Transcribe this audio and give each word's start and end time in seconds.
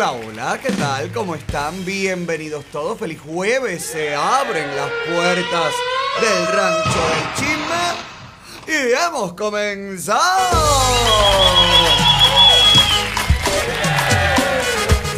Hola, 0.00 0.12
hola, 0.12 0.60
¿qué 0.62 0.70
tal? 0.70 1.10
¿Cómo 1.10 1.34
están? 1.34 1.84
Bienvenidos 1.84 2.64
todos. 2.66 3.00
Feliz 3.00 3.20
jueves. 3.20 3.82
Se 3.84 4.14
abren 4.14 4.76
las 4.76 4.88
puertas 5.08 5.74
del 6.20 6.46
rancho 6.46 7.00
del 7.08 7.34
chisme 7.34 8.68
y 8.68 8.92
hemos 8.94 9.32
comenzado. 9.32 10.20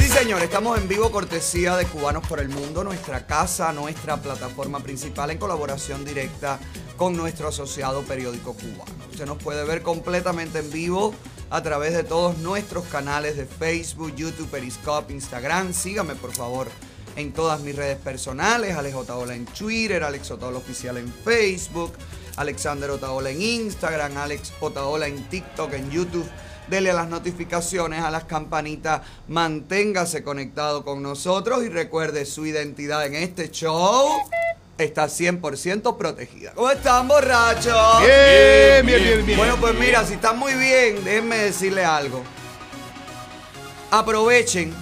Señor, 0.08 0.42
estamos 0.42 0.78
en 0.78 0.88
vivo 0.88 1.10
cortesía 1.10 1.76
de 1.76 1.84
Cubanos 1.84 2.26
por 2.26 2.40
el 2.40 2.48
Mundo, 2.48 2.82
nuestra 2.82 3.26
casa, 3.26 3.74
nuestra 3.74 4.16
plataforma 4.16 4.80
principal 4.80 5.30
en 5.30 5.36
colaboración 5.36 6.06
directa 6.06 6.58
con 6.96 7.14
nuestro 7.14 7.48
asociado 7.48 8.00
periódico 8.02 8.54
cubano. 8.54 8.94
Usted 9.10 9.26
nos 9.26 9.42
puede 9.42 9.62
ver 9.64 9.82
completamente 9.82 10.60
en 10.60 10.70
vivo 10.70 11.14
a 11.50 11.62
través 11.62 11.94
de 11.94 12.04
todos 12.04 12.38
nuestros 12.38 12.84
canales 12.86 13.36
de 13.36 13.44
Facebook, 13.44 14.14
YouTube, 14.14 14.48
Periscope, 14.48 15.12
Instagram. 15.12 15.74
Sígame 15.74 16.14
por 16.14 16.32
favor 16.32 16.68
en 17.16 17.32
todas 17.32 17.60
mis 17.60 17.74
redes 17.74 17.98
personales, 17.98 18.76
Alex 18.76 18.94
Otaola 18.94 19.34
en 19.34 19.44
Twitter, 19.46 20.02
Alex 20.04 20.30
Otaola 20.30 20.58
Oficial 20.58 20.96
en 20.96 21.12
Facebook, 21.12 21.92
Alexander 22.36 22.90
Otaola 22.90 23.30
en 23.30 23.42
Instagram, 23.42 24.16
Alex 24.16 24.52
Otaola 24.60 25.08
en 25.08 25.28
TikTok, 25.28 25.72
en 25.72 25.90
YouTube. 25.90 26.28
Dele 26.68 26.92
a 26.92 26.94
las 26.94 27.08
notificaciones, 27.08 28.00
a 28.00 28.12
las 28.12 28.24
campanitas, 28.24 29.02
manténgase 29.26 30.22
conectado 30.22 30.84
con 30.84 31.02
nosotros 31.02 31.64
y 31.64 31.68
recuerde 31.68 32.24
su 32.24 32.46
identidad 32.46 33.04
en 33.06 33.16
este 33.16 33.50
show 33.50 34.08
está 34.82 35.06
100% 35.06 35.96
protegida. 35.96 36.52
¿Cómo 36.52 36.70
están, 36.70 37.08
borrachos? 37.08 38.00
Bien, 38.00 38.84
bien, 38.84 39.02
bien, 39.02 39.26
bien. 39.26 39.38
Bueno, 39.38 39.56
pues 39.56 39.74
mira, 39.74 40.04
si 40.04 40.14
están 40.14 40.38
muy 40.38 40.54
bien, 40.54 41.04
déjenme 41.04 41.36
decirle 41.36 41.84
algo. 41.84 42.22
Aprovechen, 43.90 44.72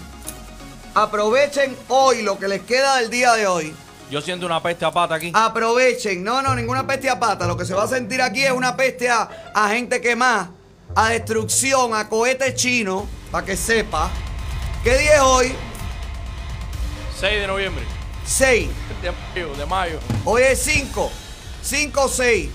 aprovechen 0.95 1.77
hoy 1.89 2.23
lo 2.23 2.39
que 2.39 2.49
les 2.49 2.63
queda 2.63 2.99
del 2.99 3.11
día 3.11 3.33
de 3.35 3.47
hoy. 3.47 3.75
Yo 4.11 4.21
siento 4.23 4.47
una 4.47 4.63
peste 4.63 4.85
a 4.85 4.91
pata 4.91 5.17
aquí. 5.17 5.31
Aprovechen, 5.35 6.25
no, 6.25 6.41
no, 6.41 6.55
ninguna 6.55 6.87
peste 6.87 7.11
a 7.11 7.19
pata. 7.19 7.47
Lo 7.47 7.57
que 7.57 7.65
se 7.65 7.75
va 7.75 7.85
a 7.85 7.89
sentir 7.89 8.23
aquí 8.23 8.45
es 8.45 8.53
una 8.53 8.77
peste 8.77 9.11
a, 9.11 9.51
a 9.55 9.69
gente 9.71 10.01
quemada, 10.01 10.51
a 10.95 11.11
destrucción, 11.11 11.95
a 11.95 12.09
cohete 12.09 12.55
chino, 12.55 13.07
para 13.31 13.45
que 13.45 13.57
sepa. 13.57 14.11
¿Qué 14.83 14.97
día 14.97 15.17
es 15.17 15.21
hoy? 15.21 15.55
6 17.21 17.41
de 17.41 17.47
noviembre. 17.47 17.85
6. 18.25 18.69
De 19.03 19.13
mayo, 19.13 19.55
de 19.55 19.67
mayo. 19.67 20.01
Hoy 20.25 20.43
es 20.43 20.59
5. 20.61 21.11
5, 21.63 22.09
6. 22.09 22.51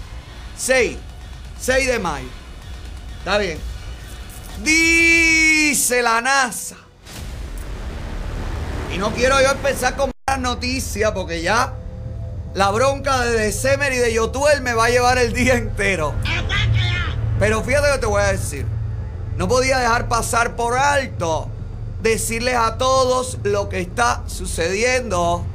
6. 0.58 0.98
6 1.60 1.88
de 1.88 2.00
mayo. 2.00 2.28
Está 3.20 3.38
bien. 3.38 3.58
Dice 4.62 6.02
la 6.02 6.20
NASA. 6.20 6.76
Y 8.94 8.98
no 8.98 9.12
quiero 9.12 9.42
yo 9.42 9.52
empezar 9.52 9.96
con 9.96 10.12
malas 10.28 10.42
noticias 10.42 11.12
porque 11.14 11.42
ya 11.42 11.74
la 12.54 12.70
bronca 12.72 13.22
de 13.22 13.32
December 13.32 13.94
y 13.94 13.98
de 13.98 14.14
Yotuel 14.14 14.62
me 14.62 14.74
va 14.74 14.86
a 14.86 14.90
llevar 14.90 15.18
el 15.18 15.34
día 15.34 15.56
entero. 15.56 16.14
Pero 17.40 17.64
fíjate 17.64 17.88
lo 17.88 17.94
que 17.94 18.00
te 18.00 18.06
voy 18.06 18.22
a 18.22 18.34
decir. 18.34 18.66
No 19.38 19.48
podía 19.48 19.80
dejar 19.80 20.10
pasar 20.10 20.58
por 20.58 20.78
alto 20.78 21.50
decirles 22.02 22.56
a 22.56 22.78
todos 22.78 23.38
lo 23.44 23.70
que 23.70 23.80
está 23.80 24.24
sucediendo 24.28 25.46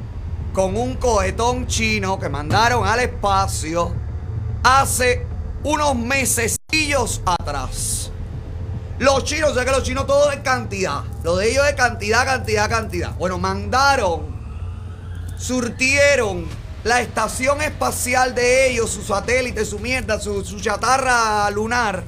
con 0.58 0.76
un 0.76 0.96
cohetón 0.96 1.68
chino 1.68 2.18
que 2.18 2.28
mandaron 2.28 2.84
al 2.84 2.98
espacio 2.98 3.94
hace 4.64 5.24
unos 5.62 5.94
mesecillos 5.94 7.22
atrás. 7.24 8.10
Los 8.98 9.22
chinos, 9.22 9.54
sé 9.54 9.64
que 9.64 9.70
los 9.70 9.84
chinos 9.84 10.04
todo 10.08 10.32
es 10.32 10.40
cantidad. 10.40 11.04
Lo 11.22 11.36
de 11.36 11.52
ellos 11.52 11.64
es 11.64 11.74
cantidad, 11.74 12.24
cantidad, 12.24 12.68
cantidad. 12.68 13.14
Bueno, 13.14 13.38
mandaron, 13.38 14.36
surtieron 15.36 16.44
la 16.82 17.02
estación 17.02 17.62
espacial 17.62 18.34
de 18.34 18.68
ellos, 18.68 18.90
su 18.90 19.04
satélite, 19.04 19.64
su 19.64 19.78
mierda, 19.78 20.18
su, 20.18 20.44
su 20.44 20.58
chatarra 20.58 21.48
lunar. 21.52 22.02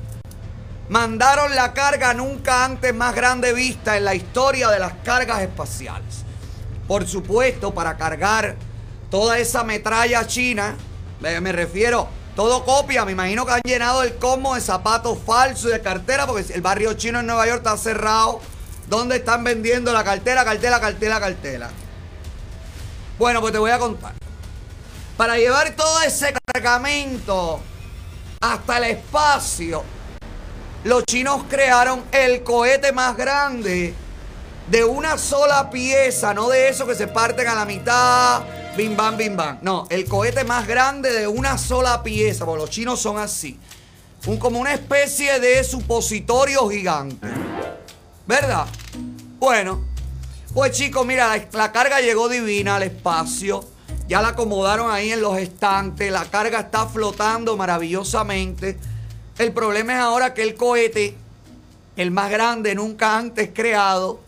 Mandaron 0.88 1.54
la 1.54 1.72
carga 1.72 2.14
nunca 2.14 2.64
antes 2.64 2.92
más 2.92 3.14
grande 3.14 3.52
vista 3.52 3.96
en 3.96 4.06
la 4.06 4.16
historia 4.16 4.70
de 4.70 4.80
las 4.80 4.94
cargas 5.04 5.40
espaciales. 5.40 6.19
Por 6.90 7.06
supuesto, 7.06 7.72
para 7.72 7.96
cargar 7.96 8.56
toda 9.12 9.38
esa 9.38 9.62
metralla 9.62 10.26
china, 10.26 10.74
me, 11.20 11.52
refiero, 11.52 12.08
todo 12.34 12.64
copia, 12.64 13.04
me 13.04 13.12
imagino 13.12 13.46
que 13.46 13.52
han 13.52 13.60
llenado 13.62 14.02
el 14.02 14.16
cosmos 14.16 14.56
de 14.56 14.60
zapatos 14.60 15.16
falsos 15.24 15.70
y 15.70 15.72
de 15.72 15.80
cartera, 15.82 16.26
porque 16.26 16.52
el 16.52 16.60
barrio 16.62 16.94
chino 16.94 17.20
en 17.20 17.26
Nueva 17.26 17.46
York 17.46 17.58
está 17.58 17.76
cerrado. 17.76 18.40
¿Dónde 18.88 19.18
están 19.18 19.44
vendiendo 19.44 19.92
la 19.92 20.02
cartera, 20.02 20.44
cartera, 20.44 20.80
cartera, 20.80 21.20
cartera? 21.20 21.70
Bueno, 23.20 23.40
pues 23.40 23.52
te 23.52 23.60
voy 23.60 23.70
a 23.70 23.78
contar. 23.78 24.14
Para 25.16 25.36
llevar 25.38 25.70
todo 25.76 26.02
ese 26.02 26.34
cargamento 26.44 27.60
hasta 28.40 28.78
el 28.78 28.84
espacio, 28.96 29.84
los 30.82 31.04
chinos 31.04 31.44
crearon 31.48 32.02
el 32.10 32.42
cohete 32.42 32.90
más 32.90 33.16
grande 33.16 33.94
de 34.70 34.84
una 34.84 35.18
sola 35.18 35.68
pieza, 35.68 36.32
no 36.32 36.48
de 36.48 36.68
esos 36.68 36.86
que 36.86 36.94
se 36.94 37.08
parten 37.08 37.48
a 37.48 37.56
la 37.56 37.64
mitad, 37.64 38.42
bim 38.76 38.96
bam, 38.96 39.16
bim 39.16 39.36
bam. 39.36 39.58
No, 39.62 39.86
el 39.90 40.06
cohete 40.06 40.44
más 40.44 40.68
grande 40.68 41.12
de 41.12 41.26
una 41.26 41.58
sola 41.58 42.04
pieza, 42.04 42.46
porque 42.46 42.62
los 42.62 42.70
chinos 42.70 43.00
son 43.00 43.18
así. 43.18 43.58
Un, 44.26 44.36
como 44.36 44.60
una 44.60 44.72
especie 44.72 45.40
de 45.40 45.64
supositorio 45.64 46.68
gigante. 46.68 47.26
¿Verdad? 48.26 48.66
Bueno, 49.40 49.84
pues 50.54 50.70
chicos, 50.72 51.04
mira, 51.04 51.48
la 51.52 51.72
carga 51.72 52.00
llegó 52.00 52.28
divina 52.28 52.76
al 52.76 52.84
espacio. 52.84 53.64
Ya 54.06 54.22
la 54.22 54.28
acomodaron 54.28 54.90
ahí 54.90 55.10
en 55.10 55.20
los 55.20 55.36
estantes. 55.38 56.12
La 56.12 56.26
carga 56.26 56.60
está 56.60 56.86
flotando 56.86 57.56
maravillosamente. 57.56 58.78
El 59.38 59.52
problema 59.52 59.94
es 59.94 59.98
ahora 60.00 60.32
que 60.32 60.42
el 60.42 60.54
cohete, 60.54 61.16
el 61.96 62.10
más 62.12 62.30
grande 62.30 62.74
nunca 62.74 63.16
antes 63.16 63.50
creado, 63.52 64.20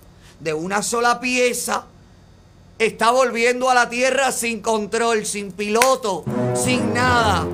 de 0.43 0.53
una 0.53 0.83
sola 0.83 1.21
pieza, 1.21 1.85
está 2.79 3.13
volviendo 3.13 3.71
a 3.71 3.75
la 3.75 3.89
Tierra 3.89 4.33
sin 4.33 4.61
control, 4.61 5.25
sin 5.25 5.53
piloto, 5.53 6.25
sin 6.55 6.93
nada. 6.93 7.47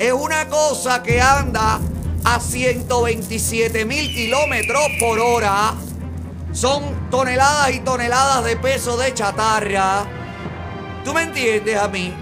Es 0.00 0.12
una 0.12 0.48
cosa 0.48 1.04
que 1.04 1.20
anda 1.20 1.78
a 2.24 2.40
127 2.40 3.84
mil 3.84 4.12
kilómetros 4.12 4.82
por 4.98 5.20
hora. 5.20 5.74
Son 6.52 7.10
toneladas 7.10 7.72
y 7.74 7.80
toneladas 7.80 8.44
de 8.44 8.56
peso 8.56 8.96
de 8.96 9.14
chatarra. 9.14 10.04
¿Tú 11.04 11.14
me 11.14 11.22
entiendes 11.22 11.78
a 11.78 11.86
mí? 11.86 12.12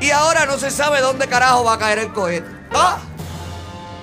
Y 0.00 0.10
ahora 0.10 0.44
no 0.44 0.58
se 0.58 0.72
sabe 0.72 1.00
dónde 1.00 1.28
carajo 1.28 1.62
va 1.62 1.74
a 1.74 1.78
caer 1.78 2.00
el 2.00 2.12
cohete. 2.12 2.50
¡Ah! 2.74 2.98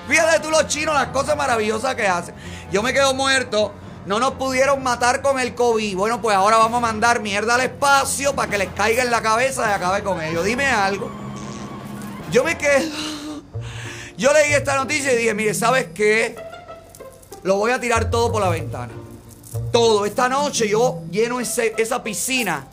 Fíjate 0.08 0.40
tú 0.40 0.50
los 0.50 0.66
chinos 0.68 0.94
las 0.94 1.08
cosas 1.08 1.36
maravillosas 1.36 1.94
que 1.94 2.06
hacen. 2.06 2.34
Yo 2.72 2.82
me 2.82 2.94
quedo 2.94 3.12
muerto. 3.12 3.74
No 4.10 4.18
nos 4.18 4.32
pudieron 4.32 4.82
matar 4.82 5.22
con 5.22 5.38
el 5.38 5.54
COVID. 5.54 5.96
Bueno, 5.96 6.20
pues 6.20 6.36
ahora 6.36 6.56
vamos 6.56 6.78
a 6.78 6.80
mandar 6.80 7.20
mierda 7.20 7.54
al 7.54 7.60
espacio 7.60 8.34
para 8.34 8.50
que 8.50 8.58
les 8.58 8.68
caiga 8.70 9.04
en 9.04 9.10
la 9.12 9.22
cabeza 9.22 9.70
y 9.70 9.72
acabe 9.72 10.02
con 10.02 10.20
ellos. 10.20 10.44
Dime 10.44 10.66
algo. 10.66 11.08
Yo 12.32 12.42
me 12.42 12.58
quedo. 12.58 12.90
Yo 14.18 14.32
leí 14.32 14.52
esta 14.52 14.74
noticia 14.74 15.12
y 15.12 15.16
dije, 15.16 15.32
mire, 15.32 15.54
¿sabes 15.54 15.90
qué? 15.94 16.34
Lo 17.44 17.54
voy 17.54 17.70
a 17.70 17.78
tirar 17.78 18.10
todo 18.10 18.32
por 18.32 18.42
la 18.42 18.48
ventana. 18.48 18.92
Todo. 19.70 20.04
Esta 20.04 20.28
noche 20.28 20.68
yo 20.68 21.02
lleno 21.12 21.38
esa 21.38 22.02
piscina 22.02 22.66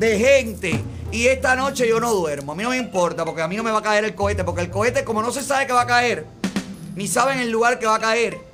de 0.00 0.18
gente. 0.18 0.82
Y 1.12 1.28
esta 1.28 1.54
noche 1.54 1.88
yo 1.88 2.00
no 2.00 2.12
duermo. 2.12 2.50
A 2.50 2.56
mí 2.56 2.64
no 2.64 2.70
me 2.70 2.78
importa 2.78 3.24
porque 3.24 3.42
a 3.42 3.46
mí 3.46 3.54
no 3.56 3.62
me 3.62 3.70
va 3.70 3.78
a 3.78 3.82
caer 3.82 4.02
el 4.02 4.16
cohete. 4.16 4.42
Porque 4.42 4.62
el 4.62 4.70
cohete, 4.70 5.04
como 5.04 5.22
no 5.22 5.30
se 5.30 5.44
sabe 5.44 5.68
que 5.68 5.72
va 5.72 5.82
a 5.82 5.86
caer, 5.86 6.26
ni 6.96 7.06
saben 7.06 7.38
el 7.38 7.52
lugar 7.52 7.78
que 7.78 7.86
va 7.86 7.94
a 7.94 8.00
caer. 8.00 8.45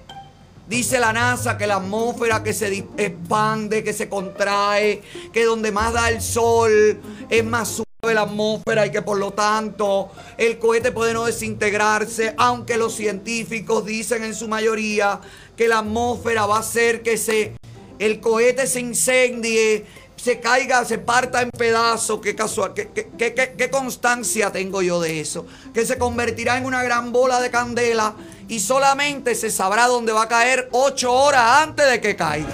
Dice 0.69 1.01
la 1.01 1.13
NASA 1.13 1.59
que 1.59 1.67
la 1.67 1.77
atmósfera 1.77 2.43
que 2.43 2.53
se 2.53 2.87
expande, 2.97 3.83
que 3.83 3.93
se 3.93 4.09
contrae, 4.09 5.03
que 5.33 5.45
donde 5.45 5.73
más 5.73 5.93
da 5.93 6.09
el 6.09 6.23
sol 6.23 7.01
es 7.29 7.45
más 7.45 7.69
suave 7.69 8.15
la 8.15 8.23
atmósfera 8.23 8.87
y 8.87 8.91
que 8.91 9.03
por 9.03 9.19
lo 9.19 9.33
tanto 9.33 10.11
el 10.37 10.59
cohete 10.59 10.91
puede 10.93 11.15
no 11.15 11.25
desintegrarse, 11.25 12.35
aunque 12.37 12.77
los 12.77 12.95
científicos 12.95 13.85
dicen 13.85 14.25
en 14.25 14.35
su 14.35 14.49
mayoría 14.49 15.21
que 15.57 15.69
la 15.69 15.79
atmósfera 15.79 16.47
va 16.47 16.57
a 16.57 16.61
hacer 16.61 17.03
que 17.03 17.17
se, 17.17 17.55
el 17.99 18.21
cohete 18.21 18.67
se 18.67 18.81
incendie, 18.81 19.87
se 20.23 20.39
caiga, 20.39 20.85
se 20.85 20.99
parta 20.99 21.43
en 21.43 21.51
pedazos. 21.51 22.21
Qué 22.21 22.37
qué, 22.37 23.71
constancia 23.71 24.53
tengo 24.53 24.81
yo 24.81 25.01
de 25.01 25.21
eso. 25.21 25.47
Que 25.75 25.85
se 25.85 25.99
convertirá 25.99 26.59
en 26.59 26.65
una 26.65 26.83
gran 26.85 27.11
bola 27.11 27.41
de 27.41 27.51
candela 27.51 28.15
y 28.53 28.61
solamente 28.61 29.35
se 29.35 29.51
sabrá 29.51 29.87
dónde 29.87 30.13
va 30.13 30.25
a 30.25 30.29
caer 30.29 30.69
ocho 30.73 31.11
horas 31.11 31.63
antes 31.63 31.91
de 31.91 32.03
que 32.03 32.15
caiga. 32.15 32.51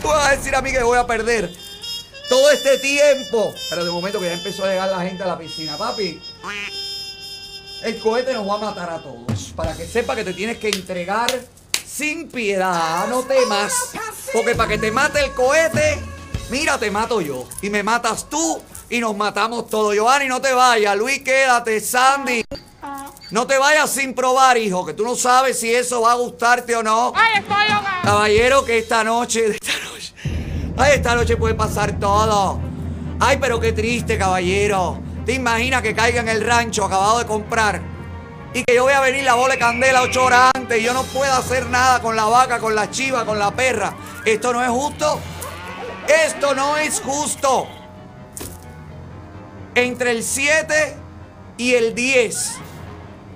Tú 0.00 0.08
vas 0.08 0.28
a 0.28 0.30
decir 0.34 0.56
a 0.56 0.62
mí 0.62 0.72
que 0.72 0.82
voy 0.82 0.96
a 0.96 1.06
perder 1.06 1.54
todo 2.26 2.50
este 2.50 2.78
tiempo. 2.78 3.52
Pero 3.68 3.84
de 3.84 3.90
momento 3.90 4.18
que 4.18 4.24
ya 4.24 4.32
empezó 4.32 4.64
a 4.64 4.68
llegar 4.68 4.88
la 4.88 5.02
gente 5.02 5.22
a 5.22 5.26
la 5.26 5.36
piscina, 5.36 5.76
papi. 5.76 6.18
El 7.82 7.98
cohete 7.98 8.32
nos 8.32 8.48
va 8.48 8.54
a 8.54 8.58
matar 8.58 8.88
a 8.88 9.02
todos. 9.02 9.52
Para 9.54 9.76
que 9.76 9.86
sepa 9.86 10.16
que 10.16 10.24
te 10.24 10.32
tienes 10.32 10.56
que 10.56 10.70
entregar 10.70 11.30
sin 11.86 12.30
piedad, 12.30 13.08
no 13.08 13.24
temas. 13.24 13.74
Porque 14.32 14.54
para 14.54 14.70
que 14.70 14.78
te 14.78 14.90
mate 14.90 15.22
el 15.22 15.34
cohete, 15.34 15.98
mira, 16.48 16.78
te 16.78 16.90
mato 16.90 17.20
yo. 17.20 17.46
Y 17.60 17.68
me 17.68 17.82
matas 17.82 18.30
tú 18.30 18.62
y 18.90 18.98
nos 18.98 19.16
matamos 19.16 19.68
todos. 19.68 19.94
Giovanni, 19.94 20.26
no 20.26 20.40
te 20.40 20.52
vayas. 20.52 20.96
Luis, 20.96 21.22
quédate. 21.22 21.80
Sandy. 21.80 22.44
No 23.30 23.46
te 23.46 23.56
vayas 23.58 23.88
sin 23.90 24.12
probar, 24.12 24.58
hijo, 24.58 24.84
que 24.84 24.92
tú 24.92 25.04
no 25.04 25.14
sabes 25.14 25.60
si 25.60 25.72
eso 25.72 26.00
va 26.00 26.12
a 26.12 26.16
gustarte 26.16 26.74
o 26.74 26.82
no. 26.82 27.12
Caballero, 28.02 28.64
que 28.64 28.78
esta 28.78 29.04
noche, 29.04 29.46
esta 29.46 29.72
noche, 29.88 30.12
ay, 30.76 30.92
esta 30.96 31.14
noche 31.14 31.36
puede 31.36 31.54
pasar 31.54 32.00
todo. 32.00 32.58
Ay, 33.20 33.36
pero 33.40 33.60
qué 33.60 33.72
triste, 33.72 34.18
caballero. 34.18 34.98
¿Te 35.24 35.34
imaginas 35.34 35.82
que 35.82 35.94
caiga 35.94 36.20
en 36.20 36.28
el 36.28 36.44
rancho 36.44 36.84
acabado 36.84 37.20
de 37.20 37.26
comprar? 37.26 37.80
Y 38.52 38.64
que 38.64 38.74
yo 38.74 38.82
voy 38.82 38.94
a 38.94 39.00
venir 39.00 39.22
la 39.22 39.34
bola 39.34 39.54
de 39.54 39.60
candela 39.60 40.02
ocho 40.02 40.24
horas 40.24 40.50
antes 40.56 40.80
y 40.80 40.82
yo 40.82 40.92
no 40.92 41.04
puedo 41.04 41.32
hacer 41.32 41.66
nada 41.66 42.02
con 42.02 42.16
la 42.16 42.24
vaca, 42.24 42.58
con 42.58 42.74
la 42.74 42.90
chiva, 42.90 43.24
con 43.24 43.38
la 43.38 43.52
perra. 43.52 43.94
Esto 44.24 44.52
no 44.52 44.64
es 44.64 44.70
justo. 44.70 45.20
Esto 46.08 46.52
no 46.56 46.76
es 46.76 47.00
justo. 47.00 47.68
Entre 49.74 50.10
el 50.10 50.22
7 50.22 50.94
y 51.56 51.74
el 51.74 51.94
10 51.94 52.52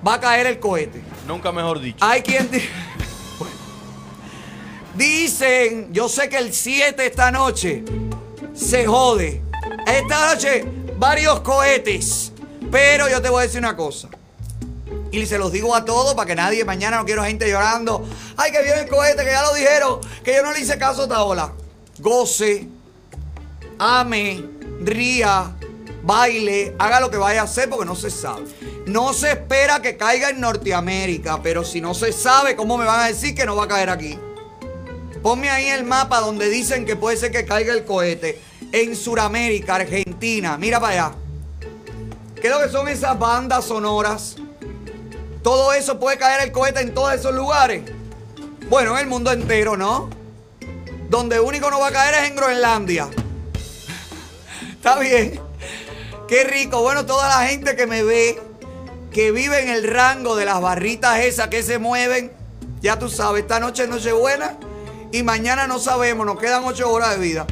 va 0.05 0.15
a 0.15 0.19
caer 0.19 0.47
el 0.47 0.59
cohete. 0.59 1.01
Nunca 1.27 1.51
mejor 1.51 1.79
dicho. 1.79 1.97
Hay 2.01 2.21
quien 2.21 2.49
dice. 2.51 2.69
Dicen, 4.95 5.93
yo 5.93 6.07
sé 6.07 6.29
que 6.29 6.37
el 6.37 6.53
7 6.53 7.05
esta 7.05 7.31
noche 7.31 7.83
se 8.53 8.85
jode. 8.85 9.41
Esta 9.85 10.33
noche 10.33 10.65
varios 10.97 11.41
cohetes. 11.41 12.31
Pero 12.71 13.09
yo 13.09 13.21
te 13.21 13.29
voy 13.29 13.39
a 13.39 13.43
decir 13.43 13.59
una 13.59 13.75
cosa. 13.75 14.09
Y 15.11 15.25
se 15.25 15.37
los 15.37 15.51
digo 15.51 15.75
a 15.75 15.85
todos 15.85 16.13
para 16.13 16.27
que 16.27 16.35
nadie 16.35 16.65
mañana 16.65 16.97
no 16.97 17.05
quiero 17.05 17.23
gente 17.23 17.49
llorando. 17.49 18.05
Ay, 18.35 18.51
que 18.51 18.61
viene 18.61 18.81
el 18.81 18.89
cohete, 18.89 19.23
que 19.23 19.31
ya 19.31 19.43
lo 19.43 19.53
dijeron. 19.53 19.99
Que 20.23 20.35
yo 20.35 20.43
no 20.43 20.51
le 20.51 20.59
hice 20.59 20.77
caso 20.77 21.03
a 21.03 21.07
Taola. 21.07 21.53
Goce, 21.99 22.67
ame, 23.79 24.43
ría, 24.81 25.55
baile, 26.05 26.75
haga 26.77 26.99
lo 26.99 27.09
que 27.09 27.17
vaya 27.17 27.41
a 27.41 27.43
hacer 27.45 27.69
porque 27.69 27.85
no 27.85 27.95
se 27.95 28.09
sabe. 28.09 28.43
No 28.85 29.13
se 29.13 29.31
espera 29.31 29.81
que 29.81 29.97
caiga 29.97 30.29
en 30.29 30.39
Norteamérica, 30.39 31.41
pero 31.41 31.63
si 31.63 31.81
no 31.81 31.93
se 31.93 32.13
sabe, 32.13 32.55
¿cómo 32.55 32.77
me 32.77 32.85
van 32.85 33.01
a 33.01 33.07
decir 33.07 33.33
que 33.33 33.45
no 33.45 33.55
va 33.55 33.63
a 33.63 33.67
caer 33.67 33.89
aquí? 33.89 34.17
Ponme 35.23 35.49
ahí 35.49 35.67
el 35.67 35.83
mapa 35.83 36.19
donde 36.19 36.49
dicen 36.49 36.85
que 36.85 36.95
puede 36.95 37.17
ser 37.17 37.31
que 37.31 37.45
caiga 37.45 37.73
el 37.73 37.83
cohete. 37.83 38.39
En 38.71 38.95
Sudamérica, 38.95 39.75
Argentina, 39.75 40.57
mira 40.57 40.79
para 40.79 40.93
allá. 40.93 41.15
¿Qué 42.39 42.47
es 42.47 42.53
lo 42.53 42.61
que 42.61 42.69
son 42.69 42.87
esas 42.87 43.17
bandas 43.17 43.65
sonoras? 43.65 44.35
Todo 45.41 45.73
eso 45.73 45.99
puede 45.99 46.17
caer 46.17 46.41
el 46.41 46.51
cohete 46.51 46.81
en 46.81 46.93
todos 46.93 47.13
esos 47.13 47.33
lugares. 47.33 47.83
Bueno, 48.69 48.93
en 48.95 49.01
el 49.01 49.07
mundo 49.07 49.31
entero, 49.31 49.77
¿no? 49.77 50.09
Donde 51.09 51.39
único 51.39 51.71
no 51.71 51.79
va 51.79 51.87
a 51.87 51.91
caer 51.91 52.15
es 52.15 52.29
en 52.29 52.35
Groenlandia. 52.35 53.07
Está 54.75 54.99
bien. 54.99 55.39
Qué 56.27 56.43
rico. 56.43 56.81
Bueno, 56.81 57.05
toda 57.05 57.29
la 57.29 57.47
gente 57.47 57.75
que 57.75 57.85
me 57.85 58.03
ve, 58.03 58.41
que 59.11 59.31
vive 59.31 59.61
en 59.61 59.69
el 59.69 59.87
rango 59.87 60.35
de 60.35 60.45
las 60.45 60.59
barritas 60.59 61.19
esas 61.19 61.49
que 61.49 61.61
se 61.61 61.77
mueven, 61.77 62.31
ya 62.81 62.97
tú 62.97 63.09
sabes, 63.09 63.43
esta 63.43 63.59
noche 63.59 63.83
es 63.83 63.89
Nochebuena 63.89 64.57
y 65.11 65.21
mañana 65.21 65.67
no 65.67 65.77
sabemos, 65.77 66.25
nos 66.25 66.39
quedan 66.39 66.63
ocho 66.65 66.91
horas 66.91 67.11
de 67.11 67.17
vida. 67.17 67.45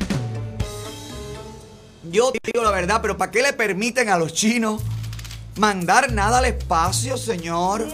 Yo 2.10 2.32
digo 2.44 2.64
la 2.64 2.72
verdad, 2.72 3.00
pero 3.02 3.16
¿para 3.16 3.32
qué 3.32 3.44
le 3.44 3.54
permiten 3.54 4.10
a 4.10 4.18
los 4.18 4.34
chinos 4.34 4.82
mandar 5.58 6.12
nada 6.12 6.40
al 6.40 6.46
espacio, 6.46 7.16
señor? 7.16 7.88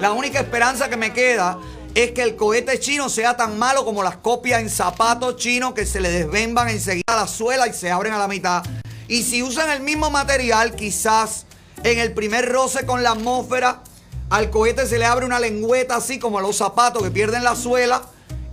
La 0.00 0.12
única 0.12 0.40
esperanza 0.40 0.88
que 0.88 0.96
me 0.96 1.12
queda 1.12 1.58
es 1.94 2.10
que 2.12 2.22
el 2.22 2.34
cohete 2.34 2.80
chino 2.80 3.08
sea 3.08 3.36
tan 3.36 3.58
malo 3.58 3.84
como 3.84 4.02
las 4.02 4.16
copias 4.16 4.60
en 4.60 4.70
zapatos 4.70 5.36
chinos 5.36 5.72
que 5.72 5.86
se 5.86 6.00
le 6.00 6.10
desvemban 6.10 6.68
enseguida 6.68 7.04
a 7.06 7.16
la 7.16 7.28
suela 7.28 7.68
y 7.68 7.72
se 7.72 7.90
abren 7.92 8.12
a 8.12 8.18
la 8.18 8.28
mitad. 8.28 8.64
Y 9.10 9.24
si 9.24 9.42
usan 9.42 9.68
el 9.70 9.80
mismo 9.80 10.08
material, 10.08 10.76
quizás 10.76 11.44
en 11.82 11.98
el 11.98 12.14
primer 12.14 12.48
roce 12.48 12.86
con 12.86 13.02
la 13.02 13.10
atmósfera, 13.10 13.82
al 14.30 14.50
cohete 14.50 14.86
se 14.86 15.00
le 15.00 15.04
abre 15.04 15.26
una 15.26 15.40
lengüeta 15.40 15.96
así 15.96 16.20
como 16.20 16.38
a 16.38 16.42
los 16.42 16.56
zapatos 16.56 17.02
que 17.02 17.10
pierden 17.10 17.42
la 17.42 17.56
suela 17.56 18.02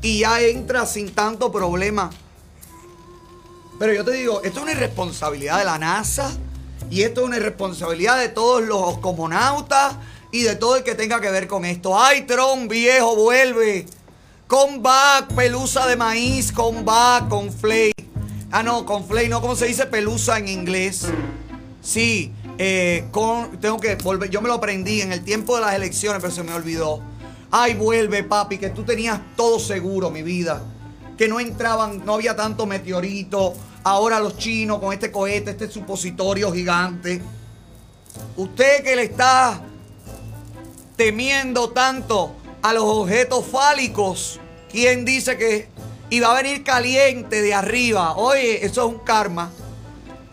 y 0.01 0.21
ya 0.21 0.41
entra 0.41 0.87
sin 0.87 1.13
tanto 1.13 1.51
problema. 1.51 2.09
Pero 3.77 3.93
yo 3.93 4.03
te 4.03 4.13
digo, 4.13 4.41
esto 4.41 4.57
es 4.57 4.63
una 4.63 4.71
irresponsabilidad 4.71 5.59
de 5.59 5.65
la 5.65 5.77
NASA 5.77 6.31
y 6.89 7.03
esto 7.03 7.21
es 7.21 7.27
una 7.27 7.37
irresponsabilidad 7.37 8.17
de 8.17 8.29
todos 8.29 8.63
los 8.63 8.97
cosmonautas 8.97 9.97
y 10.31 10.41
de 10.41 10.55
todo 10.55 10.77
el 10.77 10.83
que 10.83 10.95
tenga 10.95 11.21
que 11.21 11.29
ver 11.29 11.47
con 11.47 11.65
esto. 11.65 12.01
Ay, 12.01 12.23
Tron, 12.23 12.67
viejo, 12.67 13.15
vuelve. 13.15 13.85
Con 14.47 14.81
back, 14.81 15.35
pelusa 15.35 15.85
de 15.85 15.95
maíz, 15.95 16.51
con 16.51 16.83
back, 16.83 17.29
con 17.29 17.53
flake. 17.53 17.96
Ah, 18.49 18.63
no, 18.63 18.85
con 18.85 19.05
flake, 19.05 19.29
no, 19.29 19.41
¿cómo 19.41 19.55
se 19.57 19.65
dice 19.65 19.85
pelusa 19.87 20.37
en 20.37 20.47
inglés? 20.47 21.05
Sí, 21.81 22.31
eh, 22.57 23.05
con, 23.11 23.59
tengo 23.59 23.77
que 23.77 23.95
volver. 23.95 24.29
Yo 24.29 24.41
me 24.41 24.47
lo 24.47 24.53
aprendí 24.53 25.01
en 25.01 25.11
el 25.11 25.23
tiempo 25.23 25.55
de 25.55 25.61
las 25.61 25.73
elecciones, 25.75 26.21
pero 26.21 26.33
se 26.33 26.43
me 26.43 26.53
olvidó. 26.53 27.01
Ay, 27.51 27.73
vuelve, 27.73 28.23
papi, 28.23 28.57
que 28.57 28.69
tú 28.69 28.83
tenías 28.83 29.19
todo 29.35 29.59
seguro, 29.59 30.09
mi 30.11 30.21
vida. 30.21 30.61
Que 31.17 31.27
no 31.27 31.41
entraban, 31.41 32.05
no 32.05 32.13
había 32.13 32.37
tanto 32.37 32.65
meteorito. 32.65 33.53
Ahora 33.83 34.19
los 34.19 34.37
chinos 34.37 34.79
con 34.79 34.93
este 34.93 35.11
cohete, 35.11 35.51
este 35.51 35.69
supositorio 35.69 36.51
gigante. 36.53 37.21
Usted 38.37 38.83
que 38.83 38.95
le 38.95 39.03
está 39.03 39.61
temiendo 40.95 41.69
tanto 41.69 42.33
a 42.61 42.73
los 42.73 42.83
objetos 42.83 43.45
fálicos, 43.45 44.39
¿quién 44.71 45.05
dice 45.05 45.37
que 45.37 45.69
y 46.09 46.19
va 46.19 46.31
a 46.31 46.41
venir 46.41 46.63
caliente 46.63 47.41
de 47.41 47.53
arriba. 47.53 48.15
Oye, 48.15 48.65
eso 48.65 48.87
es 48.87 48.93
un 48.93 48.99
karma. 48.99 49.51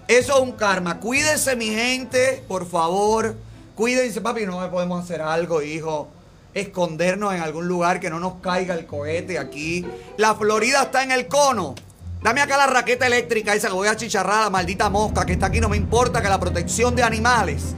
Eso 0.06 0.34
es 0.34 0.40
un 0.40 0.52
karma. 0.52 1.00
Cuídense, 1.00 1.56
mi 1.56 1.66
gente, 1.66 2.44
por 2.46 2.68
favor. 2.68 3.34
Cuídense, 3.74 4.20
papi. 4.20 4.46
No 4.46 4.70
podemos 4.70 5.02
hacer 5.02 5.20
algo, 5.22 5.62
hijo. 5.62 6.08
Escondernos 6.52 7.34
en 7.34 7.42
algún 7.42 7.66
lugar 7.66 7.98
que 7.98 8.10
no 8.10 8.20
nos 8.20 8.34
caiga 8.34 8.74
el 8.74 8.86
cohete 8.86 9.38
aquí. 9.38 9.84
La 10.16 10.34
Florida 10.34 10.82
está 10.82 11.02
en 11.02 11.10
el 11.10 11.26
cono. 11.26 11.74
Dame 12.22 12.40
acá 12.40 12.56
la 12.56 12.66
raqueta 12.66 13.06
eléctrica 13.06 13.54
esa 13.54 13.68
que 13.68 13.74
voy 13.74 13.88
a 13.88 13.96
chicharrar 13.96 14.38
a 14.38 14.44
la 14.44 14.50
maldita 14.50 14.88
mosca 14.88 15.26
que 15.26 15.32
está 15.32 15.46
aquí. 15.46 15.60
No 15.60 15.68
me 15.68 15.76
importa 15.76 16.22
que 16.22 16.28
la 16.28 16.38
protección 16.38 16.94
de 16.94 17.02
animales 17.02 17.74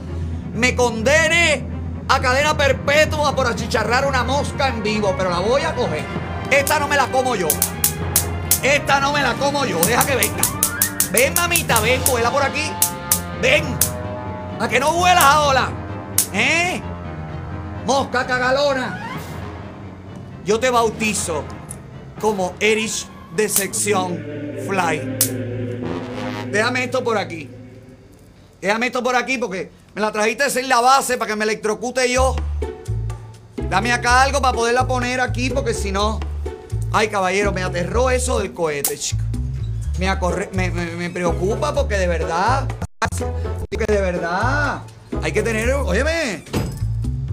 me 0.53 0.75
condene 0.75 1.65
a 2.07 2.21
cadena 2.21 2.55
perpetua 2.55 3.35
por 3.35 3.47
achicharrar 3.47 4.05
una 4.05 4.23
mosca 4.23 4.67
en 4.67 4.83
vivo. 4.83 5.15
Pero 5.17 5.31
la 5.31 5.39
voy 5.39 5.63
a 5.63 5.73
coger. 5.73 6.03
Esta 6.51 6.79
no 6.79 6.87
me 6.87 6.95
la 6.95 7.07
como 7.07 7.35
yo. 7.35 7.47
Esta 8.63 8.99
no 8.99 9.13
me 9.13 9.21
la 9.21 9.33
como 9.35 9.65
yo, 9.65 9.79
deja 9.81 10.05
que 10.05 10.15
venga. 10.15 10.43
Ven, 11.11 11.33
mamita, 11.33 11.79
ven, 11.79 12.01
vuela 12.05 12.31
por 12.31 12.43
aquí. 12.43 12.71
Ven. 13.41 13.63
¿A 14.59 14.67
que 14.67 14.79
no 14.79 14.93
vuelas 14.93 15.23
ahora? 15.23 15.69
¿Eh? 16.33 16.81
Mosca 17.85 18.25
cagalona. 18.25 19.19
Yo 20.43 20.59
te 20.59 20.69
bautizo 20.69 21.43
como 22.19 22.55
Erich 22.59 23.07
de 23.35 23.47
sección 23.47 24.17
Fly. 24.67 25.17
Déjame 26.51 26.85
esto 26.85 27.03
por 27.03 27.17
aquí. 27.17 27.49
Déjame 28.59 28.87
esto 28.87 29.03
por 29.03 29.15
aquí 29.15 29.37
porque 29.37 29.71
me 29.93 30.01
la 30.01 30.11
trajiste 30.11 30.49
sin 30.49 30.67
la 30.67 30.81
base 30.81 31.17
para 31.17 31.29
que 31.29 31.35
me 31.35 31.43
electrocute 31.43 32.11
yo. 32.11 32.35
Dame 33.69 33.91
acá 33.91 34.23
algo 34.23 34.41
para 34.41 34.53
poderla 34.55 34.87
poner 34.87 35.21
aquí 35.21 35.49
porque 35.49 35.73
si 35.73 35.91
no... 35.91 36.19
Ay, 36.91 37.09
caballero, 37.09 37.51
me 37.51 37.63
aterró 37.63 38.09
eso 38.09 38.39
del 38.39 38.53
cohete, 38.53 38.97
chico. 38.97 39.21
Me, 39.99 40.69
me, 40.69 41.09
preocupa 41.09 41.73
porque 41.73 41.97
de 41.97 42.07
verdad, 42.07 42.67
que 43.69 43.85
de 43.85 43.99
verdad, 43.99 44.83
hay 45.23 45.31
que 45.31 45.41
tener, 45.41 45.71
óyeme, 45.71 46.43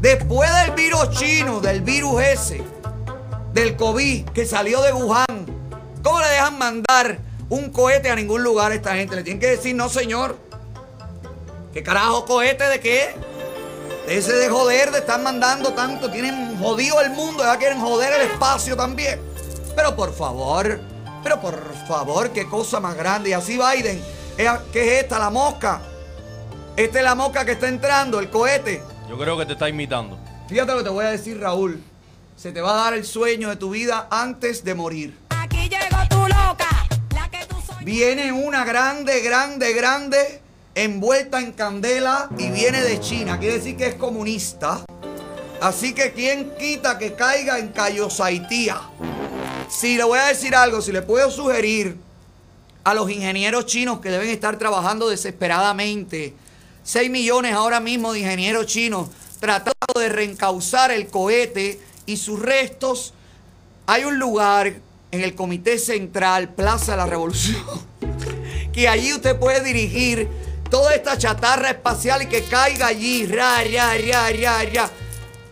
después 0.00 0.50
del 0.62 0.70
virus 0.72 1.10
chino, 1.10 1.60
del 1.60 1.82
virus 1.82 2.22
ese, 2.22 2.62
del 3.52 3.76
COVID 3.76 4.30
que 4.30 4.46
salió 4.46 4.80
de 4.80 4.92
Wuhan, 4.92 5.46
¿cómo 6.02 6.20
le 6.20 6.28
dejan 6.28 6.58
mandar 6.58 7.18
un 7.50 7.70
cohete 7.70 8.10
a 8.10 8.16
ningún 8.16 8.42
lugar 8.42 8.72
a 8.72 8.74
esta 8.74 8.94
gente? 8.94 9.14
Le 9.14 9.22
tienen 9.22 9.40
que 9.40 9.48
decir, 9.48 9.74
no 9.74 9.90
señor, 9.90 10.38
¿qué 11.74 11.82
carajo 11.82 12.24
cohete 12.24 12.64
de 12.64 12.80
qué? 12.80 13.14
Ese 14.08 14.32
de 14.32 14.48
joder, 14.48 14.90
de 14.90 14.98
estar 14.98 15.20
mandando 15.20 15.74
tanto, 15.74 16.10
tienen 16.10 16.58
jodido 16.58 17.00
el 17.02 17.10
mundo, 17.10 17.44
ya 17.44 17.58
quieren 17.58 17.78
joder 17.78 18.14
el 18.14 18.22
espacio 18.22 18.74
también. 18.74 19.33
Pero 19.74 19.96
por 19.96 20.14
favor, 20.14 20.80
pero 21.22 21.40
por 21.40 21.74
favor, 21.86 22.30
qué 22.30 22.46
cosa 22.46 22.80
más 22.80 22.96
grande. 22.96 23.30
Y 23.30 23.32
así 23.32 23.58
Biden, 23.58 24.00
¿qué 24.36 24.96
es 24.96 25.02
esta? 25.04 25.18
La 25.18 25.30
mosca. 25.30 25.80
Esta 26.76 26.98
es 26.98 27.04
la 27.04 27.14
mosca 27.14 27.44
que 27.44 27.52
está 27.52 27.68
entrando, 27.68 28.18
el 28.18 28.30
cohete. 28.30 28.82
Yo 29.08 29.16
creo 29.16 29.36
que 29.38 29.46
te 29.46 29.52
está 29.52 29.68
imitando. 29.68 30.18
Fíjate 30.48 30.72
lo 30.72 30.78
que 30.78 30.84
te 30.84 30.90
voy 30.90 31.04
a 31.04 31.10
decir, 31.10 31.40
Raúl. 31.40 31.82
Se 32.36 32.50
te 32.50 32.60
va 32.60 32.72
a 32.72 32.84
dar 32.84 32.94
el 32.94 33.04
sueño 33.04 33.48
de 33.48 33.56
tu 33.56 33.70
vida 33.70 34.08
antes 34.10 34.64
de 34.64 34.74
morir. 34.74 35.18
Aquí 35.30 35.68
llegó 35.68 36.02
tu 36.10 36.16
loca, 36.16 36.86
la 37.14 37.30
que 37.30 37.46
tú 37.46 37.56
soy. 37.64 37.84
Viene 37.84 38.32
una 38.32 38.64
grande, 38.64 39.20
grande, 39.20 39.72
grande, 39.72 40.40
envuelta 40.74 41.40
en 41.40 41.52
candela 41.52 42.28
y 42.36 42.50
viene 42.50 42.82
de 42.82 42.98
China. 43.00 43.38
Quiere 43.38 43.58
decir 43.58 43.76
que 43.76 43.86
es 43.86 43.94
comunista. 43.94 44.84
Así 45.60 45.94
que 45.94 46.12
quien 46.12 46.50
quita 46.58 46.98
que 46.98 47.14
caiga 47.14 47.58
en 47.60 47.68
Cayosaitía. 47.68 48.80
Si 49.68 49.96
le 49.96 50.04
voy 50.04 50.18
a 50.18 50.26
decir 50.26 50.54
algo, 50.54 50.80
si 50.80 50.92
le 50.92 51.02
puedo 51.02 51.30
sugerir 51.30 51.96
a 52.84 52.94
los 52.94 53.10
ingenieros 53.10 53.66
chinos 53.66 54.00
que 54.00 54.10
deben 54.10 54.28
estar 54.28 54.58
trabajando 54.58 55.08
desesperadamente, 55.08 56.34
6 56.82 57.10
millones 57.10 57.54
ahora 57.54 57.80
mismo 57.80 58.12
de 58.12 58.20
ingenieros 58.20 58.66
chinos 58.66 59.08
tratando 59.40 60.00
de 60.00 60.08
reencauzar 60.08 60.90
el 60.90 61.08
cohete 61.08 61.80
y 62.06 62.16
sus 62.16 62.40
restos, 62.40 63.12
hay 63.86 64.04
un 64.04 64.18
lugar 64.18 64.74
en 65.10 65.20
el 65.20 65.34
Comité 65.34 65.78
Central, 65.78 66.54
Plaza 66.54 66.92
de 66.92 66.98
la 66.98 67.06
Revolución, 67.06 67.62
que 68.72 68.88
allí 68.88 69.12
usted 69.12 69.38
puede 69.38 69.62
dirigir 69.62 70.28
toda 70.70 70.94
esta 70.94 71.18
chatarra 71.18 71.70
espacial 71.70 72.22
y 72.22 72.26
que 72.26 72.42
caiga 72.44 72.86
allí, 72.86 73.26
ra, 73.26 73.62
ra, 73.64 73.96
ra, 73.98 74.30
ra, 74.30 74.64
ra. 74.64 74.90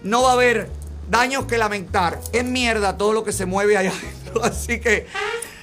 No 0.02 0.23
va 0.23 0.31
a 0.31 0.33
haber 0.33 0.71
daños 1.12 1.45
que 1.45 1.59
lamentar. 1.59 2.19
Es 2.33 2.42
mierda 2.42 2.97
todo 2.97 3.12
lo 3.12 3.23
que 3.23 3.33
se 3.33 3.45
mueve 3.47 3.76
allá. 3.76 3.92
Así 4.42 4.81
que 4.81 5.07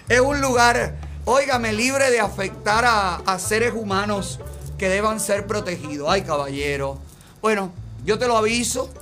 es 0.08 0.20
un 0.22 0.40
lugar, 0.40 0.96
óigame, 1.26 1.74
libre 1.74 2.12
de 2.12 2.20
afectar 2.20 2.86
a, 2.86 3.16
a 3.16 3.40
seres 3.40 3.74
humanos 3.74 4.40
que 4.78 4.88
deban 4.88 5.20
ser 5.20 5.48
protegidos. 5.48 6.08
Ay, 6.10 6.22
caballero. 6.22 7.02
Bueno, 7.42 7.74
yo 8.06 8.20
te 8.20 8.28
lo 8.28 8.38
aviso 8.38 8.94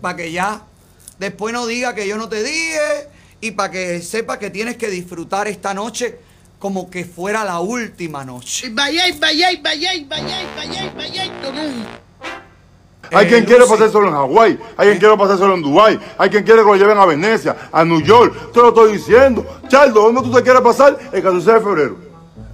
para 0.00 0.16
que 0.16 0.30
ya 0.30 0.62
después 1.18 1.52
no 1.52 1.66
diga 1.66 1.94
que 1.94 2.06
yo 2.06 2.16
no 2.16 2.28
te 2.28 2.42
dije 2.42 3.08
y 3.40 3.50
para 3.50 3.72
que 3.72 4.00
sepa 4.00 4.38
que 4.38 4.48
tienes 4.48 4.76
que 4.76 4.88
disfrutar 4.88 5.48
esta 5.48 5.74
noche 5.74 6.20
como 6.60 6.88
que 6.88 7.04
fuera 7.04 7.44
la 7.44 7.58
última 7.58 8.24
noche. 8.24 8.68
Vaya, 8.70 9.06
vaya, 9.18 9.48
vaya, 9.60 9.90
vaya, 10.08 10.46
vaya, 10.56 10.92
vaya, 10.94 12.02
Hay 13.14 13.26
Eh, 13.26 13.28
quien 13.28 13.44
quiere 13.44 13.60
Lucy. 13.60 13.72
pasárselo 13.72 14.08
en 14.08 14.14
Hawái, 14.14 14.58
hay 14.76 14.86
quien 14.88 14.98
quiere 14.98 15.16
pasárselo 15.16 15.54
en 15.54 15.62
Dubái, 15.62 15.98
hay 16.18 16.30
quien 16.30 16.44
quiere 16.44 16.60
que 16.62 16.66
lo 16.66 16.76
lleven 16.76 16.98
a 16.98 17.06
Venecia, 17.06 17.56
a 17.72 17.84
New 17.84 18.00
York. 18.02 18.52
Te 18.52 18.60
lo 18.60 18.68
estoy 18.68 18.92
diciendo. 18.92 19.44
Chardo, 19.68 20.02
¿dónde 20.02 20.22
tú 20.22 20.30
te 20.32 20.42
quieres 20.42 20.62
pasar? 20.62 20.98
El 21.12 21.22
14 21.22 21.52
de 21.52 21.60
febrero. 21.60 21.96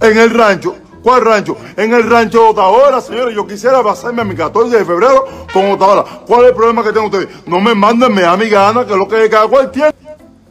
En 0.01 0.17
el 0.17 0.29
rancho. 0.31 0.75
¿Cuál 1.01 1.21
rancho? 1.21 1.55
En 1.77 1.93
el 1.93 2.09
rancho 2.09 2.39
de 2.43 2.49
Otaola, 2.49 2.99
señores. 2.99 3.33
Yo 3.33 3.47
quisiera 3.47 3.81
pasarme 3.81 4.21
a 4.21 4.25
mi 4.25 4.35
14 4.35 4.77
de 4.79 4.83
febrero 4.85 5.25
con 5.53 5.71
Otaola. 5.71 6.03
¿Cuál 6.27 6.41
es 6.41 6.47
el 6.49 6.55
problema 6.55 6.83
que 6.83 6.91
tienen 6.91 7.05
ustedes? 7.09 7.29
No 7.47 7.61
me 7.61 7.73
manden 7.73 8.13
me 8.13 8.23
da 8.23 8.35
mi 8.35 8.49
gana, 8.49 8.85
que 8.85 8.91
es 8.91 8.97
lo 8.97 9.07
que 9.07 9.29
cada 9.29 9.47
cual 9.47 9.71
tiene. 9.71 9.93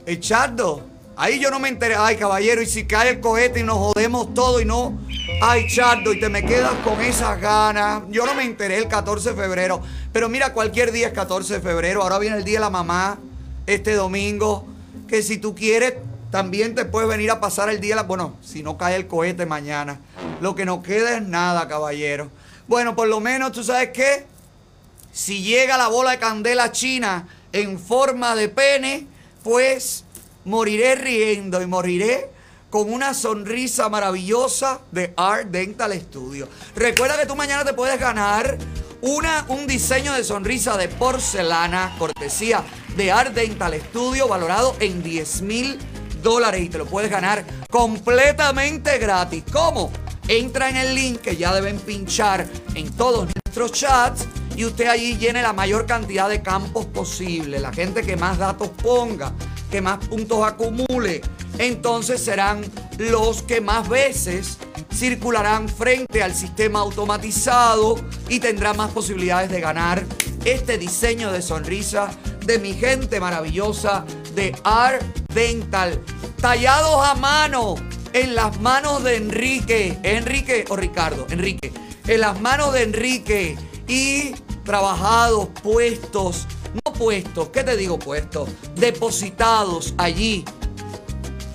Echardo. 0.07 0.81
Ahí 1.17 1.41
yo 1.41 1.51
no 1.51 1.59
me 1.59 1.69
enteré. 1.69 1.97
Ay, 1.99 2.17
caballero, 2.17 2.63
y 2.63 2.67
si 2.67 2.87
cae 2.87 3.11
el 3.11 3.21
cohete 3.21 3.61
y 3.61 3.63
nos 3.65 3.77
jodemos 3.77 4.33
todo 4.35 4.61
y 4.61 4.65
no. 4.65 4.97
Ay, 5.43 5.67
Chardo, 5.69 6.13
y 6.13 6.21
te 6.21 6.29
me 6.29 6.45
quedas 6.45 6.73
con 6.85 6.99
esas 7.01 7.41
ganas. 7.41 8.03
Yo 8.09 8.25
no 8.25 8.35
me 8.35 8.45
enteré 8.45 8.79
el 8.79 8.89
14 8.89 9.31
de 9.31 9.37
febrero. 9.37 9.81
Pero 10.13 10.29
mira, 10.29 10.53
cualquier 10.53 10.93
día 10.93 11.09
es 11.09 11.13
14 11.13 11.55
de 11.55 11.61
febrero. 11.61 12.03
Ahora 12.03 12.19
viene 12.19 12.37
el 12.37 12.45
día 12.45 12.59
de 12.59 12.65
la 12.65 12.71
mamá, 12.71 13.19
este 13.67 13.95
domingo. 13.95 14.67
Que 15.07 15.23
si 15.23 15.39
tú 15.39 15.55
quieres, 15.55 15.95
también 16.31 16.75
te 16.75 16.85
puedes 16.85 17.09
venir 17.09 17.31
a 17.31 17.41
pasar 17.41 17.71
el 17.71 17.81
día. 17.81 17.95
de 17.95 18.03
la- 18.03 18.03
Bueno, 18.09 18.37
si 18.43 18.63
no 18.63 18.77
cae 18.77 18.97
el 18.97 19.07
cohete 19.07 19.47
mañana. 19.47 20.01
Lo 20.41 20.55
que 20.55 20.65
no 20.65 20.83
queda 20.83 21.17
es 21.17 21.23
nada, 21.23 21.69
caballero. 21.69 22.31
Bueno, 22.67 22.95
por 22.97 23.09
lo 23.09 23.21
menos, 23.21 23.53
¿tú 23.53 23.63
sabes 23.65 23.91
qué? 23.91 24.27
Si 25.13 25.43
llega 25.43 25.77
la 25.79 25.89
bola 25.89 26.11
de 26.13 26.19
candela 26.19 26.71
china 26.73 27.27
en 27.53 27.79
forma 27.79 28.35
de 28.37 28.49
pene, 28.49 29.07
pues 29.43 30.05
moriré 30.45 30.95
riendo 30.95 31.61
y 31.63 31.67
moriré 31.67 32.31
con 32.71 32.93
una 32.93 33.15
sonrisa 33.15 33.89
maravillosa 33.89 34.81
de 34.93 35.15
Art 35.17 35.49
Dental 35.49 35.93
Studio. 35.99 36.47
Recuerda 36.77 37.19
que 37.19 37.25
tú 37.25 37.35
mañana 37.35 37.65
te 37.65 37.73
puedes 37.73 37.99
ganar 37.99 38.59
una, 39.01 39.45
un 39.49 39.67
diseño 39.67 40.13
de 40.13 40.25
sonrisa 40.25 40.77
de 40.77 40.89
porcelana, 40.89 41.95
cortesía 41.99 42.65
de 42.97 43.13
Art 43.13 43.35
Dental 43.35 43.75
Studio, 43.75 44.29
valorado 44.29 44.77
en 44.81 45.03
10 45.03 45.43
mil 45.43 45.79
dólares 46.23 46.63
y 46.63 46.69
te 46.69 46.79
lo 46.79 46.87
puedes 46.87 47.11
ganar 47.11 47.45
completamente 47.71 48.99
gratis. 48.99 49.45
¿Cómo? 49.53 49.93
Entra 50.27 50.69
en 50.69 50.77
el 50.77 50.95
link 50.95 51.21
que 51.21 51.37
ya 51.37 51.55
deben 51.55 51.79
pinchar 51.79 52.47
en 52.75 52.91
todos 52.93 53.29
nuestros 53.35 53.73
chats 53.73 54.27
y 54.57 54.65
usted 54.65 54.89
allí 54.89 55.17
llene 55.17 55.41
la 55.41 55.53
mayor 55.53 55.87
cantidad 55.87 56.29
de 56.29 56.43
campos 56.43 56.87
posible. 56.87 57.61
La 57.61 57.73
gente 57.73 58.03
que 58.03 58.17
más 58.17 58.39
datos 58.39 58.69
ponga, 58.83 59.33
que 59.71 59.81
más 59.81 60.07
puntos 60.07 60.47
acumule, 60.47 61.21
entonces 61.59 62.23
serán 62.23 62.65
los 62.99 63.43
que 63.43 63.61
más 63.61 63.89
veces 63.89 64.59
circularán 64.93 65.69
frente 65.69 66.23
al 66.23 66.35
sistema 66.35 66.81
automatizado 66.81 67.97
y 68.29 68.41
tendrán 68.41 68.77
más 68.77 68.91
posibilidades 68.91 69.51
de 69.51 69.61
ganar 69.61 70.05
este 70.45 70.79
diseño 70.79 71.31
de 71.31 71.43
sonrisa 71.43 72.11
de 72.45 72.59
mi 72.59 72.73
gente 72.73 73.21
maravillosa 73.21 74.05
de 74.35 74.57
Art 74.65 75.03
Dental. 75.35 76.01
Tallados 76.41 77.07
a 77.07 77.15
mano 77.15 77.75
en 78.13 78.35
las 78.35 78.61
manos 78.61 79.05
de 79.05 79.17
Enrique. 79.17 79.99
Enrique 80.03 80.65
o 80.69 80.77
Ricardo. 80.77 81.27
Enrique. 81.31 81.73
En 82.07 82.21
las 82.21 82.41
manos 82.41 82.73
de 82.73 82.85
Enrique. 82.85 83.59
Y 83.87 84.33
trabajados, 84.65 85.49
puestos. 85.63 86.47
No 86.99 87.05
puestos. 87.05 87.49
¿Qué 87.51 87.63
te 87.63 87.77
digo 87.77 87.99
puestos? 87.99 88.49
Depositados 88.75 89.95
allí. 89.99 90.45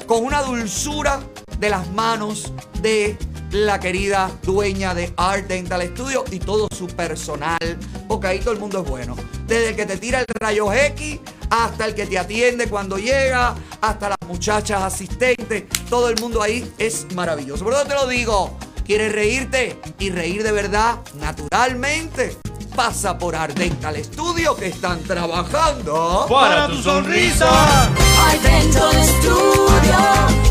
Con 0.07 0.23
una 0.23 0.41
dulzura 0.41 1.19
de 1.59 1.69
las 1.69 1.89
manos 1.91 2.53
de 2.81 3.17
la 3.51 3.79
querida 3.79 4.31
dueña 4.43 4.95
de 4.95 5.13
Art 5.17 5.47
Dental 5.47 5.81
Studio 5.93 6.23
y 6.31 6.39
todo 6.39 6.67
su 6.75 6.87
personal, 6.87 7.77
porque 8.07 8.27
ahí 8.27 8.39
todo 8.39 8.53
el 8.53 8.59
mundo 8.59 8.81
es 8.81 8.89
bueno. 8.89 9.15
Desde 9.45 9.69
el 9.69 9.75
que 9.75 9.85
te 9.85 9.97
tira 9.97 10.21
el 10.21 10.25
rayo 10.39 10.71
X 10.71 11.19
hasta 11.49 11.85
el 11.85 11.93
que 11.93 12.05
te 12.05 12.17
atiende 12.17 12.67
cuando 12.67 12.97
llega, 12.97 13.55
hasta 13.81 14.09
las 14.09 14.17
muchachas 14.27 14.81
asistentes, 14.81 15.65
todo 15.89 16.09
el 16.09 16.19
mundo 16.19 16.41
ahí 16.41 16.71
es 16.77 17.05
maravilloso. 17.13 17.63
Por 17.63 17.73
eso 17.73 17.85
te 17.85 17.93
lo 17.93 18.07
digo, 18.07 18.57
¿quieres 18.85 19.11
reírte 19.11 19.79
y 19.99 20.09
reír 20.09 20.43
de 20.43 20.51
verdad 20.51 20.99
naturalmente? 21.19 22.37
Pasa 22.75 23.17
por 23.17 23.35
Art 23.35 23.55
Dental 23.55 23.95
Studio 24.03 24.55
que 24.55 24.67
están 24.67 25.01
trabajando. 25.03 26.25
Para 26.27 26.67
tu 26.67 26.81
sonrisa. 26.81 27.87
Hay 28.25 28.39
Dental 28.39 29.03
Studio, 29.03 29.97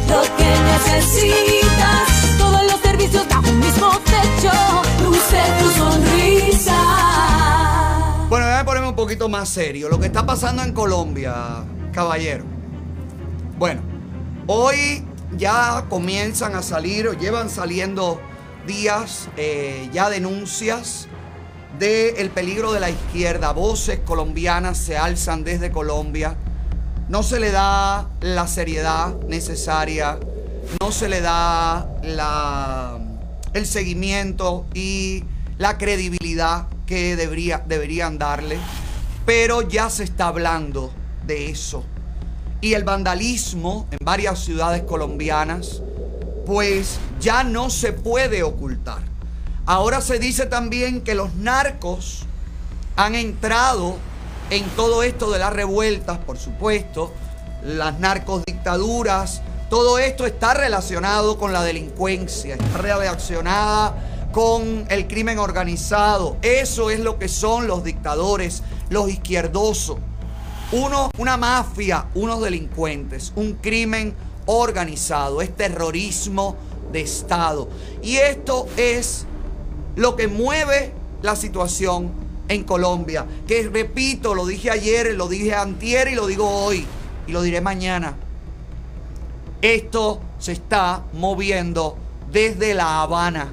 lo 0.09 0.23
que 0.37 0.51
necesitas. 0.73 2.39
Todos 2.39 2.63
los 2.71 2.81
servicios 2.81 3.29
bajo 3.29 3.49
un 3.49 3.59
mismo 3.59 3.91
techo. 4.05 4.53
Luce 5.03 5.43
tu 5.61 5.71
sonrisa. 5.71 6.77
Bueno, 8.29 8.47
déjame 8.47 8.65
ponerme 8.65 8.89
un 8.89 8.97
poquito 8.97 9.29
más 9.29 9.49
serio. 9.49 9.89
Lo 9.89 9.99
que 9.99 10.07
está 10.07 10.25
pasando 10.25 10.63
en 10.63 10.73
Colombia, 10.73 11.65
caballero. 11.93 12.45
Bueno, 13.59 13.83
hoy 14.47 15.05
ya 15.37 15.87
comienzan 15.89 16.55
a 16.55 16.63
salir, 16.63 17.09
o 17.09 17.13
llevan 17.13 17.51
saliendo 17.51 18.21
días 18.67 19.29
eh, 19.37 19.89
ya 19.93 20.09
denuncias 20.09 21.09
del 21.79 22.31
peligro 22.31 22.73
de 22.73 22.81
la 22.81 22.91
izquierda. 22.91 23.53
Voces 23.53 24.01
colombianas 24.01 24.79
se 24.79 24.97
alzan 24.97 25.45
desde 25.45 25.71
Colombia. 25.71 26.37
No 27.09 27.23
se 27.23 27.41
le 27.41 27.51
da 27.51 28.09
la 28.21 28.47
seriedad 28.47 29.15
necesaria, 29.29 30.19
no 30.81 30.93
se 30.93 31.09
le 31.09 31.21
da 31.21 31.89
el 33.53 33.67
seguimiento 33.67 34.67
y 34.75 35.25
la 35.59 35.77
credibilidad 35.79 36.69
que 36.87 37.17
debería, 37.17 37.63
deberían 37.67 38.19
darle, 38.19 38.59
pero 39.27 39.63
ya 39.63 39.91
se 39.91 40.05
está 40.05 40.29
hablando 40.29 40.93
de 41.27 41.51
eso. 41.51 41.85
Y 42.63 42.73
el 42.73 42.85
vandalismo 42.85 43.87
en 43.91 43.99
varias 44.03 44.39
ciudades 44.39 44.85
colombianas, 44.85 45.83
pues 46.47 46.99
ya 47.21 47.45
no 47.45 47.69
se 47.69 47.93
puede 47.93 48.43
ocultar. 48.43 49.03
Ahora 49.67 50.01
se 50.01 50.19
dice 50.19 50.47
también 50.47 51.03
que 51.03 51.15
los 51.15 51.35
narcos 51.35 52.25
han 52.97 53.15
entrado 53.15 53.97
en 54.51 54.65
todo 54.71 55.03
esto 55.03 55.31
de 55.31 55.39
las 55.39 55.53
revueltas, 55.53 56.19
por 56.19 56.39
supuesto, 56.39 57.13
las 57.65 57.99
narcodictaduras, 57.99 59.43
todo 59.69 59.99
esto 59.99 60.27
está 60.27 60.55
relacionado 60.55 61.39
con 61.39 61.53
la 61.53 61.63
delincuencia, 61.63 62.55
está 62.55 62.79
relacionada 62.79 64.29
con 64.33 64.87
el 64.89 65.09
crimen 65.09 65.39
organizado. 65.39 66.37
Eso 66.43 66.91
es 66.91 67.01
lo 67.01 67.19
que 67.19 67.29
son 67.29 67.67
los 67.67 67.83
dictadores, 67.83 68.63
los 68.89 69.09
izquierdosos. 69.09 69.99
Uno, 70.73 71.11
una 71.19 71.37
mafia, 71.37 72.07
unos 72.15 72.41
delincuentes, 72.41 73.33
un 73.37 73.55
crimen 73.55 74.15
organizado, 74.47 75.43
es 75.43 75.55
terrorismo 75.55 76.57
de 76.91 77.03
Estado. 77.03 77.69
Y 78.03 78.17
esto 78.17 78.67
es 78.79 79.27
lo 79.97 80.17
que 80.17 80.29
mueve 80.29 80.93
la 81.21 81.37
situación 81.37 82.11
en 82.49 82.65
Colombia. 82.65 83.27
Que 83.47 83.69
repito, 83.69 84.35
lo 84.35 84.47
dije 84.47 84.71
ayer, 84.71 85.15
lo 85.15 85.29
dije 85.29 85.55
antier 85.55 86.09
y 86.09 86.15
lo 86.15 86.27
digo 86.27 86.49
hoy. 86.49 86.87
Y 87.27 87.33
lo 87.33 87.43
diré 87.43 87.61
mañana. 87.61 88.17
Esto 89.61 90.21
se 90.39 90.53
está 90.53 91.05
moviendo 91.13 91.99
desde 92.31 92.73
La 92.73 93.03
Habana. 93.03 93.53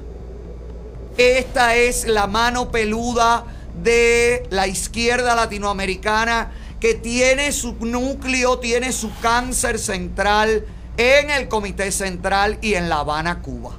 Esta 1.18 1.76
es 1.76 2.06
la 2.08 2.26
mano 2.26 2.70
peluda 2.70 3.44
de 3.82 4.46
la 4.50 4.66
izquierda 4.66 5.36
latinoamericana 5.36 6.52
que 6.80 6.94
tiene 6.94 7.52
su 7.52 7.74
núcleo, 7.74 8.58
tiene 8.58 8.92
su 8.92 9.12
cáncer 9.20 9.78
central 9.78 10.64
en 10.96 11.30
el 11.30 11.46
Comité 11.48 11.92
Central 11.92 12.58
y 12.62 12.74
en 12.74 12.88
La 12.88 13.00
Habana, 13.00 13.42
Cuba. 13.42 13.72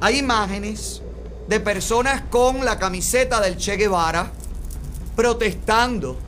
Hay 0.00 0.18
imágenes 0.18 1.02
de 1.46 1.60
personas 1.60 2.22
con 2.30 2.64
la 2.64 2.78
camiseta 2.78 3.40
del 3.40 3.56
Che 3.56 3.76
Guevara 3.76 4.32
protestando. 5.14 6.18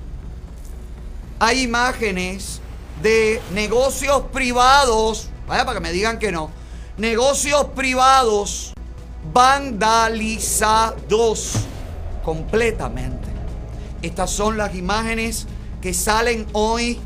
Hay 1.39 1.63
imágenes 1.63 2.61
de 3.03 3.41
negocios 3.53 4.23
privados, 4.33 5.29
vaya 5.47 5.65
para 5.65 5.79
que 5.79 5.83
me 5.83 5.93
digan 5.93 6.19
que 6.19 6.33
no, 6.33 6.51
negocios 6.97 7.67
privados 7.77 8.73
vandalizados 9.33 11.53
completamente. 12.25 13.18
Estas 14.03 14.31
son 14.31 14.57
las 14.57 14.75
imágenes 14.75 15.47
que 15.81 15.95
salen 15.95 16.47
hoy 16.53 16.99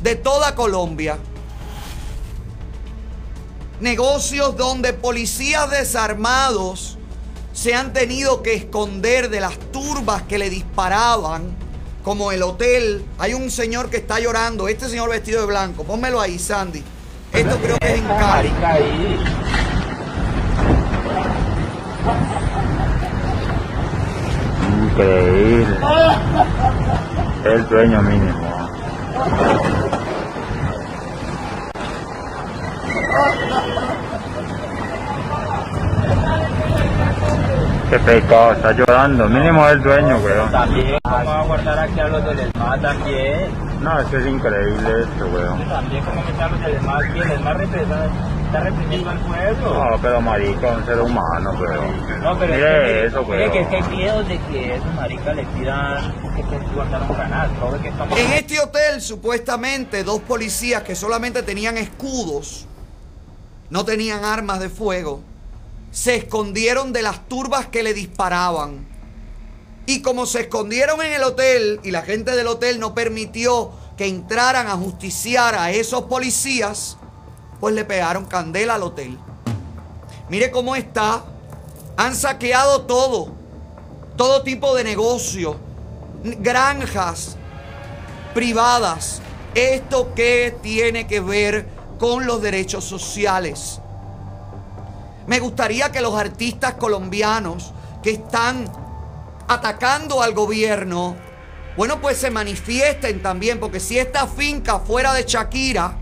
de 0.00 0.14
toda 0.14 0.54
Colombia. 0.54 1.18
Negocios 3.80 4.56
donde 4.56 4.92
policías 4.92 5.70
desarmados 5.70 6.98
se 7.52 7.74
han 7.74 7.92
tenido 7.92 8.42
que 8.42 8.54
esconder 8.54 9.30
de 9.30 9.40
las 9.40 9.58
turbas 9.72 10.22
que 10.22 10.38
le 10.38 10.50
disparaban, 10.50 11.56
como 12.02 12.30
el 12.30 12.42
hotel. 12.42 13.04
Hay 13.18 13.34
un 13.34 13.50
señor 13.50 13.90
que 13.90 13.96
está 13.96 14.20
llorando, 14.20 14.68
este 14.68 14.88
señor 14.88 15.10
vestido 15.10 15.40
de 15.40 15.46
blanco. 15.46 15.82
Pónmelo 15.82 16.20
ahí, 16.20 16.38
Sandy. 16.38 16.82
Esto 17.32 17.58
creo 17.58 17.78
que 17.78 17.92
es 17.94 17.98
en 17.98 18.06
Cali. 18.06 18.52
Increíble. 24.96 25.76
El 27.44 27.68
dueño 27.68 28.00
mínimo. 28.00 28.46
Qué 37.90 37.98
pecado, 38.00 38.52
está 38.52 38.72
llorando. 38.72 39.28
Mínimo 39.28 39.68
el 39.68 39.80
dueño, 39.82 40.16
weón. 40.18 40.50
También, 40.50 40.98
¿cómo 41.04 41.24
va 41.24 41.40
a 41.40 41.44
guardar 41.44 41.78
aquí 41.78 42.00
a 42.00 42.08
los 42.08 42.24
del 42.24 42.40
ESMAD 42.40 42.80
también? 42.80 43.50
No, 43.80 44.00
es 44.00 44.06
que 44.06 44.16
es 44.16 44.26
increíble 44.26 45.02
esto, 45.02 45.26
weón. 45.28 45.68
También, 45.68 46.04
¿cómo 46.04 46.22
meter 46.22 46.42
a 46.42 46.48
los 46.48 46.60
del 46.60 46.74
ESMAD 46.74 47.00
aquí? 47.02 47.18
El 47.20 47.30
ESMAD 47.30 47.56
represa- 47.58 48.10
está 48.56 48.70
reprimiendo 48.70 49.10
al 49.10 49.18
pueblo. 49.20 49.90
No, 49.90 50.02
pero 50.02 50.20
marica, 50.20 50.76
un 50.76 50.84
ser 50.86 51.00
humano, 51.00 51.50
weón. 51.60 52.22
No, 52.22 52.38
pero 52.38 52.54
Mire 52.54 53.04
es 53.06 53.12
que, 53.12 53.18
eso, 53.18 53.24
mire 53.24 53.50
que 53.50 53.60
es 53.60 53.68
weón. 53.68 53.70
que 53.70 53.76
hay 53.76 53.96
videos 53.96 54.28
de 54.28 54.38
que 54.38 54.74
esos 54.74 54.94
maricas 54.94 55.36
le 55.36 55.44
pidan 55.44 56.14
que 56.36 56.42
se 56.42 56.74
guardaron 56.74 57.08
granadas. 57.08 57.60
todo 57.60 57.82
que 57.82 57.88
estamos... 57.88 58.18
En 58.18 58.32
este 58.32 58.60
hotel, 58.60 59.00
supuestamente, 59.00 60.04
dos 60.04 60.20
policías 60.22 60.82
que 60.82 60.94
solamente 60.94 61.42
tenían 61.42 61.76
escudos, 61.76 62.66
no 63.70 63.84
tenían 63.84 64.24
armas 64.24 64.60
de 64.60 64.68
fuego, 64.68 65.20
se 65.90 66.16
escondieron 66.16 66.92
de 66.92 67.02
las 67.02 67.26
turbas 67.28 67.66
que 67.66 67.82
le 67.82 67.94
disparaban. 67.94 68.86
Y 69.86 70.02
como 70.02 70.26
se 70.26 70.40
escondieron 70.40 71.00
en 71.02 71.12
el 71.12 71.22
hotel 71.22 71.80
y 71.84 71.92
la 71.92 72.02
gente 72.02 72.34
del 72.34 72.48
hotel 72.48 72.80
no 72.80 72.92
permitió 72.94 73.70
que 73.96 74.06
entraran 74.06 74.66
a 74.66 74.72
justiciar 74.72 75.54
a 75.54 75.70
esos 75.70 76.02
policías, 76.02 76.98
pues 77.60 77.74
le 77.74 77.84
pegaron 77.84 78.26
candela 78.26 78.74
al 78.74 78.82
hotel. 78.82 79.18
Mire 80.28 80.50
cómo 80.50 80.76
está. 80.76 81.24
Han 81.96 82.14
saqueado 82.14 82.82
todo. 82.82 83.28
Todo 84.16 84.42
tipo 84.42 84.74
de 84.74 84.84
negocio. 84.84 85.56
Granjas 86.22 87.36
privadas. 88.34 89.20
¿Esto 89.54 90.12
qué 90.14 90.56
tiene 90.62 91.06
que 91.06 91.20
ver 91.20 91.68
con 91.98 92.26
los 92.26 92.42
derechos 92.42 92.84
sociales? 92.84 93.80
Me 95.26 95.40
gustaría 95.40 95.90
que 95.90 96.00
los 96.00 96.14
artistas 96.14 96.74
colombianos 96.74 97.72
que 98.02 98.10
están 98.10 98.70
atacando 99.48 100.22
al 100.22 100.34
gobierno, 100.34 101.16
bueno, 101.76 102.00
pues 102.00 102.18
se 102.18 102.30
manifiesten 102.30 103.22
también, 103.22 103.58
porque 103.58 103.80
si 103.80 103.98
esta 103.98 104.26
finca 104.26 104.80
fuera 104.80 105.12
de 105.14 105.24
Shakira, 105.24 105.96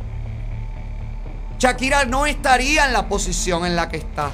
Shakira 1.65 2.05
no 2.05 2.27
estaría 2.27 2.85
en 2.85 2.93
la 2.93 3.09
posición 3.09 3.65
en 3.65 3.75
la 3.75 3.89
que 3.89 3.97
está. 3.97 4.31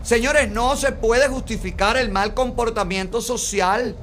Señores, 0.00 0.48
no 0.48 0.76
se 0.76 0.92
puede 0.92 1.26
justificar 1.26 1.96
el 1.96 2.08
mal 2.12 2.34
comportamiento 2.34 3.20
social. 3.20 3.96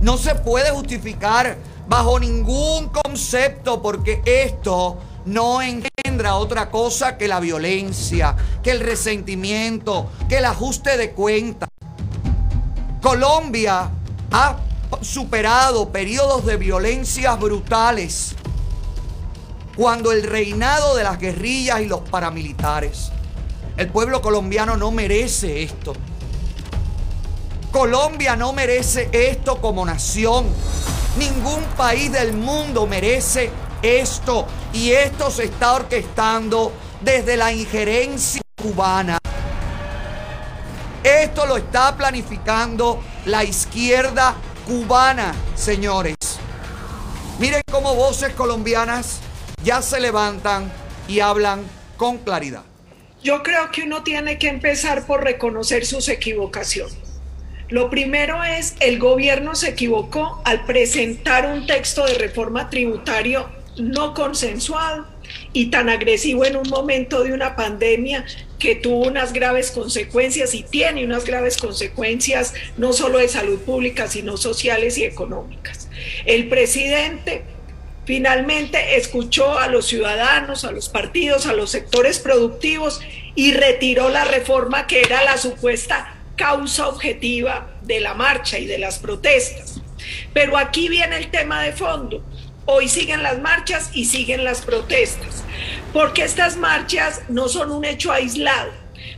No 0.00 0.16
se 0.16 0.36
puede 0.36 0.70
justificar 0.70 1.56
bajo 1.88 2.20
ningún 2.20 2.90
concepto 2.90 3.82
porque 3.82 4.22
esto 4.24 4.98
no 5.24 5.62
engendra 5.62 6.36
otra 6.36 6.70
cosa 6.70 7.18
que 7.18 7.26
la 7.26 7.40
violencia, 7.40 8.36
que 8.62 8.70
el 8.70 8.78
resentimiento, 8.78 10.12
que 10.28 10.38
el 10.38 10.44
ajuste 10.44 10.96
de 10.96 11.10
cuentas. 11.10 11.68
Colombia 13.02 13.90
ha 14.30 14.56
superado 15.00 15.88
periodos 15.88 16.46
de 16.46 16.56
violencias 16.56 17.36
brutales 17.36 18.36
cuando 19.76 20.10
el 20.10 20.22
reinado 20.22 20.96
de 20.96 21.04
las 21.04 21.18
guerrillas 21.18 21.80
y 21.80 21.86
los 21.86 22.00
paramilitares. 22.00 23.12
El 23.76 23.88
pueblo 23.88 24.22
colombiano 24.22 24.76
no 24.76 24.90
merece 24.90 25.62
esto. 25.62 25.92
Colombia 27.70 28.36
no 28.36 28.54
merece 28.54 29.10
esto 29.12 29.60
como 29.60 29.84
nación. 29.84 30.46
Ningún 31.18 31.62
país 31.76 32.10
del 32.10 32.32
mundo 32.32 32.86
merece 32.86 33.50
esto. 33.82 34.46
Y 34.72 34.92
esto 34.92 35.30
se 35.30 35.44
está 35.44 35.74
orquestando 35.74 36.72
desde 37.02 37.36
la 37.36 37.52
injerencia 37.52 38.40
cubana. 38.60 39.18
Esto 41.04 41.44
lo 41.44 41.58
está 41.58 41.94
planificando 41.94 43.02
la 43.26 43.44
izquierda 43.44 44.34
cubana, 44.66 45.34
señores. 45.54 46.16
Miren 47.38 47.60
cómo 47.70 47.94
voces 47.94 48.32
colombianas 48.32 49.20
ya 49.66 49.82
se 49.82 49.98
levantan 49.98 50.72
y 51.08 51.18
hablan 51.18 51.64
con 51.96 52.18
claridad. 52.18 52.62
Yo 53.20 53.42
creo 53.42 53.72
que 53.72 53.82
uno 53.82 54.04
tiene 54.04 54.38
que 54.38 54.46
empezar 54.46 55.04
por 55.08 55.24
reconocer 55.24 55.84
sus 55.84 56.08
equivocaciones. 56.08 56.96
Lo 57.68 57.90
primero 57.90 58.44
es, 58.44 58.76
el 58.78 59.00
gobierno 59.00 59.56
se 59.56 59.70
equivocó 59.70 60.40
al 60.44 60.64
presentar 60.66 61.46
un 61.46 61.66
texto 61.66 62.06
de 62.06 62.14
reforma 62.14 62.70
tributario 62.70 63.50
no 63.76 64.14
consensuado 64.14 65.04
y 65.52 65.66
tan 65.66 65.88
agresivo 65.88 66.44
en 66.44 66.56
un 66.56 66.68
momento 66.68 67.24
de 67.24 67.32
una 67.32 67.56
pandemia 67.56 68.24
que 68.60 68.76
tuvo 68.76 69.08
unas 69.08 69.32
graves 69.32 69.72
consecuencias 69.72 70.54
y 70.54 70.62
tiene 70.62 71.04
unas 71.04 71.24
graves 71.24 71.56
consecuencias 71.56 72.54
no 72.76 72.92
solo 72.92 73.18
de 73.18 73.28
salud 73.28 73.58
pública, 73.58 74.06
sino 74.06 74.36
sociales 74.36 74.96
y 74.96 75.04
económicas. 75.04 75.88
El 76.24 76.48
presidente 76.48 77.42
finalmente 78.06 78.96
escuchó 78.96 79.58
a 79.58 79.66
los 79.66 79.86
ciudadanos, 79.86 80.64
a 80.64 80.70
los 80.70 80.88
partidos, 80.88 81.46
a 81.46 81.52
los 81.52 81.70
sectores 81.70 82.20
productivos 82.20 83.00
y 83.34 83.52
retiró 83.52 84.08
la 84.08 84.24
reforma 84.24 84.86
que 84.86 85.02
era 85.02 85.24
la 85.24 85.36
supuesta 85.36 86.14
causa 86.36 86.88
objetiva 86.88 87.68
de 87.82 88.00
la 88.00 88.14
marcha 88.14 88.58
y 88.58 88.66
de 88.66 88.78
las 88.78 88.98
protestas. 89.00 89.80
Pero 90.32 90.56
aquí 90.56 90.88
viene 90.88 91.16
el 91.16 91.30
tema 91.30 91.62
de 91.62 91.72
fondo. 91.72 92.24
Hoy 92.64 92.88
siguen 92.88 93.22
las 93.22 93.40
marchas 93.40 93.90
y 93.92 94.06
siguen 94.06 94.44
las 94.44 94.62
protestas, 94.62 95.44
porque 95.92 96.22
estas 96.22 96.56
marchas 96.56 97.22
no 97.28 97.48
son 97.48 97.70
un 97.70 97.84
hecho 97.84 98.12
aislado. 98.12 98.72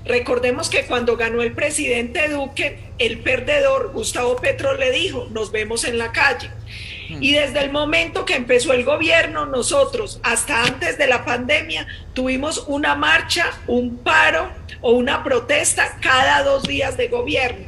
Recordemos 0.04 0.68
que 0.68 0.86
cuando 0.86 1.16
ganó 1.16 1.42
el 1.42 1.52
presidente 1.52 2.28
Duque, 2.28 2.92
el 2.98 3.20
perdedor 3.20 3.92
Gustavo 3.92 4.36
Petro 4.36 4.74
le 4.74 4.90
dijo, 4.90 5.28
nos 5.30 5.50
vemos 5.50 5.84
en 5.84 5.98
la 5.98 6.12
calle. 6.12 6.50
Y 7.08 7.32
desde 7.32 7.60
el 7.60 7.70
momento 7.70 8.24
que 8.24 8.36
empezó 8.36 8.72
el 8.72 8.84
gobierno, 8.84 9.46
nosotros, 9.46 10.20
hasta 10.22 10.64
antes 10.64 10.98
de 10.98 11.06
la 11.06 11.24
pandemia, 11.24 11.86
tuvimos 12.12 12.64
una 12.68 12.94
marcha, 12.94 13.46
un 13.66 13.98
paro 13.98 14.50
o 14.80 14.92
una 14.92 15.24
protesta 15.24 15.96
cada 16.00 16.42
dos 16.42 16.64
días 16.64 16.96
de 16.96 17.08
gobierno. 17.08 17.66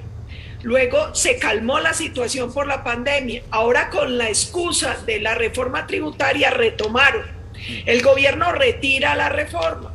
Luego 0.63 1.15
se 1.15 1.39
calmó 1.39 1.81
la 1.81 1.95
situación 1.95 2.53
por 2.53 2.67
la 2.67 2.85
pandemia. 2.85 3.43
Ahora 3.51 3.89
con 3.89 4.19
la 4.19 4.29
excusa 4.29 4.97
de 5.07 5.21
la 5.21 5.35
reforma 5.35 5.87
tributaria 5.87 6.51
retomaron. 6.51 7.25
El 7.87 8.03
gobierno 8.03 8.53
retira 8.53 9.15
la 9.15 9.31
reforma 9.31 9.90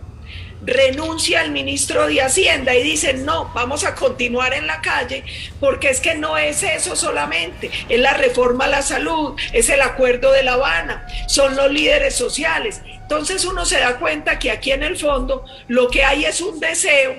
renuncia 0.66 1.42
el 1.42 1.52
ministro 1.52 2.08
de 2.08 2.22
Hacienda 2.22 2.76
y 2.76 2.84
dice, 2.84 3.14
no, 3.14 3.52
vamos 3.54 3.84
a 3.84 3.96
continuar 3.96 4.54
en 4.54 4.68
la 4.68 4.82
calle, 4.82 5.24
porque 5.60 5.90
es 5.90 6.00
que 6.00 6.16
no 6.16 6.38
es 6.38 6.64
eso 6.64 6.96
solamente, 6.96 7.70
es 7.88 8.00
la 8.00 8.14
reforma 8.14 8.66
a 8.66 8.70
la 8.70 8.82
salud, 8.82 9.36
es 9.54 9.70
el 9.70 9.82
acuerdo 9.82 10.32
de 10.32 10.44
La 10.44 10.54
Habana, 10.54 11.08
son 11.28 11.56
los 11.56 11.72
líderes 11.72 12.16
sociales. 12.16 12.82
Entonces 12.86 13.46
uno 13.46 13.66
se 13.66 13.80
da 13.80 13.98
cuenta 13.98 14.40
que 14.40 14.52
aquí 14.52 14.72
en 14.72 14.84
el 14.84 14.98
fondo 14.98 15.46
lo 15.68 15.90
que 15.90 16.04
hay 16.04 16.26
es 16.26 16.42
un 16.42 16.60
deseo 16.60 17.16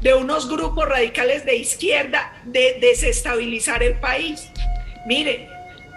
de 0.00 0.14
unos 0.14 0.48
grupos 0.48 0.88
radicales 0.88 1.44
de 1.44 1.56
izquierda 1.56 2.32
de 2.44 2.78
desestabilizar 2.80 3.82
el 3.82 3.94
país. 3.94 4.48
Miren, 5.06 5.48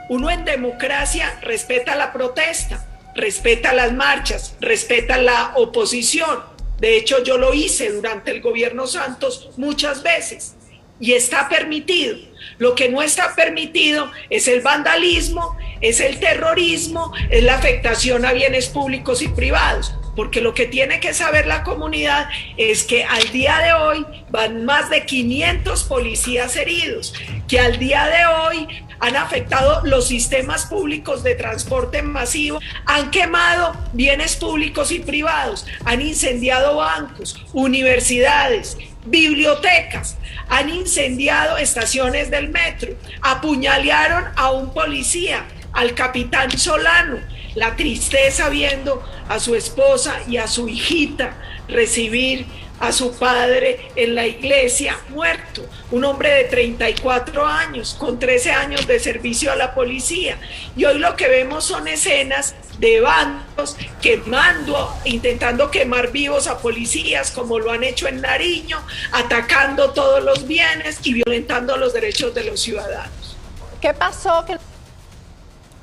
uno 0.10 0.30
en 0.30 0.46
democracia 0.46 1.40
respeta 1.42 1.96
la 1.96 2.14
protesta, 2.14 2.86
respeta 3.16 3.74
las 3.74 3.94
marchas, 3.94 4.56
respeta 4.60 5.18
la 5.18 5.54
oposición. 5.56 6.51
De 6.82 6.98
hecho, 6.98 7.24
yo 7.24 7.38
lo 7.38 7.54
hice 7.54 7.92
durante 7.92 8.32
el 8.32 8.42
gobierno 8.42 8.88
Santos 8.88 9.52
muchas 9.56 10.02
veces 10.02 10.56
y 11.00 11.14
está 11.14 11.48
permitido. 11.48 12.18
Lo 12.58 12.74
que 12.74 12.90
no 12.90 13.04
está 13.04 13.36
permitido 13.36 14.12
es 14.32 14.48
el 14.48 14.62
vandalismo, 14.62 15.56
es 15.80 16.00
el 16.00 16.20
terrorismo, 16.20 17.14
es 17.30 17.44
la 17.44 17.54
afectación 17.54 18.26
a 18.26 18.34
bienes 18.34 18.68
públicos 18.68 19.22
y 19.22 19.28
privados. 19.28 19.94
Porque 20.16 20.42
lo 20.42 20.56
que 20.56 20.66
tiene 20.66 21.00
que 21.00 21.14
saber 21.14 21.46
la 21.46 21.64
comunidad 21.64 22.30
es 22.58 22.84
que 22.84 23.04
al 23.04 23.32
día 23.32 23.60
de 23.60 23.74
hoy 23.74 24.06
van 24.32 24.66
más 24.66 24.90
de 24.90 25.06
500 25.06 25.84
policías 25.84 26.56
heridos, 26.56 27.14
que 27.48 27.60
al 27.60 27.78
día 27.78 28.08
de 28.08 28.26
hoy 28.26 28.68
han 29.02 29.16
afectado 29.16 29.82
los 29.84 30.08
sistemas 30.08 30.68
públicos 30.68 31.24
de 31.24 31.34
transporte 31.36 32.04
masivo, 32.04 32.60
han 32.86 33.10
quemado 33.10 33.76
bienes 33.94 34.36
públicos 34.36 34.92
y 34.92 35.00
privados, 35.00 35.66
han 35.86 36.02
incendiado 36.02 36.78
bancos, 36.78 37.36
universidades, 37.52 38.78
bibliotecas, 39.06 40.18
han 40.50 40.70
incendiado 40.70 41.58
estaciones 41.58 42.30
del 42.30 42.50
metro, 42.50 42.92
apuñalearon 43.22 44.26
a 44.36 44.52
un 44.52 44.72
policía, 44.72 45.46
al 45.74 45.96
capitán 45.96 46.52
Solano, 46.58 47.18
la 47.56 47.76
tristeza 47.76 48.50
viendo 48.50 49.04
a 49.28 49.40
su 49.40 49.56
esposa 49.56 50.20
y 50.28 50.38
a 50.38 50.48
su 50.48 50.70
hijita 50.70 51.34
recibir 51.68 52.46
a 52.82 52.92
su 52.92 53.14
padre 53.14 53.92
en 53.96 54.16
la 54.16 54.26
iglesia 54.26 54.98
muerto, 55.10 55.64
un 55.92 56.04
hombre 56.04 56.32
de 56.32 56.44
34 56.46 57.46
años, 57.46 57.96
con 57.98 58.18
13 58.18 58.52
años 58.52 58.88
de 58.88 59.00
servicio 59.00 59.52
a 59.52 59.56
la 59.56 59.76
policía. 59.76 60.38
Y 60.76 60.86
hoy 60.86 60.98
lo 60.98 61.16
que 61.16 61.28
vemos 61.28 61.64
son 61.64 61.88
escenas 61.88 62.56
de 62.80 63.00
bandos 63.00 63.78
quemando, 64.02 64.98
intentando 65.06 65.70
quemar 65.70 66.12
vivos 66.12 66.48
a 66.48 66.58
policías, 66.58 67.30
como 67.30 67.60
lo 67.60 67.72
han 67.72 67.84
hecho 67.84 68.08
en 68.08 68.20
Nariño, 68.20 68.82
atacando 69.12 69.92
todos 69.92 70.24
los 70.24 70.48
bienes 70.48 70.98
y 71.04 71.14
violentando 71.14 71.78
los 71.78 71.94
derechos 71.94 72.34
de 72.34 72.46
los 72.46 72.60
ciudadanos. 72.60 73.38
¿Qué 73.80 73.94
pasó? 73.94 74.44
que 74.46 74.58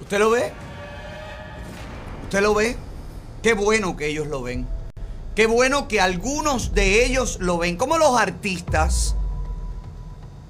¿Usted 0.00 0.18
lo 0.18 0.30
ve? 0.30 0.52
¿Usted 2.24 2.40
lo 2.40 2.54
ve? 2.54 2.76
Qué 3.42 3.52
bueno 3.54 3.96
que 3.96 4.08
ellos 4.08 4.26
lo 4.26 4.42
ven. 4.42 4.77
Qué 5.38 5.46
bueno 5.46 5.86
que 5.86 6.00
algunos 6.00 6.74
de 6.74 7.04
ellos 7.04 7.36
lo 7.38 7.58
ven. 7.58 7.76
Como 7.76 7.96
los 7.96 8.20
artistas 8.20 9.14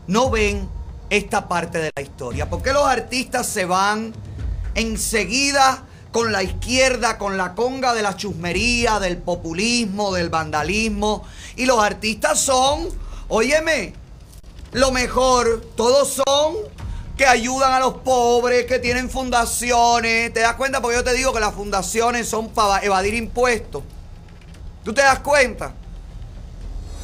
no 0.06 0.30
ven 0.30 0.66
esta 1.10 1.46
parte 1.46 1.76
de 1.76 1.90
la 1.94 2.00
historia. 2.00 2.48
¿Por 2.48 2.62
qué 2.62 2.72
los 2.72 2.86
artistas 2.86 3.46
se 3.46 3.66
van 3.66 4.14
enseguida 4.74 5.84
con 6.10 6.32
la 6.32 6.42
izquierda, 6.42 7.18
con 7.18 7.36
la 7.36 7.54
conga 7.54 7.92
de 7.92 8.00
la 8.00 8.16
chusmería, 8.16 8.98
del 8.98 9.18
populismo, 9.18 10.14
del 10.14 10.30
vandalismo? 10.30 11.22
Y 11.56 11.66
los 11.66 11.84
artistas 11.84 12.40
son, 12.40 12.88
óyeme, 13.28 13.92
lo 14.72 14.90
mejor, 14.90 15.66
todos 15.76 16.14
son 16.26 16.56
que 17.18 17.26
ayudan 17.26 17.74
a 17.74 17.80
los 17.80 17.96
pobres, 17.96 18.64
que 18.64 18.78
tienen 18.78 19.10
fundaciones. 19.10 20.32
¿Te 20.32 20.40
das 20.40 20.54
cuenta? 20.54 20.80
Porque 20.80 20.96
yo 20.96 21.04
te 21.04 21.12
digo 21.12 21.34
que 21.34 21.40
las 21.40 21.52
fundaciones 21.52 22.26
son 22.26 22.48
para 22.48 22.82
evadir 22.82 23.12
impuestos. 23.12 23.82
¿Tú 24.88 24.94
te 24.94 25.02
das 25.02 25.18
cuenta? 25.18 25.74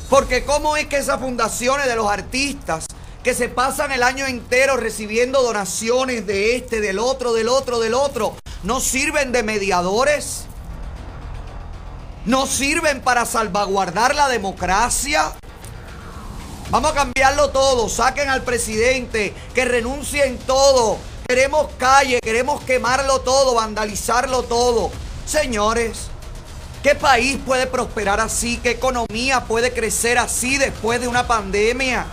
Porque 0.08 0.42
cómo 0.46 0.74
es 0.78 0.86
que 0.86 0.96
esas 0.96 1.20
fundaciones 1.20 1.84
de 1.86 1.94
los 1.94 2.10
artistas 2.10 2.86
que 3.22 3.34
se 3.34 3.50
pasan 3.50 3.92
el 3.92 4.02
año 4.02 4.24
entero 4.24 4.78
recibiendo 4.78 5.42
donaciones 5.42 6.26
de 6.26 6.56
este, 6.56 6.80
del 6.80 6.98
otro, 6.98 7.34
del 7.34 7.46
otro, 7.46 7.80
del 7.80 7.92
otro, 7.92 8.36
no 8.62 8.80
sirven 8.80 9.32
de 9.32 9.42
mediadores, 9.42 10.46
no 12.24 12.46
sirven 12.46 13.02
para 13.02 13.26
salvaguardar 13.26 14.14
la 14.14 14.28
democracia. 14.28 15.34
Vamos 16.70 16.92
a 16.92 16.94
cambiarlo 16.94 17.50
todo, 17.50 17.90
saquen 17.90 18.30
al 18.30 18.44
presidente, 18.44 19.34
que 19.54 19.66
renuncien 19.66 20.38
todo. 20.38 20.96
Queremos 21.28 21.68
calle, 21.76 22.18
queremos 22.22 22.64
quemarlo 22.64 23.20
todo, 23.20 23.52
vandalizarlo 23.52 24.44
todo. 24.44 24.90
Señores, 25.26 26.08
¿qué 26.84 26.94
país 26.94 27.38
puede 27.46 27.66
prosperar 27.66 28.20
así? 28.20 28.58
¿Qué 28.58 28.72
economía 28.72 29.44
puede 29.46 29.72
crecer 29.72 30.18
así 30.18 30.58
después 30.58 31.00
de 31.00 31.08
una 31.08 31.26
pandemia? 31.26 32.04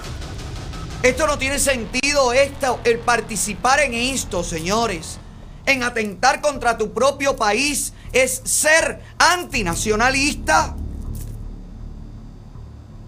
Esto 1.04 1.28
no 1.28 1.38
tiene 1.38 1.60
sentido, 1.60 2.32
esto, 2.32 2.80
el 2.86 3.00
participar 3.00 3.82
en 3.82 3.94
esto, 3.94 4.46
señores, 4.46 5.18
en 5.66 5.84
atentar 5.84 6.40
contra 6.40 6.78
tu 6.78 6.94
propio 6.94 7.36
país, 7.36 7.92
es 8.14 8.42
ser 8.46 9.02
antinacionalista. 9.20 10.76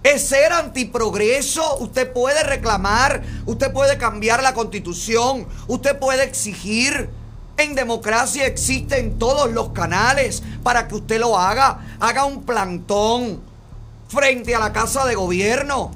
Es 0.03 0.27
ser 0.27 0.51
antiprogreso. 0.51 1.77
Usted 1.77 2.11
puede 2.11 2.43
reclamar, 2.43 3.23
usted 3.45 3.71
puede 3.71 3.97
cambiar 3.97 4.43
la 4.43 4.53
constitución, 4.53 5.47
usted 5.67 5.97
puede 5.97 6.23
exigir. 6.23 7.09
En 7.57 7.75
democracia 7.75 8.45
existen 8.45 9.19
todos 9.19 9.51
los 9.51 9.69
canales 9.69 10.41
para 10.63 10.87
que 10.87 10.95
usted 10.95 11.19
lo 11.19 11.37
haga. 11.37 11.79
Haga 11.99 12.25
un 12.25 12.43
plantón 12.43 13.41
frente 14.07 14.55
a 14.55 14.59
la 14.59 14.73
casa 14.73 15.05
de 15.05 15.15
gobierno. 15.15 15.91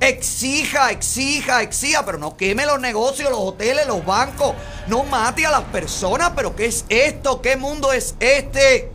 Exija, 0.00 0.90
exija, 0.90 1.62
exija, 1.62 2.04
pero 2.04 2.18
no 2.18 2.36
queme 2.36 2.66
los 2.66 2.80
negocios, 2.80 3.30
los 3.30 3.38
hoteles, 3.40 3.86
los 3.86 4.04
bancos. 4.04 4.54
No 4.88 5.04
mate 5.04 5.46
a 5.46 5.50
las 5.50 5.62
personas, 5.64 6.32
pero 6.34 6.56
¿qué 6.56 6.66
es 6.66 6.84
esto? 6.88 7.40
¿Qué 7.40 7.56
mundo 7.56 7.92
es 7.92 8.14
este? 8.18 8.92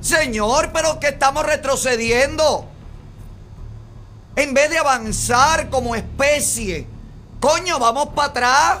Señor, 0.00 0.70
pero 0.72 1.00
que 1.00 1.08
estamos 1.08 1.46
retrocediendo. 1.46 2.66
En 4.36 4.52
vez 4.52 4.70
de 4.70 4.78
avanzar 4.78 5.70
como 5.70 5.94
especie. 5.94 6.86
Coño, 7.40 7.78
vamos 7.78 8.08
para 8.16 8.28
atrás. 8.28 8.78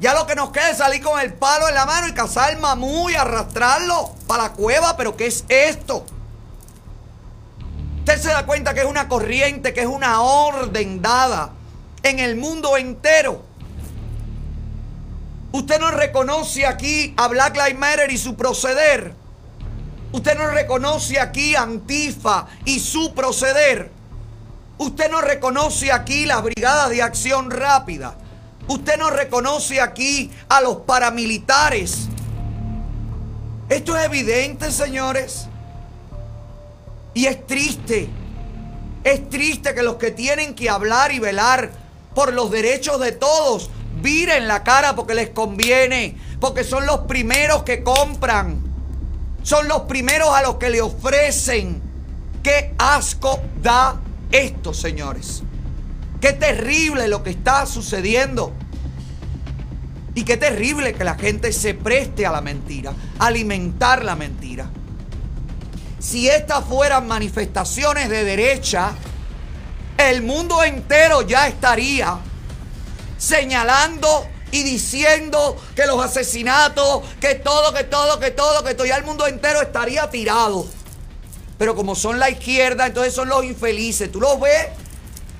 Ya 0.00 0.14
lo 0.14 0.26
que 0.26 0.36
nos 0.36 0.50
queda 0.50 0.70
es 0.70 0.78
salir 0.78 1.02
con 1.02 1.18
el 1.20 1.32
palo 1.34 1.68
en 1.68 1.74
la 1.74 1.84
mano 1.84 2.06
y 2.06 2.12
cazar 2.12 2.52
el 2.52 2.58
mamú 2.58 3.10
y 3.10 3.16
arrastrarlo 3.16 4.12
para 4.26 4.44
la 4.44 4.52
cueva. 4.52 4.96
Pero 4.96 5.16
¿qué 5.16 5.26
es 5.26 5.44
esto? 5.48 6.06
Usted 7.98 8.22
se 8.22 8.28
da 8.28 8.46
cuenta 8.46 8.74
que 8.74 8.80
es 8.80 8.86
una 8.86 9.08
corriente, 9.08 9.74
que 9.74 9.80
es 9.80 9.86
una 9.86 10.20
orden 10.20 11.02
dada 11.02 11.50
en 12.02 12.20
el 12.20 12.36
mundo 12.36 12.76
entero. 12.76 13.44
Usted 15.50 15.80
no 15.80 15.90
reconoce 15.90 16.64
aquí 16.64 17.14
a 17.16 17.26
Black 17.26 17.56
Lives 17.56 17.78
Matter 17.78 18.10
y 18.12 18.18
su 18.18 18.36
proceder. 18.36 19.14
Usted 20.12 20.38
no 20.38 20.46
reconoce 20.46 21.18
aquí 21.20 21.54
a 21.56 21.62
Antifa 21.62 22.46
y 22.64 22.78
su 22.78 23.14
proceder. 23.14 23.90
Usted 24.78 25.10
no 25.10 25.20
reconoce 25.20 25.90
aquí 25.90 26.24
las 26.24 26.42
brigadas 26.42 26.90
de 26.90 27.02
acción 27.02 27.50
rápida. 27.50 28.16
Usted 28.68 28.98
no 28.98 29.08
reconoce 29.08 29.80
aquí 29.80 30.30
a 30.48 30.60
los 30.60 30.78
paramilitares. 30.78 32.08
Esto 33.70 33.96
es 33.96 34.04
evidente, 34.04 34.70
señores. 34.70 35.46
Y 37.14 37.26
es 37.26 37.46
triste. 37.46 38.08
Es 39.04 39.28
triste 39.30 39.74
que 39.74 39.82
los 39.82 39.96
que 39.96 40.10
tienen 40.10 40.54
que 40.54 40.68
hablar 40.68 41.12
y 41.12 41.18
velar 41.18 41.70
por 42.14 42.32
los 42.34 42.50
derechos 42.50 43.00
de 43.00 43.12
todos 43.12 43.70
viren 44.02 44.46
la 44.46 44.62
cara 44.64 44.94
porque 44.94 45.14
les 45.14 45.30
conviene. 45.30 46.16
Porque 46.38 46.62
son 46.62 46.84
los 46.84 47.00
primeros 47.00 47.62
que 47.62 47.82
compran. 47.82 48.62
Son 49.42 49.66
los 49.66 49.82
primeros 49.82 50.28
a 50.34 50.42
los 50.42 50.56
que 50.56 50.68
le 50.68 50.82
ofrecen. 50.82 51.80
Qué 52.42 52.74
asco 52.78 53.40
da 53.62 53.98
esto, 54.30 54.74
señores. 54.74 55.42
Qué 56.20 56.32
terrible 56.32 57.08
lo 57.08 57.22
que 57.22 57.30
está 57.30 57.66
sucediendo. 57.66 58.52
Y 60.14 60.24
qué 60.24 60.36
terrible 60.36 60.94
que 60.94 61.04
la 61.04 61.14
gente 61.14 61.52
se 61.52 61.74
preste 61.74 62.26
a 62.26 62.32
la 62.32 62.40
mentira, 62.40 62.92
alimentar 63.20 64.04
la 64.04 64.16
mentira. 64.16 64.68
Si 66.00 66.28
estas 66.28 66.64
fueran 66.64 67.06
manifestaciones 67.06 68.08
de 68.08 68.24
derecha, 68.24 68.92
el 69.96 70.22
mundo 70.22 70.64
entero 70.64 71.22
ya 71.22 71.46
estaría 71.46 72.18
señalando 73.16 74.26
y 74.50 74.62
diciendo 74.62 75.56
que 75.76 75.86
los 75.86 76.02
asesinatos, 76.04 77.02
que 77.20 77.36
todo, 77.36 77.72
que 77.72 77.84
todo, 77.84 78.18
que 78.18 78.30
todo, 78.30 78.64
que 78.64 78.74
todo, 78.74 78.86
ya 78.86 78.96
el 78.96 79.04
mundo 79.04 79.26
entero 79.26 79.60
estaría 79.60 80.10
tirado. 80.10 80.66
Pero 81.58 81.76
como 81.76 81.94
son 81.94 82.18
la 82.18 82.30
izquierda, 82.30 82.86
entonces 82.86 83.14
son 83.14 83.28
los 83.28 83.44
infelices. 83.44 84.10
Tú 84.10 84.20
los 84.20 84.40
ves 84.40 84.68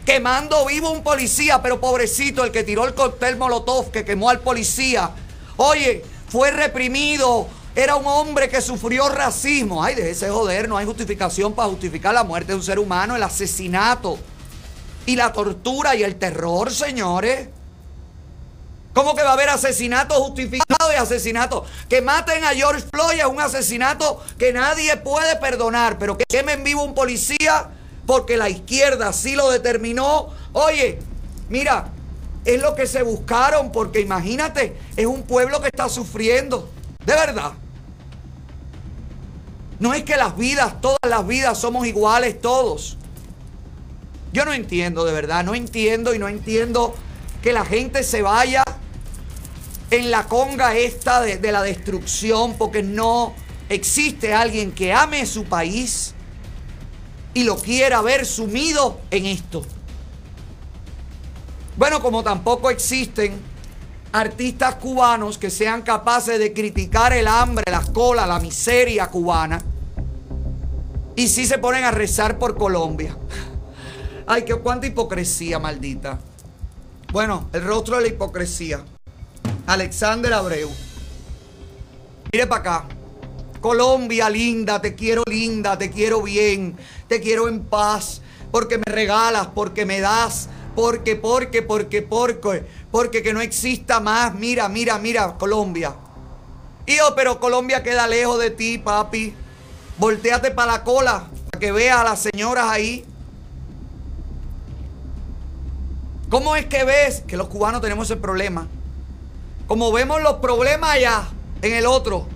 quemando 0.09 0.65
vivo 0.65 0.91
un 0.91 1.03
policía, 1.03 1.61
pero 1.61 1.79
pobrecito, 1.83 2.43
el 2.43 2.51
que 2.51 2.65
tiró 2.65 2.87
el 2.87 2.95
cóctel 2.95 3.37
Molotov, 3.37 3.91
que 3.91 4.07
quemó 4.07 4.31
al 4.31 4.41
policía. 4.41 5.11
Oye, 5.59 6.03
fue 6.31 6.51
reprimido 6.51 7.47
era 7.77 7.95
un 7.95 8.07
hombre 8.07 8.49
que 8.49 8.63
sufrió 8.63 9.11
racismo. 9.11 9.85
Ay, 9.85 9.97
déjese 9.97 10.31
joder, 10.31 10.67
no 10.67 10.79
hay 10.79 10.87
justificación 10.87 11.53
para 11.53 11.69
justificar 11.69 12.15
la 12.15 12.25
muerte 12.25 12.53
de 12.53 12.57
un 12.57 12.63
ser 12.63 12.79
humano, 12.79 13.17
el 13.17 13.23
asesinato 13.23 14.19
y 15.05 15.15
la 15.15 15.31
tortura 15.31 15.95
y 15.95 16.03
el 16.03 16.17
terror, 16.17 16.73
señores. 16.73 17.51
¿Cómo 18.95 19.15
que 19.15 19.23
va 19.23 19.29
a 19.29 19.35
haber 19.35 19.51
asesinato 19.51 20.15
justificado 20.15 20.91
y 20.91 20.97
asesinato? 20.97 21.67
Que 21.87 22.01
maten 22.01 22.45
a 22.45 22.55
George 22.55 22.87
Floyd 22.91 23.19
es 23.19 23.27
un 23.27 23.43
asesinato 23.43 24.25
que 24.39 24.55
nadie 24.55 24.97
puede 24.97 25.37
perdonar, 25.37 25.99
pero 25.99 26.17
que 26.17 26.25
quemen 26.27 26.65
vivo 26.65 26.83
un 26.83 26.95
policía 26.95 27.73
porque 28.09 28.39
la 28.39 28.49
izquierda 28.49 29.09
así 29.09 29.37
lo 29.37 29.51
determinó. 29.51 30.31
Oye, 30.55 30.99
mira, 31.51 31.91
es 32.47 32.63
lo 32.63 32.75
que 32.75 32.87
se 32.87 33.03
buscaron, 33.03 33.71
porque 33.71 34.01
imagínate, 34.01 34.79
es 34.97 35.05
un 35.05 35.25
pueblo 35.25 35.61
que 35.61 35.67
está 35.67 35.91
sufriendo, 35.91 36.71
de 37.05 37.13
verdad. 37.13 37.53
No 39.79 39.93
es 39.93 40.05
que 40.05 40.17
las 40.17 40.39
vidas, 40.39 40.81
todas 40.81 40.99
las 41.07 41.27
vidas 41.27 41.59
somos 41.59 41.87
iguales 41.87 42.41
todos. 42.41 42.97
Yo 44.33 44.47
no 44.47 44.55
entiendo, 44.55 45.05
de 45.05 45.13
verdad, 45.13 45.45
no 45.45 45.55
entiendo 45.55 46.15
y 46.15 46.19
no 46.19 46.29
entiendo 46.29 46.95
que 47.43 47.53
la 47.53 47.67
gente 47.67 48.03
se 48.05 48.23
vaya 48.23 48.65
en 49.91 50.11
la 50.11 50.25
conga 50.25 50.75
esta 50.75 51.21
de, 51.21 51.37
de 51.37 51.53
la 51.53 51.63
destrucción 51.63 52.55
porque 52.57 52.83
no 52.83 53.35
existe 53.69 54.33
alguien 54.33 54.73
que 54.73 54.95
ame 54.95 55.27
su 55.27 55.45
país 55.45 56.15
y 57.35 57.45
lo 57.45 57.57
quiera 57.57 58.01
ver 58.03 58.27
sumido 58.27 59.01
en 59.11 59.27
esto. 59.27 59.65
Bueno, 61.77 62.01
como 62.01 62.23
tampoco 62.23 62.71
existen 62.71 63.41
artistas 64.13 64.77
cubanos 64.77 65.39
que 65.39 65.51
sean 65.51 65.83
capaces 65.83 66.39
de 66.39 66.53
criticar 66.53 67.13
el 67.13 67.29
hambre, 67.29 67.71
la 67.71 67.83
cola, 67.83 68.27
la 68.27 68.41
miseria 68.41 69.07
cubana 69.09 69.63
y 71.19 71.27
sí 71.27 71.47
se 71.47 71.59
ponen 71.59 71.83
a 71.83 71.91
rezar 71.91 72.39
por 72.39 72.57
Colombia. 72.57 73.17
Ay, 74.29 74.45
qué 74.45 74.55
cuánta 74.55 74.87
hipocresía, 74.87 75.59
maldita. 75.59 76.21
Bueno, 77.13 77.49
el 77.53 77.65
rostro 77.65 77.97
de 77.97 78.03
la 78.03 78.09
hipocresía. 78.09 78.85
Alexander 79.67 80.33
Abreu. 80.33 80.71
Mire 82.33 82.47
para 82.47 82.61
acá. 82.61 82.89
Colombia 83.61 84.31
linda, 84.31 84.81
te 84.81 84.95
quiero 84.95 85.23
linda, 85.29 85.77
te 85.77 85.91
quiero 85.91 86.23
bien, 86.23 86.77
te 87.09 87.21
quiero 87.21 87.49
en 87.49 87.65
paz, 87.65 88.23
porque 88.51 88.79
me 88.79 88.93
regalas, 88.93 89.49
porque 89.49 89.85
me 89.85 90.01
das, 90.01 90.49
porque, 90.75 91.17
porque, 91.17 91.63
porque, 91.63 92.03
porque, 92.03 92.65
porque 92.91 93.23
que 93.23 93.33
no 93.33 93.41
exista 93.41 93.99
más. 94.01 94.35
Mira, 94.35 94.69
mira, 94.69 94.99
mira, 94.99 95.35
Colombia. 95.37 95.95
Hijo, 96.87 97.15
pero 97.17 97.41
Colombia 97.41 97.83
queda 97.83 98.07
lejos 98.07 98.39
de 98.39 98.51
ti, 98.51 98.79
papi. 98.79 99.35
Volteate 99.99 100.53
para 100.53 100.73
la 100.73 100.85
cola, 100.85 101.25
para 101.51 101.61
que 101.61 101.73
veas 101.73 101.99
a 101.99 102.05
las 102.05 102.21
señoras 102.21 102.67
ahí. 102.71 103.05
¿Cómo 106.31 106.55
es 106.55 106.67
que 106.67 106.85
ves 106.85 107.23
que 107.27 107.37
los 107.37 107.49
cubanos 107.49 107.81
tenemos 107.81 108.09
ese 108.09 108.21
problema? 108.21 108.69
Como 109.67 109.91
vemos 109.93 110.23
los 110.23 110.35
problemas 110.35 110.91
allá, 110.91 111.29
en 111.63 111.75
el 111.75 111.87
otro, 111.87 112.27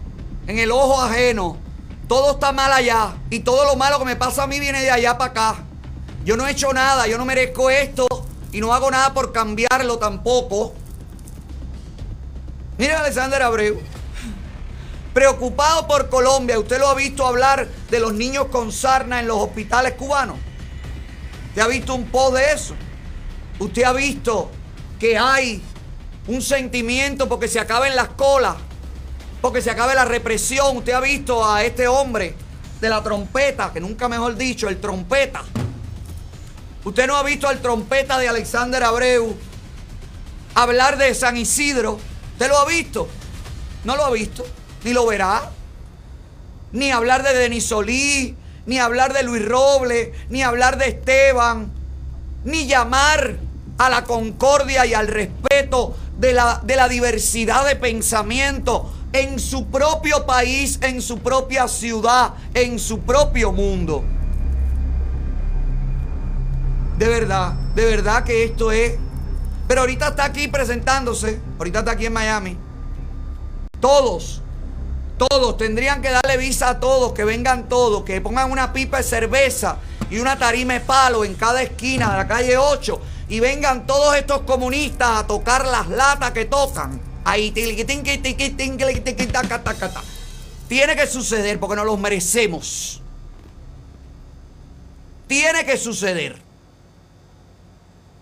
en 0.46 0.58
el 0.58 0.70
ojo 0.70 1.00
ajeno, 1.00 1.56
todo 2.08 2.32
está 2.32 2.52
mal 2.52 2.72
allá 2.72 3.14
y 3.30 3.40
todo 3.40 3.64
lo 3.64 3.76
malo 3.76 3.98
que 3.98 4.04
me 4.04 4.16
pasa 4.16 4.42
a 4.42 4.46
mí 4.46 4.60
viene 4.60 4.82
de 4.82 4.90
allá 4.90 5.16
para 5.16 5.30
acá. 5.30 5.64
Yo 6.24 6.36
no 6.36 6.46
he 6.46 6.52
hecho 6.52 6.72
nada, 6.72 7.06
yo 7.06 7.18
no 7.18 7.24
merezco 7.24 7.70
esto 7.70 8.06
y 8.52 8.60
no 8.60 8.72
hago 8.74 8.90
nada 8.90 9.14
por 9.14 9.32
cambiarlo 9.32 9.98
tampoco. 9.98 10.74
Mira 12.78 13.00
Alexander 13.00 13.42
Abreu, 13.42 13.80
preocupado 15.12 15.86
por 15.86 16.08
Colombia, 16.08 16.58
¿usted 16.58 16.78
lo 16.78 16.88
ha 16.88 16.94
visto 16.94 17.26
hablar 17.26 17.68
de 17.90 18.00
los 18.00 18.12
niños 18.12 18.46
con 18.46 18.72
sarna 18.72 19.20
en 19.20 19.28
los 19.28 19.38
hospitales 19.38 19.94
cubanos? 19.94 20.36
¿Usted 21.48 21.62
ha 21.62 21.68
visto 21.68 21.94
un 21.94 22.06
post 22.06 22.36
de 22.36 22.52
eso? 22.52 22.74
¿Usted 23.58 23.84
ha 23.84 23.92
visto 23.92 24.50
que 24.98 25.18
hay 25.18 25.62
un 26.26 26.40
sentimiento 26.40 27.28
porque 27.28 27.48
se 27.48 27.60
acaben 27.60 27.94
las 27.94 28.08
colas? 28.08 28.56
Porque 29.42 29.60
se 29.60 29.70
acabe 29.70 29.94
la 29.94 30.06
represión. 30.06 30.78
Usted 30.78 30.92
ha 30.92 31.00
visto 31.00 31.44
a 31.44 31.64
este 31.64 31.88
hombre 31.88 32.34
de 32.80 32.88
la 32.88 33.02
trompeta, 33.02 33.72
que 33.72 33.80
nunca 33.80 34.08
mejor 34.08 34.36
dicho, 34.36 34.68
el 34.68 34.80
trompeta. 34.80 35.42
Usted 36.84 37.06
no 37.06 37.16
ha 37.16 37.22
visto 37.22 37.48
al 37.48 37.60
trompeta 37.60 38.18
de 38.18 38.28
Alexander 38.28 38.82
Abreu 38.82 39.36
hablar 40.54 40.96
de 40.96 41.14
San 41.14 41.36
Isidro. 41.36 41.98
¿Usted 42.32 42.48
lo 42.48 42.56
ha 42.56 42.66
visto? 42.66 43.08
No 43.84 43.96
lo 43.96 44.04
ha 44.04 44.10
visto, 44.10 44.44
ni 44.84 44.92
lo 44.92 45.06
verá. 45.06 45.50
Ni 46.72 46.90
hablar 46.90 47.22
de 47.22 47.34
Denis 47.34 47.66
Solí, 47.66 48.36
ni 48.66 48.78
hablar 48.78 49.12
de 49.12 49.24
Luis 49.24 49.44
Robles, 49.44 50.10
ni 50.30 50.42
hablar 50.42 50.78
de 50.78 50.88
Esteban, 50.88 51.70
ni 52.44 52.66
llamar 52.66 53.36
a 53.78 53.90
la 53.90 54.04
concordia 54.04 54.86
y 54.86 54.94
al 54.94 55.08
respeto 55.08 55.96
de 56.18 56.32
la, 56.32 56.60
de 56.62 56.76
la 56.76 56.88
diversidad 56.88 57.66
de 57.66 57.76
pensamiento 57.76 58.92
en 59.12 59.38
su 59.38 59.66
propio 59.66 60.24
país, 60.26 60.78
en 60.82 61.02
su 61.02 61.18
propia 61.18 61.68
ciudad, 61.68 62.34
en 62.54 62.78
su 62.78 63.00
propio 63.00 63.52
mundo. 63.52 64.04
De 66.98 67.08
verdad, 67.08 67.52
de 67.74 67.84
verdad 67.84 68.24
que 68.24 68.44
esto 68.44 68.72
es... 68.72 68.94
Pero 69.68 69.82
ahorita 69.82 70.08
está 70.08 70.24
aquí 70.24 70.48
presentándose, 70.48 71.40
ahorita 71.58 71.80
está 71.80 71.92
aquí 71.92 72.06
en 72.06 72.12
Miami. 72.12 72.56
Todos, 73.80 74.42
todos 75.16 75.56
tendrían 75.56 76.02
que 76.02 76.10
darle 76.10 76.36
visa 76.36 76.70
a 76.70 76.80
todos, 76.80 77.12
que 77.12 77.24
vengan 77.24 77.68
todos, 77.68 78.04
que 78.04 78.20
pongan 78.20 78.50
una 78.50 78.72
pipa 78.72 78.98
de 78.98 79.02
cerveza 79.02 79.76
y 80.10 80.18
una 80.18 80.38
tarima 80.38 80.74
de 80.74 80.80
palo 80.80 81.24
en 81.24 81.34
cada 81.34 81.62
esquina 81.62 82.10
de 82.10 82.16
la 82.18 82.28
calle 82.28 82.56
8 82.56 83.00
y 83.28 83.40
vengan 83.40 83.86
todos 83.86 84.14
estos 84.16 84.42
comunistas 84.42 85.20
a 85.20 85.26
tocar 85.26 85.64
las 85.66 85.88
latas 85.88 86.32
que 86.32 86.44
tocan. 86.44 87.11
Ahí, 87.24 87.50
tiene 90.68 90.96
que 90.96 91.06
suceder 91.06 91.60
porque 91.60 91.76
nos 91.76 91.86
los 91.86 91.98
merecemos. 91.98 93.00
Tiene 95.26 95.64
que 95.64 95.76
suceder. 95.76 96.40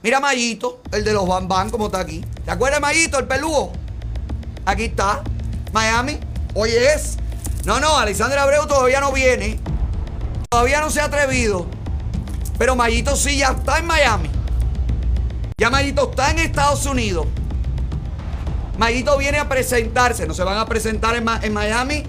Mira 0.02 0.20
Mayito, 0.20 0.82
el 0.92 1.04
de 1.04 1.12
los 1.12 1.26
Bambán, 1.26 1.70
como 1.70 1.86
está 1.86 2.00
aquí. 2.00 2.24
¿Te 2.44 2.50
acuerdas 2.50 2.80
Mayito, 2.80 3.18
el 3.18 3.26
peludo? 3.26 3.72
Aquí 4.64 4.84
está. 4.84 5.22
Miami. 5.72 6.18
Hoy 6.54 6.70
es. 6.70 7.16
No, 7.64 7.80
no, 7.80 7.98
Alexander 7.98 8.38
Abreu 8.38 8.66
todavía 8.66 9.00
no 9.00 9.12
viene. 9.12 9.60
Todavía 10.48 10.80
no 10.80 10.90
se 10.90 11.00
ha 11.00 11.04
atrevido. 11.04 11.66
Pero 12.58 12.76
Mayito 12.76 13.14
sí 13.16 13.38
ya 13.38 13.50
está 13.50 13.78
en 13.78 13.86
Miami. 13.86 14.30
Ya 15.58 15.70
Mayito 15.70 16.10
está 16.10 16.30
en 16.30 16.38
Estados 16.38 16.86
Unidos. 16.86 17.26
Mayito 18.80 19.18
viene 19.18 19.36
a 19.36 19.46
presentarse. 19.46 20.26
No 20.26 20.32
se 20.32 20.42
van 20.42 20.56
a 20.56 20.64
presentar 20.64 21.14
en, 21.14 21.28
en 21.42 21.52
Miami 21.52 22.02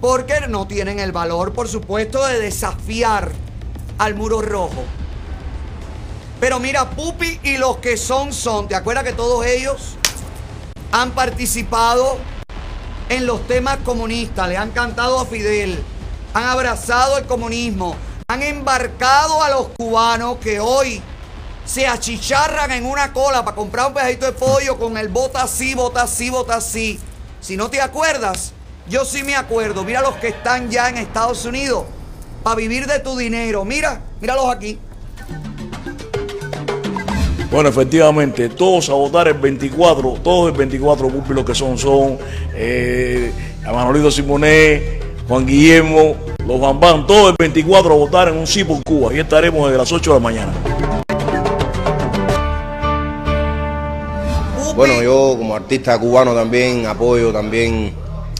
porque 0.00 0.40
no 0.48 0.66
tienen 0.66 0.98
el 0.98 1.12
valor, 1.12 1.52
por 1.52 1.68
supuesto, 1.68 2.26
de 2.26 2.40
desafiar 2.40 3.30
al 3.98 4.14
muro 4.14 4.40
rojo. 4.40 4.84
Pero 6.40 6.58
mira, 6.60 6.88
Pupi 6.88 7.40
y 7.42 7.58
los 7.58 7.76
que 7.76 7.98
son 7.98 8.32
son, 8.32 8.68
¿te 8.68 8.74
acuerdas 8.74 9.04
que 9.04 9.12
todos 9.12 9.44
ellos 9.44 9.96
han 10.92 11.10
participado 11.10 12.16
en 13.10 13.26
los 13.26 13.46
temas 13.46 13.76
comunistas? 13.84 14.48
Le 14.48 14.56
han 14.56 14.70
cantado 14.70 15.20
a 15.20 15.26
Fidel, 15.26 15.78
han 16.32 16.44
abrazado 16.44 17.18
el 17.18 17.26
comunismo, 17.26 17.96
han 18.28 18.42
embarcado 18.42 19.42
a 19.42 19.50
los 19.50 19.68
cubanos 19.76 20.38
que 20.38 20.58
hoy 20.58 21.02
se 21.64 21.86
achicharran 21.86 22.70
en 22.70 22.84
una 22.84 23.12
cola 23.12 23.44
para 23.44 23.56
comprar 23.56 23.88
un 23.88 23.94
pedacito 23.94 24.26
de 24.26 24.32
pollo 24.32 24.78
con 24.78 24.96
el 24.98 25.08
bota 25.08 25.42
así, 25.42 25.74
bota 25.74 26.02
así, 26.02 26.30
bota 26.30 26.56
así. 26.56 26.98
Si 27.40 27.56
no 27.56 27.68
te 27.68 27.80
acuerdas, 27.80 28.52
yo 28.88 29.04
sí 29.04 29.22
me 29.22 29.34
acuerdo. 29.34 29.84
Mira 29.84 30.02
los 30.02 30.14
que 30.16 30.28
están 30.28 30.70
ya 30.70 30.88
en 30.88 30.98
Estados 30.98 31.44
Unidos 31.44 31.84
para 32.42 32.56
vivir 32.56 32.86
de 32.86 33.00
tu 33.00 33.16
dinero. 33.16 33.64
Mira, 33.64 34.00
míralos 34.20 34.48
aquí. 34.48 34.78
Bueno, 37.50 37.68
efectivamente, 37.68 38.48
todos 38.48 38.88
a 38.88 38.94
votar 38.94 39.28
el 39.28 39.34
24, 39.34 40.18
todos 40.24 40.50
el 40.50 40.56
24 40.56 41.08
Pupi 41.08 41.34
lo 41.34 41.44
que 41.44 41.54
son, 41.54 41.78
son 41.78 42.18
eh, 42.52 43.32
a 43.64 43.72
Manolito 43.72 44.10
Simoné, 44.10 44.98
Juan 45.28 45.46
Guillermo, 45.46 46.16
los 46.46 46.60
Bambán, 46.60 47.06
todos 47.06 47.30
el 47.30 47.36
24 47.38 47.92
a 47.92 47.96
votar 47.96 48.28
en 48.28 48.38
un 48.38 48.46
sí 48.46 48.64
por 48.64 48.82
Cuba. 48.82 49.14
Y 49.14 49.20
estaremos 49.20 49.66
desde 49.66 49.78
las 49.78 49.92
8 49.92 50.10
de 50.10 50.16
la 50.16 50.20
mañana. 50.20 50.52
Bueno, 54.76 55.02
yo 55.02 55.36
como 55.38 55.54
artista 55.54 55.98
cubano 55.98 56.34
también 56.34 56.86
apoyo 56.86 57.32
también 57.32 57.92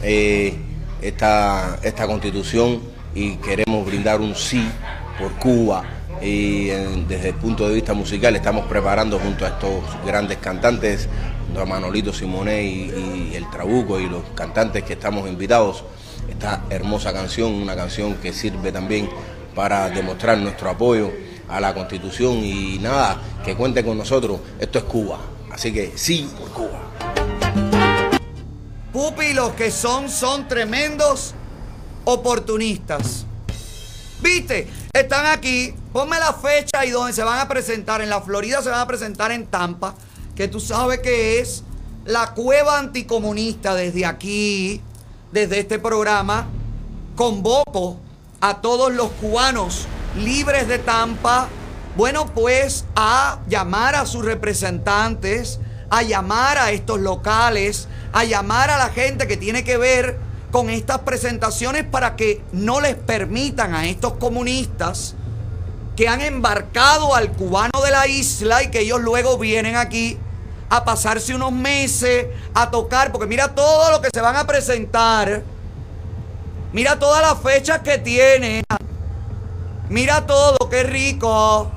eh, 0.03 0.53
esta, 1.01 1.79
esta 1.81 2.05
constitución 2.07 2.81
y 3.13 3.35
queremos 3.37 3.85
brindar 3.85 4.19
un 4.19 4.35
sí 4.35 4.67
por 5.17 5.31
Cuba. 5.33 5.83
Y 6.21 6.69
en- 6.69 7.07
desde 7.07 7.29
el 7.29 7.35
punto 7.35 7.67
de 7.69 7.75
vista 7.75 7.93
musical 7.93 8.35
estamos 8.35 8.65
preparando 8.67 9.17
junto 9.19 9.45
a 9.45 9.49
estos 9.49 9.83
grandes 10.05 10.37
cantantes, 10.39 11.07
a 11.57 11.65
Manolito 11.65 12.11
Simoné 12.11 12.63
y, 12.63 13.29
y 13.31 13.35
el 13.35 13.49
Trabuco 13.49 13.97
y 13.99 14.09
los 14.09 14.23
cantantes 14.35 14.83
que 14.83 14.93
estamos 14.93 15.29
invitados, 15.29 15.85
esta 16.29 16.63
hermosa 16.69 17.13
canción, 17.13 17.53
una 17.53 17.75
canción 17.77 18.15
que 18.15 18.33
sirve 18.33 18.73
también 18.73 19.09
para 19.53 19.89
demostrar 19.89 20.37
nuestro 20.37 20.69
apoyo 20.69 21.11
a 21.47 21.61
la 21.61 21.73
constitución. 21.73 22.43
Y 22.43 22.77
nada, 22.81 23.21
que 23.45 23.55
cuente 23.55 23.85
con 23.85 23.97
nosotros, 23.97 24.39
esto 24.59 24.79
es 24.79 24.83
Cuba, 24.85 25.19
así 25.55 25.71
que 25.71 25.93
sí 25.95 26.29
por 26.37 26.49
Cuba. 26.51 26.81
Pupi, 28.91 29.33
los 29.33 29.53
que 29.53 29.71
son, 29.71 30.09
son 30.09 30.47
tremendos 30.47 31.33
oportunistas. 32.03 33.25
¿Viste? 34.21 34.67
Están 34.93 35.25
aquí. 35.25 35.73
Ponme 35.91 36.19
la 36.19 36.33
fecha 36.33 36.85
y 36.85 36.91
donde 36.91 37.13
se 37.13 37.23
van 37.23 37.39
a 37.39 37.47
presentar. 37.47 38.01
En 38.01 38.09
la 38.09 38.21
Florida 38.21 38.61
se 38.61 38.69
van 38.69 38.81
a 38.81 38.87
presentar 38.87 39.31
en 39.31 39.47
Tampa, 39.47 39.95
que 40.35 40.47
tú 40.47 40.59
sabes 40.59 40.99
que 40.99 41.39
es 41.39 41.63
la 42.05 42.33
cueva 42.33 42.77
anticomunista 42.77 43.75
desde 43.75 44.05
aquí, 44.05 44.81
desde 45.31 45.59
este 45.59 45.79
programa. 45.79 46.47
Convoco 47.15 47.97
a 48.41 48.61
todos 48.61 48.93
los 48.93 49.09
cubanos 49.11 49.87
libres 50.17 50.67
de 50.67 50.79
Tampa, 50.79 51.47
bueno, 51.95 52.25
pues 52.27 52.85
a 52.95 53.39
llamar 53.47 53.95
a 53.95 54.05
sus 54.05 54.25
representantes, 54.25 55.59
a 55.89 56.01
llamar 56.01 56.57
a 56.57 56.71
estos 56.71 56.99
locales, 56.99 57.87
a 58.11 58.25
llamar 58.25 58.69
a 58.69 58.77
la 58.77 58.89
gente 58.89 59.27
que 59.27 59.37
tiene 59.37 59.63
que 59.63 59.77
ver 59.77 60.19
con 60.51 60.69
estas 60.69 60.99
presentaciones 60.99 61.85
para 61.85 62.15
que 62.15 62.41
no 62.51 62.81
les 62.81 62.95
permitan 62.95 63.73
a 63.73 63.87
estos 63.87 64.13
comunistas 64.13 65.15
que 65.95 66.09
han 66.09 66.21
embarcado 66.21 67.15
al 67.15 67.31
cubano 67.31 67.81
de 67.83 67.91
la 67.91 68.07
isla 68.07 68.63
y 68.63 68.71
que 68.71 68.81
ellos 68.81 69.01
luego 69.01 69.37
vienen 69.37 69.77
aquí 69.77 70.17
a 70.69 70.83
pasarse 70.83 71.33
unos 71.33 71.53
meses 71.53 72.27
a 72.53 72.71
tocar, 72.71 73.11
porque 73.11 73.27
mira 73.27 73.55
todo 73.55 73.91
lo 73.91 74.01
que 74.01 74.09
se 74.13 74.19
van 74.19 74.35
a 74.35 74.45
presentar, 74.45 75.43
mira 76.73 76.99
todas 76.99 77.21
las 77.21 77.41
fechas 77.41 77.79
que 77.79 77.97
tienen, 77.97 78.63
mira 79.89 80.25
todo, 80.25 80.57
qué 80.69 80.83
rico, 80.83 81.71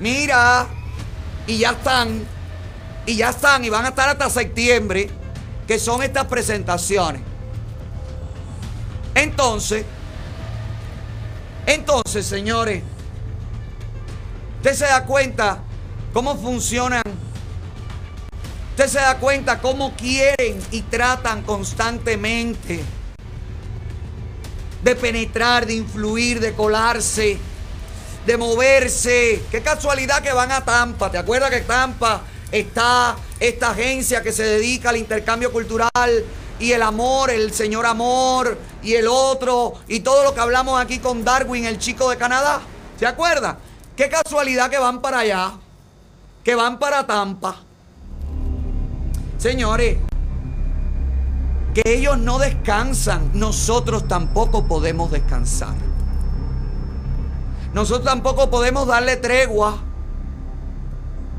mira, 0.00 0.66
y 1.46 1.58
ya 1.58 1.70
están, 1.70 2.26
y 3.06 3.16
ya 3.16 3.30
están, 3.30 3.64
y 3.64 3.68
van 3.68 3.84
a 3.84 3.88
estar 3.90 4.08
hasta 4.08 4.28
septiembre, 4.28 5.08
que 5.68 5.78
son 5.78 6.02
estas 6.02 6.24
presentaciones. 6.24 7.22
Entonces, 9.14 9.84
entonces, 11.66 12.26
señores, 12.26 12.82
usted 14.56 14.74
se 14.74 14.86
da 14.86 15.04
cuenta 15.04 15.62
cómo 16.12 16.36
funcionan. 16.36 17.02
Usted 18.70 18.88
se 18.88 18.98
da 18.98 19.18
cuenta 19.18 19.60
cómo 19.60 19.94
quieren 19.94 20.58
y 20.70 20.82
tratan 20.82 21.42
constantemente 21.42 22.82
de 24.82 24.96
penetrar, 24.96 25.66
de 25.66 25.74
influir, 25.74 26.40
de 26.40 26.54
colarse, 26.54 27.38
de 28.26 28.36
moverse. 28.36 29.42
Qué 29.50 29.62
casualidad 29.62 30.22
que 30.22 30.32
van 30.32 30.52
a 30.52 30.64
Tampa. 30.64 31.10
¿Te 31.10 31.18
acuerdas 31.18 31.50
que 31.50 31.60
Tampa 31.60 32.22
está 32.50 33.16
esta 33.38 33.70
agencia 33.70 34.22
que 34.22 34.32
se 34.32 34.42
dedica 34.42 34.90
al 34.90 34.96
intercambio 34.96 35.52
cultural 35.52 36.24
y 36.58 36.72
el 36.72 36.82
amor, 36.82 37.30
el 37.30 37.52
señor 37.52 37.86
amor 37.86 38.58
y 38.82 38.94
el 38.94 39.08
otro 39.08 39.74
y 39.88 40.00
todo 40.00 40.24
lo 40.24 40.34
que 40.34 40.40
hablamos 40.40 40.80
aquí 40.80 40.98
con 40.98 41.24
Darwin, 41.24 41.64
el 41.64 41.78
chico 41.78 42.10
de 42.10 42.16
Canadá. 42.16 42.60
¿Se 42.98 43.06
acuerda? 43.06 43.58
Qué 43.96 44.08
casualidad 44.08 44.70
que 44.70 44.78
van 44.78 45.00
para 45.00 45.20
allá, 45.20 45.52
que 46.44 46.54
van 46.54 46.78
para 46.78 47.06
Tampa. 47.06 47.56
Señores, 49.38 49.96
que 51.74 51.82
ellos 51.86 52.18
no 52.18 52.38
descansan, 52.38 53.30
nosotros 53.32 54.06
tampoco 54.06 54.66
podemos 54.66 55.10
descansar. 55.10 55.74
Nosotros 57.72 58.04
tampoco 58.04 58.50
podemos 58.50 58.86
darle 58.86 59.16
tregua. 59.16 59.78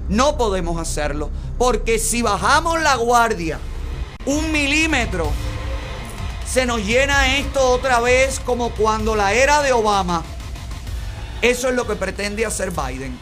No 0.10 0.38
podemos 0.38 0.80
hacerlo. 0.80 1.30
Porque 1.58 2.00
si 2.00 2.22
bajamos 2.22 2.82
la 2.82 2.96
guardia 2.96 3.60
un 4.26 4.52
milímetro, 4.52 5.32
se 6.46 6.65
nos 6.65 6.86
llena 6.86 7.38
esto 7.38 7.70
otra 7.70 8.00
vez 8.00 8.39
como 8.39 8.72
cuando 8.72 9.15
la 9.15 9.34
era 9.34 9.62
de 9.62 9.74
Obama. 9.74 10.24
Eso 11.41 11.70
es 11.70 11.76
lo 11.76 11.88
que 11.88 11.96
pretende 11.96 12.46
hacer 12.46 12.72
Biden. 12.72 13.17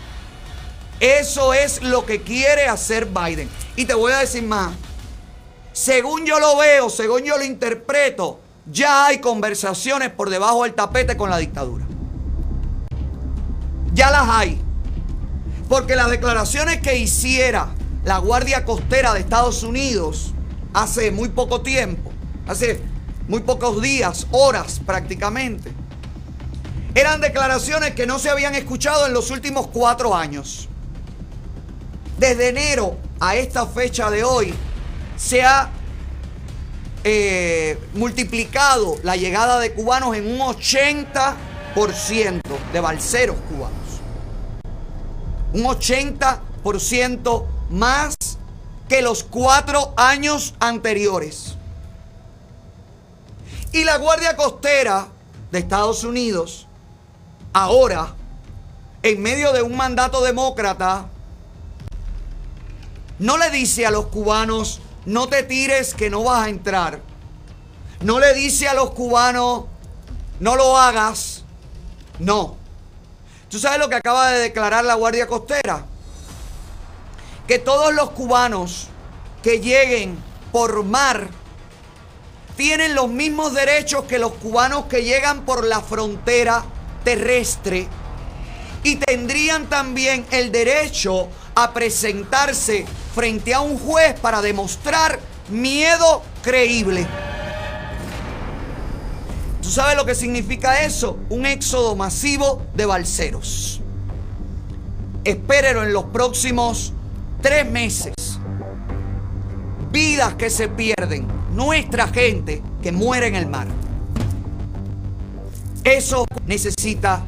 Eso 1.00 1.54
es 1.54 1.82
lo 1.82 2.06
que 2.06 2.22
quiere 2.22 2.67
hacer 2.67 3.06
Biden. 3.06 3.50
Y 3.76 3.86
te 3.86 3.93
voy 3.93 4.12
a 4.12 4.19
decir 4.19 4.43
más. 4.43 4.74
Según 5.72 6.26
yo 6.26 6.39
lo 6.39 6.58
veo, 6.58 6.89
según 6.89 7.24
yo 7.24 7.38
lo 7.38 7.43
interpreto, 7.45 8.41
ya 8.65 9.06
hay 9.06 9.19
conversaciones 9.19 10.10
por 10.10 10.30
debajo 10.30 10.63
del 10.63 10.74
tapete 10.74 11.15
con 11.15 11.30
la 11.30 11.38
dictadura. 11.38 11.86
Ya 14.00 14.12
las 14.12 14.30
hay. 14.30 14.58
Porque 15.68 15.98
las 15.98 16.10
declaraciones 16.10 16.80
que 16.80 16.98
hiciera 16.98 17.68
la 18.06 18.18
Guardia 18.20 18.64
Costera 18.64 19.14
de 19.14 19.20
Estados 19.20 19.62
Unidos 19.62 20.34
hace 20.74 21.12
muy 21.12 21.28
poco 21.28 21.60
tiempo, 21.60 22.10
hace 22.48 22.80
muy 23.28 23.42
pocos 23.42 23.82
días, 23.82 24.26
horas 24.32 24.80
prácticamente, 24.86 25.74
eran 26.96 27.20
declaraciones 27.20 27.94
que 27.94 28.08
no 28.08 28.20
se 28.20 28.30
habían 28.30 28.56
escuchado 28.56 29.06
en 29.06 29.12
los 29.12 29.32
últimos 29.32 29.68
cuatro 29.68 30.16
años. 30.16 30.70
Desde 32.18 32.48
enero 32.48 32.96
a 33.20 33.36
esta 33.36 33.68
fecha 33.68 34.10
de 34.10 34.24
hoy 34.24 34.54
se 35.18 35.44
ha 35.44 35.72
eh, 37.04 37.78
multiplicado 37.96 38.96
la 39.04 39.18
llegada 39.18 39.60
de 39.60 39.74
cubanos 39.74 40.16
en 40.16 40.26
un 40.26 40.40
80% 40.40 41.36
de 42.72 42.80
balseros 42.80 43.36
cubanos. 43.50 43.79
Un 45.54 45.64
80% 45.64 47.46
más 47.70 48.16
que 48.88 49.02
los 49.02 49.24
cuatro 49.24 49.94
años 49.96 50.56
anteriores. 50.60 51.56
Y 53.72 53.84
la 53.84 53.98
Guardia 53.98 54.36
Costera 54.36 55.08
de 55.52 55.60
Estados 55.60 56.04
Unidos, 56.04 56.68
ahora, 57.54 58.16
en 59.04 59.22
medio 59.22 59.54
de 59.54 59.62
un 59.62 59.78
mandato 59.78 60.22
demócrata, 60.22 61.08
no 63.20 63.38
le 63.38 63.50
dice 63.52 63.86
a 63.86 63.92
los 63.92 64.08
cubanos, 64.08 64.80
no 65.06 65.28
te 65.28 65.44
tires 65.44 65.94
que 65.94 66.10
no 66.10 66.24
vas 66.24 66.46
a 66.46 66.50
entrar. 66.50 67.02
No 68.02 68.20
le 68.20 68.34
dice 68.34 68.68
a 68.68 68.74
los 68.74 68.92
cubanos, 68.92 69.66
no 70.40 70.56
lo 70.56 70.78
hagas. 70.78 71.44
No. 72.18 72.59
¿Tú 73.50 73.58
sabes 73.58 73.80
lo 73.80 73.90
que 73.90 73.96
acaba 73.96 74.30
de 74.30 74.40
declarar 74.42 74.86
la 74.86 74.94
Guardia 74.94 75.26
Costera? 75.26 75.84
Que 77.48 77.58
todos 77.58 77.94
los 77.96 78.12
cubanos 78.12 78.90
que 79.42 79.60
lleguen 79.60 80.22
por 80.52 80.84
mar 80.84 81.28
tienen 82.56 82.94
los 82.94 83.10
mismos 83.10 83.56
derechos 83.56 84.04
que 84.04 84.20
los 84.20 84.34
cubanos 84.34 84.86
que 84.86 85.04
llegan 85.04 85.46
por 85.46 85.66
la 85.66 85.82
frontera 85.82 86.64
terrestre 87.04 87.88
y 88.84 88.98
tendrían 88.98 89.68
también 89.68 90.28
el 90.30 90.52
derecho 90.52 91.28
a 91.56 91.74
presentarse 91.74 92.86
frente 93.16 93.56
a 93.56 93.62
un 93.62 93.80
juez 93.80 94.20
para 94.20 94.44
demostrar 94.44 95.20
miedo 95.50 96.22
creíble. 96.44 97.08
¿Tú 99.69 99.75
sabes 99.75 99.95
lo 99.95 100.03
que 100.03 100.15
significa 100.15 100.82
eso? 100.82 101.19
Un 101.29 101.45
éxodo 101.45 101.95
masivo 101.95 102.63
de 102.73 102.88
balseros. 102.88 103.79
Espérenlo 105.23 105.84
en 105.84 105.93
los 105.93 106.05
próximos 106.05 106.91
tres 107.39 107.69
meses. 107.69 108.15
Vidas 109.91 110.34
que 110.34 110.49
se 110.49 110.70
pierden. 110.70 111.28
Nuestra 111.53 112.07
gente 112.07 112.63
que 112.82 112.91
muere 112.91 113.28
en 113.28 113.36
el 113.36 113.45
mar. 113.45 113.67
Eso 115.84 116.26
necesita 116.47 117.22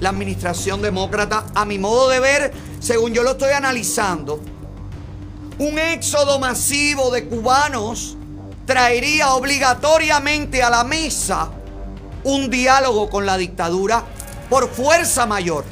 la 0.00 0.08
administración 0.08 0.82
demócrata, 0.82 1.46
a 1.54 1.64
mi 1.64 1.78
modo 1.78 2.08
de 2.08 2.18
ver, 2.18 2.52
según 2.80 3.14
yo 3.14 3.22
lo 3.22 3.30
estoy 3.30 3.52
analizando, 3.52 4.40
un 5.60 5.78
éxodo 5.78 6.40
masivo 6.40 7.12
de 7.12 7.28
cubanos 7.28 8.16
traería 8.66 9.34
obligatoriamente 9.34 10.60
a 10.60 10.70
la 10.70 10.82
mesa 10.82 11.52
un 12.24 12.50
diálogo 12.50 13.08
con 13.08 13.26
la 13.26 13.36
dictadura 13.36 14.04
por 14.50 14.68
fuerza 14.68 15.26
mayor. 15.26 15.64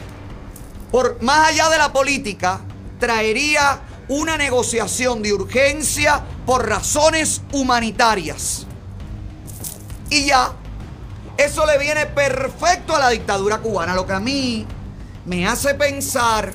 Por 0.91 1.21
más 1.23 1.49
allá 1.49 1.69
de 1.71 1.79
la 1.79 1.93
política, 1.93 2.61
traería 2.99 3.81
una 4.09 4.37
negociación 4.37 5.23
de 5.23 5.33
urgencia 5.33 6.23
por 6.45 6.69
razones 6.69 7.43
humanitarias. 7.53 8.67
Y 10.11 10.27
ya, 10.27 10.53
eso 11.39 11.65
le 11.65 11.79
viene 11.79 12.07
perfecto 12.07 12.95
a 12.95 12.99
la 12.99 13.09
dictadura 13.09 13.59
cubana, 13.59 13.95
lo 13.95 14.07
que 14.07 14.13
a 14.13 14.21
mí 14.21 14.67
me 15.25 15.47
hace 15.47 15.75
pensar 15.75 16.53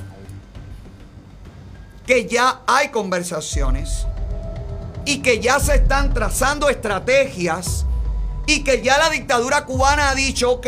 que 2.05 2.27
ya 2.27 2.61
hay 2.67 2.89
conversaciones 2.89 4.05
y 5.05 5.19
que 5.19 5.39
ya 5.39 5.59
se 5.59 5.75
están 5.75 6.13
trazando 6.13 6.69
estrategias 6.69 7.85
Y 8.47 8.63
que 8.63 8.81
ya 8.81 8.97
la 8.97 9.11
dictadura 9.11 9.65
cubana 9.65 10.09
ha 10.09 10.15
dicho, 10.15 10.49
ok, 10.49 10.67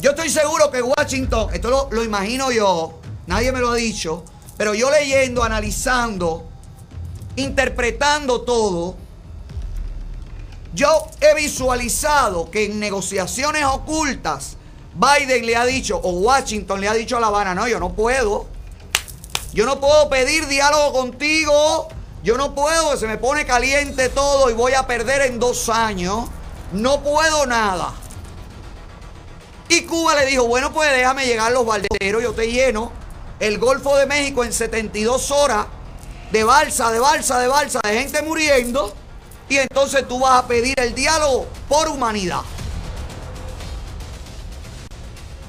yo 0.00 0.10
estoy 0.10 0.30
seguro 0.30 0.70
que 0.70 0.80
Washington, 0.80 1.50
esto 1.52 1.68
lo, 1.68 1.88
lo 1.90 2.02
imagino 2.02 2.50
yo, 2.50 3.00
nadie 3.26 3.52
me 3.52 3.60
lo 3.60 3.72
ha 3.72 3.74
dicho, 3.74 4.24
pero 4.56 4.74
yo 4.74 4.90
leyendo, 4.90 5.44
analizando, 5.44 6.48
interpretando 7.36 8.40
todo, 8.42 8.96
yo 10.74 11.06
he 11.20 11.34
visualizado 11.34 12.50
que 12.50 12.64
en 12.64 12.80
negociaciones 12.80 13.64
ocultas, 13.64 14.56
Biden 14.94 15.44
le 15.44 15.56
ha 15.56 15.64
dicho, 15.64 16.00
o 16.02 16.10
Washington 16.12 16.80
le 16.80 16.88
ha 16.88 16.94
dicho 16.94 17.16
a 17.16 17.20
La 17.20 17.26
Habana, 17.26 17.54
no, 17.54 17.68
yo 17.68 17.78
no 17.78 17.92
puedo. 17.92 18.46
Yo 19.52 19.66
no 19.66 19.80
puedo 19.80 20.08
pedir 20.08 20.46
diálogo 20.46 20.92
contigo. 20.92 21.88
Yo 22.22 22.36
no 22.36 22.54
puedo, 22.54 22.96
se 22.96 23.06
me 23.06 23.18
pone 23.18 23.44
caliente 23.44 24.08
todo 24.08 24.48
y 24.50 24.54
voy 24.54 24.74
a 24.74 24.86
perder 24.86 25.22
en 25.22 25.38
dos 25.40 25.68
años. 25.68 26.28
No 26.72 27.02
puedo 27.02 27.46
nada. 27.46 27.92
Y 29.68 29.82
Cuba 29.82 30.14
le 30.14 30.26
dijo, 30.26 30.46
bueno, 30.46 30.72
pues 30.72 30.90
déjame 30.92 31.26
llegar 31.26 31.50
los 31.52 31.66
balderos, 31.66 32.22
yo 32.22 32.32
te 32.32 32.50
lleno 32.50 32.92
el 33.42 33.58
Golfo 33.58 33.96
de 33.96 34.06
México 34.06 34.44
en 34.44 34.52
72 34.52 35.32
horas 35.32 35.66
de 36.30 36.44
balsa, 36.44 36.92
de 36.92 37.00
balsa, 37.00 37.40
de 37.40 37.48
balsa, 37.48 37.80
de 37.82 38.00
gente 38.00 38.22
muriendo. 38.22 38.94
Y 39.48 39.56
entonces 39.56 40.06
tú 40.06 40.20
vas 40.20 40.44
a 40.44 40.46
pedir 40.46 40.78
el 40.78 40.94
diálogo 40.94 41.48
por 41.68 41.88
humanidad. 41.88 42.42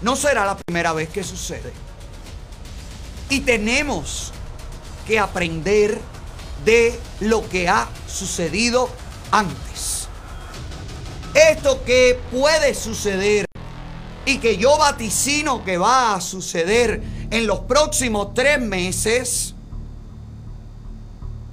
No 0.02 0.16
será 0.16 0.44
la 0.44 0.58
primera 0.58 0.92
vez 0.94 1.10
que 1.10 1.24
sucede. 1.24 1.72
Y 3.30 3.42
tenemos 3.42 4.32
que 5.06 5.20
aprender 5.20 6.02
de 6.66 7.00
lo 7.20 7.48
que 7.50 7.68
ha 7.68 7.88
sucedido 8.08 8.90
antes. 9.32 10.08
Esto 11.34 11.84
que 11.84 12.20
puede 12.32 12.76
suceder 12.76 13.46
y 14.26 14.38
que 14.38 14.58
yo 14.58 14.78
vaticino 14.78 15.64
que 15.64 15.78
va 15.78 16.16
a 16.16 16.22
suceder 16.22 17.02
en 17.32 17.48
los 17.48 17.62
próximos 17.62 18.34
tres 18.34 18.62
meses, 18.62 19.56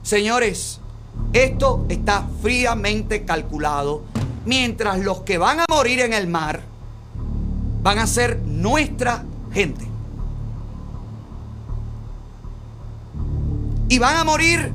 señores, 0.03 0.81
esto 1.33 1.87
está 1.89 2.27
fríamente 2.43 3.25
calculado. 3.25 4.03
Mientras 4.45 4.99
los 4.99 5.21
que 5.21 5.39
van 5.39 5.61
a 5.61 5.65
morir 5.69 6.01
en 6.01 6.13
el 6.13 6.27
mar 6.27 6.61
van 7.83 7.99
a 7.99 8.07
ser 8.07 8.39
nuestra 8.41 9.25
gente. 9.53 9.87
Y 13.89 13.99
van 13.99 14.17
a 14.17 14.25
morir 14.25 14.73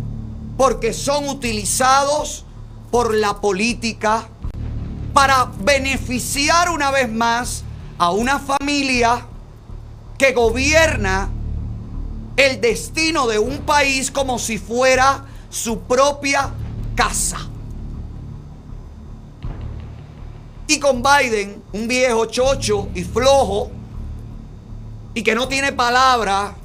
porque 0.58 0.93
son 0.93 1.28
utilizados 1.28 2.45
por 2.91 3.14
la 3.14 3.41
política 3.41 4.30
para 5.14 5.45
beneficiar 5.60 6.70
una 6.70 6.91
vez 6.91 7.12
más 7.12 7.64
a 7.97 8.12
una 8.12 8.39
familia 8.39 9.26
que 10.18 10.34
gobierna 10.34 11.30
el 12.38 12.60
destino 12.60 13.28
de 13.28 13.39
un 13.39 13.60
país 13.60 14.12
como 14.12 14.39
si 14.39 14.58
fuera 14.58 15.26
su 15.49 15.80
propia 15.82 16.51
casa. 16.95 17.38
Y 20.68 20.80
con 20.80 21.03
Biden, 21.03 21.62
un 21.74 21.88
viejo 21.88 22.26
chocho 22.26 22.89
y 22.95 23.03
flojo, 23.03 23.72
y 25.14 25.22
que 25.22 25.36
no 25.36 25.47
tiene 25.47 25.72
palabra, 25.72 26.56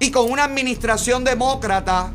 y 0.00 0.10
con 0.10 0.30
una 0.30 0.44
administración 0.44 1.24
demócrata 1.24 2.12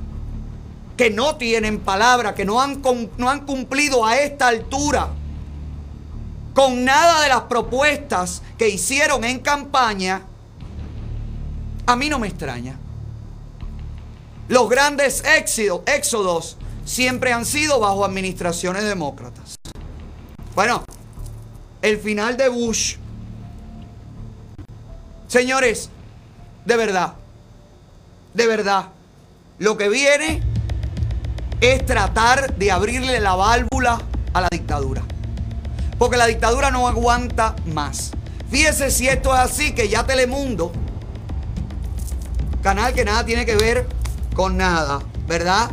que 0.97 1.09
no 1.09 1.35
tienen 1.37 1.79
palabra, 1.79 2.35
que 2.35 2.45
no 2.45 2.61
han, 2.61 2.81
no 3.17 3.29
han 3.29 3.45
cumplido 3.45 4.05
a 4.05 4.17
esta 4.17 4.47
altura 4.47 5.09
con 6.53 6.85
nada 6.85 7.21
de 7.21 7.29
las 7.29 7.41
propuestas 7.43 8.43
que 8.57 8.69
hicieron 8.69 9.23
en 9.23 9.39
campaña, 9.39 10.21
a 11.85 11.95
mí 11.95 12.09
no 12.09 12.19
me 12.19 12.27
extraña. 12.27 12.77
Los 14.47 14.69
grandes 14.69 15.23
éxodos, 15.25 15.81
éxodos 15.87 16.57
siempre 16.85 17.33
han 17.33 17.45
sido 17.45 17.79
bajo 17.79 18.05
administraciones 18.05 18.83
demócratas. 18.83 19.55
Bueno, 20.53 20.83
el 21.81 21.97
final 21.97 22.37
de 22.37 22.49
Bush. 22.49 22.97
Señores, 25.27 25.89
de 26.65 26.77
verdad, 26.77 27.15
de 28.35 28.47
verdad, 28.47 28.89
lo 29.57 29.75
que 29.77 29.89
viene 29.89 30.52
es 31.63 31.85
tratar 31.85 32.55
de 32.55 32.71
abrirle 32.71 33.21
la 33.21 33.35
válvula 33.35 34.01
a 34.33 34.41
la 34.41 34.49
dictadura. 34.51 35.01
Porque 35.97 36.17
la 36.17 36.27
dictadura 36.27 36.71
no 36.71 36.89
aguanta 36.89 37.55
más. 37.67 38.11
Fíjese 38.51 38.91
si 38.91 39.07
esto 39.07 39.33
es 39.33 39.39
así, 39.39 39.73
que 39.73 39.87
ya 39.87 40.03
Telemundo, 40.05 40.73
canal 42.61 42.93
que 42.93 43.05
nada 43.05 43.25
tiene 43.25 43.45
que 43.45 43.55
ver 43.55 43.87
con 44.35 44.57
nada, 44.57 44.99
¿verdad? 45.25 45.71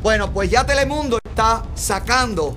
Bueno, 0.00 0.32
pues 0.32 0.48
ya 0.48 0.64
Telemundo 0.64 1.18
está 1.24 1.64
sacando 1.74 2.56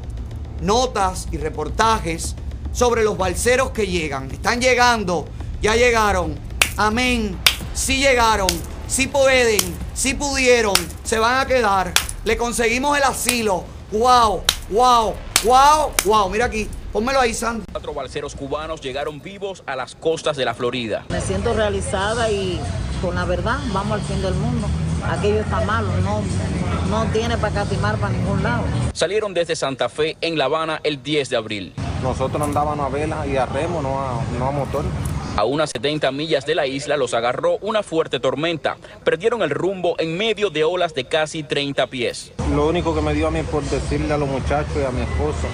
notas 0.62 1.28
y 1.32 1.38
reportajes 1.38 2.36
sobre 2.72 3.04
los 3.04 3.18
balseros 3.18 3.72
que 3.72 3.88
llegan. 3.88 4.30
Están 4.30 4.62
llegando, 4.62 5.26
ya 5.60 5.76
llegaron. 5.76 6.38
Amén. 6.78 7.36
Sí 7.74 7.98
llegaron, 7.98 8.50
sí 8.88 9.08
pueden, 9.08 9.76
sí 9.96 10.14
pudieron, 10.14 10.76
se 11.04 11.18
van 11.18 11.40
a 11.40 11.48
quedar. 11.48 11.92
Le 12.26 12.38
conseguimos 12.38 12.98
el 12.98 13.04
asilo. 13.04 13.66
Wow, 13.92 14.44
wow, 14.70 15.14
wow, 15.44 15.92
wow. 16.06 16.30
Mira 16.30 16.46
aquí, 16.46 16.70
pónmelo 16.94 17.20
ahí, 17.20 17.34
Sandy. 17.34 17.66
Cuatro 17.70 17.94
balseros 17.94 18.34
cubanos 18.34 18.80
llegaron 18.80 19.22
vivos 19.22 19.62
a 19.66 19.76
las 19.76 19.94
costas 19.94 20.38
de 20.38 20.46
la 20.46 20.54
Florida. 20.54 21.06
Me 21.10 21.20
siento 21.20 21.54
realizada 21.54 22.32
y 22.32 22.62
con 23.02 23.16
la 23.16 23.26
verdad 23.26 23.60
vamos 23.74 24.00
al 24.00 24.02
fin 24.04 24.22
del 24.22 24.36
mundo. 24.36 24.68
Aquello 25.06 25.42
está 25.42 25.60
malo, 25.66 25.90
no, 26.02 26.22
no 26.90 27.12
tiene 27.12 27.38
para 27.38 27.56
catimar 27.56 27.98
para 27.98 28.14
ningún 28.14 28.42
lado. 28.42 28.64
Salieron 28.94 29.34
desde 29.34 29.58
Santa 29.58 29.90
Fe 29.90 30.16
en 30.22 30.38
La 30.38 30.46
Habana 30.46 30.80
el 30.84 31.04
10 31.04 31.30
de 31.30 31.36
abril. 31.36 31.74
Nosotros 32.02 32.42
andábamos 32.42 32.86
a 32.86 32.90
vela 32.90 33.28
y 33.28 33.36
a 33.36 33.46
remo, 33.46 33.82
no 33.82 34.00
a, 34.00 34.22
no 34.40 34.48
a 34.48 34.52
motor. 34.52 34.86
A 35.36 35.46
unas 35.46 35.72
70 35.72 36.12
millas 36.12 36.46
de 36.46 36.54
la 36.54 36.68
isla 36.68 36.96
los 36.96 37.16
agarró 37.16 37.58
una 37.62 37.82
fuerte 37.82 38.20
tormenta. 38.20 38.78
Perdieron 39.04 39.42
el 39.42 39.50
rumbo 39.50 39.96
en 39.98 40.16
medio 40.16 40.52
de 40.52 40.64
olas 40.64 40.94
de 40.94 41.06
casi 41.06 41.42
30 41.42 41.88
pies. 41.88 42.32
Lo 42.54 42.68
único 42.68 42.94
que 42.94 43.02
me 43.02 43.16
dio 43.16 43.28
a 43.28 43.32
mí 43.32 43.42
por 43.42 43.64
decirle 43.64 44.14
a 44.14 44.18
los 44.18 44.30
muchachos 44.30 44.78
y 44.80 44.86
a 44.86 44.92
mi 44.92 45.02
esposa, 45.02 45.48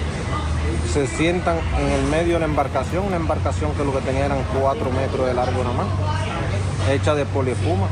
se 0.93 1.07
sientan 1.07 1.59
en 1.79 1.91
el 1.91 2.03
medio 2.07 2.33
de 2.33 2.39
la 2.39 2.45
embarcación, 2.45 3.05
una 3.05 3.15
embarcación 3.15 3.71
que 3.71 3.85
lo 3.85 3.93
que 3.93 4.01
tenía 4.01 4.25
eran 4.25 4.43
4 4.59 4.91
metros 4.91 5.25
de 5.25 5.33
largo 5.33 5.63
nada 5.63 5.73
más, 5.73 5.87
hecha 6.91 7.15
de 7.15 7.23
polifuma. 7.25 7.87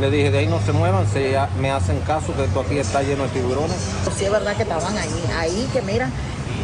Le 0.00 0.10
dije, 0.10 0.30
de 0.30 0.38
ahí 0.38 0.46
no 0.46 0.60
se 0.60 0.72
muevan, 0.72 1.06
se, 1.08 1.38
me 1.60 1.70
hacen 1.70 2.00
caso 2.00 2.34
que 2.34 2.44
esto 2.44 2.60
aquí 2.60 2.78
está 2.78 3.02
lleno 3.02 3.24
de 3.24 3.28
tiburones. 3.30 3.76
Sí 4.16 4.24
es 4.24 4.30
verdad 4.30 4.56
que 4.56 4.62
estaban 4.62 4.96
ahí, 4.96 5.24
ahí 5.38 5.68
que 5.74 5.82
mira, 5.82 6.10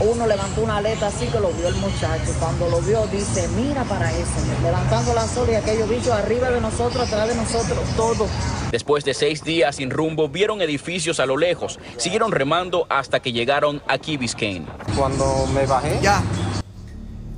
uno 0.02 0.26
levantó 0.26 0.62
una 0.62 0.78
aleta 0.78 1.06
así 1.06 1.26
que 1.26 1.38
lo 1.38 1.52
vio 1.52 1.68
el 1.68 1.76
muchacho. 1.76 2.32
Cuando 2.38 2.68
lo 2.68 2.80
vio 2.80 3.06
dice, 3.06 3.48
mira 3.48 3.84
para 3.84 4.10
eso, 4.12 4.30
levantando 4.62 5.14
la 5.14 5.26
sola 5.26 5.52
y 5.52 5.54
aquellos 5.54 5.88
bichos 5.88 6.10
arriba 6.10 6.50
de 6.50 6.60
nosotros, 6.60 7.06
atrás 7.06 7.28
de 7.28 7.34
nosotros, 7.34 7.78
todo. 7.96 8.26
Después 8.70 9.04
de 9.04 9.14
seis 9.14 9.44
días 9.44 9.76
sin 9.76 9.90
rumbo, 9.90 10.28
vieron 10.28 10.60
edificios 10.62 11.20
a 11.20 11.26
lo 11.26 11.36
lejos. 11.36 11.78
Siguieron 11.96 12.32
remando 12.32 12.86
hasta 12.88 13.20
que 13.20 13.32
llegaron 13.32 13.82
a 13.86 13.98
Key 13.98 14.16
Biscayne. 14.16 14.66
Cuando 14.96 15.46
me 15.54 15.66
bajé... 15.66 15.98
Ya. 16.02 16.22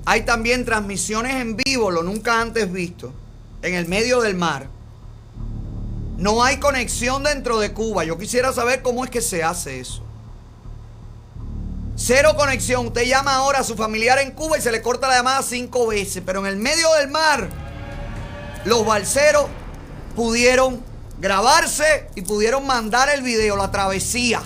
Hay 0.06 0.22
también 0.22 0.64
transmisiones 0.64 1.34
en 1.36 1.56
vivo, 1.56 1.90
lo 1.90 2.02
nunca 2.02 2.40
antes 2.40 2.70
visto, 2.70 3.12
en 3.62 3.74
el 3.74 3.88
medio 3.88 4.20
del 4.20 4.34
mar. 4.34 4.68
No 6.18 6.44
hay 6.44 6.58
conexión 6.58 7.24
dentro 7.24 7.58
de 7.58 7.72
Cuba. 7.72 8.04
Yo 8.04 8.18
quisiera 8.18 8.52
saber 8.52 8.82
cómo 8.82 9.04
es 9.04 9.10
que 9.10 9.20
se 9.20 9.42
hace 9.42 9.80
eso. 9.80 10.02
Cero 11.96 12.34
conexión. 12.36 12.88
Usted 12.88 13.04
llama 13.04 13.36
ahora 13.36 13.60
a 13.60 13.64
su 13.64 13.76
familiar 13.76 14.18
en 14.18 14.32
Cuba 14.32 14.58
y 14.58 14.60
se 14.60 14.72
le 14.72 14.82
corta 14.82 15.08
la 15.08 15.16
llamada 15.16 15.42
cinco 15.42 15.86
veces. 15.86 16.22
Pero 16.24 16.40
en 16.40 16.46
el 16.46 16.56
medio 16.56 16.92
del 16.94 17.08
mar, 17.08 17.48
los 18.64 18.84
balseros 18.84 19.46
pudieron 20.16 20.82
grabarse 21.18 22.08
y 22.14 22.22
pudieron 22.22 22.66
mandar 22.66 23.08
el 23.10 23.22
video, 23.22 23.56
la 23.56 23.70
travesía. 23.70 24.42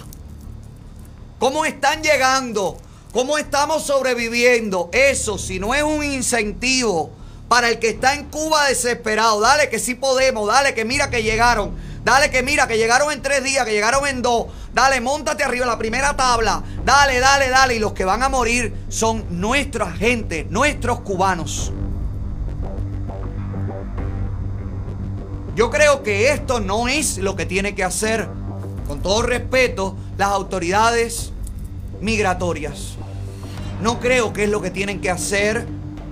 ¿Cómo 1.39 1.65
están 1.65 2.03
llegando? 2.03 2.79
¿Cómo 3.13 3.39
estamos 3.39 3.85
sobreviviendo? 3.85 4.91
Eso, 4.93 5.39
si 5.39 5.59
no 5.59 5.75
es 5.75 5.83
un 5.83 6.05
incentivo 6.05 7.11
para 7.49 7.71
el 7.71 7.79
que 7.79 7.89
está 7.89 8.15
en 8.15 8.25
Cuba 8.25 8.67
desesperado, 8.69 9.41
dale 9.41 9.71
que 9.71 9.79
sí 9.79 9.95
podemos, 9.95 10.47
dale 10.47 10.75
que 10.75 10.85
mira 10.85 11.09
que 11.09 11.23
llegaron, 11.23 11.75
dale 12.09 12.31
que 12.31 12.43
mira 12.43 12.67
que 12.67 12.79
llegaron 12.79 13.13
en 13.13 13.21
tres 13.21 13.45
días, 13.45 13.67
que 13.67 13.73
llegaron 13.73 14.07
en 14.07 14.23
dos, 14.23 14.47
dale, 14.73 15.01
montate 15.01 15.45
arriba 15.45 15.67
la 15.67 15.77
primera 15.77 16.17
tabla, 16.17 16.63
dale, 16.85 17.21
dale, 17.21 17.51
dale, 17.51 17.77
y 17.77 17.79
los 17.79 17.93
que 17.93 18.07
van 18.07 18.23
a 18.23 18.31
morir 18.31 18.75
son 18.89 19.27
nuestra 19.29 19.93
gente, 19.93 20.47
nuestros 20.49 21.01
cubanos. 21.01 21.71
Yo 25.55 25.71
creo 25.71 26.03
que 26.03 26.33
esto 26.33 26.61
no 26.61 26.89
es 26.89 27.19
lo 27.19 27.37
que 27.37 27.45
tiene 27.45 27.75
que 27.75 27.85
hacer, 27.85 28.27
con 28.87 29.03
todo 29.03 29.23
respeto, 29.23 29.97
las 30.17 30.29
autoridades 30.29 31.33
migratorias. 32.01 32.97
No 33.83 34.01
creo 34.01 34.33
que 34.33 34.45
es 34.45 34.51
lo 34.51 34.63
que 34.63 34.71
tienen 34.71 35.01
que 35.01 35.11
hacer 35.11 35.67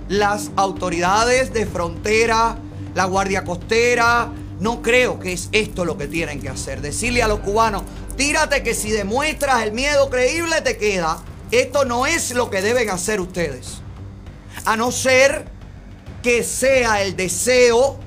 las 0.09 0.51
autoridades 0.57 1.53
de 1.53 1.65
frontera, 1.65 2.57
la 2.93 3.05
Guardia 3.05 3.43
Costera. 3.43 4.29
No 4.59 4.81
creo 4.81 5.19
que 5.19 5.33
es 5.33 5.49
esto 5.51 5.85
lo 5.85 5.97
que 5.97 6.07
tienen 6.07 6.41
que 6.41 6.49
hacer. 6.49 6.81
Decirle 6.81 7.21
a 7.21 7.27
los 7.27 7.39
cubanos, 7.39 7.83
tírate 8.15 8.63
que 8.63 8.73
si 8.73 8.91
demuestras 8.91 9.63
el 9.63 9.71
miedo 9.71 10.09
creíble 10.09 10.61
te 10.61 10.77
queda. 10.77 11.19
Esto 11.51 11.85
no 11.85 12.07
es 12.07 12.31
lo 12.31 12.49
que 12.49 12.61
deben 12.61 12.89
hacer 12.89 13.21
ustedes. 13.21 13.81
A 14.65 14.75
no 14.75 14.91
ser 14.91 15.45
que 16.23 16.43
sea 16.43 17.01
el 17.01 17.15
deseo 17.15 17.99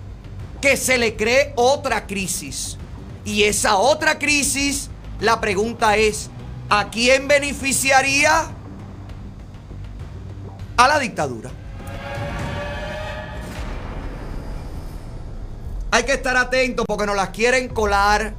que 0.60 0.76
se 0.76 0.98
le 0.98 1.16
cree 1.16 1.52
otra 1.56 2.06
crisis. 2.06 2.76
Y 3.24 3.44
esa 3.44 3.76
otra 3.76 4.18
crisis, 4.18 4.90
la 5.20 5.40
pregunta 5.40 5.96
es, 5.96 6.30
¿a 6.68 6.90
quién 6.90 7.28
beneficiaría? 7.28 8.50
A 10.76 10.88
la 10.88 10.98
dictadura. 10.98 11.50
Hay 15.92 16.04
que 16.04 16.12
estar 16.12 16.36
atentos 16.36 16.86
porque 16.86 17.04
nos 17.04 17.16
las 17.16 17.30
quieren 17.30 17.68
colar 17.68 18.34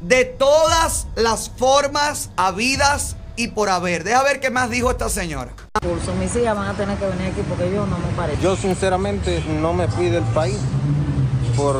de 0.00 0.24
todas 0.24 1.06
las 1.14 1.50
formas 1.50 2.30
habidas 2.36 3.16
y 3.36 3.48
por 3.48 3.68
haber. 3.68 4.02
Deja 4.02 4.22
ver 4.22 4.40
qué 4.40 4.50
más 4.50 4.70
dijo 4.70 4.90
esta 4.90 5.10
señora. 5.10 5.52
Pulso, 5.82 6.14
mis 6.14 6.34
hijas 6.36 6.56
van 6.56 6.68
a 6.68 6.74
tener 6.74 6.96
que 6.96 7.06
venir 7.06 7.32
aquí 7.32 7.42
porque 7.46 7.70
yo 7.70 7.84
no 7.84 7.98
me 7.98 8.08
parece. 8.16 8.42
Yo 8.42 8.56
sinceramente 8.56 9.44
no 9.60 9.74
me 9.74 9.88
fui 9.88 10.08
del 10.08 10.24
país 10.24 10.56
por, 11.54 11.76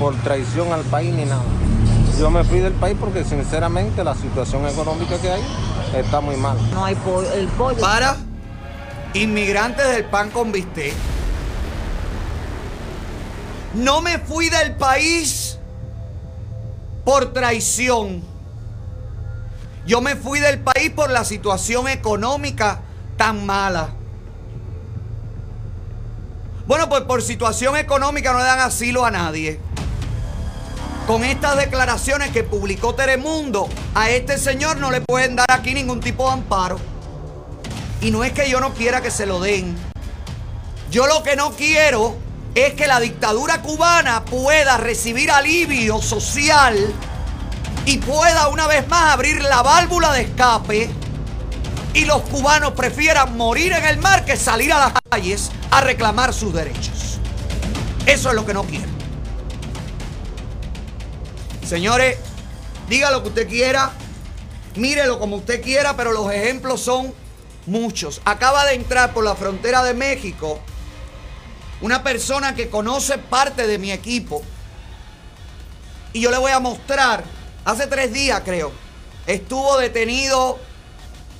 por 0.00 0.14
traición 0.22 0.72
al 0.72 0.82
país 0.82 1.14
ni 1.14 1.24
nada. 1.24 1.42
Yo 2.18 2.30
me 2.30 2.42
fui 2.42 2.58
del 2.58 2.74
país 2.74 2.96
porque 2.98 3.24
sinceramente 3.24 4.02
la 4.02 4.16
situación 4.16 4.66
económica 4.66 5.18
que 5.18 5.30
hay 5.30 5.42
está 5.96 6.20
muy 6.20 6.36
mal. 6.36 6.58
No 6.72 6.84
hay 6.84 6.96
pollo, 6.96 7.32
el 7.32 7.46
pollo. 7.48 7.80
Para 7.80 8.16
inmigrantes 9.14 9.88
del 9.88 10.04
pan 10.04 10.30
con 10.30 10.50
bistec. 10.50 10.94
No 13.74 14.00
me 14.00 14.18
fui 14.18 14.48
del 14.48 14.74
país 14.74 15.58
por 17.04 17.32
traición. 17.32 18.22
Yo 19.86 20.00
me 20.00 20.16
fui 20.16 20.40
del 20.40 20.60
país 20.60 20.90
por 20.90 21.10
la 21.10 21.24
situación 21.24 21.88
económica 21.88 22.82
tan 23.16 23.46
mala. 23.46 23.90
Bueno, 26.66 26.88
pues 26.88 27.02
por 27.02 27.22
situación 27.22 27.76
económica 27.76 28.32
no 28.32 28.38
le 28.38 28.44
dan 28.44 28.60
asilo 28.60 29.04
a 29.04 29.10
nadie. 29.10 29.60
Con 31.06 31.24
estas 31.24 31.56
declaraciones 31.56 32.30
que 32.30 32.44
publicó 32.44 32.94
Telemundo, 32.94 33.68
a 33.94 34.10
este 34.10 34.38
señor 34.38 34.76
no 34.76 34.90
le 34.90 35.00
pueden 35.00 35.34
dar 35.34 35.50
aquí 35.50 35.74
ningún 35.74 36.00
tipo 36.00 36.26
de 36.26 36.32
amparo. 36.34 36.78
Y 38.00 38.10
no 38.10 38.24
es 38.24 38.32
que 38.32 38.48
yo 38.48 38.60
no 38.60 38.74
quiera 38.74 39.00
que 39.00 39.10
se 39.10 39.26
lo 39.26 39.40
den. 39.40 39.76
Yo 40.90 41.06
lo 41.06 41.22
que 41.22 41.36
no 41.36 41.52
quiero 41.52 42.16
es 42.54 42.74
que 42.74 42.86
la 42.86 43.00
dictadura 43.00 43.62
cubana 43.62 44.24
pueda 44.24 44.76
recibir 44.76 45.30
alivio 45.30 46.02
social 46.02 46.92
y 47.86 47.98
pueda 47.98 48.48
una 48.48 48.66
vez 48.66 48.86
más 48.88 49.12
abrir 49.12 49.42
la 49.42 49.62
válvula 49.62 50.12
de 50.12 50.22
escape 50.22 50.90
y 51.94 52.04
los 52.04 52.22
cubanos 52.22 52.72
prefieran 52.72 53.36
morir 53.36 53.72
en 53.72 53.84
el 53.84 53.98
mar 53.98 54.24
que 54.24 54.36
salir 54.36 54.72
a 54.72 54.78
las 54.78 54.92
calles 55.10 55.50
a 55.70 55.80
reclamar 55.80 56.32
sus 56.32 56.52
derechos. 56.52 57.18
Eso 58.06 58.28
es 58.30 58.34
lo 58.34 58.46
que 58.46 58.54
no 58.54 58.64
quiero. 58.64 58.88
Señores, 61.66 62.18
diga 62.88 63.10
lo 63.10 63.22
que 63.22 63.28
usted 63.28 63.48
quiera, 63.48 63.92
mírelo 64.74 65.18
como 65.20 65.36
usted 65.36 65.62
quiera, 65.62 65.96
pero 65.96 66.12
los 66.12 66.32
ejemplos 66.32 66.80
son 66.80 67.14
muchos. 67.66 68.20
Acaba 68.24 68.64
de 68.66 68.74
entrar 68.74 69.12
por 69.12 69.24
la 69.24 69.36
frontera 69.36 69.84
de 69.84 69.94
México 69.94 70.60
una 71.80 72.02
persona 72.02 72.54
que 72.54 72.68
conoce 72.68 73.18
parte 73.18 73.66
de 73.66 73.78
mi 73.78 73.92
equipo. 73.92 74.42
Y 76.12 76.20
yo 76.20 76.30
le 76.30 76.38
voy 76.38 76.52
a 76.52 76.60
mostrar, 76.60 77.24
hace 77.64 77.86
tres 77.86 78.12
días 78.12 78.42
creo, 78.44 78.72
estuvo 79.26 79.78
detenido 79.78 80.58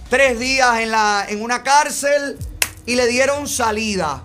tres 0.08 0.38
días 0.38 0.80
en, 0.80 0.90
la, 0.90 1.26
en 1.28 1.42
una 1.42 1.62
cárcel 1.62 2.38
y 2.86 2.96
le 2.96 3.06
dieron 3.06 3.48
salida. 3.48 4.24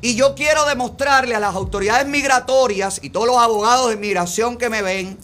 Y 0.00 0.16
yo 0.16 0.34
quiero 0.34 0.64
demostrarle 0.64 1.34
a 1.34 1.40
las 1.40 1.54
autoridades 1.54 2.06
migratorias 2.06 2.98
y 3.02 3.10
todos 3.10 3.26
los 3.26 3.38
abogados 3.38 3.88
de 3.88 3.94
inmigración 3.94 4.58
que 4.58 4.68
me 4.68 4.82
ven, 4.82 5.16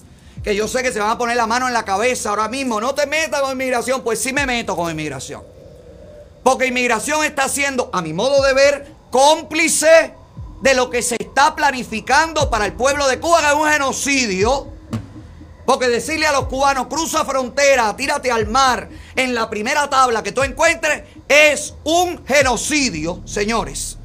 que 0.45 0.55
yo 0.55 0.69
sé 0.69 0.83
que 0.83 0.93
se 0.93 1.01
van 1.01 1.11
a 1.11 1.19
poner 1.19 1.37
la 1.37 1.49
mano 1.49 1.67
en 1.67 1.75
la 1.75 1.85
cabeza 1.85 2.31
ahora 2.31 2.49
mismo, 2.49 2.81
no 2.81 2.95
te 2.95 3.07
metas 3.07 3.41
con 3.41 3.53
inmigración, 3.53 4.03
pues 4.03 4.21
sí 4.21 4.33
me 4.33 4.47
meto 4.47 4.77
con 4.77 4.91
inmigración. 4.91 5.43
Porque 6.45 6.67
inmigración 6.67 7.25
está 7.25 7.49
siendo, 7.49 7.91
a 7.93 8.01
mi 8.01 8.13
modo 8.13 8.41
de 8.43 8.55
ver, 8.55 8.95
cómplice 9.11 10.15
de 10.61 10.75
lo 10.75 10.91
que 10.91 11.03
se 11.03 11.17
está 11.19 11.55
planificando 11.55 12.51
para 12.51 12.67
el 12.67 12.73
pueblo 12.73 13.07
de 13.07 13.21
Cuba, 13.21 13.41
que 13.41 13.47
es 13.47 13.55
un 13.55 13.69
genocidio. 13.69 14.67
Porque 15.65 15.89
decirle 15.89 16.27
a 16.27 16.33
los 16.33 16.47
cubanos, 16.47 16.87
cruza 16.87 17.25
frontera, 17.27 17.95
tírate 17.95 18.31
al 18.31 18.47
mar, 18.47 18.89
en 19.15 19.35
la 19.35 19.51
primera 19.51 19.91
tabla 19.91 20.23
que 20.23 20.33
tú 20.33 20.43
encuentres, 20.43 21.05
es 21.29 21.75
un 21.85 22.25
genocidio, 22.27 23.21
señores. 23.27 23.99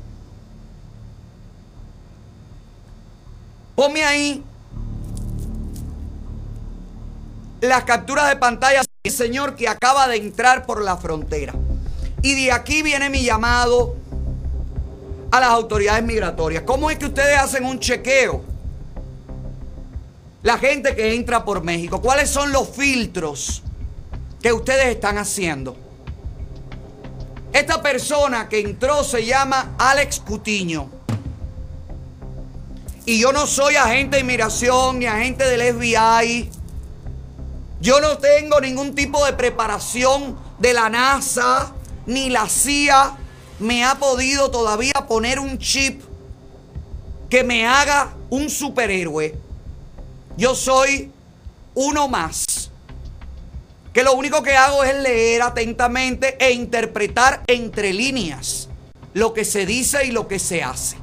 Ponme 3.75 4.03
ahí 4.03 4.43
las 7.61 7.85
capturas 7.85 8.27
de 8.27 8.35
pantalla 8.35 8.81
del 9.03 9.13
señor 9.13 9.55
que 9.55 9.69
acaba 9.69 10.07
de 10.09 10.17
entrar 10.17 10.65
por 10.65 10.83
la 10.83 10.97
frontera. 10.97 11.53
Y 12.21 12.35
de 12.35 12.51
aquí 12.51 12.83
viene 12.83 13.09
mi 13.09 13.23
llamado 13.23 13.95
a 15.33 15.39
las 15.39 15.49
autoridades 15.49 16.03
migratorias. 16.03 16.61
¿Cómo 16.61 16.91
es 16.91 16.99
que 16.99 17.07
ustedes 17.07 17.35
hacen 17.39 17.65
un 17.65 17.79
chequeo? 17.79 18.43
La 20.43 20.59
gente 20.59 20.95
que 20.95 21.15
entra 21.15 21.43
por 21.43 21.63
México. 21.63 21.99
¿Cuáles 21.99 22.29
son 22.29 22.51
los 22.51 22.69
filtros 22.69 23.63
que 24.43 24.53
ustedes 24.53 24.85
están 24.85 25.17
haciendo? 25.17 25.75
Esta 27.51 27.81
persona 27.81 28.47
que 28.47 28.59
entró 28.59 29.03
se 29.03 29.25
llama 29.25 29.73
Alex 29.79 30.19
Cutiño. 30.19 30.87
Y 33.07 33.19
yo 33.19 33.33
no 33.33 33.47
soy 33.47 33.75
agente 33.75 34.17
de 34.17 34.21
inmigración 34.21 34.99
ni 34.99 35.07
agente 35.07 35.45
del 35.45 35.73
FBI. 35.73 36.51
Yo 37.81 37.99
no 37.99 38.19
tengo 38.19 38.61
ningún 38.61 38.93
tipo 38.93 39.25
de 39.25 39.33
preparación 39.33 40.37
de 40.59 40.73
la 40.73 40.89
NASA 40.89 41.73
ni 42.05 42.29
la 42.29 42.47
CIA 42.47 43.17
me 43.59 43.83
ha 43.83 43.95
podido 43.95 44.51
todavía 44.51 44.93
poner 45.07 45.39
un 45.39 45.57
chip 45.57 46.01
que 47.29 47.43
me 47.43 47.65
haga 47.65 48.13
un 48.29 48.49
superhéroe. 48.49 49.35
Yo 50.37 50.55
soy 50.55 51.11
uno 51.75 52.07
más. 52.07 52.69
Que 53.93 54.03
lo 54.03 54.13
único 54.13 54.41
que 54.41 54.55
hago 54.55 54.83
es 54.83 54.95
leer 55.01 55.43
atentamente 55.43 56.35
e 56.43 56.51
interpretar 56.51 57.43
entre 57.47 57.93
líneas 57.93 58.69
lo 59.13 59.33
que 59.33 59.45
se 59.45 59.65
dice 59.65 60.05
y 60.05 60.11
lo 60.11 60.27
que 60.27 60.39
se 60.39 60.63
hace. 60.63 60.97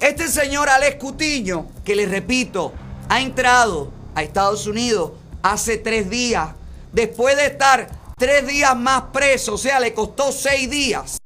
Este 0.00 0.28
señor 0.28 0.68
Alex 0.68 0.96
Cutiño, 0.96 1.66
que 1.84 1.96
les 1.96 2.10
repito, 2.10 2.72
ha 3.08 3.20
entrado 3.20 3.92
a 4.14 4.22
Estados 4.22 4.66
Unidos 4.66 5.12
hace 5.42 5.76
tres 5.76 6.08
días, 6.10 6.50
después 6.92 7.36
de 7.36 7.46
estar 7.46 7.88
tres 8.16 8.46
días 8.46 8.76
más 8.76 9.04
preso, 9.12 9.54
o 9.54 9.58
sea, 9.58 9.80
le 9.80 9.94
costó 9.94 10.32
seis 10.32 10.70
días. 10.70 11.21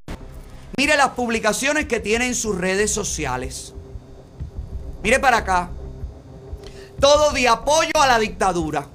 Mire 0.76 0.96
las 0.96 1.10
publicaciones 1.10 1.86
que 1.86 2.00
tiene 2.00 2.26
en 2.26 2.34
sus 2.34 2.56
redes 2.56 2.90
sociales. 2.90 3.72
Mire 5.02 5.20
para 5.20 5.38
acá. 5.38 5.70
Todo 7.00 7.32
de 7.32 7.48
apoyo 7.48 7.92
a 7.94 8.06
la 8.06 8.18
dictadura. 8.18 8.86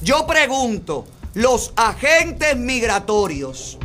Yo 0.00 0.26
pregunto, 0.26 1.06
los 1.34 1.72
agentes 1.76 2.56
migratorios 2.56 3.78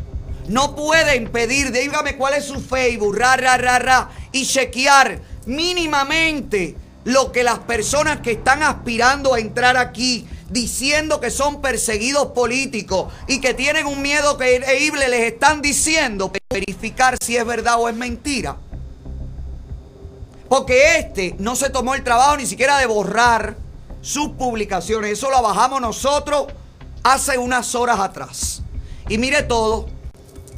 no 0.47 0.75
pueden 0.75 1.31
pedir, 1.31 1.71
dígame 1.71 2.17
cuál 2.17 2.33
es 2.33 2.45
su 2.45 2.59
Facebook, 2.59 3.15
ra, 3.15 3.37
ra, 3.37 3.57
ra, 3.57 3.79
ra, 3.79 4.09
y 4.31 4.45
chequear 4.45 5.19
mínimamente 5.45 6.75
lo 7.05 7.31
que 7.31 7.43
las 7.43 7.59
personas 7.59 8.19
que 8.19 8.31
están 8.31 8.63
aspirando 8.63 9.33
a 9.33 9.39
entrar 9.39 9.77
aquí 9.77 10.27
diciendo 10.49 11.19
que 11.19 11.31
son 11.31 11.61
perseguidos 11.61 12.27
políticos 12.27 13.11
y 13.27 13.39
que 13.39 13.53
tienen 13.53 13.85
un 13.85 14.01
miedo 14.01 14.37
creíble, 14.37 15.07
les 15.07 15.33
están 15.33 15.61
diciendo 15.61 16.31
verificar 16.51 17.17
si 17.21 17.37
es 17.37 17.45
verdad 17.45 17.75
o 17.79 17.89
es 17.89 17.95
mentira. 17.95 18.57
Porque 20.47 20.97
este 20.97 21.35
no 21.37 21.55
se 21.55 21.69
tomó 21.69 21.93
el 21.93 22.03
trabajo 22.03 22.37
ni 22.37 22.45
siquiera 22.45 22.79
de 22.79 22.87
borrar 22.87 23.55
sus 24.01 24.29
publicaciones. 24.29 25.11
Eso 25.11 25.29
lo 25.29 25.41
bajamos 25.41 25.79
nosotros 25.79 26.47
hace 27.03 27.37
unas 27.37 27.75
horas 27.75 27.99
atrás. 27.99 28.63
Y 29.07 29.17
mire 29.17 29.43
todo, 29.43 29.87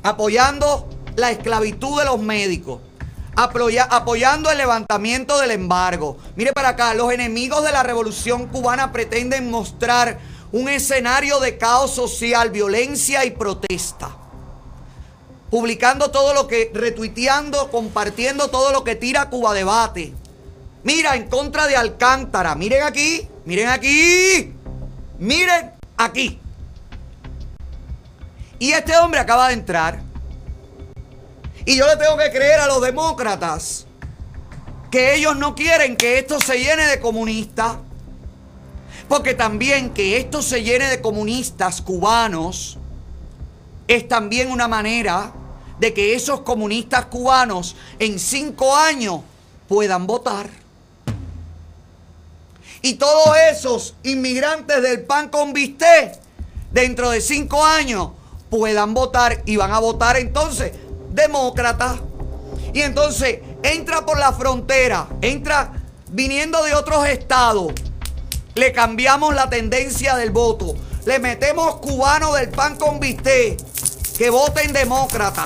apoyando 0.04 0.88
la 1.16 1.32
esclavitud 1.32 2.00
de 2.00 2.06
los 2.06 2.20
médicos, 2.20 2.80
apoya- 3.36 3.88
apoyando 3.90 4.52
el 4.52 4.58
levantamiento 4.58 5.40
del 5.40 5.52
embargo. 5.52 6.18
Mire 6.36 6.54
para 6.54 6.70
acá, 6.70 6.94
los 6.94 7.12
enemigos 7.12 7.64
de 7.64 7.72
la 7.72 7.84
revolución 7.84 8.48
cubana 8.48 8.92
pretenden 8.92 9.50
mostrar 9.50 10.20
un 10.52 10.68
escenario 10.70 11.40
de 11.40 11.58
caos 11.58 11.92
social, 11.92 12.50
violencia 12.50 13.24
y 13.26 13.32
protesta. 13.32 14.18
Publicando 15.50 16.12
todo 16.12 16.34
lo 16.34 16.48
que, 16.48 16.72
retuiteando, 16.74 17.70
compartiendo 17.72 18.50
todo 18.50 18.72
lo 18.72 18.84
que 18.84 18.96
tira 18.96 19.30
Cuba 19.30 19.54
Debate. 19.54 20.14
Mira, 20.84 21.16
en 21.16 21.28
contra 21.28 21.68
de 21.68 21.76
Alcántara. 21.76 22.56
Miren 22.56 22.84
aquí, 22.84 23.28
miren 23.46 23.68
aquí, 23.70 24.54
miren 25.20 25.72
aquí. 25.98 26.40
Y 28.60 28.72
este 28.72 28.96
hombre 28.98 29.20
acaba 29.20 29.48
de 29.48 29.54
entrar. 29.56 30.02
Y 31.66 31.78
yo 31.78 31.86
le 31.88 31.95
tengo 31.97 32.18
que 32.18 32.32
creer 32.32 32.59
a 32.59 32.68
los 32.68 32.82
demócratas 32.82 33.86
que 34.89 35.16
ellos 35.16 35.38
no 35.38 35.55
quieren 35.55 35.95
que 35.95 36.20
esto 36.20 36.39
se 36.39 36.59
llene 36.59 36.86
de 36.88 36.99
comunistas. 36.99 37.78
Porque 39.07 39.34
también 39.34 39.91
que 39.91 40.18
esto 40.18 40.41
se 40.41 40.64
llene 40.64 40.89
de 40.89 41.01
comunistas 41.01 41.82
cubanos 41.82 42.78
es 43.88 44.07
también 44.07 44.51
una 44.51 44.68
manera 44.68 45.34
de 45.80 45.93
que 45.93 46.16
esos 46.16 46.41
comunistas 46.41 47.05
cubanos 47.05 47.76
en 47.99 48.20
cinco 48.20 48.76
años 48.76 49.22
puedan 49.68 50.07
votar. 50.07 50.49
Y 52.82 52.95
todos 52.95 53.36
esos 53.51 53.95
inmigrantes 54.03 54.82
del 54.82 55.03
pan 55.03 55.30
con 55.30 55.53
dentro 56.72 57.09
de 57.09 57.22
cinco 57.22 57.64
años 57.66 58.12
puedan 58.49 58.93
votar 58.93 59.41
y 59.45 59.55
van 59.55 59.72
a 59.72 59.80
votar 59.80 60.18
entonces 60.18 60.74
demócratas. 61.12 61.99
Y 62.74 62.82
entonces 62.82 63.39
entra 63.64 64.05
por 64.05 64.18
la 64.18 64.34
frontera, 64.34 65.07
entra 65.22 65.74
viniendo 66.09 66.64
de 66.64 66.74
otros 66.74 67.07
estados. 67.07 67.74
Le 68.55 68.72
cambiamos 68.72 69.34
la 69.34 69.49
tendencia 69.49 70.16
del 70.16 70.32
voto. 70.32 70.76
Le 71.05 71.20
metemos 71.20 71.78
cubanos 71.78 72.36
del 72.36 72.49
pan 72.49 72.76
con 72.76 72.99
bistec 72.99 73.59
que 74.18 74.30
voten 74.30 74.74
demócrata. 74.74 75.45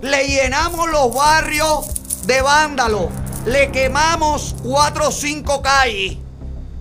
Le 0.00 0.28
llenamos 0.28 0.90
los 0.90 1.14
barrios 1.14 2.26
de 2.26 2.42
vándalos. 2.42 3.06
Le 3.46 3.72
quemamos 3.72 4.54
cuatro 4.62 5.08
o 5.08 5.12
cinco 5.12 5.62
calles. 5.62 6.18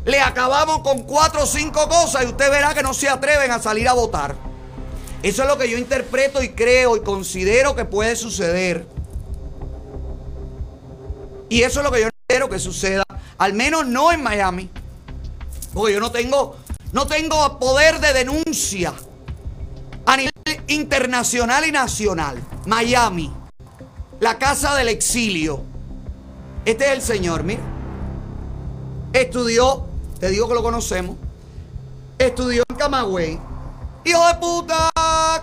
Le 0.05 0.19
acabamos 0.19 0.79
con 0.79 1.03
cuatro 1.03 1.43
o 1.43 1.45
cinco 1.45 1.87
cosas 1.87 2.23
y 2.23 2.27
usted 2.27 2.51
verá 2.51 2.73
que 2.73 2.83
no 2.83 2.93
se 2.93 3.09
atreven 3.09 3.51
a 3.51 3.59
salir 3.59 3.87
a 3.87 3.93
votar. 3.93 4.35
Eso 5.23 5.43
es 5.43 5.47
lo 5.47 5.57
que 5.57 5.69
yo 5.69 5.77
interpreto 5.77 6.41
y 6.41 6.49
creo 6.49 6.97
y 6.97 7.01
considero 7.01 7.75
que 7.75 7.85
puede 7.85 8.15
suceder. 8.15 8.87
Y 11.49 11.61
eso 11.61 11.81
es 11.81 11.85
lo 11.85 11.91
que 11.91 12.01
yo 12.01 12.07
espero 12.07 12.49
que 12.49 12.57
suceda. 12.57 13.03
Al 13.37 13.53
menos 13.53 13.85
no 13.85 14.11
en 14.11 14.23
Miami. 14.23 14.69
Porque 15.73 15.93
yo 15.93 15.99
no 15.99 16.11
tengo, 16.11 16.57
no 16.91 17.05
tengo 17.07 17.59
poder 17.59 17.99
de 17.99 18.13
denuncia 18.13 18.93
a 20.05 20.17
nivel 20.17 20.31
internacional 20.67 21.65
y 21.65 21.71
nacional. 21.71 22.41
Miami, 22.65 23.31
la 24.19 24.39
casa 24.39 24.75
del 24.75 24.89
exilio. 24.89 25.63
Este 26.65 26.85
es 26.85 26.91
el 26.91 27.01
señor, 27.01 27.43
mira. 27.43 27.61
Estudió, 29.13 29.85
te 30.19 30.29
digo 30.29 30.47
que 30.47 30.53
lo 30.53 30.63
conocemos. 30.63 31.17
Estudió 32.17 32.63
en 32.69 32.75
Camagüey. 32.75 33.50
Hijo 34.03 34.27
de 34.27 34.35
puta, 34.35 34.89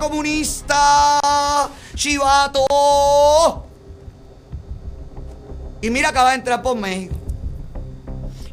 comunista, 0.01 1.71
chivato. 1.95 2.65
Y 5.81 5.91
mira, 5.91 6.09
acaba 6.09 6.31
de 6.31 6.37
entrar 6.37 6.61
por 6.61 6.77
México. 6.77 7.15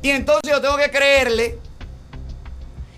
Y 0.01 0.11
entonces 0.11 0.51
yo 0.51 0.61
tengo 0.61 0.77
que 0.77 0.91
creerle. 0.91 1.59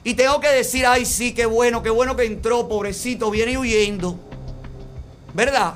Y 0.03 0.13
tengo 0.15 0.39
que 0.41 0.49
decir, 0.49 0.85
ay, 0.85 1.05
sí, 1.05 1.33
qué 1.33 1.45
bueno, 1.45 1.81
qué 1.81 1.89
bueno 1.89 2.15
que 2.15 2.25
entró, 2.25 2.67
pobrecito, 2.67 3.31
viene 3.31 3.57
huyendo. 3.57 4.19
¿Verdad? 5.33 5.75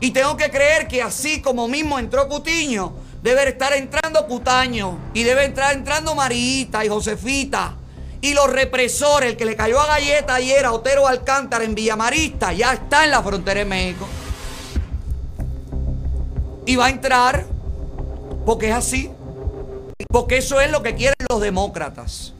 Y 0.00 0.12
tengo 0.12 0.36
que 0.36 0.50
creer 0.50 0.86
que 0.86 1.02
así 1.02 1.42
como 1.42 1.66
mismo 1.66 1.98
entró 1.98 2.28
Cutiño, 2.28 2.92
debe 3.22 3.48
estar 3.48 3.72
entrando 3.72 4.24
Cutaño. 4.26 4.98
Y 5.14 5.24
debe 5.24 5.46
estar 5.46 5.74
entrando 5.74 6.14
Marita 6.14 6.84
y 6.84 6.88
Josefita. 6.88 7.77
Y 8.20 8.34
los 8.34 8.50
represores, 8.50 9.30
el 9.30 9.36
que 9.36 9.44
le 9.44 9.54
cayó 9.54 9.80
a 9.80 9.86
galleta 9.86 10.34
ayer 10.34 10.64
a 10.64 10.72
Otero 10.72 11.06
Alcántara 11.06 11.64
en 11.64 11.74
Villamarista, 11.74 12.52
ya 12.52 12.72
está 12.72 13.04
en 13.04 13.12
la 13.12 13.22
frontera 13.22 13.60
de 13.60 13.66
México. 13.66 14.08
Y 16.66 16.76
va 16.76 16.86
a 16.86 16.90
entrar 16.90 17.46
porque 18.44 18.70
es 18.70 18.74
así. 18.74 19.10
Porque 20.08 20.38
eso 20.38 20.60
es 20.60 20.70
lo 20.70 20.82
que 20.82 20.94
quieren 20.94 21.16
los 21.28 21.40
demócratas. 21.40 22.34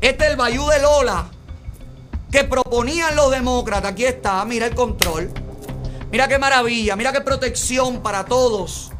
Este 0.00 0.24
es 0.24 0.30
el 0.30 0.36
Bayú 0.36 0.66
de 0.68 0.80
Lola 0.80 1.26
que 2.30 2.44
proponían 2.44 3.16
los 3.16 3.30
demócratas. 3.30 3.92
Aquí 3.92 4.04
está, 4.04 4.44
mira 4.44 4.66
el 4.66 4.74
control. 4.74 5.30
Mira 6.10 6.28
qué 6.28 6.38
maravilla, 6.38 6.96
mira 6.96 7.12
qué 7.12 7.20
protección 7.20 8.02
para 8.02 8.24
todos. 8.24 8.90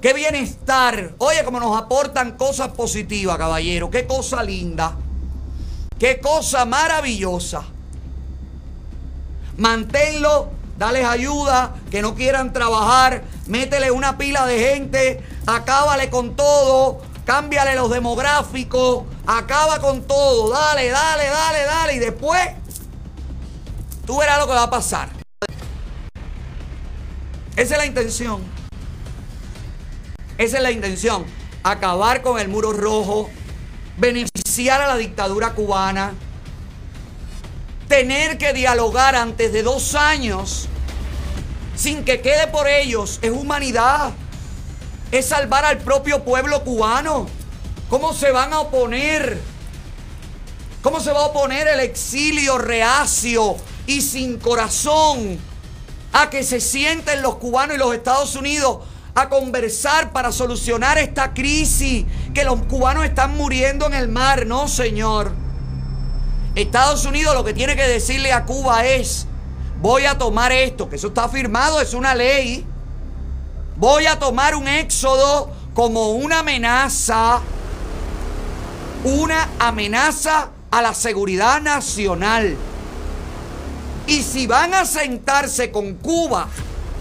Qué 0.00 0.14
bienestar. 0.14 1.14
Oye, 1.18 1.44
cómo 1.44 1.60
nos 1.60 1.76
aportan 1.76 2.36
cosas 2.36 2.68
positivas, 2.68 3.36
caballero. 3.36 3.90
Qué 3.90 4.06
cosa 4.06 4.42
linda. 4.42 4.96
Qué 6.00 6.18
cosa 6.18 6.64
maravillosa. 6.64 7.62
Manténlo, 9.58 10.48
dales 10.78 11.04
ayuda, 11.04 11.74
que 11.90 12.00
no 12.00 12.14
quieran 12.14 12.54
trabajar, 12.54 13.22
métele 13.46 13.90
una 13.90 14.16
pila 14.16 14.46
de 14.46 14.58
gente, 14.58 15.22
acábale 15.46 16.08
con 16.08 16.34
todo, 16.36 17.02
cámbiale 17.26 17.74
los 17.74 17.90
demográficos, 17.90 19.04
acaba 19.26 19.78
con 19.80 20.00
todo, 20.06 20.48
dale, 20.48 20.88
dale, 20.88 21.26
dale, 21.26 21.64
dale, 21.64 21.94
y 21.96 21.98
después 21.98 22.48
tú 24.06 24.16
verás 24.16 24.38
lo 24.38 24.46
que 24.46 24.54
va 24.54 24.62
a 24.62 24.70
pasar. 24.70 25.10
Esa 27.56 27.74
es 27.74 27.78
la 27.78 27.84
intención. 27.84 28.42
Esa 30.38 30.56
es 30.56 30.62
la 30.62 30.70
intención. 30.70 31.26
Acabar 31.62 32.22
con 32.22 32.40
el 32.40 32.48
muro 32.48 32.72
rojo, 32.72 33.28
beneficiar 34.00 34.80
a 34.80 34.88
la 34.88 34.96
dictadura 34.96 35.52
cubana, 35.52 36.14
tener 37.86 38.38
que 38.38 38.52
dialogar 38.54 39.14
antes 39.14 39.52
de 39.52 39.62
dos 39.62 39.94
años 39.94 40.68
sin 41.76 42.04
que 42.04 42.20
quede 42.20 42.46
por 42.46 42.66
ellos, 42.66 43.18
es 43.22 43.30
humanidad, 43.30 44.12
es 45.12 45.26
salvar 45.26 45.64
al 45.64 45.78
propio 45.78 46.24
pueblo 46.24 46.62
cubano. 46.64 47.26
¿Cómo 47.88 48.12
se 48.12 48.30
van 48.30 48.52
a 48.52 48.60
oponer? 48.60 49.40
¿Cómo 50.82 51.00
se 51.00 51.10
va 51.12 51.20
a 51.20 51.26
oponer 51.26 51.68
el 51.68 51.80
exilio 51.80 52.58
reacio 52.58 53.56
y 53.86 54.00
sin 54.02 54.38
corazón 54.38 55.38
a 56.12 56.30
que 56.30 56.42
se 56.42 56.60
sienten 56.60 57.22
los 57.22 57.36
cubanos 57.36 57.76
y 57.76 57.78
los 57.78 57.94
Estados 57.94 58.34
Unidos 58.36 58.78
a 59.14 59.28
conversar 59.28 60.12
para 60.12 60.32
solucionar 60.32 60.98
esta 60.98 61.34
crisis, 61.34 62.04
que 62.34 62.44
los 62.44 62.62
cubanos 62.62 63.04
están 63.04 63.36
muriendo 63.36 63.86
en 63.86 63.94
el 63.94 64.08
mar, 64.08 64.46
no 64.46 64.68
señor. 64.68 65.32
Estados 66.54 67.04
Unidos 67.04 67.34
lo 67.34 67.44
que 67.44 67.54
tiene 67.54 67.76
que 67.76 67.86
decirle 67.86 68.32
a 68.32 68.44
Cuba 68.44 68.84
es, 68.84 69.26
voy 69.80 70.04
a 70.04 70.18
tomar 70.18 70.52
esto, 70.52 70.88
que 70.88 70.96
eso 70.96 71.08
está 71.08 71.28
firmado, 71.28 71.80
es 71.80 71.94
una 71.94 72.14
ley, 72.14 72.66
voy 73.76 74.06
a 74.06 74.18
tomar 74.18 74.54
un 74.54 74.68
éxodo 74.68 75.50
como 75.74 76.10
una 76.10 76.40
amenaza, 76.40 77.40
una 79.04 79.48
amenaza 79.58 80.50
a 80.70 80.82
la 80.82 80.94
seguridad 80.94 81.60
nacional. 81.60 82.56
Y 84.06 84.22
si 84.22 84.46
van 84.46 84.74
a 84.74 84.84
sentarse 84.84 85.70
con 85.70 85.94
Cuba, 85.94 86.48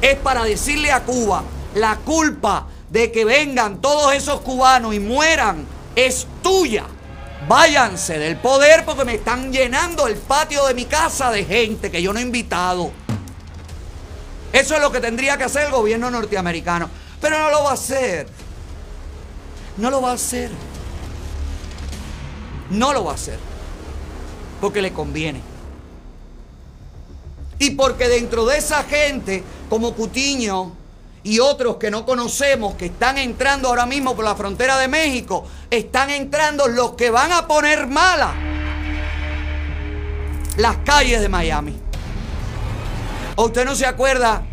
es 0.02 0.16
para 0.18 0.44
decirle 0.44 0.92
a 0.92 1.04
Cuba, 1.04 1.44
la 1.76 1.98
culpa 1.98 2.68
de 2.90 3.12
que 3.12 3.26
vengan 3.26 3.82
todos 3.82 4.14
esos 4.14 4.42
cubanos 4.42 4.94
y 4.96 5.00
mueran 5.00 5.66
es 5.96 6.28
tuya. 6.42 6.86
Váyanse 7.48 8.20
del 8.20 8.38
poder 8.38 8.84
porque 8.86 9.06
me 9.06 9.16
están 9.16 9.52
llenando 9.52 10.08
el 10.08 10.16
patio 10.16 10.66
de 10.66 10.74
mi 10.74 10.86
casa 10.86 11.32
de 11.32 11.46
gente 11.46 11.90
que 11.90 12.02
yo 12.02 12.12
no 12.14 12.20
he 12.20 12.24
invitado. 12.24 12.92
Eso 14.52 14.76
es 14.76 14.82
lo 14.82 14.92
que 14.92 15.00
tendría 15.00 15.38
que 15.38 15.44
hacer 15.44 15.66
el 15.66 15.72
gobierno 15.72 16.10
norteamericano. 16.10 16.90
Pero 17.22 17.40
no 17.40 17.50
lo 17.50 17.64
va 17.64 17.72
a 17.72 17.74
hacer. 17.74 18.28
No 19.78 19.90
lo 19.90 20.02
va 20.02 20.12
a 20.12 20.16
hacer. 20.16 20.50
No 22.70 22.94
lo 22.94 23.06
va 23.06 23.12
a 23.12 23.16
hacer. 23.16 23.40
Porque 24.60 24.82
le 24.82 24.92
conviene. 24.92 25.42
Y 27.60 27.72
porque 27.72 28.08
dentro 28.08 28.46
de 28.46 28.58
esa 28.58 28.84
gente, 28.84 29.44
como 29.70 29.94
Cutiño 29.94 30.79
y 31.24 31.40
otros 31.40 31.78
que 31.78 31.92
no 31.92 32.06
conocemos, 32.06 32.76
que 32.76 32.88
están 32.88 33.18
entrando 33.18 33.68
ahora 33.68 33.86
mismo 33.86 34.16
por 34.16 34.26
la 34.26 34.36
frontera 34.36 34.78
de 34.78 34.88
México, 34.88 35.46
están 35.70 36.10
entrando 36.10 36.68
los 36.68 36.94
que 36.94 37.10
van 37.10 37.32
a 37.32 37.48
poner 37.48 37.88
mala 37.88 38.34
las 40.58 40.78
calles 40.78 41.22
de 41.22 41.30
Miami. 41.30 41.80
¿O 43.36 43.46
usted 43.46 43.66
no 43.66 43.76
se 43.76 43.86
acuerda 43.86 44.44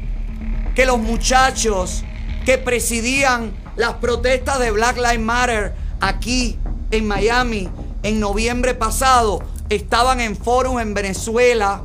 que 0.74 0.86
los 0.86 0.98
muchachos 0.98 2.04
que 2.44 2.58
presidían 2.58 3.52
las 3.76 3.94
protestas 3.94 4.60
de 4.60 4.70
Black 4.70 4.96
Lives 4.96 5.20
Matter 5.20 5.74
aquí 6.00 6.58
en 6.90 7.08
Miami 7.08 7.68
en 8.02 8.20
noviembre 8.20 8.74
pasado 8.74 9.42
estaban 9.68 10.20
en 10.20 10.36
foros 10.36 10.80
en 10.80 10.94
Venezuela 10.94 11.82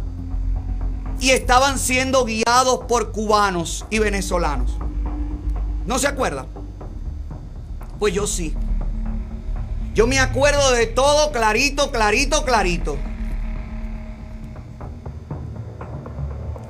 y 1.21 1.29
estaban 1.29 1.77
siendo 1.77 2.25
guiados 2.25 2.85
por 2.87 3.11
cubanos 3.11 3.85
y 3.91 3.99
venezolanos. 3.99 4.71
¿No 5.85 5.99
se 5.99 6.07
acuerdan? 6.07 6.47
Pues 7.99 8.13
yo 8.13 8.25
sí. 8.25 8.55
Yo 9.93 10.07
me 10.07 10.19
acuerdo 10.19 10.71
de 10.71 10.87
todo 10.87 11.31
clarito, 11.31 11.91
clarito, 11.91 12.43
clarito. 12.43 12.97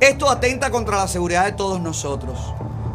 Esto 0.02 0.30
atenta 0.30 0.70
contra 0.70 0.98
la 0.98 1.08
seguridad 1.08 1.46
de 1.46 1.54
todos 1.54 1.80
nosotros, 1.80 2.38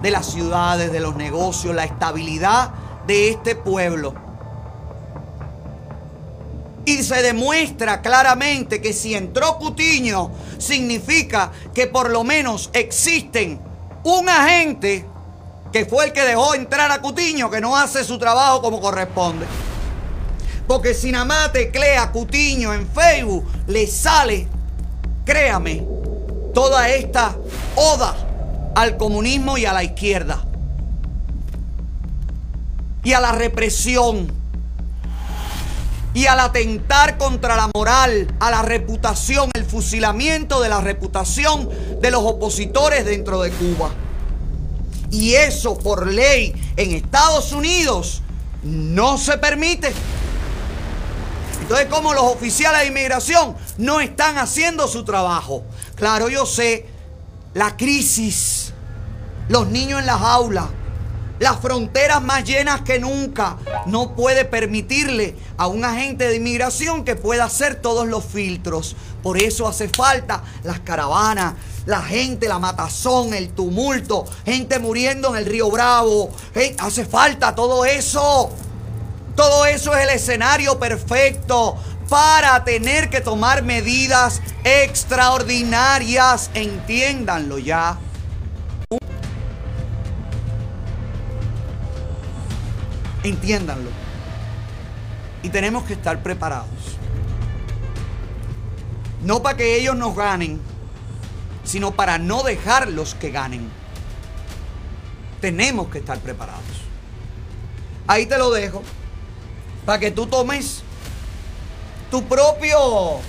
de 0.03 0.11
las 0.11 0.27
ciudades, 0.27 0.93
de 0.93 1.01
los 1.01 1.17
negocios, 1.17 1.75
la 1.75 1.85
estabilidad 1.85 2.73
de 3.07 3.31
este 3.31 3.55
pueblo. 3.55 4.26
Y 6.87 7.03
se 7.03 7.21
demuestra 7.21 8.01
claramente 8.01 8.81
que 8.81 8.95
si 8.95 9.15
entró 9.15 9.59
Cutiño, 9.59 10.31
significa 10.57 11.53
que 11.75 11.89
por 11.89 12.11
lo 12.11 12.25
menos 12.25 12.71
existen 12.73 13.61
un 14.05 14.29
agente 14.29 15.05
que 15.73 15.85
fue 15.85 16.07
el 16.07 16.13
que 16.13 16.23
dejó 16.23 16.55
entrar 16.55 16.91
a 16.93 17.03
Cutiño, 17.03 17.51
que 17.51 17.61
no 17.61 17.77
hace 17.77 18.05
su 18.05 18.19
trabajo 18.19 18.63
como 18.63 18.81
corresponde. 18.81 19.45
Porque 20.67 20.95
si 20.95 21.13
nada 21.13 21.25
más 21.25 21.53
teclea 21.53 22.11
Cutiño 22.13 22.73
en 22.73 22.89
Facebook, 22.89 23.45
le 23.67 23.87
sale, 23.87 24.49
créame, 25.25 25.85
toda 26.55 26.89
esta 26.89 27.37
oda 27.75 28.17
al 28.75 28.97
comunismo 28.97 29.59
y 29.59 29.67
a 29.67 29.73
la 29.73 29.85
izquierda. 29.85 30.45
Y 33.05 33.13
a 33.13 33.21
la 33.21 33.33
represión. 33.33 34.46
Y 36.17 36.29
al 36.29 36.41
atentar 36.41 37.19
contra 37.19 37.57
la 37.57 37.69
moral, 37.75 38.35
a 38.41 38.51
la 38.51 38.63
reputación, 38.63 39.51
el 39.53 39.67
fusilamiento 39.67 40.63
de 40.63 40.71
la 40.71 40.81
reputación 40.81 41.69
de 42.01 42.11
los 42.11 42.23
opositores 42.23 43.05
dentro 43.05 43.43
de 43.43 43.51
Cuba. 43.51 43.91
Y 45.11 45.35
eso 45.35 45.77
por 45.77 46.07
ley 46.07 46.55
en 46.79 46.93
Estados 46.93 47.53
Unidos 47.53 48.23
no 48.63 49.19
se 49.19 49.37
permite. 49.37 49.93
Entonces, 51.61 51.87
como 51.89 52.15
los 52.15 52.25
oficiales 52.25 52.81
de 52.81 52.87
inmigración 52.87 53.55
no 53.77 54.01
están 54.01 54.39
haciendo 54.39 54.89
su 54.89 55.05
trabajo. 55.05 55.65
Claro, 55.97 56.31
yo 56.31 56.47
sé, 56.47 56.87
la 57.53 57.77
crisis, 57.77 58.73
los 59.51 59.67
niños 59.69 60.01
en 60.01 60.07
las 60.07 60.23
aulas, 60.23 60.65
las 61.39 61.61
fronteras 61.61 62.23
más 62.23 62.45
llenas 62.45 62.83
que 62.83 62.99
nunca, 62.99 63.57
no 63.87 64.15
puede 64.15 64.45
permitirle 64.45 65.37
a 65.57 65.67
un 65.67 65.85
agente 65.85 66.29
de 66.29 66.37
inmigración 66.37 67.05
que 67.05 67.17
pueda 67.17 67.45
hacer 67.45 67.77
todos 67.77 68.07
los 68.07 68.25
filtros. 68.25 68.97
Por 69.23 69.41
eso 69.41 69.67
hace 69.69 69.89
falta 69.89 70.43
las 70.63 70.81
caravanas, 70.81 71.55
la 71.85 72.03
gente, 72.03 72.49
la 72.49 72.59
matazón, 72.59 73.35
el 73.35 73.51
tumulto, 73.51 74.25
gente 74.45 74.79
muriendo 74.79 75.31
en 75.31 75.37
el 75.37 75.47
río 75.47 75.71
Bravo. 75.71 76.31
Hace 76.79 77.05
falta 77.05 77.55
todo 77.55 77.85
eso. 77.85 78.51
Todo 79.35 79.67
eso 79.67 79.95
es 79.95 80.05
el 80.05 80.11
escenario 80.11 80.79
perfecto 80.79 81.77
para 82.09 82.65
tener 82.65 83.11
que 83.11 83.21
tomar 83.21 83.63
medidas 83.63 84.41
extraordinarias. 84.65 86.51
Entiéndanlo 86.55 87.59
ya. 87.59 87.99
Entiéndanlo. 93.29 93.91
Y 95.43 95.49
tenemos 95.49 95.85
que 95.85 95.95
estar 95.95 96.23
preparados. 96.23 96.97
No 99.23 99.43
para 99.43 99.57
que 99.57 99.77
ellos 99.77 99.97
nos 99.97 100.15
ganen, 100.15 100.61
sino 101.65 101.91
para 101.91 102.19
no 102.19 102.45
dejarlos 102.45 103.15
que 103.17 103.31
ganen. 103.31 103.69
Tenemos 105.41 105.89
que 105.89 105.99
estar 105.99 106.19
preparados. 106.21 106.63
Ahí 108.07 108.27
te 108.27 108.39
lo 108.39 108.53
dejo 108.53 108.83
para 109.85 109.99
que 109.99 110.13
tú 110.13 110.27
tomes 110.27 110.83
tu 112.11 112.23
propio 112.25 113.21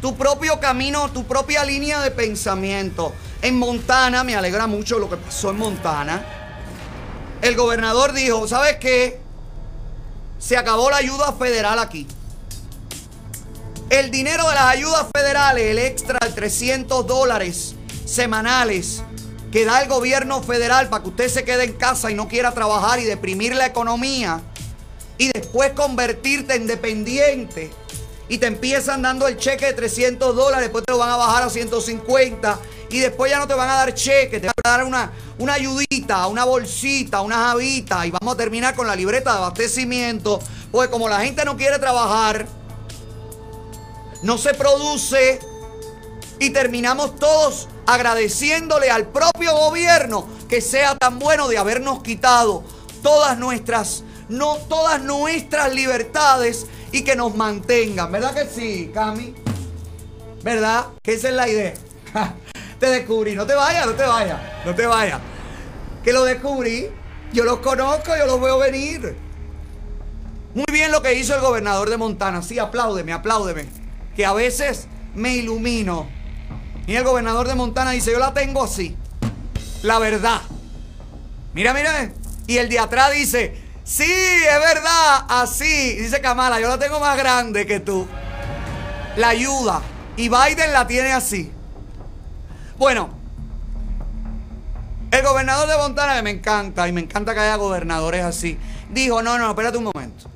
tu 0.00 0.16
propio 0.16 0.60
camino, 0.60 1.10
tu 1.12 1.24
propia 1.24 1.64
línea 1.64 2.00
de 2.00 2.10
pensamiento. 2.10 3.12
En 3.42 3.58
Montana, 3.58 4.24
me 4.24 4.34
alegra 4.34 4.66
mucho 4.66 4.98
lo 4.98 5.08
que 5.08 5.16
pasó 5.16 5.50
en 5.50 5.58
Montana. 5.58 6.24
El 7.42 7.56
gobernador 7.56 8.12
dijo, 8.12 8.46
¿sabes 8.46 8.76
qué? 8.78 9.25
Se 10.38 10.56
acabó 10.56 10.90
la 10.90 10.98
ayuda 10.98 11.32
federal 11.32 11.78
aquí. 11.78 12.06
El 13.90 14.10
dinero 14.10 14.48
de 14.48 14.54
las 14.54 14.64
ayudas 14.64 15.06
federales, 15.14 15.70
el 15.70 15.78
extra 15.78 16.18
de 16.20 16.32
300 16.32 17.06
dólares 17.06 17.74
semanales 18.04 19.02
que 19.52 19.64
da 19.64 19.80
el 19.80 19.88
gobierno 19.88 20.42
federal 20.42 20.88
para 20.88 21.02
que 21.02 21.10
usted 21.10 21.28
se 21.28 21.44
quede 21.44 21.64
en 21.64 21.72
casa 21.74 22.10
y 22.10 22.14
no 22.14 22.28
quiera 22.28 22.52
trabajar 22.52 22.98
y 22.98 23.04
deprimir 23.04 23.54
la 23.54 23.66
economía 23.66 24.42
y 25.18 25.28
después 25.32 25.72
convertirte 25.72 26.56
en 26.56 26.66
dependiente 26.66 27.70
y 28.28 28.38
te 28.38 28.46
empiezan 28.46 29.02
dando 29.02 29.28
el 29.28 29.36
cheque 29.36 29.66
de 29.66 29.72
300 29.72 30.34
dólares, 30.34 30.64
después 30.64 30.84
te 30.84 30.92
lo 30.92 30.98
van 30.98 31.10
a 31.10 31.16
bajar 31.16 31.44
a 31.44 31.50
150 31.50 32.58
y 32.90 33.00
después 33.00 33.30
ya 33.30 33.38
no 33.38 33.46
te 33.46 33.54
van 33.54 33.68
a 33.68 33.74
dar 33.74 33.94
cheque, 33.94 34.40
te 34.40 34.46
van 34.46 34.54
a 34.64 34.68
dar 34.68 34.84
una, 34.84 35.12
una 35.38 35.54
ayudita, 35.54 36.26
una 36.26 36.44
bolsita, 36.44 37.20
una 37.20 37.36
javita 37.36 38.06
y 38.06 38.10
vamos 38.10 38.34
a 38.34 38.36
terminar 38.36 38.74
con 38.74 38.86
la 38.86 38.96
libreta 38.96 39.32
de 39.32 39.38
abastecimiento, 39.38 40.40
porque 40.72 40.90
como 40.90 41.08
la 41.08 41.20
gente 41.20 41.44
no 41.44 41.56
quiere 41.56 41.78
trabajar, 41.78 42.46
no 44.22 44.38
se 44.38 44.54
produce 44.54 45.38
y 46.38 46.50
terminamos 46.50 47.16
todos 47.16 47.68
agradeciéndole 47.86 48.90
al 48.90 49.06
propio 49.08 49.56
gobierno 49.56 50.28
que 50.48 50.60
sea 50.60 50.96
tan 50.96 51.18
bueno 51.18 51.48
de 51.48 51.58
habernos 51.58 52.02
quitado 52.02 52.64
todas 53.02 53.38
nuestras 53.38 54.02
no 54.28 54.56
todas 54.68 55.00
nuestras 55.02 55.72
libertades 55.72 56.66
y 56.96 57.02
que 57.02 57.14
nos 57.14 57.36
mantengan. 57.36 58.10
¿Verdad 58.10 58.34
que 58.34 58.46
sí, 58.46 58.90
Cami? 58.92 59.34
¿Verdad? 60.42 60.86
Que 61.02 61.12
esa 61.12 61.28
es 61.28 61.34
la 61.34 61.46
idea. 61.46 61.74
te 62.80 62.86
descubrí. 62.86 63.34
No 63.34 63.46
te 63.46 63.54
vayas, 63.54 63.84
no 63.84 63.92
te 63.92 64.04
vayas. 64.04 64.40
No 64.64 64.74
te 64.74 64.86
vayas. 64.86 65.20
Que 66.02 66.14
lo 66.14 66.24
descubrí. 66.24 66.88
Yo 67.34 67.44
los 67.44 67.58
conozco, 67.58 68.16
yo 68.16 68.26
los 68.26 68.40
veo 68.40 68.58
venir. 68.58 69.14
Muy 70.54 70.64
bien 70.72 70.90
lo 70.90 71.02
que 71.02 71.12
hizo 71.12 71.34
el 71.34 71.42
gobernador 71.42 71.90
de 71.90 71.98
Montana. 71.98 72.40
Sí, 72.40 72.58
apláudeme, 72.58 73.12
apláudeme. 73.12 73.66
Que 74.14 74.24
a 74.24 74.32
veces 74.32 74.86
me 75.14 75.34
ilumino. 75.34 76.08
Y 76.86 76.94
el 76.94 77.04
gobernador 77.04 77.46
de 77.46 77.56
Montana 77.56 77.90
dice, 77.90 78.12
yo 78.12 78.18
la 78.18 78.32
tengo 78.32 78.64
así. 78.64 78.96
La 79.82 79.98
verdad. 79.98 80.40
Mira, 81.52 81.74
mira. 81.74 82.10
Y 82.46 82.56
el 82.56 82.70
de 82.70 82.78
atrás 82.78 83.12
dice, 83.12 83.65
Sí, 83.86 84.02
es 84.02 84.58
verdad, 84.58 85.26
así. 85.28 85.94
Dice 85.94 86.20
Kamala, 86.20 86.60
yo 86.60 86.68
la 86.68 86.76
tengo 86.76 86.98
más 86.98 87.16
grande 87.16 87.66
que 87.66 87.78
tú. 87.78 88.04
La 89.16 89.28
ayuda. 89.28 89.80
Y 90.16 90.28
Biden 90.28 90.72
la 90.72 90.88
tiene 90.88 91.12
así. 91.12 91.52
Bueno, 92.76 93.10
el 95.12 95.22
gobernador 95.22 95.68
de 95.68 95.76
Montana, 95.76 96.16
que 96.16 96.22
me 96.22 96.30
encanta, 96.30 96.88
y 96.88 96.92
me 96.92 97.00
encanta 97.00 97.32
que 97.32 97.38
haya 97.38 97.54
gobernadores 97.54 98.24
así, 98.24 98.58
dijo, 98.90 99.22
no, 99.22 99.38
no, 99.38 99.50
espérate 99.50 99.78
un 99.78 99.84
momento. 99.84 100.28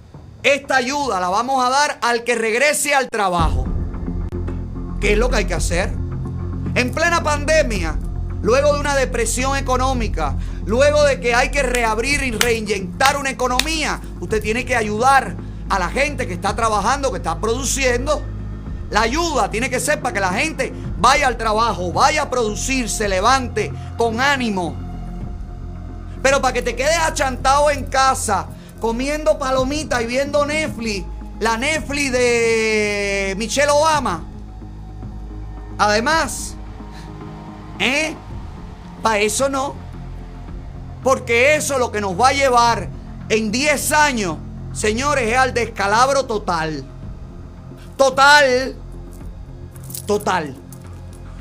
Esta 0.45 0.77
ayuda 0.77 1.19
la 1.19 1.29
vamos 1.29 1.65
a 1.65 1.71
dar 1.71 1.99
al 2.03 2.23
que 2.23 2.37
regrese 2.37 2.95
al 2.95 3.09
trabajo. 3.11 3.67
¿Qué 5.01 5.15
es 5.15 5.19
lo 5.19 5.29
que 5.29 5.37
hay 5.39 5.45
que 5.47 5.55
hacer? 5.55 5.91
En 6.77 6.93
plena 6.95 7.25
pandemia, 7.25 7.97
luego 8.43 8.75
de 8.75 8.81
una 8.81 8.95
depresión 8.95 9.57
económica, 9.57 10.37
luego 10.67 11.05
de 11.05 11.21
que 11.21 11.35
hay 11.35 11.51
que 11.51 11.63
reabrir 11.63 12.23
y 12.23 12.31
reinyectar 12.31 13.17
una 13.17 13.31
economía, 13.31 14.01
usted 14.21 14.43
tiene 14.43 14.65
que 14.65 14.77
ayudar 14.77 15.37
a 15.69 15.79
la 15.79 15.89
gente 15.89 16.27
que 16.27 16.35
está 16.35 16.55
trabajando, 16.55 17.11
que 17.11 17.19
está 17.19 17.41
produciendo. 17.41 18.23
La 18.91 19.03
ayuda 19.03 19.51
tiene 19.51 19.71
que 19.71 19.79
ser 19.79 20.01
para 20.01 20.13
que 20.13 20.21
la 20.21 20.33
gente 20.33 20.73
vaya 20.99 21.29
al 21.29 21.37
trabajo, 21.37 21.93
vaya 21.93 22.23
a 22.23 22.31
producir, 22.31 22.89
se 22.89 23.09
levante 23.09 23.73
con 23.97 24.21
ánimo. 24.21 24.75
Pero 26.23 26.43
para 26.43 26.53
que 26.53 26.63
te 26.63 26.75
quedes 26.75 26.99
achantado 26.99 27.71
en 27.71 27.85
casa, 27.85 28.49
comiendo 28.81 29.39
palomitas 29.39 30.03
y 30.03 30.07
viendo 30.07 30.45
Netflix, 30.45 31.07
la 31.39 31.57
Netflix 31.57 32.13
de 32.13 33.35
Michelle 33.39 33.71
Obama. 33.71 34.25
Además, 35.79 36.57
¿eh? 37.79 38.15
Para 39.03 39.19
eso 39.21 39.49
no. 39.49 39.75
Porque 41.03 41.55
eso 41.55 41.79
lo 41.79 41.91
que 41.91 42.01
nos 42.01 42.19
va 42.19 42.29
a 42.29 42.33
llevar 42.33 42.89
en 43.29 43.51
10 43.51 43.93
años, 43.93 44.37
señores, 44.73 45.29
es 45.29 45.37
al 45.37 45.55
descalabro 45.55 46.27
total. 46.27 46.85
Total. 47.97 48.75
Total. 50.07 50.57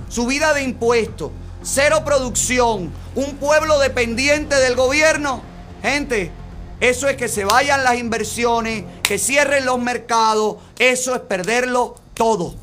Subida 0.07 0.53
de 0.53 0.63
impuestos, 0.63 1.31
cero 1.63 2.03
producción, 2.05 2.91
un 3.15 3.35
pueblo 3.37 3.79
dependiente 3.79 4.55
del 4.55 4.75
gobierno. 4.75 5.41
Gente, 5.81 6.31
Eso 6.79 7.09
es 7.09 7.17
que 7.17 7.27
se 7.27 7.43
vayan 7.43 7.83
las 7.83 7.97
inversiones, 7.97 8.85
que 9.03 9.17
cierren 9.19 9.65
los 9.65 9.79
mercados. 9.79 10.57
Eso 10.77 11.13
es 11.13 11.21
perderlo 11.21 11.95
todo. 12.13 12.55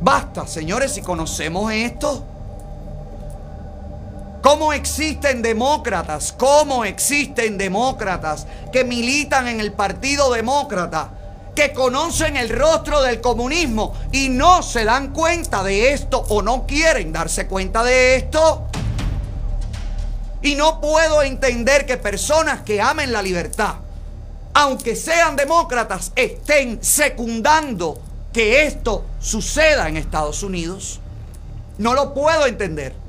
Basta, 0.00 0.46
señores, 0.46 0.92
si 0.92 1.00
conocemos 1.00 1.72
esto. 1.72 2.24
¿Cómo 4.42 4.72
existen 4.72 5.42
demócratas? 5.42 6.32
¿Cómo 6.32 6.84
existen 6.84 7.58
demócratas 7.58 8.46
que 8.72 8.84
militan 8.84 9.48
en 9.48 9.60
el 9.60 9.72
Partido 9.72 10.32
Demócrata? 10.32 11.10
Que 11.56 11.72
conocen 11.72 12.36
el 12.36 12.48
rostro 12.48 13.02
del 13.02 13.20
comunismo 13.20 13.94
y 14.12 14.28
no 14.28 14.62
se 14.62 14.84
dan 14.84 15.12
cuenta 15.12 15.64
de 15.64 15.92
esto 15.92 16.24
o 16.28 16.40
no 16.40 16.66
quieren 16.66 17.12
darse 17.12 17.48
cuenta 17.48 17.82
de 17.82 18.14
esto. 18.14 18.68
Y 20.40 20.54
no 20.54 20.80
puedo 20.80 21.22
entender 21.22 21.84
que 21.84 21.96
personas 21.96 22.62
que 22.62 22.80
amen 22.80 23.12
la 23.12 23.22
libertad, 23.22 23.74
aunque 24.54 24.94
sean 24.94 25.34
demócratas, 25.34 26.12
estén 26.14 26.78
secundando 26.80 28.00
que 28.32 28.62
esto 28.62 29.04
suceda 29.18 29.88
en 29.88 29.96
Estados 29.96 30.44
Unidos. 30.44 31.00
No 31.78 31.94
lo 31.94 32.14
puedo 32.14 32.46
entender. 32.46 33.07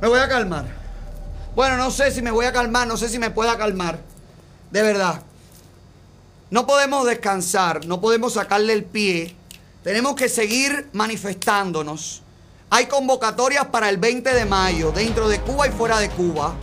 Me 0.00 0.08
voy 0.08 0.20
a 0.20 0.28
calmar. 0.28 0.66
Bueno, 1.54 1.78
no 1.78 1.90
sé 1.90 2.10
si 2.10 2.20
me 2.20 2.30
voy 2.30 2.44
a 2.44 2.52
calmar, 2.52 2.86
no 2.86 2.98
sé 2.98 3.08
si 3.08 3.18
me 3.18 3.30
pueda 3.30 3.56
calmar. 3.56 3.98
De 4.70 4.82
verdad. 4.82 5.22
No 6.50 6.66
podemos 6.66 7.06
descansar, 7.06 7.86
no 7.86 8.00
podemos 8.00 8.34
sacarle 8.34 8.74
el 8.74 8.84
pie. 8.84 9.34
Tenemos 9.82 10.14
que 10.14 10.28
seguir 10.28 10.90
manifestándonos. 10.92 12.22
Hay 12.68 12.86
convocatorias 12.86 13.66
para 13.66 13.88
el 13.88 13.96
20 13.96 14.34
de 14.34 14.44
mayo, 14.44 14.92
dentro 14.92 15.28
de 15.28 15.40
Cuba 15.40 15.66
y 15.66 15.70
fuera 15.70 15.98
de 15.98 16.10
Cuba. 16.10 16.54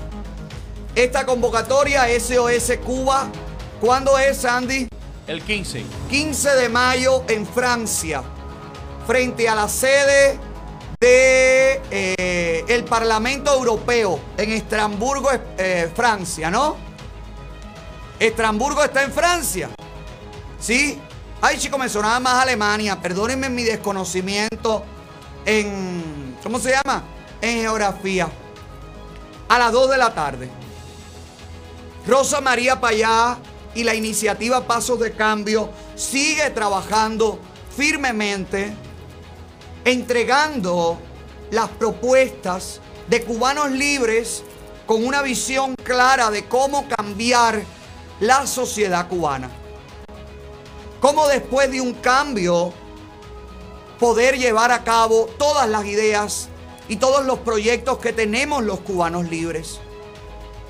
Esta 0.94 1.26
convocatoria 1.26 2.06
SOS 2.20 2.78
Cuba, 2.86 3.30
¿cuándo 3.82 4.20
es, 4.20 4.46
Andy? 4.46 4.88
El 5.26 5.42
15. 5.42 5.84
15 6.10 6.50
de 6.50 6.70
mayo 6.70 7.24
en 7.28 7.48
Francia, 7.48 8.22
frente 9.08 9.50
a 9.50 9.56
la 9.56 9.68
sede 9.68 10.53
de 11.04 11.82
eh, 11.92 12.64
el 12.66 12.86
Parlamento 12.86 13.54
Europeo 13.54 14.18
en 14.38 14.54
Estrasburgo, 14.54 15.32
eh, 15.58 15.92
Francia, 15.94 16.50
¿no? 16.50 16.78
Estrasburgo 18.18 18.82
está 18.82 19.04
en 19.04 19.12
Francia. 19.12 19.70
¿Sí? 20.58 20.98
Ay, 21.42 21.58
chicos, 21.58 21.78
me 21.78 21.90
sonaba 21.90 22.22
más 22.22 22.42
Alemania. 22.42 23.02
Perdónenme 23.02 23.50
mi 23.50 23.64
desconocimiento 23.64 24.86
en. 25.46 26.38
¿Cómo 26.42 26.58
se 26.58 26.72
llama? 26.72 27.04
En 27.42 27.60
geografía. 27.60 28.30
A 29.50 29.60
las 29.60 29.74
2 29.74 29.90
de 29.90 29.98
la 29.98 30.14
tarde. 30.14 30.50
Rosa 32.08 32.40
María 32.40 32.80
Payá 32.80 33.40
y 33.76 33.84
la 33.84 33.94
iniciativa 33.94 34.66
Pasos 34.66 35.02
de 35.02 35.12
Cambio 35.12 35.70
sigue 35.96 36.50
trabajando 36.52 37.40
firmemente, 37.76 38.74
entregando 39.86 40.98
las 41.52 41.70
propuestas 41.70 42.80
de 43.08 43.24
cubanos 43.24 43.72
libres 43.72 44.44
con 44.86 45.06
una 45.06 45.22
visión 45.22 45.76
clara 45.76 46.32
de 46.32 46.46
cómo 46.46 46.88
cambiar 46.88 47.64
la 48.20 48.48
sociedad 48.48 49.08
cubana. 49.08 49.50
Cómo 51.00 51.28
después 51.28 51.70
de 51.72 51.82
un 51.82 51.94
cambio 51.94 52.74
poder 54.00 54.38
llevar 54.38 54.72
a 54.72 54.84
cabo 54.84 55.30
todas 55.38 55.70
las 55.70 55.86
ideas 55.86 56.50
y 56.88 56.98
todos 56.98 57.26
los 57.26 57.40
proyectos 57.40 57.98
que 58.00 58.14
tenemos 58.14 58.64
los 58.64 58.80
cubanos 58.80 59.30
libres. 59.30 59.80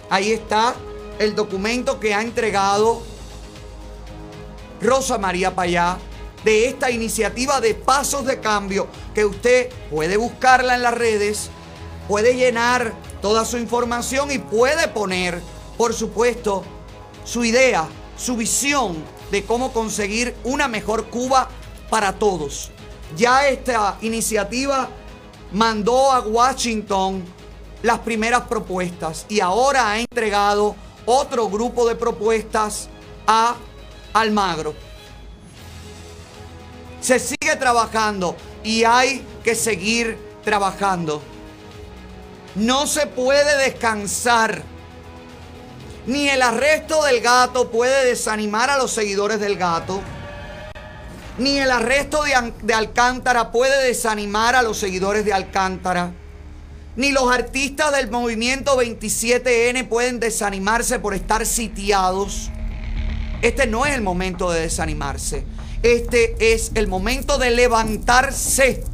Ahí 0.09 0.32
está 0.32 0.76
el 1.20 1.36
documento 1.36 1.99
que 1.99 2.14
ha 2.14 2.22
entregado 2.22 3.01
Rosa 4.82 5.18
María 5.18 5.55
Payá 5.55 5.97
de 6.43 6.67
esta 6.67 6.91
iniciativa 6.91 7.61
de 7.61 7.73
pasos 7.73 8.25
de 8.25 8.39
cambio 8.39 8.87
que 9.13 9.25
usted 9.25 9.69
puede 9.89 10.17
buscarla 10.17 10.75
en 10.75 10.83
las 10.83 10.93
redes, 10.93 11.49
puede 12.07 12.35
llenar 12.35 12.93
toda 13.21 13.45
su 13.45 13.57
información 13.57 14.31
y 14.31 14.37
puede 14.37 14.87
poner, 14.89 15.41
por 15.77 15.93
supuesto, 15.93 16.63
su 17.23 17.45
idea, 17.45 17.87
su 18.17 18.35
visión 18.35 18.97
de 19.31 19.43
cómo 19.45 19.71
conseguir 19.71 20.35
una 20.43 20.67
mejor 20.67 21.05
Cuba 21.05 21.47
para 21.89 22.13
todos. 22.13 22.71
Ya 23.15 23.47
esta 23.47 23.97
iniciativa 24.01 24.89
mandó 25.51 26.11
a 26.11 26.19
Washington 26.19 27.23
las 27.81 27.99
primeras 27.99 28.43
propuestas 28.43 29.25
y 29.29 29.39
ahora 29.39 29.91
ha 29.91 29.99
entregado 29.99 30.75
otro 31.05 31.49
grupo 31.49 31.87
de 31.87 31.95
propuestas 31.95 32.89
a 33.27 33.55
Almagro. 34.13 34.73
Se 37.04 37.20
sigue 37.20 37.58
trabajando 37.60 38.38
y 38.64 38.86
hay 38.86 39.26
que 39.43 39.56
seguir 39.56 40.18
trabajando. 40.41 41.22
No 42.56 42.88
se 42.88 43.08
puede 43.08 43.58
descansar. 43.58 44.64
Ni 46.08 46.30
el 46.30 46.41
arresto 46.41 47.04
del 47.04 47.20
gato 47.20 47.70
puede 47.70 48.06
desanimar 48.06 48.70
a 48.70 48.78
los 48.78 48.91
seguidores 48.91 49.41
del 49.41 49.58
gato. 49.58 49.99
Ni 51.38 51.60
el 51.60 51.72
arresto 51.72 52.24
de, 52.24 52.74
Alcántara 52.74 53.51
puede 53.51 53.86
desanimar 53.86 54.56
a 54.56 54.62
los 54.62 54.78
seguidores 54.78 55.26
de 55.26 55.34
Alcántara. 55.34 56.14
Ni 56.95 57.12
los 57.12 57.30
artistas 57.30 57.91
del 57.91 58.10
movimiento 58.12 58.82
27N 58.82 59.89
pueden 59.89 60.22
desanimarse 60.22 60.99
por 60.99 61.14
estar 61.14 61.45
sitiados. 61.45 62.49
Este 63.41 63.68
no 63.68 63.86
es 63.86 63.93
el 63.93 64.01
momento 64.01 64.49
de 64.51 64.62
desanimarse. 64.62 65.43
Este 65.84 66.53
es 66.53 66.71
el 66.75 66.88
momento 66.88 67.38
de 67.38 67.51
levantarse. 67.51 68.86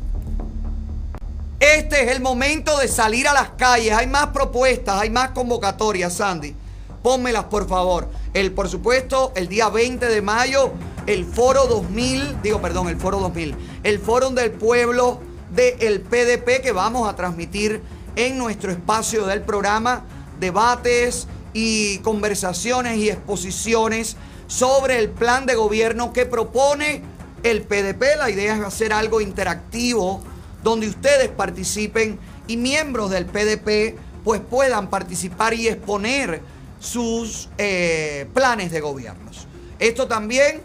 Este 1.60 2.04
es 2.04 2.12
el 2.12 2.20
momento 2.20 2.80
de 2.80 2.88
salir 2.88 3.28
a 3.28 3.34
las 3.34 3.52
calles. 3.52 3.94
Hay 3.94 4.08
más 4.08 4.30
propuestas, 4.30 5.00
hay 5.00 5.12
más 5.12 5.30
convocatorias, 5.30 6.16
Sandy. 6.16 6.56
Pónmelas, 7.04 7.44
por 7.44 7.68
favor. 7.70 8.10
El, 8.34 8.54
por 8.54 8.70
supuesto, 8.70 9.32
el 9.36 9.48
día 9.48 9.70
20 9.70 10.08
de 10.08 10.22
mayo, 10.24 10.72
el 11.06 11.26
Foro 11.26 11.68
2000, 11.68 12.42
digo, 12.42 12.60
perdón, 12.60 12.90
el 12.90 12.98
Foro 12.98 13.20
2000, 13.20 13.56
el 13.84 14.00
Foro 14.00 14.32
del 14.32 14.50
Pueblo 14.50 15.20
del 15.52 16.02
PDP 16.02 16.60
que 16.64 16.72
vamos 16.72 17.08
a 17.08 17.16
transmitir 17.16 17.84
en 18.16 18.40
nuestro 18.40 18.72
espacio 18.72 19.28
del 19.28 19.42
programa, 19.44 20.06
debates 20.40 21.28
y 21.54 22.00
conversaciones 22.00 22.98
y 22.98 23.12
exposiciones 23.12 24.18
sobre 24.50 24.98
el 24.98 25.10
plan 25.10 25.46
de 25.46 25.56
gobierno 25.56 26.12
que 26.12 26.26
propone 26.26 27.04
el 27.44 27.62
PDP. 27.62 28.18
La 28.18 28.30
idea 28.30 28.56
es 28.56 28.62
hacer 28.62 28.92
algo 28.92 29.22
interactivo 29.22 30.22
donde 30.64 30.90
ustedes 30.90 31.30
participen 31.30 32.20
y 32.48 32.58
miembros 32.58 33.12
del 33.12 33.26
PDP 33.26 33.96
pues 34.24 34.42
puedan 34.42 34.90
participar 34.90 35.54
y 35.54 35.68
exponer 35.68 36.42
sus 36.80 37.48
eh, 37.58 38.28
planes 38.34 38.72
de 38.72 38.82
gobiernos. 38.82 39.48
Esto 39.78 40.08
también 40.08 40.62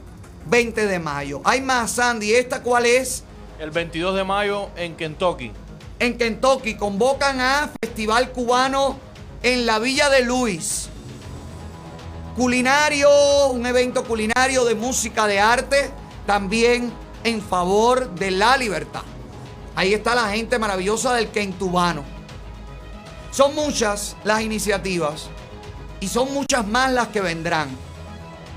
20 0.46 0.86
de 0.86 0.98
mayo. 0.98 1.42
Hay 1.44 1.60
más, 1.60 1.92
Sandy. 1.92 2.32
¿Esta 2.32 2.62
cuál 2.62 2.86
es? 2.86 3.22
El 3.60 3.70
22 3.70 4.16
de 4.16 4.24
mayo 4.24 4.70
en 4.76 4.96
Kentucky. 4.96 5.52
En 5.98 6.16
Kentucky 6.16 6.74
convocan 6.74 7.40
a 7.40 7.70
Festival 7.82 8.32
Cubano 8.32 8.98
en 9.42 9.66
la 9.66 9.78
Villa 9.78 10.08
de 10.08 10.22
Luis. 10.22 10.88
Culinario, 12.36 13.46
un 13.46 13.64
evento 13.64 14.02
culinario 14.02 14.64
de 14.64 14.74
música 14.74 15.28
de 15.28 15.38
arte, 15.38 15.92
también 16.26 16.92
en 17.22 17.40
favor 17.40 18.12
de 18.16 18.32
la 18.32 18.56
libertad. 18.56 19.02
Ahí 19.76 19.94
está 19.94 20.16
la 20.16 20.28
gente 20.30 20.58
maravillosa 20.58 21.14
del 21.14 21.28
Kentubano. 21.28 22.02
Son 23.30 23.54
muchas 23.54 24.16
las 24.24 24.42
iniciativas 24.42 25.28
y 26.00 26.08
son 26.08 26.34
muchas 26.34 26.66
más 26.66 26.90
las 26.92 27.08
que 27.08 27.20
vendrán. 27.20 27.68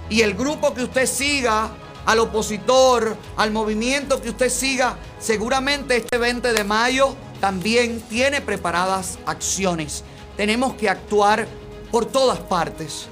Y 0.09 0.21
el 0.21 0.33
grupo 0.33 0.73
que 0.73 0.83
usted 0.83 1.05
siga, 1.05 1.69
al 2.07 2.17
opositor, 2.17 3.15
al 3.35 3.51
movimiento 3.51 4.19
que 4.19 4.29
usted 4.29 4.49
siga, 4.49 4.97
seguramente 5.19 5.97
este 5.97 6.17
20 6.17 6.51
de 6.51 6.63
mayo 6.63 7.15
también 7.39 8.01
tiene 8.09 8.41
preparadas 8.41 9.19
acciones. 9.27 10.03
Tenemos 10.35 10.73
que 10.73 10.89
actuar 10.89 11.47
por 11.91 12.05
todas 12.05 12.39
partes. 12.39 13.07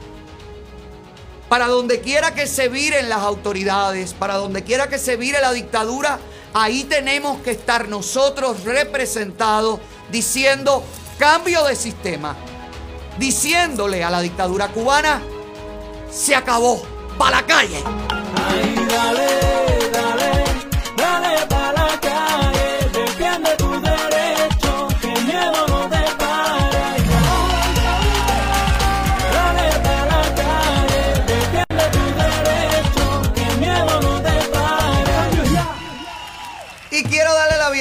Para 1.50 1.68
donde 1.68 2.02
quiera 2.02 2.34
que 2.34 2.48
se 2.48 2.70
viren 2.70 3.10
las 3.10 3.20
autoridades, 3.20 4.14
para 4.14 4.36
donde 4.36 4.64
quiera 4.64 4.90
que 4.90 4.98
se 4.98 5.16
vire 5.16 5.40
la 5.42 5.52
dictadura, 5.52 6.20
ahí 6.54 6.84
tenemos 6.86 7.42
que 7.42 7.52
estar 7.52 7.88
nosotros 7.88 8.64
representados 8.64 9.80
diciendo 10.12 10.84
cambio 11.20 11.64
de 11.66 11.76
sistema, 11.76 12.36
diciéndole 13.18 14.04
a 14.04 14.10
la 14.10 14.22
dictadura 14.22 14.70
cubana, 14.70 15.22
se 16.12 16.36
acabó, 16.36 16.82
para 17.18 17.42
la 17.42 17.46
calle. 17.46 17.84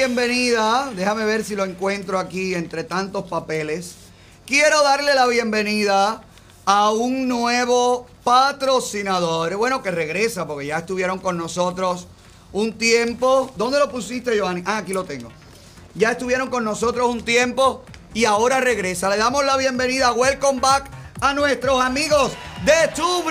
Bienvenida, 0.05 0.91
déjame 0.95 1.25
ver 1.25 1.43
si 1.43 1.55
lo 1.55 1.65
encuentro 1.65 2.19
aquí 2.19 2.53
entre 2.53 2.83
tantos 2.83 3.25
papeles. 3.27 3.95
Quiero 4.45 4.83
darle 4.83 5.15
la 5.15 5.25
bienvenida 5.25 6.21
a 6.63 6.91
un 6.91 7.27
nuevo 7.27 8.05
patrocinador. 8.23 9.55
Bueno, 9.55 9.81
que 9.81 9.89
regresa 9.89 10.45
porque 10.45 10.67
ya 10.67 10.77
estuvieron 10.77 11.17
con 11.17 11.37
nosotros 11.37 12.05
un 12.53 12.73
tiempo. 12.73 13.51
¿Dónde 13.55 13.79
lo 13.79 13.89
pusiste, 13.89 14.35
Giovanni? 14.35 14.61
Ah, 14.67 14.77
aquí 14.77 14.93
lo 14.93 15.05
tengo. 15.05 15.31
Ya 15.95 16.11
estuvieron 16.11 16.51
con 16.51 16.63
nosotros 16.63 17.09
un 17.09 17.25
tiempo 17.25 17.83
y 18.13 18.25
ahora 18.25 18.59
regresa. 18.59 19.09
Le 19.09 19.17
damos 19.17 19.43
la 19.43 19.57
bienvenida, 19.57 20.13
welcome 20.13 20.59
back 20.59 20.87
a 21.19 21.33
nuestros 21.33 21.81
amigos 21.81 22.31
de 22.63 22.89
Tu 22.95 23.23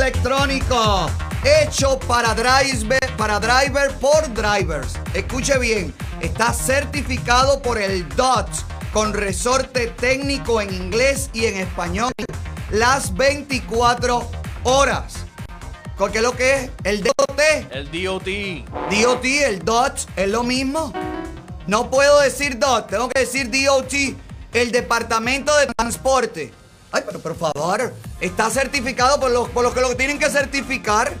electrónico 0.00 1.10
hecho 1.44 1.98
para 2.00 2.34
driver, 2.34 2.98
para 3.18 3.38
driver 3.38 3.92
por 3.98 4.32
drivers. 4.32 4.94
Escuche 5.12 5.58
bien, 5.58 5.94
está 6.22 6.54
certificado 6.54 7.60
por 7.60 7.78
el 7.78 8.08
DOT 8.16 8.48
con 8.92 9.12
resorte 9.12 9.88
técnico 9.88 10.60
en 10.60 10.72
inglés 10.72 11.28
y 11.34 11.44
en 11.44 11.58
español 11.58 12.12
las 12.70 13.14
24 13.14 14.26
horas. 14.64 15.26
¿Qué 15.98 16.16
es 16.16 16.22
lo 16.22 16.34
que 16.34 16.54
es? 16.54 16.70
El 16.84 17.02
DOT. 17.02 17.40
El 17.70 17.90
DOT. 17.90 18.28
DOT, 18.90 19.24
el 19.24 19.58
DOT, 19.62 19.98
es 20.16 20.28
lo 20.28 20.42
mismo. 20.42 20.94
No 21.66 21.90
puedo 21.90 22.20
decir 22.20 22.58
DOT, 22.58 22.88
tengo 22.88 23.10
que 23.10 23.20
decir 23.20 23.50
DOT, 23.50 23.92
el 24.54 24.72
Departamento 24.72 25.54
de 25.56 25.66
Transporte. 25.66 26.59
Ay, 26.92 27.02
pero 27.06 27.20
por 27.20 27.36
favor, 27.36 27.94
está 28.20 28.50
certificado 28.50 29.20
por 29.20 29.30
los, 29.30 29.48
por 29.50 29.62
los 29.62 29.72
que 29.72 29.80
lo 29.80 29.96
tienen 29.96 30.18
que 30.18 30.28
certificar. 30.28 31.12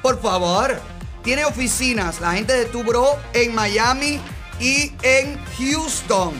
Por 0.00 0.20
favor, 0.20 0.78
tiene 1.22 1.44
oficinas, 1.44 2.20
la 2.20 2.32
gente 2.32 2.52
de 2.52 2.66
Tubro 2.66 3.16
en 3.32 3.54
Miami 3.54 4.20
y 4.60 4.92
en 5.02 5.38
Houston. 5.58 6.34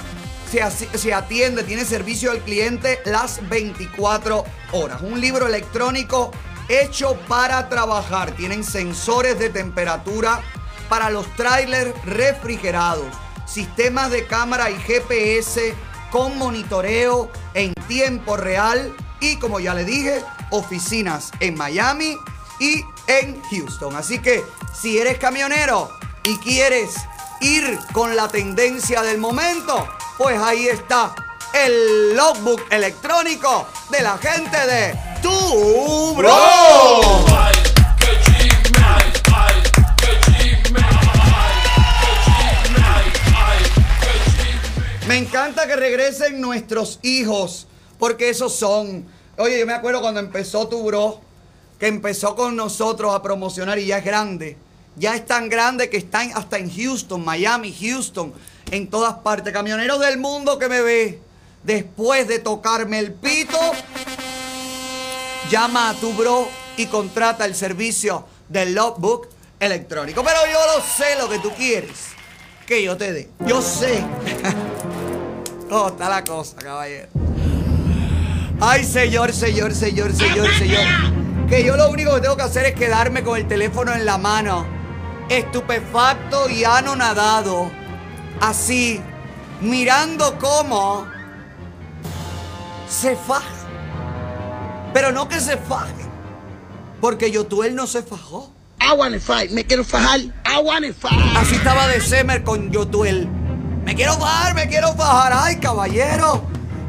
Se, 0.50 0.62
se 0.96 1.12
atiende, 1.12 1.64
tiene 1.64 1.84
servicio 1.84 2.30
al 2.30 2.38
cliente 2.38 3.00
las 3.04 3.46
24 3.48 4.44
horas. 4.72 5.02
Un 5.02 5.20
libro 5.20 5.46
electrónico 5.46 6.30
hecho 6.68 7.18
para 7.26 7.68
trabajar. 7.68 8.30
Tienen 8.32 8.62
sensores 8.62 9.38
de 9.38 9.50
temperatura 9.50 10.40
para 10.88 11.10
los 11.10 11.26
trailers 11.36 11.92
refrigerados, 12.04 13.06
sistemas 13.46 14.10
de 14.10 14.26
cámara 14.26 14.70
y 14.70 14.78
GPS 14.78 15.74
con 16.10 16.38
monitoreo 16.38 17.30
en 17.54 17.74
tiempo 17.86 18.36
real 18.36 18.94
y 19.20 19.36
como 19.36 19.60
ya 19.60 19.74
le 19.74 19.84
dije, 19.84 20.22
oficinas 20.50 21.30
en 21.40 21.56
Miami 21.56 22.16
y 22.60 22.82
en 23.06 23.40
Houston. 23.50 23.96
Así 23.96 24.18
que 24.20 24.44
si 24.72 24.98
eres 24.98 25.18
camionero 25.18 25.90
y 26.22 26.36
quieres 26.38 26.94
ir 27.40 27.78
con 27.92 28.16
la 28.16 28.28
tendencia 28.28 29.02
del 29.02 29.18
momento, 29.18 29.88
pues 30.16 30.38
ahí 30.40 30.68
está 30.68 31.14
el 31.52 32.16
logbook 32.16 32.62
electrónico 32.70 33.66
de 33.90 34.02
la 34.02 34.18
gente 34.18 34.66
de 34.66 34.98
Tu 35.22 36.14
Bro. 36.14 37.67
Me 45.08 45.16
encanta 45.16 45.66
que 45.66 45.74
regresen 45.74 46.38
nuestros 46.40 46.98
hijos, 47.02 47.66
porque 47.98 48.28
esos 48.28 48.54
son. 48.54 49.06
Oye, 49.38 49.58
yo 49.58 49.66
me 49.66 49.72
acuerdo 49.72 50.02
cuando 50.02 50.20
empezó 50.20 50.68
tu 50.68 50.82
bro, 50.84 51.20
que 51.80 51.86
empezó 51.86 52.36
con 52.36 52.54
nosotros 52.54 53.14
a 53.14 53.22
promocionar 53.22 53.78
y 53.78 53.86
ya 53.86 53.98
es 53.98 54.04
grande. 54.04 54.58
Ya 54.96 55.14
es 55.14 55.24
tan 55.24 55.48
grande 55.48 55.88
que 55.88 55.96
está 55.96 56.24
en- 56.24 56.36
hasta 56.36 56.58
en 56.58 56.70
Houston, 56.70 57.24
Miami, 57.24 57.74
Houston, 57.80 58.34
en 58.70 58.88
todas 58.90 59.14
partes. 59.20 59.50
Camioneros 59.52 59.98
del 60.00 60.18
mundo 60.18 60.58
que 60.58 60.68
me 60.68 60.82
ve, 60.82 61.20
después 61.62 62.28
de 62.28 62.40
tocarme 62.40 62.98
el 62.98 63.12
pito, 63.14 63.58
llama 65.50 65.90
a 65.90 65.94
tu 65.94 66.12
bro 66.12 66.48
y 66.76 66.86
contrata 66.86 67.46
el 67.46 67.54
servicio 67.54 68.26
del 68.48 68.74
logbook 68.74 69.28
electrónico. 69.58 70.22
Pero 70.22 70.38
yo 70.52 70.58
lo 70.76 70.82
sé 70.84 71.16
lo 71.16 71.28
que 71.30 71.38
tú 71.38 71.50
quieres 71.56 72.08
que 72.66 72.82
yo 72.82 72.96
te 72.98 73.12
dé. 73.12 73.30
Yo 73.46 73.62
sé. 73.62 74.02
¿Cómo 75.68 75.88
está 75.88 76.08
la 76.08 76.24
cosa, 76.24 76.56
caballero? 76.56 77.08
Ay, 78.60 78.84
señor, 78.84 79.32
señor, 79.32 79.74
señor, 79.74 80.14
señor, 80.14 80.48
señor. 80.58 80.84
Que 81.48 81.62
yo 81.64 81.76
lo 81.76 81.90
único 81.90 82.14
que 82.14 82.20
tengo 82.22 82.36
que 82.36 82.42
hacer 82.42 82.64
es 82.64 82.74
quedarme 82.74 83.22
con 83.22 83.38
el 83.38 83.46
teléfono 83.46 83.92
en 83.92 84.06
la 84.06 84.18
mano. 84.18 84.66
Estupefacto 85.28 86.48
y 86.48 86.64
anonadado. 86.64 87.70
Así, 88.40 89.00
mirando 89.60 90.38
cómo 90.38 91.06
se 92.88 93.14
faja. 93.14 93.44
Pero 94.94 95.12
no 95.12 95.28
que 95.28 95.38
se 95.38 95.58
faje. 95.58 95.92
Porque 97.00 97.30
Yotuel 97.30 97.74
no 97.74 97.86
se 97.86 98.02
fajó. 98.02 98.52
I 98.80 98.94
wanna 98.96 99.20
fight, 99.20 99.50
me 99.50 99.64
quiero 99.64 99.84
fajar. 99.84 100.20
I 100.20 100.62
wanna 100.64 100.92
fight. 100.92 101.36
Así 101.36 101.56
estaba 101.56 101.86
de 101.88 102.00
Semer 102.00 102.42
con 102.42 102.70
Yotuel. 102.70 103.28
Me 103.88 103.94
quiero 103.94 104.18
fajar, 104.18 104.54
me 104.54 104.68
quiero 104.68 104.92
fajar. 104.92 105.32
Ay, 105.34 105.56
caballero. 105.56 106.42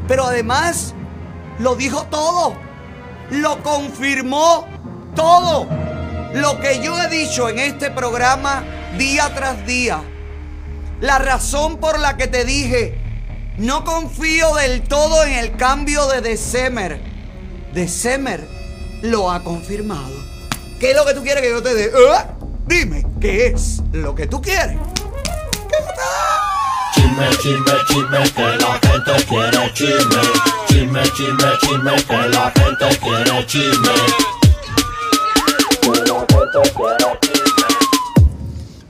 Pero 0.06 0.26
además, 0.26 0.94
lo 1.58 1.74
dijo 1.74 2.02
todo. 2.10 2.54
Lo 3.30 3.62
confirmó 3.62 4.66
todo. 5.16 5.66
Lo 6.34 6.60
que 6.60 6.82
yo 6.82 7.02
he 7.02 7.08
dicho 7.08 7.48
en 7.48 7.58
este 7.58 7.90
programa 7.90 8.64
día 8.98 9.34
tras 9.34 9.66
día. 9.66 10.02
La 11.00 11.18
razón 11.18 11.78
por 11.78 11.98
la 11.98 12.18
que 12.18 12.26
te 12.26 12.44
dije, 12.44 12.98
no 13.56 13.82
confío 13.82 14.54
del 14.56 14.82
todo 14.82 15.24
en 15.24 15.32
el 15.32 15.56
cambio 15.56 16.06
de 16.06 16.20
December. 16.20 17.00
December 17.72 18.46
lo 19.00 19.30
ha 19.30 19.42
confirmado. 19.42 20.16
¿Qué 20.78 20.90
es 20.90 20.96
lo 20.96 21.06
que 21.06 21.14
tú 21.14 21.22
quieres 21.22 21.42
que 21.42 21.48
yo 21.48 21.62
te 21.62 21.72
dé? 21.72 21.84
¿Eh? 21.86 22.26
Dime, 22.66 23.06
¿qué 23.18 23.46
es 23.46 23.80
lo 23.90 24.14
que 24.14 24.26
tú 24.26 24.42
quieres? 24.42 24.76
Chisme, 26.94 27.28
chisme, 27.42 27.72
chisme, 27.88 28.32
que 28.32 28.56
la 28.58 28.72
gente 28.82 29.24
quiere 29.26 29.72
chisme. 29.74 30.22
Chisme, 30.68 31.02
chisme, 31.16 31.58
chisme, 31.60 31.94
que 32.04 32.28
la 32.28 32.50
gente 32.50 32.98
quiere 32.98 33.46
chisme. 33.46 33.94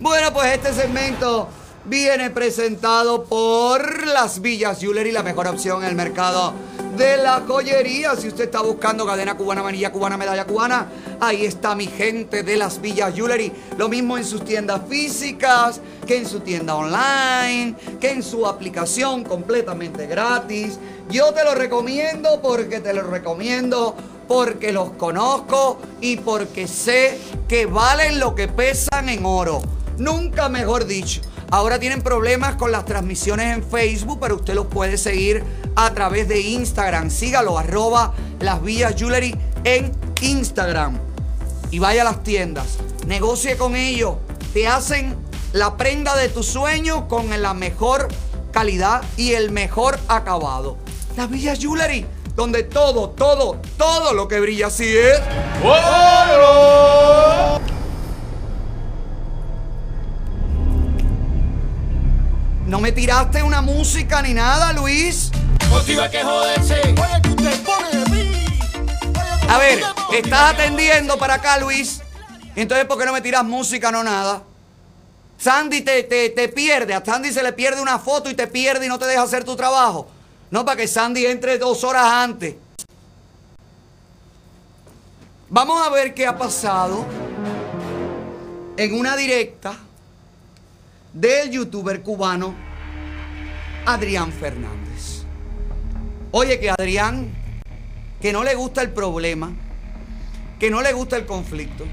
Bueno, 0.01 0.33
pues 0.33 0.55
este 0.55 0.73
segmento 0.73 1.49
viene 1.85 2.31
presentado 2.31 3.25
por 3.25 4.07
Las 4.07 4.41
Villas 4.41 4.81
Jewelry, 4.81 5.13
la 5.13 5.23
mejor 5.23 5.49
opción 5.49 5.83
en 5.83 5.89
el 5.89 5.95
mercado 5.95 6.53
de 6.97 7.17
la 7.17 7.43
joyería. 7.47 8.17
Si 8.17 8.29
usted 8.29 8.45
está 8.45 8.61
buscando 8.61 9.07
cadena 9.07 9.37
cubana, 9.37 9.63
manilla 9.63 9.91
cubana, 9.91 10.17
medalla 10.17 10.45
cubana, 10.45 10.89
ahí 11.21 11.45
está 11.45 11.75
mi 11.75 11.87
gente 11.87 12.43
de 12.43 12.57
Las 12.57 12.81
Villas 12.81 13.15
Jewelry. 13.15 13.53
Lo 13.79 13.89
mismo 13.89 14.19
en 14.19 14.25
sus 14.25 14.45
tiendas 14.45 14.83
físicas, 14.89 15.81
que 16.07 16.19
en 16.19 16.27
su 16.27 16.41
tienda 16.41 16.75
online, 16.75 17.75
que 18.01 18.11
en 18.11 18.23
su 18.23 18.47
aplicación 18.47 19.25
completamente 19.25 20.07
gratis. 20.07 20.79
Yo 21.09 21.33
te 21.33 21.45
lo 21.45 21.55
recomiendo 21.55 22.41
porque 22.43 22.81
te 22.81 22.93
lo 22.93 23.03
recomiendo 23.03 23.97
porque 24.29 24.73
los 24.73 24.91
conozco 24.93 25.79
y 26.01 26.17
porque 26.19 26.69
sé 26.69 27.19
que 27.49 27.67
valen 27.67 28.21
lo 28.21 28.35
que 28.35 28.47
pesan 28.47 29.09
en 29.09 29.25
oro. 29.25 29.61
Nunca 29.99 30.49
mejor 30.49 30.87
dicho. 30.87 31.21
Ahora 31.53 31.81
tienen 31.81 32.03
problemas 32.03 32.55
con 32.55 32.71
las 32.71 32.85
transmisiones 32.85 33.57
en 33.57 33.65
Facebook, 33.65 34.19
pero 34.21 34.37
usted 34.37 34.55
los 34.55 34.67
puede 34.67 34.97
seguir 34.97 35.43
a 35.75 35.93
través 35.93 36.29
de 36.29 36.41
Instagram. 36.41 37.11
Sígalo, 37.11 37.59
arroba 37.59 38.15
las 38.39 38.63
villas 38.63 38.95
jewelry 38.97 39.37
en 39.65 39.91
Instagram. 40.21 40.97
Y 41.73 41.81
vaya 41.81 42.03
a 42.03 42.05
las 42.05 42.23
tiendas. 42.23 42.79
Negocie 43.07 43.57
con 43.57 43.75
ellos. 43.75 44.15
Te 44.55 44.69
hacen 44.69 45.17
la 45.53 45.77
prenda 45.77 46.15
de 46.17 46.29
tu 46.29 46.45
sueño 46.45 47.09
con 47.09 47.29
la 47.43 47.53
mejor 47.53 48.07
calidad 48.53 49.03
y 49.17 49.33
el 49.33 49.51
mejor 49.51 49.99
acabado. 50.07 50.77
Las 51.17 51.29
villas 51.31 51.59
jewelry, 51.59 52.07
donde 52.37 52.63
todo, 52.63 53.11
todo, 53.11 53.61
todo 53.77 54.13
lo 54.13 54.29
que 54.29 54.39
brilla 54.39 54.69
así 54.69 54.97
es. 54.97 55.21
¡Oro! 55.65 57.60
No 62.81 62.85
me 62.85 62.93
tiraste 62.93 63.43
una 63.43 63.61
música 63.61 64.23
ni 64.23 64.33
nada, 64.33 64.73
Luis. 64.73 65.31
Motiva 65.69 66.09
que 66.09 66.23
joderse. 66.23 66.81
Oye, 66.81 67.21
tú 67.23 67.37
te 67.37 67.51
pones 67.59 67.93
de 67.93 68.11
mí. 68.11 68.47
A 69.51 69.59
ver, 69.59 69.83
estás 70.15 70.55
atendiendo 70.55 71.19
para 71.19 71.35
acá, 71.35 71.59
Luis. 71.59 72.01
Entonces, 72.57 72.87
¿por 72.87 72.99
qué 72.99 73.05
no 73.05 73.13
me 73.13 73.21
tiras 73.21 73.45
música, 73.45 73.93
no 73.93 74.03
nada? 74.03 74.45
Sandy 75.37 75.83
te, 75.83 76.05
te, 76.05 76.31
te 76.31 76.49
pierde. 76.49 76.95
A 76.95 77.05
Sandy 77.05 77.31
se 77.35 77.43
le 77.43 77.53
pierde 77.53 77.83
una 77.83 77.99
foto 77.99 78.31
y 78.31 78.35
te 78.35 78.47
pierde 78.47 78.87
y 78.87 78.89
no 78.89 78.99
te 78.99 79.05
deja 79.05 79.25
hacer 79.25 79.45
tu 79.45 79.57
trabajo. 79.57 80.09
No, 80.51 80.65
para 80.65 80.79
que 80.79 80.89
Sandy 80.89 81.27
entre 81.27 81.59
dos 81.59 81.85
horas 81.85 82.07
antes. 82.07 82.55
Vamos 85.51 85.87
a 85.87 85.91
ver 85.91 86.15
qué 86.15 86.27
ha 86.27 86.39
pasado 86.39 87.05
en 88.79 88.99
una 88.99 89.17
directa 89.17 89.77
del 91.13 91.51
youtuber 91.51 92.01
cubano 92.01 92.70
Adrián 93.87 94.33
Fernández. 94.33 95.23
Oye 96.33 96.61
que 96.61 96.71
Adrián, 96.71 97.35
que 98.21 98.33
no 98.33 98.45
le 98.45 98.55
gusta 98.55 98.83
el 98.83 98.91
problema, 98.91 99.53
que 100.59 100.71
no 100.71 100.83
le 100.83 100.93
gusta 100.93 101.17
el 101.17 101.27
conflicto, 101.27 101.85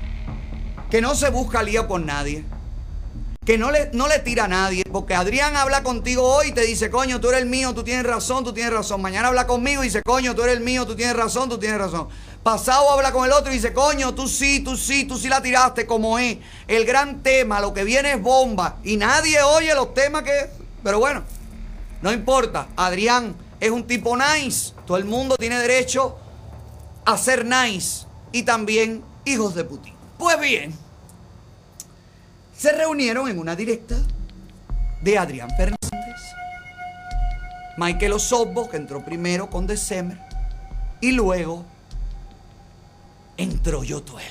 que 0.91 1.01
no 1.01 1.15
se 1.15 1.29
busca 1.29 1.63
lío 1.63 1.87
con 1.87 2.05
nadie, 2.05 2.43
que 3.45 3.57
no 3.57 3.71
le, 3.71 3.89
no 3.93 4.09
le 4.09 4.19
tira 4.19 4.43
a 4.43 4.47
nadie, 4.49 4.83
porque 4.91 5.15
Adrián 5.15 5.55
habla 5.55 5.81
contigo 5.81 6.23
hoy 6.23 6.49
y 6.49 6.51
te 6.51 6.61
dice, 6.61 6.89
coño, 6.89 7.21
tú 7.21 7.29
eres 7.29 7.41
el 7.41 7.47
mío, 7.47 7.73
tú 7.73 7.83
tienes 7.83 8.05
razón, 8.05 8.43
tú 8.43 8.53
tienes 8.53 8.73
razón. 8.73 9.01
Mañana 9.01 9.29
habla 9.29 9.47
conmigo 9.47 9.83
y 9.83 9.87
dice, 9.87 10.03
coño, 10.03 10.35
tú 10.35 10.43
eres 10.43 10.57
el 10.57 10.63
mío, 10.63 10.85
tú 10.85 10.97
tienes 10.97 11.15
razón, 11.15 11.47
tú 11.47 11.57
tienes 11.57 11.79
razón. 11.79 12.09
Pasado 12.43 12.91
habla 12.91 13.13
con 13.13 13.25
el 13.25 13.31
otro 13.31 13.49
y 13.51 13.55
dice, 13.55 13.73
coño, 13.73 14.13
tú 14.13 14.27
sí, 14.27 14.59
tú 14.59 14.75
sí, 14.75 15.05
tú 15.05 15.17
sí 15.17 15.29
la 15.29 15.41
tiraste 15.41 15.85
como 15.85 16.19
es. 16.19 16.37
El 16.67 16.83
gran 16.83 17.23
tema, 17.23 17.61
lo 17.61 17.73
que 17.73 17.85
viene 17.85 18.11
es 18.11 18.21
bomba. 18.21 18.79
Y 18.83 18.97
nadie 18.97 19.41
oye 19.41 19.73
los 19.73 19.93
temas 19.93 20.23
que... 20.23 20.49
Pero 20.83 20.99
bueno, 20.99 21.23
no 22.01 22.11
importa. 22.11 22.67
Adrián 22.75 23.35
es 23.59 23.71
un 23.71 23.85
tipo 23.85 24.15
nice. 24.17 24.73
Todo 24.85 24.97
el 24.97 25.05
mundo 25.05 25.35
tiene 25.37 25.57
derecho 25.57 26.17
a 27.05 27.17
ser 27.17 27.45
nice. 27.45 28.05
Y 28.31 28.43
también 28.43 29.03
hijos 29.25 29.55
de 29.55 29.63
Putin. 29.63 29.93
Pues 30.17 30.39
bien, 30.39 30.73
se 32.55 32.71
reunieron 32.71 33.29
en 33.29 33.39
una 33.39 33.55
directa 33.55 33.95
de 35.01 35.17
Adrián 35.17 35.49
Fernández. 35.55 35.77
Michael 37.77 38.13
Osobbo, 38.13 38.69
que 38.69 38.77
entró 38.77 39.05
primero 39.05 39.49
con 39.49 39.67
December. 39.67 40.19
Y 40.99 41.11
luego 41.11 41.65
entró 43.37 43.83
Yotuel. 43.83 44.25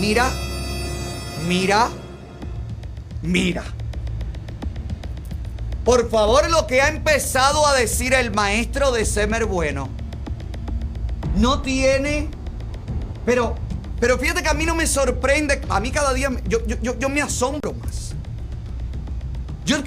Mira, 0.00 0.30
mira, 1.46 1.90
mira. 3.22 3.64
Por 5.84 6.10
favor, 6.10 6.50
lo 6.50 6.66
que 6.66 6.82
ha 6.82 6.88
empezado 6.88 7.66
a 7.66 7.74
decir 7.74 8.12
el 8.12 8.30
maestro 8.30 8.92
de 8.92 9.06
Semer 9.06 9.46
Bueno 9.46 9.88
no 11.38 11.62
tiene. 11.62 12.28
Pero, 13.24 13.56
pero 14.00 14.18
fíjate 14.18 14.42
que 14.42 14.48
a 14.48 14.54
mí 14.54 14.66
no 14.66 14.74
me 14.74 14.86
sorprende. 14.86 15.62
A 15.68 15.80
mí 15.80 15.90
cada 15.90 16.12
día 16.12 16.30
yo, 16.46 16.64
yo, 16.66 16.76
yo, 16.82 16.98
yo 16.98 17.08
me 17.08 17.22
asombro 17.22 17.72
más. 17.72 18.12
Yo, 19.64 19.78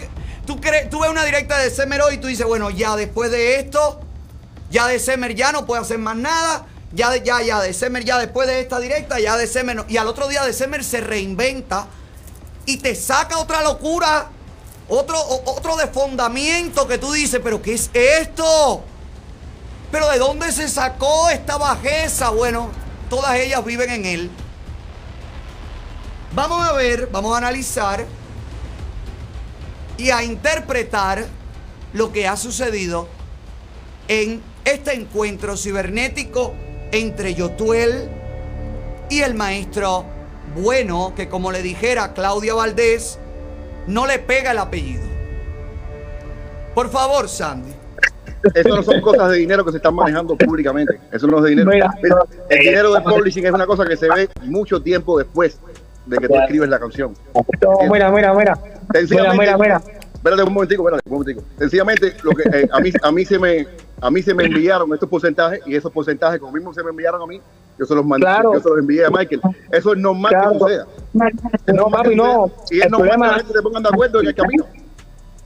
tú, 0.45 0.59
tú 0.89 1.01
ves 1.01 1.09
una 1.09 1.23
directa 1.23 1.57
de 1.59 1.69
Semer 1.69 2.01
hoy 2.01 2.15
y 2.15 2.17
tú 2.17 2.27
dices, 2.27 2.45
bueno, 2.45 2.69
ya 2.69 2.95
después 2.95 3.31
de 3.31 3.59
esto, 3.59 4.01
ya 4.69 4.87
de 4.87 4.99
Semer 4.99 5.35
ya 5.35 5.51
no 5.51 5.65
puede 5.65 5.81
hacer 5.81 5.97
más 5.97 6.15
nada. 6.15 6.65
Ya, 6.93 7.09
de, 7.09 7.21
ya, 7.21 7.41
ya, 7.41 7.61
de 7.61 7.73
Semer 7.73 8.03
ya 8.03 8.17
después 8.17 8.47
de 8.47 8.59
esta 8.59 8.79
directa, 8.79 9.19
ya 9.19 9.37
de 9.37 9.47
Semer 9.47 9.85
Y 9.87 9.97
al 9.97 10.07
otro 10.07 10.27
día 10.27 10.43
de 10.43 10.51
Semer 10.51 10.83
se 10.83 10.99
reinventa 10.99 11.87
y 12.65 12.77
te 12.77 12.95
saca 12.95 13.37
otra 13.37 13.63
locura, 13.63 14.29
otro, 14.87 15.17
otro 15.45 15.75
desfondamiento 15.77 16.87
que 16.87 16.97
tú 16.97 17.11
dices, 17.11 17.39
pero 17.43 17.61
¿qué 17.61 17.73
es 17.73 17.89
esto? 17.93 18.83
¿Pero 19.91 20.09
de 20.09 20.19
dónde 20.19 20.51
se 20.51 20.69
sacó 20.69 21.29
esta 21.29 21.57
bajeza? 21.57 22.29
Bueno, 22.29 22.69
todas 23.09 23.35
ellas 23.35 23.63
viven 23.65 23.89
en 23.89 24.05
él. 24.05 24.31
Vamos 26.33 26.65
a 26.65 26.71
ver, 26.73 27.07
vamos 27.11 27.33
a 27.33 27.39
analizar 27.39 28.05
y 29.97 30.11
a 30.11 30.23
interpretar 30.23 31.25
lo 31.93 32.13
que 32.13 32.27
ha 32.27 32.37
sucedido 32.37 33.07
en 34.07 34.41
este 34.63 34.93
encuentro 34.93 35.57
cibernético 35.57 36.53
entre 36.91 37.33
Yotuel 37.33 38.09
y 39.09 39.21
el 39.21 39.33
maestro 39.33 40.05
bueno, 40.55 41.13
que 41.15 41.29
como 41.29 41.51
le 41.51 41.61
dijera 41.61 42.13
Claudia 42.13 42.53
Valdés, 42.53 43.19
no 43.87 44.05
le 44.07 44.19
pega 44.19 44.51
el 44.51 44.57
apellido. 44.57 45.03
Por 46.73 46.89
favor, 46.89 47.27
Sandy. 47.27 47.73
Eso 48.55 48.69
no 48.75 48.81
son 48.81 49.01
cosas 49.01 49.29
de 49.31 49.37
dinero 49.37 49.63
que 49.63 49.71
se 49.71 49.77
están 49.77 49.93
manejando 49.93 50.35
públicamente. 50.35 50.99
Eso 51.11 51.27
no 51.27 51.37
es 51.37 51.43
de 51.43 51.49
dinero. 51.51 51.69
Mira, 51.69 51.93
Mira, 52.01 52.17
el 52.49 52.57
eh, 52.57 52.69
dinero 52.69 52.93
de 52.93 53.01
publishing 53.01 53.45
es 53.45 53.51
una 53.51 53.65
cosa 53.65 53.85
que 53.85 53.95
se 53.95 54.09
ve 54.09 54.29
mucho 54.43 54.81
tiempo 54.81 55.17
después 55.17 55.59
de 56.05 56.17
que 56.17 56.27
tú 56.27 56.35
escribes 56.35 56.69
la 56.69 56.79
canción. 56.79 57.13
No, 57.33 57.45
mira, 57.91 58.11
mira, 58.11 58.33
mira. 58.33 58.57
Mira, 59.09 59.33
mira, 59.33 59.57
mira. 59.57 59.81
Espérate 60.13 60.43
un 60.43 60.53
momentico, 60.53 60.83
espérate 60.83 61.09
un 61.09 61.13
momentico. 61.13 61.43
Sencillamente, 61.57 62.15
lo 62.23 62.31
que 62.31 62.43
eh, 62.43 62.69
a 62.71 62.79
mí 62.79 62.91
a 63.01 63.11
mí 63.11 63.25
se 63.25 63.39
me 63.39 63.67
a 64.01 64.09
mí 64.09 64.21
se 64.21 64.33
me 64.33 64.45
enviaron 64.45 64.91
estos 64.93 65.07
porcentajes 65.07 65.61
y 65.65 65.75
esos 65.75 65.91
porcentajes 65.91 66.39
como 66.39 66.51
mismo 66.51 66.73
se 66.73 66.83
me 66.83 66.89
enviaron 66.89 67.21
a 67.21 67.25
mí, 67.27 67.39
yo 67.81 67.85
se 67.87 67.95
los 67.95 68.05
mandé, 68.05 68.25
Claro. 68.25 68.53
yo 68.53 68.59
se 68.61 68.69
los 68.69 68.77
envié 68.79 69.05
a 69.05 69.09
Michael. 69.09 69.41
Eso 69.71 69.93
es 69.93 69.99
normal 69.99 70.29
Claro. 70.31 70.51
que 70.53 70.59
suceda. 70.59 70.87
No, 71.73 71.85
papi, 71.89 72.15
no. 72.15 72.51
Y 72.69 72.77
es 72.79 72.85
El 72.85 72.91
normal 72.91 73.09
que 73.09 73.09
problema, 73.09 73.27
la 73.27 73.33
gente 73.39 73.53
se 73.53 73.61
pongan 73.61 73.83
de 73.83 73.89
acuerdo 73.89 74.21
en 74.21 74.27
el 74.27 74.35
camino. 74.35 74.65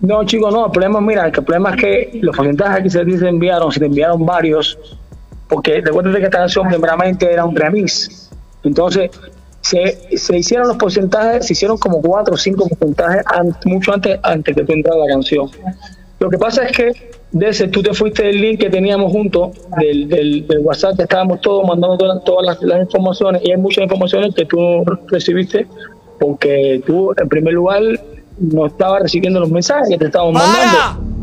no, 0.01 0.23
chicos, 0.25 0.53
no. 0.53 0.65
El 0.67 0.71
problema, 0.73 1.01
mira, 1.01 1.31
que 1.31 1.39
el 1.39 1.45
problema 1.45 1.71
es 1.71 1.81
que 1.81 2.19
los 2.21 2.36
porcentajes 2.36 2.83
que 2.83 2.89
se 2.89 3.05
te 3.05 3.27
enviaron, 3.29 3.71
se 3.71 3.79
te 3.79 3.86
enviaron 3.86 4.25
varios, 4.25 4.77
porque 5.47 5.81
recuerda 5.81 6.11
que 6.19 6.25
esta 6.25 6.39
canción 6.39 6.67
primeramente 6.67 7.31
era 7.31 7.45
un 7.45 7.55
remix. 7.55 8.29
Entonces, 8.63 9.11
se, 9.61 10.17
se 10.17 10.38
hicieron 10.38 10.67
los 10.67 10.77
porcentajes, 10.77 11.47
se 11.47 11.53
hicieron 11.53 11.77
como 11.77 12.01
cuatro 12.01 12.33
o 12.33 12.38
cinco 12.38 12.67
porcentajes 12.67 13.23
an- 13.27 13.55
mucho 13.65 13.93
antes, 13.93 14.19
antes 14.21 14.55
que 14.55 14.63
tú 14.63 14.73
entrara 14.73 14.97
la 14.99 15.07
canción. 15.13 15.49
Lo 16.20 16.30
que 16.30 16.38
pasa 16.38 16.66
es 16.66 16.76
que, 16.76 17.11
de 17.32 17.49
ese, 17.49 17.68
tú 17.68 17.84
te 17.84 17.93
fuiste 17.93 18.24
del 18.24 18.39
link 18.39 18.59
que 18.59 18.70
teníamos 18.70 19.11
juntos, 19.11 19.57
del, 19.78 20.07
del, 20.07 20.47
del 20.47 20.59
WhatsApp, 20.59 20.95
que 20.95 21.03
estábamos 21.03 21.41
todos 21.41 21.68
mandando 21.68 21.97
todas, 21.97 22.24
todas 22.24 22.45
las, 22.45 22.61
las 22.61 22.82
informaciones, 22.82 23.41
y 23.43 23.51
hay 23.51 23.57
muchas 23.57 23.84
informaciones 23.84 24.34
que 24.34 24.45
tú 24.45 24.57
recibiste, 25.07 25.68
porque 26.20 26.82
tú, 26.86 27.13
en 27.18 27.28
primer 27.28 27.53
lugar, 27.53 27.82
no 28.38 28.66
estabas 28.66 29.01
recibiendo 29.03 29.39
los 29.39 29.49
mensajes 29.49 29.89
que 29.89 29.97
te 29.97 30.05
estábamos 30.05 30.34
mandando. 30.34 30.78
¡Para! 30.78 31.16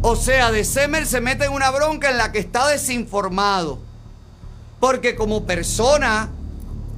O 0.00 0.16
sea, 0.16 0.52
de 0.52 0.64
Semer 0.64 1.06
se 1.06 1.20
mete 1.20 1.46
en 1.46 1.52
una 1.52 1.70
bronca 1.70 2.10
en 2.10 2.18
la 2.18 2.30
que 2.30 2.38
está 2.38 2.68
desinformado. 2.68 3.78
Porque 4.80 5.16
como 5.16 5.44
persona 5.44 6.30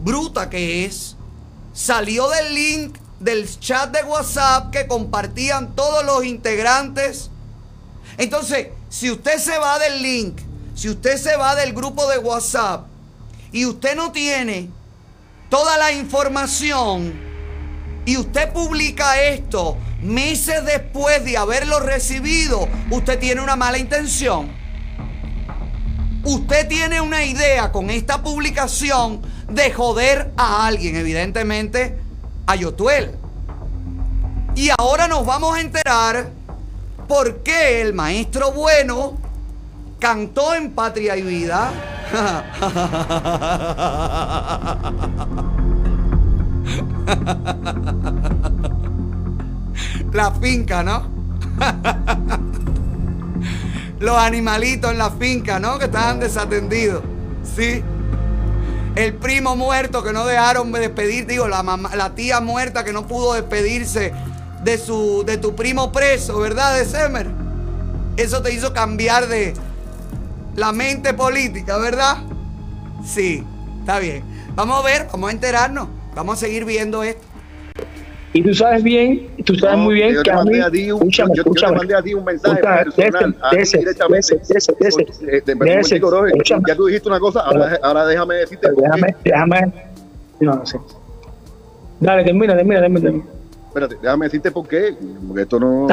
bruta 0.05 0.51
que 0.51 0.85
es, 0.85 1.17
salió 1.73 2.29
del 2.29 2.55
link 2.55 2.99
del 3.21 3.49
chat 3.59 3.91
de 3.91 4.03
WhatsApp 4.05 4.71
que 4.71 4.87
compartían 4.87 5.75
todos 5.75 6.05
los 6.05 6.25
integrantes. 6.25 7.31
Entonces, 8.21 8.69
si 8.91 9.11
usted 9.11 9.39
se 9.39 9.57
va 9.57 9.79
del 9.79 10.03
link, 10.03 10.39
si 10.75 10.91
usted 10.91 11.17
se 11.17 11.37
va 11.37 11.55
del 11.55 11.73
grupo 11.73 12.07
de 12.07 12.19
WhatsApp 12.19 12.85
y 13.51 13.65
usted 13.65 13.97
no 13.97 14.13
tiene 14.13 14.69
toda 15.49 15.79
la 15.79 15.91
información 15.93 17.15
y 18.05 18.19
usted 18.19 18.53
publica 18.53 19.19
esto 19.23 19.79
meses 20.03 20.63
después 20.67 21.25
de 21.25 21.39
haberlo 21.39 21.81
recibido, 21.81 22.69
usted 22.91 23.19
tiene 23.19 23.41
una 23.41 23.57
mala 23.57 23.79
intención. 23.79 24.53
Usted 26.23 26.69
tiene 26.69 27.01
una 27.01 27.25
idea 27.25 27.73
con 27.73 27.89
esta 27.89 28.23
publicación 28.23 29.23
de 29.49 29.73
joder 29.73 30.31
a 30.37 30.67
alguien, 30.67 30.95
evidentemente 30.95 31.99
a 32.47 32.55
Yotuel. 32.55 33.13
Y 34.55 34.69
ahora 34.77 35.09
nos 35.09 35.25
vamos 35.25 35.57
a 35.57 35.63
enterar 35.63 36.39
por 37.11 37.43
qué 37.43 37.83
el 37.83 37.93
maestro 37.93 38.53
bueno 38.53 39.19
cantó 39.99 40.55
en 40.55 40.71
Patria 40.71 41.17
y 41.17 41.23
Vida. 41.23 41.73
La 50.13 50.31
finca, 50.41 50.85
¿no? 50.85 51.09
Los 53.99 54.17
animalitos 54.17 54.93
en 54.93 54.99
la 54.99 55.11
finca, 55.11 55.59
¿no? 55.59 55.81
Que 55.81 55.87
estaban 55.87 56.21
desatendidos. 56.21 57.03
Sí. 57.43 57.83
El 58.95 59.15
primo 59.15 59.57
muerto 59.57 60.05
que 60.05 60.13
no 60.13 60.27
dejaron 60.27 60.71
de 60.71 60.79
despedir, 60.79 61.27
digo, 61.27 61.49
la, 61.49 61.65
mamá, 61.65 61.97
la 61.97 62.15
tía 62.15 62.41
muerta 62.41 62.85
que 62.85 62.93
no 62.93 63.09
pudo 63.09 63.35
despedirse 63.35 64.13
de, 64.65 64.79
su, 64.79 65.23
de 65.27 65.39
tu 65.39 65.55
primo 65.55 65.93
preso, 65.93 66.39
¿verdad? 66.39 66.77
De 66.79 66.85
Semer. 66.85 67.27
Eso 68.17 68.43
te 68.43 68.53
hizo 68.53 68.73
cambiar 68.73 69.29
de 69.29 69.55
la 70.57 70.73
mente 70.73 71.15
política, 71.15 71.79
¿verdad? 71.79 72.19
Sí, 73.05 73.45
está 73.81 73.99
bien. 73.99 74.23
Vamos 74.55 74.81
a 74.81 74.85
ver, 74.85 75.07
vamos 75.13 75.31
a 75.31 75.33
enterarnos. 75.33 75.89
Vamos 76.15 76.37
a 76.37 76.41
seguir 76.47 76.65
viendo 76.65 77.03
esto. 77.03 77.23
Y 78.33 78.43
tú 78.43 78.55
sabes 78.55 78.83
bien, 78.85 79.29
tú 79.45 79.57
sabes 79.57 79.79
muy 79.79 79.95
bien 79.95 80.15
yo 80.15 80.23
que 80.23 80.31
a 80.31 80.43
mí, 80.45 80.61
a 80.61 80.71
ti 80.71 80.93
un- 80.93 80.99
escúchame, 80.99 81.31
yo- 81.31 81.35
yo 81.37 81.43
te 81.43 81.49
escúchame. 81.51 81.77
mandé 81.79 81.95
a 81.97 82.03
ti 82.03 82.15
un 82.15 82.25
mensaje 82.25 82.61
Escucha, 82.61 82.85
personal, 82.95 83.37
a 83.43 83.49
ese, 83.51 83.61
ese, 83.63 83.79
directamente. 83.79 84.19
ese, 84.19 84.37
ese, 84.57 84.73
ese, 84.79 85.99
Roger, 85.99 86.27
escúchame. 86.29 86.63
ya 86.69 86.77
tú 86.77 86.87
dijiste 86.87 87.09
una 87.09 87.19
cosa, 87.19 87.41
ahora, 87.41 87.79
ahora 87.83 88.07
déjame 88.07 88.35
decirte. 88.37 88.69
Déjame, 88.77 89.17
déjame. 89.25 89.73
No, 90.39 90.55
no 90.55 90.67
sé. 90.67 90.79
Dale, 91.99 92.23
termina, 92.25 92.55
termina, 92.57 92.81
termina. 92.81 93.01
termina. 93.01 93.25
Espérate, 93.71 93.97
déjame 94.03 94.27
decirte 94.27 94.51
por 94.51 94.67
qué, 94.67 94.97
porque 95.29 95.43
esto 95.43 95.61
no... 95.61 95.87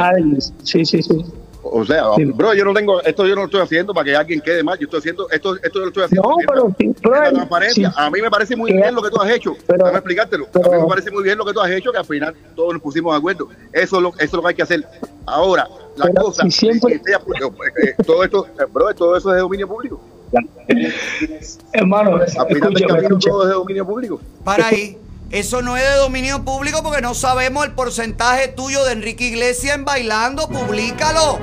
Sí, 0.64 0.84
sí, 0.84 1.04
sí. 1.04 1.24
O 1.70 1.86
sea, 1.86 2.06
bro, 2.34 2.54
yo 2.56 2.66
no 2.66 2.74
tengo, 2.74 3.02
esto 3.04 3.28
yo 3.28 3.36
no 3.36 3.42
lo 3.42 3.46
estoy 3.46 3.62
haciendo 3.62 3.94
para 3.94 4.06
que 4.06 4.16
alguien 4.16 4.42
quede 4.42 4.64
mal. 4.64 4.80
Yo 4.80 4.86
estoy 4.86 5.00
haciendo, 5.00 5.30
esto, 5.30 5.56
esto 5.58 5.74
yo 5.74 5.80
lo 5.82 5.88
estoy 5.88 6.04
haciendo. 6.06 6.30
No, 6.30 6.38
pero 6.48 6.76
sí, 6.78 6.96
la- 7.04 7.30
transparencia. 7.30 7.90
sí. 7.92 7.96
A 7.98 8.10
mí 8.10 8.22
me 8.22 8.32
parece 8.32 8.56
muy 8.56 8.72
bien 8.72 8.96
lo 8.96 9.02
que 9.04 9.10
tú 9.12 9.22
has 9.22 9.30
hecho. 9.30 9.54
pero- 9.68 9.80
Déjame 9.80 9.98
explicártelo. 9.98 10.48
a 10.54 10.60
mí 10.70 10.82
me 10.82 10.88
parece 10.88 11.12
muy 11.12 11.24
bien 11.24 11.38
lo 11.38 11.46
que 11.46 11.54
tú 11.54 11.60
has 11.60 11.70
hecho, 11.70 11.92
que 11.92 11.98
al 12.00 12.06
final 12.06 12.34
todos 12.56 12.74
nos 12.74 12.82
pusimos 12.82 13.14
de 13.14 13.18
acuerdo. 13.18 13.50
Eso 13.74 13.98
es 13.98 14.02
lo, 14.02 14.10
eso 14.10 14.24
es 14.24 14.34
lo 14.34 14.42
que 14.42 14.48
hay 14.48 14.56
que 14.56 14.64
hacer. 14.64 14.88
Ahora, 15.26 15.68
la 15.98 16.06
Pero 16.06 16.22
cosa, 16.24 16.44
si 16.44 16.52
siempre- 16.52 17.00
que 17.00 17.04
sea- 17.12 17.18
eh, 17.18 17.88
eh, 17.90 18.04
todo 18.06 18.24
esto, 18.24 18.48
eh, 18.60 18.64
bro, 18.72 18.94
todo 18.96 19.16
eso 19.18 19.30
es 19.30 19.36
de 19.36 19.42
dominio 19.42 19.68
público. 19.68 20.00
Hermano, 21.74 22.16
Al 22.18 22.48
final 22.48 22.74
del 22.74 22.88
camino 22.88 23.20
todo 23.20 23.44
es 23.44 23.48
de 23.50 23.54
dominio 23.54 23.86
público. 23.86 24.22
Para 24.44 24.68
ahí. 24.68 24.98
Eso 25.30 25.62
no 25.62 25.76
es 25.76 25.84
de 25.84 25.96
dominio 25.96 26.46
público 26.46 26.82
porque 26.84 27.02
no 27.02 27.14
sabemos 27.14 27.66
el 27.66 27.74
porcentaje 27.74 28.48
tuyo 28.48 28.86
de 28.86 28.94
Enrique 28.94 29.26
Iglesias 29.26 29.76
en 29.76 29.84
bailando. 29.84 30.48
Publícalo. 30.48 31.40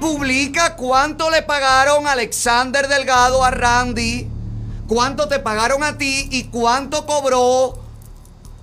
Publica 0.00 0.74
cuánto 0.74 1.30
le 1.30 1.42
pagaron 1.42 2.06
a 2.06 2.12
Alexander 2.12 2.88
Delgado 2.88 3.44
a 3.44 3.50
Randy, 3.50 4.28
cuánto 4.86 5.28
te 5.28 5.38
pagaron 5.38 5.82
a 5.82 5.96
ti 5.96 6.28
y 6.30 6.44
cuánto 6.44 7.06
cobró 7.06 7.78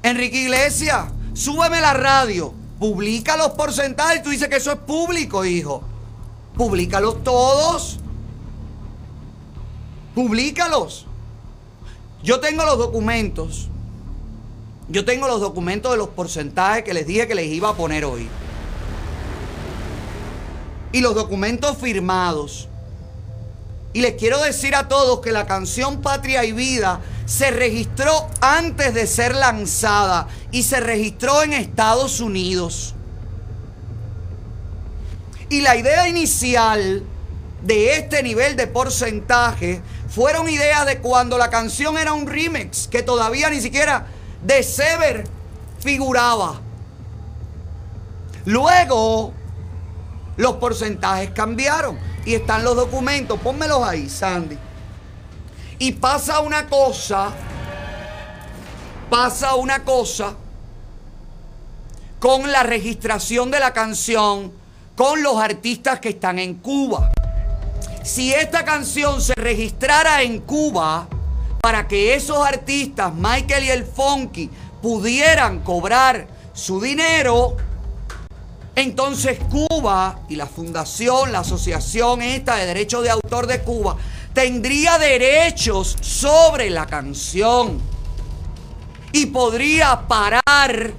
Enrique 0.03 0.41
Iglesias. 0.41 1.05
Súbeme 1.33 1.79
la 1.79 1.93
radio. 1.93 2.53
Publica 2.79 3.37
los 3.37 3.51
porcentajes. 3.51 4.21
Tú 4.21 4.31
dices 4.31 4.49
que 4.49 4.57
eso 4.57 4.71
es 4.71 4.79
público, 4.79 5.45
hijo. 5.45 5.81
Publícalos 6.57 7.23
todos. 7.23 7.99
Publícalos. 10.13 11.07
Yo 12.25 12.39
tengo 12.39 12.65
los 12.65 12.79
documentos. 12.79 13.67
Yo 14.89 15.05
tengo 15.05 15.27
los 15.27 15.39
documentos 15.39 15.91
de 15.91 15.97
los 15.97 16.09
porcentajes 16.09 16.83
que 16.83 16.93
les 16.93 17.05
dije 17.05 17.27
que 17.27 17.35
les 17.35 17.45
iba 17.45 17.69
a 17.69 17.75
poner 17.75 18.03
hoy. 18.03 18.27
Y 20.91 21.01
los 21.01 21.13
documentos 21.13 21.77
firmados. 21.77 22.67
Y 23.93 24.01
les 24.01 24.15
quiero 24.15 24.41
decir 24.41 24.75
a 24.75 24.87
todos 24.87 25.21
que 25.21 25.31
la 25.31 25.45
canción 25.45 26.01
Patria 26.01 26.43
y 26.43 26.51
Vida 26.51 26.99
se 27.27 27.51
registró 27.51 28.27
antes 28.41 28.95
de 28.95 29.05
ser 29.05 29.35
lanzada 29.35 30.27
y 30.51 30.63
se 30.63 30.79
registró 30.79 31.43
en 31.43 31.53
Estados 31.53 32.21
Unidos. 32.21 32.95
Y 35.49 35.61
la 35.61 35.75
idea 35.75 36.09
inicial 36.09 37.03
de 37.61 37.97
este 37.97 38.23
nivel 38.23 38.55
de 38.55 38.65
porcentaje 38.65 39.81
fueron 40.15 40.47
ideas 40.47 40.85
de 40.85 40.99
cuando 40.99 41.37
la 41.37 41.49
canción 41.49 41.97
era 41.97 42.13
un 42.13 42.25
remix, 42.25 42.87
que 42.87 43.03
todavía 43.03 43.49
ni 43.49 43.59
siquiera 43.59 44.07
de 44.41 44.63
Sever 44.63 45.25
figuraba. 45.81 46.61
Luego, 48.45 49.33
los 50.37 50.53
porcentajes 50.53 51.31
cambiaron 51.31 51.99
y 52.25 52.33
están 52.33 52.63
los 52.63 52.77
documentos. 52.77 53.37
Pónmelos 53.41 53.85
ahí, 53.85 54.09
Sandy. 54.09 54.57
Y 55.79 55.91
pasa 55.91 56.39
una 56.39 56.67
cosa, 56.67 57.33
pasa 59.09 59.55
una 59.55 59.83
cosa 59.83 60.33
con 62.19 62.49
la 62.53 62.63
registración 62.63 63.51
de 63.51 63.59
la 63.59 63.73
canción 63.73 64.53
con 64.95 65.21
los 65.21 65.35
artistas 65.41 65.99
que 65.99 66.07
están 66.07 66.39
en 66.39 66.53
Cuba. 66.53 67.11
Si 68.05 68.31
esta 68.31 68.63
canción 68.63 69.19
se 69.19 69.33
registrara 69.33 70.21
en 70.21 70.41
Cuba 70.41 71.07
para 71.59 71.87
que 71.87 72.13
esos 72.13 72.37
artistas, 72.37 73.11
Michael 73.11 73.63
y 73.63 73.69
el 73.71 73.83
Funky, 73.83 74.47
pudieran 74.79 75.61
cobrar 75.61 76.27
su 76.53 76.79
dinero, 76.79 77.57
entonces 78.75 79.39
Cuba 79.49 80.19
y 80.29 80.35
la 80.35 80.45
fundación, 80.45 81.31
la 81.31 81.39
asociación 81.39 82.21
esta 82.21 82.57
de 82.57 82.67
derechos 82.67 83.01
de 83.01 83.09
autor 83.09 83.47
de 83.47 83.63
Cuba, 83.63 83.97
tendría 84.35 84.99
derechos 84.99 85.97
sobre 85.99 86.69
la 86.69 86.85
canción 86.85 87.81
y 89.13 89.25
podría 89.25 90.07
parar 90.07 90.93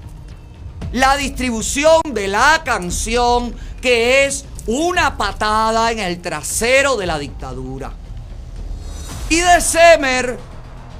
la 0.90 1.16
distribución 1.16 2.00
de 2.12 2.26
la 2.26 2.62
canción 2.64 3.54
que 3.80 4.24
es 4.24 4.44
una 4.66 5.16
patada 5.16 5.92
en 5.92 6.00
el 6.00 6.20
trasero 6.20 6.96
de 6.96 7.06
la 7.06 7.18
dictadura. 7.18 7.92
Y 9.28 9.36
de 9.36 9.60
Semer, 9.60 10.38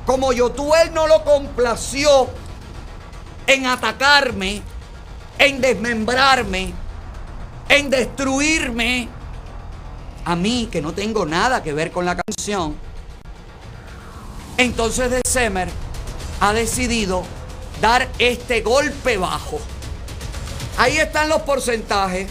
como 0.05 0.33
Yotuel 0.33 0.93
no 0.93 1.07
lo 1.07 1.25
complació 1.25 2.29
en 3.47 3.67
atacarme, 3.67 4.63
en 5.39 5.61
desmembrarme, 5.61 6.73
en 7.69 7.91
destruirme, 7.91 9.09
a 10.25 10.35
mí 10.35 10.69
que 10.71 10.83
no 10.83 10.93
tengo 10.93 11.25
nada 11.25 11.63
que 11.63 11.73
ver 11.73 11.93
con 11.93 12.05
la 12.05 12.17
canción, 12.17 12.77
entonces 14.57 15.11
de 15.11 15.23
Semer 15.25 15.69
ha 16.41 16.53
decidido 16.53 17.25
dar 17.81 18.09
este 18.19 18.63
golpe 18.63 19.19
bajo. 19.19 19.61
Ahí 20.79 20.99
están 20.99 21.29
los 21.29 21.43
porcentajes 21.43 22.29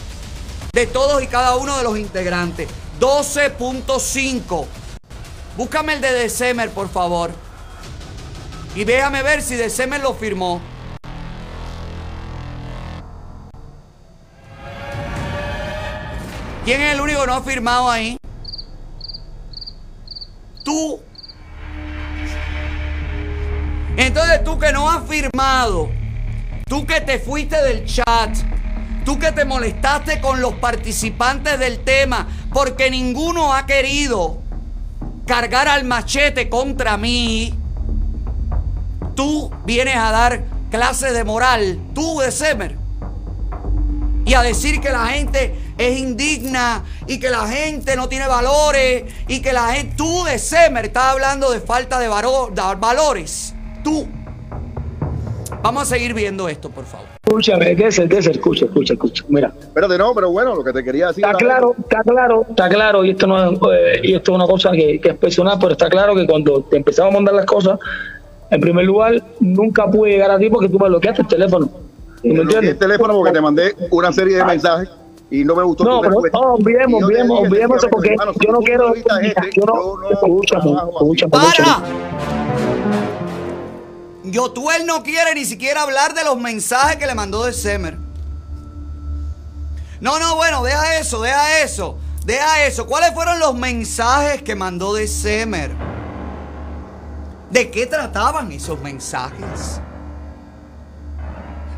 de 0.75 0.85
todos 0.85 1.23
y 1.23 1.27
cada 1.27 1.55
uno 1.55 1.77
de 1.77 1.83
los 1.83 1.97
integrantes. 1.97 2.67
12.5. 2.99 4.65
Búscame 5.55 5.93
el 5.93 6.01
de 6.01 6.11
December, 6.11 6.69
por 6.69 6.89
favor. 6.89 7.31
Y 8.75 8.83
déjame 8.83 9.23
ver 9.23 9.41
si 9.41 9.55
December 9.55 10.01
lo 10.01 10.13
firmó. 10.13 10.61
¿Quién 16.65 16.81
es 16.81 16.93
el 16.93 16.99
único 16.99 17.21
que 17.21 17.27
no 17.27 17.33
ha 17.35 17.41
firmado 17.41 17.89
ahí? 17.89 18.17
Tú. 20.65 20.99
Entonces 23.95 24.43
tú 24.43 24.59
que 24.59 24.73
no 24.73 24.91
has 24.91 25.07
firmado, 25.07 25.89
tú 26.67 26.85
que 26.85 26.99
te 26.99 27.17
fuiste 27.17 27.55
del 27.63 27.85
chat, 27.85 28.35
tú 29.05 29.19
que 29.19 29.31
te 29.31 29.45
molestaste 29.45 30.19
con 30.19 30.41
los 30.41 30.55
participantes 30.55 31.59
del 31.59 31.83
tema, 31.83 32.27
porque 32.51 32.89
ninguno 32.89 33.53
ha 33.53 33.65
querido 33.67 34.39
cargar 35.27 35.67
al 35.67 35.85
machete 35.85 36.49
contra 36.49 36.97
mí, 36.97 37.53
tú 39.15 39.51
vienes 39.63 39.95
a 39.95 40.11
dar 40.11 40.43
clases 40.71 41.13
de 41.13 41.23
moral, 41.23 41.79
tú 41.93 42.19
de 42.19 42.31
Semer, 42.31 42.77
y 44.25 44.33
a 44.33 44.41
decir 44.41 44.81
que 44.81 44.89
la 44.89 45.07
gente 45.07 45.55
es 45.77 45.99
indigna 45.99 46.83
y 47.05 47.19
que 47.19 47.29
la 47.29 47.47
gente 47.47 47.95
no 47.95 48.09
tiene 48.09 48.27
valores 48.27 49.03
y 49.27 49.39
que 49.39 49.53
la 49.53 49.73
gente, 49.73 49.95
tú 49.95 50.23
de 50.23 50.39
Semer 50.39 50.85
estás 50.85 51.11
hablando 51.11 51.51
de 51.51 51.61
falta 51.61 51.99
de, 51.99 52.07
de 52.07 52.75
valores, 52.75 53.53
tú. 53.83 54.07
Vamos 55.65 55.81
a 55.81 55.85
seguir 55.95 56.13
viendo 56.13 56.47
esto, 56.47 56.69
por 56.69 56.85
favor. 56.85 57.07
Escúchame, 57.25 57.75
Gesser, 57.75 58.07
Gesser, 58.07 58.33
escucha, 58.33 58.65
escucha, 58.65 58.93
escucha. 58.93 59.23
Mira, 59.29 59.51
Espérate, 59.59 59.97
no, 59.97 60.13
pero 60.13 60.29
bueno, 60.29 60.53
lo 60.53 60.63
que 60.63 60.71
te 60.71 60.83
quería 60.83 61.07
decir. 61.07 61.25
está 61.25 61.35
claro, 61.35 61.73
está 61.79 62.03
claro, 62.03 62.45
está 62.47 62.69
claro, 62.69 63.03
y 63.03 63.09
esto 63.09 63.25
no 63.25 63.51
es, 63.51 63.59
eh, 63.73 63.99
y 64.03 64.13
esto 64.13 64.33
es 64.33 64.35
una 64.35 64.45
cosa 64.45 64.69
que, 64.73 65.01
que 65.01 65.09
es 65.09 65.15
personal, 65.15 65.57
pero 65.59 65.71
está 65.71 65.89
claro 65.89 66.13
que 66.13 66.27
cuando 66.27 66.61
te 66.61 66.77
empezamos 66.77 67.11
a 67.11 67.15
mandar 67.15 67.33
las 67.33 67.47
cosas, 67.47 67.79
en 68.51 68.61
primer 68.61 68.85
lugar, 68.85 69.15
nunca 69.39 69.89
pude 69.89 70.11
llegar 70.11 70.29
a 70.29 70.37
ti 70.37 70.51
porque 70.51 70.69
tú 70.69 70.77
me 70.77 70.87
bloqueaste 70.87 71.23
el 71.23 71.27
teléfono. 71.29 71.67
¿Me 72.21 72.41
entiendes? 72.41 72.69
el 72.73 72.77
teléfono 72.77 73.15
porque 73.15 73.31
te 73.31 73.41
mandé 73.41 73.73
una 73.89 74.13
serie 74.13 74.37
de 74.37 74.45
mensajes 74.45 74.87
y 75.31 75.43
no 75.43 75.55
me 75.55 75.63
gustó 75.63 75.83
No, 75.83 75.99
pero 75.99 76.13
no, 76.31 76.39
olvidemos, 76.53 76.99
te 76.99 77.05
olvidemos, 77.05 77.39
dije, 77.39 77.47
olvidemos 77.47 77.77
eso 77.77 77.87
porque 77.89 78.09
hermano, 78.09 78.33
si 78.33 78.45
yo 78.45 78.51
no 78.51 78.59
quiero. 78.59 78.93
gente, 78.93 79.49
Yo 79.55 79.65
no. 79.65 79.73
yo 79.73 79.97
no 79.99 80.11
Escúchame, 80.11 80.71
escúchame, 80.99 81.31
¡Para! 81.31 83.14
Escúchame. 84.35 84.55
Yotuel 84.55 84.85
no 84.85 85.03
quiere 85.03 85.33
ni 85.35 85.45
siquiera 85.45 85.81
hablar 85.81 86.13
de 86.13 86.23
los 86.23 86.37
mensajes 86.37 86.97
que 86.97 87.07
le 87.07 87.15
mandó 87.15 87.45
de 87.45 87.53
Semer. 87.53 87.97
No, 90.01 90.19
no, 90.19 90.35
bueno, 90.35 90.63
deja 90.63 90.97
eso, 90.97 91.21
deja 91.21 91.61
eso, 91.61 91.97
deja 92.25 92.65
eso. 92.65 92.85
¿Cuáles 92.85 93.13
fueron 93.13 93.39
los 93.39 93.55
mensajes 93.55 94.41
que 94.41 94.55
mandó 94.55 94.93
de 94.93 95.07
Semer? 95.07 95.71
¿De 97.49 97.71
qué 97.71 97.85
trataban 97.85 98.51
esos 98.51 98.79
mensajes? 98.81 99.79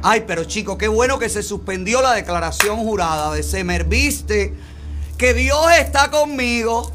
Ay, 0.01 0.23
pero 0.25 0.43
chico, 0.45 0.77
qué 0.77 0.87
bueno 0.87 1.19
que 1.19 1.29
se 1.29 1.43
suspendió 1.43 2.01
la 2.01 2.13
declaración 2.13 2.77
jurada 2.77 3.33
de 3.33 3.43
Semer. 3.43 3.83
Viste 3.83 4.57
que 5.17 5.33
Dios 5.33 5.67
está 5.79 6.09
conmigo. 6.09 6.91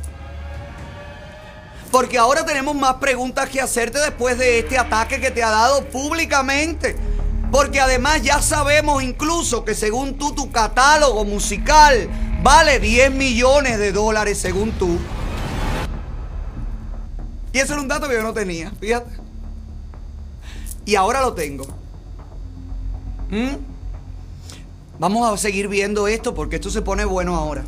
Porque 1.92 2.16
ahora 2.16 2.46
tenemos 2.46 2.74
más 2.74 2.94
preguntas 2.94 3.50
que 3.50 3.60
hacerte 3.60 3.98
después 3.98 4.38
de 4.38 4.60
este 4.60 4.78
ataque 4.78 5.20
que 5.20 5.30
te 5.30 5.42
ha 5.42 5.50
dado 5.50 5.84
públicamente. 5.84 6.96
Porque 7.52 7.80
además 7.80 8.22
ya 8.22 8.40
sabemos 8.40 9.02
incluso 9.02 9.62
que 9.62 9.74
según 9.74 10.16
tú 10.16 10.34
tu 10.34 10.50
catálogo 10.50 11.22
musical 11.26 12.08
vale 12.42 12.80
10 12.80 13.12
millones 13.12 13.78
de 13.78 13.92
dólares 13.92 14.38
según 14.38 14.72
tú. 14.72 14.98
Y 17.52 17.58
eso 17.58 17.74
era 17.74 17.82
un 17.82 17.88
dato 17.88 18.08
que 18.08 18.14
yo 18.14 18.22
no 18.22 18.32
tenía, 18.32 18.72
fíjate. 18.80 19.10
Y 20.86 20.94
ahora 20.94 21.20
lo 21.20 21.34
tengo. 21.34 21.66
¿Mm? 23.28 23.56
Vamos 24.98 25.30
a 25.30 25.36
seguir 25.36 25.68
viendo 25.68 26.08
esto 26.08 26.34
porque 26.34 26.56
esto 26.56 26.70
se 26.70 26.80
pone 26.80 27.04
bueno 27.04 27.36
ahora. 27.36 27.64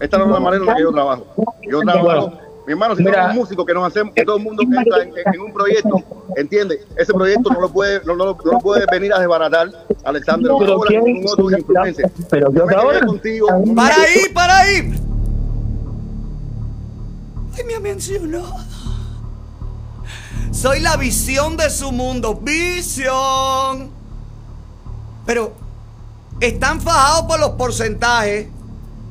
Esta 0.00 0.18
no 0.18 0.24
es 0.24 0.30
la 0.32 0.40
manera 0.40 0.62
en 0.62 0.66
la 0.66 0.74
que 0.74 0.82
yo 0.82 0.92
trabajo. 0.92 1.26
Yo 1.62 1.80
trabajo, 1.80 2.32
mi 2.66 2.72
hermano, 2.72 2.94
si 2.94 3.02
Mira. 3.02 3.22
somos 3.22 3.34
músicos 3.36 3.66
que 3.66 3.74
nos 3.74 3.84
hacemos, 3.88 4.14
que 4.14 4.24
todo 4.24 4.36
el 4.36 4.42
mundo 4.44 4.62
entra 4.62 5.02
en, 5.02 5.12
en 5.34 5.40
un 5.40 5.52
proyecto, 5.52 6.02
entiende, 6.36 6.84
ese 6.96 7.12
proyecto 7.12 7.50
no 7.50 7.60
lo 7.60 7.68
puede, 7.72 8.00
no, 8.04 8.14
no 8.14 8.24
lo- 8.26 8.38
no 8.44 8.52
lo 8.52 8.58
puede 8.60 8.84
venir 8.90 9.12
a 9.12 9.18
desbaratar 9.18 9.68
Alexander 10.04 10.52
Pero 10.58 10.72
ahora 10.74 10.88
¿quién? 10.88 11.00
con 11.00 11.12
ningún 11.12 11.32
otro 11.32 11.50
influencia. 11.58 12.10
Pero 12.30 12.52
Yo 12.52 12.64
me 12.64 12.68
¿qué 12.72 12.74
quedé 12.74 12.84
ahora? 12.84 13.06
contigo. 13.06 13.48
¡Para 13.74 13.94
ahí, 13.96 14.20
para 14.32 14.58
ahí! 14.58 14.92
Ay, 17.56 17.64
me 17.64 17.74
ha 17.74 17.80
mencionado. 17.80 18.54
Soy 20.52 20.80
la 20.80 20.96
visión 20.96 21.56
de 21.56 21.68
su 21.70 21.92
mundo. 21.92 22.34
Visión. 22.36 23.90
Pero 25.26 25.52
están 26.40 26.80
fajados 26.80 27.22
por 27.26 27.40
los 27.40 27.50
porcentajes. 27.50 28.46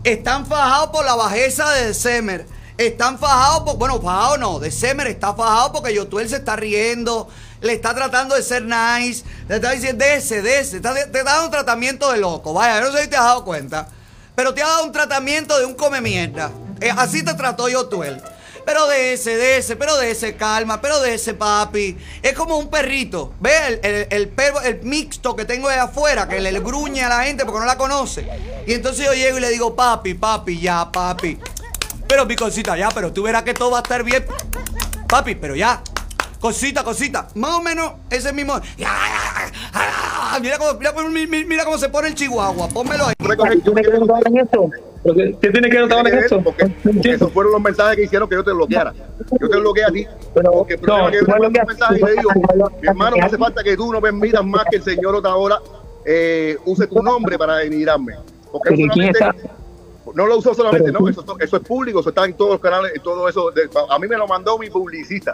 Están 0.04 0.46
fajados 0.46 0.90
por 0.90 1.06
la 1.06 1.16
bajeza 1.16 1.70
de 1.74 1.88
December. 1.88 2.46
Están 2.88 3.20
fajados. 3.20 3.78
Bueno, 3.78 4.02
fajados 4.02 4.40
no. 4.40 4.60
December 4.60 5.08
está 5.08 5.34
fajado 5.34 5.72
porque 5.74 5.94
Yotuel 5.94 6.28
se 6.30 6.38
está 6.38 6.56
riendo. 6.56 7.28
Le 7.62 7.74
está 7.74 7.94
tratando 7.94 8.36
de 8.36 8.42
ser 8.44 8.64
nice. 8.64 9.24
Le 9.48 9.56
está 9.58 9.72
diciendo, 9.72 10.04
dese, 10.04 10.42
dese. 10.42 10.78
Está- 10.78 10.94
Te, 10.94 11.02
está 11.02 11.24
dando 11.24 11.46
un 11.46 11.52
tratamiento 11.52 12.12
de 12.12 12.18
loco. 12.18 12.54
Vaya, 12.54 12.82
no 12.82 12.92
sé 12.92 13.04
si 13.04 13.08
te 13.08 13.16
has 13.18 13.24
dado 13.24 13.46
cuenta. 13.46 13.88
Pero 14.36 14.54
te 14.54 14.64
ha 14.64 14.68
dado 14.68 14.84
un 14.86 14.92
tratamiento 14.92 15.58
de 15.60 15.66
un 15.66 15.76
come 15.76 16.02
mierda. 16.02 16.52
Eh, 16.80 16.92
así 16.96 17.24
te 17.24 17.34
trató 17.36 17.70
Yotuel. 17.70 18.22
Pero 18.66 18.88
de 18.88 19.14
ese, 19.14 19.36
de 19.38 19.58
ese, 19.58 19.76
pero 19.76 19.98
de 19.98 20.12
ese 20.12 20.36
calma, 20.36 20.82
pero 20.82 21.00
de 21.02 21.16
ese 21.16 21.34
papi. 21.34 21.98
Es 22.22 22.34
como 22.34 22.58
un 22.58 22.70
perrito. 22.70 23.34
¿Ve 23.40 23.52
el, 23.68 23.80
el, 23.84 24.08
el 24.10 24.30
perro, 24.30 24.62
el 24.62 24.82
mixto 24.84 25.36
que 25.36 25.46
tengo 25.46 25.68
de 25.70 25.76
afuera, 25.76 26.28
que 26.28 26.40
le 26.40 26.60
gruñe 26.60 27.04
a 27.04 27.10
la 27.10 27.24
gente 27.24 27.44
porque 27.44 27.60
no 27.60 27.66
la 27.66 27.78
conoce? 27.78 28.28
Y 28.68 28.74
entonces 28.74 29.06
yo 29.06 29.14
llego 29.14 29.38
y 29.38 29.42
le 29.42 29.50
digo, 29.50 29.76
papi, 29.76 30.14
papi, 30.14 30.60
ya, 30.60 30.92
papi. 30.92 31.40
Pero 32.12 32.26
mi 32.26 32.36
cosita, 32.36 32.76
ya, 32.76 32.90
pero 32.94 33.14
tú 33.14 33.24
verás 33.24 33.44
que 33.44 33.54
todo 33.54 33.72
va 33.72 33.78
a 33.78 33.82
estar 33.84 34.04
bien. 34.04 34.26
Papi, 35.08 35.36
pero 35.36 35.56
ya. 35.56 35.82
Cosita, 36.42 36.84
cosita. 36.84 37.30
Más 37.36 37.52
o 37.52 37.62
menos 37.62 37.94
ese 38.10 38.34
mismo. 38.34 38.60
Ya, 38.78 38.90
ya, 38.90 39.50
ya, 39.74 40.34
ya. 40.34 40.40
Mira 40.42 40.58
cómo, 40.58 40.74
mira, 40.74 40.94
cómo- 40.94 41.08
mira, 41.08 41.46
mira 41.48 41.64
cómo 41.64 41.78
se 41.78 41.88
pone 41.88 42.10
el 42.10 42.16
chihuahua. 42.16 42.68
Pónmelo 42.68 43.06
ahí. 43.06 43.14
¿Tiene 43.64 43.82
que 43.82 43.90
ver 43.92 44.00
notar 44.02 44.24
en 44.28 44.38
esto? 44.40 44.70
¿Pero 45.04 45.16
¿Qué 45.40 45.50
tiene 45.52 45.70
que 45.70 45.80
notar 45.80 46.06
en 46.06 46.18
esto? 46.20 46.42
Porque, 46.44 46.68
porque 46.84 47.12
esos 47.12 47.32
fueron 47.32 47.54
los 47.54 47.62
mensajes 47.62 47.96
que 47.96 48.04
hicieron 48.04 48.28
que 48.28 48.36
yo 48.36 48.44
te 48.44 48.52
bloqueara. 48.52 48.94
Yo 49.40 49.50
te 49.50 49.58
bloqueé 49.58 49.86
a 49.86 49.92
ti. 49.92 50.06
Porque 50.34 50.74
el 50.74 50.80
problema 50.82 51.04
no, 51.04 51.08
es 51.08 51.12
que 51.14 51.20
yo 51.20 51.26
te 51.26 51.32
me 51.32 51.40
mando 51.40 51.60
un 51.62 51.68
mensaje 51.68 51.96
y 51.98 52.04
le 52.04 52.12
digo, 52.12 52.32
mi 52.82 52.88
hermano, 52.90 53.16
no 53.16 53.26
hace 53.26 53.38
falta 53.38 53.64
que 53.64 53.78
tú 53.78 53.90
no 53.94 54.02
permitas 54.02 54.44
más 54.44 54.66
que 54.70 54.76
el 54.76 54.84
señor 54.84 55.16
Otaola 55.16 55.62
eh, 56.06 56.58
use 56.66 56.88
tu 56.88 57.02
nombre 57.02 57.38
para 57.38 57.56
denigrarme. 57.58 58.16
Porque 58.52 58.72
¿Pero 58.76 58.92
quién 58.94 59.14
solamente- 59.14 59.61
no 60.16 60.26
lo 60.28 60.38
usó 60.38 60.54
solamente, 60.54 60.92
no, 60.92 61.08
eso, 61.08 61.24
eso 61.40 61.58
es 61.58 61.64
público, 61.64 62.00
eso 62.00 62.10
está 62.10 62.26
en 62.26 62.34
todos 62.34 62.52
los 62.54 62.60
canales, 62.62 62.92
en 62.96 63.02
todo 63.02 63.28
eso. 63.30 63.52
de- 63.52 63.70
a 63.90 64.00
mí 64.00 64.08
me 64.08 64.18
lo 64.18 64.28
mandó 64.28 64.58
mi 64.58 64.70
publicista. 64.70 65.34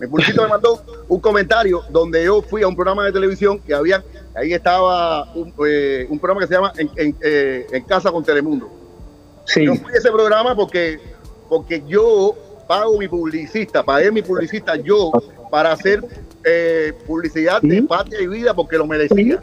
Mi 0.00 0.06
publicista 0.08 0.42
me 0.42 0.48
mandó 0.48 0.82
un 1.08 1.20
comentario 1.20 1.82
donde 1.90 2.24
yo 2.24 2.42
fui 2.42 2.62
a 2.62 2.68
un 2.68 2.74
programa 2.74 3.04
de 3.06 3.12
televisión 3.12 3.60
que 3.60 3.72
había, 3.74 4.02
ahí 4.34 4.52
estaba 4.52 5.32
un, 5.34 5.54
eh, 5.66 6.06
un 6.10 6.18
programa 6.18 6.40
que 6.40 6.48
se 6.48 6.54
llama 6.54 6.72
En, 6.76 6.90
en, 6.96 7.16
eh, 7.22 7.66
En 7.70 7.84
Casa 7.84 8.10
con 8.10 8.24
Telemundo. 8.24 8.68
Sí. 9.46 9.64
Yo 9.64 9.74
fui 9.76 9.92
a 9.92 9.98
ese 9.98 10.10
programa 10.10 10.56
porque, 10.56 10.98
porque 11.48 11.82
yo 11.86 12.34
pago 12.66 12.98
mi 12.98 13.06
publicista, 13.08 13.82
pagué 13.84 14.10
mi 14.10 14.22
publicista 14.22 14.74
yo 14.76 15.12
para 15.50 15.72
hacer 15.72 16.02
eh, 16.42 16.92
publicidad 17.06 17.62
de 17.62 17.82
patria 17.84 18.20
y 18.20 18.26
vida 18.26 18.52
porque 18.54 18.76
lo 18.76 18.86
merecía. 18.86 19.38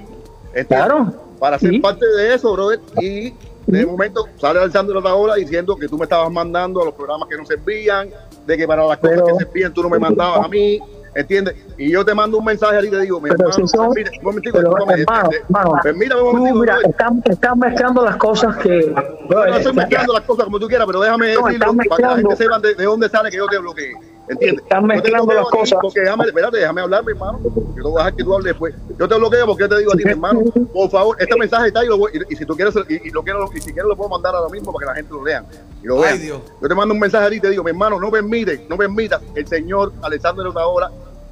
¿Entiendes? 0.53 0.67
Claro. 0.67 1.13
Para 1.39 1.57
ser 1.57 1.79
parte 1.81 2.05
de 2.05 2.33
eso, 2.35 2.51
brother. 2.53 2.79
Y 3.01 3.33
de 3.67 3.85
momento 3.85 4.25
sale 4.38 4.59
Alexandro 4.59 4.99
Otaola 4.99 5.35
diciendo 5.35 5.75
que 5.75 5.88
tú 5.88 5.97
me 5.97 6.03
estabas 6.03 6.31
mandando 6.31 6.81
a 6.81 6.85
los 6.85 6.93
programas 6.93 7.27
que 7.29 7.38
no 7.38 7.45
servían, 7.45 8.09
de 8.45 8.57
que 8.57 8.67
para 8.67 8.85
las 8.85 8.97
cosas 8.97 9.21
que 9.23 9.35
servían 9.45 9.73
tú 9.73 9.83
no 9.83 9.89
me 9.89 9.99
mandabas 9.99 10.45
a 10.45 10.47
mí. 10.47 10.79
¿Entiendes? 11.13 11.55
Y 11.77 11.91
yo 11.91 12.05
te 12.05 12.13
mando 12.13 12.38
un 12.38 12.45
mensaje 12.45 12.88
y 12.88 12.89
te 12.89 13.01
digo, 13.01 13.19
mi 13.19 13.29
Pero 13.31 13.49
hermano, 13.49 13.67
si 13.67 13.75
son- 13.75 13.88
un 13.88 14.23
momentico, 14.23 14.57
pero, 14.57 14.71
hermano, 14.77 14.91
eh, 14.93 15.35
eh, 15.35 15.41
hermano, 15.43 15.73
permítame 15.83 16.21
un 16.21 16.31
tú, 16.31 16.38
momentico, 16.38 16.59
mira, 16.61 16.77
están, 16.89 17.21
están 17.25 17.59
mezclando 17.59 18.05
las 18.05 18.15
cosas 18.15 18.55
que... 18.55 18.93
Yo 19.29 19.45
no 19.45 19.57
estoy 19.57 19.73
mezclando 19.73 20.13
las 20.13 20.21
cosas 20.23 20.45
como 20.45 20.57
tú 20.57 20.67
quieras, 20.69 20.88
pero 20.88 21.01
déjame 21.01 21.33
No, 21.33 21.47
decirlo 21.47 21.73
para 21.89 21.97
que 21.97 22.01
la 22.03 22.15
gente 22.15 22.35
sepa 22.38 22.59
de, 22.59 22.75
de 22.75 22.83
dónde 22.85 23.09
sale 23.09 23.29
que 23.29 23.35
yo 23.35 23.47
te 23.47 23.57
bloqueé. 23.57 23.91
¿Entiendes? 24.31 24.63
Están 24.63 24.85
mezclando 24.85 25.33
las 25.33 25.45
cosas. 25.47 25.79
Porque 25.81 25.99
déjame, 26.01 26.25
espérate, 26.25 26.57
déjame 26.57 26.81
hablar, 26.81 27.03
mi 27.05 27.11
hermano. 27.11 27.39
Yo 27.43 27.51
te 27.75 27.81
voy 27.81 27.93
a 27.93 27.97
dejar 27.97 28.15
que 28.15 28.23
tú 28.23 28.33
hables 28.33 28.45
después. 28.53 28.73
Yo 28.97 29.07
te 29.07 29.15
bloqueo 29.15 29.45
porque 29.45 29.63
yo 29.63 29.69
te 29.69 29.77
digo 29.79 29.93
a 29.93 29.95
ti, 29.95 30.03
mi 30.05 30.11
hermano, 30.11 30.41
por 30.73 30.89
favor, 30.89 31.15
este 31.19 31.35
mensaje 31.37 31.67
está 31.67 31.83
y, 31.83 31.87
lo 31.87 31.97
voy- 31.97 32.11
y, 32.13 32.33
y 32.33 32.35
si 32.37 32.45
tú 32.45 32.55
quieres, 32.55 32.73
y, 32.89 33.07
y 33.07 33.11
lo 33.11 33.23
quiero, 33.23 33.45
y 33.53 33.59
si 33.59 33.71
quieres 33.73 33.87
lo 33.89 33.95
puedo 33.95 34.09
mandar 34.09 34.33
ahora 34.35 34.49
mismo 34.51 34.71
para 34.71 34.85
que 34.85 34.89
la 34.91 34.95
gente 34.95 35.13
lo 35.13 35.23
lea. 35.25 35.43
Y 35.83 35.87
lo 35.87 35.97
Ay, 35.97 36.01
vean. 36.03 36.21
Dios. 36.21 36.41
Yo 36.61 36.67
te 36.67 36.75
mando 36.75 36.93
un 36.93 36.99
mensaje 36.99 37.25
a 37.25 37.29
ti 37.29 37.35
y 37.35 37.39
te 37.39 37.49
digo, 37.49 37.63
mi 37.63 37.71
hermano, 37.71 37.99
no 37.99 38.09
permite, 38.11 38.65
no 38.69 38.77
permita 38.77 39.19
que 39.33 39.39
el 39.41 39.47
señor 39.47 39.91
Alexander 40.01 40.45
Otaola 40.47 40.91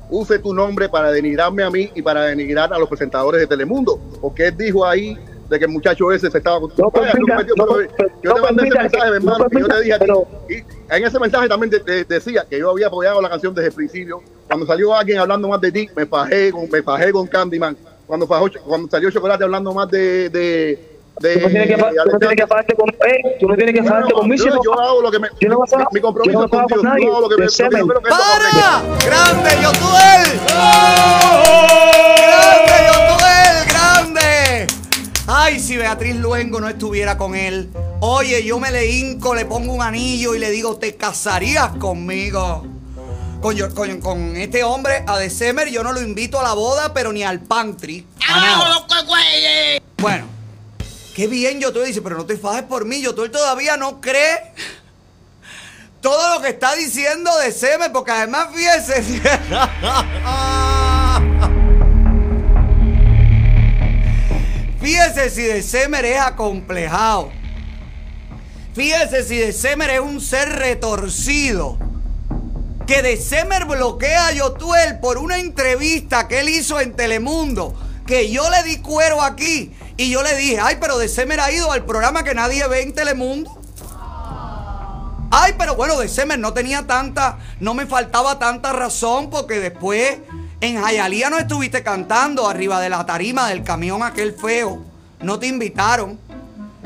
use 0.10 0.40
tu 0.40 0.54
nombre 0.54 0.90
para 0.90 1.12
denigrarme 1.12 1.64
a 1.64 1.70
mí 1.70 1.92
y 1.94 2.02
para 2.02 2.24
denigrar 2.24 2.74
a 2.74 2.80
los 2.80 2.90
presentadores 2.90 3.40
de 3.42 3.48
Telemundo. 3.48 4.00
Porque 4.20 4.48
él 4.48 4.58
dijo 4.58 4.86
ahí 4.86 5.18
de 5.50 5.60
que 5.60 5.66
el 5.66 5.72
muchacho 5.72 6.12
ese 6.12 6.30
se 6.30 6.38
estaba... 6.38 6.60
No 6.60 6.68
Vaya, 6.68 6.82
tú 6.92 6.92
permita, 7.12 7.38
metió, 7.38 7.54
no, 7.58 7.66
pero 7.66 7.90
pero 7.98 8.10
yo 8.22 8.34
te 8.34 8.40
no 8.40 8.46
mandé 8.46 8.68
ese 8.68 8.78
mensaje, 8.80 9.04
que- 9.04 9.10
mi 9.10 9.16
hermano, 9.18 9.38
no 9.40 9.50
que 9.50 9.60
yo 9.60 9.68
te 9.68 9.82
dije 9.82 9.94
a 9.94 10.00
ti. 10.00 10.06
pero- 10.06 10.28
Y 10.50 10.96
en 10.96 11.06
ese 11.06 11.20
mensaje 11.20 11.48
también 11.50 11.70
de- 11.72 11.80
de- 11.80 12.04
decía 12.06 12.46
que 12.50 12.60
yo 12.60 12.70
había 12.72 12.88
apoyado 12.88 13.22
la 13.22 13.30
canción 13.30 13.54
desde 13.54 13.70
el 13.70 13.74
principio. 13.74 14.22
Cuando 14.48 14.66
salió 14.66 14.94
alguien 14.96 15.18
hablando 15.20 15.48
más 15.48 15.60
de 15.62 15.72
ti, 15.72 15.90
me 15.96 16.06
fajé 16.06 16.52
con, 16.52 16.70
me 16.70 16.84
fajé 16.84 17.12
con 17.12 17.26
Candyman. 17.28 17.76
Cuando, 18.08 18.28
fajó- 18.28 18.50
cuando 18.66 18.88
salió 18.90 19.10
Chocolate 19.12 19.44
hablando 19.44 19.74
más 19.74 19.90
de... 19.90 20.30
de 20.30 20.86
de 21.20 21.34
Tú 21.34 21.40
no 21.42 21.50
tienes 21.50 21.68
que, 21.68 21.76
no 21.76 22.48
fajarte 22.48 22.76
con, 22.76 22.90
eh, 22.90 23.38
tú 23.42 23.48
no 23.50 23.56
tienes 23.58 23.76
que 23.76 23.82
No, 23.82 23.88
fajarte 23.90 24.14
no, 24.14 24.20
conmigo. 24.22 24.46
yo- 24.46 24.56
no- 24.56 24.64
yo 24.64 24.80
hago 24.80 25.02
lo 25.02 25.12
que 25.12 25.20
me- 25.20 25.28
yo 25.42 25.50
no 25.50 25.60
mi- 25.60 25.84
mi 25.92 26.00
compromiso 26.00 26.32
yo 26.34 26.40
no 26.40 26.46
es 26.46 26.52
con 26.52 26.66
Dios, 26.68 26.84
nadie, 26.84 27.06
yo 27.06 27.12
hago 27.12 27.22
lo 27.22 27.30
que 27.30 27.36
me- 27.36 27.44
lo 27.46 27.52
que 27.52 27.86
lo 27.94 28.02
¡Para! 28.02 28.82
¡Grande, 29.06 29.50
Yotuel! 29.62 30.40
¡Grande, 32.24 32.78
Yotuel! 32.88 33.39
Ay, 35.32 35.60
si 35.60 35.78
Beatriz 35.78 36.16
Luengo 36.16 36.60
no 36.60 36.68
estuviera 36.68 37.16
con 37.18 37.36
él. 37.36 37.70
Oye, 38.00 38.44
yo 38.44 38.60
me 38.60 38.72
le 38.72 38.88
hinco, 38.90 39.36
le 39.36 39.46
pongo 39.46 39.74
un 39.74 39.82
anillo 39.84 40.34
y 40.34 40.40
le 40.40 40.50
digo, 40.50 40.78
¿te 40.78 40.96
casarías 40.96 41.74
conmigo? 41.78 42.66
Con, 43.40 43.56
yo- 43.56 43.74
con- 43.76 44.02
con 44.02 44.36
este 44.36 44.64
hombre, 44.64 45.04
a 45.06 45.18
December, 45.20 45.70
yo 45.70 45.84
no 45.84 45.92
lo 45.94 46.02
invito 46.02 46.40
a 46.40 46.44
la 46.44 46.54
boda, 46.54 46.94
pero 46.96 47.14
ni 47.14 47.24
al 47.24 47.42
pantry. 47.42 48.08
A 48.28 48.40
nada. 48.40 48.58
Bueno, 50.00 50.26
qué 51.16 51.28
bien 51.28 51.60
Yotuel 51.60 51.86
dice, 51.86 52.02
pero 52.02 52.18
no 52.18 52.26
te 52.26 52.36
fajes 52.36 52.64
por 52.64 52.86
mí. 52.86 53.00
Yotuel 53.00 53.30
todavía 53.30 53.78
no 53.78 54.02
cree 54.02 54.52
todo 56.02 56.34
lo 56.36 56.42
que 56.42 56.50
está 56.50 56.74
diciendo 56.74 57.30
December, 57.38 57.92
porque 57.92 58.12
además 58.12 58.48
fíjese. 58.56 59.22
Fíjese 64.90 65.30
si 65.30 65.44
December 65.44 66.04
es 66.04 66.20
acomplejado. 66.20 67.30
Fíjese 68.74 69.24
si 69.24 69.38
December 69.38 69.88
es 69.92 70.00
un 70.00 70.20
ser 70.20 70.50
retorcido. 70.50 71.78
Que 72.88 73.04
December 73.04 73.66
bloquea 73.66 74.26
a 74.26 74.32
Yotuel 74.34 75.00
por 75.00 75.20
una 75.20 75.38
entrevista 75.38 76.28
que 76.28 76.40
él 76.40 76.50
hizo 76.50 76.80
en 76.80 76.96
Telemundo. 76.96 77.80
Que 78.08 78.32
yo 78.32 78.50
le 78.50 78.64
di 78.64 78.78
cuero 78.78 79.22
aquí. 79.22 79.76
Y 79.96 80.10
yo 80.10 80.24
le 80.24 80.36
dije, 80.36 80.58
ay, 80.60 80.78
pero 80.82 80.98
December 80.98 81.40
ha 81.40 81.52
ido 81.52 81.72
al 81.72 81.86
programa 81.86 82.24
que 82.24 82.34
nadie 82.34 82.68
ve 82.68 82.82
en 82.82 82.96
Telemundo. 82.96 83.62
Ay, 85.30 85.54
pero 85.56 85.76
bueno, 85.76 86.00
December 86.00 86.40
no 86.40 86.54
tenía 86.54 86.88
tanta, 86.88 87.38
no 87.60 87.76
me 87.76 87.86
faltaba 87.86 88.40
tanta 88.40 88.74
razón 88.74 89.30
porque 89.30 89.60
después 89.60 90.18
en 90.62 90.82
Jayalía 90.82 91.30
no 91.30 91.40
estuviste 91.40 91.84
cantando 91.84 92.48
arriba 92.48 92.82
de 92.82 92.90
la 92.90 93.06
tarima 93.06 93.48
del 93.48 93.64
camión 93.64 94.04
aquel 94.04 94.34
feo. 94.34 94.84
No 95.22 95.40
te 95.40 95.48
invitaron. 95.48 96.20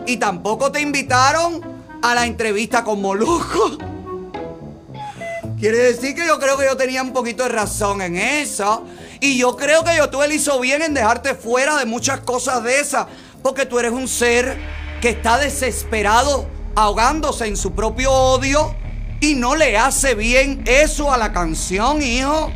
Y 0.06 0.18
tampoco 0.18 0.72
te 0.72 0.82
invitaron 0.82 1.62
a 2.02 2.14
la 2.14 2.26
entrevista 2.26 2.84
con 2.84 3.02
Moluco. 3.02 3.78
Quiere 5.60 5.78
decir 5.78 6.14
que 6.14 6.28
yo 6.28 6.40
creo 6.40 6.58
que 6.58 6.66
yo 6.66 6.78
tenía 6.78 7.02
un 7.02 7.14
poquito 7.14 7.44
de 7.44 7.50
razón 7.50 8.02
en 8.02 8.18
eso. 8.18 8.86
Y 9.20 9.38
yo 9.38 9.56
creo 9.56 9.84
que 9.84 9.96
yo 9.96 10.10
tú 10.10 10.22
él 10.22 10.34
hizo 10.34 10.60
bien 10.60 10.82
en 10.82 10.94
dejarte 10.94 11.34
fuera 11.34 11.78
de 11.78 11.86
muchas 11.86 12.20
cosas 12.20 12.64
de 12.64 12.80
esas. 12.80 13.08
Porque 13.42 13.66
tú 13.66 13.80
eres 13.80 13.92
un 13.92 14.08
ser 14.08 14.58
que 15.02 15.10
está 15.10 15.38
desesperado, 15.40 16.46
ahogándose 16.76 17.48
en 17.48 17.58
su 17.58 17.72
propio 17.74 18.12
odio. 18.12 18.76
Y 19.20 19.36
no 19.36 19.56
le 19.56 19.78
hace 19.78 20.14
bien 20.14 20.64
eso 20.68 21.12
a 21.12 21.18
la 21.18 21.32
canción, 21.32 22.02
hijo. 22.02 22.52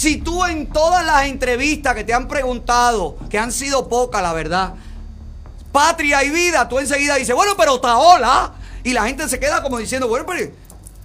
Si 0.00 0.16
tú 0.16 0.46
en 0.46 0.72
todas 0.72 1.04
las 1.04 1.26
entrevistas 1.26 1.94
que 1.94 2.04
te 2.04 2.14
han 2.14 2.26
preguntado, 2.26 3.18
que 3.28 3.38
han 3.38 3.52
sido 3.52 3.86
pocas, 3.86 4.22
la 4.22 4.32
verdad, 4.32 4.72
patria 5.72 6.24
y 6.24 6.30
vida, 6.30 6.66
tú 6.70 6.78
enseguida 6.78 7.16
dices, 7.16 7.34
bueno, 7.34 7.52
pero 7.54 7.74
Otaola. 7.74 8.54
Y 8.82 8.94
la 8.94 9.04
gente 9.04 9.28
se 9.28 9.38
queda 9.38 9.62
como 9.62 9.76
diciendo, 9.76 10.08
bueno, 10.08 10.24
pero, 10.26 10.52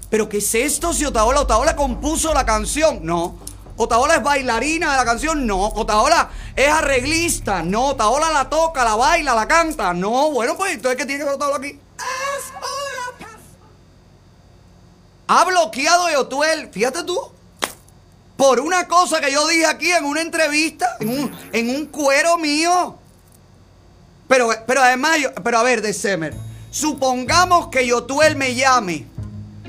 pero 0.09 0.30
¿qué 0.30 0.38
es 0.38 0.55
esto 0.55 0.93
si 0.93 1.03
Otaola? 1.03 1.41
Otaola 1.41 1.76
compuso 1.76 2.34
la 2.34 2.45
canción. 2.45 2.99
No, 3.01 3.38
Otaola 3.76 4.15
es 4.15 4.23
bailarina 4.23 4.91
de 4.91 4.97
la 4.97 5.03
canción. 5.03 5.45
No. 5.45 5.65
Otaola 5.65 6.30
es 6.55 6.69
arreglista. 6.69 7.63
No. 7.63 7.88
Otaola 7.88 8.31
la 8.31 8.49
toca, 8.49 8.85
la 8.85 8.95
baila, 8.95 9.35
la 9.35 9.45
canta. 9.45 9.93
No. 9.93 10.31
Bueno, 10.31 10.55
pues 10.55 10.72
entonces, 10.72 10.97
¿qué 10.97 11.05
tiene 11.05 11.19
que 11.19 11.26
ver 11.26 11.35
Otaola 11.35 11.57
aquí? 11.57 11.77
Ha 15.27 15.43
bloqueado 15.43 16.05
a 16.05 16.13
Yotuel, 16.13 16.69
fíjate 16.72 17.03
tú, 17.03 17.19
por 18.38 18.60
una 18.60 18.88
cosa 18.88 19.22
que 19.22 19.32
yo 19.32 19.48
dije 19.48 19.66
aquí 19.66 19.91
en 19.91 20.06
una 20.06 20.22
entrevista, 20.22 20.98
en 20.99 21.70
un, 21.70 21.86
cuero 21.88 22.38
mío. 22.38 22.98
Pero, 24.28 24.49
pero 24.68 24.82
además, 24.82 25.18
pero 25.44 25.60
a 25.60 25.64
ver, 25.64 25.82
December, 25.82 26.34
supongamos 26.72 27.68
que 27.68 27.86
Yotuel 27.86 28.36
me 28.36 28.56
llame 28.56 29.06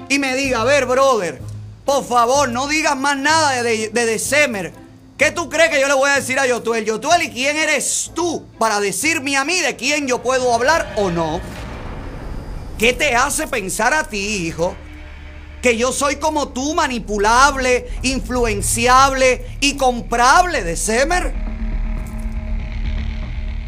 y 0.08 0.18
me 0.18 0.34
diga, 0.34 0.62
a 0.62 0.64
ver, 0.64 0.86
brother, 0.86 1.40
por 1.84 2.04
favor, 2.04 2.48
no 2.48 2.66
digas 2.66 2.96
más 2.96 3.16
nada 3.16 3.62
de, 3.62 3.90
de, 3.90 4.06
de. 4.06 4.72
¿Qué 5.16 5.30
tú 5.30 5.48
crees 5.48 5.70
que 5.70 5.80
yo 5.80 5.88
le 5.88 5.94
voy 5.94 6.10
a 6.10 6.16
decir 6.16 6.38
a 6.38 6.46
Yotuel? 6.46 6.84
Yotuel, 6.84 7.22
¿y 7.22 7.30
quién 7.30 7.56
eres 7.56 8.10
tú 8.14 8.44
para 8.58 8.80
decirme 8.80 9.36
a 9.36 9.44
mí 9.44 9.60
de 9.60 9.76
quién 9.76 10.06
yo 10.06 10.22
puedo 10.22 10.52
hablar 10.52 10.94
o 10.96 11.10
no? 11.10 11.40
¿Qué 12.78 12.92
te 12.92 13.14
hace 13.14 13.46
pensar 13.46 13.94
a 13.94 14.04
ti, 14.04 14.18
hijo? 14.18 14.76
Que 15.66 15.76
yo 15.76 15.90
soy 15.90 16.14
como 16.14 16.50
tú, 16.50 16.74
manipulable, 16.74 17.88
influenciable 18.02 19.44
y 19.58 19.76
comprable 19.76 20.62
de 20.62 20.76
Semer. 20.76 21.34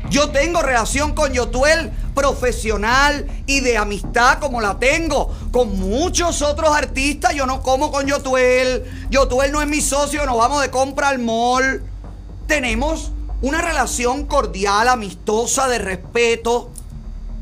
Yo 0.09 0.31
tengo 0.31 0.63
relación 0.63 1.13
con 1.13 1.33
Yotuel 1.33 1.91
profesional 2.15 3.27
y 3.47 3.59
de 3.63 3.79
amistad 3.79 4.39
como 4.39 4.61
la 4.61 4.79
tengo 4.79 5.35
con 5.51 5.77
muchos 5.77 6.41
otros 6.41 6.71
artistas. 6.71 7.35
Yo 7.35 7.47
no 7.47 7.65
como 7.65 7.91
con 7.91 8.07
Yotuel. 8.07 8.85
Yotuel 9.11 9.51
no 9.51 9.61
es 9.61 9.67
mi 9.67 9.81
socio, 9.81 10.25
nos 10.25 10.39
vamos 10.39 10.63
de 10.63 10.71
compra 10.71 11.09
al 11.09 11.19
mall. 11.19 11.83
Tenemos 12.47 13.11
una 13.43 13.61
relación 13.61 14.25
cordial, 14.27 14.87
amistosa, 14.87 15.67
de 15.67 15.81
respeto. 15.81 16.71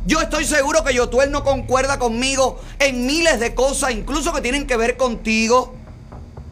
Yo 0.07 0.21
estoy 0.21 0.45
seguro 0.45 0.85
que 0.85 0.95
Yotuel 0.95 1.33
no 1.33 1.43
concuerda 1.43 1.99
conmigo 1.99 2.61
en 2.79 3.07
miles 3.07 3.41
de 3.41 3.57
cosas, 3.57 3.91
incluso 3.91 4.33
que 4.33 4.41
tienen 4.41 4.65
que 4.65 4.77
ver 4.77 4.97
contigo. 4.97 5.75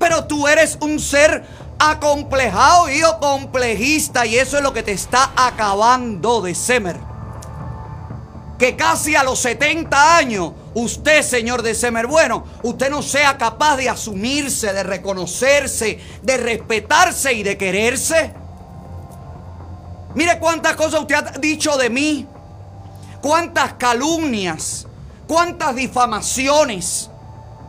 Pero 0.01 0.25
tú 0.25 0.49
eres 0.49 0.77
un 0.81 0.99
ser 0.99 1.45
acomplejado, 1.79 2.91
hijo 2.91 3.21
complejista, 3.21 4.27
y 4.27 4.39
eso 4.39 4.57
es 4.57 4.63
lo 4.65 4.73
que 4.73 4.83
te 4.83 4.91
está 4.91 5.31
acabando 5.37 6.43
de 6.43 6.53
Semer. 6.53 6.97
Que 8.59 8.75
casi 8.75 9.15
a 9.15 9.23
los 9.23 9.39
70 9.39 10.17
años, 10.17 10.53
usted, 10.75 11.23
señor 11.23 11.63
de 11.63 11.77
Semer, 11.77 12.09
bueno, 12.09 12.45
usted 12.65 12.91
no 12.91 13.03
sea 13.03 13.39
capaz 13.39 13.77
de 13.77 13.89
asumirse, 13.89 14.73
de 14.73 14.83
reconocerse, 14.83 16.01
de 16.23 16.37
respetarse 16.39 17.33
y 17.33 17.45
de 17.45 17.57
quererse. 17.57 18.35
Mire 20.17 20.41
cuántas 20.41 20.75
cosas 20.75 21.01
usted 21.03 21.15
ha 21.15 21.39
dicho 21.39 21.77
de 21.77 21.89
mí 21.89 22.27
cuántas 23.25 23.73
calumnias, 23.79 24.87
cuántas 25.27 25.75
difamaciones 25.75 27.09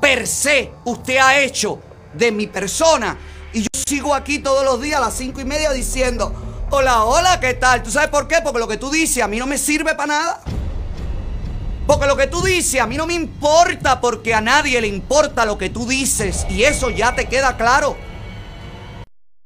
per 0.01 0.27
se 0.27 0.73
usted 0.83 1.15
ha 1.15 1.39
hecho 1.39 1.79
de 2.13 2.33
mi 2.33 2.45
persona. 2.45 3.17
Y 3.53 3.61
yo 3.61 3.69
sigo 3.87 4.13
aquí 4.13 4.39
todos 4.39 4.65
los 4.65 4.81
días 4.81 4.97
a 4.97 5.05
las 5.05 5.13
cinco 5.13 5.39
y 5.39 5.45
media 5.45 5.71
diciendo, 5.71 6.33
hola, 6.71 7.05
hola, 7.05 7.39
¿qué 7.39 7.53
tal? 7.53 7.83
¿Tú 7.83 7.89
sabes 7.89 8.09
por 8.09 8.27
qué? 8.27 8.39
Porque 8.43 8.59
lo 8.59 8.67
que 8.67 8.75
tú 8.75 8.91
dices 8.91 9.23
a 9.23 9.29
mí 9.29 9.37
no 9.37 9.47
me 9.47 9.57
sirve 9.57 9.95
para 9.95 10.07
nada. 10.07 10.41
Porque 11.87 12.05
lo 12.05 12.17
que 12.17 12.27
tú 12.27 12.41
dices 12.41 12.81
a 12.81 12.85
mí 12.85 12.97
no 12.97 13.07
me 13.07 13.13
importa 13.13 14.01
porque 14.01 14.33
a 14.33 14.41
nadie 14.41 14.81
le 14.81 14.87
importa 14.87 15.45
lo 15.45 15.57
que 15.57 15.69
tú 15.69 15.87
dices. 15.87 16.45
Y 16.49 16.63
eso 16.63 16.89
ya 16.89 17.15
te 17.15 17.29
queda 17.29 17.55
claro. 17.55 17.95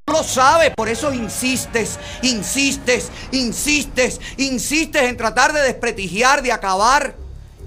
Lo 0.10 0.23
sabes, 0.23 0.73
por 0.76 0.90
eso 0.90 1.14
insistes, 1.14 1.99
insistes, 2.23 3.11
insistes, 3.31 4.19
insistes 4.38 5.03
en 5.03 5.15
tratar 5.15 5.53
de 5.53 5.61
desprestigiar, 5.61 6.41
de 6.41 6.52
acabar. 6.52 7.15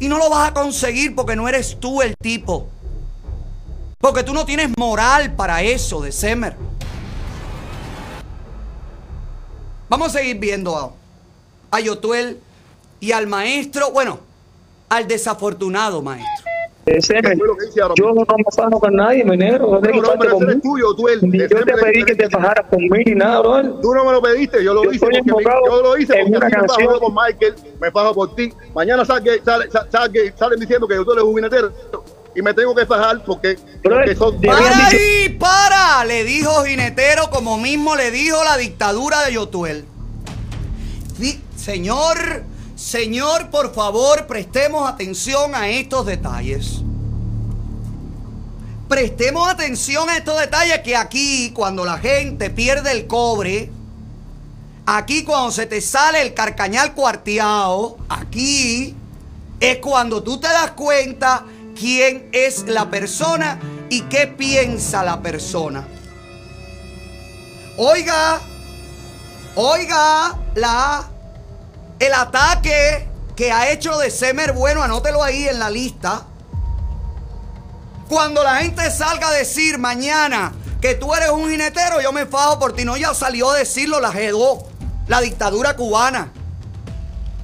Y 0.00 0.08
no 0.08 0.18
lo 0.18 0.28
vas 0.28 0.50
a 0.50 0.54
conseguir 0.54 1.14
porque 1.14 1.36
no 1.36 1.48
eres 1.48 1.78
tú 1.78 2.02
el 2.02 2.14
tipo. 2.20 2.68
Porque 3.98 4.24
tú 4.24 4.34
no 4.34 4.44
tienes 4.44 4.76
moral 4.76 5.34
para 5.36 5.62
eso, 5.62 6.00
de 6.00 6.10
Semer. 6.10 6.56
Vamos 9.88 10.08
a 10.08 10.18
seguir 10.18 10.38
viendo 10.38 10.76
a, 10.76 11.76
a 11.76 11.80
Yotuel 11.80 12.40
y 12.98 13.12
al 13.12 13.28
maestro, 13.28 13.92
bueno, 13.92 14.18
al 14.88 15.06
desafortunado 15.06 16.02
maestro. 16.02 16.51
December, 16.84 17.38
yo 17.94 18.06
no 18.12 18.14
me 18.14 18.44
fajo 18.54 18.80
con 18.80 18.94
nadie, 18.96 19.24
mi 19.24 19.36
negro. 19.36 19.66
No 19.68 19.80
No, 19.80 20.02
no, 20.02 20.08
pero 20.18 20.36
ese 20.36 20.44
eres 20.44 20.62
tuyo, 20.62 20.94
tú 20.96 21.08
el- 21.08 21.20
Ni 21.30 21.38
yo 21.38 21.44
ese 21.44 21.54
te 21.54 21.60
eres- 21.72 21.84
pedí 21.84 22.04
que 22.04 22.14
te 22.16 22.28
fajaras 22.28 22.66
conmigo 22.68 22.96
ni 23.06 23.14
nada, 23.14 23.40
bro. 23.40 23.62
Tú 23.80 23.94
no 23.94 24.04
me 24.04 24.12
lo 24.12 24.20
pediste, 24.20 24.64
yo 24.64 24.74
lo 24.74 24.82
Yo 24.84 24.90
hice 24.92 25.06
porque 25.06 25.22
yo 25.24 25.82
lo 25.82 25.96
hice 25.96 26.14
porque 26.14 26.36
una 26.36 26.48
me 26.48 26.68
fajo 26.68 27.00
con 27.00 27.14
Michael, 27.14 27.54
me 27.80 27.90
fajo 27.92 28.14
por 28.14 28.34
ti. 28.34 28.52
Mañana 28.74 29.04
sale, 29.04 29.40
sale, 29.44 29.66
sale, 29.90 30.34
salen 30.36 30.58
diciendo 30.58 30.88
que 30.88 30.96
yo 30.96 31.04
soy 31.04 31.16
el 31.18 31.22
jubiletero 31.22 31.72
y 32.34 32.42
me 32.42 32.52
tengo 32.52 32.74
que 32.74 32.84
fajar 32.84 33.22
porque, 33.24 33.56
porque 33.82 34.16
son 34.16 34.40
¡Para 34.40 34.88
ahí! 34.88 35.36
¡Para! 35.38 36.04
Le 36.04 36.24
dijo 36.24 36.64
Jinetero 36.64 37.30
como 37.30 37.58
mismo 37.58 37.94
le 37.94 38.10
dijo 38.10 38.42
la 38.42 38.56
dictadura 38.56 39.24
de 39.26 39.34
Yotuel. 39.34 39.84
Señor, 41.56 42.16
señor, 42.82 43.50
por 43.50 43.72
favor, 43.72 44.26
prestemos 44.26 44.88
atención 44.88 45.54
a 45.54 45.68
estos 45.68 46.04
detalles. 46.04 46.80
Prestemos 48.88 49.48
atención 49.48 50.10
a 50.10 50.16
estos 50.16 50.38
detalles 50.38 50.80
que 50.80 50.96
aquí, 50.96 51.52
cuando 51.54 51.84
la 51.84 51.98
gente 51.98 52.50
pierde 52.50 52.90
el 52.90 53.06
cobre, 53.06 53.70
aquí 54.84 55.22
cuando 55.22 55.52
se 55.52 55.66
te 55.66 55.80
sale 55.80 56.22
el 56.22 56.34
carcañal 56.34 56.92
cuarteado, 56.92 57.98
aquí 58.08 58.96
es 59.60 59.78
cuando 59.78 60.22
tú 60.22 60.38
te 60.40 60.48
das 60.48 60.72
cuenta 60.72 61.44
quién 61.78 62.28
es 62.32 62.66
la 62.66 62.90
persona 62.90 63.60
y 63.90 64.02
qué 64.02 64.26
piensa 64.26 65.04
la 65.04 65.22
persona. 65.22 65.86
Oiga, 67.78 68.40
oiga, 69.54 70.36
la, 70.56 71.11
el 72.02 72.14
ataque 72.14 73.08
que 73.36 73.52
ha 73.52 73.70
hecho 73.70 73.96
de 73.98 74.10
Semer 74.10 74.52
Bueno, 74.52 74.82
anótelo 74.82 75.22
ahí 75.22 75.46
en 75.48 75.58
la 75.58 75.70
lista. 75.70 76.26
Cuando 78.08 78.42
la 78.42 78.56
gente 78.56 78.90
salga 78.90 79.28
a 79.28 79.32
decir 79.32 79.78
mañana 79.78 80.52
que 80.80 80.96
tú 80.96 81.14
eres 81.14 81.30
un 81.30 81.48
jinetero, 81.48 82.00
yo 82.00 82.12
me 82.12 82.26
fajo 82.26 82.58
por 82.58 82.74
ti. 82.74 82.84
No, 82.84 82.96
ya 82.96 83.14
salió 83.14 83.50
a 83.50 83.56
decirlo 83.56 84.00
la 84.00 84.12
G2, 84.12 84.64
la 85.06 85.20
dictadura 85.20 85.76
cubana. 85.76 86.32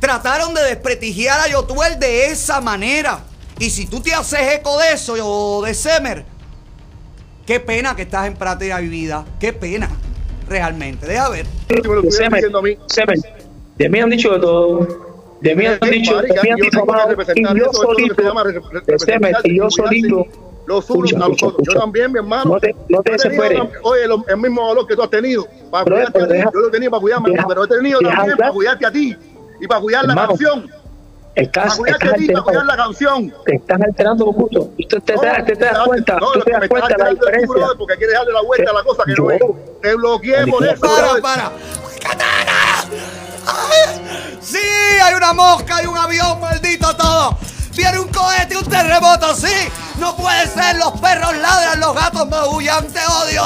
Trataron 0.00 0.52
de 0.54 0.62
desprestigiar 0.62 1.40
a 1.40 1.48
Yotuel 1.48 1.98
de 1.98 2.26
esa 2.26 2.60
manera. 2.60 3.20
Y 3.58 3.70
si 3.70 3.86
tú 3.86 4.00
te 4.00 4.12
haces 4.12 4.40
eco 4.54 4.76
de 4.78 4.92
eso, 4.92 5.16
yo 5.16 5.62
de 5.64 5.72
Semer, 5.72 6.26
qué 7.46 7.60
pena 7.60 7.96
que 7.96 8.02
estás 8.02 8.26
en 8.26 8.34
práctica 8.34 8.78
vivida. 8.78 9.24
Qué 9.38 9.52
pena, 9.52 9.88
realmente. 10.48 11.06
Deja 11.06 11.28
ver. 11.28 11.46
Semen, 12.10 13.22
de 13.78 13.88
mí 13.88 14.00
han 14.00 14.10
dicho 14.10 14.32
de 14.32 14.40
todo. 14.40 14.86
De 15.40 15.54
mí 15.54 15.66
han 15.66 15.78
dicho, 15.88 16.20
de 16.20 16.28
mí 16.42 16.50
han 16.50 16.58
yo 16.58 16.64
representar 17.06 17.56
Y 17.56 17.60
yo 17.60 17.72
solito, 17.72 18.14
y 19.44 19.56
yo 19.56 19.70
solito. 19.70 20.26
Los 20.66 20.90
unos 20.90 21.10
Escucha, 21.12 21.24
a 21.24 21.28
los 21.28 21.36
escucha, 21.38 21.46
otros. 21.46 21.74
Yo 21.74 21.80
también, 21.80 22.12
mi 22.12 22.18
hermano. 22.18 22.44
No 22.54 22.60
te, 22.60 22.74
no 22.90 23.00
te 23.02 23.10
Yo 23.12 23.16
desesperes. 23.16 23.58
la- 23.58 23.70
Oye, 23.84 24.06
lo- 24.06 24.22
el 24.28 24.36
mismo 24.36 24.66
valor 24.68 24.86
que 24.86 24.94
tú 24.96 25.02
has 25.02 25.08
tenido 25.08 25.46
para 25.70 25.84
Brother, 25.84 26.12
cuidarte 26.12 26.18
a 26.18 26.20
pero 26.20 26.26
ti. 26.26 26.36
deja- 26.36 26.50
Yo 26.52 26.60
lo 26.60 26.68
he 26.68 26.70
tenido 26.70 26.90
para 26.90 27.00
cuidarme, 27.00 27.30
deja- 27.30 27.46
pero 27.48 27.64
he 27.64 27.68
tenido 27.68 28.00
deja 28.00 28.16
también 28.16 28.36
para 28.36 28.50
cuidarte 28.52 28.86
a 28.86 28.90
ti 28.92 29.16
y 29.60 29.66
para 29.66 29.80
cuidar 29.80 30.04
la 30.04 30.12
Hermano, 30.12 30.28
canción. 30.28 30.70
Estás, 31.36 31.64
Para 31.64 31.76
cuidarte 31.78 32.04
estás 32.04 32.12
a 32.12 32.16
ti, 32.22 32.26
para 32.32 32.42
cuidar 32.44 32.66
la 32.66 32.76
canción. 32.76 33.34
Te 33.46 33.54
estás 33.54 33.80
alterando 33.80 34.26
los 34.26 34.34
gustos. 34.34 34.66
Usted 34.78 35.02
te, 35.04 35.12
da- 35.14 35.44
te, 35.44 35.54
das 35.54 35.78
cuenta, 35.86 36.18
No, 36.18 36.32
tú 36.32 36.38
lo 36.40 36.44
te 36.44 36.50
que 36.50 36.50
me 36.50 36.52
das 36.52 36.62
estás 36.64 36.68
cuenta 36.68 36.88
de 36.88 36.98
la 36.98 37.08
tú, 37.08 37.14
diferencia. 37.26 37.66
porque 37.78 37.96
quieres 37.96 38.14
darle 38.16 38.32
la 38.34 38.42
vuelta 38.42 38.70
a 38.70 38.74
la 38.74 38.82
cosa 38.82 39.04
que 39.06 39.12
no 39.14 39.30
es. 39.30 39.40
Te 39.80 39.94
bloqueé 39.94 40.46
por 40.48 40.64
eso. 40.66 40.80
Para, 40.82 41.22
para. 41.22 41.52
Sí, 44.40 44.58
hay 45.02 45.14
una 45.14 45.32
mosca, 45.32 45.76
hay 45.76 45.86
un 45.86 45.96
avión, 45.96 46.40
maldito 46.40 46.96
todo. 46.96 47.38
Viene 47.74 48.00
un 48.00 48.08
cohete, 48.08 48.56
un 48.56 48.64
terremoto, 48.64 49.34
sí. 49.34 49.52
No 49.98 50.16
puede 50.16 50.46
ser, 50.48 50.76
los 50.76 50.92
perros 51.00 51.36
ladran, 51.36 51.80
los 51.80 51.94
gatos 51.94 52.28
maullan, 52.28 52.86
te 52.88 53.00
odio. 53.00 53.42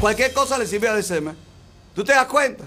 Cualquier 0.00 0.32
cosa 0.32 0.58
le 0.58 0.66
sirve 0.66 0.88
a 0.88 0.94
decirme. 0.94 1.34
¿Tú 1.94 2.04
te 2.04 2.12
das 2.12 2.26
cuenta? 2.26 2.64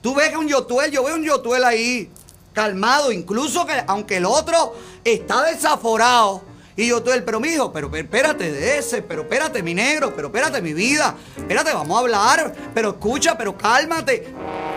Tú 0.00 0.14
ves 0.14 0.30
que 0.30 0.36
un 0.36 0.48
yotuel, 0.48 0.90
yo 0.90 1.04
veo 1.04 1.16
un 1.16 1.24
yotuel 1.24 1.64
ahí, 1.64 2.10
calmado, 2.52 3.12
incluso 3.12 3.66
que 3.66 3.84
aunque 3.86 4.18
el 4.18 4.26
otro 4.26 4.76
está 5.04 5.42
desaforado. 5.42 6.42
Y 6.78 6.86
yotuel, 6.86 7.24
pero 7.24 7.40
mijo, 7.40 7.72
pero 7.72 7.90
pero 7.90 8.04
espérate 8.04 8.52
de 8.52 8.78
ese, 8.78 9.02
pero 9.02 9.22
espérate 9.22 9.64
mi 9.64 9.74
negro, 9.74 10.14
pero 10.14 10.28
espérate 10.28 10.62
mi 10.62 10.72
vida, 10.72 11.16
espérate, 11.36 11.72
vamos 11.72 11.96
a 11.96 12.00
hablar, 12.02 12.54
pero 12.72 12.90
escucha, 12.90 13.36
pero 13.36 13.58
cálmate. 13.58 14.32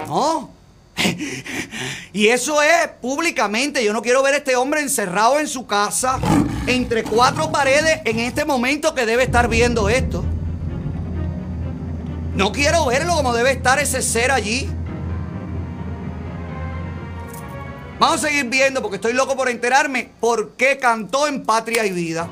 No. 0.08 0.50
Y 2.14 2.28
eso 2.28 2.60
es 2.62 2.88
públicamente. 3.00 3.84
Yo 3.86 3.94
no 3.94 4.02
quiero 4.02 4.24
ver 4.24 4.34
a 4.34 4.38
este 4.38 4.56
hombre 4.56 4.82
encerrado 4.82 5.40
en 5.40 5.48
su 5.48 5.68
casa, 5.68 6.20
entre 6.66 7.04
cuatro 7.04 7.52
paredes, 7.52 8.02
en 8.04 8.18
este 8.20 8.46
momento 8.46 8.96
que 8.96 9.06
debe 9.06 9.22
estar 9.24 9.48
viendo 9.48 9.88
esto. 9.88 10.26
No 12.34 12.52
quiero 12.52 12.88
verlo 12.88 13.16
como 13.16 13.32
debe 13.34 13.52
estar 13.52 13.78
ese 13.78 14.02
ser 14.02 14.32
allí. 14.32 14.68
Vamos 18.02 18.24
a 18.24 18.28
seguir 18.30 18.46
viendo 18.50 18.82
porque 18.82 18.96
estoy 18.96 19.14
loco 19.14 19.38
por 19.38 19.48
enterarme 19.48 20.10
por 20.20 20.54
qué 20.54 20.80
cantó 20.80 21.28
en 21.28 21.44
Patria 21.44 21.86
y 21.86 21.92
Vida. 21.92 22.28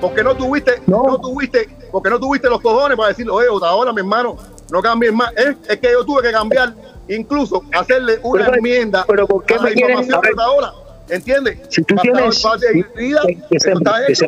Porque 0.00 0.22
no 0.22 0.36
tuviste, 0.36 0.80
no, 0.86 1.18
tuviste, 1.20 1.68
porque 1.90 2.08
no 2.08 2.20
tuviste 2.20 2.48
los 2.48 2.60
cojones 2.60 2.96
para 2.96 3.08
decirle, 3.08 3.32
oye, 3.32 3.48
ahora 3.66 3.92
mi 3.92 3.98
hermano, 3.98 4.36
no 4.70 4.80
cambies 4.80 5.12
más. 5.12 5.32
Es, 5.36 5.56
es 5.68 5.76
que 5.80 5.90
yo 5.90 6.04
tuve 6.04 6.22
que 6.22 6.30
cambiar, 6.30 6.72
incluso 7.08 7.64
hacerle 7.76 8.20
una 8.22 8.44
Pero, 8.44 8.56
enmienda 8.58 9.04
pero 9.08 9.26
¿por 9.26 9.44
qué 9.44 9.54
a 9.54 9.56
la 9.56 9.62
me 9.64 9.72
quieres- 9.72 9.90
información 9.90 10.20
ver. 10.20 10.34
de 10.36 10.42
ahora. 10.44 10.72
¿Entiendes? 11.08 11.58
Si 11.68 11.82
tú 11.82 11.96
Basado 11.96 12.14
en 12.14 12.20
tienes. 12.30 12.42
Patria 12.42 12.70
y 12.74 12.98
Vida, 13.00 13.20
eso 13.50 13.70
está 13.70 14.06
hecho. 14.06 14.26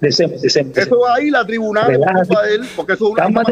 December, 0.00 0.40
december. 0.40 0.82
Eso 0.82 0.98
va 0.98 1.14
ahí 1.14 1.30
la 1.30 1.46
tribunal 1.46 1.92
es 1.92 1.98
Relájate. 1.98 2.26
culpa 2.26 2.42
de 2.42 2.54
él, 2.56 2.68
porque 2.74 2.92
eso 2.94 3.04
es 3.16 3.24
una. 3.28 3.44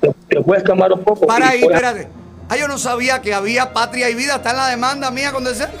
Te, 0.00 0.12
te 0.28 0.40
puedes 0.42 0.64
calmar 0.64 0.92
un 0.92 1.04
poco. 1.04 1.24
Para 1.28 1.50
ahí, 1.50 1.62
espérate. 1.62 2.08
Ah, 2.50 2.56
yo 2.56 2.66
no 2.66 2.78
sabía 2.78 3.22
que 3.22 3.32
había 3.32 3.72
Patria 3.72 4.10
y 4.10 4.14
Vida. 4.16 4.34
Está 4.34 4.50
en 4.50 4.56
la 4.56 4.66
demanda 4.66 5.12
mía 5.12 5.30
con 5.30 5.44
December. 5.44 5.78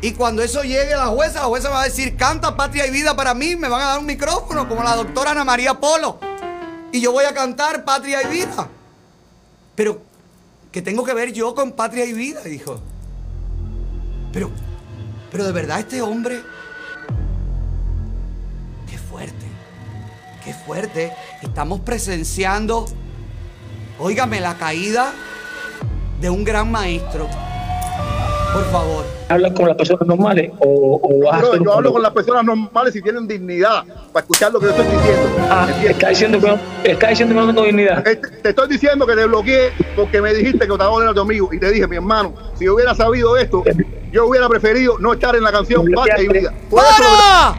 Y 0.00 0.10
cuando 0.12 0.42
eso 0.42 0.62
llegue 0.64 0.92
a 0.92 0.98
la 0.98 1.06
jueza, 1.06 1.40
la 1.40 1.46
jueza 1.46 1.70
va 1.70 1.82
a 1.82 1.84
decir, 1.84 2.16
canta 2.16 2.56
Patria 2.56 2.84
y 2.84 2.90
Vida 2.90 3.14
para 3.14 3.32
mí. 3.32 3.54
Me 3.54 3.68
van 3.68 3.80
a 3.80 3.84
dar 3.86 3.98
un 4.00 4.06
micrófono 4.06 4.68
como 4.68 4.82
la 4.82 4.96
doctora 4.96 5.30
Ana 5.30 5.44
María 5.44 5.74
Polo. 5.74 6.18
Y 6.90 7.00
yo 7.00 7.12
voy 7.12 7.26
a 7.26 7.32
cantar 7.32 7.84
Patria 7.84 8.24
y 8.24 8.26
Vida. 8.26 8.68
Pero, 9.76 10.02
¿qué 10.72 10.82
tengo 10.82 11.04
que 11.04 11.14
ver 11.14 11.32
yo 11.32 11.54
con 11.54 11.70
Patria 11.70 12.04
y 12.04 12.12
Vida? 12.12 12.40
Dijo. 12.42 12.80
Pero, 14.32 14.50
pero 15.30 15.44
de 15.44 15.52
verdad 15.52 15.78
este 15.78 16.02
hombre... 16.02 16.42
Qué 18.90 18.98
fuerte. 18.98 19.46
Qué 20.44 20.54
fuerte. 20.54 21.12
Estamos 21.40 21.82
presenciando, 21.82 22.86
óigame, 23.98 24.40
la 24.40 24.54
caída 24.56 25.12
de 26.20 26.30
un 26.30 26.44
gran 26.44 26.70
maestro. 26.70 27.28
Por 28.52 28.64
favor. 28.72 29.04
¿Hablas 29.28 29.52
con 29.52 29.68
las 29.68 29.76
personas 29.76 30.06
normales 30.06 30.50
o, 30.58 30.98
o 31.02 31.24
vas 31.24 31.34
a 31.34 31.38
Bro, 31.38 31.48
hacer 31.48 31.60
un 31.60 31.66
yo 31.66 31.74
hablo 31.74 31.92
con 31.92 32.02
las 32.02 32.12
personas 32.12 32.44
normales 32.44 32.94
si 32.94 33.02
tienen 33.02 33.28
dignidad 33.28 33.84
para 34.10 34.24
escuchar 34.24 34.50
lo 34.50 34.58
que 34.58 34.66
yo 34.66 34.70
estoy 34.70 34.86
diciendo. 34.86 35.46
Ah, 35.50 35.68
está 35.84 36.08
diciendo 36.08 36.40
que 36.40 36.46
no, 36.46 36.58
está 36.82 37.08
diciendo 37.08 37.34
que 37.34 37.40
no 37.42 37.46
tengo 37.48 37.62
dignidad. 37.64 38.08
Eh, 38.08 38.16
Te, 38.16 38.28
te 38.40 38.48
estoy 38.48 38.68
diciendo 38.68 39.06
que 39.06 39.14
te 39.14 39.26
bloqueé 39.26 39.72
porque 39.94 40.22
me 40.22 40.32
dijiste 40.32 40.64
que 40.66 40.72
Otagola 40.72 41.04
era 41.04 41.14
tu 41.14 41.20
amigo 41.20 41.50
y 41.52 41.60
te 41.60 41.70
dije, 41.70 41.86
mi 41.86 41.96
hermano, 41.96 42.32
si 42.58 42.64
yo 42.64 42.74
hubiera 42.74 42.94
sabido 42.94 43.36
esto, 43.36 43.62
yo 44.10 44.26
hubiera 44.26 44.48
preferido 44.48 44.98
no 44.98 45.12
estar 45.12 45.36
en 45.36 45.42
la 45.42 45.52
canción 45.52 45.84
Patria 45.94 46.22
y 46.22 46.28
Vida. 46.28 46.54
¡Para! 46.70 47.54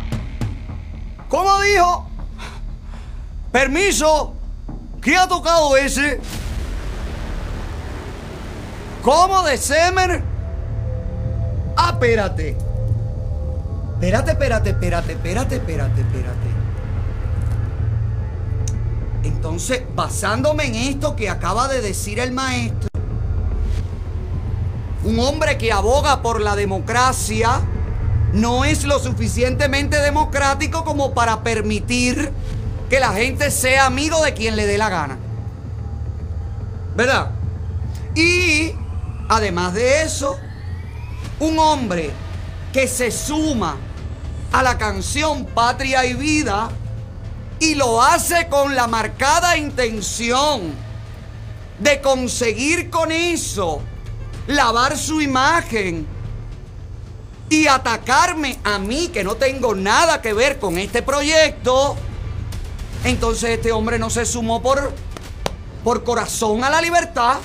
¿Cómo 1.30 1.62
dijo? 1.62 2.10
Permiso. 3.52 4.34
¿Qué 5.02 5.16
ha 5.16 5.28
tocado 5.28 5.78
ese? 5.78 6.20
¿Cómo 9.02 9.44
de 9.44 9.58
Semer? 9.58 10.22
Ah, 11.76 11.92
espérate. 11.94 12.58
Espérate, 13.94 14.32
espérate, 14.32 14.70
espérate, 14.72 15.12
espérate, 15.14 15.56
espérate, 15.56 16.02
espérate. 16.02 16.50
Entonces, 19.24 19.84
basándome 19.96 20.66
en 20.66 20.76
esto 20.76 21.16
que 21.16 21.30
acaba 21.30 21.68
de 21.68 21.82
decir 21.82 22.20
el 22.20 22.32
maestro, 22.32 22.90
un 25.04 25.20
hombre 25.20 25.58
que 25.58 25.72
aboga 25.72 26.22
por 26.22 26.42
la 26.42 26.56
democracia 26.56 27.62
no 28.34 28.66
es 28.66 28.84
lo 28.84 29.00
suficientemente 29.00 29.98
democrático 29.98 30.84
como 30.84 31.14
para 31.14 31.42
permitir 31.42 32.32
que 32.90 33.00
la 33.00 33.14
gente 33.14 33.52
sea 33.52 33.86
amigo 33.86 34.22
de 34.24 34.34
quien 34.34 34.56
le 34.56 34.66
dé 34.66 34.78
la 34.78 34.90
gana. 34.90 35.18
¿Verdad? 36.96 37.32
Y 38.16 38.74
además 39.30 39.74
de 39.74 40.02
eso, 40.02 40.38
un 41.40 41.60
hombre 41.60 42.12
que 42.74 42.88
se 42.88 43.12
suma 43.12 43.78
a 44.52 44.64
la 44.64 44.78
canción 44.78 45.46
Patria 45.46 46.06
y 46.06 46.14
Vida 46.14 46.70
y 47.60 47.76
lo 47.76 48.02
hace 48.02 48.48
con 48.48 48.76
la 48.76 48.88
marcada 48.88 49.58
intención 49.58 50.74
de 51.80 52.02
conseguir 52.02 52.90
con 52.90 53.12
eso 53.12 53.82
lavar 54.48 54.98
su 54.98 55.22
imagen 55.22 56.08
y 57.50 57.68
atacarme 57.68 58.60
a 58.64 58.80
mí 58.80 59.10
que 59.10 59.24
no 59.24 59.36
tengo 59.36 59.76
nada 59.76 60.22
que 60.22 60.34
ver 60.34 60.60
con 60.60 60.78
este 60.78 61.02
proyecto, 61.02 61.96
entonces 63.04 63.52
este 63.52 63.72
hombre 63.72 63.98
no 64.00 64.10
se 64.10 64.26
sumó 64.26 64.62
por, 64.62 64.94
por 65.84 66.04
corazón 66.04 66.64
a 66.64 66.70
la 66.70 66.82
libertad. 66.82 67.38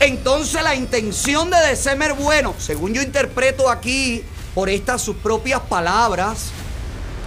Entonces 0.00 0.62
la 0.62 0.74
intención 0.74 1.48
de 1.50 1.58
December 1.58 2.14
Bueno, 2.14 2.54
según 2.58 2.92
yo 2.92 3.02
interpreto 3.02 3.70
aquí 3.70 4.24
por 4.54 4.68
estas 4.68 5.00
sus 5.00 5.16
propias 5.16 5.60
palabras, 5.60 6.50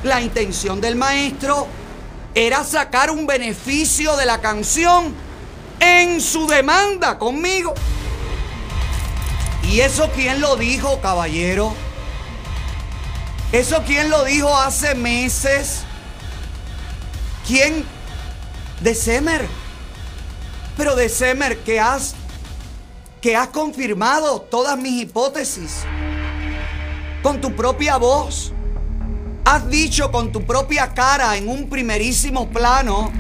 la 0.04 0.22
intención 0.22 0.82
del 0.82 0.96
maestro 0.96 1.68
era 2.36 2.64
sacar 2.64 3.12
un 3.12 3.26
beneficio 3.26 4.16
de 4.18 4.26
la 4.26 4.42
canción 4.42 5.16
en 5.80 6.20
su 6.22 6.48
demanda 6.48 7.18
conmigo. 7.18 7.74
¿Y 9.64 9.80
eso 9.80 10.10
quién 10.14 10.42
lo 10.42 10.58
dijo, 10.58 11.00
caballero? 11.02 11.74
¿Eso 13.52 13.84
quién 13.86 14.10
lo 14.10 14.26
dijo 14.26 14.56
hace 14.56 14.96
meses? 14.96 15.85
¿Quién? 17.48 17.86
De 18.82 18.96
Semer. 18.96 19.48
Pero 20.76 20.96
de 20.96 21.10
Semer, 21.10 21.60
que 21.60 21.80
has, 21.80 22.16
que 23.22 23.36
has 23.36 23.50
confirmado 23.50 24.42
todas 24.42 24.78
mis 24.78 25.04
hipótesis 25.04 25.84
con 27.22 27.40
tu 27.40 27.56
propia 27.56 27.98
voz. 27.98 28.52
Has 29.46 29.70
dicho 29.70 30.12
con 30.12 30.32
tu 30.32 30.44
propia 30.44 30.94
cara 30.94 31.38
en 31.38 31.48
un 31.48 31.70
primerísimo 31.70 32.50
plano 32.50 33.12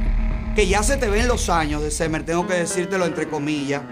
que 0.55 0.67
ya 0.67 0.81
se 0.81 0.97
te 0.97 1.07
ven 1.07 1.27
los 1.27 1.49
años 1.49 1.83
de 1.83 1.91
Semer, 1.91 2.25
tengo 2.25 2.47
que 2.47 2.53
decírtelo 2.53 3.05
entre 3.05 3.29
comillas. 3.29 3.83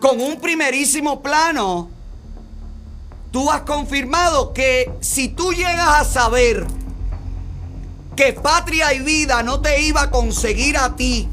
Con 0.00 0.20
un 0.20 0.40
primerísimo 0.40 1.22
plano, 1.22 1.90
tú 3.30 3.50
has 3.50 3.60
confirmado 3.62 4.52
que 4.52 4.90
si 5.00 5.28
tú 5.28 5.52
llegas 5.52 5.88
a 5.88 6.04
saber 6.04 6.66
que 8.16 8.32
patria 8.32 8.94
y 8.94 9.00
vida 9.00 9.42
no 9.42 9.60
te 9.60 9.82
iba 9.82 10.02
a 10.02 10.10
conseguir 10.10 10.78
a 10.78 10.96
ti 10.96 11.28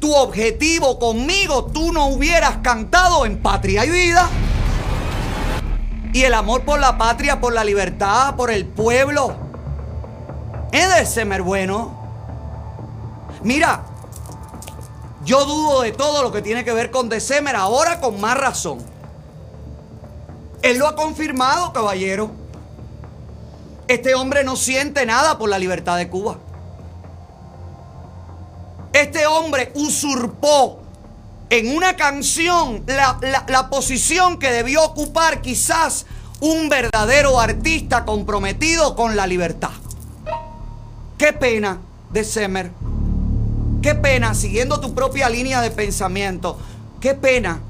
tu 0.00 0.14
objetivo 0.14 0.98
conmigo, 0.98 1.66
tú 1.66 1.92
no 1.92 2.06
hubieras 2.06 2.58
cantado 2.62 3.26
en 3.26 3.42
patria 3.42 3.84
y 3.84 3.90
vida. 3.90 4.28
Y 6.12 6.22
el 6.22 6.34
amor 6.34 6.62
por 6.62 6.80
la 6.80 6.96
patria, 6.96 7.40
por 7.40 7.52
la 7.52 7.64
libertad, 7.64 8.34
por 8.36 8.50
el 8.50 8.64
pueblo, 8.64 9.34
es 10.72 10.94
de 10.94 11.04
Semer 11.04 11.42
bueno. 11.42 11.96
Mira, 13.42 13.82
yo 15.24 15.44
dudo 15.44 15.82
de 15.82 15.92
todo 15.92 16.22
lo 16.22 16.32
que 16.32 16.42
tiene 16.42 16.64
que 16.64 16.72
ver 16.72 16.90
con 16.90 17.08
December, 17.08 17.54
ahora 17.54 18.00
con 18.00 18.20
más 18.20 18.38
razón. 18.38 18.78
Él 20.62 20.78
lo 20.78 20.88
ha 20.88 20.96
confirmado, 20.96 21.72
caballero. 21.72 22.30
Este 23.88 24.14
hombre 24.14 24.44
no 24.44 24.54
siente 24.56 25.06
nada 25.06 25.38
por 25.38 25.48
la 25.48 25.58
libertad 25.58 25.96
de 25.96 26.08
Cuba. 26.08 26.38
Este 28.92 29.26
hombre 29.26 29.72
usurpó 29.74 30.80
en 31.50 31.74
una 31.74 31.96
canción 31.96 32.82
la, 32.86 33.18
la- 33.46 33.70
posición 33.70 34.38
que 34.38 34.50
debió 34.50 34.84
ocupar 34.84 35.40
quizás 35.40 36.04
un 36.40 36.68
verdadero 36.68 37.40
artista 37.40 38.04
comprometido 38.04 38.94
con 38.94 39.16
la 39.16 39.26
libertad. 39.26 39.70
Qué 41.16 41.32
pena, 41.32 41.78
December. 42.10 42.70
Qué 43.82 43.94
pena, 43.94 44.34
siguiendo 44.34 44.80
tu 44.80 44.94
propia 44.94 45.28
línea 45.28 45.60
de 45.60 45.70
pensamiento, 45.70 46.58
qué 47.00 47.14
pena 47.14 47.60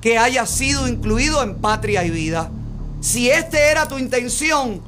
que 0.00 0.18
hayas 0.18 0.50
sido 0.50 0.86
incluido 0.88 1.42
en 1.42 1.56
patria 1.56 2.04
y 2.04 2.10
vida. 2.10 2.50
Si 3.00 3.30
esta 3.30 3.58
era 3.58 3.88
tu 3.88 3.98
intención, 3.98 4.82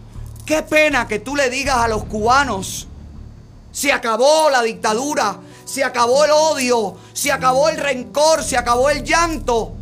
qué 0.48 0.62
pena 0.62 1.06
que 1.06 1.18
tú 1.18 1.36
le 1.36 1.50
digas 1.50 1.76
a 1.76 1.88
los 1.88 2.04
cubanos, 2.04 2.88
se 3.70 3.92
acabó 3.92 4.48
la 4.48 4.62
dictadura, 4.62 5.40
se 5.66 5.84
acabó 5.84 6.24
el 6.24 6.30
odio, 6.30 6.96
se 7.12 7.30
acabó 7.30 7.68
el 7.68 7.76
rencor, 7.76 8.42
se 8.42 8.56
acabó 8.56 8.88
el 8.88 9.04
llanto. 9.04 9.74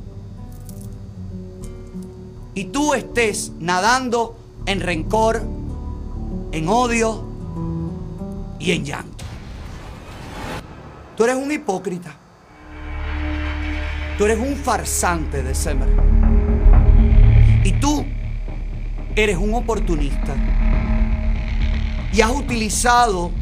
Y 2.55 2.65
tú 2.65 2.95
estés 2.95 3.53
nadando 3.61 4.37
en 4.67 4.81
rencor, 4.81 5.41
en 6.51 6.69
odio 6.69 7.23
y 8.59 8.73
en 8.73 8.85
llanto. 8.85 9.25
Tú 11.17 11.23
eres 11.23 11.37
un 11.37 11.53
hipócrita. 11.53 12.13
Tú 14.19 14.25
eres 14.25 14.41
un 14.41 14.57
farsante 14.57 15.45
de 15.45 15.55
Semer. 15.55 15.91
Y 17.63 17.73
tú 17.79 18.05
eres 19.17 19.39
un 19.39 19.55
oportunista. 19.55 20.35
Y 22.13 22.21
has 22.21 22.31
utilizado 22.31 23.33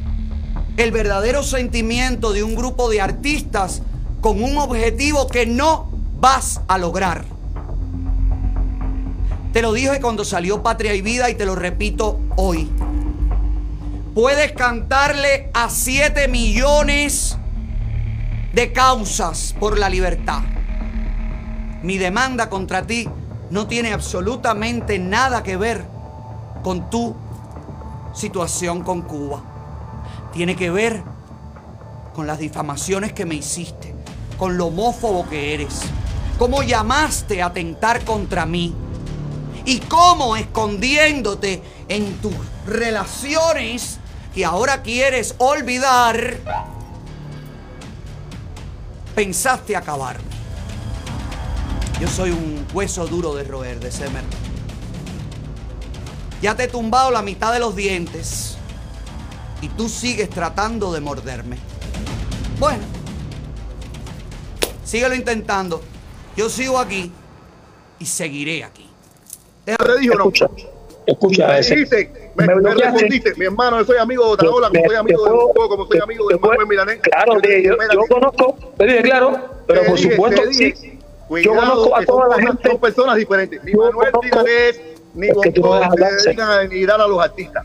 el 0.77 0.91
verdadero 0.91 1.43
sentimiento 1.43 2.33
de 2.33 2.43
un 2.43 2.55
grupo 2.55 2.89
de 2.89 3.01
artistas 3.01 3.83
con 4.21 4.43
un 4.43 4.57
objetivo 4.57 5.27
que 5.29 5.47
no 5.47 5.91
vas 6.21 6.61
a 6.69 6.79
lograr. 6.79 7.25
Te 9.53 9.63
lo 9.63 9.73
dije 9.73 10.01
cuando 10.01 10.25
salió 10.25 10.63
Patria 10.63 10.95
y 10.95 11.03
Vida 11.03 11.29
y 11.31 11.35
te 11.35 11.45
lo 11.45 11.55
repito 11.55 12.19
hoy. 12.37 12.71
Puedes 14.15 14.53
cantarle 14.53 15.51
a 15.55 15.69
7 15.69 16.29
millones 16.29 17.37
de 18.53 18.73
causas 18.73 19.55
por 19.59 19.79
la 19.79 19.89
libertad. 19.89 20.41
Mi 21.83 21.99
demanda 21.99 22.49
contra 22.49 22.87
ti 22.87 23.09
no 23.55 23.69
tiene 23.69 23.93
absolutamente 23.93 24.99
nada 24.99 25.45
que 25.45 25.57
ver 25.57 25.85
con 26.65 26.91
tu 26.91 27.15
situación 28.13 28.83
con 28.83 29.03
Cuba. 29.03 29.45
Tiene 30.33 30.57
que 30.57 30.71
ver 30.71 31.05
con 32.17 32.27
las 32.27 32.41
difamaciones 32.41 33.13
que 33.13 33.25
me 33.25 33.37
hiciste, 33.37 33.95
con 34.39 34.59
lo 34.59 34.67
homófobo 34.67 35.29
que 35.29 35.55
eres, 35.55 35.83
cómo 36.37 36.65
llamaste 36.65 37.43
a 37.43 37.47
atentar 37.47 38.05
contra 38.05 38.45
mí 38.45 38.75
y 39.65 39.79
cómo 39.79 40.35
escondiéndote 40.35 41.63
en 41.87 42.13
tus 42.17 42.35
relaciones 42.67 44.01
que 44.35 44.45
ahora 44.45 44.83
quieres 44.83 45.37
olvidar, 45.39 46.39
pensaste 49.15 49.77
acabarme. 49.77 50.34
Yo 52.01 52.09
soy 52.09 52.31
un 52.31 52.67
hueso 52.75 53.07
duro 53.07 53.35
de 53.35 53.45
roer, 53.45 53.81
de 53.81 53.91
semer. 53.91 54.23
Ya 56.43 56.55
te 56.55 56.65
he 56.65 56.69
tumbado 56.69 57.11
la 57.11 57.23
mitad 57.23 57.53
de 57.53 57.61
los 57.61 57.75
dientes 57.75 58.57
y 59.63 59.69
tú 59.69 59.89
sigues 59.89 60.29
tratando 60.29 60.93
de 60.93 61.01
morderme. 61.01 61.57
Bueno, 62.59 62.83
síguelo 64.85 65.15
intentando. 65.15 65.81
Yo 66.37 66.51
sigo 66.51 66.79
aquí 66.79 67.11
y 67.99 68.07
seguiré 68.07 68.65
aquí. 68.65 68.91
¿Te 69.65 69.77
dijo 70.01 70.15
no? 70.17 70.31
Escucha, 71.07 71.47
Me 71.49 71.59
ese. 71.59 71.75
dijiste, 71.77 72.33
me, 72.35 72.47
Me 72.47 72.55
me 72.55 72.61
bloqueaste. 72.63 72.93
respondiste, 72.93 73.35
mi 73.37 73.45
hermano, 73.45 73.79
yo 73.79 73.85
soy 73.85 73.99
amigo 73.99 74.25
de 74.25 74.33
Otaola, 74.33 74.69
como 74.69 74.81
Me- 74.81 74.89
soy 74.89 74.97
amigo 74.97 75.25
de 75.25 75.31
Gustavo, 75.31 75.69
como 75.69 75.87
soy 75.87 76.01
amigo 76.03 76.29
de 76.29 76.39
Manuel 76.39 76.67
Milanés. 76.67 77.01
Claro, 77.03 77.35
Yo 77.35 77.41
te 77.43 77.63
yo, 77.63 77.77
yo, 77.93 78.01
conozco, 78.09 78.59
te 78.79 78.85
dije 78.87 79.03
claro, 79.03 79.39
pero 79.67 79.85
por 79.85 79.97
dije, 79.97 80.11
supuesto 80.13 80.43
te 80.43 80.49
sí. 81.29 81.43
Yo 81.45 81.51
Cuidado, 81.53 81.71
conozco 81.73 81.97
a 81.97 82.05
toda 82.05 82.29
la 82.29 82.37
gente. 82.47 82.69
Son 82.69 82.79
personas 82.81 83.17
diferentes. 83.17 83.63
Ni 83.65 83.73
Manuel 83.73 84.13
Milanés 84.23 84.81
ni 85.15 85.27
dejas 85.29 85.43
se 86.23 86.29
dedican 86.29 86.51
a 86.51 86.59
denigrar 86.59 87.01
a 87.01 87.07
los 87.07 87.21
artistas. 87.23 87.65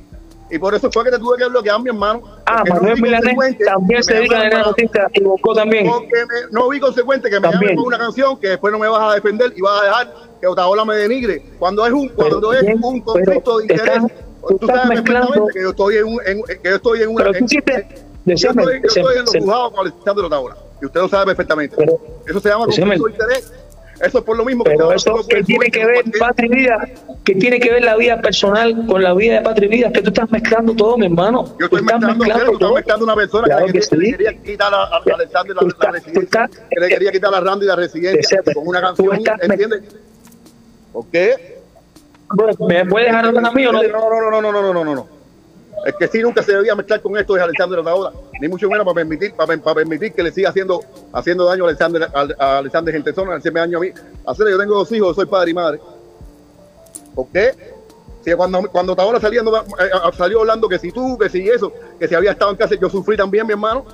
Y 0.52 0.57
por 0.57 0.73
eso 0.73 0.90
fue 0.91 1.03
que 1.03 1.11
te 1.11 1.19
tuve 1.19 1.38
que 1.38 1.45
bloquear, 1.48 1.80
mi 1.80 1.90
hermano. 1.90 2.23
Ah, 2.48 2.64
Manuel 2.68 2.99
Milanés 2.99 3.36
también 3.64 4.03
se 4.03 4.15
dedica 4.15 4.36
a 4.36 4.40
llamen 4.40 4.49
ganar 4.49 4.52
para- 4.52 4.68
noticias 4.72 5.11
y 5.14 5.22
Bocó 5.23 5.53
también. 5.53 5.86
me- 5.86 6.52
no 6.52 6.69
vi 6.69 6.80
consecuente 6.80 7.30
que 7.30 7.40
me 7.40 7.52
llamen 7.52 7.76
con 7.76 7.86
una 7.86 7.99
canción 7.99 8.36
que 8.40 8.48
después 8.49 8.73
no 8.73 8.80
me 8.80 8.88
vas 8.88 9.11
a 9.11 9.15
defender 9.15 9.53
y 9.56 9.61
vas 9.61 9.80
a 9.81 9.86
dejar 9.86 10.14
que 10.41 10.48
Otaola 10.48 10.86
me 10.86 10.95
denigre. 10.95 11.44
Cuando 11.60 11.86
es 11.86 11.94
un, 11.94 12.10
cuando 12.10 12.52
es 12.53 12.61
bien, 12.61 12.80
un 12.81 12.99
conflicto 13.02 13.57
de 13.60 13.64
interés, 13.65 13.95
estás- 13.98 14.11
tú 14.60 14.65
sabes 14.65 14.86
mezclando- 14.88 15.27
perfectamente 15.27 15.53
que 15.53 15.61
yo 15.61 15.69
estoy 15.69 15.98
en, 15.98 16.06
un, 16.06 16.19
en- 16.26 16.44
que 16.44 16.69
yo 16.69 16.76
estoy 16.77 17.02
en 17.03 17.10
una. 17.10 17.18
Pero 17.26 17.31
tú 17.34 17.38
en- 17.38 17.45
hiciste- 17.45 17.88
yo 18.36 18.50
estoy, 18.50 18.66
yo 18.82 18.88
estoy 18.88 19.02
en 19.02 19.06
los 19.06 19.26
decime. 19.26 19.42
juzgados 19.46 19.72
con 19.72 19.80
Alexander 19.88 20.26
Otaola. 20.26 20.56
Y 20.82 20.86
usted 20.86 21.00
lo 21.02 21.10
sabe 21.10 21.26
perfectamente. 21.26 21.76
Eso 22.28 22.40
se 22.40 22.50
llama 22.50 22.66
conflicto 22.66 23.04
de 23.06 23.12
interés. 23.12 23.54
Eso 24.02 24.20
es 24.20 24.24
por 24.24 24.38
lo 24.38 24.46
mismo 24.46 24.64
que 24.64 24.70
Pero 24.72 24.86
todo- 24.86 24.94
eso 24.94 25.12
todo 25.12 25.28
que 25.28 25.44
tiene 25.44 25.70
que 25.70 25.86
ver 25.86 26.04
porque- 26.06 26.20
Patria 26.20 26.46
y 26.46 26.56
Vida, 26.56 26.88
que 27.26 27.36
tiene 27.36 27.60
que 27.60 27.70
ver 27.70 27.84
la 27.84 27.98
vida 27.98 28.22
personal 28.22 28.86
con 28.88 29.04
la 29.04 29.14
vida 29.14 29.36
de 29.36 29.42
Patria 29.42 29.66
y 29.68 29.70
Vida, 29.70 29.92
que 29.92 30.02
tú 30.02 30.08
estás 30.08 30.32
mezclando 30.32 30.74
todo, 30.74 30.98
mi 30.98 31.08
hermano. 31.08 31.44
Yo 31.60 31.66
estoy 31.66 31.82
estás 31.82 32.00
mezclando, 32.00 32.16
mezclando 32.16 32.46
tú 32.46 32.52
estás 32.54 32.60
todo. 32.60 32.76
mezclando 32.76 33.04
una 33.06 33.16
persona 33.16 33.44
Claro 33.48 33.66
que, 33.66 33.74
que 33.74 33.80
le- 33.80 33.88
que 33.90 33.96
le 33.98 34.06
sí. 34.06 34.12
quería 34.14 34.34
quitar 34.42 34.74
a, 34.74 34.84
a 34.84 35.02
Alexander 35.16 35.56
la, 35.58 35.68
estás- 35.68 35.92
residencia, 35.92 36.50
que 36.70 36.80
le 36.80 36.88
quería 36.88 37.12
quitar 37.12 37.36
a 37.36 37.40
Randy 37.42 37.66
la 37.66 37.76
residencia 37.76 38.42
con 38.54 38.66
una 38.68 38.80
canción, 38.80 39.20
¿entiendes? 39.42 39.82
¿Por 40.94 41.06
qué? 41.08 41.60
Bueno, 42.34 42.54
¿Me 42.70 42.86
puedes 42.86 43.08
dejar 43.08 43.26
hablar 43.26 43.46
a 43.48 43.52
mí 43.52 43.66
o 43.66 43.72
no? 43.74 43.84
No, 43.84 43.90
no, 43.90 44.32
no, 44.32 44.42
no, 44.42 44.52
no, 44.52 44.62
no, 44.62 44.74
no, 44.86 44.96
no, 44.96 45.08
no. 45.80 45.86
Es 45.86 45.96
que 45.96 46.08
sí 46.08 46.22
nunca 46.22 46.44
se 46.44 46.54
debía 46.54 46.76
mezclar 46.76 47.02
con 47.02 47.18
esto 47.18 47.34
de 47.36 47.42
Alexander 47.42 47.80
Otaola, 47.80 48.12
ni 48.40 48.48
mucho 48.48 48.70
menos 48.70 48.86
para 48.86 48.96
permitir, 48.96 49.34
para, 49.34 49.58
para 49.58 49.76
permitir 49.76 50.14
que 50.14 50.24
le 50.24 50.32
siga 50.32 50.50
haciendo, 50.50 50.82
haciendo 51.14 51.46
daño 51.46 51.66
a 51.66 51.68
Alexander, 51.70 52.10
a, 52.14 52.28
a 52.38 52.58
Alexander 52.60 52.94
Gentezona, 52.94 53.40
daño 53.40 53.78
a 53.78 53.82
mí. 53.82 53.90
Hacer, 54.26 54.50
yo 54.50 54.58
tengo 54.58 54.76
dos 54.76 54.92
hijos, 54.92 55.16
soy 55.16 55.26
padre 55.26 55.52
y 55.52 55.54
madre. 55.54 55.80
¿Por 57.16 57.28
qué? 57.28 57.52
Si 58.24 58.34
cuando, 58.34 58.64
cuando 58.72 58.94
Otaola 58.94 59.20
saliendo, 59.20 59.56
eh, 59.58 59.90
salió 60.18 60.42
hablando 60.42 60.68
que 60.68 60.78
si 60.78 60.92
tú, 60.92 61.18
que 61.18 61.30
si 61.30 61.48
eso, 61.48 61.72
que 62.00 62.08
si 62.08 62.16
había 62.16 62.32
estado 62.32 62.52
en 62.52 62.58
casa, 62.58 62.76
yo 62.80 62.90
sufrí 62.90 63.16
también, 63.16 63.48
mi 63.48 63.54
hermano. 63.54 63.86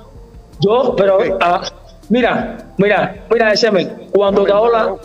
Yo, 0.60 0.94
pero, 0.96 1.18
ah, 1.40 1.62
mira, 2.08 2.72
mira, 2.76 3.26
mira, 3.30 3.52
ese 3.52 3.70
cuando 4.12 4.44
Taola, 4.44 4.96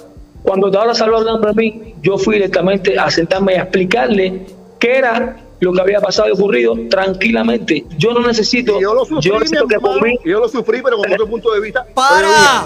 cuando 0.44 0.72
Taola 0.72 0.96
salió 0.96 1.18
hablando 1.18 1.48
de 1.48 1.54
mí, 1.54 1.96
yo 2.02 2.18
fui 2.18 2.36
directamente 2.36 2.98
a 2.98 3.12
sentarme 3.12 3.54
y 3.54 3.56
a 3.58 3.64
explicarle 3.64 4.48
qué 4.80 4.98
era 4.98 5.36
lo 5.62 5.72
que 5.72 5.82
había 5.82 6.02
pasado 6.02 6.28
y 6.28 6.32
ocurrido 6.32 6.76
tranquilamente. 6.90 7.86
Yo 7.98 8.14
no 8.14 8.26
necesito, 8.26 8.80
yo, 8.80 8.94
necesito 9.40 9.68
que 9.68 9.80
por 9.80 10.04
mí, 10.04 10.18
yo 10.26 10.40
lo 10.40 10.50
sufrí, 10.50 10.82
pero 10.82 10.98
con 10.98 11.12
otro 11.12 11.28
punto 11.28 11.52
de 11.54 11.62
vista. 11.62 11.86
¡Para! 11.94 12.66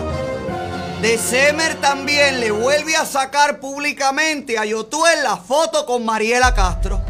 De 1.02 1.18
Semer 1.18 1.76
también 1.76 2.40
le 2.40 2.52
vuelve 2.52 2.96
a 2.96 3.06
sacar 3.06 3.60
públicamente 3.60 4.58
a 4.58 4.66
Yotuel 4.66 5.24
la 5.24 5.36
foto 5.36 5.86
con 5.86 6.06
Mariela 6.06 6.54
Castro. 6.54 7.02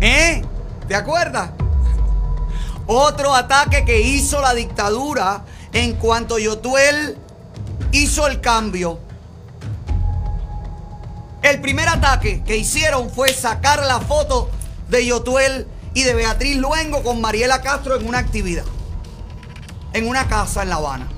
¿Eh? 0.00 0.42
¿Te 0.86 0.94
acuerdas? 0.94 1.50
Otro 2.86 3.34
ataque 3.34 3.84
que 3.84 4.00
hizo 4.00 4.40
la 4.40 4.54
dictadura 4.54 5.44
en 5.72 5.94
cuanto 5.94 6.38
Yotuel 6.38 7.18
hizo 7.90 8.28
el 8.28 8.40
cambio. 8.40 9.00
El 11.42 11.60
primer 11.60 11.88
ataque 11.88 12.42
que 12.44 12.56
hicieron 12.56 13.10
fue 13.10 13.32
sacar 13.32 13.84
la 13.84 14.00
foto 14.00 14.50
de 14.88 15.06
Yotuel 15.06 15.66
y 15.94 16.02
de 16.02 16.14
Beatriz 16.14 16.56
Luengo 16.56 17.02
con 17.02 17.20
Mariela 17.20 17.62
Castro 17.62 17.96
en 17.96 18.06
una 18.06 18.18
actividad. 18.18 18.64
En 19.92 20.08
una 20.08 20.28
casa 20.28 20.62
en 20.62 20.70
La 20.70 20.76
Habana. 20.76 21.08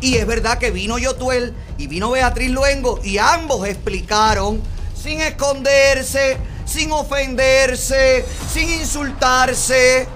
Y 0.00 0.16
es 0.16 0.26
verdad 0.26 0.58
que 0.58 0.72
vino 0.72 0.98
Yotuel 0.98 1.54
y 1.78 1.86
vino 1.86 2.10
Beatriz 2.10 2.50
Luengo 2.50 2.98
y 3.04 3.18
ambos 3.18 3.66
explicaron, 3.66 4.60
sin 5.00 5.20
esconderse, 5.20 6.36
sin 6.64 6.90
ofenderse, 6.90 8.26
sin 8.52 8.68
insultarse, 8.68 10.08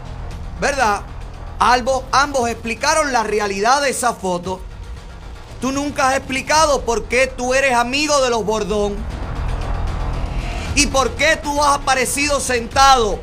¿verdad? 0.61 1.03
Ambos, 1.61 2.03
ambos 2.11 2.51
explicaron 2.51 3.13
la 3.13 3.23
realidad 3.23 3.83
de 3.83 3.91
esa 3.91 4.15
foto. 4.15 4.61
Tú 5.61 5.73
nunca 5.73 6.11
has 6.11 6.17
explicado 6.17 6.83
por 6.83 7.05
qué 7.05 7.27
tú 7.27 7.55
eres 7.55 7.75
amigo 7.75 8.21
de 8.21 8.31
los 8.31 8.45
Bordón. 8.45 8.97
Y 10.75 10.87
por 10.89 11.13
qué 11.13 11.37
tú 11.37 11.63
has 11.63 11.77
aparecido 11.77 12.41
sentado 12.41 13.19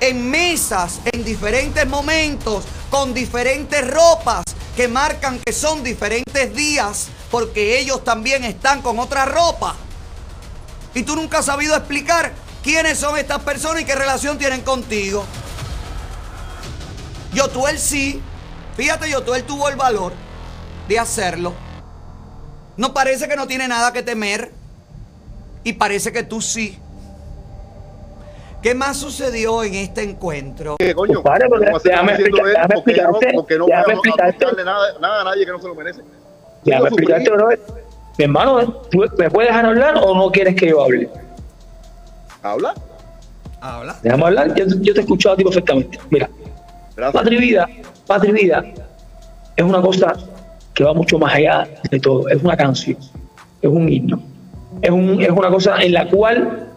en 0.00 0.30
mesas 0.30 1.00
en 1.10 1.24
diferentes 1.24 1.86
momentos 1.88 2.64
con 2.90 3.14
diferentes 3.14 3.88
ropas 3.90 4.44
que 4.76 4.88
marcan 4.88 5.40
que 5.40 5.52
son 5.52 5.82
diferentes 5.82 6.54
días 6.54 7.08
porque 7.30 7.80
ellos 7.80 8.04
también 8.04 8.44
están 8.44 8.82
con 8.82 8.98
otra 8.98 9.24
ropa. 9.24 9.74
Y 10.94 11.02
tú 11.02 11.16
nunca 11.16 11.38
has 11.38 11.46
sabido 11.46 11.74
explicar 11.74 12.32
quiénes 12.62 12.98
son 12.98 13.18
estas 13.18 13.42
personas 13.42 13.82
y 13.82 13.84
qué 13.84 13.94
relación 13.94 14.36
tienen 14.38 14.60
contigo. 14.60 15.24
Yotuel 17.32 17.78
sí. 17.78 18.22
Fíjate, 18.76 19.10
Yotuel 19.10 19.44
tuvo 19.44 19.68
el 19.68 19.76
valor 19.76 20.12
de 20.86 20.98
hacerlo. 20.98 21.67
No 22.78 22.94
parece 22.94 23.28
que 23.28 23.36
no 23.36 23.46
tiene 23.46 23.68
nada 23.68 23.92
que 23.92 24.02
temer. 24.02 24.50
Y 25.64 25.74
parece 25.74 26.12
que 26.12 26.22
tú 26.22 26.40
sí. 26.40 26.78
¿Qué 28.62 28.74
más 28.74 28.96
sucedió 28.96 29.62
en 29.62 29.74
este 29.74 30.02
encuentro? 30.02 30.76
¿Qué 30.78 30.94
coño? 30.94 31.22
Pero 31.22 31.48
¿Cómo 31.50 31.78
se 31.80 31.90
déjame 31.90 32.12
explicar- 32.14 32.68
Porque 32.74 32.94
no, 32.96 33.12
porque 33.34 33.58
no 33.58 33.66
déjame 33.66 33.66
voy 33.66 33.68
a- 33.68 33.92
a 33.92 33.92
explicarte. 33.94 34.44
darle 34.44 34.64
nada, 34.64 34.98
nada 35.00 35.20
a 35.20 35.24
nadie 35.24 35.44
que 35.44 35.52
no 35.52 35.60
se 35.60 35.68
lo 35.68 35.74
merece. 35.74 36.00
déjame 36.64 36.88
explicarte, 36.88 37.30
brother. 37.30 37.60
Mi 38.16 38.24
hermano, 38.24 38.72
¿tú 38.90 38.98
¿me 39.16 39.30
puedes 39.30 39.48
dejar 39.50 39.66
hablar 39.66 39.94
o 40.02 40.14
no 40.14 40.30
quieres 40.32 40.56
que 40.56 40.68
yo 40.70 40.82
hable? 40.82 41.08
¿Habla? 42.42 42.74
Habla. 43.60 43.96
Déjame 44.02 44.24
hablar, 44.24 44.54
yo, 44.54 44.64
yo 44.80 44.92
te 44.94 45.00
he 45.00 45.02
escuchado 45.02 45.34
a 45.34 45.36
ti 45.36 45.44
perfectamente. 45.44 45.98
Mira, 46.10 46.28
Patria 47.12 47.38
y 47.38 47.40
Vida, 47.40 47.68
Patria 48.06 48.30
y 48.30 48.34
Vida 48.34 48.64
es 49.56 49.64
una 49.64 49.80
cosa 49.80 50.14
que 50.78 50.84
va 50.84 50.94
mucho 50.94 51.18
más 51.18 51.34
allá 51.34 51.66
de 51.90 51.98
todo. 51.98 52.28
Es 52.28 52.40
una 52.40 52.56
canción, 52.56 52.96
es 53.60 53.68
un 53.68 53.88
himno, 53.92 54.22
es, 54.80 54.90
un, 54.90 55.20
es 55.20 55.30
una 55.30 55.50
cosa 55.50 55.82
en 55.82 55.92
la 55.92 56.06
cual 56.08 56.68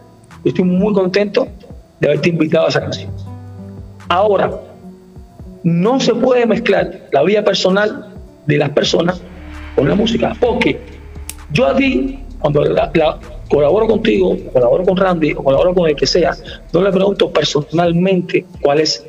estoy 0.44 0.64
muy 0.64 0.92
contento 0.92 1.46
de 2.00 2.08
haberte 2.08 2.30
invitado 2.30 2.66
a 2.66 2.68
esa 2.70 2.80
canción. 2.80 3.12
Ahora, 4.08 4.50
no 5.62 6.00
se 6.00 6.12
puede 6.16 6.46
mezclar 6.46 7.08
la 7.12 7.22
vida 7.22 7.44
personal 7.44 8.08
de 8.46 8.58
las 8.58 8.70
personas 8.70 9.22
con 9.76 9.88
la 9.88 9.94
música, 9.94 10.32
porque 10.40 10.80
yo 11.52 11.68
a 11.68 11.76
ti, 11.76 12.18
cuando 12.40 12.64
la- 12.64 12.90
la- 12.94 13.20
colaboro 13.48 13.86
contigo, 13.86 14.36
colaboro 14.52 14.82
con 14.82 14.96
Randy 14.96 15.32
o 15.34 15.44
colaboro 15.44 15.74
con 15.74 15.88
el 15.88 15.94
que 15.94 16.06
sea, 16.06 16.32
no 16.72 16.82
le 16.82 16.90
pregunto 16.90 17.30
personalmente 17.30 18.46
cuál 18.62 18.80
es 18.80 19.06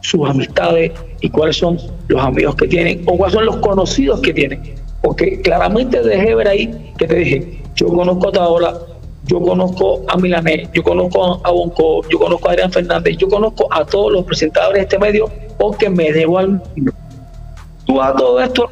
sus 0.00 0.28
amistades 0.28 0.92
y 1.20 1.28
cuáles 1.30 1.56
son 1.56 1.78
los 2.08 2.22
amigos 2.22 2.54
que 2.56 2.68
tienen 2.68 3.02
o 3.06 3.16
cuáles 3.16 3.34
son 3.34 3.46
los 3.46 3.56
conocidos 3.56 4.20
que 4.20 4.32
tienen. 4.32 4.74
Porque 5.02 5.40
claramente 5.40 6.02
dejé 6.02 6.34
ver 6.34 6.48
ahí 6.48 6.92
que 6.98 7.06
te 7.06 7.14
dije, 7.16 7.62
yo 7.74 7.88
conozco 7.88 8.28
a 8.28 8.32
Taola, 8.32 8.78
yo 9.24 9.40
conozco 9.40 10.02
a 10.08 10.16
Milanés, 10.16 10.68
yo 10.72 10.82
conozco 10.82 11.40
a 11.44 11.50
Bonco, 11.50 12.06
yo 12.08 12.18
conozco 12.18 12.48
a 12.48 12.52
Adrián 12.52 12.72
Fernández, 12.72 13.16
yo 13.16 13.28
conozco 13.28 13.68
a 13.72 13.84
todos 13.84 14.12
los 14.12 14.24
presentadores 14.24 14.78
de 14.78 14.82
este 14.82 14.98
medio 14.98 15.28
porque 15.58 15.90
me 15.90 16.12
debo 16.12 16.38
al 16.38 16.60
mío. 16.74 16.92
Tú 17.84 18.00
a 18.00 18.14
todo 18.14 18.40
esto 18.40 18.68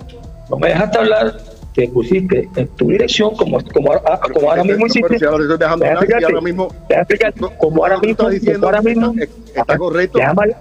no 0.50 0.56
me 0.58 0.68
dejaste 0.68 0.98
hablar, 0.98 1.36
te 1.74 1.88
pusiste 1.88 2.48
en 2.56 2.68
tu 2.68 2.88
dirección 2.88 3.34
como, 3.36 3.58
como, 3.72 3.92
ahora- 3.92 4.20
como 4.32 4.50
ahora 4.50 4.64
mismo 4.64 4.86
hiciste. 4.86 5.18
Si 5.18 5.24
ahora 5.24 5.38
te 5.38 5.42
estoy 5.44 5.58
dejando 5.58 5.84
Déjame 5.84 5.98
hablar 5.98 6.20
y 6.20 6.24
explicarte, 6.24 6.34
ahora 6.34 6.40
mismo 6.44 6.68
como 7.58 7.82
ahora 7.84 7.98
mismo, 7.98 8.16
como 8.54 8.66
ahora 8.66 8.82
mismo, 8.82 9.14
está 9.54 9.78
correcto. 9.78 10.18
déjame, 10.18 10.54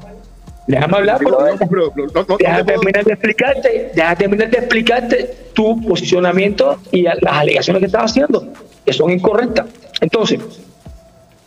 déjame 0.68 0.98
hablar, 0.98 1.22
no, 1.22 1.30
pero- 1.70 1.92
pero 1.94 2.06
no- 2.14 2.26
puedo- 2.26 2.38
terminar 2.66 3.04
de 3.06 3.14
explicarte, 3.14 3.92
deja 3.94 4.16
terminar 4.16 4.50
de 4.50 4.58
explicarte 4.58 5.36
tu 5.54 5.82
posicionamiento 5.88 6.78
y 6.92 7.02
las 7.04 7.18
alegaciones 7.24 7.80
que 7.82 7.86
estás 7.88 8.12
haciendo, 8.12 8.48
que 8.86 8.94
son 8.94 9.12
incorrectas. 9.12 9.66
Entonces, 10.02 10.40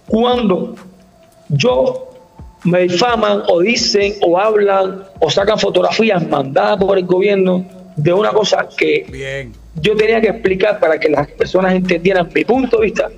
cuando 0.06 0.74
yo 1.48 2.10
me 2.64 2.80
difaman 2.82 3.42
o 3.48 3.60
dicen 3.60 4.14
o 4.22 4.38
hablan 4.38 5.04
o 5.20 5.30
sacan 5.30 5.58
fotografías 5.58 6.26
mandadas 6.28 6.78
por 6.78 6.98
el 6.98 7.06
gobierno 7.06 7.64
de 7.96 8.12
una 8.12 8.30
cosa 8.30 8.68
que 8.76 9.06
yo 9.80 9.96
tenía 9.96 10.20
que 10.20 10.28
explicar 10.28 10.78
para 10.80 10.98
que 10.98 11.08
las 11.08 11.28
personas 11.28 11.74
entendieran 11.74 12.28
mi 12.34 12.44
punto 12.44 12.78
de 12.78 12.84
vista, 12.86 13.08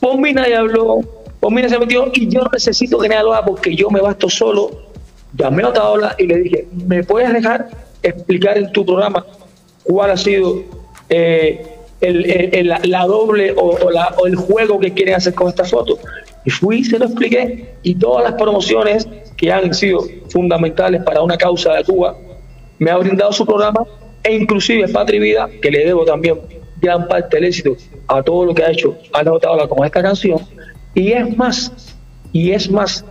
por 0.00 0.18
mí 0.18 0.32
nadie 0.32 0.54
habló, 0.56 1.00
por 1.40 1.50
mí 1.50 1.56
nadie 1.62 1.70
se 1.74 1.78
metió 1.78 2.10
y 2.12 2.28
yo 2.28 2.40
no 2.42 2.50
necesito 2.52 2.98
que 2.98 3.08
nadie 3.08 3.22
lo 3.24 3.34
haga 3.34 3.46
porque 3.46 3.74
yo 3.74 3.90
me 3.90 4.00
basto 4.00 4.28
solo. 4.28 4.70
Llamé 5.36 5.62
a 5.64 5.68
Otaola 5.68 6.14
y 6.18 6.26
le 6.26 6.38
dije, 6.38 6.68
¿me 6.86 7.02
puedes 7.02 7.32
dejar 7.32 7.68
explicar 8.02 8.56
en 8.58 8.70
tu 8.72 8.84
programa 8.84 9.24
cuál 9.82 10.10
ha 10.10 10.16
sido 10.16 10.62
eh, 11.08 11.66
el- 12.00 12.68
la, 12.90 13.06
doble 13.06 13.54
o, 13.56 13.76
el 14.26 14.36
juego 14.36 14.78
que 14.78 14.92
quieren 14.92 15.14
hacer 15.14 15.34
con 15.34 15.48
esta 15.48 15.64
foto? 15.64 15.98
Y 16.44 16.50
fui 16.50 16.84
se 16.84 16.98
lo 16.98 17.06
expliqué 17.06 17.74
y 17.82 17.94
todas 17.94 18.24
las 18.24 18.34
promociones 18.34 19.08
que 19.36 19.50
han 19.50 19.72
sido 19.74 20.00
fundamentales 20.28 21.02
para 21.02 21.22
una 21.22 21.36
causa 21.36 21.72
de 21.74 21.84
Cuba 21.84 22.16
me 22.78 22.90
ha 22.90 22.96
brindado 22.98 23.32
su 23.32 23.44
programa 23.46 23.80
e 24.22 24.34
inclusive 24.36 24.88
Patria 24.88 25.16
y 25.18 25.20
Vida, 25.20 25.48
que 25.62 25.70
le 25.70 25.84
debo 25.84 26.04
también 26.04 26.38
gran 26.80 27.08
parte 27.08 27.36
del 27.36 27.46
éxito 27.46 27.76
a 28.08 28.22
todo 28.22 28.44
lo 28.44 28.54
que 28.54 28.62
ha 28.62 28.70
hecho 28.70 28.96
Ana 29.12 29.32
Otaola 29.32 29.66
con 29.66 29.84
esta 29.84 30.02
canción. 30.02 30.38
Y 30.94 31.12
es 31.12 31.36
más, 31.36 31.72
y 32.32 32.50
es 32.52 32.70
más, 32.70 33.04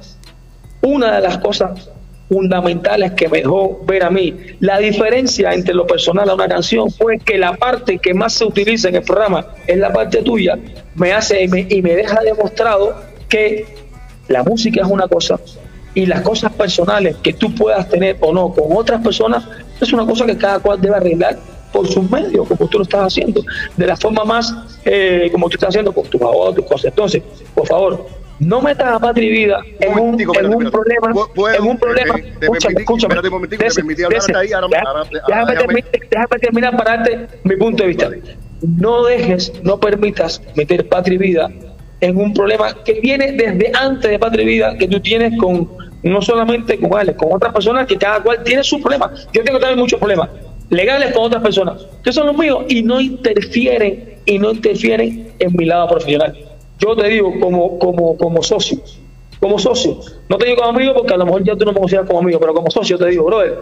una 0.82 1.16
de 1.16 1.22
las 1.22 1.38
cosas 1.40 1.90
fundamentales 2.34 3.11
que 3.11 3.30
me 3.30 3.38
dejó 3.39 3.80
ver 3.85 4.03
a 4.03 4.10
mí 4.10 4.34
la 4.60 4.80
diferencia 4.80 5.53
entre 5.53 5.76
lo 5.76 5.85
personal 5.85 6.27
a 6.31 6.34
una 6.34 6.47
canción 6.47 6.89
fue 6.89 7.19
que 7.19 7.38
la 7.38 7.53
parte 7.53 7.99
que 7.99 8.15
más 8.15 8.34
se 8.34 8.45
utiliza 8.45 8.89
en 8.89 8.95
el 8.95 9.03
programa 9.03 9.45
es 9.68 9.77
la 9.77 9.93
parte 9.93 10.23
tuya 10.23 10.57
me 10.95 11.14
hace 11.14 11.43
y 11.43 11.47
me, 11.47 11.95
deja 11.95 12.22
demostrado 12.22 12.95
que 13.30 13.68
la 14.30 14.41
música 14.43 14.81
es 14.81 14.88
una 14.88 15.07
cosa 15.07 15.39
y 15.93 16.07
las 16.07 16.22
cosas 16.22 16.51
personales 16.53 17.18
que 17.18 17.34
tú 17.34 17.53
puedas 17.53 17.88
tener 17.88 18.18
o 18.19 18.34
no 18.34 18.51
con 18.51 18.76
otras 18.76 18.99
personas 19.03 19.47
es 19.80 19.93
una 19.93 20.03
cosa 20.03 20.26
que 20.26 20.35
cada 20.35 20.57
cual 20.57 20.81
debe 20.81 20.95
arreglar 20.95 21.38
por 21.72 21.88
sus 21.88 22.10
medios, 22.10 22.47
como 22.47 22.68
tú 22.68 22.77
lo 22.80 22.84
estás 22.84 23.01
haciendo, 23.01 23.43
de 23.76 23.88
la 23.88 23.97
forma 23.97 24.23
más 24.23 24.55
eh, 24.85 25.30
como 25.31 25.49
tú 25.49 25.55
estás 25.55 25.69
haciendo 25.69 25.91
con 25.91 26.05
tus 26.05 26.22
abogados, 26.22 26.55
tus 26.55 26.65
cosas. 26.65 26.85
Entonces, 26.85 27.23
por 27.55 27.68
favor, 27.68 28.05
no 28.39 28.61
metas 28.61 28.88
a 28.88 28.99
Patria 28.99 29.27
y 29.27 29.31
Vida 29.31 29.60
en 29.80 29.99
un, 29.99 30.19
en 30.19 30.53
un 30.53 30.72
problema, 30.72 31.11
en 31.55 31.65
un 31.65 31.77
problema. 31.77 32.15
eh, 32.18 32.34
Escúchame, 32.41 32.81
escúchame. 32.81 33.15
un 33.15 33.47
déjame, 35.47 35.84
terminar 36.41 36.77
para 36.77 36.97
darte 36.97 37.27
mi 37.43 37.55
punto 37.55 37.84
de 37.84 37.89
vista. 37.89 38.10
No 38.61 39.03
dejes, 39.05 39.53
no 39.64 39.80
permitas 39.80 40.41
meter 40.55 40.88
Patria 40.88 41.15
y 41.15 41.18
Vida 41.18 41.49
en 42.01 42.18
un 42.18 42.34
problema 42.34 42.73
que 42.84 42.99
viene 42.99 43.31
desde 43.34 43.72
antes 43.80 44.11
de 44.11 44.19
Patria 44.19 44.43
y 44.43 44.47
Vida 44.47 44.77
que 44.77 44.88
tú 44.88 44.99
tienes 44.99 45.38
con 45.39 45.69
no 46.03 46.22
solamente 46.22 46.77
con 46.80 46.97
Alex, 46.97 47.18
con 47.18 47.34
otras 47.34 47.53
personas 47.53 47.88
que 47.88 47.97
cada 47.97 48.22
cual 48.22 48.43
tiene 48.43 48.64
su 48.64 48.81
problema. 48.81 49.14
Yo 49.31 49.43
tengo 49.43 49.57
también 49.57 49.80
muchos 49.80 49.99
problemas 49.99 50.30
legales 50.69 51.14
con 51.14 51.23
otras 51.26 51.41
personas 51.41 51.85
que 52.03 52.11
son 52.11 52.27
los 52.27 52.38
míos 52.38 52.65
y 52.68 52.84
no 52.84 52.99
interfieren 52.99 54.15
y 54.26 54.39
no 54.39 54.51
interfieren 54.51 55.34
en 55.39 55.53
mi 55.55 55.65
lado 55.65 55.88
profesional. 55.88 56.35
Yo 56.84 56.95
te 56.97 57.07
digo 57.07 57.31
como 57.39 57.80
como 57.80 58.18
como 58.18 58.43
socio, 58.43 58.77
como 59.39 59.57
socio, 59.57 59.99
no 60.27 60.38
te 60.38 60.47
digo 60.47 60.57
como 60.57 60.77
amigo 60.77 60.93
porque 60.93 61.14
a 61.14 61.18
lo 61.18 61.26
mejor 61.26 61.43
ya 61.43 61.55
tú 61.55 61.64
no 61.64 61.72
me 61.72 61.80
consideras 61.80 62.07
como 62.07 62.19
amigo, 62.19 62.39
pero 62.39 62.53
como 62.53 62.69
socio 62.69 62.97
te 62.97 63.07
digo, 63.07 63.23
brother, 63.23 63.57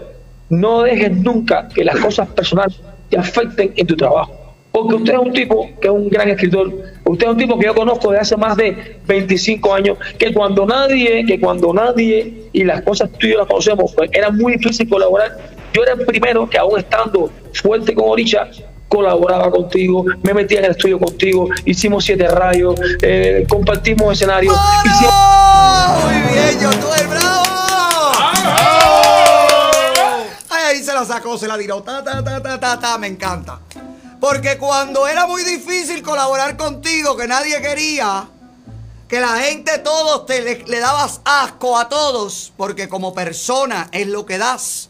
no 0.49 0.81
dejes 0.81 1.11
nunca 1.17 1.67
que 1.67 1.83
las 1.83 1.99
cosas 1.99 2.27
personales 2.29 2.81
te 3.09 3.17
afecten 3.17 3.73
en 3.75 3.85
tu 3.85 3.95
trabajo. 3.95 4.41
Porque 4.71 4.95
usted 4.95 5.13
es 5.13 5.19
un 5.19 5.33
tipo 5.33 5.69
que 5.81 5.87
es 5.87 5.93
un 5.93 6.09
gran 6.09 6.29
escritor, 6.29 6.71
usted 7.05 7.25
es 7.25 7.31
un 7.31 7.37
tipo 7.37 7.59
que 7.59 7.65
yo 7.65 7.75
conozco 7.75 8.11
de 8.11 8.17
hace 8.17 8.37
más 8.37 8.57
de 8.57 8.97
25 9.05 9.73
años, 9.73 9.97
que 10.17 10.33
cuando 10.33 10.65
nadie, 10.65 11.25
que 11.25 11.39
cuando 11.39 11.73
nadie, 11.73 12.49
y 12.53 12.63
las 12.63 12.81
cosas 12.81 13.11
tú 13.19 13.27
y 13.27 13.33
yo 13.33 13.37
las 13.37 13.47
conocemos, 13.47 13.93
pues 13.93 14.09
era 14.13 14.31
muy 14.31 14.53
difícil 14.53 14.89
colaborar. 14.89 15.37
Yo 15.73 15.83
era 15.83 15.93
el 15.93 16.05
primero 16.05 16.49
que 16.49 16.57
aún 16.57 16.79
estando 16.79 17.29
fuerte 17.53 17.93
con 17.93 18.09
Oricha, 18.09 18.49
colaboraba 18.95 19.49
contigo, 19.49 20.03
me 20.21 20.33
metía 20.33 20.59
en 20.59 20.65
el 20.65 20.71
estudio 20.71 20.99
contigo, 20.99 21.47
hicimos 21.63 22.03
siete 22.03 22.27
rayos, 22.27 22.75
eh, 23.01 23.45
compartimos 23.49 24.11
escenarios. 24.13 24.53
hicimos- 24.83 25.13
Muy 26.03 26.33
bien, 26.33 26.59
yo 26.59 26.69
tuve 26.71 27.07
bravo. 27.07 28.11
Ay, 30.49 30.63
ahí 30.75 30.83
se 30.83 30.93
la 30.93 31.05
sacó, 31.05 31.37
se 31.37 31.47
la 31.47 31.57
tiró. 31.57 31.81
Ta, 31.81 32.03
ta, 32.03 32.21
ta, 32.21 32.41
ta, 32.41 32.59
ta, 32.59 32.79
ta, 32.79 32.97
me 32.97 33.07
encanta. 33.07 33.59
Porque 34.19 34.57
cuando 34.57 35.07
era 35.07 35.25
muy 35.25 35.43
difícil 35.43 36.03
colaborar 36.03 36.57
contigo, 36.57 37.15
que 37.15 37.27
nadie 37.27 37.61
quería, 37.61 38.25
que 39.07 39.19
la 39.21 39.37
gente, 39.37 39.77
todos 39.79 40.25
te 40.25 40.41
le, 40.41 40.63
le 40.65 40.79
dabas 40.79 41.21
asco 41.23 41.77
a 41.77 41.87
todos, 41.87 42.51
porque 42.57 42.89
como 42.89 43.13
persona 43.13 43.87
es 43.93 44.07
lo 44.07 44.25
que 44.25 44.37
das. 44.37 44.89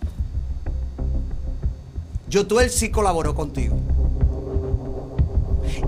Yo 2.27 2.45
él 2.61 2.69
sí 2.69 2.89
colaboró 2.91 3.35
contigo. 3.35 3.75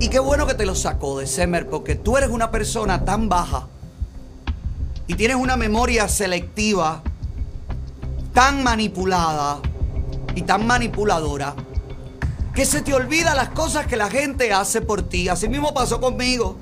Y 0.04 0.10
qué 0.10 0.20
bueno 0.20 0.46
que 0.46 0.54
te 0.54 0.66
lo 0.66 0.76
sacó 0.76 1.20
de 1.20 1.28
Semer, 1.28 1.70
porque 1.70 1.96
tú 1.96 2.18
eres 2.18 2.30
una 2.30 2.52
persona 2.52 3.06
tan 3.06 3.30
baja 3.30 3.68
y 5.08 5.14
tienes 5.16 5.38
una 5.38 5.56
memoria 5.56 6.10
selectiva 6.10 7.02
tan 8.34 8.64
manipulada 8.64 9.62
y 10.36 10.42
tan 10.42 10.68
manipuladora 10.68 11.56
que 12.54 12.66
se 12.66 12.82
te 12.82 12.94
olvida 12.94 13.34
las 13.34 13.52
cosas 13.52 13.88
que 13.88 13.96
la 13.96 14.10
gente 14.10 14.52
hace 14.52 14.82
por 14.82 15.04
ti. 15.04 15.30
Así 15.30 15.48
mismo 15.48 15.74
pasó 15.74 16.02
conmigo. 16.02 16.58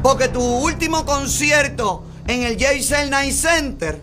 Porque 0.00 0.28
tu 0.28 0.40
último 0.40 1.04
concierto 1.04 2.04
en 2.28 2.44
el 2.44 2.56
JCL 2.56 3.10
Night 3.10 3.34
Center, 3.34 4.00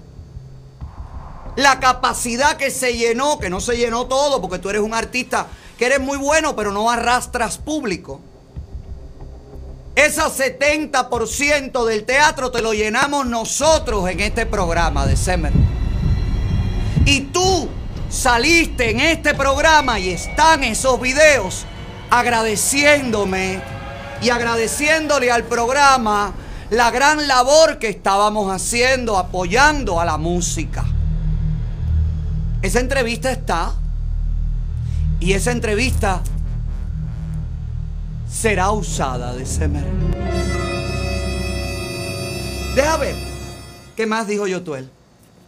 la 1.55 1.79
capacidad 1.79 2.57
que 2.57 2.71
se 2.71 2.97
llenó, 2.97 3.39
que 3.39 3.49
no 3.49 3.61
se 3.61 3.77
llenó 3.77 4.05
todo, 4.07 4.41
porque 4.41 4.59
tú 4.59 4.69
eres 4.69 4.81
un 4.81 4.93
artista 4.93 5.47
que 5.77 5.85
eres 5.85 5.99
muy 5.99 6.17
bueno, 6.17 6.55
pero 6.55 6.71
no 6.71 6.89
arrastras 6.89 7.57
público. 7.57 8.19
Ese 9.95 10.21
70% 10.21 11.85
del 11.85 12.05
teatro 12.05 12.51
te 12.51 12.61
lo 12.61 12.73
llenamos 12.73 13.25
nosotros 13.25 14.09
en 14.09 14.19
este 14.19 14.45
programa 14.45 15.05
de 15.07 15.15
Semer. 15.15 15.53
Y 17.05 17.21
tú 17.21 17.67
saliste 18.09 18.91
en 18.91 18.99
este 18.99 19.33
programa 19.33 19.99
y 19.99 20.09
están 20.09 20.63
esos 20.63 20.99
videos 21.01 21.65
agradeciéndome 22.09 23.61
y 24.21 24.29
agradeciéndole 24.29 25.31
al 25.31 25.43
programa 25.43 26.33
la 26.69 26.91
gran 26.91 27.27
labor 27.27 27.79
que 27.79 27.89
estábamos 27.89 28.51
haciendo 28.51 29.17
apoyando 29.17 29.99
a 29.99 30.05
la 30.05 30.17
música. 30.17 30.85
Esa 32.61 32.79
entrevista 32.79 33.31
está 33.31 33.73
y 35.19 35.33
esa 35.33 35.51
entrevista 35.51 36.21
será 38.29 38.71
usada 38.71 39.33
de 39.33 39.45
Semer. 39.45 39.83
Deja 42.75 42.97
ver 42.97 43.15
qué 43.95 44.05
más 44.05 44.27
dijo 44.27 44.45
Yotuel. 44.45 44.87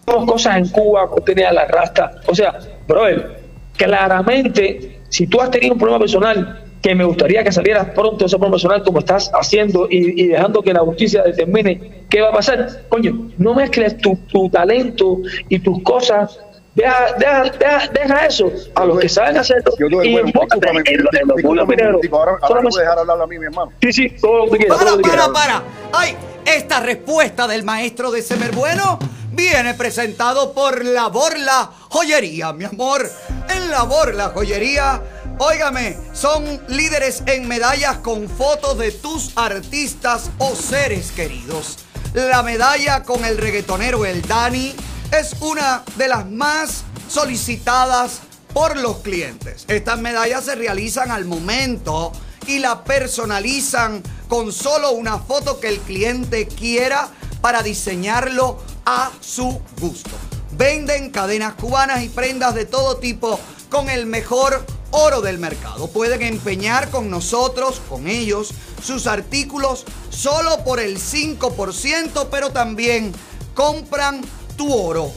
hicimos 0.08 0.32
cosas 0.32 0.58
en 0.58 0.70
Cuba, 0.70 1.08
con 1.10 1.24
tenía 1.24 1.54
la 1.54 1.66
rasta. 1.66 2.22
O 2.28 2.34
sea, 2.34 2.58
brother, 2.88 3.44
claramente, 3.78 5.02
si 5.10 5.28
tú 5.28 5.40
has 5.40 5.52
tenido 5.52 5.74
un 5.74 5.80
problema 5.80 6.00
personal, 6.00 6.66
que 6.82 6.96
me 6.96 7.04
gustaría 7.04 7.44
que 7.44 7.52
salieras 7.52 7.90
pronto 7.90 8.20
de 8.20 8.26
ese 8.26 8.38
problema 8.38 8.54
personal 8.54 8.84
como 8.84 9.00
estás 9.00 9.30
haciendo 9.34 9.88
y, 9.90 10.24
y 10.24 10.28
dejando 10.28 10.62
que 10.62 10.74
la 10.74 10.80
justicia 10.80 11.24
determine 11.24 12.06
qué 12.10 12.22
va 12.22 12.30
a 12.30 12.34
pasar, 12.34 12.86
coño, 12.88 13.32
no 13.38 13.54
mezcles 13.54 13.98
tu, 13.98 14.16
tu 14.32 14.50
talento 14.50 15.20
y 15.50 15.60
tus 15.60 15.84
cosas. 15.84 16.40
Deja, 16.80 17.14
deja, 17.18 17.44
deja, 17.58 17.88
deja 17.90 18.26
eso 18.26 18.52
a 18.76 18.86
los 18.86 19.00
que 19.00 19.10
saben 19.10 19.38
hacerlo 19.38 19.74
y 20.04 20.16
enfócate 20.18 20.70
en 20.70 21.04
lo, 21.04 21.54
lo 21.56 21.66
minero. 21.66 22.00
ahora, 22.12 22.38
ahora 22.42 22.62
me- 22.62 22.70
puedes 22.70 22.76
dejar 22.86 23.00
hablar 23.00 23.22
a 23.22 23.28
mí, 23.28 23.38
mi 23.38 23.46
hermano. 23.46 23.72
Sí, 23.82 23.92
sí, 23.92 24.10
todo 24.22 24.46
lo 24.46 24.52
que 24.52 24.60
quieras. 24.60 24.78
Para, 24.78 24.98
para, 25.02 25.34
para. 25.34 25.64
Ay, 25.94 26.16
esta 26.46 26.80
respuesta 26.80 27.48
del 27.48 27.64
maestro 27.64 28.12
de 28.12 28.22
Semer 28.22 28.52
Bueno 28.54 28.98
viene 29.32 29.74
presentado 29.74 30.54
por 30.54 30.84
La 30.86 31.08
Borla 31.08 31.70
Joyería, 31.90 32.54
mi 32.54 32.66
amor. 32.66 33.10
En 33.50 33.70
La 33.70 33.84
Borla 33.84 34.30
Joyería, 34.34 35.02
óigame, 35.38 35.98
son 36.14 36.62
líderes 36.70 37.24
en 37.26 37.48
medallas 37.48 37.98
con 37.98 38.28
fotos 38.30 38.78
de 38.78 38.92
tus 38.92 39.32
artistas 39.38 40.30
o 40.38 40.56
seres 40.56 41.12
queridos. 41.12 41.78
La 42.14 42.42
medalla 42.42 43.04
con 43.04 43.24
el 43.26 43.38
reggaetonero 43.38 44.06
El 44.06 44.22
Dani 44.24 44.74
es 45.12 45.36
una 45.42 45.84
de 45.96 46.08
las 46.08 46.30
más 46.30 46.84
solicitadas 47.08 48.20
por 48.54 48.78
los 48.78 48.98
clientes. 48.98 49.66
Estas 49.68 50.00
medallas 50.00 50.46
se 50.46 50.56
realizan 50.56 51.12
al 51.12 51.26
momento 51.26 52.12
y 52.48 52.60
la 52.60 52.84
personalizan 52.84 54.04
con 54.28 54.52
solo 54.52 54.92
una 54.92 55.20
foto 55.20 55.60
que 55.60 55.70
el 55.70 55.80
cliente 55.80 56.48
quiera 56.48 57.10
para 57.42 57.64
diseñarlo 57.64 58.60
a 58.86 59.12
su 59.20 59.62
gusto. 59.80 60.12
Venden 60.52 61.10
cadenas 61.10 61.54
cubanas 61.54 62.04
y 62.04 62.10
prendas 62.10 62.54
de 62.54 62.66
todo 62.66 62.98
tipo 62.98 63.40
con 63.70 63.90
el 63.90 64.06
mejor 64.06 64.66
oro 64.92 65.22
del 65.22 65.40
mercado. 65.40 65.88
Pueden 65.88 66.22
empeñar 66.22 66.90
con 66.90 67.10
nosotros, 67.10 67.82
con 67.88 68.08
ellos, 68.08 68.52
sus 68.84 69.08
artículos 69.08 69.86
solo 70.10 70.64
por 70.64 70.80
el 70.80 71.00
5%, 71.00 72.28
pero 72.30 72.52
también 72.52 73.14
compran 73.54 74.22
tu 74.60 74.72
oro. 74.74 75.12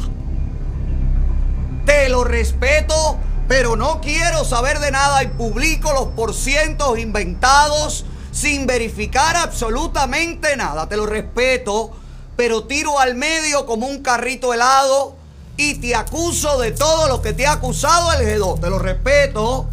Te 1.85 2.09
lo 2.11 2.25
respeto, 2.25 3.19
pero 3.49 3.77
no 3.77 4.01
quiero 4.01 4.45
saber 4.45 4.79
de 4.79 4.91
nada 4.91 5.23
y 5.23 5.29
publico 5.29 5.93
los 5.93 6.09
porcientos 6.09 6.99
inventados 6.99 8.05
sin 8.31 8.67
verificar 8.67 9.37
absolutamente 9.37 10.57
nada. 10.57 10.89
Te 10.89 10.97
lo 10.97 11.07
respeto, 11.07 11.91
pero 12.37 12.65
tiro 12.65 13.01
al 13.01 13.15
medio 13.15 13.67
como 13.67 13.87
un 13.87 14.03
carrito 14.03 14.55
helado 14.55 15.18
y 15.59 15.75
te 15.75 15.95
acuso 15.97 16.59
de 16.61 16.71
todo 16.71 17.09
lo 17.09 17.21
que 17.21 17.33
te 17.33 17.45
ha 17.47 17.55
acusado 17.55 18.13
el 18.13 18.27
G2. 18.27 18.61
Te 18.61 18.71
lo 18.71 18.79
respeto. 18.79 19.67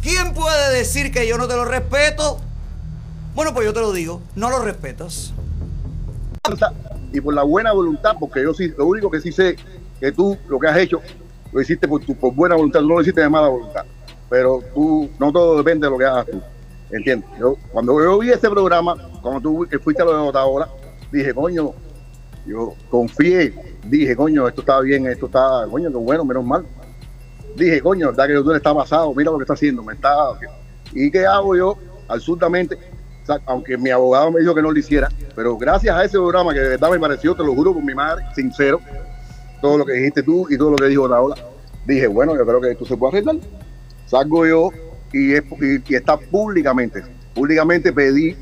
¿Quién 0.00 0.32
puede 0.32 0.72
decir 0.72 1.12
que 1.12 1.26
yo 1.26 1.36
no 1.36 1.48
te 1.48 1.56
lo 1.56 1.64
respeto? 1.64 2.38
Bueno, 3.34 3.52
pues 3.52 3.66
yo 3.66 3.74
te 3.74 3.80
lo 3.80 3.92
digo, 3.92 4.22
no 4.36 4.48
lo 4.48 4.60
respetas. 4.60 5.34
y 7.12 7.20
por 7.20 7.34
la 7.34 7.42
buena 7.42 7.72
voluntad, 7.72 8.16
porque 8.20 8.42
yo 8.42 8.54
sí, 8.54 8.72
lo 8.78 8.86
único 8.86 9.10
que 9.10 9.20
sí 9.20 9.32
sé 9.32 9.56
que 9.98 10.12
tú 10.12 10.38
lo 10.48 10.60
que 10.60 10.68
has 10.68 10.76
hecho 10.76 11.02
lo 11.52 11.60
hiciste 11.60 11.88
por 11.88 12.34
buena 12.34 12.54
voluntad, 12.54 12.80
no 12.82 12.94
lo 12.94 13.02
hiciste 13.02 13.20
de 13.20 13.28
mala 13.28 13.48
voluntad. 13.48 13.84
Pero 14.30 14.60
tú, 14.74 15.10
no 15.18 15.32
todo 15.32 15.58
depende 15.58 15.88
de 15.88 15.90
lo 15.90 15.98
que 15.98 16.04
hagas 16.04 16.26
tú. 16.26 16.40
¿Entiendes? 16.90 17.28
Yo, 17.40 17.56
cuando 17.72 18.00
yo 18.00 18.18
vi 18.20 18.30
ese 18.30 18.48
programa, 18.48 18.96
cuando 19.20 19.40
tú 19.40 19.66
fuiste 19.82 20.02
a 20.02 20.04
lo 20.04 20.12
de 20.12 20.28
Otaola, 20.28 20.68
dije, 21.10 21.34
coño, 21.34 21.72
yo 22.46 22.74
confié, 22.90 23.52
dije, 23.88 24.16
coño, 24.16 24.46
esto 24.48 24.60
está 24.62 24.80
bien, 24.80 25.06
esto 25.06 25.26
está, 25.26 25.66
coño, 25.70 25.90
qué 25.90 25.96
bueno, 25.96 26.24
menos 26.24 26.44
mal. 26.44 26.64
Dije, 27.56 27.80
coño, 27.80 28.12
da 28.12 28.26
que 28.26 28.34
tú 28.34 28.52
está 28.52 28.74
pasado, 28.74 29.12
mira 29.14 29.30
lo 29.30 29.38
que 29.38 29.44
está 29.44 29.54
haciendo, 29.54 29.82
me 29.82 29.94
está. 29.94 30.14
¿Y 30.92 31.10
qué 31.10 31.26
hago 31.26 31.56
yo? 31.56 31.78
Sea, 33.26 33.40
aunque 33.46 33.76
mi 33.76 33.90
abogado 33.90 34.30
me 34.30 34.40
dijo 34.40 34.54
que 34.54 34.62
no 34.62 34.70
lo 34.70 34.78
hiciera, 34.78 35.08
pero 35.34 35.56
gracias 35.56 35.96
a 35.96 36.04
ese 36.04 36.16
programa 36.18 36.52
que 36.54 36.60
de 36.60 36.68
verdad 36.70 36.90
me 36.90 37.00
pareció, 37.00 37.34
te 37.34 37.42
lo 37.42 37.54
juro 37.54 37.74
por 37.74 37.82
mi 37.82 37.92
madre, 37.94 38.24
sincero, 38.36 38.80
todo 39.60 39.78
lo 39.78 39.84
que 39.84 39.94
dijiste 39.94 40.22
tú 40.22 40.46
y 40.48 40.56
todo 40.56 40.70
lo 40.70 40.76
que 40.76 40.86
dijo 40.86 41.02
Otaola, 41.04 41.34
dije, 41.86 42.06
bueno, 42.06 42.36
yo 42.36 42.46
creo 42.46 42.60
que 42.60 42.70
esto 42.70 42.84
se 42.86 42.96
puede 42.96 43.16
arreglar. 43.18 43.36
Salgo 44.06 44.46
yo 44.46 44.70
y, 45.12 45.32
es- 45.34 45.42
y- 45.88 45.94
está 45.94 46.16
públicamente, 46.16 47.02
públicamente 47.34 47.92
pedí 47.92 48.36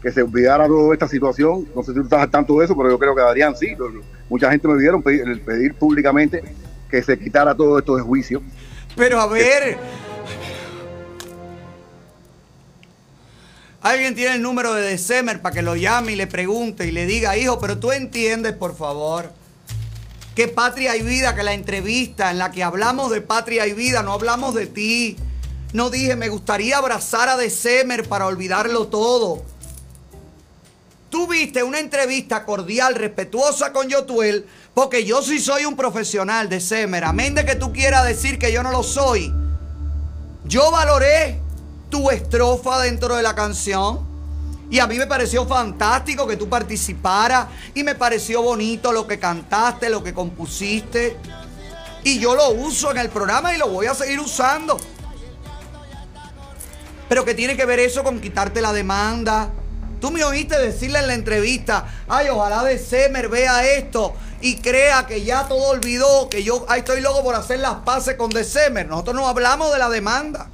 que 0.00 0.12
se 0.12 0.22
olvidara 0.22 0.66
toda 0.68 0.92
esta 0.94 1.08
situación. 1.08 1.66
No 1.74 1.82
sé 1.82 1.92
si 1.92 1.98
tú 1.98 2.04
estás 2.04 2.22
al 2.22 2.30
tanto 2.30 2.56
de 2.58 2.66
eso, 2.66 2.76
pero 2.76 2.88
yo 2.90 2.98
creo 2.98 3.14
que 3.16 3.22
Adrián 3.22 3.56
sí. 3.56 3.74
Lo- 3.76 3.88
Mucha 4.30 4.50
gente 4.50 4.66
me 4.68 4.76
pidieron 4.76 5.02
pedir, 5.02 5.74
públicamente 5.74 6.42
que 6.88 7.02
se 7.02 7.18
quitara 7.18 7.54
todo 7.54 7.78
esto 7.78 7.96
de 7.96 8.02
juicio. 8.02 8.40
Pero 8.96 9.20
a 9.20 9.26
ver. 9.26 9.76
Alguien 13.82 14.14
tiene 14.14 14.36
el 14.36 14.42
número 14.42 14.74
de 14.74 14.82
December 14.82 15.40
para 15.40 15.54
que 15.54 15.62
lo 15.62 15.74
llame 15.74 16.12
y 16.12 16.16
le 16.16 16.26
pregunte 16.26 16.86
y 16.86 16.92
le 16.92 17.06
diga, 17.06 17.36
hijo, 17.36 17.58
pero 17.58 17.78
tú 17.78 17.92
entiendes, 17.92 18.52
por 18.52 18.76
favor, 18.76 19.32
que 20.36 20.48
Patria 20.48 20.96
y 20.96 21.02
Vida, 21.02 21.34
que 21.34 21.42
la 21.42 21.54
entrevista 21.54 22.30
en 22.30 22.38
la 22.38 22.50
que 22.50 22.62
hablamos 22.62 23.10
de 23.10 23.22
Patria 23.22 23.66
y 23.66 23.72
Vida, 23.72 24.02
no 24.02 24.12
hablamos 24.12 24.54
de 24.54 24.66
ti. 24.66 25.16
No 25.72 25.90
dije, 25.90 26.14
me 26.14 26.28
gustaría 26.28 26.76
abrazar 26.76 27.28
a 27.28 27.36
December 27.36 28.06
para 28.08 28.26
olvidarlo 28.26 28.88
todo. 28.88 29.44
Tú 31.10 31.26
viste 31.26 31.64
una 31.64 31.80
entrevista 31.80 32.44
cordial, 32.44 32.94
respetuosa 32.94 33.72
con 33.72 33.88
Yotuel, 33.88 34.46
porque 34.72 35.04
yo 35.04 35.22
sí 35.22 35.40
soy 35.40 35.64
un 35.64 35.74
profesional 35.74 36.48
de 36.48 36.60
Semer. 36.60 37.02
Amén 37.02 37.34
de 37.34 37.44
que 37.44 37.56
tú 37.56 37.72
quieras 37.72 38.06
decir 38.06 38.38
que 38.38 38.52
yo 38.52 38.62
no 38.62 38.70
lo 38.70 38.84
soy. 38.84 39.34
Yo 40.44 40.70
valoré 40.70 41.40
tu 41.90 42.10
estrofa 42.10 42.78
dentro 42.78 43.16
de 43.16 43.24
la 43.24 43.34
canción. 43.34 44.08
Y 44.70 44.78
a 44.78 44.86
mí 44.86 44.98
me 44.98 45.08
pareció 45.08 45.44
fantástico 45.48 46.28
que 46.28 46.36
tú 46.36 46.48
participaras. 46.48 47.48
Y 47.74 47.82
me 47.82 47.96
pareció 47.96 48.40
bonito 48.42 48.92
lo 48.92 49.08
que 49.08 49.18
cantaste, 49.18 49.90
lo 49.90 50.04
que 50.04 50.14
compusiste. 50.14 51.16
Y 52.04 52.20
yo 52.20 52.36
lo 52.36 52.50
uso 52.50 52.92
en 52.92 52.98
el 52.98 53.10
programa 53.10 53.52
y 53.52 53.58
lo 53.58 53.68
voy 53.68 53.86
a 53.86 53.94
seguir 53.94 54.20
usando. 54.20 54.78
Pero 57.08 57.24
que 57.24 57.34
tiene 57.34 57.56
que 57.56 57.66
ver 57.66 57.80
eso 57.80 58.04
con 58.04 58.20
quitarte 58.20 58.60
la 58.60 58.72
demanda. 58.72 59.50
Tú 60.00 60.10
me 60.10 60.24
oíste 60.24 60.58
decirle 60.58 60.98
en 60.98 61.06
la 61.08 61.14
entrevista, 61.14 61.86
ay, 62.08 62.28
ojalá 62.30 62.64
de 62.64 62.78
Semer 62.78 63.28
vea 63.28 63.66
esto 63.66 64.14
y 64.40 64.56
crea 64.56 65.06
que 65.06 65.22
ya 65.22 65.46
todo 65.46 65.68
olvidó, 65.68 66.30
que 66.30 66.42
yo 66.42 66.64
ay, 66.68 66.80
estoy 66.80 67.02
loco 67.02 67.22
por 67.22 67.34
hacer 67.34 67.60
las 67.60 67.76
paces 67.76 68.14
con 68.14 68.30
December. 68.30 68.86
Nosotros 68.86 69.14
no 69.14 69.28
hablamos 69.28 69.70
de 69.72 69.78
la 69.78 69.90
demanda. 69.90 70.48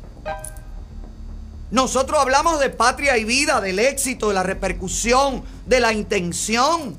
Nosotros 1.71 2.21
hablamos 2.21 2.59
de 2.61 2.71
patria 2.71 3.17
y 3.17 3.25
vida, 3.25 3.61
del 3.61 3.79
éxito, 3.79 4.29
de 4.29 4.35
la 4.35 4.43
repercusión, 4.43 5.45
de 5.67 5.81
la 5.81 5.93
intención, 5.93 6.99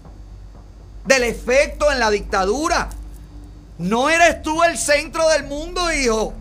del 1.05 1.23
efecto 1.23 1.91
en 1.91 1.99
la 1.99 2.09
dictadura. 2.09 2.89
No 3.77 4.09
eres 4.09 4.41
tú 4.41 4.63
el 4.63 4.77
centro 4.77 5.27
del 5.29 5.45
mundo, 5.45 5.91
hijo. 5.91 6.33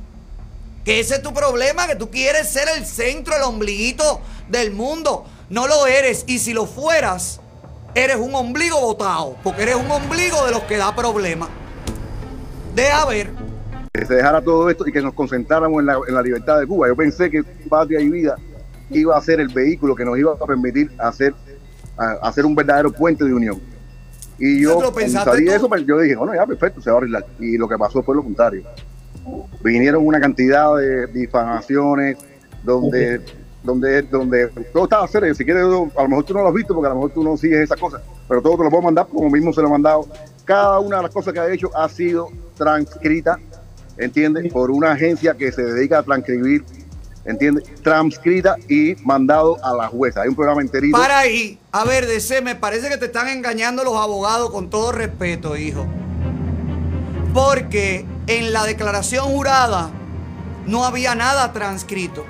Que 0.84 1.00
ese 1.00 1.16
es 1.16 1.22
tu 1.22 1.34
problema, 1.34 1.86
que 1.86 1.96
tú 1.96 2.10
quieres 2.10 2.48
ser 2.48 2.68
el 2.76 2.86
centro, 2.86 3.34
el 3.36 3.42
ombliguito 3.42 4.20
del 4.48 4.72
mundo. 4.72 5.26
No 5.50 5.66
lo 5.66 5.86
eres. 5.86 6.24
Y 6.26 6.38
si 6.38 6.52
lo 6.52 6.66
fueras, 6.66 7.40
eres 7.94 8.16
un 8.16 8.34
ombligo 8.34 8.80
botado. 8.80 9.36
Porque 9.42 9.62
eres 9.62 9.76
un 9.76 9.90
ombligo 9.90 10.44
de 10.46 10.52
los 10.52 10.62
que 10.62 10.76
da 10.76 10.94
problemas. 10.94 11.48
Deja 12.74 13.06
ver. 13.06 13.30
que 13.92 14.04
se 14.04 14.14
dejara 14.14 14.42
todo 14.42 14.68
esto 14.68 14.86
y 14.86 14.92
que 14.92 15.00
nos 15.00 15.14
concentráramos 15.14 15.80
en 15.80 15.86
la, 15.86 15.98
en 16.06 16.14
la 16.14 16.22
libertad 16.22 16.58
de 16.60 16.66
Cuba. 16.66 16.88
Yo 16.88 16.96
pensé 16.96 17.30
que 17.30 17.42
Patria 17.42 18.00
y 18.00 18.08
Vida 18.10 18.36
iba 18.90 19.16
a 19.16 19.20
ser 19.22 19.40
el 19.40 19.48
vehículo 19.48 19.94
que 19.94 20.04
nos 20.04 20.18
iba 20.18 20.32
a 20.32 20.46
permitir 20.46 20.92
hacer, 20.98 21.34
a- 21.96 22.28
hacer 22.28 22.44
un 22.44 22.54
verdadero 22.54 22.92
puente 22.92 23.24
de 23.24 23.32
unión. 23.32 23.60
Y 24.38 24.60
yo, 24.60 24.70
¿Lo 24.72 24.74
cuando 24.76 24.92
pensaste 24.94 25.30
salí 25.30 25.44
de 25.44 25.50
tú? 25.52 25.56
eso, 25.56 25.68
pues, 25.70 25.86
yo 25.86 25.98
dije, 25.98 26.14
bueno, 26.16 26.34
ya, 26.34 26.44
perfecto, 26.44 26.82
se 26.82 26.90
va 26.90 26.96
a 26.96 26.98
arreglar. 26.98 27.24
Y 27.40 27.56
lo 27.56 27.66
que 27.66 27.78
pasó 27.78 28.02
fue 28.02 28.14
lo 28.14 28.22
contrario. 28.22 28.64
Vinieron 29.64 30.06
una 30.06 30.20
cantidad 30.20 30.76
de 30.76 31.06
difamaciones 31.06 32.18
donde, 32.62 33.22
donde, 33.66 34.02
donde 34.02 34.48
todo 34.72 34.84
estaba 34.84 35.06
serio. 35.08 35.34
Si 35.34 35.44
quieres, 35.44 35.64
a 35.64 36.02
lo 36.02 36.08
mejor 36.08 36.24
tú 36.24 36.32
no 36.32 36.42
lo 36.42 36.48
has 36.48 36.54
visto 36.54 36.74
porque 36.74 36.86
a 36.86 36.90
lo 36.90 36.96
mejor 36.96 37.10
tú 37.10 37.22
no 37.22 37.36
sigues 37.36 37.60
esas 37.60 37.78
cosas, 37.78 38.00
pero 38.28 38.40
todo 38.40 38.56
te 38.56 38.64
lo 38.64 38.70
puedo 38.70 38.82
mandar 38.82 39.06
como 39.06 39.28
mismo 39.28 39.52
se 39.52 39.60
lo 39.60 39.68
he 39.68 39.70
mandado. 39.70 40.06
Cada 40.44 40.78
una 40.78 40.98
de 40.98 41.02
las 41.02 41.12
cosas 41.12 41.34
que 41.34 41.40
ha 41.40 41.52
hecho 41.52 41.70
ha 41.76 41.88
sido 41.88 42.30
transcrita, 42.56 43.38
¿entiendes? 43.98 44.52
Por 44.52 44.70
una 44.70 44.92
agencia 44.92 45.34
que 45.34 45.50
se 45.52 45.62
dedica 45.62 45.98
a 45.98 46.02
transcribir, 46.02 46.64
¿entiendes? 47.24 47.64
Transcrita 47.82 48.56
y 48.68 48.94
mandado 49.04 49.62
a 49.64 49.74
la 49.74 49.88
jueza. 49.88 50.22
Hay 50.22 50.28
un 50.28 50.36
programa 50.36 50.62
enterito. 50.62 50.96
Para 50.96 51.18
ahí. 51.18 51.58
A 51.72 51.84
ver, 51.84 52.06
DC, 52.06 52.40
me 52.42 52.54
parece 52.54 52.88
que 52.88 52.96
te 52.96 53.06
están 53.06 53.28
engañando 53.28 53.84
los 53.84 53.96
abogados 53.96 54.50
con 54.50 54.70
todo 54.70 54.92
respeto, 54.92 55.56
hijo. 55.56 55.84
Porque 57.34 58.06
en 58.28 58.52
la 58.52 58.64
declaración 58.64 59.26
jurada 59.26 59.90
no 60.66 60.84
había 60.84 61.14
nada 61.14 61.52
transcrito. 61.52 62.24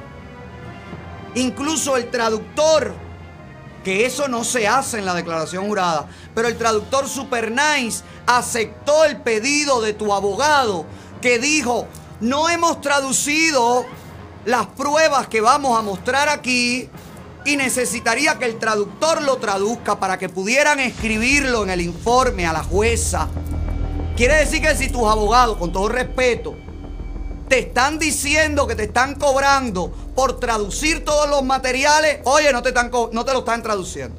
Incluso 1.37 1.99
el 1.99 2.11
traductor, 2.11 2.95
que 3.85 4.07
eso 4.07 4.27
no 4.27 4.43
se 4.43 4.67
hace 4.67 4.99
en 4.99 5.05
la 5.05 5.13
declaración 5.13 5.67
jurada, 5.67 6.09
pero 6.35 6.49
el 6.49 6.57
traductor 6.57 7.07
Super 7.07 7.53
Nice 7.53 8.03
aceptó 8.27 9.05
el 9.05 9.19
pedido 9.19 9.83
de 9.83 9.93
tu 9.93 10.15
abogado 10.15 10.87
que 11.21 11.39
dijo, 11.39 11.87
no 12.21 12.49
hemos 12.49 12.81
traducido 12.81 13.85
las 14.47 14.67
pruebas 14.69 15.29
que 15.29 15.43
vamos 15.43 15.79
a 15.79 15.83
mostrar 15.83 16.31
aquí 16.31 16.89
y 17.45 17.57
necesitaría 17.57 18.39
que 18.39 18.47
el 18.47 18.59
traductor 18.59 19.21
lo 19.23 19.37
traduzca 19.37 20.01
para 20.01 20.19
que 20.19 20.31
pudieran 20.31 20.81
escribirlo 20.81 21.65
en 21.65 21.71
el 21.71 21.83
informe 21.83 22.47
a 22.47 22.55
la 22.55 22.65
jueza. 22.65 23.29
Quiere 24.17 24.37
decir 24.37 24.63
que 24.63 24.75
si 24.75 24.89
tus 24.89 25.03
abogados, 25.03 25.59
con 25.59 25.71
todo 25.71 25.91
respeto, 25.91 26.57
te 27.49 27.61
están 27.61 27.99
diciendo 27.99 28.67
que 28.67 28.75
te 28.75 28.85
están 28.85 29.15
cobrando 29.15 29.91
por 30.15 30.41
traducir 30.41 31.05
todos 31.05 31.29
los 31.29 31.45
materiales, 31.45 32.21
oye, 32.25 32.53
no 32.53 32.63
te, 32.63 32.71
están 32.71 32.91
no 32.91 33.25
te 33.25 33.33
lo 33.33 33.41
están 33.41 33.63
traduciendo. 33.63 34.17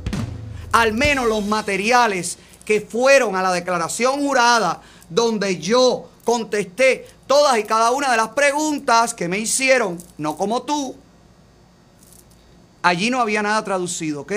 Al 0.72 0.94
menos 0.94 1.28
los 1.28 1.46
materiales 1.46 2.38
que 2.66 2.82
fueron 2.82 3.36
a 3.36 3.42
la 3.42 3.52
declaración 3.52 4.20
jurada, 4.20 4.82
donde 5.10 5.58
yo 5.58 6.10
contesté 6.24 7.08
todas 7.26 7.58
y 7.58 7.64
cada 7.64 7.92
una 7.92 8.12
de 8.12 8.18
las 8.18 8.30
preguntas 8.30 9.14
que 9.14 9.28
me 9.28 9.38
hicieron, 9.38 9.98
no 10.18 10.38
como 10.38 10.64
tú, 10.64 10.96
allí 12.82 13.10
no 13.10 13.22
había 13.22 13.42
nada 13.42 13.64
traducido, 13.64 14.22
¿ok? 14.22 14.34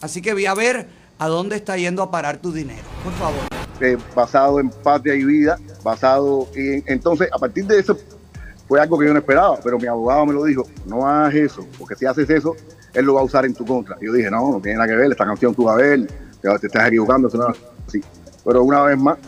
Así 0.00 0.20
que 0.20 0.34
voy 0.34 0.46
a 0.46 0.54
ver 0.54 0.88
a 1.18 1.28
dónde 1.28 1.56
está 1.56 1.76
yendo 1.76 2.02
a 2.02 2.10
parar 2.10 2.38
tu 2.38 2.52
dinero, 2.52 2.84
por 3.02 3.12
favor. 3.14 3.55
Eh, 3.80 3.96
basado 4.14 4.60
en 4.60 4.70
patria 4.70 5.14
y 5.14 5.24
vida, 5.24 5.58
basado 5.82 6.48
en... 6.54 6.82
Entonces, 6.86 7.28
a 7.32 7.38
partir 7.38 7.66
de 7.66 7.78
eso, 7.78 7.96
fue 8.68 8.80
algo 8.80 8.98
que 8.98 9.06
yo 9.06 9.12
no 9.12 9.18
esperaba, 9.18 9.58
pero 9.62 9.78
mi 9.78 9.86
abogado 9.86 10.26
me 10.26 10.32
lo 10.32 10.44
dijo, 10.44 10.66
no 10.86 11.06
hagas 11.06 11.34
eso, 11.34 11.66
porque 11.78 11.94
si 11.94 12.06
haces 12.06 12.28
eso, 12.30 12.56
él 12.94 13.04
lo 13.04 13.14
va 13.14 13.20
a 13.20 13.24
usar 13.24 13.44
en 13.44 13.54
tu 13.54 13.64
contra. 13.64 13.96
Yo 14.00 14.12
dije, 14.12 14.30
no, 14.30 14.50
no 14.50 14.60
tiene 14.60 14.78
nada 14.78 14.88
que 14.88 14.96
ver, 14.96 15.12
esta 15.12 15.24
canción 15.24 15.54
tú 15.54 15.64
vas 15.64 15.74
a 15.74 15.78
ver, 15.78 16.06
te, 16.40 16.66
estás 16.66 16.88
equivocando, 16.88 17.28
eso. 17.28 17.52
Pero 18.44 18.62
una 18.62 18.82
vez 18.82 18.98
más, 18.98 19.18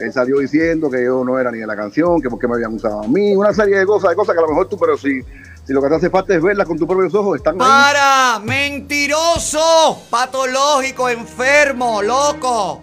él 0.00 0.12
salió 0.12 0.38
diciendo 0.38 0.90
que 0.90 1.04
yo 1.04 1.24
no 1.24 1.38
era 1.38 1.50
ni 1.50 1.58
de 1.58 1.66
la 1.66 1.76
canción, 1.76 2.20
que 2.20 2.28
porque 2.28 2.48
me 2.48 2.54
habían 2.54 2.74
usado 2.74 3.02
a 3.02 3.08
mí, 3.08 3.34
una 3.36 3.52
serie 3.52 3.78
de 3.78 3.86
cosas, 3.86 4.10
de 4.10 4.16
cosas 4.16 4.34
que 4.34 4.38
a 4.38 4.42
lo 4.42 4.48
mejor 4.48 4.68
tú, 4.68 4.78
pero 4.78 4.96
si, 4.96 5.20
si 5.64 5.72
lo 5.72 5.80
que 5.82 5.88
te 5.88 5.94
hace 5.94 6.10
falta 6.10 6.34
es 6.34 6.42
verlas 6.42 6.66
con 6.66 6.78
tus 6.78 6.88
propios 6.88 7.14
ojos, 7.14 7.36
están. 7.36 7.58
¡Para! 7.58 8.40
¡Mentiroso! 8.40 9.98
Patológico, 10.10 11.08
enfermo, 11.08 12.02
loco. 12.02 12.82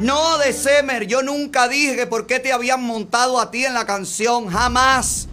No, 0.00 0.38
de 0.38 0.54
Semer, 0.54 1.06
yo 1.06 1.22
nunca 1.22 1.68
dije 1.68 2.06
por 2.06 2.26
qué 2.26 2.40
te 2.40 2.54
habían 2.54 2.82
montado 2.82 3.38
a 3.38 3.50
ti 3.50 3.66
en 3.66 3.74
la 3.74 3.84
canción, 3.84 4.48
jamás. 4.48 5.28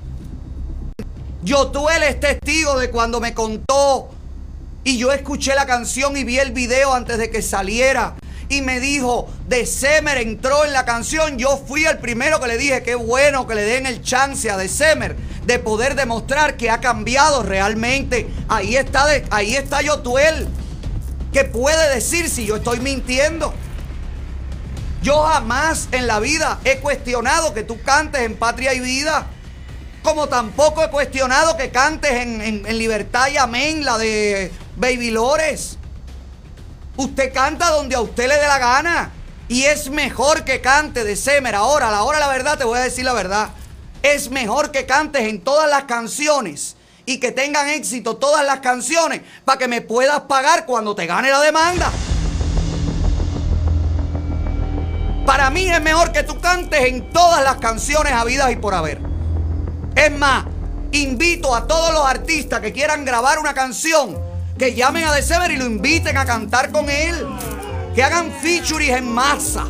Yotuel 1.41 2.03
es 2.03 2.19
testigo 2.19 2.77
de 2.77 2.89
cuando 2.89 3.21
me 3.21 3.33
contó 3.33 4.09
y 4.83 4.97
yo 4.97 5.13
escuché 5.13 5.55
la 5.55 5.65
canción 5.65 6.17
y 6.17 6.25
vi 6.25 6.39
el 6.39 6.51
video 6.51 6.93
antes 6.93 7.17
de 7.17 7.29
que 7.29 7.41
saliera. 7.41 8.15
Y 8.49 8.61
me 8.61 8.81
dijo, 8.81 9.29
de 9.47 9.65
Semer 9.65 10.17
entró 10.17 10.65
en 10.65 10.73
la 10.73 10.83
canción. 10.83 11.37
Yo 11.37 11.63
fui 11.65 11.85
el 11.85 11.99
primero 11.99 12.41
que 12.41 12.47
le 12.49 12.57
dije, 12.57 12.83
qué 12.83 12.95
bueno 12.95 13.47
que 13.47 13.55
le 13.55 13.63
den 13.63 13.85
el 13.85 14.01
chance 14.01 14.51
a 14.51 14.57
de 14.57 14.67
Semer 14.67 15.15
de 15.45 15.59
poder 15.59 15.95
demostrar 15.95 16.57
que 16.57 16.69
ha 16.69 16.81
cambiado 16.81 17.41
realmente. 17.41 18.27
Ahí 18.49 18.75
está, 18.75 19.05
ahí 19.29 19.55
está 19.55 19.81
Yotuel, 19.81 20.49
que 21.31 21.45
puede 21.45 21.95
decir 21.95 22.29
si 22.29 22.45
yo 22.45 22.57
estoy 22.57 22.81
mintiendo. 22.81 23.53
Yo 25.07 25.23
jamás 25.23 25.87
en 25.93 26.05
la 26.05 26.19
vida 26.19 26.59
he 26.65 26.79
cuestionado 26.79 27.53
que 27.53 27.63
tú 27.63 27.81
cantes 27.81 28.23
en 28.23 28.35
Patria 28.35 28.73
y 28.73 28.81
Vida. 28.81 29.25
Como 30.03 30.27
tampoco 30.27 30.83
he 30.83 30.89
cuestionado 30.89 31.55
que 31.55 31.71
cantes 31.71 32.11
en, 32.11 32.41
en- 32.41 32.77
Libertad 32.77 33.29
y 33.29 33.37
Amén, 33.37 33.85
la 33.85 33.97
de 33.97 34.51
Baby 34.75 35.11
Lores. 35.11 35.77
Usted 36.97 37.31
canta 37.33 37.69
donde 37.69 37.95
a 37.95 38.01
usted 38.01 38.27
le 38.27 38.35
dé 38.35 38.47
la 38.47 38.57
gana. 38.57 39.11
Y 39.47 39.63
es 39.63 39.89
mejor 39.89 40.43
que 40.43 40.59
cante 40.59 41.05
de 41.05 41.15
Semer. 41.15 41.55
Ahora, 41.55 41.89
la 41.89 42.03
hora 42.03 42.19
la 42.19 42.27
verdad, 42.27 42.57
te 42.57 42.65
voy 42.65 42.77
a 42.77 42.81
decir 42.81 43.05
la 43.05 43.13
verdad. 43.13 43.51
Es 44.03 44.29
mejor 44.29 44.71
que 44.71 44.85
cantes 44.85 45.21
en 45.21 45.39
todas 45.41 45.69
las 45.69 45.83
canciones 45.85 46.75
y 47.05 47.21
que 47.21 47.31
tengan 47.31 47.69
éxito 47.69 48.17
todas 48.17 48.45
las 48.45 48.59
canciones 48.59 49.21
para 49.45 49.57
que 49.57 49.69
me 49.69 49.79
puedas 49.79 50.19
pagar 50.23 50.65
cuando 50.65 50.95
te 50.95 51.05
gane 51.05 51.29
la 51.29 51.39
demanda. 51.39 51.89
Para 55.27 55.49
mí 55.49 55.69
es 55.69 55.81
mejor 55.81 56.13
que 56.13 56.23
tú 56.23 56.39
cantes 56.39 56.85
en 56.85 57.09
todas 57.09 57.43
las 57.43 57.57
canciones 57.57 58.13
habidas 58.13 58.49
y 58.49 58.55
por 58.55 58.73
haber. 58.73 59.01
Es 59.93 60.09
más, 60.09 60.45
invito 60.93 61.53
a 61.53 61.67
todos 61.67 61.91
los 61.91 62.05
artistas 62.05 62.61
que 62.61 62.71
quieran 62.71 63.03
grabar 63.03 63.37
una 63.37 63.53
canción 63.53 64.17
que 64.57 64.73
llamen 64.73 65.03
a 65.03 65.11
De 65.11 65.21
Sever 65.21 65.51
y 65.51 65.57
lo 65.57 65.65
inviten 65.65 66.17
a 66.17 66.23
cantar 66.23 66.71
con 66.71 66.89
él. 66.89 67.27
Que 67.93 68.01
hagan 68.03 68.31
featuring 68.41 68.91
en 68.91 69.13
masa. 69.13 69.65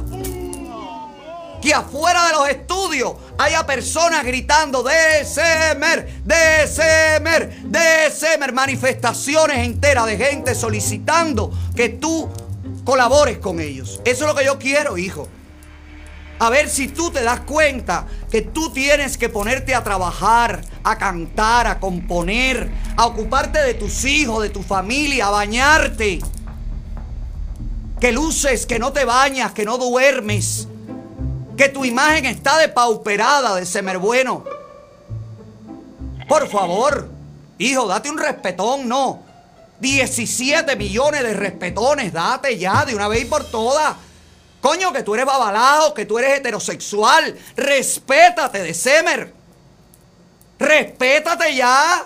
Que 1.60 1.74
afuera 1.74 2.28
de 2.28 2.34
los 2.34 2.50
estudios 2.50 3.14
haya 3.40 3.66
personas 3.66 4.24
gritando 4.26 4.84
de 4.84 5.26
Semer, 5.26 6.22
de 6.24 6.68
Semer, 6.68 7.64
de 7.64 8.12
Semer. 8.12 8.54
Manifestaciones 8.54 9.58
enteras 9.66 10.06
de 10.06 10.18
gente 10.18 10.54
solicitando 10.54 11.52
que 11.76 11.90
tú 11.90 12.30
colabores 12.86 13.40
con 13.40 13.60
ellos. 13.60 14.00
Eso 14.06 14.24
es 14.26 14.30
lo 14.30 14.36
que 14.36 14.46
yo 14.46 14.60
quiero, 14.60 15.00
hijo. 15.00 15.28
A 16.40 16.50
ver 16.50 16.70
si 16.70 16.88
tú 16.88 17.10
te 17.10 17.24
das 17.24 17.40
cuenta 17.42 18.06
que 18.30 18.42
tú 18.42 18.72
tienes 18.72 19.18
que 19.18 19.28
ponerte 19.28 19.74
a 19.74 19.84
trabajar, 19.84 20.62
a 20.84 20.98
cantar, 20.98 21.66
a 21.66 21.80
componer, 21.80 22.70
a 22.96 23.08
ocuparte 23.08 23.60
de 23.60 23.74
tus 23.74 24.06
hijos, 24.06 24.44
de 24.44 24.50
tu 24.50 24.62
familia, 24.62 25.28
a 25.28 25.32
bañarte. 25.32 26.20
Que 28.00 28.12
luces, 28.12 28.68
que 28.68 28.78
no 28.78 28.94
te 28.94 29.04
bañas, 29.04 29.52
que 29.54 29.66
no 29.66 29.80
duermes. 29.80 30.68
Que 31.58 31.70
tu 31.70 31.84
imagen 31.86 32.26
está 32.26 32.60
depauperada 32.60 33.56
de 33.56 33.66
semer 33.66 33.98
bueno. 33.98 34.44
Por 36.28 36.48
favor, 36.50 37.10
hijo, 37.58 37.88
date 37.88 38.12
un 38.12 38.20
respetón, 38.20 38.88
no. 38.88 39.24
17 39.80 40.76
millones 40.76 41.24
de 41.24 41.34
respetones, 41.34 42.14
date 42.14 42.58
ya 42.60 42.86
de 42.86 42.96
una 42.96 43.08
vez 43.08 43.24
y 43.24 43.26
por 43.26 43.44
todas. 43.46 43.96
Coño, 44.62 44.92
que 44.92 45.04
tú 45.04 45.14
eres 45.14 45.26
babalao, 45.26 45.94
que 45.94 46.06
tú 46.06 46.18
eres 46.18 46.40
heterosexual. 46.40 47.38
Respétate 47.56 48.64
de 48.64 48.74
Semer. 48.74 49.34
Respétate 50.60 51.56
ya. 51.56 52.06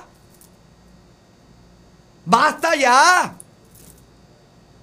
Basta 2.25 2.75
ya. 2.75 3.33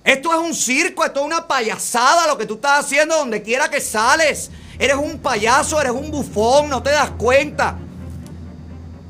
Esto 0.03 0.33
es 0.33 0.39
un 0.39 0.55
circo, 0.55 1.05
esto 1.05 1.21
es 1.21 1.27
una 1.27 1.47
payasada 1.47 2.27
lo 2.27 2.39
que 2.39 2.47
tú 2.47 2.55
estás 2.55 2.87
haciendo 2.87 3.17
donde 3.17 3.43
quiera 3.43 3.69
que 3.69 3.81
sales. 3.81 4.51
Eres 4.79 4.97
un 4.97 5.19
payaso, 5.19 5.81
eres 5.81 5.93
un 5.93 6.11
bufón, 6.11 6.71
no 6.71 6.83
te 6.83 6.91
das 6.91 7.11
cuenta. 7.11 7.77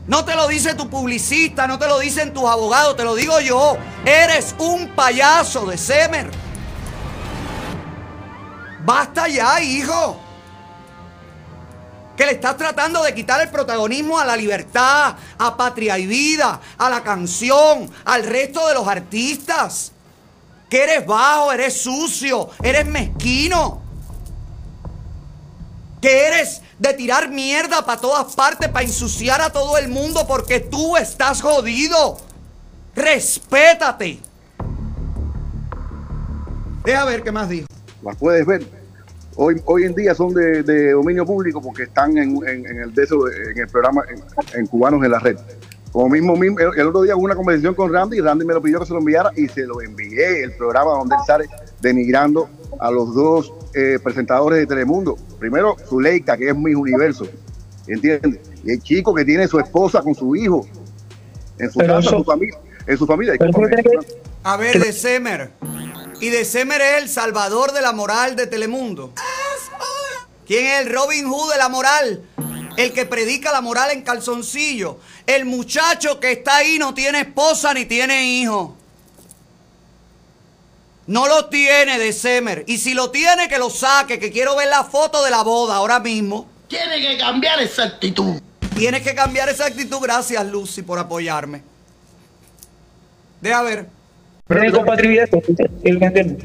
No 0.08 0.24
te 0.24 0.34
lo 0.34 0.48
dice 0.48 0.74
tu 0.74 0.88
publicista, 0.88 1.66
no 1.66 1.78
te 1.78 1.86
lo 1.86 1.98
dicen 1.98 2.32
tus 2.32 2.44
abogados, 2.44 2.96
te 2.96 3.04
lo 3.04 3.14
digo 3.14 3.38
yo. 3.40 3.76
Eres 4.04 4.54
un 4.58 4.88
payaso 4.88 5.66
de 5.66 5.78
Semer. 5.78 6.47
Basta 8.88 9.28
ya, 9.28 9.60
hijo. 9.60 10.18
Que 12.16 12.24
le 12.24 12.32
estás 12.32 12.56
tratando 12.56 13.02
de 13.02 13.14
quitar 13.14 13.38
el 13.42 13.50
protagonismo 13.50 14.18
a 14.18 14.24
la 14.24 14.34
libertad, 14.34 15.14
a 15.36 15.56
Patria 15.58 15.98
y 15.98 16.06
Vida, 16.06 16.58
a 16.78 16.88
la 16.88 17.02
canción, 17.02 17.90
al 18.06 18.24
resto 18.24 18.66
de 18.66 18.72
los 18.72 18.88
artistas. 18.88 19.92
Que 20.70 20.84
eres 20.84 21.06
bajo, 21.06 21.52
eres 21.52 21.82
sucio, 21.82 22.48
eres 22.62 22.86
mezquino. 22.86 23.82
Que 26.00 26.26
eres 26.26 26.62
de 26.78 26.94
tirar 26.94 27.28
mierda 27.28 27.84
para 27.84 28.00
todas 28.00 28.34
partes, 28.34 28.70
para 28.70 28.86
ensuciar 28.86 29.42
a 29.42 29.50
todo 29.50 29.76
el 29.76 29.88
mundo 29.88 30.26
porque 30.26 30.60
tú 30.60 30.96
estás 30.96 31.42
jodido. 31.42 32.16
Respétate. 32.94 34.18
Deja 36.86 37.04
ver 37.04 37.22
qué 37.22 37.32
más 37.32 37.50
dijo. 37.50 37.66
las 38.02 38.16
puedes 38.16 38.46
ver. 38.46 38.77
Hoy, 39.40 39.62
hoy 39.66 39.84
en 39.84 39.94
día 39.94 40.14
son 40.16 40.34
de, 40.34 40.64
de 40.64 40.90
dominio 40.92 41.24
público 41.24 41.62
porque 41.62 41.84
están 41.84 42.18
en, 42.18 42.36
en- 42.48 42.66
en 42.66 42.80
el, 42.80 42.92
de 42.92 43.04
eso, 43.04 43.20
en 43.30 43.56
el 43.56 43.68
programa 43.68 44.02
en, 44.10 44.58
en 44.58 44.66
Cubanos 44.66 45.04
en 45.04 45.10
la 45.12 45.20
Red. 45.20 45.36
Como 45.92 46.08
mismo, 46.08 46.36
mismo- 46.36 46.58
el, 46.58 46.76
el 46.76 46.86
otro 46.88 47.02
día 47.02 47.14
hubo 47.14 47.24
una 47.24 47.36
conversación 47.36 47.74
con 47.74 47.92
Randy 47.92 48.18
y 48.18 48.20
Randy 48.20 48.44
me 48.44 48.52
lo 48.54 48.60
pidió 48.60 48.80
que 48.80 48.86
se 48.86 48.92
lo 48.92 48.98
enviara 48.98 49.30
y 49.36 49.46
se 49.46 49.64
lo 49.64 49.80
envié. 49.80 50.42
El 50.42 50.52
programa 50.56 50.90
donde 50.92 51.14
él 51.14 51.20
sale 51.24 51.44
denigrando 51.80 52.48
a 52.80 52.90
los 52.90 53.14
dos 53.14 53.52
eh, 53.74 53.98
presentadores 54.02 54.58
de 54.58 54.66
Telemundo. 54.66 55.16
Primero, 55.38 55.76
Zuleika, 55.88 56.36
que 56.36 56.48
es 56.48 56.56
Mis 56.56 56.74
Universo. 56.74 57.26
¿Entiendes? 57.86 58.40
Y 58.64 58.72
el 58.72 58.82
chico 58.82 59.14
que 59.14 59.24
tiene 59.24 59.46
su 59.46 59.58
esposa 59.60 60.02
con 60.02 60.14
su 60.16 60.34
hijo 60.34 60.66
en 61.58 61.70
su 61.70 61.78
Pero 61.78 61.94
casa, 61.94 62.08
eso- 62.08 62.18
su 62.18 62.24
familia. 62.24 62.58
En 62.88 62.96
su 62.98 63.06
familia. 63.06 63.36
A 64.42 64.56
ver, 64.56 64.78
de 64.82 64.92
Semer. 64.92 65.50
Y 66.20 66.30
de 66.30 66.44
Semer 66.44 66.80
es 66.80 67.02
el 67.02 67.08
salvador 67.08 67.72
de 67.72 67.80
la 67.80 67.92
moral 67.92 68.34
de 68.34 68.46
Telemundo. 68.46 69.12
¿Quién 70.46 70.66
es 70.66 70.80
el 70.80 70.92
Robin 70.92 71.26
Hood 71.28 71.52
de 71.52 71.58
la 71.58 71.68
moral? 71.68 72.24
El 72.76 72.92
que 72.92 73.06
predica 73.06 73.52
la 73.52 73.60
moral 73.60 73.90
en 73.90 74.02
calzoncillo. 74.02 74.98
El 75.26 75.44
muchacho 75.44 76.18
que 76.18 76.32
está 76.32 76.56
ahí 76.56 76.78
no 76.78 76.94
tiene 76.94 77.20
esposa 77.20 77.72
ni 77.74 77.84
tiene 77.84 78.24
hijo. 78.24 78.76
No 81.06 81.26
lo 81.28 81.46
tiene 81.46 81.98
de 81.98 82.12
Semer. 82.12 82.64
Y 82.66 82.78
si 82.78 82.94
lo 82.94 83.10
tiene, 83.10 83.48
que 83.48 83.58
lo 83.58 83.70
saque, 83.70 84.18
que 84.18 84.32
quiero 84.32 84.56
ver 84.56 84.68
la 84.68 84.84
foto 84.84 85.22
de 85.22 85.30
la 85.30 85.42
boda 85.42 85.76
ahora 85.76 86.00
mismo. 86.00 86.48
Tiene 86.68 87.00
que 87.00 87.16
cambiar 87.16 87.60
esa 87.60 87.84
actitud. 87.84 88.40
Tienes 88.76 89.02
que 89.02 89.14
cambiar 89.14 89.48
esa 89.48 89.66
actitud. 89.66 89.98
Gracias, 90.00 90.44
Lucy, 90.46 90.82
por 90.82 90.98
apoyarme. 90.98 91.62
Deja 93.40 93.62
ver. 93.62 93.97
Compatibilidad, 94.48 95.24
eso 95.24 95.42
lo 95.84 96.06
entiendo. 96.06 96.44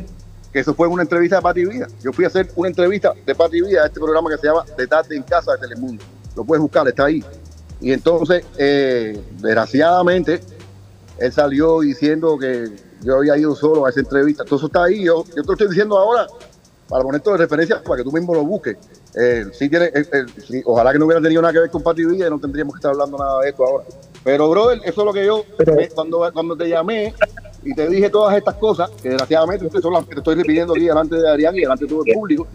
que 0.51 0.59
eso 0.59 0.73
fue 0.73 0.87
una 0.87 1.03
entrevista 1.03 1.37
de 1.37 1.41
Pati 1.41 1.65
Vida. 1.65 1.87
Yo 2.03 2.11
fui 2.11 2.25
a 2.25 2.27
hacer 2.27 2.49
una 2.55 2.69
entrevista 2.69 3.13
de 3.25 3.33
Pati 3.33 3.61
Vida 3.61 3.83
a 3.83 3.85
este 3.87 3.99
programa 3.99 4.29
que 4.29 4.37
se 4.37 4.47
llama 4.47 4.65
De 4.77 4.87
tarde 4.87 5.15
en 5.15 5.23
casa 5.23 5.53
de 5.53 5.59
Telemundo. 5.59 6.03
Lo 6.35 6.43
puedes 6.43 6.61
buscar, 6.61 6.87
está 6.87 7.05
ahí. 7.05 7.23
Y 7.79 7.93
entonces, 7.93 8.45
eh, 8.57 9.19
desgraciadamente, 9.39 10.41
él 11.17 11.31
salió 11.31 11.79
diciendo 11.81 12.37
que 12.37 12.69
yo 13.01 13.17
había 13.17 13.37
ido 13.37 13.55
solo 13.55 13.85
a 13.85 13.89
esa 13.89 14.01
entrevista. 14.01 14.43
Todo 14.43 14.57
eso 14.57 14.67
está 14.67 14.83
ahí. 14.83 15.05
Yo, 15.05 15.23
yo 15.25 15.41
te 15.41 15.47
lo 15.47 15.53
estoy 15.53 15.67
diciendo 15.69 15.97
ahora 15.97 16.27
para 16.89 17.03
poner 17.03 17.21
todo 17.21 17.35
de 17.35 17.39
referencia 17.39 17.81
para 17.81 17.97
que 17.97 18.03
tú 18.03 18.11
mismo 18.11 18.33
lo 18.33 18.43
busques. 18.43 18.77
Eh, 19.15 19.45
sí 19.53 19.69
tiene, 19.69 19.85
eh, 19.85 20.05
eh, 20.11 20.25
sí, 20.45 20.61
ojalá 20.65 20.91
que 20.91 20.99
no 20.99 21.05
hubiera 21.05 21.21
tenido 21.21 21.41
nada 21.41 21.53
que 21.53 21.59
ver 21.59 21.69
con 21.69 21.83
Pati 21.83 22.03
Vida 22.03 22.27
y 22.27 22.29
no 22.29 22.39
tendríamos 22.39 22.75
que 22.75 22.79
estar 22.79 22.91
hablando 22.91 23.17
nada 23.17 23.41
de 23.41 23.49
esto 23.49 23.65
ahora. 23.65 23.85
Pero, 24.23 24.49
brother, 24.49 24.79
eso 24.85 25.01
es 25.01 25.05
lo 25.05 25.13
que 25.13 25.25
yo, 25.25 25.43
eh, 25.59 25.89
cuando, 25.93 26.29
cuando 26.33 26.55
te 26.55 26.69
llamé 26.69 27.13
y 27.65 27.73
te 27.73 27.87
dije 27.87 28.09
todas 28.09 28.35
estas 28.37 28.55
cosas, 28.55 28.89
que 29.01 29.09
desgraciadamente 29.09 29.65
esto 29.65 29.81
son 29.81 29.93
las 29.93 30.05
que 30.05 30.15
te 30.15 30.19
estoy 30.19 30.35
repitiendo 30.35 30.73
aquí 30.73 30.85
delante 30.85 31.15
de 31.15 31.29
Adrián 31.29 31.55
y 31.55 31.61
delante 31.61 31.85
de 31.85 31.89
todo 31.89 32.03
el 32.05 32.13
público, 32.13 32.47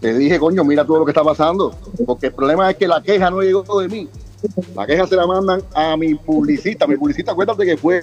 te 0.00 0.14
dije, 0.14 0.38
coño, 0.38 0.64
mira 0.64 0.84
todo 0.84 1.00
lo 1.00 1.04
que 1.04 1.10
está 1.10 1.24
pasando. 1.24 1.74
Porque 2.04 2.26
el 2.26 2.32
problema 2.32 2.70
es 2.70 2.76
que 2.76 2.86
la 2.86 3.02
queja 3.02 3.30
no 3.30 3.40
llegó 3.40 3.80
de 3.80 3.88
mí. 3.88 4.08
La 4.74 4.86
queja 4.86 5.06
se 5.06 5.16
la 5.16 5.26
mandan 5.26 5.62
a 5.74 5.96
mi 5.96 6.14
publicista. 6.14 6.86
Mi 6.86 6.96
publicista, 6.96 7.32
acuérdate 7.32 7.64
que 7.64 7.76
fue 7.76 8.02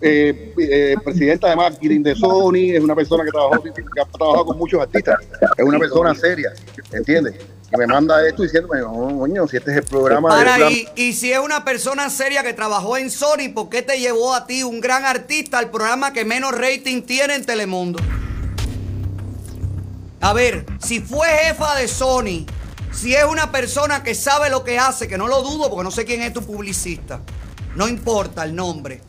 eh, 0.00 0.52
eh, 0.58 0.96
presidenta 1.04 1.48
de 1.48 1.56
marketing 1.56 2.02
de 2.02 2.14
Sony, 2.16 2.74
es 2.74 2.80
una 2.82 2.96
persona 2.96 3.24
que 3.24 3.30
trabajó, 3.30 3.62
que 3.62 4.00
ha 4.00 4.04
trabajado 4.04 4.46
con 4.46 4.58
muchos 4.58 4.80
artistas, 4.80 5.16
es 5.56 5.64
una 5.64 5.78
persona 5.78 6.12
seria, 6.12 6.52
¿entiendes? 6.90 7.36
Que 7.72 7.78
me 7.78 7.86
manda 7.86 8.28
esto 8.28 8.42
diciéndome, 8.42 8.82
"Oh, 8.82 9.18
coño, 9.20 9.48
si 9.48 9.56
este 9.56 9.70
es 9.70 9.78
el 9.78 9.84
programa 9.84 10.36
de 10.36 10.44
Para, 10.44 10.70
y, 10.70 10.86
y 10.94 11.14
si 11.14 11.32
es 11.32 11.38
una 11.38 11.64
persona 11.64 12.10
seria 12.10 12.42
que 12.42 12.52
trabajó 12.52 12.98
en 12.98 13.10
Sony, 13.10 13.50
¿por 13.54 13.70
qué 13.70 13.80
te 13.80 13.98
llevó 13.98 14.34
a 14.34 14.46
ti, 14.46 14.62
un 14.62 14.82
gran 14.82 15.06
artista, 15.06 15.58
al 15.58 15.70
programa 15.70 16.12
que 16.12 16.26
menos 16.26 16.52
rating 16.52 17.00
tiene 17.00 17.34
en 17.34 17.46
Telemundo? 17.46 17.98
A 20.20 20.34
ver, 20.34 20.66
si 20.80 21.00
fue 21.00 21.26
jefa 21.28 21.74
de 21.76 21.88
Sony, 21.88 22.44
si 22.92 23.14
es 23.14 23.24
una 23.24 23.50
persona 23.50 24.02
que 24.02 24.14
sabe 24.14 24.50
lo 24.50 24.64
que 24.64 24.78
hace, 24.78 25.08
que 25.08 25.16
no 25.16 25.26
lo 25.26 25.40
dudo 25.40 25.70
porque 25.70 25.84
no 25.84 25.90
sé 25.90 26.04
quién 26.04 26.20
es 26.20 26.34
tu 26.34 26.42
publicista, 26.42 27.20
no 27.74 27.88
importa 27.88 28.44
el 28.44 28.54
nombre. 28.54 29.00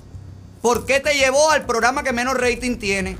¿Por 0.62 0.86
qué 0.86 1.02
te 1.02 1.16
llevó 1.16 1.52
al 1.52 1.66
programa 1.66 2.02
que 2.02 2.14
menos 2.14 2.36
rating 2.36 2.78
tiene? 2.78 3.18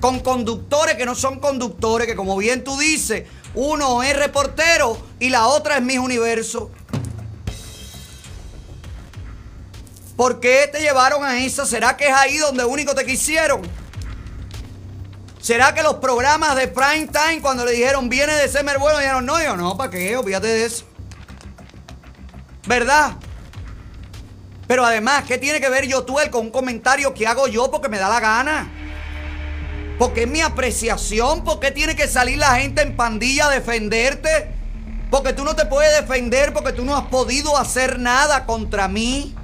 Con 0.00 0.20
conductores 0.20 0.94
que 0.94 1.04
no 1.04 1.14
son 1.14 1.40
conductores, 1.40 2.06
que 2.06 2.16
como 2.16 2.38
bien 2.38 2.64
tú 2.64 2.78
dices, 2.78 3.24
uno 3.54 4.02
es 4.02 4.16
reportero 4.16 4.98
y 5.18 5.30
la 5.30 5.46
otra 5.46 5.76
es 5.76 5.82
Miss 5.82 5.98
Universo. 5.98 6.70
¿Por 10.16 10.40
qué 10.40 10.68
te 10.72 10.80
llevaron 10.80 11.24
a 11.24 11.38
esa? 11.38 11.64
¿Será 11.64 11.96
que 11.96 12.08
es 12.08 12.12
ahí 12.12 12.38
donde 12.38 12.64
único 12.64 12.94
te 12.94 13.06
quisieron? 13.06 13.62
¿Será 15.40 15.72
que 15.72 15.82
los 15.82 15.94
programas 15.94 16.56
de 16.56 16.68
prime 16.68 17.06
time 17.06 17.40
cuando 17.40 17.64
le 17.64 17.72
dijeron 17.72 18.08
viene 18.08 18.34
de 18.34 18.48
Semer 18.48 18.78
bueno 18.78 18.98
dijeron 18.98 19.24
no, 19.24 19.42
yo 19.42 19.56
no, 19.56 19.76
¿para 19.76 19.90
qué? 19.90 20.16
Olvídate 20.16 20.48
de 20.48 20.64
eso. 20.64 20.84
¿Verdad? 22.66 23.12
Pero 24.66 24.84
además, 24.84 25.24
¿qué 25.26 25.38
tiene 25.38 25.60
que 25.60 25.70
ver 25.70 25.86
yo 25.86 26.04
tú 26.04 26.16
con 26.30 26.42
un 26.42 26.50
comentario 26.50 27.14
que 27.14 27.26
hago 27.26 27.46
yo 27.46 27.70
porque 27.70 27.88
me 27.88 27.98
da 27.98 28.08
la 28.08 28.20
gana? 28.20 28.70
Porque 29.98 30.22
es 30.22 30.28
mi 30.28 30.40
apreciación, 30.40 31.42
porque 31.42 31.72
tiene 31.72 31.96
que 31.96 32.06
salir 32.06 32.38
la 32.38 32.54
gente 32.54 32.82
en 32.82 32.96
pandilla 32.96 33.48
a 33.48 33.50
defenderte. 33.50 34.54
Porque 35.10 35.32
tú 35.32 35.44
no 35.44 35.56
te 35.56 35.64
puedes 35.66 36.00
defender 36.00 36.52
porque 36.52 36.72
tú 36.72 36.84
no 36.84 36.96
has 36.96 37.06
podido 37.06 37.56
hacer 37.56 37.98
nada 37.98 38.46
contra 38.46 38.88
mí. 38.88 39.34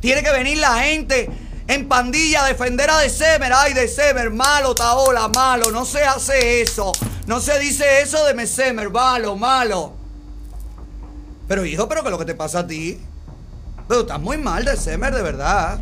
Tiene 0.00 0.22
que 0.22 0.32
venir 0.32 0.58
la 0.58 0.74
gente 0.80 1.30
en 1.66 1.88
pandilla 1.88 2.44
a 2.44 2.48
defender 2.48 2.90
a 2.90 2.98
December. 2.98 3.52
Ay, 3.54 3.72
December, 3.72 4.30
malo, 4.30 4.74
Taola, 4.74 5.28
malo. 5.28 5.70
No 5.70 5.84
se 5.84 6.02
hace 6.04 6.60
eso. 6.60 6.92
No 7.26 7.40
se 7.40 7.58
dice 7.58 8.02
eso 8.02 8.24
de 8.26 8.34
Mesemer, 8.34 8.90
malo, 8.90 9.36
malo. 9.36 9.94
Pero 11.48 11.64
hijo, 11.64 11.88
pero 11.88 12.02
que 12.02 12.10
lo 12.10 12.18
que 12.18 12.26
te 12.26 12.34
pasa 12.34 12.60
a 12.60 12.66
ti. 12.66 13.00
Pero 13.88 14.00
estás 14.02 14.20
muy 14.20 14.36
mal, 14.38 14.64
December, 14.64 15.14
de 15.14 15.22
verdad. 15.22 15.78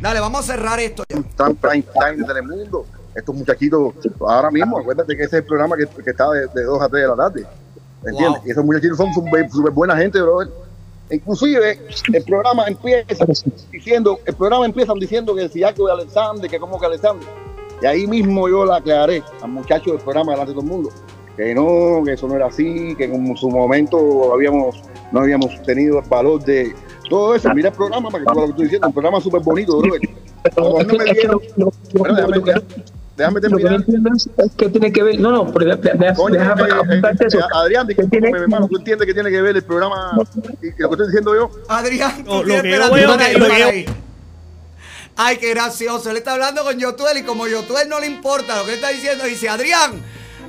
Dale, 0.00 0.20
vamos 0.20 0.40
a 0.48 0.52
cerrar 0.52 0.78
esto 0.80 1.02
ya. 1.08 1.18
Están 1.18 1.56
prime 1.56 1.82
time 1.82 2.16
de 2.16 2.24
Telemundo. 2.24 2.86
Estos 3.18 3.34
muchachitos, 3.34 3.94
ahora 4.20 4.50
mismo, 4.50 4.78
acuérdate 4.78 5.16
que 5.16 5.24
ese 5.24 5.36
es 5.36 5.42
el 5.42 5.44
programa 5.44 5.76
que, 5.76 5.86
que 5.86 6.10
está 6.10 6.30
de, 6.30 6.46
de 6.54 6.64
2 6.64 6.82
a 6.82 6.88
3 6.88 7.02
de 7.02 7.08
la 7.08 7.16
tarde. 7.16 7.46
¿Entiendes? 8.04 8.40
Wow. 8.40 8.48
Y 8.48 8.50
esos 8.50 8.64
muchachitos 8.64 8.96
son 8.96 9.12
súper 9.12 9.50
súper 9.50 9.72
buena 9.72 9.96
gente, 9.96 10.20
brother. 10.20 10.48
Inclusive, 11.10 11.80
el 12.12 12.22
programa 12.24 12.66
empieza 12.66 13.24
diciendo, 13.72 14.18
el 14.26 14.34
programa 14.34 14.66
empiezan 14.66 14.98
diciendo 14.98 15.34
que 15.34 15.48
si 15.48 15.62
Jaco 15.62 15.86
de 15.86 15.92
Alexander, 15.92 16.50
que 16.50 16.60
como 16.60 16.78
que 16.78 16.86
Alexander. 16.86 17.26
Y 17.80 17.86
ahí 17.86 18.06
mismo 18.06 18.48
yo 18.48 18.64
la 18.64 18.76
aclaré 18.76 19.22
al 19.42 19.50
muchacho 19.50 19.92
del 19.92 20.00
programa 20.00 20.32
delante 20.32 20.50
de 20.50 20.54
todo 20.54 20.64
el 20.64 20.70
mundo. 20.70 20.90
Que 21.36 21.54
no, 21.54 22.02
que 22.04 22.12
eso 22.12 22.28
no 22.28 22.34
era 22.34 22.46
así, 22.46 22.94
que 22.96 23.04
en 23.04 23.36
su 23.36 23.48
momento 23.48 24.34
habíamos, 24.34 24.82
no 25.12 25.20
habíamos 25.20 25.62
tenido 25.62 26.00
el 26.00 26.08
valor 26.08 26.44
de 26.44 26.74
todo 27.08 27.34
eso. 27.34 27.48
Mira 27.54 27.70
el 27.70 27.74
programa 27.74 28.10
para 28.10 28.24
que 28.24 28.30
tú 28.30 28.34
lo 28.34 28.44
que 28.44 28.50
estoy 28.50 28.64
diciendo, 28.64 28.88
un 28.88 28.92
programa 28.92 29.20
súper 29.20 29.40
bonito, 29.40 29.78
brother. 29.78 30.00
No 30.56 30.72
me 30.74 30.94
déjame, 30.94 32.62
déjame 33.18 33.40
Lo 33.40 33.58
que 33.58 33.64
no 33.64 33.70
terminar. 33.70 33.80
entiendo 33.80 34.10
es 34.14 34.52
que 34.56 34.68
tiene 34.68 34.92
que 34.92 35.02
ver. 35.02 35.20
No, 35.20 35.30
no, 35.30 35.52
pero. 35.52 35.72
Adrián, 37.54 37.86
discúlpame, 37.86 38.32
mi 38.32 38.38
hermano, 38.38 38.68
tú 38.68 38.78
entiendes 38.78 39.06
que 39.06 39.14
tiene 39.14 39.30
que 39.30 39.42
ver 39.42 39.56
el 39.56 39.64
programa 39.64 40.12
y 40.62 40.70
lo 40.80 40.88
que 40.88 40.94
estoy 40.94 41.06
diciendo 41.06 41.34
yo. 41.34 41.50
Adrián, 41.68 42.24
tú 42.24 42.44
lo 42.44 42.62
que 42.62 43.86
yo. 43.86 43.92
Ay, 45.20 45.36
qué 45.38 45.50
gracioso. 45.50 46.10
Él 46.10 46.16
está 46.16 46.34
hablando 46.34 46.62
con 46.62 46.78
Yotuel 46.78 47.18
y 47.18 47.22
como 47.24 47.48
Yotuel 47.48 47.88
no 47.88 47.98
le 47.98 48.06
importa 48.06 48.56
lo 48.56 48.64
que 48.64 48.70
él 48.70 48.76
está 48.76 48.90
diciendo, 48.90 49.24
dice, 49.24 49.48
Adrián, 49.48 50.00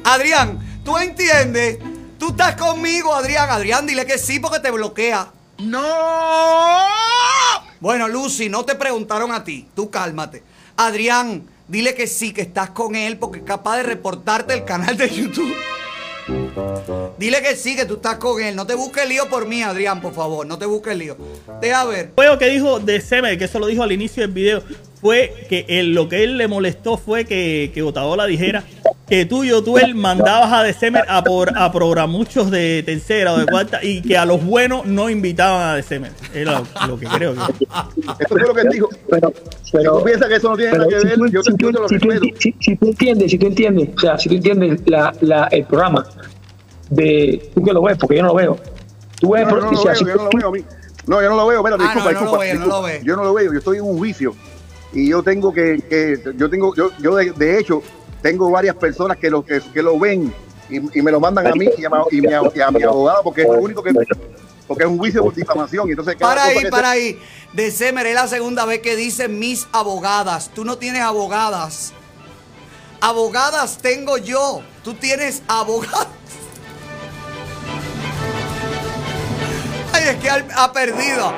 Adrián, 0.03 0.59
¿tú 0.85 0.95
entiendes? 0.99 1.79
Tú 2.19 2.29
estás 2.29 2.55
conmigo, 2.55 3.15
Adrián. 3.15 3.49
Adrián, 3.49 3.87
dile 3.87 4.05
que 4.05 4.19
sí 4.19 4.39
porque 4.39 4.59
te 4.59 4.69
bloquea. 4.69 5.31
¡No! 5.57 6.85
Bueno, 7.79 8.07
Lucy, 8.07 8.47
no 8.49 8.63
te 8.63 8.75
preguntaron 8.75 9.31
a 9.31 9.43
ti. 9.43 9.67
Tú 9.75 9.89
cálmate. 9.89 10.43
Adrián, 10.77 11.43
dile 11.69 11.93
que 11.95 12.07
sí, 12.07 12.33
que 12.33 12.41
estás 12.41 12.71
con 12.71 12.95
él 12.95 13.17
porque 13.17 13.39
es 13.39 13.45
capaz 13.45 13.77
de 13.77 13.83
reportarte 13.83 14.53
el 14.53 14.65
canal 14.65 14.97
de 14.97 15.09
YouTube. 15.09 15.55
Dile 17.17 17.41
que 17.41 17.55
sí, 17.55 17.75
que 17.75 17.85
tú 17.85 17.95
estás 17.95 18.17
con 18.17 18.41
él. 18.41 18.55
No 18.55 18.67
te 18.67 18.75
busques 18.75 19.07
lío 19.07 19.29
por 19.29 19.47
mí, 19.47 19.63
Adrián, 19.63 20.01
por 20.01 20.13
favor. 20.13 20.45
No 20.45 20.57
te 20.57 20.65
busques 20.65 20.95
lío. 20.95 21.17
Deja 21.61 21.85
ver. 21.85 22.11
Fue 22.15 22.27
lo 22.27 22.37
que 22.37 22.47
dijo 22.47 22.79
de 22.79 23.01
Semer, 23.01 23.37
que 23.37 23.45
eso 23.45 23.59
lo 23.59 23.67
dijo 23.67 23.83
al 23.83 23.91
inicio 23.91 24.21
del 24.21 24.31
video, 24.31 24.63
fue 25.01 25.33
que 25.49 25.65
lo 25.83 26.09
que 26.09 26.23
él 26.23 26.37
le 26.37 26.47
molestó 26.47 26.97
fue 26.97 27.25
que, 27.25 27.71
que 27.73 27.81
Otaola 27.81 28.25
dijera 28.25 28.63
que 29.09 29.25
tú, 29.25 29.43
Yotuel, 29.43 29.95
mandabas 29.95 30.51
a 30.53 30.63
December 30.63 31.03
a, 31.09 31.23
por, 31.23 31.57
a 31.57 31.71
programuchos 31.71 32.49
de 32.51 32.83
tercera 32.85 33.33
o 33.33 33.37
de 33.39 33.45
cuarta 33.45 33.83
y 33.83 34.01
que 34.01 34.17
a 34.17 34.25
los 34.25 34.43
buenos 34.45 34.85
no 34.85 35.09
invitaban 35.09 35.69
a 35.69 35.75
December. 35.75 36.11
Es 36.33 36.45
lo, 36.45 36.63
lo 36.87 36.99
que 36.99 37.07
creo 37.07 37.33
que. 37.33 37.39
Eso 37.63 38.27
fue 38.29 38.41
lo 38.41 38.53
que 38.53 38.61
él 38.61 38.69
dijo. 38.71 38.89
Pero, 39.09 39.33
si 39.63 39.71
tú 39.83 40.03
piensas 40.03 40.27
que 40.29 40.35
eso 40.35 40.49
no 40.49 40.57
tiene 40.57 40.71
nada 40.77 40.87
que 40.87 40.99
si 41.01 41.07
ver, 41.07 41.15
tú- 41.15 41.27
yo, 41.27 41.41
si 41.43 41.51
tú- 41.53 41.57
yo 41.65 41.71
te 41.71 41.79
lo 41.79 41.89
si 41.89 41.97
tú- 41.99 42.09
si- 42.39 42.55
si 42.59 42.75
tú 42.75 42.85
entiendes, 42.87 43.31
si 43.31 43.37
tú 43.37 43.47
entiendes, 43.47 43.89
o 43.95 43.99
sea, 43.99 44.17
si 44.17 44.29
tú 44.29 44.35
entiendes 44.35 44.81
la, 44.85 45.13
la, 45.21 45.45
el 45.51 45.65
programa 45.65 46.05
de 46.89 47.51
tú 47.53 47.63
que 47.63 47.73
lo 47.73 47.81
ves, 47.83 47.97
porque 47.99 48.15
yo 48.17 48.21
no 48.23 48.29
lo 48.29 48.35
veo. 48.35 48.57
Tú 49.19 49.31
ves, 49.33 49.45
No, 49.47 49.55
no, 49.57 49.71
no 49.71 49.79
o 49.79 49.81
sea, 49.83 49.91
lo 49.93 49.97
si 49.97 50.03
veo, 50.05 50.15
yo 50.17 50.23
no 50.23 50.29
tú- 50.29 50.37
lo 50.37 50.41
veo 50.41 50.49
a 50.49 50.51
mí. 50.51 50.65
No, 51.07 51.21
yo 51.21 51.29
no 51.29 51.35
lo 51.35 51.47
veo, 51.47 51.59
espérate, 51.59 51.83
Ah, 51.83 51.93
disculpa, 51.93 52.11
no, 52.13 52.19
no 52.19 52.25
lo 52.25 52.31
disculpa, 52.31 52.39
ve, 52.39 52.53
no 52.53 52.53
disculpa. 52.59 52.77
lo 52.77 52.83
ve. 52.83 53.01
Yo 53.03 53.15
no 53.15 53.23
lo 53.23 53.33
veo, 53.33 53.51
yo 53.53 53.57
estoy 53.59 53.77
en 53.77 53.83
un 53.83 53.97
juicio 53.97 54.35
y 54.93 55.09
yo 55.09 55.23
tengo 55.23 55.53
que, 55.53 55.79
que 55.89 56.19
yo 56.37 56.49
tengo, 56.49 56.75
yo, 56.75 56.91
yo 56.99 57.15
de, 57.15 57.31
de 57.31 57.59
hecho 57.59 57.81
tengo 58.21 58.49
varias 58.51 58.75
personas 58.75 59.17
que 59.17 59.29
lo 59.29 59.43
que, 59.45 59.61
que 59.73 59.81
lo 59.81 59.97
ven 59.99 60.33
y, 60.69 60.99
y 60.99 61.01
me 61.01 61.11
lo 61.11 61.19
mandan 61.19 61.47
a 61.47 61.51
mí 61.53 61.67
y 61.77 61.85
a, 61.85 61.89
y 62.11 62.21
mi- 62.21 62.27
y 62.55 62.61
a 62.61 62.71
mi 62.71 62.83
abogada 62.83 63.21
porque 63.23 63.41
es 63.43 63.47
lo 63.47 63.59
único 63.59 63.81
que 63.81 63.91
porque 64.67 64.83
es 64.83 64.89
un 64.89 64.97
juicio 64.99 65.23
por 65.23 65.33
difamación 65.33 65.87
y 65.87 65.91
entonces 65.91 66.15
Para 66.15 66.43
ahí, 66.45 66.69
para 66.69 66.91
ahí. 66.91 67.19
December 67.53 68.05
es 68.05 68.13
la 68.13 68.27
segunda 68.27 68.65
vez 68.65 68.81
que 68.81 68.95
dice 68.95 69.27
mis 69.27 69.67
abogadas. 69.71 70.51
Tú 70.53 70.63
no 70.63 70.77
tienes 70.77 71.01
abogadas. 71.01 71.91
Abogadas 73.01 73.79
tengo 73.81 74.17
yo. 74.19 74.61
Tú 74.83 74.93
tienes 74.93 75.41
abogadas. 75.47 76.07
Ay, 79.93 80.03
es 80.09 80.15
que 80.17 80.29
ha 80.29 80.71
perdido. 80.71 81.33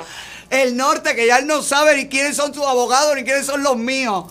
El 0.50 0.76
norte, 0.76 1.16
que 1.16 1.26
ya 1.28 1.38
él 1.38 1.48
no 1.48 1.62
sabe 1.62 1.96
ni 1.96 2.10
quiénes 2.10 2.36
son 2.36 2.54
sus 2.54 2.66
abogados 2.66 3.16
ni 3.16 3.24
quiénes 3.24 3.46
son 3.46 3.64
los 3.64 3.78
míos. 3.78 4.26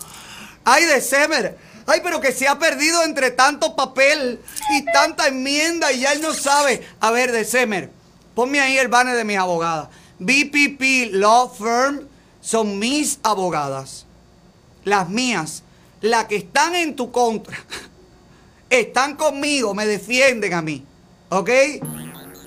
Ay, 0.63 0.85
December. 0.85 1.57
Ay, 1.85 2.01
pero 2.03 2.21
que 2.21 2.31
se 2.31 2.47
ha 2.47 2.59
perdido 2.59 3.03
entre 3.03 3.31
tanto 3.31 3.75
papel 3.75 4.39
y 4.71 4.85
tanta 4.85 5.27
enmienda 5.27 5.91
y 5.91 6.01
ya 6.01 6.13
él 6.13 6.21
no 6.21 6.33
sabe. 6.33 6.87
A 6.99 7.11
ver, 7.11 7.31
December, 7.31 7.91
ponme 8.35 8.59
ahí 8.59 8.77
el 8.77 8.87
banner 8.87 9.15
de 9.15 9.23
mis 9.23 9.37
abogadas. 9.37 9.89
BPP 10.19 11.13
Law 11.13 11.51
Firm 11.53 12.07
son 12.41 12.79
mis 12.79 13.19
abogadas. 13.23 14.05
Las 14.83 15.09
mías. 15.09 15.63
Las 16.01 16.25
que 16.25 16.37
están 16.37 16.75
en 16.75 16.95
tu 16.95 17.11
contra. 17.11 17.57
Están 18.69 19.17
conmigo, 19.17 19.73
me 19.73 19.85
defienden 19.85 20.53
a 20.53 20.61
mí. 20.61 20.85
¿Ok? 21.29 21.49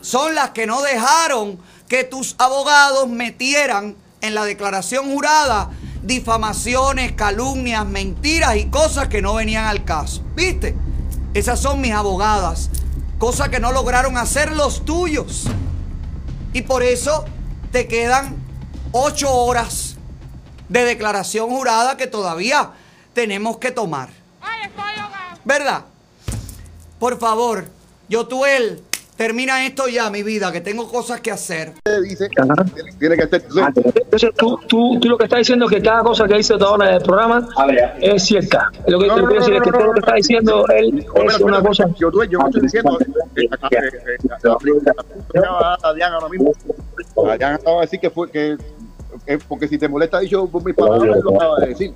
Son 0.01 0.35
las 0.35 0.51
que 0.51 0.67
no 0.67 0.81
dejaron 0.83 1.59
que 1.89 2.05
tus 2.05 2.35
abogados 2.39 3.09
metieran 3.09 3.95
en 4.21 4.35
la 4.35 4.45
declaración 4.45 5.13
jurada 5.13 5.71
difamaciones, 6.05 7.13
calumnias, 7.13 7.87
mentiras 7.87 8.57
y 8.57 8.67
cosas 8.67 9.09
que 9.09 9.23
no 9.23 9.35
venían 9.35 9.67
al 9.67 9.85
caso. 9.85 10.23
¿Viste? 10.35 10.75
Esas 11.33 11.61
son 11.61 11.81
mis 11.81 11.93
abogadas. 11.93 12.71
Cosas 13.19 13.49
que 13.49 13.61
no 13.61 13.73
lograron 13.73 14.17
hacer 14.17 14.53
los 14.53 14.85
tuyos. 14.85 15.45
Y 16.53 16.63
por 16.63 16.83
eso 16.83 17.25
te 17.73 17.89
quedan 17.89 18.37
ocho 18.93 19.33
horas 19.33 19.97
de 20.69 20.85
declaración 20.85 21.51
jurada 21.51 21.97
que 21.97 22.07
todavía 22.07 22.73
tenemos 23.13 23.59
que 23.59 23.71
tomar. 23.71 24.11
¿Verdad? 25.45 25.85
Por 26.99 27.19
favor, 27.19 27.69
Yotuel, 28.09 28.83
termina 29.17 29.65
esto 29.67 29.89
ya, 29.89 30.11
mi 30.11 30.23
vida, 30.23 30.51
que 30.53 30.61
tengo 30.61 30.91
cosas 30.91 31.21
que 31.21 31.31
hacer. 31.31 31.75
dice 32.03 32.29
tiene 32.99 33.17
que 33.17 33.23
hacer 33.23 33.45
Entonces 33.95 34.31
tú, 34.37 34.59
tú, 34.69 34.99
tú 35.01 35.09
lo 35.09 35.19
que 35.19 35.25
estás 35.25 35.39
diciendo 35.41 35.67
es 35.67 35.71
que 35.73 35.83
cada 35.83 36.03
cosa 36.03 36.27
que 36.27 36.35
dice 36.35 36.55
ahora 36.61 36.89
del 36.91 37.03
programa 37.03 37.49
es 38.01 38.25
cierta. 38.25 38.71
Lo 38.87 38.99
que 38.99 39.07
No, 39.07 39.15
te 39.17 39.23
no, 39.23 39.29
quiero 39.29 39.41
decir 39.45 39.55
no, 39.55 39.59
es 39.59 39.63
que 39.65 39.71
no, 39.71 39.79
todo 39.79 39.87
lo 39.89 39.93
que 39.95 40.01
está 40.01 40.15
diciendo 40.15 40.67
él 40.69 41.07
es 41.29 41.41
una 41.41 41.63
cosa. 41.63 41.89
yo, 41.99 42.11
yo 42.25 42.39
no 42.39 42.47
estoy 42.47 42.63
diciendo 42.63 42.99
eh, 43.01 43.07
eh, 43.37 43.49
eh, 43.71 43.79
eh, 44.07 44.17
eh, 45.35 45.41
a- 45.83 45.93
Diana 45.95 46.15
ahora 46.17 46.29
mismo 46.29 46.53
a 47.31 47.37
Diana 47.37 47.55
acaba 47.57 47.77
de 47.77 47.81
decir 47.83 48.01
que 48.01 48.11
fue 48.11 48.31
que 48.31 48.57
eh, 49.27 49.39
porque 49.49 49.69
si 49.69 49.79
te 49.79 49.89
molesta 49.89 50.19
dicho 50.21 50.47
por 50.49 50.65
mis 50.65 50.75
palabras 50.75 51.19
lo 51.23 51.37
acaba 51.37 51.61
de 51.61 51.69
decir 51.69 51.95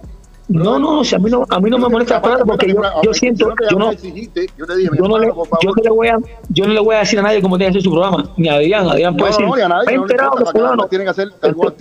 No, 0.48 0.78
no, 0.78 1.04
si 1.04 1.14
a 1.14 1.18
mí 1.18 1.30
no, 1.30 1.44
a 1.48 1.60
mí 1.60 1.68
no 1.68 1.78
me 1.78 1.88
molesta 1.88 2.22
para 2.22 2.42
porque 2.42 2.72
yo, 2.72 2.80
yo 3.02 3.12
siento, 3.12 3.52
yo 3.70 3.78
no, 3.78 3.92
yo 3.92 4.66
no, 4.66 4.74
le, 4.76 4.94
yo 4.96 5.06
no 5.06 5.18
le 5.18 5.90
voy 5.90 6.08
a, 6.08 6.18
yo 6.48 6.66
no 6.66 6.72
le 6.72 6.80
voy 6.80 6.96
a 6.96 7.00
decir 7.00 7.18
a 7.18 7.22
nadie 7.22 7.42
cómo 7.42 7.58
tiene 7.58 7.72
que 7.72 7.78
hacer 7.78 7.82
su 7.82 7.90
programa, 7.90 8.30
ni 8.38 8.48
a 8.48 8.54
Adrián, 8.54 8.88
Adrián 8.88 9.14
puede 9.14 9.32
decir, 9.32 9.46
me 9.46 9.92
he 9.92 9.94
enterado 9.94 10.36
que 10.36 10.46
fulano, 10.46 10.88
tiene 10.88 11.04
que 11.04 11.10
hacer, 11.10 11.28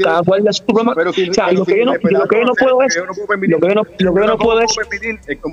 cada 0.03 0.21
cual 0.23 0.47
su 0.51 0.65
programa, 0.65 0.93
o 0.93 1.13
sea, 1.33 1.51
lo 1.53 1.65
que 1.65 1.79
yo 1.79 1.85
no, 1.85 1.93
lo 1.93 2.27
que 2.27 2.39
yo 2.39 2.45
no 2.45 2.53
puedo 2.53 2.81
es, 2.81 2.97
lo 2.97 3.59
que 3.59 3.67
yo 3.67 3.73
no, 3.73 3.83
lo 3.83 4.13
que 4.13 4.21
yo 4.21 4.27
no 4.27 4.37
puedo 4.37 4.59
es 4.59 4.75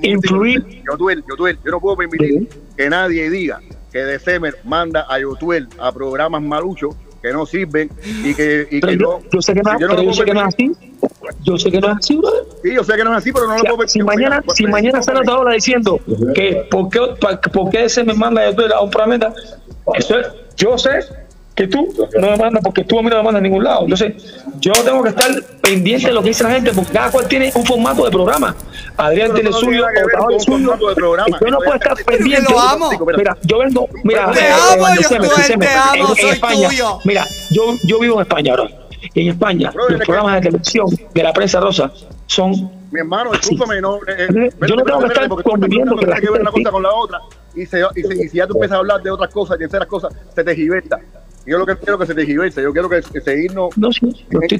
influir. 0.03 0.83
Yo 0.85 1.71
no 1.71 1.79
puedo 1.79 1.95
permitir 1.95 2.49
que 2.75 2.89
nadie 2.89 3.29
diga 3.29 3.61
que 3.91 3.99
December 3.99 4.55
manda 4.65 5.05
a 5.07 5.19
Yotuel 5.19 5.69
a 5.79 5.91
programas 5.91 6.41
maluchos 6.41 6.95
que 7.25 7.33
no 7.33 7.45
sirven 7.45 7.89
y 8.23 8.33
que, 8.33 8.67
y 8.71 8.81
que 8.81 8.97
yo, 8.97 9.19
no. 9.23 9.29
yo 9.31 9.41
sé 9.41 9.53
que 9.53 9.61
no, 9.61 9.79
yo 9.79 9.87
puedo 9.87 10.03
yo 10.03 10.13
sé 10.13 10.25
que 10.25 10.33
no 10.33 10.41
es 10.41 10.47
así, 10.47 10.71
yo 11.43 11.57
sé 11.57 11.71
que 11.71 11.79
no 11.81 11.91
es 11.91 11.97
así, 11.97 12.15
brother. 12.17 12.43
Sí, 12.63 12.73
yo 12.75 12.83
sé 12.83 12.95
que 12.95 13.03
no 13.03 13.11
es 13.11 13.17
así, 13.17 13.31
pero 13.31 13.45
no 13.47 13.53
O 13.53 13.55
lo 13.57 13.61
sea, 13.61 13.71
puedo 13.75 13.87
si 13.89 14.01
mañana, 14.03 14.43
si 14.53 14.67
mañana 14.67 15.01
sale 15.01 15.19
otra 15.19 15.37
hora 15.37 15.53
diciendo 15.53 15.99
que 16.33 16.67
por 16.69 16.89
qué, 16.89 16.99
pa- 17.19 17.39
por 17.41 17.69
qué 17.69 17.85
ese 17.85 18.03
me 18.03 18.13
manda 18.13 18.41
a 18.43 18.75
a 18.77 18.81
un 18.81 18.89
planeta, 18.91 19.33
eso 19.95 20.19
es, 20.19 20.27
yo 20.57 20.77
sé 20.77 20.99
que 21.55 21.67
tú 21.67 21.87
no 22.19 22.29
me 22.31 22.37
mandas 22.37 22.61
porque 22.63 22.83
tú 22.83 22.99
a 22.99 23.01
mí 23.01 23.09
no 23.09 23.15
me 23.17 23.23
mandas 23.23 23.39
a 23.39 23.43
ningún 23.43 23.63
lado. 23.63 23.83
Entonces, 23.83 24.13
yo 24.59 24.73
tengo 24.83 25.01
que 25.03 25.09
estar 25.09 25.31
pendiente 25.61 26.07
de 26.07 26.13
lo 26.13 26.21
que 26.21 26.27
dice 26.29 26.43
la 26.43 26.51
gente 26.51 26.71
porque 26.73 26.91
cada 26.91 27.09
cual 27.11 27.27
tiene 27.27 27.51
un 27.55 27.65
formato 27.65 28.03
de 28.03 28.11
programa. 28.11 28.53
Adrián 28.97 29.33
tiene 29.33 29.49
no 29.49 29.55
suyo, 29.57 29.85
suyo. 30.39 30.45
formato 30.65 30.89
de 30.89 30.95
programa. 30.95 31.37
Yo 31.39 31.47
no 31.51 31.57
puedo 31.59 31.73
estar 31.75 31.95
pendiente. 32.03 32.51
lo 32.51 32.59
amo. 32.59 32.89
Mira, 33.17 33.37
yo 33.43 33.57
vengo, 33.59 33.87
mira, 34.03 34.31
Te 34.31 34.39
eh, 34.41 34.49
amo, 34.51 34.87
eh, 34.87 34.91
yo 34.95 35.01
December, 35.01 35.29
te- 35.31 35.41
December, 35.41 35.69
te 35.69 35.75
amo, 35.75 35.93
en- 35.93 35.99
en 36.01 36.15
soy 36.17 36.29
España, 36.31 36.67
tuyo. 36.69 36.99
Mira, 37.05 37.25
yo, 37.51 37.75
yo 37.83 37.99
vivo 37.99 38.15
en 38.15 38.21
España 38.21 38.51
ahora. 38.53 38.69
Y 39.13 39.21
en 39.21 39.27
España, 39.29 39.71
los 39.73 40.01
programas 40.01 40.35
de 40.35 40.41
televisión 40.41 40.87
de 41.13 41.23
la 41.23 41.31
prensa 41.31 41.59
rosa 41.61 41.91
son 42.27 42.51
Mi 42.91 42.99
hermano, 42.99 43.31
discúlpame, 43.31 43.79
no. 43.79 43.95
eh, 43.97 44.27
eh, 44.29 44.49
Yo 44.67 44.75
no 44.75 44.83
tengo 44.83 44.99
que 44.99 45.05
estar 45.07 45.29
conviviendo 45.29 45.95
que 45.95 46.05
la 46.07 46.15
que 46.19 46.29
ver 46.29 46.41
una 46.41 46.51
gente- 46.51 46.63
cosa 46.63 46.71
con 46.71 46.83
la 46.83 46.91
otra. 46.93 47.21
Y, 47.55 47.65
si 47.65 47.77
ya 48.37 48.45
tú 48.47 48.53
empiezas 48.55 48.75
a 48.75 48.79
hablar 48.79 49.01
de 49.01 49.09
otras 49.11 49.31
cosas, 49.33 49.57
de 49.57 49.65
terceras 49.65 49.87
cosas, 49.87 50.13
se 50.33 50.43
te 50.43 50.53
giverta. 50.55 50.99
Yo 51.45 51.57
lo 51.59 51.65
que 51.65 51.75
quiero 51.77 51.93
es 51.95 51.99
que 52.01 52.05
se 52.07 52.15
te 52.15 52.25
giverse. 52.25 52.61
Yo 52.61 52.71
quiero 52.73 52.89
que, 52.89 53.01
que 53.01 53.21
seguirnos. 53.21 53.77
No, 53.77 53.91
sí, 53.91 54.25
no 54.31 54.41
estoy 54.41 54.59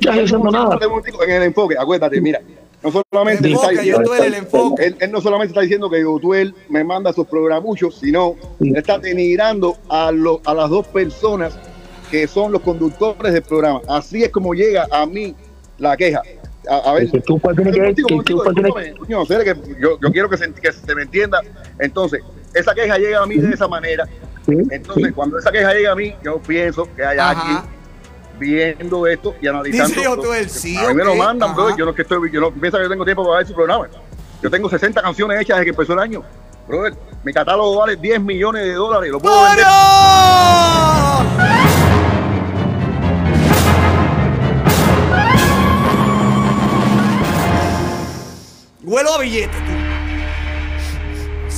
nada. 0.52 0.78
En 1.26 1.32
el 1.32 1.44
enfoque, 1.44 1.76
acuérdate, 1.78 2.22
mira. 2.22 2.42
No 2.84 2.92
solamente 3.12 3.48
El 3.48 3.54
está 3.56 3.72
enfoque, 3.72 3.82
diciendo- 3.82 4.14
el 4.16 4.34
enfoque. 4.36 4.86
él, 4.86 4.96
él 5.00 5.12
no 5.12 5.20
solamente 5.22 5.52
está 5.52 5.62
diciendo 5.62 5.90
que 5.90 6.02
Yotuel 6.02 6.54
me 6.70 6.84
manda 6.84 7.12
sus 7.14 7.26
programuchos, 7.26 7.98
sino 8.00 8.36
él 8.60 8.76
está 8.76 9.00
denigrando 9.00 9.76
a, 9.90 10.12
lo- 10.12 10.42
a 10.46 10.54
las 10.54 10.70
dos 10.70 10.86
personas 10.88 11.58
que 12.12 12.28
son 12.28 12.52
los 12.52 12.62
conductores 12.62 13.34
del 13.34 13.42
programa. 13.42 13.82
Así 13.88 14.24
es 14.24 14.30
como 14.30 14.54
llega 14.54 14.86
a 14.92 15.06
mí 15.08 15.34
la 15.80 15.98
queja. 15.98 16.22
A, 16.70 16.78
a 16.92 16.94
ver, 16.94 17.10
Que 17.10 17.20
tú 17.22 17.40
cuál 17.40 17.56
tiene 17.56 17.72
que 17.72 17.80
que 17.82 18.04
tú 18.04 18.08
Cere, 19.28 19.44
que 19.44 19.56
yo, 19.80 20.00
yo 20.00 20.12
quiero 20.12 20.30
que 20.30 20.38
se, 20.38 20.52
que 20.54 20.72
se 20.72 20.96
me 20.96 21.04
entienda. 21.04 21.42
Entonces, 21.80 22.22
esa 22.56 22.74
queja 22.74 22.98
llega 22.98 23.22
a 23.22 23.26
mí 23.26 23.38
de 23.38 23.54
esa 23.54 23.68
manera. 23.68 24.08
Entonces, 24.48 25.12
cuando 25.14 25.38
esa 25.38 25.52
queja 25.52 25.74
llega 25.74 25.92
a 25.92 25.96
mí, 25.96 26.16
yo 26.24 26.40
pienso 26.40 26.88
que 26.96 27.06
hay 27.06 27.18
Ajá. 27.18 27.32
alguien 27.32 27.58
viendo 28.40 29.08
esto 29.08 29.36
y 29.42 29.48
analizando. 29.48 29.90
Dice 29.96 30.04
Yotuel, 30.04 30.50
sí, 30.50 30.78
a 30.78 30.88
mí 30.90 30.94
me 30.94 31.04
lo 31.04 31.16
mandan, 31.16 31.52
ajá. 31.52 31.62
bro. 31.62 31.78
Yo 31.78 31.86
no, 31.86 31.94
que 31.94 32.04
estoy, 32.04 32.32
yo 32.32 32.42
no 32.42 32.52
pienso 32.52 32.78
que 32.78 32.84
yo 32.84 32.90
tengo 32.90 33.06
tiempo 33.06 33.24
para 33.26 33.38
ver 33.38 33.48
su 33.48 33.54
programa. 33.54 33.88
Yo 34.42 34.50
tengo 34.50 34.70
60 34.70 35.02
canciones 35.02 35.42
hechas 35.42 35.58
desde 35.58 35.66
que 35.66 35.70
empezó 35.72 35.94
el 35.94 36.00
año. 36.00 36.24
Brother, 36.68 36.96
mi 37.24 37.34
catálogo 37.34 37.78
vale 37.78 37.96
10 37.96 38.22
millones 38.22 38.64
de 38.64 38.74
dólares. 38.74 39.12
Lo 39.12 39.20
puedo 39.20 39.44
vender. 39.44 39.66
Huelo 48.84 49.14
a 49.14 49.20
billete, 49.20 49.58
tú. 49.66 49.75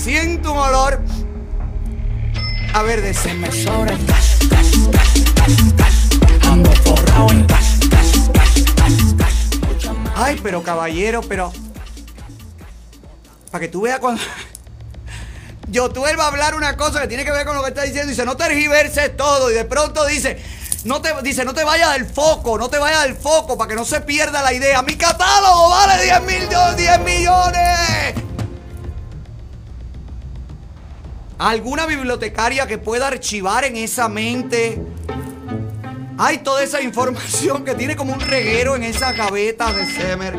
Siento 0.08 0.54
un 0.54 0.58
olor. 0.58 1.02
A 2.74 2.82
ver, 2.82 3.02
December. 3.02 3.52
Ay, 10.16 10.40
pero 10.42 10.64
caballero, 10.64 11.20
pero. 11.24 11.52
Para 13.52 13.60
que 13.60 13.68
tú 13.68 13.82
veas 13.82 14.00
cuando. 14.00 14.22
Yo 15.68 15.90
tú 15.90 16.08
él 16.08 16.18
va 16.18 16.24
a 16.24 16.28
hablar 16.28 16.56
una 16.56 16.78
cosa 16.78 17.02
que 17.02 17.10
tiene 17.10 17.26
que 17.26 17.32
ver 17.32 17.46
con 17.46 17.58
lo 17.58 17.62
que 17.64 17.68
está 17.72 17.82
diciendo. 17.82 18.10
Dice, 18.10 18.24
no 18.24 18.38
tergiverses 18.38 19.18
todo. 19.18 19.52
Y 19.52 19.56
de 19.56 19.66
pronto 19.66 20.06
dice, 20.06 20.42
no 20.86 21.02
te, 21.02 21.14
dice, 21.22 21.44
no 21.44 21.54
te 21.54 21.66
vayas 21.66 21.92
del 21.92 22.06
foco, 22.06 22.58
no 22.58 22.70
te 22.70 22.78
vayas 22.78 23.04
del 23.04 23.18
foco 23.18 23.58
para 23.58 23.68
que 23.68 23.76
no 23.76 23.84
se 23.84 24.00
pierda 24.00 24.42
la 24.42 24.54
idea. 24.54 24.82
Mi 24.84 24.96
catálogo 24.96 25.68
vale 25.68 26.02
10 26.02 26.22
mil, 26.22 26.48
10 26.48 27.00
millones. 27.02 28.27
¿Alguna 31.40 31.86
bibliotecaria 31.86 32.66
que 32.66 32.80
pueda 32.80 33.08
archivar 33.08 33.64
en 33.64 33.76
esa 33.76 34.10
mente? 34.10 34.82
Hay 36.18 36.40
toda 36.40 36.64
esa 36.64 36.82
información 36.82 37.64
que 37.64 37.76
tiene 37.76 37.96
como 37.96 38.14
un 38.14 38.20
reguero 38.20 38.76
en 38.76 38.82
esa 38.82 39.12
gaveta 39.12 39.72
de 39.72 39.86
Semer. 39.86 40.36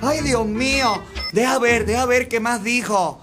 Ay, 0.00 0.22
Dios 0.22 0.46
mío. 0.46 0.94
Deja 1.32 1.58
ver, 1.58 1.84
deja 1.84 2.06
ver 2.06 2.26
qué 2.26 2.40
más 2.40 2.64
dijo. 2.64 3.20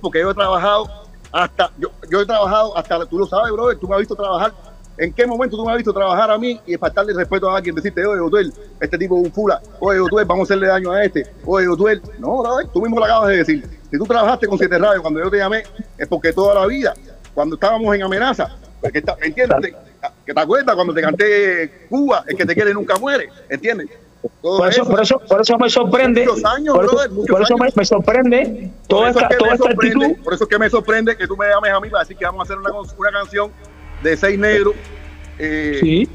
porque 0.00 0.20
yo 0.20 0.30
he 0.30 0.34
trabajado 0.34 0.88
hasta, 1.30 1.70
yo, 1.76 1.90
yo 2.10 2.22
he 2.22 2.26
trabajado 2.26 2.76
hasta, 2.76 3.04
tú 3.04 3.18
lo 3.18 3.26
sabes, 3.26 3.52
brother, 3.52 3.78
tú 3.78 3.86
me 3.86 3.96
has 3.96 4.00
visto 4.00 4.16
trabajar. 4.16 4.54
¿En 4.96 5.12
qué 5.12 5.26
momento 5.26 5.58
tú 5.58 5.64
me 5.64 5.72
has 5.72 5.76
visto 5.76 5.92
trabajar 5.92 6.30
a 6.30 6.38
mí 6.38 6.58
y 6.66 6.76
faltarle 6.76 7.12
respeto 7.12 7.50
a 7.50 7.56
alguien? 7.58 7.74
Decirte, 7.74 8.04
oye, 8.06 8.20
Otuel, 8.20 8.52
este 8.80 8.96
tipo 8.96 9.18
es 9.18 9.24
un 9.26 9.32
fula. 9.32 9.60
Oye, 9.78 10.00
Otuel, 10.00 10.24
vamos 10.24 10.44
a 10.44 10.54
hacerle 10.54 10.68
daño 10.68 10.90
a 10.90 11.04
este. 11.04 11.26
Oye, 11.44 11.68
Otuel. 11.68 12.00
No, 12.18 12.42
brother, 12.42 12.66
tú 12.68 12.80
mismo 12.80 12.98
lo 12.98 13.04
acabas 13.04 13.28
de 13.28 13.36
decir. 13.36 13.79
Si 13.90 13.98
tú 13.98 14.04
trabajaste 14.04 14.46
con 14.46 14.58
Siete 14.58 14.78
Radio 14.78 15.02
cuando 15.02 15.20
yo 15.20 15.30
te 15.30 15.38
llamé, 15.38 15.64
es 15.98 16.08
porque 16.08 16.32
toda 16.32 16.54
la 16.54 16.66
vida, 16.66 16.94
cuando 17.34 17.56
estábamos 17.56 17.94
en 17.94 18.02
amenaza, 18.02 18.56
porque 18.80 19.02
¿entiendes? 19.22 19.74
Que 20.24 20.32
te 20.32 20.40
acuerdas 20.40 20.74
cuando 20.74 20.94
te 20.94 21.02
canté 21.02 21.86
Cuba, 21.88 22.24
el 22.26 22.36
que 22.36 22.46
te 22.46 22.54
quiere 22.54 22.72
nunca 22.72 22.96
muere, 22.98 23.28
¿entiendes? 23.48 23.88
Todo 24.42 24.58
Por 24.58 24.68
eso, 24.68 24.84
por 24.84 25.02
eso, 25.02 25.18
por 25.18 25.40
eso 25.40 25.58
me 25.58 25.70
sorprende. 25.70 26.22
Años, 26.44 26.74
por 26.74 26.84
eso, 26.84 26.92
brother, 26.92 27.10
muchos 27.10 27.30
por 27.30 27.42
eso 27.42 27.56
me, 27.74 27.84
sorprende 27.84 28.70
toda 28.86 29.10
eso, 29.10 29.18
es 29.18 29.24
esta, 29.24 29.28
que 29.28 29.36
toda 29.36 29.50
me 29.50 29.54
esta 29.54 29.66
sorprende, 29.66 30.04
actitud. 30.04 30.24
por 30.24 30.34
eso 30.34 30.44
es 30.44 30.50
que 30.50 30.58
me 30.58 30.70
sorprende 30.70 31.16
que 31.16 31.26
tú 31.26 31.36
me 31.36 31.48
llames 31.48 31.72
a 31.72 31.80
mí 31.80 31.88
para 31.88 32.02
decir 32.02 32.16
que 32.18 32.24
vamos 32.26 32.40
a 32.40 32.42
hacer 32.42 32.58
una, 32.58 32.70
una 32.70 33.10
canción 33.10 33.50
de 34.02 34.16
seis 34.16 34.38
negros 34.38 34.74
eh, 35.38 36.06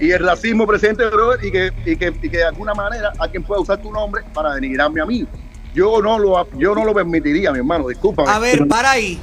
y 0.00 0.10
el 0.10 0.26
racismo 0.26 0.66
presente, 0.66 1.06
brother, 1.06 1.44
y 1.44 1.52
que, 1.52 1.72
y, 1.86 1.96
que, 1.96 2.08
y 2.08 2.28
que 2.28 2.38
de 2.38 2.44
alguna 2.44 2.74
manera 2.74 3.12
alguien 3.18 3.44
pueda 3.44 3.60
usar 3.60 3.80
tu 3.80 3.92
nombre 3.92 4.22
para 4.34 4.54
denigrarme 4.54 5.00
a 5.00 5.06
mí. 5.06 5.24
Yo 5.74 6.02
no 6.02 6.18
lo, 6.18 6.50
yo 6.52 6.74
no 6.74 6.84
lo 6.84 6.94
permitiría, 6.94 7.52
mi 7.52 7.58
hermano, 7.58 7.88
discúlpame. 7.88 8.30
A 8.30 8.38
ver, 8.38 8.66
para 8.66 8.92
ahí. 8.92 9.20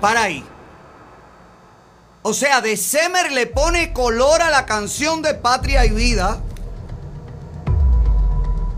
Para 0.00 0.22
ahí. 0.22 0.44
O 2.22 2.32
sea, 2.34 2.60
de 2.60 2.76
Semer 2.76 3.32
le 3.32 3.46
pone 3.46 3.92
color 3.92 4.42
a 4.42 4.50
la 4.50 4.66
canción 4.66 5.22
de 5.22 5.34
Patria 5.34 5.84
y 5.86 5.90
Vida. 5.90 6.42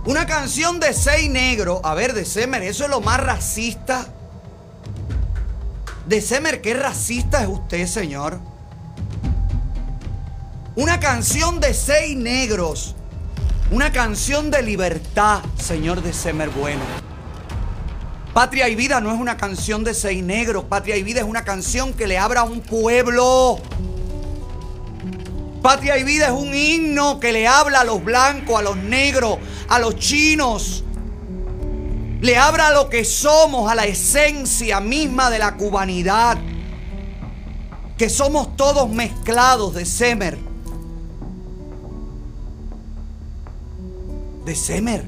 Una 0.05 0.27
canción 0.27 0.81
de 0.81 0.93
seis 0.93 1.31
negros. 1.31 1.81
A 1.85 1.95
ver, 1.95 2.15
de 2.15 2.25
Semer, 2.25 2.63
eso 2.63 2.85
es 2.85 2.91
lo 2.91 3.01
más 3.01 3.21
racista. 3.21 4.07
De 6.07 6.21
Semer, 6.21 6.61
¿qué 6.61 6.75
racista 6.75 7.43
es 7.43 7.49
usted, 7.49 7.87
señor? 7.87 8.41
Una 10.77 10.99
canción 10.99 11.61
de 11.61 11.75
seis 11.75 12.17
negros. 12.17 12.97
Una 13.73 13.93
canción 13.93 14.51
de 14.51 14.63
libertad, 14.63 15.43
señor 15.57 16.03
de 16.03 16.13
Semer 16.13 16.51
Bueno. 16.51 16.83
Patria 18.35 18.69
y 18.69 18.75
Vida 18.75 19.01
no 19.01 19.15
es 19.15 19.21
una 19.21 19.37
canción 19.37 19.85
de 19.85 19.95
seis 19.95 20.25
negros. 20.25 20.65
Patria 20.65 20.97
y 20.97 21.05
Vida 21.05 21.21
es 21.21 21.27
una 21.27 21.45
canción 21.45 21.93
que 21.93 22.09
le 22.09 22.19
abra 22.19 22.41
a 22.41 22.45
un 22.45 22.63
pueblo. 22.63 23.61
Patria 25.63 25.99
y 25.99 26.03
Vida 26.03 26.27
es 26.27 26.33
un 26.33 26.53
himno 26.53 27.21
que 27.21 27.31
le 27.31 27.47
habla 27.47 27.83
a 27.83 27.85
los 27.85 28.03
blancos, 28.03 28.59
a 28.59 28.63
los 28.63 28.77
negros, 28.77 29.39
a 29.69 29.79
los 29.79 29.95
chinos. 29.95 30.83
Le 32.21 32.37
habla 32.37 32.69
a 32.69 32.73
lo 32.73 32.89
que 32.89 33.05
somos, 33.05 33.71
a 33.71 33.77
la 33.77 33.85
esencia 33.87 34.81
misma 34.81 35.31
de 35.31 35.39
la 35.39 35.57
cubanidad. 35.57 36.39
Que 37.97 38.09
somos 38.09 38.57
todos 38.57 38.91
mezclados 38.91 39.75
de 39.75 39.87
Semer. 39.87 40.50
De 44.45 44.55
Semer. 44.55 45.05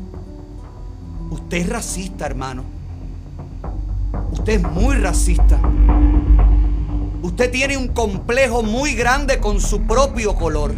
Usted 1.31 1.59
es 1.59 1.69
racista, 1.69 2.27
hermano. 2.27 2.65
Usted 4.33 4.55
es 4.55 4.63
muy 4.63 4.97
racista. 4.97 5.59
Usted 7.23 7.51
tiene 7.51 7.77
un 7.77 7.89
complejo 7.89 8.63
muy 8.63 8.95
grande 8.95 9.39
con 9.39 9.61
su 9.61 9.83
propio 9.83 10.35
color. 10.35 10.75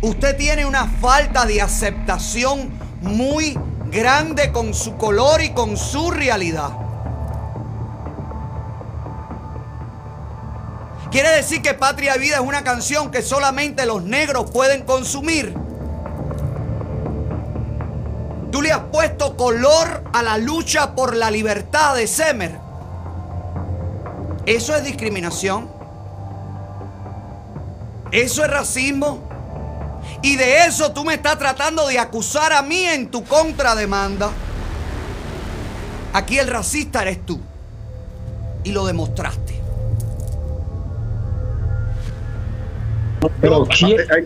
Usted 0.00 0.36
tiene 0.36 0.66
una 0.66 0.86
falta 0.86 1.46
de 1.46 1.62
aceptación 1.62 2.70
muy 3.00 3.56
grande 3.90 4.50
con 4.50 4.74
su 4.74 4.96
color 4.96 5.42
y 5.42 5.50
con 5.50 5.76
su 5.76 6.10
realidad. 6.10 6.70
Quiere 11.10 11.30
decir 11.30 11.62
que 11.62 11.74
Patria 11.74 12.16
Vida 12.16 12.36
es 12.36 12.42
una 12.42 12.64
canción 12.64 13.12
que 13.12 13.22
solamente 13.22 13.86
los 13.86 14.02
negros 14.02 14.50
pueden 14.50 14.82
consumir. 14.82 15.54
Tú 18.54 18.62
le 18.62 18.70
has 18.70 18.82
puesto 18.92 19.36
color 19.36 20.04
a 20.12 20.22
la 20.22 20.38
lucha 20.38 20.94
por 20.94 21.16
la 21.16 21.28
libertad 21.28 21.96
de 21.96 22.06
Semer. 22.06 22.52
Eso 24.46 24.76
es 24.76 24.84
discriminación. 24.84 25.68
Eso 28.12 28.44
es 28.44 28.50
racismo. 28.52 29.28
Y 30.22 30.36
de 30.36 30.66
eso 30.66 30.92
tú 30.92 31.04
me 31.04 31.14
estás 31.14 31.36
tratando 31.36 31.88
de 31.88 31.98
acusar 31.98 32.52
a 32.52 32.62
mí 32.62 32.84
en 32.84 33.10
tu 33.10 33.24
contrademanda. 33.24 34.30
Aquí 36.12 36.38
el 36.38 36.46
racista 36.46 37.02
eres 37.02 37.26
tú. 37.26 37.40
Y 38.62 38.70
lo 38.70 38.86
demostraste. 38.86 39.60
Yo, 43.42 43.66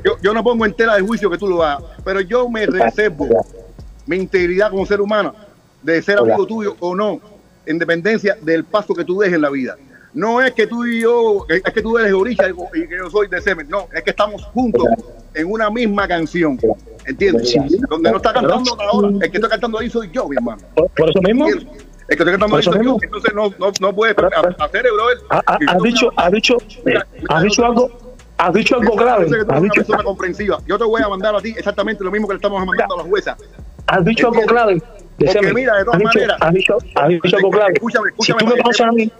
yo, 0.04 0.18
yo 0.20 0.34
no 0.34 0.44
pongo 0.44 0.66
en 0.66 0.74
tela 0.74 0.96
de 0.96 1.00
juicio 1.00 1.30
que 1.30 1.38
tú 1.38 1.48
lo 1.48 1.62
hagas, 1.62 1.82
pero 2.04 2.20
yo 2.20 2.46
me 2.50 2.66
reservo 2.66 3.26
mi 4.08 4.16
integridad 4.16 4.70
como 4.70 4.84
ser 4.86 5.00
humano 5.00 5.34
de 5.82 6.02
ser 6.02 6.18
amigo 6.18 6.44
tuyo 6.46 6.74
o 6.80 6.96
no, 6.96 7.20
en 7.66 7.78
dependencia 7.78 8.36
del 8.42 8.64
paso 8.64 8.94
que 8.94 9.04
tú 9.04 9.18
dejes 9.20 9.36
en 9.36 9.42
la 9.42 9.50
vida. 9.50 9.76
No 10.14 10.40
es 10.40 10.52
que 10.52 10.66
tú 10.66 10.84
y 10.86 11.02
yo, 11.02 11.44
es 11.48 11.62
que 11.72 11.82
tú 11.82 11.96
eres 11.98 12.10
de 12.10 12.14
Orilla 12.14 12.48
y 12.74 12.88
que 12.88 12.96
yo 12.96 13.10
soy 13.10 13.28
de 13.28 13.40
Semen, 13.40 13.68
no, 13.68 13.86
es 13.94 14.02
que 14.02 14.10
estamos 14.10 14.42
juntos 14.46 14.84
en 15.34 15.50
una 15.52 15.70
misma 15.70 16.08
canción, 16.08 16.58
¿entiendes? 17.06 17.54
Donde 17.88 18.10
no 18.10 18.16
está 18.16 18.32
cantando 18.32 18.76
ahora, 18.80 19.08
el 19.20 19.30
que 19.30 19.36
está 19.36 19.48
cantando 19.50 19.78
ahí 19.78 19.90
soy 19.90 20.10
yo, 20.10 20.26
mi 20.28 20.36
hermano. 20.36 20.62
Por, 20.74 21.10
eso 21.10 21.20
mismo. 21.22 21.46
El 21.46 22.16
que 22.16 22.22
está 22.22 22.24
cantando 22.38 22.58
yo, 22.82 22.96
entonces 23.02 23.34
no, 23.34 23.52
no, 23.58 23.70
no 23.80 23.94
puedes 23.94 24.16
hacer, 24.58 24.86
brother. 24.94 25.18
Ha- 25.28 25.42
ha- 25.46 25.58
Has 25.68 25.82
dicho, 25.82 26.10
has 26.16 26.32
dicho, 26.32 26.56
has 27.28 27.42
dicho 27.42 27.64
algo, 27.66 27.90
has 28.38 28.54
dicho 28.54 28.76
algo 28.76 28.92
sé 28.92 28.98
que 29.38 29.44
tú 29.44 29.52
Has 29.52 29.58
una 29.58 29.60
dicho, 29.60 29.74
persona 29.74 30.02
comprensiva. 30.02 30.58
Yo 30.66 30.78
te 30.78 30.84
voy 30.84 31.02
a 31.02 31.08
mandar 31.08 31.34
a 31.34 31.40
ti 31.40 31.54
exactamente 31.56 32.02
lo 32.04 32.10
mismo 32.10 32.26
que 32.28 32.34
le 32.34 32.38
estamos 32.38 32.64
mandando 32.64 32.94
a 32.94 32.98
la 32.98 33.04
jueza. 33.04 33.36
has 33.86 34.04
dicho 34.04 34.28
algo 34.28 34.42
clave. 34.46 34.80
Porque 35.18 35.52
mira, 35.52 35.76
de 35.78 35.84
todas 35.84 35.98
has 36.00 36.04
maneras- 36.04 36.36
has 36.40 36.54
dicho, 36.54 36.78
has 36.94 37.08
dicho 37.08 37.36
algo 37.36 37.50
clave. 37.50 37.72
Escúchame, 37.74 38.08
escúchame, 38.10 38.38
si 38.40 38.44
tú 38.44 38.44
me 38.46 38.50
para 38.50 38.56
que 38.56 38.62
conoces 38.62 38.86
a 38.86 38.92
mí, 38.92 39.12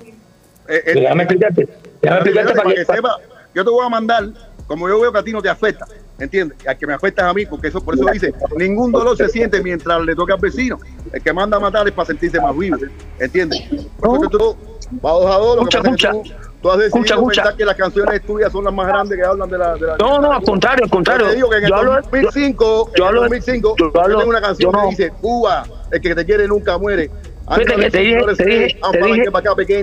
Eh, 0.70 0.82
eh, 0.86 0.92
déjame 1.00 1.22
explicarte. 1.24 1.68
Déjame 2.02 2.20
explicarte 2.20 2.54
para 2.54 2.74
que, 2.74 2.84
sepa, 2.84 3.16
yo 3.54 3.64
te 3.64 3.70
voy 3.70 3.86
a 3.86 3.88
mandar, 3.88 4.24
como 4.66 4.88
yo 4.88 5.00
veo 5.00 5.10
que 5.12 5.18
a 5.18 5.22
ti 5.24 5.32
no 5.32 5.40
te 5.42 5.48
afecta, 5.48 5.86
¿entiendes? 6.18 6.58
Al 6.66 6.76
que 6.76 6.86
me 6.86 6.92
afecta 6.92 7.22
es 7.22 7.28
a 7.28 7.32
mí, 7.34 7.46
porque 7.46 7.68
eso 7.68 7.80
por 7.82 7.94
eso 7.94 8.04
dice, 8.12 8.34
ningún 8.56 8.92
dolor 8.92 9.16
se 9.16 9.28
siente 9.28 9.62
mientras 9.62 10.00
le 10.02 10.14
toca 10.14 10.34
al 10.34 10.40
vecino. 10.40 10.78
El 11.12 11.22
que 11.22 11.32
manda 11.32 11.56
a 11.56 11.60
matar 11.60 11.88
es 11.88 11.94
para 11.94 12.06
sentirse 12.06 12.38
más 12.40 12.56
vivo, 12.56 12.76
¿entiendes? 13.18 13.60
Por 13.98 14.10
eso 14.18 14.20
que 14.20 14.28
tú, 14.38 14.56
va 15.04 15.10
dos 15.12 15.26
a 15.34 15.38
dos, 15.38 15.56
lo 15.56 15.64
que 15.64 15.78
pasa 15.78 16.12
que. 16.12 16.34
Tú, 16.62 16.70
has 16.70 16.78
decidido 16.78 17.04
Escucha, 17.14 17.56
que 17.56 17.64
las 17.64 17.74
canciones 17.76 18.22
tuyas 18.26 18.52
son 18.52 18.64
las 18.64 18.74
más 18.74 18.86
grandes 18.86 19.18
que 19.18 19.24
hablan 19.24 19.48
de 19.48 19.58
la... 19.58 19.74
de 19.74 19.86
la- 19.86 19.96
No, 19.98 20.20
no, 20.20 20.32
al 20.32 20.42
contrario, 20.42 20.84
al 20.84 20.90
contrario. 20.90 21.26
Yo 21.26 21.30
te 21.30 21.36
digo 21.36 21.50
que 21.50 21.56
en 21.58 21.64
el 21.64 21.70
Yo 21.70 21.76
hablo- 21.76 21.92
2005, 22.02 22.90
yo 22.96 23.02
en 23.04 23.08
hablo- 23.08 23.22
el 23.24 23.28
2005, 23.30 23.74
yo 23.78 23.92
yo 23.92 24.00
hablo- 24.00 24.26
una 24.26 24.40
canción 24.40 24.72
no- 24.72 24.82
que 24.82 24.88
dice, 24.90 25.10
Cuba, 25.20 25.66
el 25.90 26.00
que 26.00 26.14
te 26.14 26.24
quiere 26.26 26.48
nunca 26.48 26.78
muere. 26.78 27.10
Fíjate 27.54 27.64
que 27.84 27.90
te 27.90 27.98
dije- 27.98 28.18
te 28.36 28.44
dije- 28.44 28.78
te 28.92 28.98
dije- 29.14 29.24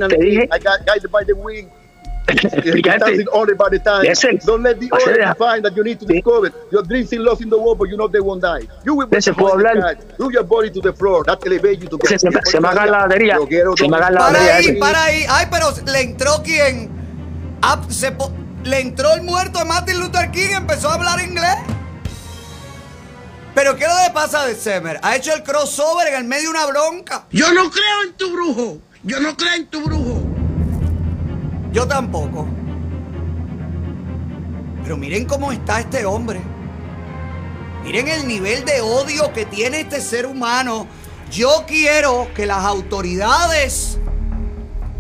te 0.08 0.18
dije- 0.18 0.48
By 2.26 3.70
the 3.70 3.70
the 3.72 3.80
time. 3.80 4.02
Listen. 4.04 4.40
Don't 4.46 4.64
let 4.64 4.80
the 4.80 4.90
deja. 4.90 5.34
define 5.34 5.62
that 5.64 5.76
you 5.76 5.84
need 5.84 6.00
to 6.00 6.06
discover. 6.06 6.52
Your 6.72 6.84
dreams 6.84 7.08
still 7.08 7.24
lost 7.24 7.42
in 7.42 7.50
the 7.50 7.58
world, 7.58 7.78
but 7.78 7.90
you 7.90 7.98
know 7.98 8.08
they 8.08 8.20
won't 8.20 8.42
die. 8.42 8.68
You 8.84 8.96
will 8.96 9.08
Listen, 9.12 9.36
¿puedo 9.36 9.54
hablar? 9.54 9.98
Do 10.18 10.32
your 10.32 10.44
body 10.44 10.72
to 10.72 10.82
the 10.82 10.94
floor. 10.94 11.24
That 11.26 11.46
elevates 11.46 11.84
you 11.84 11.90
to 11.90 11.98
Se- 12.08 12.18
se 12.20 12.30
me- 12.30 12.42
se 12.44 12.60
me 12.60 12.68
haga 12.68 12.86
la 12.86 13.08
quiero 13.48 13.76
Se 13.78 13.88
me 13.88 13.98
haga 13.98 14.10
la 14.12 14.20
Para 14.20 14.40
batería 14.40 14.56
ahí, 14.56 14.80
para 14.80 15.04
ahí. 15.04 15.26
Ay, 15.30 15.48
pero 15.52 15.68
le 15.86 16.02
entró 16.02 16.42
quien. 16.44 16.90
Ah, 17.62 17.82
se 17.90 18.12
po- 18.12 18.32
le 18.64 18.80
entró 18.80 19.14
el 19.14 19.22
muerto 19.24 19.60
de 19.60 19.66
Martin 19.66 20.00
Luther 20.00 20.32
King 20.32 20.50
y 20.52 20.54
empezó 20.54 20.90
a 20.90 20.96
hablar 20.96 21.20
inglés. 21.22 21.58
Pero 23.54 23.76
¿qué 23.78 23.86
le 23.86 24.14
pasa 24.14 24.46
de 24.46 24.56
Semer? 24.56 25.00
Ha 25.02 25.16
hecho 25.16 25.34
el 25.34 25.44
crossover 25.44 26.08
en 26.10 26.16
el 26.16 26.24
medio 26.26 26.52
de 26.52 26.58
una 26.58 26.66
bronca. 26.66 27.26
Yo 27.32 27.54
no 27.54 27.70
creo 27.72 28.04
en 28.06 28.14
tu 28.14 28.32
brujo. 28.34 28.78
Yo 29.04 29.20
no 29.20 29.38
creo 29.38 29.54
en 29.54 29.68
tu 29.68 29.82
brujo. 29.84 30.35
Yo 31.76 31.86
tampoco. 31.86 32.48
Pero 34.82 34.96
miren 34.96 35.26
cómo 35.26 35.52
está 35.52 35.82
este 35.82 36.06
hombre. 36.06 36.40
Miren 37.84 38.08
el 38.08 38.26
nivel 38.30 38.64
de 38.64 38.80
odio 38.80 39.34
que 39.34 39.46
tiene 39.46 39.82
este 39.82 40.00
ser 40.00 40.26
humano. 40.26 40.88
Yo 41.30 41.66
quiero 41.68 42.30
que 42.34 42.46
las 42.46 42.64
autoridades 42.64 43.98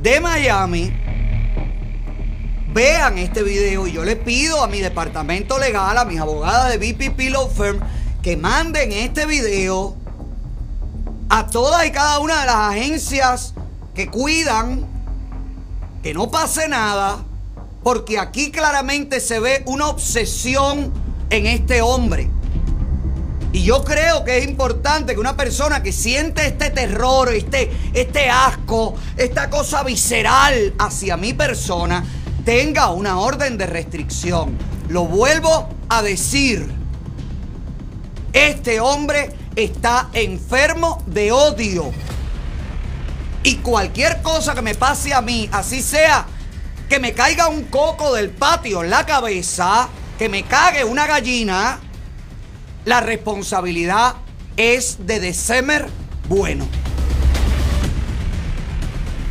de 0.01 0.19
Miami 0.19 0.91
vean 2.73 3.19
este 3.19 3.41
video 3.41 3.87
y 3.87 3.93
yo 3.93 4.03
le 4.03 4.17
pido 4.17 4.61
a 4.61 4.67
mi 4.67 4.81
departamento 4.81 5.57
legal, 5.57 5.97
a 5.97 6.03
mis 6.03 6.19
abogadas 6.19 6.77
de 6.77 6.77
BPP 6.77 7.29
Law 7.29 7.49
Firm, 7.49 7.79
que 8.21 8.35
manden 8.35 8.91
este 8.91 9.25
video 9.25 9.95
a 11.29 11.47
todas 11.47 11.85
y 11.85 11.91
cada 11.91 12.19
una 12.19 12.41
de 12.41 12.45
las 12.47 12.55
agencias 12.55 13.53
que 13.93 14.07
cuidan 14.07 14.94
que 16.05 16.13
no 16.13 16.29
pase 16.29 16.67
nada, 16.67 17.25
porque 17.81 18.19
aquí 18.19 18.51
claramente 18.51 19.19
se 19.19 19.39
ve 19.39 19.63
una 19.65 19.87
obsesión 19.87 20.93
en 21.31 21.47
este 21.47 21.81
hombre. 21.81 22.29
Y 23.51 23.63
yo 23.63 23.83
creo 23.83 24.23
que 24.23 24.37
es 24.37 24.45
importante 24.45 25.15
que 25.15 25.19
una 25.19 25.35
persona 25.35 25.81
que 25.81 25.91
siente 25.91 26.45
este 26.45 26.69
terror, 26.69 27.33
este, 27.33 27.71
este 27.95 28.29
asco, 28.29 28.93
esta 29.17 29.49
cosa 29.49 29.81
visceral 29.81 30.75
hacia 30.77 31.17
mi 31.17 31.33
persona, 31.33 32.05
tenga 32.45 32.91
una 32.91 33.17
orden 33.17 33.57
de 33.57 33.65
restricción. 33.65 34.55
Lo 34.89 35.05
vuelvo 35.05 35.69
a 35.89 36.03
decir. 36.03 36.71
Este 38.31 38.79
hombre 38.79 39.31
está 39.55 40.09
enfermo 40.13 41.01
de 41.07 41.31
odio. 41.31 41.91
Y 43.45 43.57
cualquier 43.57 44.23
cosa 44.23 44.55
que 44.55 44.63
me 44.63 44.73
pase 44.73 45.13
a 45.13 45.21
mí, 45.21 45.47
así 45.51 45.83
sea 45.83 46.25
que 46.89 46.97
me 46.97 47.13
caiga 47.13 47.47
un 47.47 47.65
coco 47.65 48.11
del 48.15 48.31
patio 48.31 48.83
en 48.83 48.89
la 48.89 49.05
cabeza, 49.05 49.87
que 50.17 50.29
me 50.29 50.41
cague 50.41 50.83
una 50.83 51.05
gallina, 51.05 51.79
la 52.85 53.01
responsabilidad 53.01 54.15
es 54.57 55.05
de 55.05 55.19
December 55.19 55.85
Bueno. 56.27 56.67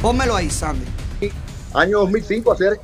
Pónmelo 0.00 0.36
ahí, 0.36 0.48
Sandy. 0.48 0.86
Año 1.72 1.98
2005, 1.98 2.52
hacer. 2.52 2.80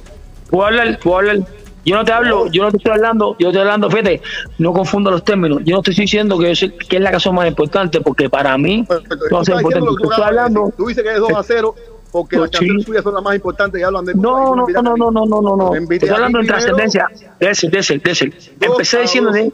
Yo 1.84 1.96
no 1.96 2.04
te 2.04 2.12
hablo, 2.12 2.46
yo 2.48 2.64
no 2.64 2.70
te 2.70 2.76
estoy 2.76 2.92
hablando, 2.92 3.36
yo 3.38 3.46
te 3.46 3.48
estoy 3.48 3.60
hablando, 3.62 3.90
fíjate, 3.90 4.22
no 4.58 4.72
confunda 4.72 5.10
los 5.10 5.24
términos. 5.24 5.60
Yo 5.64 5.76
no 5.76 5.82
te 5.82 5.90
estoy 5.90 6.04
diciendo 6.04 6.38
que, 6.38 6.54
sé 6.54 6.74
que 6.74 6.96
es 6.96 7.02
la 7.02 7.10
canción 7.10 7.34
más 7.34 7.48
importante, 7.48 8.00
porque 8.00 8.28
para 8.28 8.56
mí 8.58 8.86
no 9.30 9.42
es 9.42 9.48
importante. 9.48 9.86
tú 9.86 10.04
estoy 10.04 10.16
de 10.16 10.24
hablando. 10.24 10.72
Tú 10.76 10.86
dices 10.86 11.02
que 11.02 11.12
es 11.12 11.18
2 11.18 11.32
a 11.32 11.42
0 11.42 11.74
porque 12.10 12.36
las 12.36 12.50
canciones 12.50 12.84
suyas 12.84 13.04
son 13.04 13.14
las 13.14 13.22
más 13.22 13.34
importantes 13.34 13.80
y 13.80 13.84
hablan 13.84 14.04
de 14.04 14.14
No, 14.14 14.56
no, 14.56 14.66
no, 14.66 14.82
no, 14.82 15.10
no, 15.10 15.26
no, 15.26 15.40
no, 15.40 15.56
no, 15.56 15.74
Estoy 15.74 16.08
hablando 16.08 16.40
en 16.40 16.46
trascendencia. 16.46 17.08
Désel, 17.38 17.70
désel, 17.70 18.00
désel. 18.00 18.34
Empecé 18.60 19.02
diciéndote, 19.02 19.52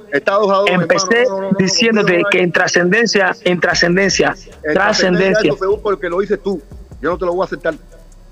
empecé 0.67 1.25
diciéndote 1.59 2.23
que 2.31 2.41
en 2.41 2.53
trascendencia, 2.53 3.37
en 3.45 3.61
trascendencia, 3.61 4.35
trascendencia. 4.73 5.53
porque 5.83 6.09
lo 6.09 6.21
dices 6.21 6.43
tú. 6.43 6.61
Yo 7.01 7.11
no 7.11 7.19
te 7.19 7.27
lo 7.27 7.35
voy 7.35 7.43
a 7.43 7.45
aceptar. 7.45 7.75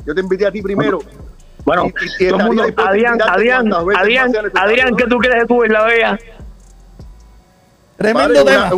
Yo 0.06 0.14
te 0.14 0.20
invité 0.20 0.46
a 0.46 0.50
ti 0.50 0.62
primero. 0.62 1.00
Bueno, 1.64 1.86
y, 2.18 2.24
y 2.24 2.28
todo 2.28 2.38
mundo, 2.40 2.64
Adrián, 2.76 3.18
Adrián, 3.22 3.72
Adrián, 3.72 4.32
Adrián, 4.54 4.96
¿qué 4.96 5.06
tú 5.06 5.18
crees 5.18 5.42
que 5.42 5.46
tú 5.46 5.64
es 5.64 5.70
la 5.70 5.84
vea? 5.84 6.18
Tremendo 7.96 8.44
tema. 8.44 8.70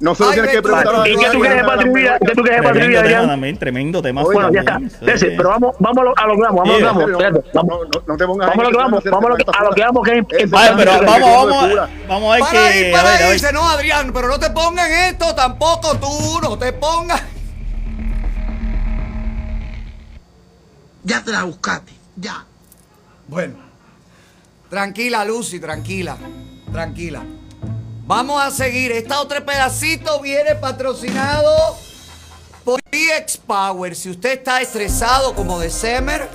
No 0.00 0.14
se 0.14 0.22
lo 0.22 0.30
tienes 0.32 0.50
que 0.50 0.62
preguntar 0.62 1.08
¿Y 1.08 1.16
qué 1.16 1.30
tú 1.30 1.40
crees 1.40 1.56
de 1.56 1.64
Patrick 1.64 1.92
Villa? 1.92 2.18
¿Qué 2.18 2.34
tú 2.34 2.42
crees 2.42 2.60
de 2.60 2.62
Patrick 2.62 2.86
Villa, 2.88 3.00
Adrián? 3.00 3.58
Tremendo 3.58 4.02
tema. 4.02 4.22
Bueno, 4.22 4.52
ya 4.52 4.60
está. 4.60 4.78
pero 5.00 5.48
vamos, 5.48 5.76
vamos 5.78 5.98
a 5.98 6.26
lo 6.26 6.34
que 6.34 6.42
vamos, 6.42 6.68
vamos 6.68 6.82
a 6.82 7.06
lo 7.06 7.18
que 7.18 7.30
vamos. 7.54 7.88
No 8.06 8.16
te 8.16 8.26
pongas 8.26 8.48
Vamos 8.48 8.64
a 8.64 8.64
lo 8.64 8.70
que 8.70 8.76
vamos, 8.76 9.04
vamos 9.04 9.24
a 9.24 9.64
lo 9.64 9.70
que 9.70 9.80
vamos, 9.80 10.04
que 10.04 10.18
es 10.18 10.50
pero 10.50 10.92
vamos, 11.06 11.48
vamos, 11.48 11.88
vamos 12.08 12.32
a 12.32 12.36
ver 12.36 12.44
que... 12.44 12.52
Para 12.52 12.68
ahí, 12.68 12.92
para 12.92 13.10
ahí, 13.10 13.32
dice, 13.32 13.52
no, 13.52 13.68
Adrián, 13.68 14.12
pero 14.12 14.28
no 14.28 14.38
te 14.38 14.50
pongan 14.50 14.92
esto 14.92 15.34
tampoco 15.34 15.96
tú, 15.96 16.40
no 16.42 16.58
te 16.58 16.72
pongas... 16.72 17.37
Ya 21.04 21.22
te 21.22 21.30
la 21.30 21.44
buscaste, 21.44 21.92
ya. 22.16 22.44
Bueno, 23.28 23.56
tranquila, 24.68 25.24
Lucy, 25.24 25.60
tranquila, 25.60 26.16
tranquila. 26.72 27.22
Vamos 28.06 28.42
a 28.42 28.50
seguir. 28.50 28.90
Esta 28.92 29.20
otro 29.20 29.44
pedacito 29.44 30.20
viene 30.20 30.54
patrocinado 30.54 31.76
por 32.64 32.80
DX 32.90 33.36
Power. 33.36 33.94
Si 33.94 34.10
usted 34.10 34.38
está 34.38 34.60
estresado 34.60 35.34
como 35.34 35.58
de 35.60 35.70
Semer, 35.70 36.28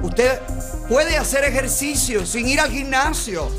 usted 0.00 0.38
puede 0.88 1.16
hacer 1.16 1.44
ejercicio 1.44 2.26
sin 2.26 2.46
ir 2.46 2.60
al 2.60 2.70
gimnasio. 2.70 3.50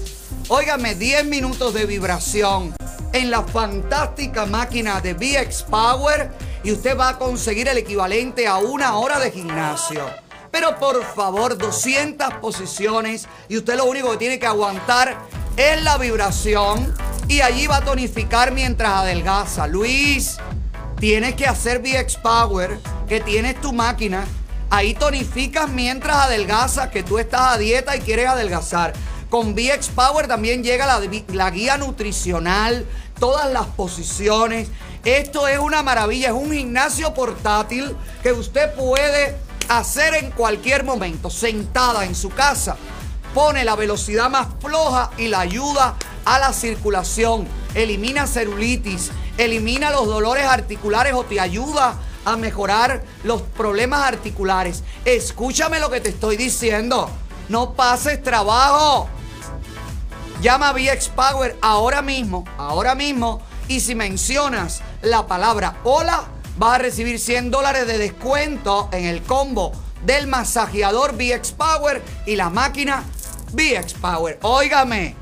Óigame, 0.47 0.93
10 0.93 1.25
minutos 1.25 1.73
de 1.73 1.85
vibración 1.85 2.75
en 3.13 3.31
la 3.31 3.41
fantástica 3.43 4.45
máquina 4.45 5.01
de 5.01 5.13
VX 5.15 5.63
Power 5.63 6.31
y 6.63 6.71
usted 6.71 6.97
va 6.97 7.09
a 7.09 7.17
conseguir 7.17 7.67
el 7.67 7.79
equivalente 7.79 8.45
a 8.45 8.57
una 8.57 8.95
hora 8.95 9.19
de 9.19 9.31
gimnasio. 9.31 10.24
Pero 10.55 10.79
por 10.79 11.03
favor, 11.03 11.57
200 11.57 12.35
posiciones 12.35 13.27
y 13.49 13.57
usted 13.57 13.75
lo 13.75 13.83
único 13.83 14.11
que 14.11 14.17
tiene 14.17 14.39
que 14.39 14.45
aguantar 14.45 15.17
es 15.57 15.83
la 15.83 15.97
vibración 15.97 16.95
y 17.27 17.41
allí 17.41 17.67
va 17.67 17.75
a 17.75 17.83
tonificar 17.83 18.53
mientras 18.53 18.89
adelgaza. 18.93 19.67
Luis, 19.67 20.37
tienes 20.97 21.35
que 21.35 21.45
hacer 21.45 21.79
VX 21.79 22.15
Power, 22.15 22.79
que 23.05 23.19
tienes 23.19 23.59
tu 23.59 23.73
máquina. 23.73 24.23
Ahí 24.69 24.93
tonificas 24.93 25.67
mientras 25.67 26.15
adelgazas, 26.15 26.87
que 26.87 27.03
tú 27.03 27.19
estás 27.19 27.55
a 27.55 27.57
dieta 27.57 27.97
y 27.97 27.99
quieres 27.99 28.29
adelgazar. 28.29 28.93
Con 29.29 29.55
VX 29.55 29.89
Power 29.89 30.25
también 30.29 30.63
llega 30.63 30.87
la, 30.87 31.01
la 31.33 31.51
guía 31.51 31.77
nutricional, 31.77 32.85
todas 33.19 33.51
las 33.51 33.65
posiciones. 33.65 34.69
Esto 35.03 35.49
es 35.49 35.59
una 35.59 35.83
maravilla, 35.83 36.29
es 36.29 36.33
un 36.33 36.53
gimnasio 36.53 37.13
portátil 37.13 37.93
que 38.23 38.31
usted 38.31 38.73
puede 38.73 39.35
hacer 39.69 40.13
en 40.15 40.31
cualquier 40.31 40.83
momento, 40.83 41.29
sentada 41.29 42.05
en 42.05 42.15
su 42.15 42.29
casa. 42.29 42.77
Pone 43.33 43.65
la 43.65 43.75
velocidad 43.75 44.29
más 44.29 44.47
floja 44.59 45.11
y 45.17 45.27
la 45.27 45.41
ayuda 45.41 45.95
a 46.23 46.39
la 46.39 46.53
circulación. 46.53 47.47
Elimina 47.73 48.27
celulitis, 48.27 49.11
elimina 49.37 49.91
los 49.91 50.07
dolores 50.07 50.45
articulares 50.45 51.13
o 51.13 51.23
te 51.23 51.39
ayuda 51.39 51.95
a 52.25 52.37
mejorar 52.37 53.03
los 53.23 53.41
problemas 53.41 54.01
articulares. 54.03 54.83
Escúchame 55.05 55.79
lo 55.79 55.89
que 55.89 56.01
te 56.01 56.09
estoy 56.09 56.37
diciendo. 56.37 57.09
No 57.49 57.73
pases 57.73 58.23
trabajo. 58.23 59.07
Llama 60.41 60.69
a 60.69 60.73
VX 60.73 61.09
Power 61.09 61.57
ahora 61.61 62.01
mismo, 62.01 62.45
ahora 62.57 62.95
mismo. 62.95 63.41
Y 63.67 63.79
si 63.79 63.95
mencionas 63.95 64.81
la 65.01 65.27
palabra 65.27 65.77
hola, 65.83 66.23
vas 66.57 66.75
a 66.75 66.77
recibir 66.77 67.19
100 67.19 67.51
dólares 67.51 67.87
de 67.87 67.97
descuento 67.97 68.89
en 68.91 69.05
el 69.05 69.21
combo 69.21 69.71
del 70.05 70.27
masajeador 70.27 71.15
VX 71.15 71.51
Power 71.51 72.01
y 72.25 72.35
la 72.35 72.49
máquina 72.49 73.03
VX 73.51 73.93
Power. 73.95 74.39
Óigame, 74.41 75.15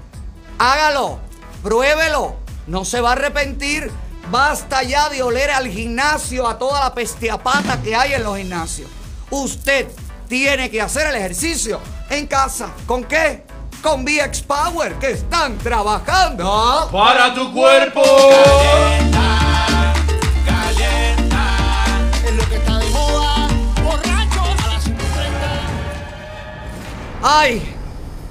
hágalo, 0.58 1.20
pruébelo, 1.62 2.36
no 2.68 2.86
se 2.86 3.02
va 3.02 3.10
a 3.10 3.14
arrepentir. 3.14 3.92
Basta 4.30 4.84
ya 4.84 5.10
de 5.10 5.22
oler 5.22 5.52
al 5.52 5.68
gimnasio, 5.68 6.48
a 6.48 6.58
toda 6.58 6.80
la 6.80 6.94
pestiapata 6.94 7.82
que 7.82 7.96
hay 7.96 8.14
en 8.14 8.24
los 8.24 8.38
gimnasios. 8.38 8.90
Usted 9.30 9.88
tiene 10.28 10.70
que 10.70 10.82
hacer 10.82 11.08
el 11.08 11.16
ejercicio 11.16 11.80
en 12.10 12.28
casa. 12.28 12.70
¿Con 12.86 13.04
qué? 13.04 13.44
Con 13.82 14.06
VX 14.06 14.42
Power, 14.44 14.96
que 14.96 15.12
están 15.12 15.58
trabajando. 15.58 16.90
Para 16.92 17.34
tu 17.34 17.52
cuerpo. 17.54 18.02
Ay, 27.24 27.62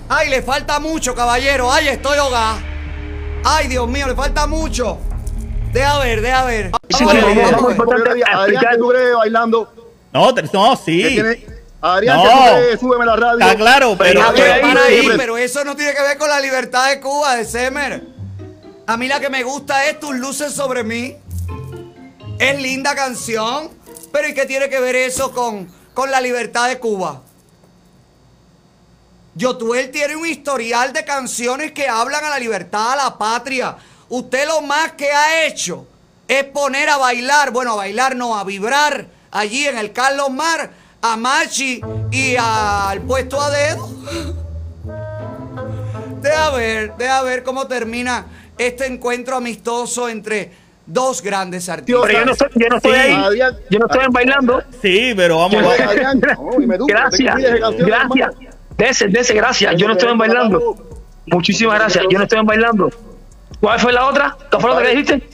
ay, 0.08 0.28
le 0.28 0.42
falta 0.42 0.78
mucho, 0.78 1.14
caballero. 1.14 1.72
Ay, 1.72 1.88
estoy 1.88 2.18
ahogada. 2.18 2.58
Ay, 3.44 3.68
Dios 3.68 3.88
mío, 3.88 4.06
le 4.06 4.14
falta 4.14 4.46
mucho. 4.46 4.98
Deja 5.72 5.98
ver, 6.00 6.20
deja 6.20 6.44
ver. 6.44 6.70
Sí, 6.90 7.04
Vamos 7.04 7.14
a 7.14 7.20
sí, 7.20 7.24
ver, 7.26 7.34
sí, 7.34 7.40
vamos 7.40 7.54
a 7.54 7.58
sí, 7.58 7.64
ver. 7.64 7.72
sí. 7.74 7.76
Porque 7.84 8.10
Adrián, 8.10 8.28
Adrián, 8.34 8.64
¿qué 8.70 8.76
tú 8.78 8.88
crees 8.88 9.14
bailando? 9.16 9.72
No, 10.12 10.34
te- 10.34 10.42
no, 10.42 10.70
¿Qué 10.72 10.78
sí. 10.84 11.18
Adrián, 11.80 12.16
No. 12.18 12.22
¿qué 12.24 12.28
tú 12.30 12.36
crees? 12.54 12.80
Súbeme 12.80 13.06
la 13.06 13.16
radio. 13.16 13.38
Está 13.40 13.56
claro, 13.56 13.96
pero. 13.98 14.22
A 14.22 14.32
ver, 14.32 14.42
Pero- 14.60 14.68
para 14.68 14.84
ahí, 14.84 15.02
pero- 15.06 15.16
pero 15.16 15.38
eso 15.38 15.64
no 15.64 15.74
tiene 15.74 15.94
que 15.94 16.02
ver 16.02 16.18
con 16.18 16.28
la 16.28 16.40
libertad 16.40 16.90
de 16.90 17.00
Cuba, 17.00 17.36
de 17.36 17.44
Semer. 17.46 18.02
A 18.86 18.96
mí 18.98 19.08
la 19.08 19.18
que 19.20 19.30
me 19.30 19.42
gusta 19.42 19.86
es 19.88 19.98
Tus 19.98 20.14
luces 20.16 20.52
sobre 20.52 20.84
mí. 20.84 21.16
Es 22.38 22.60
linda 22.60 22.94
canción, 22.94 23.70
pero 24.12 24.28
¿y 24.28 24.34
qué 24.34 24.44
tiene 24.46 24.68
que 24.68 24.80
ver 24.80 24.96
eso 24.96 25.32
con, 25.32 25.68
con 25.94 26.10
la 26.10 26.20
libertad 26.20 26.68
de 26.68 26.78
Cuba? 26.78 27.22
Yotuel 29.34 29.90
tiene 29.90 30.14
un 30.16 30.26
historial 30.26 30.92
de 30.92 31.04
canciones 31.04 31.72
que 31.72 31.88
hablan 31.88 32.24
a 32.24 32.30
la 32.30 32.38
libertad, 32.38 32.92
a 32.92 32.96
la 32.96 33.18
patria. 33.18 33.76
Usted 34.08 34.46
lo 34.46 34.60
más 34.60 34.92
que 34.92 35.10
ha 35.10 35.46
hecho 35.46 35.86
es 36.28 36.44
poner 36.44 36.88
a 36.90 36.98
bailar, 36.98 37.50
bueno, 37.50 37.72
a 37.72 37.76
bailar 37.76 38.14
no, 38.14 38.38
a 38.38 38.44
vibrar 38.44 39.06
allí 39.30 39.66
en 39.66 39.78
el 39.78 39.92
Carlos 39.92 40.30
Mar 40.30 40.70
a 41.00 41.16
Machi 41.16 41.80
y 42.10 42.36
al 42.38 43.00
puesto 43.02 43.40
a 43.40 43.50
dedo. 43.50 43.88
Deja 46.20 46.50
ver, 46.50 46.94
deja 46.96 47.22
ver 47.22 47.42
cómo 47.42 47.66
termina 47.66 48.26
este 48.56 48.86
encuentro 48.86 49.36
amistoso 49.36 50.08
entre 50.08 50.52
dos 50.86 51.20
grandes 51.20 51.68
artistas. 51.68 52.04
Pero 52.06 52.18
yo 52.20 52.24
no 52.26 52.32
estoy, 52.32 52.48
yo 52.54 52.68
no 52.68 52.76
estoy 52.76 52.92
Sí. 52.92 52.98
ahí. 52.98 53.40
Yo 53.70 53.78
no 53.80 53.86
estoy 53.86 54.06
bailando. 54.10 54.62
Sí, 54.80 55.14
pero 55.16 55.38
vamos 55.38 55.56
a. 55.56 55.62
No, 55.62 56.86
Gracias, 56.86 57.36
gracias. 57.78 58.30
Dese, 58.76 59.08
dese, 59.08 59.34
gracias. 59.34 59.74
Yo 59.76 59.86
no 59.86 59.92
estoy 59.94 60.16
bailando. 60.16 60.76
Muchísimas 61.26 61.78
gracias. 61.78 62.04
Yo 62.10 62.18
no 62.18 62.24
estoy 62.24 62.44
bailando. 62.44 62.90
¿Cuál 63.60 63.78
fue 63.78 63.92
la 63.92 64.06
otra? 64.06 64.36
¿Cuál 64.50 64.60
fue 64.60 64.70
la 64.70 64.76
otra 64.76 64.88
que 64.90 64.96
dijiste? 64.96 65.28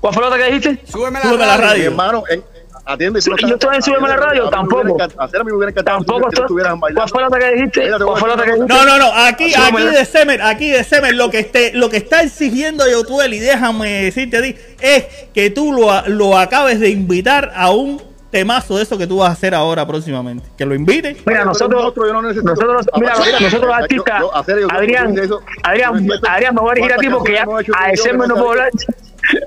¿Cuál 0.00 0.14
fue 0.14 0.22
la 0.22 0.28
otra 0.28 0.38
que 0.38 0.52
dijiste? 0.52 0.86
Súbeme 0.86 1.18
la 1.18 1.24
Súbeme 1.24 1.46
la 1.46 1.56
radio. 1.56 1.62
Mi 1.62 1.68
radio. 1.72 1.90
hermano, 1.90 2.22
en- 2.28 2.44
atiende. 2.84 3.20
tú 3.22 3.30
no 3.30 3.36
Yo 3.48 3.54
estoy 3.54 3.76
en 3.76 3.82
Súbeme 3.82 4.08
la 4.08 4.16
Radio, 4.16 4.48
A 4.48 4.50
tampoco. 4.50 4.96
hacer 5.18 5.40
a 5.40 5.44
mí 5.44 5.50
me 5.50 5.56
hubiera 5.56 5.70
encantado 5.70 5.98
Tampoco 5.98 6.28
estuvieras 6.30 6.78
bailando. 6.78 7.00
¿Cuál 7.00 7.08
fue 7.08 7.20
la 7.22 7.28
otra 7.28 7.40
que 7.40 7.52
dijiste? 7.56 7.90
¿Cuál 8.04 8.18
fue 8.18 8.28
la 8.28 8.34
otra 8.34 8.46
que 8.46 8.52
dijiste? 8.52 8.74
No, 8.74 8.84
no, 8.84 8.98
no, 8.98 9.12
aquí, 9.14 9.52
aquí 9.54 9.82
de 9.82 10.04
Semer, 10.04 10.42
aquí 10.42 10.70
de 10.70 10.84
Semer, 10.84 11.14
lo 11.14 11.30
que 11.30 11.38
esté, 11.38 11.72
lo 11.72 11.88
que 11.88 11.96
está 11.98 12.22
exigiendo 12.22 12.90
Yotuel, 12.90 13.32
y 13.34 13.38
déjame 13.38 14.04
decirte 14.04 14.36
a 14.38 14.42
ti, 14.42 14.56
es 14.80 15.04
que 15.32 15.50
tú 15.50 15.72
lo, 15.72 16.06
lo 16.08 16.36
acabes 16.38 16.80
de 16.80 16.90
invitar 16.90 17.52
a 17.54 17.70
un 17.70 18.02
temazo 18.30 18.76
de 18.76 18.82
eso 18.82 18.96
que 18.96 19.06
tú 19.06 19.18
vas 19.18 19.30
a 19.30 19.32
hacer 19.32 19.54
ahora 19.54 19.86
próximamente. 19.86 20.48
Que 20.56 20.64
lo 20.64 20.74
invites. 20.74 21.18
Mira, 21.26 21.44
nosotros, 21.44 21.80
nosotros, 21.82 22.86
mira, 22.96 23.14
nosotros 23.40 23.62
los 23.62 23.76
artistas, 23.76 24.22
Adrián, 24.70 25.16
Adrián, 25.62 26.08
Adrián, 26.28 26.54
me 26.54 26.60
voy 26.60 26.70
a 26.70 26.74
dirigir 26.74 26.92
a 26.92 26.96
ti 26.96 27.08
porque 27.08 27.32
ya 27.32 27.46
a 27.76 27.90
ese 27.90 28.12
me 28.12 28.26
no 28.26 28.34
puedo 28.34 28.50
hablar. 28.50 28.70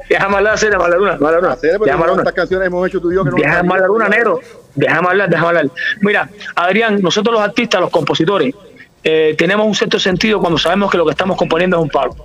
Déjame 0.09 0.37
hablar, 0.37 0.53
hacer 0.53 0.71
la 0.71 0.87
luna, 0.87 1.17
la 1.19 1.31
luna. 1.31 1.57
Déjame 1.61 1.91
hablar. 1.91 2.09
¿Cuántas 2.09 2.33
canciones 2.33 2.67
hemos 2.67 2.87
hecho 2.87 3.01
tú 3.01 3.11
y 3.11 3.15
yo 3.15 3.23
que 3.23 3.31
no 3.31 3.37
Déjame 3.37 3.73
hablar, 3.73 3.87
luna, 3.87 4.09
negro. 4.09 4.39
Déjame 4.75 5.07
hablar, 5.09 5.29
déjame 5.29 5.47
hablar. 5.47 5.69
Mira, 6.01 6.29
Adrián, 6.55 7.01
nosotros 7.01 7.33
los 7.33 7.41
artistas, 7.41 7.81
los 7.81 7.89
compositores, 7.89 8.53
eh, 9.03 9.35
tenemos 9.37 9.67
un 9.67 9.75
cierto 9.75 9.99
sentido 9.99 10.39
cuando 10.39 10.57
sabemos 10.57 10.89
que 10.91 10.97
lo 10.97 11.05
que 11.05 11.11
estamos 11.11 11.37
componiendo 11.37 11.77
es 11.77 11.83
un 11.83 11.89
palo. 11.89 12.15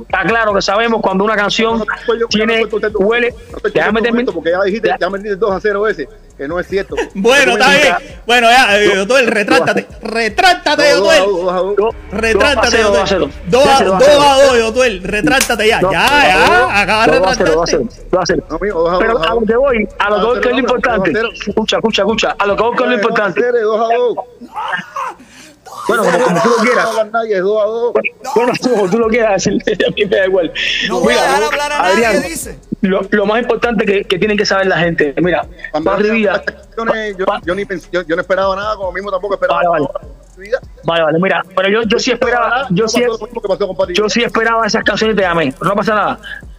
Está 0.00 0.22
claro 0.24 0.54
que 0.54 0.62
sabemos 0.62 1.02
cuando 1.02 1.22
una 1.24 1.36
canción 1.36 1.84
tiene, 2.30 2.64
huele. 2.94 3.34
Déjame 3.74 4.00
terminar. 4.00 4.32
Porque 4.34 4.50
ya 4.50 4.62
dijiste, 4.62 4.90
ya 4.98 5.10
me 5.10 5.18
dijiste 5.18 5.36
2 5.36 5.52
a 5.52 5.60
0 5.60 5.88
ese, 5.88 6.08
que 6.38 6.48
no 6.48 6.58
es 6.58 6.66
cierto. 6.66 6.96
Bueno, 7.14 7.52
está 7.52 7.68
bien. 7.70 7.94
Bueno, 8.26 8.48
ya, 8.50 8.78
eh, 8.78 8.90
Yotuel, 8.94 9.26
retráctate. 9.26 9.86
Retráctate, 10.02 10.94
No, 10.94 11.00
dos 11.00 11.12
a 11.12 11.16
dos, 11.18 11.26
Yotuel. 11.26 11.44
dos 11.44 11.52
a 11.52 11.60
dos. 11.82 11.94
Retráctate, 12.10 12.78
Yotuel. 12.78 13.02
cero, 13.06 13.30
Dos 13.48 13.64
dos 13.64 13.66
a 13.68 13.74
a 13.74 13.78
cero. 13.78 13.98
dos 13.98 14.24
a 14.26 14.42
dos, 14.46 14.58
Yotuel. 14.58 15.02
Retráctate 15.02 15.68
ya. 15.68 15.80
No, 15.82 15.92
Ya, 15.92 16.06
ya. 16.08 16.80
Acaba 16.80 17.06
de 17.06 17.12
retractarte. 17.12 17.76
a. 17.76 18.36
No, 18.48 18.58
Pero 18.98 19.18
a 19.22 19.34
lo 19.34 19.40
que 19.46 19.56
voy, 19.56 19.88
a 19.98 20.10
lo 20.10 20.16
que 20.16 20.24
voy 20.24 20.40
que 20.40 20.48
es 20.48 20.54
lo 20.54 20.60
importante. 20.60 21.12
Escucha, 21.46 21.76
escucha, 21.76 22.02
escucha. 22.02 22.34
A 22.38 22.46
lo 22.46 22.56
que 22.56 22.62
voy 22.62 22.76
que 22.76 22.82
es 22.84 22.88
lo 22.88 22.94
importante. 22.94 23.42
2 23.60 23.80
a 23.80 23.94
2. 23.94 24.16
Bueno, 25.88 26.04
como, 26.04 26.18
como 26.24 26.42
tú 26.42 26.48
lo 26.50 26.56
quieras. 26.64 26.84
No 26.84 26.90
hagan 26.90 27.12
nadie, 27.12 27.40
2 27.40 27.62
a 27.62 27.64
2. 27.66 27.92
Bueno, 28.34 28.52
como 28.62 28.90
tú 28.90 28.98
lo 28.98 29.08
quieras, 29.08 29.46
a 29.46 29.50
mí 29.50 29.58
me 29.96 30.16
da 30.16 30.26
igual. 30.26 30.52
No 30.88 31.00
voy 31.00 31.14
a 31.14 31.22
dejar 31.22 31.42
hablar 31.42 31.72
a 31.72 31.78
nadie, 31.78 32.06
Adrián, 32.06 32.22
dice. 32.22 32.58
Lo, 32.82 33.00
lo 33.10 33.26
más 33.26 33.42
importante 33.42 33.84
que, 33.84 34.04
que 34.04 34.18
tienen 34.18 34.36
que 34.36 34.44
saber 34.44 34.66
la 34.66 34.78
gente, 34.78 35.14
mira, 35.18 35.46
Cuando 35.70 35.98
yo, 36.00 36.12
Vida, 36.12 36.42
yo, 36.76 37.26
yo, 37.44 37.54
ni 37.54 37.64
pensé- 37.64 37.88
yo, 37.92 38.02
yo 38.02 38.16
no 38.16 38.22
esperaba 38.22 38.56
nada, 38.56 38.74
como 38.76 38.90
mismo 38.92 39.10
tampoco 39.10 39.34
esperaba 39.34 39.60
Vale, 39.62 39.68
vale. 39.70 39.86
nada. 39.94 40.60
Vale, 40.84 41.02
vale, 41.04 41.18
mira, 41.20 41.42
pero 41.54 41.68
yo, 41.68 41.82
yo 41.82 41.98
sí 42.00 42.10
esperaba, 42.10 42.66
yo 42.70 42.88
sí, 42.88 43.04
yo 43.94 44.08
sí 44.08 44.24
esperaba 44.24 44.66
esas 44.66 44.82
canciones 44.82 45.14
de 45.14 45.24
Amén, 45.24 45.54
no 45.62 45.74
pasa 45.76 45.94
nada. 45.94 46.18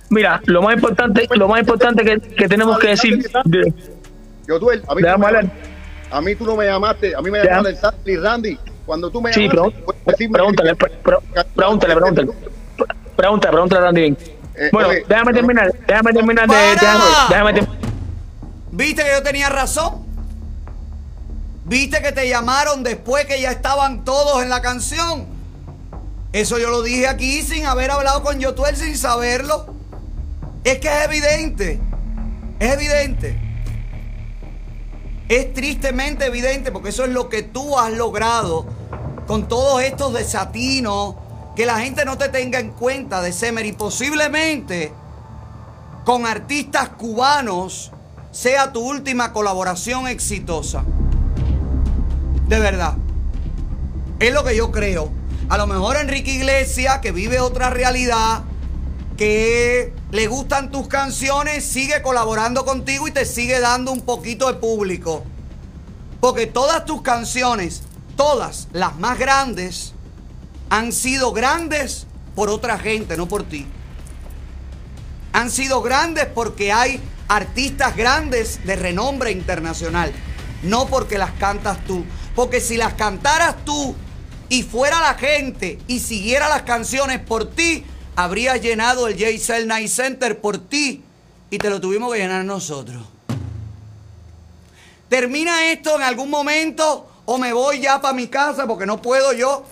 Mira, 0.10 0.41
lo 0.45 0.61
más 0.61 0.76
importante, 0.76 1.27
lo 1.31 1.48
más 1.48 1.60
importante 1.60 2.06
que, 2.06 2.19
que 2.22 2.48
tenemos 2.48 2.77
que 2.80 2.88
decir, 2.90 3.30
de- 3.45 3.73
Yo, 4.48 4.60
tú, 4.60 4.69
a 4.69 4.76
mí, 4.95 5.02
tú 5.02 5.18
me 5.19 5.49
a 6.11 6.22
mí 6.22 6.35
tú 6.35 6.45
no 6.45 6.56
me 6.56 6.65
llamaste, 6.65 7.15
a 7.15 7.22
mí 7.22 7.31
me 7.31 7.44
llamaste 7.44 7.76
Sandy 7.77 8.18
Randy. 8.18 8.60
Cuando 8.85 9.10
tú 9.10 9.22
me 9.22 9.31
sí, 9.34 9.47
puedes 9.49 9.73
decirme 10.05 10.34
pregúntale, 10.34 10.76
pre- 10.76 10.89
pre- 10.89 11.18
pregúntale, 11.55 11.95
pregúntale, 11.95 12.27
pregúntale, 13.15 13.49
pregúntale 13.51 13.81
a 13.81 13.85
Randy 13.85 14.01
bien. 14.01 14.18
Eh, 14.55 14.69
Bueno, 14.72 14.89
oye, 14.89 15.03
déjame 15.07 15.34
terminar, 15.34 15.72
déjame 15.88 16.14
terminar 16.14 16.47
de, 16.49 16.55
déjame, 16.55 17.03
déjame 17.30 17.53
terminar. 17.53 17.77
¿Viste 18.72 19.03
que 19.03 19.11
yo 19.11 19.23
tenía 19.23 19.49
razón? 19.49 20.03
¿Viste 21.65 22.01
que 22.01 22.11
te 22.11 22.27
llamaron 22.27 22.84
después 22.84 23.26
que 23.26 23.39
ya 23.39 23.51
estaban 23.51 24.03
todos 24.03 24.43
en 24.43 24.49
la 24.49 24.61
canción? 24.61 25.26
Eso 26.34 26.57
yo 26.60 26.69
lo 26.69 26.81
dije 26.81 27.07
aquí 27.07 27.41
sin 27.41 27.65
haber 27.65 27.91
hablado 27.91 28.22
con 28.22 28.39
Yotuel, 28.39 28.76
sin 28.76 28.97
saberlo. 28.97 29.73
Es 30.64 30.80
que 30.80 30.88
es 30.88 31.05
evidente. 31.05 31.80
Es 32.60 32.73
evidente. 32.73 33.39
Es 35.30 35.54
tristemente 35.54 36.26
evidente 36.26 36.72
porque 36.72 36.90
eso 36.90 37.06
es 37.06 37.12
lo 37.12 37.30
que 37.30 37.44
tú 37.44 37.78
has 37.78 37.91
logrado 37.91 38.66
con 39.28 39.48
todos 39.48 39.82
estos 39.82 40.14
desatinos. 40.14 41.16
Que 41.56 41.66
la 41.66 41.80
gente 41.80 42.04
no 42.04 42.18
te 42.18 42.30
tenga 42.30 42.60
en 42.60 42.72
cuenta 42.72 43.22
de 43.22 43.32
Semer 43.32 43.66
y 43.66 43.74
posiblemente 43.74 44.91
con 46.04 46.26
artistas 46.26 46.90
cubanos 46.90 47.91
sea 48.32 48.74
tu 48.74 48.82
última 48.82 49.32
colaboración 49.32 50.08
exitosa. 50.08 50.84
De 52.48 52.60
verdad. 52.60 52.95
Es 54.20 54.34
lo 54.34 54.44
que 54.44 54.56
yo 54.56 54.72
creo. 54.72 55.12
A 55.50 55.58
lo 55.58 55.68
mejor 55.68 55.98
Enrique 55.98 56.32
Iglesias, 56.32 57.00
que 57.00 57.12
vive 57.12 57.40
otra 57.40 57.70
realidad, 57.70 58.44
que 59.18 59.94
le 60.14 60.27
gustan 60.27 60.72
tus 60.72 60.88
canciones, 60.88 61.65
sigue 61.65 62.02
colaborando 62.02 62.64
contigo 62.64 63.10
y 63.10 63.11
te 63.11 63.26
sigue 63.26 63.60
dando 63.60 63.91
un 63.91 63.99
poquito 63.99 64.48
de 64.48 64.53
público. 64.53 65.26
Porque 66.22 66.48
todas 66.48 66.85
tus 66.85 67.02
canciones, 67.02 67.81
todas 68.15 68.69
las 68.72 68.98
más 68.98 69.19
grandes, 69.19 69.91
han 70.69 70.94
sido 70.94 71.34
grandes 71.34 72.07
por 72.34 72.49
otra 72.49 72.80
gente, 72.80 73.18
no 73.18 73.27
por 73.27 73.44
ti 73.44 73.68
han 75.34 75.49
sido 75.49 75.81
grandes 75.81 76.27
porque 76.27 76.72
hay 76.72 77.02
artistas 77.27 77.98
grandes 77.98 78.65
de 78.65 78.76
renombre 78.76 79.31
internacional, 79.31 80.14
no 80.61 80.88
porque 80.88 81.18
las 81.18 81.31
cantas 81.31 81.84
tú. 81.85 82.06
Porque 82.35 82.61
si 82.61 82.77
las 82.77 82.94
cantaras 82.94 83.56
tú 83.65 83.95
y 84.49 84.64
fuera 84.64 85.02
la 85.02 85.15
gente 85.15 85.80
y 85.88 85.99
siguiera 85.99 86.48
las 86.48 86.61
canciones 86.61 87.19
por 87.19 87.49
ti, 87.49 87.84
habrías 88.15 88.61
llenado 88.61 89.07
el 89.07 89.15
JCL 89.15 89.68
Night 89.68 89.90
Center 89.90 90.40
por 90.40 90.57
ti 90.57 91.03
y 91.49 91.57
te 91.57 91.69
lo 91.69 91.80
tuvimos 91.80 92.11
que 92.14 92.19
llenar 92.19 92.45
nosotros. 92.45 93.03
¿Termina 95.10 95.72
esto 95.72 95.95
en 95.95 96.03
algún 96.03 96.30
momento 96.30 97.07
o 97.26 97.38
me 97.38 97.53
voy 97.53 97.81
ya 97.81 98.02
para 98.02 98.14
mi 98.14 98.27
casa 98.27 98.65
porque 98.68 98.85
no 98.85 99.02
puedo 99.02 99.34
yo 99.34 99.64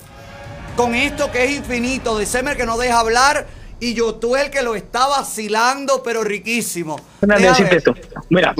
con 0.75 0.95
esto 0.95 1.31
que 1.31 1.43
es 1.43 1.51
infinito 1.51 2.17
de 2.17 2.25
Semer 2.25 2.55
que 2.55 2.65
no 2.65 2.77
deja 2.77 2.99
hablar 2.99 3.47
y 3.79 3.93
yo 3.95 4.15
tú 4.15 4.35
el 4.35 4.51
que 4.51 4.61
lo 4.61 4.75
está 4.75 5.07
vacilando 5.07 6.03
pero 6.03 6.23
riquísimo? 6.23 6.99
Mira, 8.29 8.53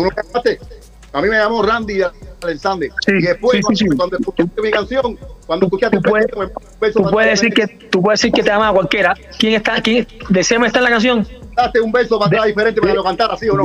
A 1.13 1.21
mí 1.21 1.27
me 1.27 1.37
llamó 1.37 1.61
Randy 1.61 2.01
Alexander. 2.41 2.89
Sí, 3.05 3.11
y 3.19 3.21
después, 3.21 3.57
sí, 3.57 3.61
sí, 3.69 3.75
sí. 3.75 3.85
cuando, 3.85 3.97
cuando 3.97 4.17
escuchaste 4.17 4.61
mi 4.61 4.71
canción, 4.71 5.19
cuando 5.45 5.65
escuchaste 5.65 5.97
tú 5.97 6.09
puedes, 6.09 6.27
me 6.37 6.45
beso 6.79 6.99
tú 6.99 7.03
para 7.03 7.11
puedes 7.11 7.41
decir 7.41 7.53
que 7.53 7.67
tú 7.67 8.01
puedes 8.01 8.21
decir 8.21 8.31
que 8.33 8.43
te 8.43 8.51
ama 8.51 8.69
a 8.69 8.73
cualquiera. 8.73 9.13
¿Quién 9.37 9.53
está? 9.53 9.81
¿Quién 9.81 10.07
de 10.29 10.43
Sema 10.43 10.67
está 10.67 10.79
en 10.79 10.85
la 10.85 10.91
canción? 10.91 11.27
Date 11.55 11.81
un 11.81 11.91
beso 11.91 12.17
para 12.17 12.27
atrás 12.27 12.45
diferente 12.45 12.79
para 12.79 12.93
que 12.93 12.97
lo 12.97 13.03
cantara, 13.03 13.37
¿sí 13.37 13.49
o 13.49 13.57
no? 13.57 13.63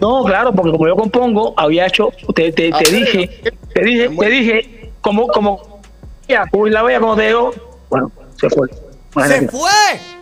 No, 0.00 0.24
claro, 0.24 0.52
porque 0.52 0.72
como 0.72 0.88
yo 0.88 0.96
compongo, 0.96 1.54
había 1.56 1.86
hecho, 1.86 2.10
te, 2.34 2.50
te, 2.50 2.72
te 2.72 2.90
dije, 2.90 3.42
te 3.72 3.84
dije, 3.84 4.08
te 4.18 4.26
dije, 4.26 4.92
como, 5.00 5.28
como, 5.28 5.80
ya, 6.26 6.44
la 6.52 6.82
vea 6.82 6.98
como 6.98 7.14
te 7.14 7.28
digo, 7.28 7.52
bueno, 7.88 8.10
se 8.40 8.50
fue. 8.50 8.68
¡Se 9.28 9.48
fue! 9.48 10.21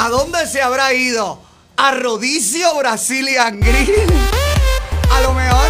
¿A 0.00 0.10
dónde 0.10 0.46
se 0.46 0.62
habrá 0.62 0.94
ido? 0.94 1.42
¿A 1.76 1.90
Rodicio 1.90 2.72
Brazilian 2.76 3.58
Grill? 3.58 3.92
A 5.10 5.20
lo 5.22 5.34
mejor. 5.34 5.66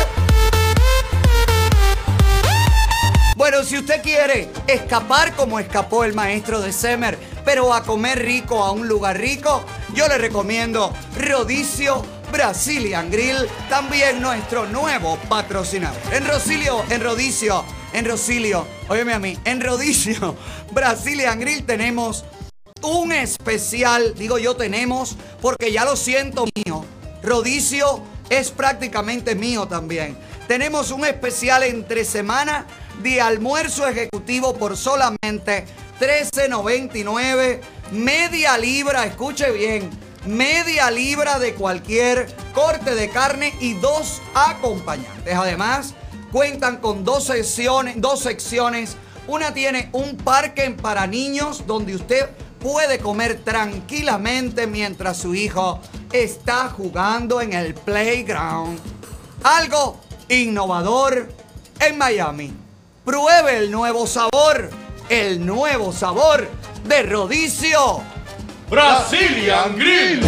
Bueno, 3.37 3.65
si 3.65 3.79
usted 3.79 4.03
quiere 4.03 4.51
escapar 4.67 5.35
como 5.35 5.59
escapó 5.59 6.05
el 6.05 6.13
maestro 6.13 6.61
de 6.61 6.75
Semer, 6.75 7.19
pero 7.47 7.73
a 7.73 7.83
comer 7.85 8.19
rico 8.19 8.63
a 8.63 8.73
un 8.73 8.87
lugar 8.87 9.17
rico, 9.17 9.65
yo 9.95 10.07
le 10.09 10.19
recomiendo 10.19 10.93
Rodicio 11.19 12.05
Brazilian 12.31 13.11
Grill, 13.11 13.49
también 13.71 14.21
nuestro 14.21 14.67
nuevo 14.67 15.17
patrocinador. 15.31 15.99
En 16.13 16.27
Rosilio, 16.27 16.85
en 16.91 17.03
Rodicio, 17.03 17.65
en 17.95 18.05
Rosilio, 18.05 18.67
óyeme 18.91 19.15
a 19.15 19.19
mí, 19.19 19.39
en 19.47 19.63
Rodicio 19.63 20.37
Brazilian 20.73 21.41
Grill 21.41 21.65
tenemos 21.65 22.27
un 22.83 23.13
especial, 23.13 24.15
digo 24.15 24.39
yo 24.39 24.57
tenemos, 24.57 25.17
porque 25.41 25.73
ya 25.73 25.85
lo 25.85 25.97
siento 25.97 26.47
mío. 26.55 26.85
Rodicio 27.23 28.03
es 28.31 28.51
prácticamente 28.51 29.35
mío 29.35 29.67
también. 29.67 30.17
Tenemos 30.47 30.91
un 30.91 31.05
especial 31.05 31.63
entre 31.63 32.05
semana 32.05 32.67
de 33.03 33.21
almuerzo 33.21 33.87
ejecutivo 33.87 34.55
por 34.55 34.77
solamente 34.77 35.67
13.99, 36.01 37.61
media 37.93 38.57
libra, 38.57 39.05
escuche 39.05 39.51
bien, 39.51 39.91
media 40.27 40.91
libra 40.91 41.39
de 41.39 41.55
cualquier 41.55 42.29
corte 42.55 42.95
de 42.95 43.11
carne 43.11 43.55
y 43.61 43.75
dos 43.75 44.23
acompañantes. 44.35 45.35
Además, 45.35 45.95
cuentan 46.33 46.79
con 46.79 47.05
dos 47.05 47.25
secciones, 47.25 48.01
dos 48.01 48.21
secciones. 48.21 48.97
Una 49.27 49.53
tiene 49.53 49.91
un 49.93 50.17
parque 50.17 50.71
para 50.71 51.07
niños 51.07 51.67
donde 51.67 51.95
usted 51.95 52.31
puede 52.61 52.99
comer 52.99 53.41
tranquilamente 53.45 54.67
mientras 54.67 55.19
su 55.19 55.35
hijo 55.35 55.81
está 56.13 56.69
jugando 56.69 57.41
en 57.41 57.53
el 57.53 57.75
playground. 57.75 58.79
Algo 59.43 59.99
innovador 60.29 61.29
en 61.81 61.99
Miami. 61.99 62.53
Pruebe 63.05 63.59
el 63.59 63.71
nuevo 63.71 64.07
sabor. 64.07 64.71
El 65.09 65.45
nuevo 65.45 65.93
sabor 65.93 66.49
de 66.85 67.03
Rodicio. 67.03 68.03
Brazilian 68.69 69.77
Grill. 69.77 70.21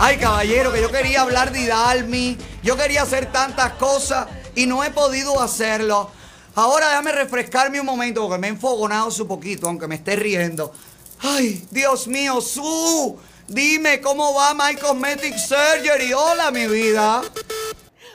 Ay, 0.00 0.16
caballero, 0.16 0.72
que 0.72 0.80
yo 0.80 0.92
quería 0.92 1.22
hablar 1.22 1.50
de 1.50 1.62
Idalmi, 1.62 2.38
yo 2.62 2.76
quería 2.76 3.02
hacer 3.02 3.32
tantas 3.32 3.72
cosas 3.72 4.28
y 4.54 4.64
no 4.64 4.84
he 4.84 4.90
podido 4.90 5.40
hacerlo. 5.42 6.12
Ahora 6.54 6.88
déjame 6.90 7.10
refrescarme 7.10 7.80
un 7.80 7.86
momento 7.86 8.22
porque 8.22 8.38
me 8.38 8.46
he 8.46 8.50
enfogonado 8.50 9.10
su 9.10 9.26
poquito, 9.26 9.66
aunque 9.66 9.88
me 9.88 9.96
esté 9.96 10.14
riendo. 10.14 10.72
Ay, 11.20 11.66
Dios 11.72 12.06
mío, 12.06 12.40
Su, 12.40 13.18
dime 13.48 14.00
cómo 14.00 14.34
va 14.34 14.54
My 14.54 14.76
Cosmetic 14.76 15.36
Surgery. 15.36 16.12
Hola, 16.12 16.52
mi 16.52 16.68
vida. 16.68 17.22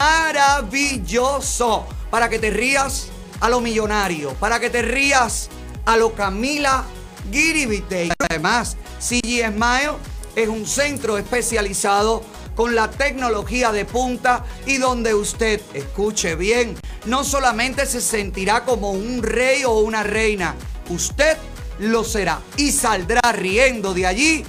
maravilloso 0.00 1.86
para 2.10 2.28
que 2.28 2.38
te 2.38 2.50
rías 2.50 3.06
a 3.40 3.48
lo 3.48 3.60
millonario, 3.60 4.34
para 4.34 4.60
que 4.60 4.68
te 4.68 4.82
rías 4.82 5.48
a 5.86 5.96
lo 5.96 6.12
Camila 6.14 6.84
Giribite. 7.30 8.10
Además, 8.28 8.76
CG 8.98 9.46
Smile 9.48 9.92
es 10.36 10.48
un 10.48 10.66
centro 10.66 11.18
especializado 11.18 12.22
con 12.54 12.74
la 12.74 12.90
tecnología 12.90 13.72
de 13.72 13.84
punta 13.84 14.44
y 14.66 14.78
donde 14.78 15.14
usted, 15.14 15.60
escuche 15.74 16.34
bien, 16.36 16.76
no 17.06 17.24
solamente 17.24 17.86
se 17.86 18.00
sentirá 18.00 18.64
como 18.64 18.92
un 18.92 19.22
rey 19.22 19.64
o 19.64 19.78
una 19.80 20.02
reina, 20.02 20.54
usted 20.88 21.36
lo 21.78 22.04
será 22.04 22.40
y 22.56 22.72
saldrá 22.72 23.32
riendo 23.32 23.94
de 23.94 24.06
allí 24.06 24.44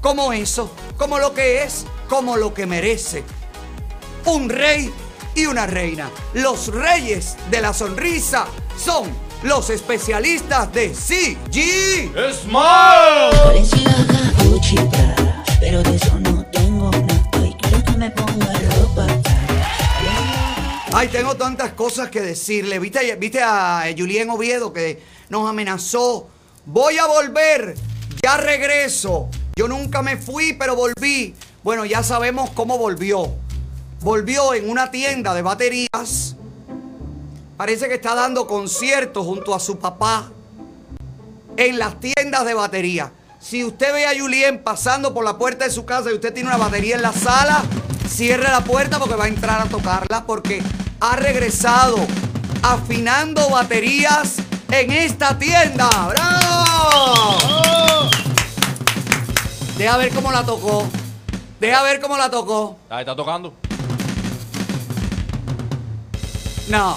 como 0.00 0.32
eso, 0.32 0.72
como 0.96 1.18
lo 1.18 1.32
que 1.32 1.62
es, 1.62 1.84
como 2.08 2.36
lo 2.36 2.52
que 2.52 2.66
merece. 2.66 3.22
Un 4.24 4.48
rey 4.48 4.92
y 5.34 5.46
una 5.46 5.66
reina. 5.66 6.10
Los 6.34 6.68
reyes 6.68 7.36
de 7.50 7.60
la 7.60 7.72
sonrisa 7.72 8.46
son 8.76 9.04
los 9.42 9.70
especialistas 9.70 10.72
de 10.72 10.94
CG 10.94 12.12
Smile. 12.32 13.30
Me 18.02 18.10
ponga 18.10 18.52
ropa 18.80 19.06
Ay, 20.92 21.06
tengo 21.06 21.36
tantas 21.36 21.72
cosas 21.72 22.10
que 22.10 22.20
decirle. 22.20 22.80
¿Viste, 22.80 23.40
a 23.42 23.84
Julien 23.96 24.28
Oviedo 24.28 24.72
que 24.72 25.00
nos 25.30 25.48
amenazó? 25.48 26.28
Voy 26.66 26.98
a 26.98 27.06
volver, 27.06 27.76
ya 28.22 28.36
regreso. 28.36 29.28
Yo 29.56 29.68
nunca 29.68 30.02
me 30.02 30.16
fui, 30.16 30.52
pero 30.52 30.74
volví. 30.74 31.34
Bueno, 31.62 31.84
ya 31.84 32.02
sabemos 32.02 32.50
cómo 32.50 32.76
volvió. 32.76 33.32
Volvió 34.00 34.52
en 34.52 34.68
una 34.68 34.90
tienda 34.90 35.32
de 35.32 35.42
baterías. 35.42 36.34
Parece 37.56 37.88
que 37.88 37.94
está 37.94 38.14
dando 38.16 38.48
conciertos 38.48 39.24
junto 39.24 39.54
a 39.54 39.60
su 39.60 39.78
papá 39.78 40.30
en 41.56 41.78
las 41.78 42.00
tiendas 42.00 42.44
de 42.44 42.54
batería. 42.54 43.12
Si 43.40 43.64
usted 43.64 43.92
ve 43.92 44.06
a 44.06 44.18
Julien 44.18 44.62
pasando 44.62 45.14
por 45.14 45.24
la 45.24 45.38
puerta 45.38 45.64
de 45.64 45.70
su 45.70 45.84
casa 45.84 46.10
y 46.10 46.14
usted 46.14 46.32
tiene 46.32 46.48
una 46.48 46.58
batería 46.58 46.94
en 46.94 47.02
la 47.02 47.12
sala, 47.12 47.64
cierre 48.08 48.44
la 48.44 48.62
puerta 48.62 48.98
porque 48.98 49.14
va 49.14 49.24
a 49.24 49.28
entrar 49.28 49.60
a 49.60 49.64
tocarla 49.64 50.24
porque 50.24 50.62
ha 51.00 51.16
regresado 51.16 51.96
afinando 52.62 53.48
baterías 53.50 54.36
en 54.70 54.90
esta 54.90 55.38
tienda. 55.38 55.88
¡Bravo! 56.08 58.10
Deja 59.76 59.96
ver 59.96 60.14
cómo 60.14 60.30
la 60.30 60.44
tocó. 60.44 60.86
Deja 61.58 61.82
ver 61.82 62.00
cómo 62.00 62.16
la 62.16 62.30
tocó. 62.30 62.78
Ahí 62.88 63.00
está 63.00 63.16
tocando. 63.16 63.54
No, 66.68 66.96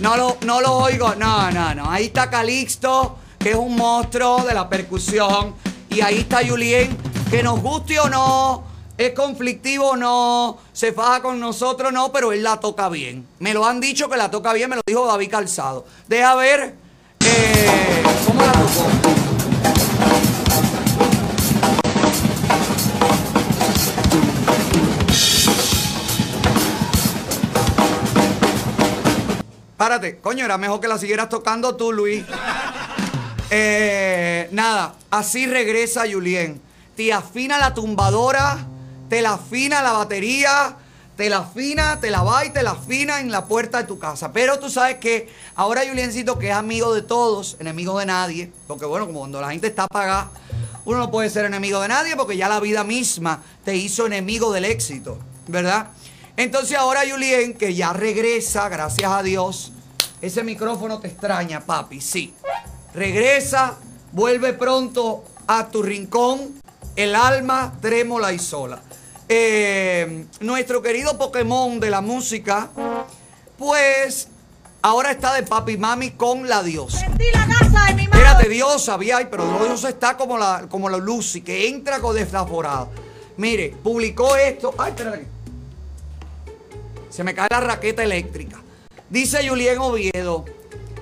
no 0.00 0.16
lo, 0.16 0.36
no 0.44 0.60
lo 0.60 0.72
oigo. 0.74 1.14
No, 1.14 1.50
no, 1.50 1.74
no. 1.74 1.90
Ahí 1.90 2.06
está 2.06 2.28
Calixto, 2.28 3.16
que 3.38 3.50
es 3.50 3.56
un 3.56 3.76
monstruo 3.76 4.44
de 4.44 4.54
la 4.54 4.68
percusión. 4.68 5.54
Y 5.88 6.02
ahí 6.02 6.18
está 6.18 6.46
Julien, 6.46 6.96
que 7.30 7.42
nos 7.42 7.60
guste 7.60 7.98
o 7.98 8.08
no, 8.10 8.64
es 8.98 9.12
conflictivo 9.12 9.96
no, 9.96 10.58
se 10.72 10.92
faja 10.92 11.20
con 11.20 11.38
nosotros 11.38 11.92
no, 11.92 12.12
pero 12.12 12.32
él 12.32 12.42
la 12.42 12.58
toca 12.60 12.88
bien. 12.88 13.26
Me 13.40 13.52
lo 13.52 13.66
han 13.66 13.80
dicho 13.80 14.08
que 14.08 14.16
la 14.16 14.30
toca 14.30 14.52
bien, 14.52 14.70
me 14.70 14.76
lo 14.76 14.82
dijo 14.86 15.06
David 15.06 15.30
Calzado. 15.30 15.86
Deja 16.08 16.34
ver 16.34 16.74
eh, 17.20 18.02
cómo 18.26 18.40
la 18.40 18.52
tocó. 18.52 18.86
Párate, 29.76 30.18
coño, 30.20 30.42
era 30.42 30.56
mejor 30.56 30.80
que 30.80 30.88
la 30.88 30.96
siguieras 30.96 31.28
tocando 31.28 31.76
tú, 31.76 31.92
Luis. 31.92 32.24
Eh, 33.50 34.48
nada, 34.52 34.94
así 35.10 35.46
regresa 35.46 36.04
Julien. 36.10 36.62
Te 36.96 37.12
afina 37.12 37.58
la 37.58 37.74
tumbadora, 37.74 38.66
te 39.08 39.22
la 39.22 39.34
afina 39.34 39.82
la 39.82 39.92
batería, 39.92 40.76
te 41.16 41.30
la 41.30 41.38
afina, 41.38 41.98
te 42.00 42.10
la 42.10 42.22
va 42.22 42.44
y 42.44 42.50
te 42.50 42.62
la 42.62 42.72
afina 42.72 43.20
en 43.20 43.30
la 43.30 43.46
puerta 43.46 43.78
de 43.78 43.84
tu 43.84 43.98
casa. 43.98 44.32
Pero 44.32 44.58
tú 44.58 44.68
sabes 44.68 44.96
que 44.96 45.28
ahora 45.54 45.82
Juliencito, 45.88 46.38
que 46.38 46.48
es 46.50 46.54
amigo 46.54 46.94
de 46.94 47.02
todos, 47.02 47.56
enemigo 47.58 47.98
de 47.98 48.06
nadie, 48.06 48.52
porque 48.66 48.84
bueno, 48.84 49.06
como 49.06 49.20
cuando 49.20 49.40
la 49.40 49.50
gente 49.50 49.68
está 49.68 49.84
apagada, 49.84 50.30
uno 50.84 50.98
no 50.98 51.10
puede 51.10 51.30
ser 51.30 51.44
enemigo 51.44 51.80
de 51.80 51.88
nadie 51.88 52.16
porque 52.16 52.36
ya 52.36 52.48
la 52.48 52.60
vida 52.60 52.84
misma 52.84 53.42
te 53.64 53.74
hizo 53.74 54.06
enemigo 54.06 54.52
del 54.52 54.66
éxito, 54.66 55.18
¿verdad? 55.48 55.88
Entonces 56.36 56.76
ahora 56.76 57.00
Julien, 57.08 57.54
que 57.54 57.74
ya 57.74 57.92
regresa, 57.92 58.68
gracias 58.68 59.10
a 59.10 59.22
Dios, 59.22 59.72
ese 60.20 60.44
micrófono 60.44 61.00
te 61.00 61.08
extraña, 61.08 61.60
papi, 61.64 62.00
sí. 62.00 62.34
Regresa, 62.94 63.74
vuelve 64.12 64.52
pronto 64.52 65.24
a 65.46 65.68
tu 65.68 65.82
rincón, 65.82 66.60
el 66.94 67.14
alma 67.14 67.72
trémola 67.80 68.32
y 68.32 68.38
sola. 68.38 68.82
Eh, 69.28 70.26
nuestro 70.40 70.80
querido 70.82 71.18
Pokémon 71.18 71.80
de 71.80 71.90
la 71.90 72.00
música, 72.00 72.70
pues 73.58 74.28
ahora 74.82 75.10
está 75.10 75.34
de 75.34 75.42
papi 75.42 75.76
mami 75.76 76.12
con 76.12 76.48
la 76.48 76.62
diosa. 76.62 77.06
Espérate, 77.06 78.48
diosa, 78.48 78.94
había, 78.94 79.28
pero 79.28 79.50
la 79.50 79.64
diosa 79.64 79.88
está 79.88 80.16
como 80.16 80.38
la, 80.38 80.66
como 80.68 80.88
la 80.88 80.98
Lucy, 80.98 81.40
que 81.40 81.68
entra 81.68 81.98
con 81.98 82.14
desaforada. 82.14 82.88
Mire, 83.36 83.74
publicó 83.82 84.36
esto. 84.36 84.74
Ay, 84.78 84.90
espérate. 84.90 85.26
Se 87.10 87.24
me 87.24 87.34
cae 87.34 87.48
la 87.50 87.60
raqueta 87.60 88.04
eléctrica. 88.04 88.62
Dice 89.10 89.48
Julien 89.48 89.78
Oviedo, 89.78 90.44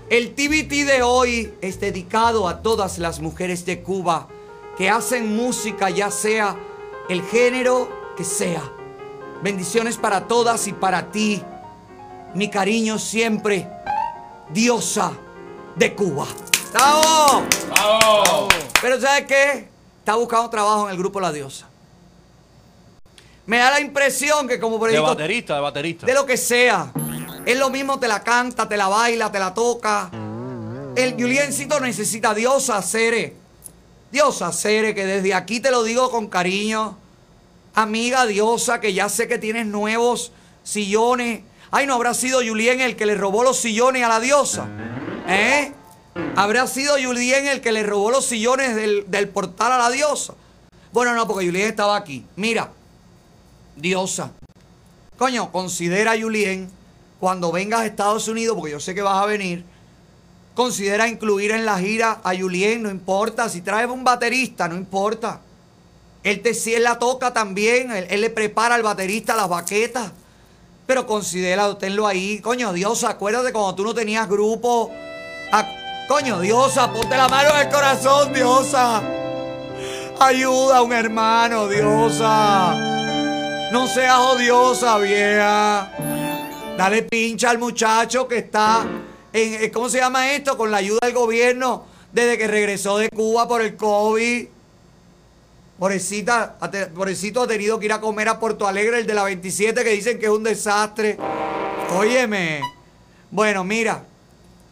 el 0.09 0.35
TBT 0.35 0.87
de 0.87 1.03
hoy 1.03 1.55
es 1.61 1.79
dedicado 1.79 2.49
a 2.49 2.63
todas 2.63 2.99
las 2.99 3.21
mujeres 3.21 3.67
de 3.67 3.83
Cuba 3.83 4.29
que 4.79 4.89
hacen 4.89 5.37
música, 5.37 5.91
ya 5.91 6.11
sea 6.11 6.57
el 7.09 7.23
género 7.23 8.04
que 8.17 8.25
sea. 8.25 8.63
Bendiciones 9.43 9.97
para 9.97 10.27
todas 10.27 10.67
y 10.67 10.73
para 10.73 11.11
ti. 11.11 11.43
Mi 12.35 12.51
cariño 12.51 12.99
siempre, 12.99 13.69
diosa 14.51 15.13
de 15.77 15.95
Cuba. 15.95 16.27
¡Bravo! 16.73 17.45
Pero 18.81 19.01
¿sabes 19.01 19.27
qué? 19.27 19.69
Está 19.99 20.17
buscando 20.17 20.51
trabajo 20.51 20.87
en 20.87 20.93
el 20.93 20.99
grupo 20.99 21.21
La 21.21 21.33
Diosa. 21.33 21.69
Me 23.47 23.59
da 23.59 23.71
la 23.71 23.81
impresión 23.81 24.49
que 24.49 24.59
como 24.59 24.79
por 24.79 24.91
De 24.91 24.99
baterista, 24.99 25.55
de 25.55 25.61
baterista. 25.61 26.07
de 26.07 26.15
lo 26.15 26.25
que 26.27 26.37
sea. 26.37 26.93
Es 27.45 27.59
lo 27.59 27.69
mismo, 27.71 27.99
te 27.99 28.09
la 28.09 28.23
canta, 28.23 28.69
te 28.69 28.77
la 28.77 28.89
baila, 28.89 29.31
te 29.31 29.39
la 29.39 29.53
toca. 29.53 30.11
El 30.97 31.13
Juliencito 31.13 31.79
necesita 31.81 32.33
diosa 32.35 32.81
Cere. 32.81 33.37
Diosa 34.11 34.51
Cere, 34.53 34.95
que 34.95 35.05
desde 35.05 35.35
aquí 35.35 35.61
te 35.61 35.71
lo 35.71 35.83
digo 35.83 36.11
con 36.11 36.27
cariño. 36.29 36.97
Amiga 37.75 38.27
diosa, 38.27 38.81
que 38.81 38.95
ya 38.95 39.09
sé 39.09 39.27
que 39.27 39.39
tienes 39.39 39.67
nuevos 39.67 40.33
sillones. 40.63 41.43
Ay, 41.71 41.87
no 41.87 41.95
habrá 41.95 42.15
sido 42.15 42.41
Julien 42.47 42.81
el 42.81 42.95
que 42.95 43.07
le 43.07 43.17
robó 43.17 43.43
los 43.43 43.59
sillones 43.59 44.05
a 44.05 44.09
la 44.09 44.21
diosa. 44.21 44.69
¿Eh? 45.27 45.73
¿Habrá 46.37 46.69
sido 46.69 46.95
Julien 47.03 47.47
el 47.47 47.61
que 47.61 47.73
le 47.73 47.83
robó 47.83 48.11
los 48.13 48.27
sillones 48.27 48.77
del, 48.77 49.11
del 49.11 49.29
portal 49.29 49.73
a 49.73 49.79
la 49.79 49.91
diosa? 49.91 50.35
Bueno, 50.93 51.15
no, 51.15 51.27
porque 51.27 51.47
Julien 51.47 51.69
estaba 51.69 51.97
aquí. 51.97 52.25
Mira, 52.37 52.71
diosa. 53.75 54.31
Coño, 55.17 55.51
considera 55.51 56.13
a 56.13 56.21
Julien 56.21 56.71
cuando 57.19 57.51
vengas 57.51 57.81
a 57.81 57.87
Estados 57.87 58.29
Unidos, 58.29 58.57
porque 58.57 58.73
yo 58.73 58.81
sé 58.81 58.95
que 58.95 59.03
vas 59.03 59.21
a 59.21 59.27
venir. 59.27 59.65
Considera 60.55 61.09
incluir 61.09 61.51
en 61.51 61.65
la 61.65 61.79
gira 61.81 62.21
a 62.23 62.37
Julien, 62.37 62.85
no 62.85 62.91
importa. 62.91 63.49
Si 63.49 63.61
traes 63.63 63.91
un 63.91 64.05
baterista, 64.05 64.69
no 64.69 64.77
importa. 64.77 65.41
Él, 66.25 66.41
te, 66.41 66.55
si 66.55 66.75
él 66.75 66.83
la 66.83 66.99
toca 66.99 67.33
también, 67.33 67.93
él, 67.93 68.21
le 68.21 68.31
prepara 68.31 68.75
al 68.75 68.83
baterista 68.83 69.37
las 69.37 69.49
baquetas. 69.49 70.11
Pero 70.87 71.07
considera, 71.07 71.79
tenlo 71.79 72.07
ahí. 72.07 72.41
Coño, 72.41 72.73
Diosa, 72.73 73.11
acuérdate 73.11 73.53
cuando 73.53 73.75
tú 73.75 73.85
no 73.85 73.95
tenías 73.95 74.29
grupo. 74.29 74.91
Coño, 76.09 76.41
Diosa, 76.41 76.93
ponte 76.93 77.17
la 77.17 77.29
mano 77.29 77.51
en 77.55 77.67
el 77.67 77.73
corazón, 77.73 78.33
Diosa. 78.33 79.03
Ayuda 80.19 80.79
a 80.79 80.83
un 80.83 80.93
hermano, 80.93 81.69
Diosa. 81.69 82.75
No 83.71 83.87
seas 83.87 84.19
odiosa, 84.19 84.99
vieja. 84.99 85.93
Dale 86.77 87.03
pincha 87.03 87.51
al 87.51 87.59
muchacho 87.59 88.27
que 88.27 88.39
está 88.39 88.87
en, 89.33 89.65
eh, 89.65 89.71
¿cómo 89.73 89.89
se 89.89 89.99
llama 89.99 90.33
esto? 90.33 90.57
Con 90.57 90.71
la 90.71 90.77
ayuda 90.79 91.01
del 91.03 91.13
gobierno 91.13 91.87
desde 92.13 92.39
que 92.39 92.47
regresó 92.47 92.99
de 92.99 93.09
Cuba 93.09 93.49
por 93.49 93.63
el 93.63 93.77
COVID. 93.77 94.47
Pobrecita, 95.79 96.57
pobrecito 96.95 97.43
ha 97.43 97.47
tenido 97.49 97.79
que 97.79 97.87
ir 97.87 97.93
a 97.93 98.01
comer 98.01 98.29
a 98.29 98.39
Porto 98.39 98.67
Alegre, 98.67 99.01
el 99.01 99.07
de 99.07 99.15
la 99.15 99.25
27, 99.25 99.83
que 99.83 99.91
dicen 99.91 100.19
que 100.19 100.27
es 100.27 100.33
un 100.33 100.45
desastre. 100.45 101.19
Óyeme. 101.97 102.61
Bueno, 103.31 103.65
mira, 103.65 104.05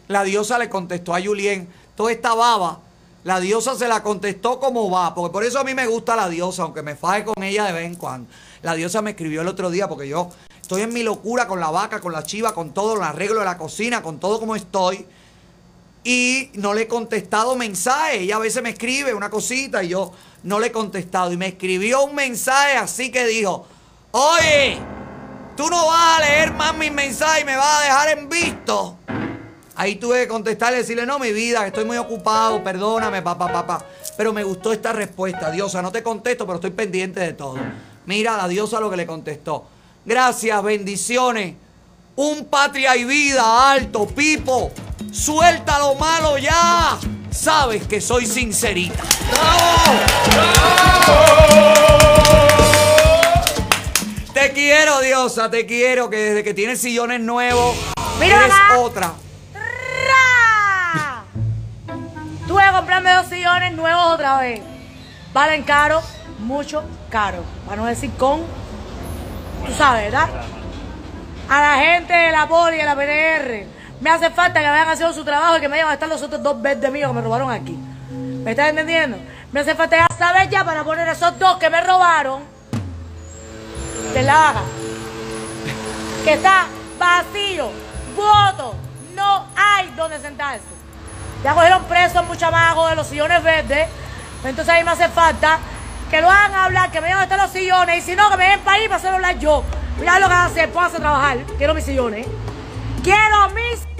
la 0.07 0.23
diosa 0.23 0.59
le 0.59 0.69
contestó 0.69 1.15
a 1.15 1.21
Julien, 1.21 1.69
toda 1.97 2.13
esta 2.13 2.35
baba, 2.35 2.79
la 3.25 3.41
diosa 3.41 3.77
se 3.77 3.89
la 3.89 4.03
contestó 4.03 4.61
como 4.61 4.91
va, 4.91 5.15
porque 5.15 5.33
por 5.33 5.45
eso 5.45 5.59
a 5.59 5.65
mí 5.65 5.75
me 5.75 5.87
gusta 5.87 6.15
la 6.15 6.29
diosa, 6.29 6.63
aunque 6.63 6.83
me 6.83 6.95
faje 6.95 7.25
con 7.25 7.43
ella 7.43 7.65
de 7.65 7.73
vez 7.73 7.87
en 7.87 7.97
cuando. 7.97 8.31
La 8.63 8.75
diosa 8.75 9.03
me 9.03 9.11
escribió 9.11 9.43
el 9.43 9.49
otro 9.49 9.71
día, 9.71 9.89
porque 9.89 10.09
yo 10.09 10.29
estoy 10.61 10.83
en 10.83 10.93
mi 10.93 11.03
locura 11.03 11.49
con 11.49 11.59
la 11.59 11.71
vaca, 11.71 12.01
con 12.01 12.13
la 12.13 12.23
chiva, 12.23 12.55
con 12.55 12.73
todo, 12.73 12.95
el 12.95 13.03
arreglo 13.03 13.41
de 13.41 13.47
la 13.47 13.59
cocina, 13.59 14.03
con 14.03 14.21
todo 14.21 14.39
como 14.39 14.55
estoy. 14.55 15.07
Y 16.05 16.51
no 16.55 16.75
le 16.75 16.83
he 16.83 16.89
contestado 16.89 17.55
mensaje. 17.57 18.21
Ella 18.21 18.37
a 18.37 18.41
veces 18.41 18.63
me 18.63 18.71
escribe 18.71 19.15
una 19.15 19.31
cosita 19.31 19.83
y 19.85 19.89
yo 19.89 20.13
no 20.43 20.59
le 20.59 20.69
he 20.69 20.73
contestado. 20.73 21.33
Y 21.33 21.37
me 21.37 21.49
escribió 21.49 22.03
un 22.05 22.15
mensaje 22.15 22.77
así 22.77 23.11
que 23.11 23.27
dijo, 23.27 23.67
oye, 24.11 24.79
tú 25.57 25.69
no 25.69 25.87
vas 25.87 26.19
a 26.19 26.23
leer 26.23 26.53
más 26.53 26.77
mis 26.77 26.93
mensajes 26.93 27.43
y 27.43 27.47
me 27.47 27.57
vas 27.57 27.81
a 27.81 27.85
dejar 27.85 28.19
en 28.19 28.29
visto. 28.29 28.97
Ahí 29.75 29.97
tuve 29.97 30.23
que 30.23 30.29
contestarle 30.29 30.79
y 30.79 30.81
decirle, 30.83 31.07
no, 31.07 31.19
mi 31.19 31.33
vida, 31.33 31.67
estoy 31.67 31.85
muy 31.85 31.97
ocupado, 31.97 32.63
perdóname, 32.63 33.23
papá, 33.23 33.51
papá. 33.51 33.85
Pero 34.17 34.33
me 34.33 34.45
gustó 34.45 34.73
esta 34.73 34.93
respuesta, 34.93 35.51
diosa, 35.51 35.81
no 35.81 35.91
te 35.91 36.03
contesto, 36.03 36.45
pero 36.45 36.57
estoy 36.57 36.71
pendiente 36.71 37.21
de 37.21 37.33
todo. 37.33 37.57
Mira 38.05 38.37
la 38.37 38.49
diosa 38.49 38.81
lo 38.81 38.91
que 38.91 38.97
le 38.97 39.07
contestó. 39.07 39.65
Gracias, 40.05 40.63
bendiciones. 40.63 41.55
Un 42.17 42.45
patria 42.47 42.97
y 42.97 43.05
vida 43.05 43.73
alto, 43.73 44.07
Pipo. 44.07 44.71
Suelta 45.13 45.79
lo 45.79 45.95
malo 45.95 46.39
ya. 46.39 46.97
Sabes 47.31 47.87
que 47.87 48.01
soy 48.01 48.27
sincerita. 48.27 49.03
Te 54.33 54.53
quiero, 54.53 55.01
diosa, 55.01 55.51
te 55.51 55.67
quiero, 55.67 56.09
que 56.11 56.17
desde 56.17 56.43
que 56.43 56.55
tienes 56.55 56.81
sillones 56.81 57.21
nuevos, 57.21 57.77
Mira, 58.19 58.37
eres 58.39 58.49
mamá. 58.49 58.79
otra. 58.79 59.13
Tuve 62.49 62.63
que 62.65 62.73
comprarme 62.73 63.13
dos 63.13 63.27
sillones 63.27 63.73
nuevos 63.75 64.05
otra 64.15 64.39
vez. 64.41 64.61
Valen 65.33 65.63
caro, 65.63 66.03
mucho 66.41 66.83
caro. 67.11 67.45
Para 67.67 67.77
no 67.77 67.87
decir 67.87 68.11
con. 68.19 68.41
Tú 69.67 69.73
sabes, 69.77 70.05
¿verdad? 70.11 70.29
A 71.49 71.61
la 71.61 71.75
gente 71.85 72.13
de 72.13 72.33
la 72.33 72.49
poli, 72.49 72.79
de 72.79 72.85
la 72.85 72.97
PNR, 72.97 73.67
me 74.03 74.11
hace 74.11 74.31
falta 74.31 74.59
que 74.59 74.67
hayan 74.67 74.93
hecho 74.93 75.13
su 75.13 75.25
trabajo 75.25 75.59
y 75.59 75.61
que 75.61 75.69
me 75.69 75.77
vayan 75.77 75.91
a 75.91 75.95
estar 75.95 76.09
los 76.09 76.21
otros 76.21 76.43
dos 76.43 76.61
verdes 76.61 76.91
míos 76.91 77.09
que 77.09 77.15
me 77.15 77.23
robaron 77.23 77.53
aquí. 77.53 77.79
¿Me 78.11 78.51
estás 78.51 78.71
entendiendo? 78.71 79.17
Me 79.53 79.61
hace 79.61 79.77
falta 79.77 79.97
ya 79.97 80.09
saber 80.19 80.51
ya 80.51 80.65
para 80.65 80.83
poner 80.83 81.09
esos 81.09 81.39
dos 81.39 81.57
que 81.59 81.71
me 81.71 81.81
robaron 81.81 82.43
de 84.13 84.23
la 84.25 84.35
baja. 84.35 84.63
Que 86.25 86.33
está 86.33 86.67
vacío, 86.99 87.71
voto, 88.17 88.75
no 89.15 89.47
hay 89.55 89.89
donde 89.97 90.19
sentarse. 90.19 90.65
Ya 91.45 91.55
cogieron 91.55 91.85
presos 91.85 92.25
muchos 92.25 92.39
chamacos 92.39 92.91
de 92.91 92.97
los 92.97 93.07
sillones 93.07 93.41
verdes. 93.45 93.89
Entonces 94.45 94.75
ahí 94.75 94.83
me 94.83 94.91
hace 94.91 95.09
falta 95.11 95.61
que 96.11 96.21
lo 96.21 96.29
hagan 96.29 96.57
hablar, 96.57 96.91
que 96.91 97.01
me 97.01 97.07
lleven 97.07 97.23
hasta 97.23 97.37
los 97.37 97.53
sillones. 97.53 97.99
Y 97.99 98.01
si 98.01 98.17
no, 98.17 98.29
que 98.31 98.37
me 98.37 98.49
den 98.49 98.61
para 98.61 98.79
ahí 98.79 98.89
para 98.89 98.97
hacerlo 98.97 99.17
hablar 99.17 99.39
yo. 99.39 99.63
Mira 100.01 100.19
lo 100.19 100.27
que 100.27 100.35
hacer, 100.35 100.73
pónganse 100.73 100.97
a 100.97 101.01
trabajar. 101.01 101.39
Quiero 101.57 101.73
mis 101.73 101.85
sillones. 101.85 102.27
Quiero 103.05 103.49
mis. 103.55 103.92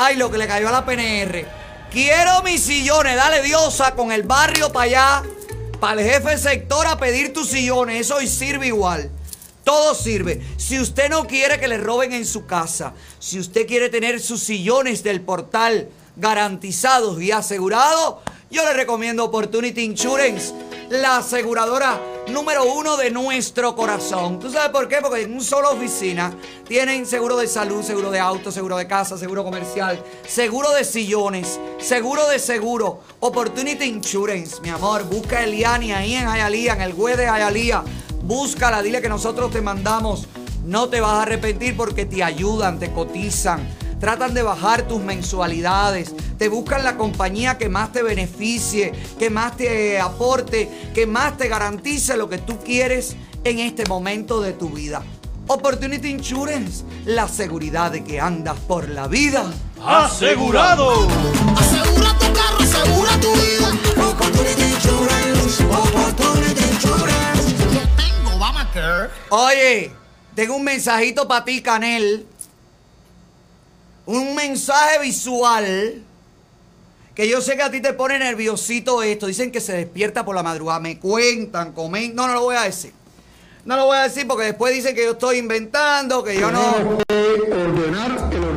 Ay, 0.00 0.14
lo 0.14 0.30
que 0.30 0.38
le 0.38 0.46
cayó 0.46 0.68
a 0.68 0.70
la 0.70 0.86
PNR. 0.86 1.44
Quiero 1.90 2.40
mis 2.44 2.62
sillones. 2.62 3.16
Dale, 3.16 3.42
diosa, 3.42 3.96
con 3.96 4.12
el 4.12 4.22
barrio 4.22 4.72
para 4.72 4.84
allá. 4.84 5.22
Para 5.80 6.00
el 6.00 6.08
jefe 6.08 6.38
sector 6.38 6.86
a 6.86 6.96
pedir 6.96 7.32
tus 7.32 7.48
sillones. 7.48 8.02
Eso 8.02 8.14
hoy 8.14 8.28
sirve 8.28 8.68
igual. 8.68 9.10
Todo 9.64 9.96
sirve. 9.96 10.40
Si 10.56 10.78
usted 10.78 11.10
no 11.10 11.26
quiere 11.26 11.58
que 11.58 11.66
le 11.66 11.78
roben 11.78 12.12
en 12.12 12.26
su 12.26 12.46
casa, 12.46 12.94
si 13.18 13.40
usted 13.40 13.66
quiere 13.66 13.88
tener 13.88 14.20
sus 14.20 14.40
sillones 14.40 15.02
del 15.02 15.20
portal 15.20 15.88
garantizados 16.14 17.20
y 17.20 17.32
asegurados, 17.32 18.18
yo 18.50 18.64
le 18.64 18.72
recomiendo 18.72 19.24
Opportunity 19.24 19.82
Insurance, 19.82 20.54
la 20.90 21.18
aseguradora 21.18 22.00
número 22.28 22.64
uno 22.64 22.96
de 22.96 23.10
nuestro 23.10 23.76
corazón. 23.76 24.38
¿Tú 24.38 24.50
sabes 24.50 24.70
por 24.70 24.88
qué? 24.88 24.98
Porque 25.02 25.22
en 25.22 25.32
una 25.32 25.42
sola 25.42 25.70
oficina 25.70 26.32
tienen 26.66 27.04
seguro 27.04 27.36
de 27.36 27.46
salud, 27.46 27.82
seguro 27.82 28.10
de 28.10 28.18
auto, 28.18 28.50
seguro 28.50 28.76
de 28.76 28.86
casa, 28.86 29.18
seguro 29.18 29.44
comercial, 29.44 30.02
seguro 30.26 30.70
de 30.72 30.84
sillones, 30.84 31.60
seguro 31.78 32.26
de 32.28 32.38
seguro. 32.38 33.00
Opportunity 33.20 33.84
Insurance, 33.84 34.60
mi 34.62 34.70
amor. 34.70 35.04
Busca 35.04 35.38
a 35.38 35.44
Eliani 35.44 35.92
ahí 35.92 36.14
en 36.14 36.26
Hialeah, 36.26 36.74
en 36.74 36.82
el 36.82 36.94
web 36.94 37.16
de 37.16 37.24
Hialeah. 37.24 37.84
Búscala, 38.22 38.82
dile 38.82 39.00
que 39.00 39.08
nosotros 39.08 39.50
te 39.50 39.62
mandamos 39.62 40.26
No 40.64 40.88
te 40.88 41.00
vas 41.00 41.12
a 41.12 41.22
arrepentir 41.22 41.76
porque 41.76 42.04
te 42.04 42.22
ayudan, 42.22 42.78
te 42.78 42.92
cotizan, 42.92 43.66
tratan 44.00 44.34
de 44.34 44.42
bajar 44.42 44.82
tus 44.88 45.00
mensualidades, 45.00 46.14
te 46.38 46.48
buscan 46.48 46.84
la 46.84 46.96
compañía 46.96 47.58
que 47.58 47.68
más 47.68 47.92
te 47.92 48.02
beneficie, 48.02 48.92
que 49.18 49.30
más 49.30 49.56
te 49.56 50.00
aporte, 50.00 50.68
que 50.94 51.06
más 51.06 51.36
te 51.36 51.48
garantice 51.48 52.16
lo 52.16 52.28
que 52.28 52.38
tú 52.38 52.58
quieres 52.58 53.16
en 53.44 53.58
este 53.58 53.86
momento 53.86 54.40
de 54.40 54.52
tu 54.52 54.70
vida. 54.70 55.02
Opportunity 55.48 56.08
Insurance, 56.08 56.84
la 57.06 57.26
seguridad 57.26 57.90
de 57.90 58.04
que 58.04 58.20
andas 58.20 58.58
por 58.60 58.88
la 58.88 59.08
vida. 59.08 59.50
¡Asegurado! 59.82 61.08
Asegura 61.56 62.18
tu 62.18 62.32
carro, 62.32 62.58
asegura 62.60 63.20
tu 63.20 63.32
vida. 63.32 63.68
Opportunity 64.10 64.62
Insurance, 64.74 65.64
Opportunity 65.64 66.64
Insurance. 66.74 67.56
Yo 67.72 67.80
tengo 67.96 68.36
Obamacare. 68.36 69.10
Oye, 69.30 69.90
tengo 70.34 70.56
un 70.56 70.64
mensajito 70.64 71.26
para 71.26 71.46
ti, 71.46 71.62
Canel. 71.62 72.26
Un 74.08 74.34
mensaje 74.34 75.00
visual 75.00 76.02
que 77.14 77.28
yo 77.28 77.42
sé 77.42 77.56
que 77.56 77.62
a 77.62 77.70
ti 77.70 77.82
te 77.82 77.92
pone 77.92 78.18
nerviosito 78.18 79.02
esto. 79.02 79.26
Dicen 79.26 79.52
que 79.52 79.60
se 79.60 79.74
despierta 79.74 80.24
por 80.24 80.34
la 80.34 80.42
madrugada. 80.42 80.80
Me 80.80 80.98
cuentan, 80.98 81.72
comentan. 81.72 82.16
No, 82.16 82.26
no 82.26 82.32
lo 82.32 82.40
voy 82.40 82.56
a 82.56 82.62
decir. 82.62 82.94
No 83.66 83.76
lo 83.76 83.84
voy 83.84 83.98
a 83.98 84.04
decir 84.04 84.26
porque 84.26 84.46
después 84.46 84.72
dicen 84.72 84.94
que 84.94 85.04
yo 85.04 85.10
estoy 85.10 85.36
inventando, 85.36 86.24
que 86.24 86.40
yo 86.40 86.50
no. 86.50 87.04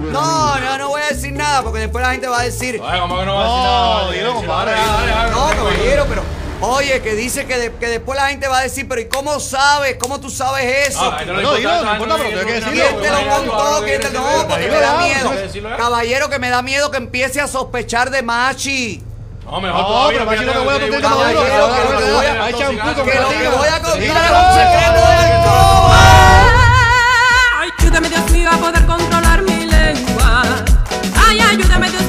No, 0.09 0.57
no, 0.57 0.77
no 0.77 0.87
voy 0.87 1.01
a 1.01 1.07
decir 1.07 1.33
nada 1.33 1.63
porque 1.63 1.79
después 1.79 2.01
la 2.01 2.11
gente 2.13 2.27
va 2.29 2.39
a 2.39 2.43
decir. 2.43 2.79
Ay, 2.81 3.01
¿cómo 3.01 3.19
que 3.19 3.25
no 3.25 3.35
va 3.35 3.41
a 3.41 4.09
decir 4.09 4.23
nada? 4.23 5.31
No, 5.31 5.53
No, 5.53 6.05
pero. 6.07 6.40
Oye, 6.63 7.01
que 7.01 7.15
dice 7.15 7.45
que, 7.47 7.57
de- 7.57 7.71
que 7.73 7.87
después 7.87 8.15
la 8.19 8.27
gente 8.29 8.47
va 8.47 8.59
a 8.59 8.61
decir, 8.61 8.87
pero 8.87 9.01
¿y 9.01 9.07
cómo 9.09 9.39
sabes? 9.39 9.95
¿Cómo 9.99 10.19
tú 10.19 10.29
sabes 10.29 10.89
eso? 10.89 10.99
Ah, 11.11 11.23
no 11.25 11.33
No, 11.33 11.39
importa, 11.41 11.57
dilo, 11.57 11.83
no 11.83 11.91
importa, 11.93 12.15
pero 12.17 12.45
que 12.45 12.53
decirlo. 12.53 12.71
¿Quién 12.73 13.01
te 13.01 13.09
lo 13.09 13.29
contó? 13.29 13.81
¿Quién 13.83 14.01
te 14.01 14.09
No, 14.11 14.47
porque 14.47 14.67
me 14.69 14.79
da 14.79 14.97
miedo. 15.01 15.31
Caballero, 15.77 16.29
que 16.29 16.37
me 16.39 16.49
da 16.51 16.61
miedo 16.61 16.91
que 16.91 16.97
empiece 16.97 17.41
a 17.41 17.47
sospechar 17.47 18.11
de 18.11 18.21
Machi. 18.21 19.03
No, 19.45 19.59
mejor 19.59 19.81
No, 19.81 20.07
pero 20.09 20.25
Machi 20.25 20.45
no 20.45 20.51
fíjate, 20.53 20.65
voy 20.65 20.75
a 20.75 20.79
contar 20.79 21.01
que 21.01 21.07
lo 21.09 21.15
voy 21.15 21.33
que 21.33 21.51
a- 21.51 21.61
voy 21.61 21.71
a- 21.71 22.33
lo 22.33 22.57
contar 22.57 24.25
es 24.25 24.31
un 24.31 24.53
secreto 24.53 25.01
de 25.07 25.15
alcoba. 25.17 25.97
Ayúdame 27.79 28.09
Dios 28.09 28.31
mío 28.31 28.49
a 28.51 28.57
poder 28.57 28.85
controlar 28.85 29.41
mi 29.41 29.65
lengua. 29.65 30.43
Ay, 31.27 31.39
ayúdame 31.39 31.89
Dios 31.89 32.00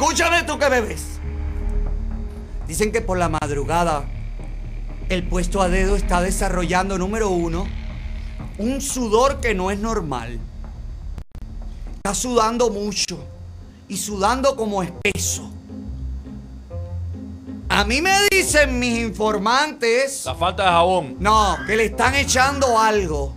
escúchame 0.00 0.44
tú 0.44 0.58
que 0.58 0.66
bebes. 0.70 1.02
Dicen 2.66 2.90
que 2.90 3.02
por 3.02 3.18
la 3.18 3.28
madrugada 3.28 4.04
el 5.10 5.28
puesto 5.28 5.60
a 5.60 5.68
dedo 5.68 5.94
está 5.94 6.22
desarrollando, 6.22 6.96
número 6.96 7.28
uno, 7.28 7.66
un 8.56 8.80
sudor 8.80 9.40
que 9.40 9.54
no 9.54 9.70
es 9.70 9.78
normal. 9.78 10.40
Está 11.96 12.14
sudando 12.14 12.70
mucho 12.70 13.22
y 13.88 13.98
sudando 13.98 14.56
como 14.56 14.82
espeso. 14.82 15.50
A 17.68 17.84
mí 17.84 18.00
me 18.00 18.14
dicen 18.30 18.78
mis 18.78 19.00
informantes. 19.00 20.24
La 20.24 20.34
falta 20.34 20.62
de 20.64 20.70
jabón. 20.70 21.16
No, 21.20 21.58
que 21.66 21.76
le 21.76 21.84
están 21.84 22.14
echando 22.14 22.78
algo. 22.78 23.34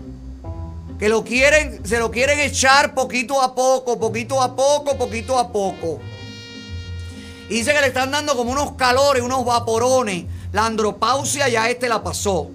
Que 0.97 1.09
lo 1.09 1.25
quieren, 1.25 1.85
se 1.85 1.99
lo 1.99 2.09
quieren 2.09 2.39
echar 2.39 2.93
poquito 2.93 3.41
a 3.41 3.53
poco, 3.53 3.99
poquito 3.99 4.41
a 4.41 4.55
poco, 4.55 4.97
poquito 4.97 5.37
a 5.37 5.51
poco. 5.51 5.99
Y 7.53 7.57
dice 7.57 7.71
que 7.71 7.81
le 7.81 7.87
están 7.87 8.09
dando 8.09 8.35
como 8.35 8.51
unos 8.51 8.71
calores, 8.71 9.21
unos 9.21 9.45
vaporones. 9.45 10.25
La 10.53 10.65
andropausia 10.65 11.47
ya 11.49 11.69
este 11.69 11.87
la 11.87 12.01
pasó. 12.01 12.49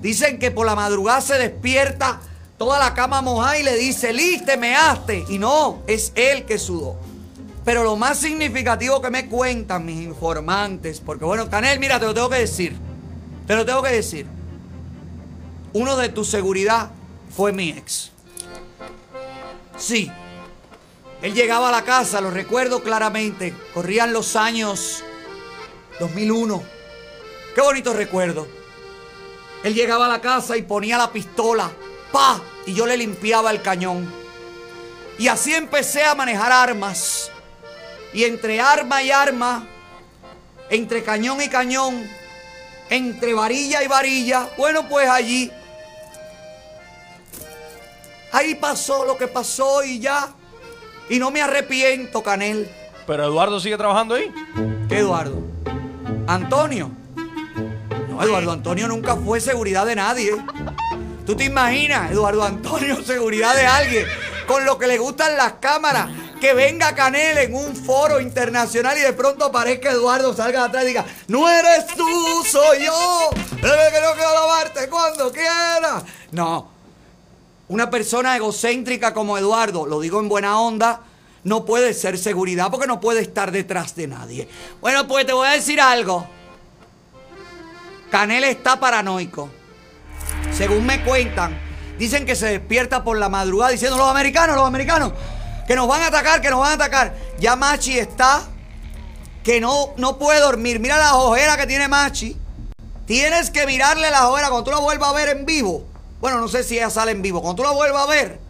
Dicen 0.00 0.38
que 0.38 0.52
por 0.52 0.66
la 0.66 0.76
madrugada 0.76 1.20
se 1.20 1.34
despierta 1.34 2.20
toda 2.56 2.78
la 2.78 2.94
cama 2.94 3.22
mojada 3.22 3.58
y 3.58 3.64
le 3.64 3.74
dice, 3.74 4.12
liste, 4.12 4.56
measte. 4.56 5.24
Y 5.28 5.38
no, 5.38 5.80
es 5.88 6.12
él 6.14 6.44
que 6.44 6.60
sudó. 6.60 6.96
Pero 7.64 7.82
lo 7.82 7.96
más 7.96 8.16
significativo 8.16 9.02
que 9.02 9.10
me 9.10 9.26
cuentan 9.28 9.84
mis 9.84 10.04
informantes, 10.04 11.00
porque 11.00 11.24
bueno, 11.24 11.50
Canel, 11.50 11.80
mira, 11.80 11.98
te 11.98 12.06
lo 12.06 12.14
tengo 12.14 12.30
que 12.30 12.38
decir. 12.38 12.76
Te 13.48 13.56
lo 13.56 13.66
tengo 13.66 13.82
que 13.82 13.90
decir. 13.90 14.28
Uno 15.72 15.96
de 15.96 16.08
tu 16.10 16.24
seguridad 16.24 16.92
fue 17.36 17.52
mi 17.52 17.70
ex. 17.70 18.12
Sí. 19.76 20.08
Él 21.24 21.32
llegaba 21.32 21.70
a 21.70 21.72
la 21.72 21.84
casa, 21.84 22.20
lo 22.20 22.30
recuerdo 22.30 22.82
claramente. 22.82 23.54
Corrían 23.72 24.12
los 24.12 24.36
años 24.36 25.02
2001. 25.98 26.62
Qué 27.54 27.62
bonito 27.62 27.94
recuerdo. 27.94 28.46
Él 29.62 29.72
llegaba 29.72 30.04
a 30.04 30.10
la 30.10 30.20
casa 30.20 30.54
y 30.58 30.60
ponía 30.60 30.98
la 30.98 31.10
pistola. 31.10 31.70
¡Pa! 32.12 32.42
Y 32.66 32.74
yo 32.74 32.84
le 32.84 32.98
limpiaba 32.98 33.50
el 33.52 33.62
cañón. 33.62 34.12
Y 35.18 35.28
así 35.28 35.54
empecé 35.54 36.04
a 36.04 36.14
manejar 36.14 36.52
armas. 36.52 37.30
Y 38.12 38.24
entre 38.24 38.60
arma 38.60 39.02
y 39.02 39.10
arma, 39.10 39.66
entre 40.68 41.02
cañón 41.02 41.40
y 41.40 41.48
cañón, 41.48 42.06
entre 42.90 43.32
varilla 43.32 43.82
y 43.82 43.86
varilla, 43.86 44.50
bueno, 44.58 44.86
pues 44.90 45.08
allí, 45.08 45.50
ahí 48.30 48.56
pasó 48.56 49.06
lo 49.06 49.16
que 49.16 49.26
pasó 49.26 49.82
y 49.82 50.00
ya. 50.00 50.34
Y 51.08 51.18
no 51.18 51.30
me 51.30 51.42
arrepiento, 51.42 52.22
Canel. 52.22 52.70
Pero 53.06 53.24
Eduardo 53.24 53.60
sigue 53.60 53.76
trabajando 53.76 54.14
ahí. 54.14 54.32
¿Qué 54.88 54.98
Eduardo? 54.98 55.42
Antonio. 56.26 56.90
No, 58.08 58.22
Eduardo 58.22 58.52
Antonio 58.52 58.88
nunca 58.88 59.16
fue 59.16 59.40
seguridad 59.40 59.84
de 59.84 59.96
nadie. 59.96 60.32
¿Tú 61.26 61.34
te 61.36 61.44
imaginas, 61.44 62.10
Eduardo 62.10 62.44
Antonio, 62.44 63.02
seguridad 63.04 63.54
de 63.54 63.66
alguien? 63.66 64.06
Con 64.46 64.64
lo 64.64 64.78
que 64.78 64.86
le 64.86 64.98
gustan 64.98 65.36
las 65.36 65.54
cámaras. 65.54 66.08
Que 66.40 66.52
venga 66.52 66.94
Canel 66.94 67.38
en 67.38 67.54
un 67.54 67.74
foro 67.74 68.20
internacional 68.20 68.98
y 68.98 69.00
de 69.00 69.14
pronto 69.14 69.46
aparezca 69.46 69.90
Eduardo, 69.90 70.34
salga 70.34 70.60
de 70.60 70.66
atrás 70.66 70.84
y 70.84 70.88
diga, 70.88 71.04
no 71.28 71.48
eres 71.48 71.86
tú, 71.86 72.44
soy 72.44 72.84
yo. 72.84 73.30
Debe 73.62 73.90
que 73.92 74.00
no 74.00 74.12
quiero 74.14 74.28
alabarte 74.28 74.88
cuando 74.88 75.32
quiera. 75.32 76.02
No. 76.32 76.73
Una 77.68 77.88
persona 77.88 78.36
egocéntrica 78.36 79.14
como 79.14 79.38
Eduardo, 79.38 79.86
lo 79.86 80.00
digo 80.00 80.20
en 80.20 80.28
buena 80.28 80.60
onda, 80.60 81.00
no 81.44 81.64
puede 81.64 81.94
ser 81.94 82.18
seguridad 82.18 82.70
porque 82.70 82.86
no 82.86 83.00
puede 83.00 83.20
estar 83.20 83.52
detrás 83.52 83.94
de 83.94 84.06
nadie. 84.06 84.48
Bueno, 84.80 85.06
pues 85.06 85.26
te 85.26 85.32
voy 85.32 85.46
a 85.46 85.52
decir 85.52 85.80
algo. 85.80 86.26
Canel 88.10 88.44
está 88.44 88.78
paranoico. 88.78 89.50
Según 90.52 90.84
me 90.86 91.02
cuentan, 91.02 91.58
dicen 91.98 92.26
que 92.26 92.36
se 92.36 92.46
despierta 92.46 93.02
por 93.02 93.16
la 93.18 93.28
madrugada 93.28 93.72
diciendo 93.72 93.96
los 93.96 94.08
americanos, 94.08 94.56
los 94.56 94.66
americanos, 94.66 95.12
que 95.66 95.74
nos 95.74 95.88
van 95.88 96.02
a 96.02 96.06
atacar, 96.08 96.40
que 96.40 96.50
nos 96.50 96.60
van 96.60 96.72
a 96.72 96.74
atacar. 96.74 97.14
Ya 97.38 97.56
Machi 97.56 97.98
está 97.98 98.42
que 99.42 99.60
no, 99.60 99.94
no 99.96 100.18
puede 100.18 100.40
dormir. 100.40 100.80
Mira 100.80 100.96
las 100.98 101.12
ojeras 101.12 101.56
que 101.56 101.66
tiene 101.66 101.88
Machi. 101.88 102.36
Tienes 103.06 103.50
que 103.50 103.66
mirarle 103.66 104.10
las 104.10 104.22
ojeras 104.22 104.50
cuando 104.50 104.64
tú 104.64 104.70
la 104.70 104.78
vuelvas 104.78 105.10
a 105.10 105.12
ver 105.12 105.28
en 105.30 105.44
vivo. 105.44 105.93
Bueno, 106.24 106.40
no 106.40 106.48
sé 106.48 106.64
si 106.64 106.78
ella 106.78 106.88
sale 106.88 107.12
en 107.12 107.20
vivo. 107.20 107.42
Cuando 107.42 107.62
tú 107.62 107.68
la 107.68 107.74
vuelvas 107.74 108.04
a 108.04 108.06
ver, 108.06 108.40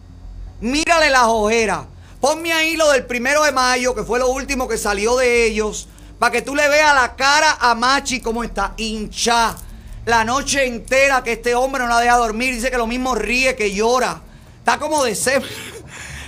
mírale 0.61 1.09
las 1.09 1.25
ojeras. 1.25 1.81
Ponme 2.21 2.53
ahí 2.53 2.77
lo 2.77 2.89
del 2.89 3.05
primero 3.05 3.43
de 3.43 3.51
mayo, 3.51 3.93
que 3.93 4.03
fue 4.03 4.17
lo 4.17 4.29
último 4.29 4.69
que 4.69 4.77
salió 4.77 5.17
de 5.17 5.45
ellos, 5.45 5.89
para 6.17 6.31
que 6.31 6.41
tú 6.41 6.55
le 6.55 6.69
veas 6.69 6.95
la 6.95 7.17
cara 7.17 7.57
a 7.59 7.75
Machi 7.75 8.21
como 8.21 8.45
está 8.45 8.75
hincha. 8.77 9.57
La 10.05 10.23
noche 10.23 10.65
entera 10.65 11.21
que 11.21 11.33
este 11.33 11.53
hombre 11.53 11.83
no 11.83 11.89
la 11.89 11.99
deja 11.99 12.15
dormir. 12.15 12.53
Dice 12.53 12.71
que 12.71 12.77
lo 12.77 12.87
mismo 12.87 13.13
ríe 13.13 13.57
que 13.57 13.73
llora. 13.73 14.21
Está 14.59 14.79
como 14.79 15.03
de. 15.03 15.13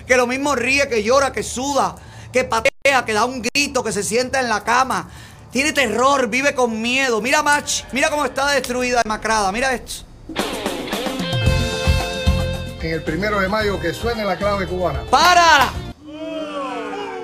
Que 0.06 0.18
lo 0.18 0.28
mismo 0.28 0.54
ríe 0.54 0.90
que 0.90 1.02
llora, 1.02 1.32
que 1.32 1.44
suda, 1.44 1.96
que 2.34 2.44
patea, 2.44 3.06
que 3.06 3.14
da 3.14 3.24
un 3.24 3.42
grito, 3.42 3.86
que 3.86 3.94
se 3.94 4.04
sienta 4.04 4.42
en 4.42 4.50
la 4.50 4.66
cama. 4.66 5.10
Tiene 5.50 5.72
terror, 5.72 6.28
vive 6.28 6.54
con 6.54 6.82
miedo. 6.82 7.22
Mira 7.22 7.42
Machi, 7.42 7.86
mira 7.94 8.10
cómo 8.10 8.26
está 8.26 8.52
destruida, 8.52 9.02
demacrada. 9.02 9.50
Mira 9.54 9.74
esto. 9.74 10.07
En 12.82 12.94
el 12.94 13.04
primero 13.04 13.40
de 13.40 13.48
mayo 13.48 13.80
que 13.80 13.94
suene 13.94 14.24
la 14.24 14.38
clave 14.38 14.68
cubana. 14.68 15.02
¡Para! 15.10 15.72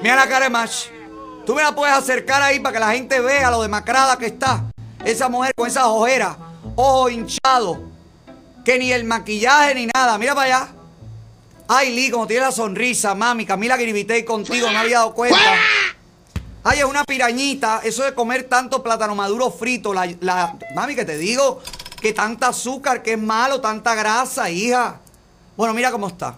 Mira 0.01 0.15
la 0.15 0.27
cara 0.27 0.45
de 0.45 0.49
Machi. 0.49 0.89
Tú 1.45 1.53
me 1.55 1.61
la 1.61 1.73
puedes 1.75 1.95
acercar 1.95 2.41
ahí 2.41 2.59
para 2.59 2.73
que 2.73 2.79
la 2.79 2.91
gente 2.91 3.19
vea 3.19 3.51
lo 3.51 3.61
demacrada 3.61 4.17
que 4.17 4.27
está. 4.27 4.63
Esa 5.05 5.29
mujer 5.29 5.53
con 5.55 5.67
esas 5.67 5.83
ojeras, 5.85 6.37
ojo 6.75 7.09
hinchado, 7.09 7.81
que 8.65 8.79
ni 8.79 8.91
el 8.91 9.03
maquillaje 9.03 9.75
ni 9.75 9.87
nada. 9.87 10.17
Mira 10.17 10.33
para 10.33 10.45
allá. 10.57 10.67
Ay, 11.67 11.93
Lee, 11.93 12.09
como 12.09 12.27
tiene 12.27 12.45
la 12.45 12.51
sonrisa, 12.51 13.13
mami. 13.15 13.45
Camila 13.45 13.77
Gribitey 13.77 14.23
contigo, 14.25 14.69
no 14.71 14.79
había 14.79 14.99
dado 14.99 15.13
cuenta. 15.13 15.37
Ay, 16.63 16.79
es 16.79 16.85
una 16.85 17.03
pirañita. 17.03 17.81
Eso 17.83 18.03
de 18.03 18.13
comer 18.13 18.43
tanto 18.49 18.81
plátano 18.81 19.15
maduro 19.15 19.51
frito. 19.51 19.93
La, 19.93 20.07
la- 20.21 20.57
mami, 20.75 20.95
que 20.95 21.05
te 21.05 21.17
digo 21.17 21.61
que 22.01 22.13
tanta 22.13 22.47
azúcar, 22.49 23.01
que 23.03 23.13
es 23.13 23.19
malo, 23.19 23.61
tanta 23.61 23.95
grasa, 23.95 24.49
hija. 24.49 24.99
Bueno, 25.55 25.73
mira 25.73 25.91
cómo 25.91 26.07
está. 26.07 26.35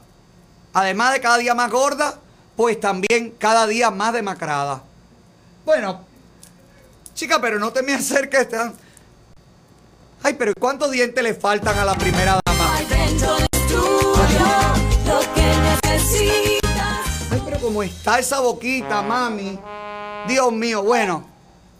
Además 0.73 1.13
de 1.13 1.21
cada 1.21 1.37
día 1.37 1.55
más 1.55 1.71
gorda, 1.71 2.19
pues 2.55 2.79
también 2.79 3.31
cada 3.37 3.65
día 3.65 3.91
más 3.91 4.13
demacrada. 4.13 4.81
Bueno, 5.63 6.01
chica, 7.13 7.39
pero 7.39 7.57
no 7.59 7.71
te 7.71 7.81
me 7.81 7.93
acerques. 7.93 8.47
Ay, 10.21 10.33
pero 10.33 10.53
¿cuántos 10.59 10.91
dientes 10.91 11.23
le 11.23 11.33
faltan 11.33 11.77
a 11.77 11.85
la 11.85 11.95
primera 11.95 12.39
dama? 12.45 12.75
Ay, 17.31 17.41
pero 17.45 17.59
como 17.59 17.83
está 17.83 18.19
esa 18.19 18.41
boquita, 18.41 19.01
mami. 19.01 19.57
Dios 20.27 20.51
mío, 20.51 20.83
bueno. 20.83 21.34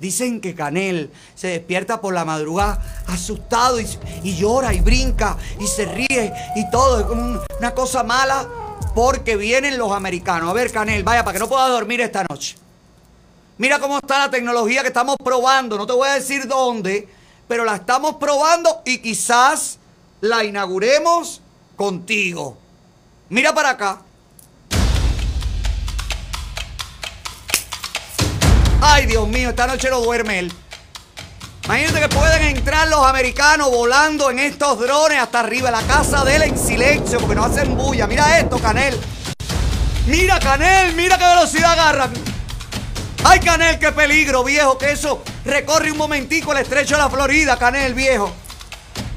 Dicen 0.06 0.40
que 0.40 0.54
Canel 0.54 1.10
se 1.34 1.48
despierta 1.48 2.00
por 2.00 2.14
la 2.14 2.24
madrugada 2.26 2.80
asustado 3.08 3.80
y, 3.80 3.88
y 4.22 4.36
llora 4.38 4.72
y 4.72 4.80
brinca 4.80 5.36
y 5.60 5.66
se 5.66 5.86
ríe 5.86 6.32
y 6.56 6.70
todo. 6.70 7.00
Es 7.00 7.06
como 7.08 7.22
un- 7.24 7.40
una 7.58 7.74
cosa 7.74 8.04
mala 8.04 8.48
porque 8.94 9.36
vienen 9.36 9.80
los 9.80 9.92
americanos. 9.92 10.48
A 10.52 10.54
ver, 10.54 10.72
Canel, 10.72 11.04
vaya, 11.04 11.24
para 11.24 11.34
que 11.34 11.40
no 11.40 11.50
pueda 11.50 11.68
dormir 11.70 12.02
esta 12.02 12.24
noche. 12.30 12.56
Mira 13.58 13.80
cómo 13.80 13.98
está 13.98 14.20
la 14.20 14.30
tecnología 14.30 14.84
que 14.84 14.90
estamos 14.90 15.16
probando. 15.24 15.76
No 15.76 15.88
te 15.88 15.94
voy 15.94 16.08
a 16.08 16.14
decir 16.14 16.48
dónde, 16.48 17.10
pero 17.48 17.66
la 17.66 17.78
estamos 17.78 18.18
probando 18.18 18.84
y 18.86 19.00
quizás 19.00 19.80
la 20.22 20.44
inauguremos 20.44 21.42
contigo. 21.76 22.58
Mira 23.30 23.56
para 23.56 23.72
acá. 23.72 24.02
Ay, 28.88 29.08
Dios 29.08 29.28
mío, 29.28 29.50
esta 29.50 29.66
noche 29.66 29.90
no 29.90 30.00
duerme 30.00 30.40
él. 30.40 30.54
Imagínate 31.66 32.00
que 32.02 32.10
pueden 32.10 32.44
entrar 32.56 32.88
los 32.88 33.04
americanos 33.04 33.72
volando 33.72 34.30
en 34.30 34.38
estos 34.38 34.80
drones 34.80 35.20
hasta 35.20 35.40
arriba, 35.40 35.72
la 35.72 35.82
casa 35.82 36.24
de 36.24 36.36
él 36.36 36.44
en 36.44 36.58
silencio, 36.58 37.20
porque 37.20 37.34
no 37.34 37.46
hacen 37.46 37.76
bulla. 37.76 38.06
Mira 38.06 38.40
esto, 38.40 38.60
Canel. 38.60 38.96
Mira, 40.06 40.40
Canel, 40.40 40.94
mira 40.94 41.18
qué 41.18 41.26
velocidad 41.26 41.72
agarran. 41.72 42.14
Ay, 43.24 43.40
Canel, 43.40 43.80
qué 43.80 43.92
peligro, 43.92 44.44
viejo, 44.44 44.78
que 44.78 44.92
eso 44.92 45.24
recorre 45.46 45.92
un 45.92 45.98
momentico 45.98 46.52
el 46.52 46.60
estrecho 46.60 46.96
de 46.96 47.02
la 47.02 47.10
Florida, 47.10 47.58
Canel, 47.58 47.96
viejo. 47.96 48.32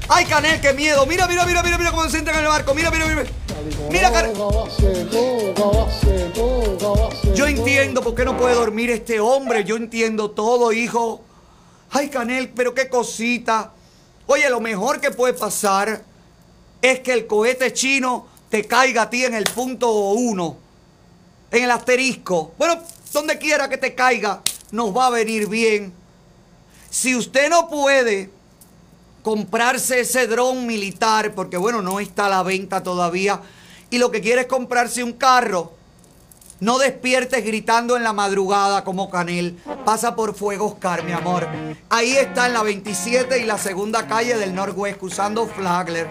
Ay, 0.09 0.25
Canel, 0.25 0.59
qué 0.59 0.73
miedo. 0.73 1.05
Mira, 1.05 1.27
mira, 1.27 1.45
mira, 1.45 1.61
mira, 1.61 1.77
mira 1.77 1.91
cómo 1.91 2.09
se 2.09 2.17
entra 2.17 2.33
en 2.33 2.39
el 2.39 2.47
barco. 2.47 2.73
Mira, 2.73 2.89
mira, 2.89 3.05
mira. 3.05 3.23
Mira. 3.91 4.09
Yo 7.35 7.47
entiendo 7.47 8.01
por 8.01 8.15
qué 8.15 8.25
no 8.25 8.37
puede 8.37 8.55
dormir 8.55 8.89
este 8.89 9.19
hombre. 9.19 9.63
Yo 9.63 9.75
entiendo 9.75 10.31
todo, 10.31 10.71
hijo. 10.71 11.21
Ay, 11.91 12.09
Canel, 12.09 12.49
pero 12.49 12.73
qué 12.73 12.89
cosita. 12.89 13.73
Oye, 14.27 14.49
lo 14.49 14.59
mejor 14.59 15.01
que 15.01 15.11
puede 15.11 15.33
pasar 15.33 16.03
es 16.81 16.99
que 16.99 17.13
el 17.13 17.27
cohete 17.27 17.73
chino 17.73 18.27
te 18.49 18.65
caiga 18.65 19.03
a 19.03 19.09
ti 19.09 19.25
en 19.25 19.33
el 19.33 19.43
punto 19.45 19.91
uno, 20.11 20.57
en 21.51 21.63
el 21.63 21.71
asterisco. 21.71 22.53
Bueno, 22.57 22.81
donde 23.11 23.37
quiera 23.37 23.67
que 23.69 23.77
te 23.77 23.95
caiga, 23.95 24.41
nos 24.71 24.95
va 24.95 25.07
a 25.07 25.09
venir 25.09 25.47
bien. 25.47 25.93
Si 26.89 27.15
usted 27.15 27.49
no 27.49 27.69
puede 27.69 28.29
comprarse 29.29 29.99
ese 29.99 30.25
dron 30.25 30.65
militar, 30.65 31.35
porque 31.35 31.55
bueno, 31.55 31.83
no 31.83 31.99
está 31.99 32.25
a 32.25 32.29
la 32.29 32.41
venta 32.41 32.81
todavía, 32.81 33.39
y 33.91 33.99
lo 33.99 34.09
que 34.09 34.21
quiere 34.21 34.41
es 34.41 34.47
comprarse 34.47 35.03
un 35.03 35.13
carro, 35.13 35.73
no 36.61 36.79
despiertes 36.79 37.45
gritando 37.45 37.95
en 37.95 38.01
la 38.01 38.11
madrugada 38.11 38.83
como 38.83 39.11
Canel. 39.11 39.59
Pasa 39.85 40.15
por 40.15 40.33
Fuego 40.33 40.65
Oscar, 40.65 41.03
mi 41.03 41.11
amor. 41.11 41.47
Ahí 41.91 42.13
está 42.13 42.47
en 42.47 42.53
la 42.53 42.63
27 42.63 43.37
y 43.37 43.45
la 43.45 43.59
segunda 43.59 44.07
calle 44.07 44.35
del 44.35 44.55
Norwest, 44.55 45.03
usando 45.03 45.45
Flagler. 45.45 46.07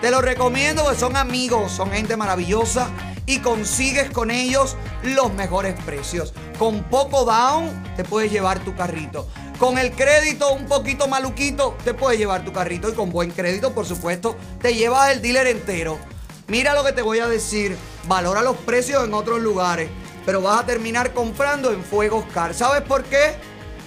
Te 0.00 0.10
lo 0.10 0.20
recomiendo 0.20 0.82
porque 0.82 0.98
son 0.98 1.16
amigos, 1.16 1.70
son 1.70 1.92
gente 1.92 2.16
maravillosa 2.16 2.90
y 3.26 3.38
consigues 3.38 4.10
con 4.10 4.32
ellos 4.32 4.76
los 5.04 5.32
mejores 5.34 5.80
precios. 5.84 6.34
Con 6.58 6.82
poco 6.82 7.24
down 7.24 7.94
te 7.96 8.02
puedes 8.02 8.32
llevar 8.32 8.58
tu 8.64 8.74
carrito. 8.74 9.28
Con 9.58 9.78
el 9.78 9.92
crédito 9.92 10.52
un 10.52 10.66
poquito 10.66 11.08
maluquito 11.08 11.78
te 11.82 11.94
puedes 11.94 12.18
llevar 12.18 12.44
tu 12.44 12.52
carrito 12.52 12.90
y 12.90 12.92
con 12.92 13.10
buen 13.10 13.30
crédito, 13.30 13.72
por 13.72 13.86
supuesto, 13.86 14.36
te 14.60 14.74
llevas 14.74 15.12
el 15.12 15.22
dealer 15.22 15.46
entero. 15.46 15.98
Mira 16.46 16.74
lo 16.74 16.84
que 16.84 16.92
te 16.92 17.00
voy 17.00 17.20
a 17.20 17.26
decir. 17.26 17.74
Valora 18.06 18.42
los 18.42 18.56
precios 18.58 19.02
en 19.04 19.14
otros 19.14 19.40
lugares. 19.40 19.88
Pero 20.26 20.42
vas 20.42 20.60
a 20.60 20.66
terminar 20.66 21.14
comprando 21.14 21.72
en 21.72 21.82
Fuego 21.82 22.18
Oscar. 22.18 22.52
¿Sabes 22.52 22.82
por 22.82 23.04
qué? 23.04 23.34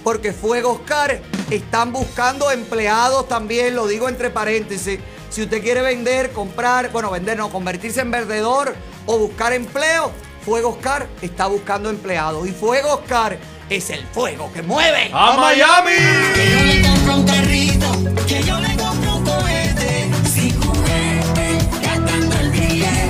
Porque 0.03 0.33
Fuego 0.33 0.71
Oscar 0.71 1.21
están 1.51 1.93
buscando 1.93 2.49
empleados 2.49 3.27
también. 3.27 3.75
Lo 3.75 3.85
digo 3.85 4.09
entre 4.09 4.31
paréntesis. 4.31 4.99
Si 5.29 5.43
usted 5.43 5.61
quiere 5.61 5.83
vender, 5.83 6.31
comprar, 6.31 6.91
bueno, 6.91 7.11
vender 7.11 7.37
no, 7.37 7.51
convertirse 7.51 8.01
en 8.01 8.09
vendedor 8.09 8.73
o 9.05 9.19
buscar 9.19 9.53
empleo, 9.53 10.11
Fuego 10.43 10.69
Oscar 10.69 11.07
está 11.21 11.45
buscando 11.45 11.91
empleados. 11.91 12.47
Y 12.47 12.51
Fuego 12.53 12.95
Oscar 12.95 13.37
es 13.69 13.89
el 13.91 14.05
fuego 14.07 14.51
que 14.51 14.61
mueve. 14.63 15.11
¡A 15.13 15.37
Miami! 15.37 15.91
Que 16.33 16.49
yo 16.51 16.63
le 16.63 16.81
compro 16.81 17.15
un 17.17 17.25
carrito, 17.25 18.25
que 18.25 18.43
yo 18.43 18.59
le 18.59 18.75
compro 18.75 19.15
un 19.17 19.23
cohete, 19.23 20.09
sin 20.33 20.59
juguete, 20.59 21.57
gastando 21.81 22.35
el 22.39 22.51
billete. 22.51 23.09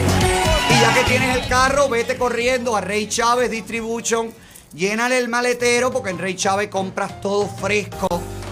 Y 0.69 0.81
ya 0.81 0.93
que 0.93 1.03
tienes 1.09 1.37
el 1.37 1.47
carro, 1.47 1.87
vete 1.87 2.17
corriendo 2.17 2.75
a 2.75 2.81
Rey 2.81 3.07
Chávez 3.07 3.49
Distribution. 3.49 4.33
Llénale 4.73 5.17
el 5.17 5.29
maletero 5.29 5.91
porque 5.91 6.11
en 6.11 6.19
Rey 6.19 6.35
Chávez 6.35 6.69
compras 6.69 7.21
todo 7.21 7.47
fresco, 7.47 8.07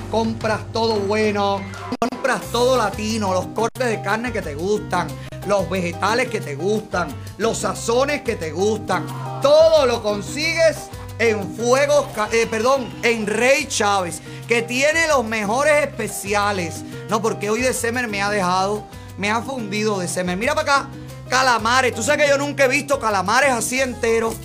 compras 0.10 0.61
todo 0.74 0.95
bueno, 0.95 1.61
compras 2.00 2.42
todo 2.52 2.76
latino, 2.77 3.34
los 3.34 3.48
cortes 3.48 3.88
de 3.88 4.02
carne 4.02 4.32
que 4.32 4.42
te 4.42 4.56
gustan, 4.56 5.08
los 5.45 5.69
vegetales 5.69 6.30
que 6.30 6.42
te 6.42 6.56
gustan, 6.56 7.10
los 7.38 7.60
sazones 7.60 8.22
que 8.22 8.36
te 8.36 8.52
gustan. 8.52 9.06
Todo 9.44 9.86
lo 9.86 10.02
consigues 10.02 10.90
en 11.19 11.55
Fuego, 11.55 12.07
eh, 12.31 12.47
perdón, 12.49 12.87
en 13.03 13.25
Rey 13.27 13.65
Chávez, 13.67 14.21
que 14.47 14.61
tiene 14.61 15.07
los 15.07 15.25
mejores 15.25 15.83
especiales. 15.87 16.83
No, 17.09 17.21
porque 17.21 17.49
hoy 17.49 17.61
de 17.61 17.73
Semer 17.73 18.07
me 18.07 18.21
ha 18.21 18.29
dejado, 18.29 18.83
me 19.17 19.31
ha 19.31 19.41
fundido 19.41 19.99
de 19.99 20.07
Semer. 20.07 20.37
Mira 20.37 20.53
para 20.55 20.77
acá, 20.79 20.89
calamares. 21.29 21.93
Tú 21.95 22.03
sabes 22.03 22.25
que 22.25 22.29
yo 22.29 22.37
nunca 22.37 22.65
he 22.65 22.67
visto 22.67 22.99
calamares 22.99 23.51
así 23.51 23.79
enteros, 23.81 24.35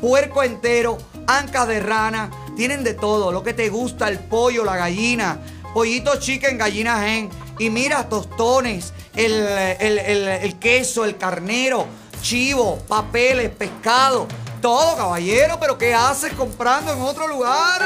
puerco 0.00 0.42
entero, 0.42 0.98
ancas 1.26 1.68
de 1.68 1.80
rana. 1.80 2.30
Tienen 2.56 2.84
de 2.84 2.94
todo, 2.94 3.32
lo 3.32 3.42
que 3.42 3.54
te 3.54 3.68
gusta, 3.70 4.08
el 4.08 4.18
pollo, 4.18 4.64
la 4.64 4.76
gallina, 4.76 5.38
pollito 5.72 6.16
chicken, 6.20 6.58
gallina 6.58 7.00
gen. 7.02 7.30
Y 7.58 7.70
mira, 7.70 8.08
tostones, 8.08 8.92
el, 9.16 9.32
el- 9.32 9.98
el- 9.98 10.28
el 10.28 10.58
queso, 10.58 11.04
el 11.04 11.16
carnero, 11.16 11.86
chivo, 12.20 12.78
papeles, 12.88 13.50
pescado. 13.50 14.26
Todo, 14.62 14.96
caballero, 14.96 15.58
pero 15.58 15.76
¿qué 15.76 15.92
haces 15.92 16.32
comprando 16.34 16.92
en 16.92 17.00
otro 17.00 17.26
lugar? 17.26 17.82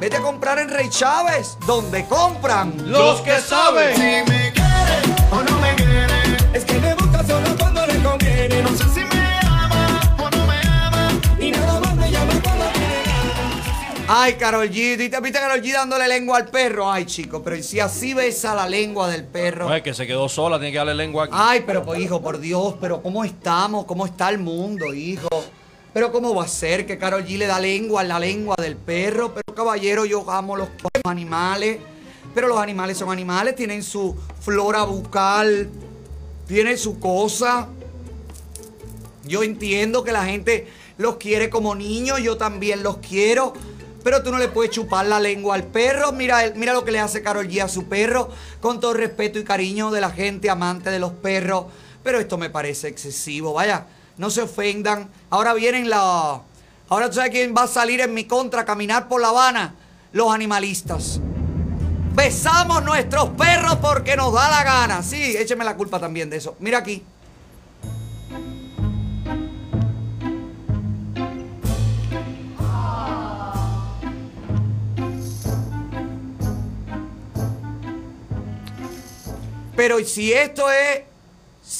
Vete 0.00 0.16
a 0.16 0.20
comprar 0.20 0.58
en 0.58 0.68
Rey 0.68 0.88
Chávez, 0.90 1.56
donde 1.64 2.04
compran 2.06 2.90
Los 2.90 3.20
que 3.20 3.38
saben. 3.38 3.94
Si 3.94 4.02
me 4.02 4.52
quiere 4.52 5.30
o 5.30 5.40
no 5.40 5.58
me 5.60 5.72
quiere, 5.76 6.36
es 6.52 6.64
que 6.64 6.80
me 6.80 6.94
busca 6.94 7.24
solo 7.24 7.56
cuando 7.56 7.86
le 7.86 8.02
conviene. 8.02 8.60
No 8.60 8.70
sé 8.70 8.88
si 8.92 9.04
me 9.04 9.38
ama 9.46 10.00
o 10.18 10.30
no 10.30 10.46
me 10.48 10.60
ama, 10.60 11.12
y 11.38 11.52
nada 11.52 11.78
más 11.78 11.94
me 11.94 12.10
llama 12.10 12.32
cuando 12.42 12.64
tiene 12.72 13.02
ganas. 13.04 14.04
Ay, 14.08 14.32
Carol 14.34 14.68
G, 14.68 14.96
¿viste, 14.98 15.20
viste 15.20 15.38
a 15.38 15.42
Carol 15.42 15.62
G 15.62 15.72
dándole 15.72 16.08
lengua 16.08 16.38
al 16.38 16.48
perro? 16.48 16.90
Ay, 16.90 17.04
chico, 17.04 17.40
pero 17.40 17.62
si 17.62 17.78
así 17.78 18.14
besa 18.14 18.52
la 18.56 18.68
lengua 18.68 19.08
del 19.08 19.22
perro. 19.22 19.68
No 19.68 19.76
es 19.76 19.82
que 19.84 19.94
se 19.94 20.08
quedó 20.08 20.28
sola, 20.28 20.58
tiene 20.58 20.72
que 20.72 20.78
darle 20.78 20.96
lengua 20.96 21.26
aquí. 21.26 21.34
Ay, 21.36 21.62
pero 21.64 21.84
pues, 21.84 22.00
hijo, 22.00 22.20
por 22.20 22.40
Dios, 22.40 22.74
pero 22.80 23.00
¿cómo 23.00 23.22
estamos? 23.22 23.84
¿Cómo 23.84 24.06
está 24.06 24.28
el 24.28 24.38
mundo, 24.38 24.92
hijo? 24.92 25.28
Pero 25.92 26.12
¿cómo 26.12 26.34
va 26.34 26.44
a 26.44 26.48
ser 26.48 26.86
que 26.86 26.98
Carol 26.98 27.24
G 27.24 27.36
le 27.36 27.46
da 27.46 27.58
lengua 27.58 28.02
a 28.02 28.04
la 28.04 28.20
lengua 28.20 28.54
del 28.58 28.76
perro? 28.76 29.34
Pero 29.34 29.56
caballero, 29.56 30.04
yo 30.04 30.28
amo 30.30 30.56
los 30.56 30.68
animales. 31.04 31.78
Pero 32.32 32.46
los 32.46 32.58
animales 32.58 32.96
son 32.96 33.10
animales, 33.10 33.56
tienen 33.56 33.82
su 33.82 34.16
flora 34.40 34.84
bucal, 34.84 35.68
tienen 36.46 36.78
su 36.78 37.00
cosa. 37.00 37.66
Yo 39.24 39.42
entiendo 39.42 40.04
que 40.04 40.12
la 40.12 40.24
gente 40.24 40.68
los 40.96 41.16
quiere 41.16 41.50
como 41.50 41.74
niños, 41.74 42.20
yo 42.20 42.36
también 42.36 42.84
los 42.84 42.98
quiero. 42.98 43.52
Pero 44.04 44.22
tú 44.22 44.30
no 44.30 44.38
le 44.38 44.48
puedes 44.48 44.70
chupar 44.70 45.06
la 45.06 45.18
lengua 45.18 45.56
al 45.56 45.64
perro. 45.64 46.12
Mira, 46.12 46.52
mira 46.54 46.72
lo 46.72 46.84
que 46.84 46.92
le 46.92 47.00
hace 47.00 47.20
Carol 47.20 47.48
G 47.48 47.62
a 47.62 47.68
su 47.68 47.88
perro. 47.88 48.30
Con 48.60 48.78
todo 48.78 48.94
respeto 48.94 49.40
y 49.40 49.44
cariño 49.44 49.90
de 49.90 50.00
la 50.00 50.10
gente 50.10 50.50
amante 50.50 50.90
de 50.90 51.00
los 51.00 51.12
perros. 51.12 51.66
Pero 52.04 52.20
esto 52.20 52.38
me 52.38 52.48
parece 52.48 52.86
excesivo. 52.86 53.52
Vaya, 53.52 53.86
no 54.16 54.30
se 54.30 54.42
ofendan. 54.42 55.10
Ahora 55.30 55.54
vienen 55.54 55.88
la. 55.90 56.42
Ahora 56.88 57.08
tú 57.08 57.16
sabes 57.16 57.30
quién 57.30 57.54
va 57.56 57.64
a 57.64 57.68
salir 57.68 58.00
en 58.00 58.12
mi 58.14 58.24
contra 58.24 58.62
a 58.62 58.64
caminar 58.64 59.08
por 59.08 59.20
La 59.20 59.28
Habana. 59.28 59.74
Los 60.12 60.32
animalistas. 60.32 61.20
Besamos 62.14 62.82
nuestros 62.82 63.30
perros 63.30 63.76
porque 63.76 64.16
nos 64.16 64.32
da 64.32 64.50
la 64.50 64.64
gana. 64.64 65.02
Sí, 65.02 65.36
écheme 65.36 65.64
la 65.64 65.76
culpa 65.76 66.00
también 66.00 66.28
de 66.28 66.38
eso. 66.38 66.56
Mira 66.58 66.78
aquí. 66.78 67.04
Pero 79.80 79.98
si 80.04 80.30
esto 80.30 80.70
es 80.70 81.04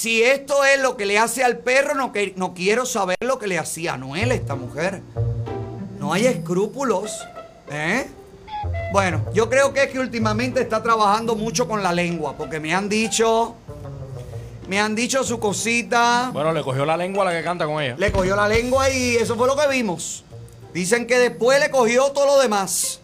Si 0.00 0.22
esto 0.22 0.64
es 0.64 0.80
lo 0.80 0.96
que 0.96 1.04
le 1.04 1.18
hace 1.18 1.44
al 1.44 1.58
perro, 1.58 1.94
no, 1.94 2.10
que, 2.10 2.32
no 2.34 2.54
quiero 2.54 2.86
saber 2.86 3.18
lo 3.20 3.38
que 3.38 3.46
le 3.46 3.58
hacía 3.58 3.92
a 3.92 3.98
Noel, 3.98 4.32
esta 4.32 4.54
mujer. 4.54 5.02
No 5.98 6.14
hay 6.14 6.24
escrúpulos. 6.24 7.20
¿Eh? 7.70 8.08
Bueno, 8.94 9.26
yo 9.34 9.50
creo 9.50 9.74
que 9.74 9.82
es 9.82 9.90
que 9.90 9.98
últimamente 9.98 10.62
está 10.62 10.82
trabajando 10.82 11.36
mucho 11.36 11.68
con 11.68 11.82
la 11.82 11.92
lengua, 11.92 12.34
porque 12.34 12.60
me 12.60 12.74
han 12.74 12.88
dicho, 12.88 13.56
me 14.68 14.80
han 14.80 14.94
dicho 14.94 15.22
su 15.22 15.38
cosita. 15.38 16.30
Bueno, 16.32 16.54
le 16.54 16.62
cogió 16.62 16.86
la 16.86 16.96
lengua 16.96 17.24
a 17.24 17.26
la 17.30 17.38
que 17.38 17.44
canta 17.44 17.66
con 17.66 17.82
ella. 17.82 17.96
Le 17.98 18.10
cogió 18.10 18.34
la 18.36 18.48
lengua 18.48 18.88
y 18.88 19.16
eso 19.16 19.36
fue 19.36 19.46
lo 19.48 19.54
que 19.54 19.68
vimos. 19.68 20.24
Dicen 20.72 21.06
que 21.06 21.18
después 21.18 21.60
le 21.60 21.70
cogió 21.70 22.10
todo 22.12 22.24
lo 22.24 22.40
demás. 22.40 23.00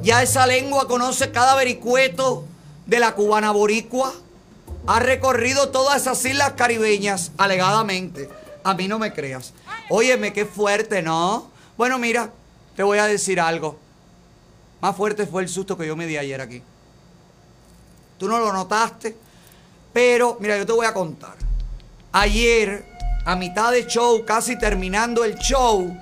Ya 0.00 0.22
esa 0.22 0.46
lengua 0.46 0.88
conoce 0.88 1.30
cada 1.30 1.54
vericueto 1.54 2.46
de 2.86 3.00
la 3.00 3.14
cubana 3.14 3.50
boricua. 3.50 4.14
Ha 4.86 5.00
recorrido 5.00 5.70
todas 5.70 6.02
esas 6.02 6.22
islas 6.24 6.52
caribeñas, 6.52 7.32
alegadamente. 7.38 8.28
A 8.62 8.74
mí 8.74 8.86
no 8.86 8.98
me 8.98 9.12
creas. 9.12 9.54
Óyeme, 9.88 10.32
qué 10.32 10.44
fuerte, 10.44 11.00
¿no? 11.02 11.50
Bueno, 11.76 11.98
mira, 11.98 12.30
te 12.76 12.82
voy 12.82 12.98
a 12.98 13.06
decir 13.06 13.40
algo. 13.40 13.78
Más 14.80 14.94
fuerte 14.94 15.26
fue 15.26 15.42
el 15.42 15.48
susto 15.48 15.78
que 15.78 15.86
yo 15.86 15.96
me 15.96 16.06
di 16.06 16.18
ayer 16.18 16.40
aquí. 16.40 16.62
Tú 18.18 18.28
no 18.28 18.38
lo 18.38 18.52
notaste, 18.52 19.16
pero 19.92 20.36
mira, 20.40 20.58
yo 20.58 20.66
te 20.66 20.72
voy 20.72 20.86
a 20.86 20.92
contar. 20.92 21.34
Ayer, 22.12 22.84
a 23.24 23.36
mitad 23.36 23.72
de 23.72 23.86
show, 23.86 24.24
casi 24.26 24.58
terminando 24.58 25.24
el 25.24 25.36
show, 25.36 25.96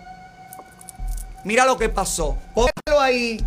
mira 1.44 1.64
lo 1.64 1.78
que 1.78 1.88
pasó. 1.88 2.36
Póngalo 2.54 3.00
ahí. 3.00 3.44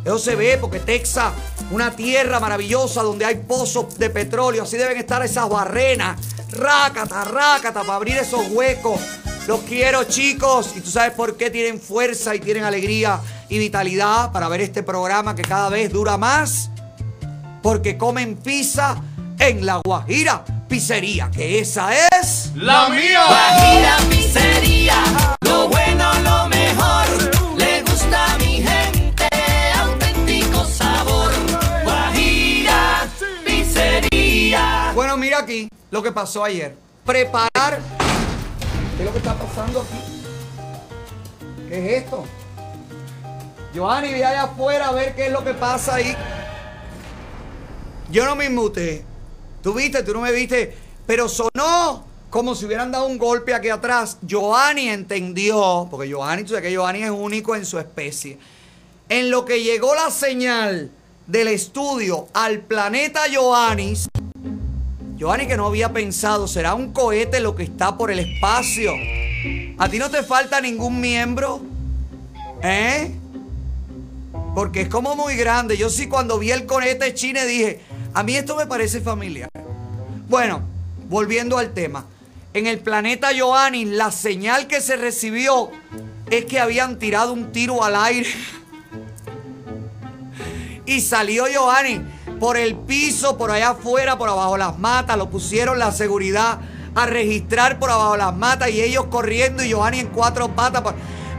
Eso 0.05 0.19
se 0.19 0.35
ve 0.35 0.57
porque 0.59 0.79
Texas, 0.79 1.33
una 1.71 1.91
tierra 1.95 2.39
maravillosa 2.39 3.01
donde 3.01 3.25
hay 3.25 3.35
pozos 3.35 3.97
de 3.97 4.09
petróleo, 4.09 4.63
así 4.63 4.77
deben 4.77 4.97
estar 4.97 5.23
esas 5.23 5.49
barrenas. 5.49 6.19
Rácata, 6.51 7.25
rácata, 7.25 7.81
para 7.81 7.95
abrir 7.95 8.17
esos 8.17 8.47
huecos. 8.51 8.99
Los 9.47 9.61
quiero, 9.61 10.03
chicos. 10.03 10.73
Y 10.75 10.81
tú 10.81 10.91
sabes 10.91 11.13
por 11.13 11.37
qué 11.37 11.49
tienen 11.49 11.79
fuerza 11.79 12.35
y 12.35 12.39
tienen 12.39 12.65
alegría 12.65 13.21
y 13.47 13.57
vitalidad 13.57 14.33
para 14.33 14.49
ver 14.49 14.59
este 14.59 14.83
programa 14.83 15.35
que 15.35 15.41
cada 15.41 15.69
vez 15.69 15.91
dura 15.91 16.17
más. 16.17 16.69
Porque 17.63 17.97
comen 17.97 18.35
pizza 18.35 19.01
en 19.39 19.65
la 19.65 19.77
Guajira 19.85 20.43
Pizzería, 20.67 21.31
que 21.31 21.59
esa 21.59 21.89
es 22.19 22.51
la 22.55 22.89
mía. 22.89 23.23
Guajira 23.25 23.97
Pizzería, 24.09 25.03
lo 25.41 25.69
bueno, 25.69 26.11
lo 26.23 26.49
mejor. 26.49 27.57
Le 27.57 27.83
gusta 27.83 28.33
a 28.33 28.37
mi 28.39 28.61
gente, 28.61 29.29
auténtico 29.77 30.65
sabor. 30.65 31.31
Guajira 31.85 33.07
Pizzería. 33.45 34.91
Bueno, 34.93 35.15
mira 35.15 35.39
aquí 35.39 35.69
lo 35.89 36.03
que 36.03 36.11
pasó 36.11 36.43
ayer. 36.43 36.75
Preparar. 37.05 38.06
¿Qué 38.97 39.03
es 39.03 39.05
lo 39.05 39.11
que 39.11 39.19
está 39.19 39.35
pasando 39.35 39.81
aquí? 39.81 39.97
¿Qué 41.69 41.77
es 41.97 42.03
esto? 42.03 42.25
Johanny, 43.75 44.11
ve 44.11 44.25
allá 44.25 44.45
afuera 44.45 44.87
a 44.87 44.91
ver 44.91 45.15
qué 45.15 45.27
es 45.27 45.31
lo 45.31 45.43
que 45.43 45.53
pasa 45.53 45.95
ahí. 45.95 46.15
Yo 48.09 48.25
no 48.25 48.35
me 48.35 48.45
inmuté. 48.45 49.05
Tú 49.61 49.75
viste, 49.75 50.01
tú 50.01 50.13
no 50.13 50.21
me 50.21 50.31
viste. 50.31 50.75
Pero 51.05 51.29
sonó 51.29 52.05
como 52.31 52.55
si 52.55 52.65
hubieran 52.65 52.91
dado 52.91 53.05
un 53.05 53.19
golpe 53.19 53.53
aquí 53.53 53.69
atrás. 53.69 54.17
Johanny 54.27 54.89
entendió, 54.89 55.87
porque 55.91 56.11
Johanny, 56.11 56.41
tú 56.41 56.49
sabes 56.49 56.63
que 56.63 56.75
Johanny 56.75 57.03
es 57.03 57.11
único 57.11 57.55
en 57.55 57.67
su 57.67 57.77
especie. 57.77 58.39
En 59.09 59.29
lo 59.29 59.45
que 59.45 59.61
llegó 59.61 59.93
la 59.93 60.09
señal 60.09 60.89
del 61.27 61.49
estudio 61.49 62.29
al 62.33 62.61
planeta 62.61 63.21
Johannis, 63.31 64.09
Johanny 65.19 65.47
que 65.47 65.57
no 65.57 65.65
había 65.65 65.91
pensado, 65.91 66.47
¿será 66.47 66.75
un 66.75 66.93
cohete 66.93 67.39
lo 67.39 67.55
que 67.55 67.63
está 67.63 67.97
por 67.97 68.11
el 68.11 68.19
espacio? 68.19 68.91
¿A 69.79 69.89
ti 69.89 69.97
no 69.97 70.11
te 70.11 70.21
falta 70.21 70.61
ningún 70.61 71.01
miembro? 71.01 71.61
¿Eh? 72.61 73.11
Porque 74.53 74.81
es 74.81 74.89
como 74.89 75.15
muy 75.15 75.35
grande. 75.35 75.75
Yo 75.75 75.89
sí 75.89 76.07
cuando 76.07 76.37
vi 76.37 76.51
el 76.51 76.67
cohete 76.67 77.15
chine 77.15 77.45
dije, 77.45 77.81
a 78.13 78.21
mí 78.21 78.35
esto 78.35 78.55
me 78.55 78.67
parece 78.67 79.01
familiar. 79.01 79.49
Bueno, 80.29 80.61
volviendo 81.09 81.57
al 81.57 81.73
tema. 81.73 82.05
En 82.53 82.67
el 82.67 82.79
planeta 82.79 83.29
Johanny, 83.37 83.85
la 83.85 84.11
señal 84.11 84.67
que 84.67 84.81
se 84.81 84.97
recibió 84.97 85.71
es 86.29 86.45
que 86.45 86.59
habían 86.59 86.99
tirado 86.99 87.33
un 87.33 87.51
tiro 87.51 87.83
al 87.83 87.95
aire. 87.95 88.29
Y 90.85 91.01
salió 91.01 91.43
Johanny 91.53 91.99
por 92.39 92.57
el 92.57 92.75
piso, 92.75 93.37
por 93.37 93.51
allá 93.51 93.69
afuera, 93.69 94.17
por 94.17 94.29
abajo 94.29 94.57
las 94.57 94.77
matas. 94.77 95.17
Lo 95.17 95.29
pusieron 95.29 95.79
la 95.79 95.91
seguridad 95.91 96.59
a 96.95 97.05
registrar 97.05 97.79
por 97.79 97.91
abajo 97.91 98.17
las 98.17 98.35
matas 98.35 98.69
y 98.69 98.81
ellos 98.81 99.05
corriendo 99.09 99.63
y 99.63 99.71
Johanny 99.71 99.99
en 99.99 100.07
cuatro 100.07 100.49
patas. 100.49 100.83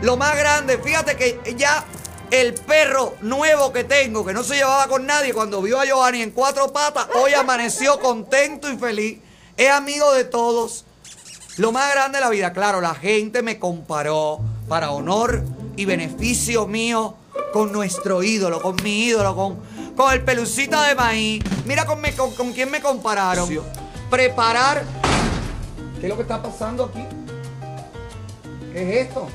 Lo 0.02 0.16
más 0.16 0.36
grande, 0.36 0.78
fíjate 0.78 1.16
que 1.16 1.54
ya 1.56 1.84
el 2.30 2.54
perro 2.54 3.14
nuevo 3.22 3.72
que 3.72 3.84
tengo, 3.84 4.24
que 4.24 4.32
no 4.32 4.44
se 4.44 4.56
llevaba 4.56 4.86
con 4.86 5.06
nadie, 5.06 5.32
cuando 5.32 5.62
vio 5.62 5.80
a 5.80 5.84
Johanny 5.88 6.22
en 6.22 6.30
cuatro 6.30 6.72
patas, 6.72 7.08
hoy 7.14 7.34
amaneció 7.34 7.98
contento 7.98 8.70
y 8.70 8.76
feliz. 8.76 9.18
Es 9.56 9.70
amigo 9.70 10.12
de 10.12 10.24
todos. 10.24 10.84
Lo 11.56 11.72
más 11.72 11.90
grande 11.92 12.18
de 12.18 12.24
la 12.24 12.30
vida, 12.30 12.52
claro, 12.52 12.80
la 12.80 12.94
gente 12.94 13.42
me 13.42 13.58
comparó 13.58 14.40
para 14.68 14.92
honor 14.92 15.42
y 15.76 15.84
beneficio 15.86 16.66
mío 16.66 17.16
con 17.52 17.72
nuestro 17.72 18.22
ídolo, 18.22 18.60
con 18.60 18.76
mi 18.84 19.06
ídolo, 19.06 19.34
con, 19.34 19.58
con 19.98 20.12
el 20.12 20.22
pelucita 20.22 20.84
de 20.84 20.94
maíz. 20.94 21.42
Mira 21.66 21.84
con, 21.84 22.00
me- 22.00 22.14
con, 22.14 22.32
con 22.36 22.52
quién 22.52 22.70
me 22.70 22.80
compararon. 22.80 23.48
Preparar. 24.08 24.84
¿Qué 26.00 26.06
es 26.06 26.08
lo 26.08 26.14
que 26.16 26.22
está 26.22 26.40
pasando 26.40 26.84
aquí? 26.84 27.04
¿Qué 28.72 29.00
es 29.00 29.08
esto? 29.08 29.28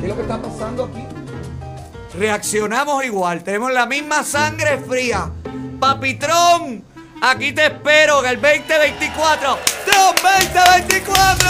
¿Qué 0.00 0.06
es 0.06 0.08
lo 0.08 0.16
que 0.16 0.22
está 0.22 0.40
pasando 0.40 0.84
aquí? 0.84 1.04
Reaccionamos 2.18 3.04
igual, 3.04 3.42
tenemos 3.42 3.72
la 3.72 3.86
misma 3.86 4.22
sangre 4.24 4.78
fría. 4.78 5.30
Papitrón, 5.82 6.84
aquí 7.20 7.50
te 7.50 7.66
espero 7.66 8.24
en 8.24 8.30
el 8.30 8.40
2024. 8.40 9.58
¡Trump 9.84 10.16
2024! 10.22 11.48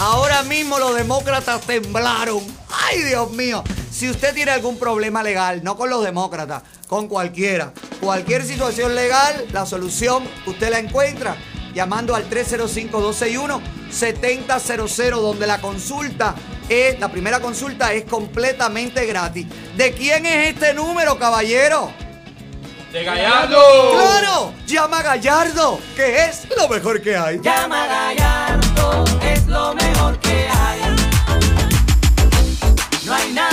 Ahora 0.00 0.42
mismo 0.44 0.78
los 0.78 0.94
demócratas 0.94 1.60
temblaron. 1.66 2.40
¡Ay, 2.70 3.02
Dios 3.02 3.30
mío! 3.32 3.62
Si 3.90 4.08
usted 4.08 4.32
tiene 4.32 4.52
algún 4.52 4.78
problema 4.78 5.22
legal, 5.22 5.62
no 5.62 5.76
con 5.76 5.90
los 5.90 6.02
demócratas, 6.02 6.62
con 6.86 7.06
cualquiera, 7.06 7.74
cualquier 8.00 8.42
situación 8.42 8.94
legal, 8.94 9.44
la 9.52 9.66
solución 9.66 10.26
usted 10.46 10.70
la 10.70 10.78
encuentra 10.78 11.36
llamando 11.74 12.14
al 12.14 12.30
305-261-7000, 12.30 15.20
donde 15.20 15.46
la 15.46 15.60
consulta 15.60 16.34
es, 16.68 17.00
la 17.00 17.08
primera 17.08 17.40
consulta 17.40 17.92
es 17.92 18.04
completamente 18.04 19.04
gratis. 19.06 19.46
¿De 19.76 19.92
quién 19.92 20.26
es 20.26 20.54
este 20.54 20.74
número, 20.74 21.18
caballero? 21.18 21.92
De 22.92 23.02
Gallardo. 23.04 23.58
¡Claro! 23.92 24.52
Llama 24.66 24.98
a 24.98 25.02
Gallardo, 25.02 25.80
que 25.96 26.24
es 26.24 26.46
lo 26.56 26.68
mejor 26.68 27.00
que 27.00 27.16
hay. 27.16 27.40
Llama 27.40 27.84
a 27.84 27.86
Gallardo, 27.86 29.04
es 29.22 29.46
lo 29.46 29.74
mejor 29.74 30.18
que 30.20 30.46
hay. 30.48 30.80
No 33.06 33.14
hay 33.14 33.32
nada 33.32 33.51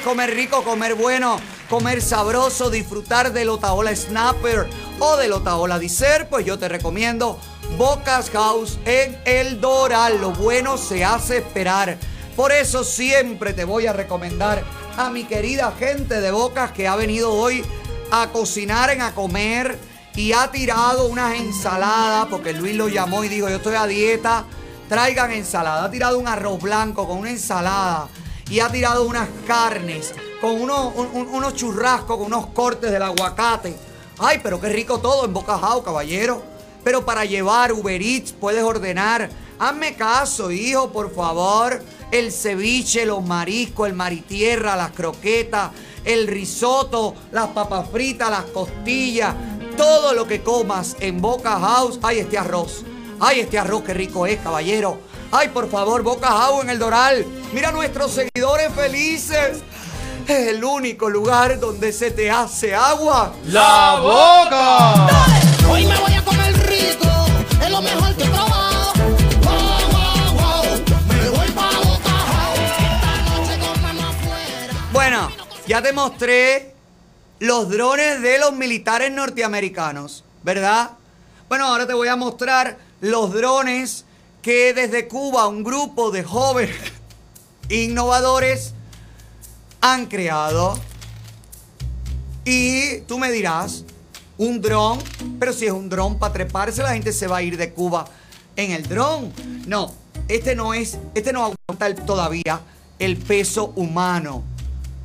comer 0.00 0.34
rico, 0.34 0.62
comer 0.64 0.94
bueno, 0.94 1.38
comer 1.68 2.02
sabroso, 2.02 2.70
disfrutar 2.70 3.32
del 3.32 3.48
Otaola 3.48 3.94
Snapper 3.94 4.66
o 4.98 5.16
del 5.16 5.32
Otaola 5.32 5.78
Dessert, 5.78 6.28
pues 6.28 6.44
yo 6.44 6.58
te 6.58 6.68
recomiendo 6.68 7.38
Bocas 7.76 8.30
House 8.30 8.78
en 8.84 9.18
El 9.24 9.60
Doral. 9.60 10.20
Lo 10.20 10.32
bueno 10.32 10.78
se 10.78 11.04
hace 11.04 11.38
esperar. 11.38 11.98
Por 12.36 12.52
eso 12.52 12.82
siempre 12.82 13.52
te 13.52 13.64
voy 13.64 13.86
a 13.86 13.92
recomendar 13.92 14.64
a 14.96 15.10
mi 15.10 15.24
querida 15.24 15.72
gente 15.78 16.20
de 16.20 16.30
Bocas 16.30 16.72
que 16.72 16.88
ha 16.88 16.96
venido 16.96 17.32
hoy 17.32 17.64
a 18.10 18.30
cocinar, 18.30 18.90
en 18.90 19.02
a 19.02 19.14
comer 19.14 19.78
y 20.16 20.32
ha 20.32 20.50
tirado 20.50 21.06
unas 21.06 21.34
ensaladas, 21.36 22.26
porque 22.26 22.52
Luis 22.52 22.76
lo 22.76 22.88
llamó 22.88 23.24
y 23.24 23.28
dijo, 23.28 23.48
yo 23.48 23.56
estoy 23.56 23.76
a 23.76 23.86
dieta, 23.86 24.44
traigan 24.88 25.30
ensalada. 25.32 25.84
Ha 25.84 25.90
tirado 25.90 26.18
un 26.18 26.28
arroz 26.28 26.60
blanco 26.60 27.06
con 27.06 27.18
una 27.18 27.30
ensalada 27.30 28.08
y 28.50 28.60
ha 28.60 28.68
tirado 28.68 29.04
unas 29.04 29.28
carnes 29.46 30.14
con 30.40 30.60
unos, 30.60 30.94
un- 30.94 31.08
un- 31.14 31.28
unos 31.28 31.54
churrascos, 31.54 32.16
con 32.18 32.26
unos 32.26 32.46
cortes 32.48 32.90
del 32.90 33.02
aguacate. 33.02 33.76
Ay, 34.18 34.40
pero 34.42 34.60
qué 34.60 34.68
rico 34.68 34.98
todo 34.98 35.24
en 35.24 35.32
Boca 35.32 35.58
House, 35.58 35.84
caballero. 35.84 36.42
Pero 36.84 37.04
para 37.04 37.24
llevar 37.24 37.72
Uber 37.72 38.00
Eats 38.00 38.32
puedes 38.32 38.62
ordenar. 38.62 39.30
Hazme 39.58 39.94
caso, 39.94 40.50
hijo, 40.50 40.90
por 40.90 41.14
favor. 41.14 41.82
El 42.10 42.30
ceviche, 42.30 43.06
los 43.06 43.24
mariscos, 43.24 43.88
el 43.88 43.94
maritierra, 43.94 44.76
las 44.76 44.90
croquetas, 44.90 45.70
el 46.04 46.26
risotto, 46.26 47.14
las 47.32 47.48
papas 47.48 47.88
fritas, 47.90 48.30
las 48.30 48.44
costillas, 48.44 49.34
todo 49.76 50.12
lo 50.12 50.26
que 50.28 50.42
comas 50.42 50.96
en 51.00 51.20
Boca 51.20 51.58
House. 51.58 51.98
Ay, 52.02 52.18
este 52.20 52.36
arroz. 52.38 52.84
Ay, 53.18 53.40
este 53.40 53.58
arroz, 53.58 53.82
qué 53.82 53.94
rico 53.94 54.26
es, 54.26 54.38
caballero. 54.40 54.98
Ay, 55.36 55.48
por 55.48 55.68
favor, 55.68 56.00
Boca 56.04 56.28
House 56.28 56.62
en 56.62 56.70
el 56.70 56.78
Doral. 56.78 57.26
Mira 57.52 57.70
a 57.70 57.72
nuestros 57.72 58.12
seguidores 58.12 58.72
felices. 58.72 59.64
Es 60.28 60.46
el 60.46 60.62
único 60.62 61.10
lugar 61.10 61.58
donde 61.58 61.92
se 61.92 62.12
te 62.12 62.30
hace 62.30 62.72
agua. 62.72 63.34
¡La 63.46 63.98
boca! 64.00 65.08
Hoy 65.68 65.86
me 65.86 65.96
voy 65.98 66.12
a 66.12 66.24
comer 66.24 66.52
rico, 66.68 67.08
es 67.60 67.68
lo 67.68 67.82
mejor 67.82 68.14
que 68.14 68.22
he 68.22 68.28
probado. 68.28 68.92
Wow, 69.42 69.90
wow, 69.90 70.34
wow, 70.36 70.64
me 71.08 71.28
voy 71.30 71.50
pa' 71.50 71.78
Boca 71.82 72.10
House. 72.10 72.60
Esta 72.78 73.22
noche 73.24 73.54
afuera. 74.04 74.74
Bueno, 74.92 75.32
ya 75.66 75.82
te 75.82 75.92
mostré 75.92 76.76
los 77.40 77.68
drones 77.70 78.22
de 78.22 78.38
los 78.38 78.52
militares 78.52 79.10
norteamericanos, 79.10 80.22
¿verdad? 80.44 80.92
Bueno, 81.48 81.66
ahora 81.66 81.88
te 81.88 81.92
voy 81.92 82.06
a 82.06 82.14
mostrar 82.14 82.78
los 83.00 83.32
drones 83.32 84.04
que 84.44 84.74
desde 84.74 85.08
Cuba 85.08 85.48
un 85.48 85.64
grupo 85.64 86.10
de 86.10 86.22
jóvenes 86.22 86.76
innovadores 87.70 88.74
han 89.80 90.04
creado. 90.04 90.78
Y 92.44 93.00
tú 93.08 93.18
me 93.18 93.32
dirás, 93.32 93.84
un 94.36 94.60
dron, 94.60 94.98
pero 95.40 95.54
si 95.54 95.64
es 95.64 95.72
un 95.72 95.88
dron 95.88 96.18
para 96.18 96.34
treparse, 96.34 96.82
la 96.82 96.92
gente 96.92 97.14
se 97.14 97.26
va 97.26 97.38
a 97.38 97.42
ir 97.42 97.56
de 97.56 97.72
Cuba 97.72 98.04
en 98.54 98.72
el 98.72 98.86
dron. 98.86 99.32
No, 99.66 99.94
este 100.28 100.54
no 100.54 100.74
es, 100.74 100.98
este 101.14 101.32
no 101.32 101.54
aguanta 101.68 101.94
todavía 102.04 102.60
el 102.98 103.16
peso 103.16 103.72
humano. 103.76 104.44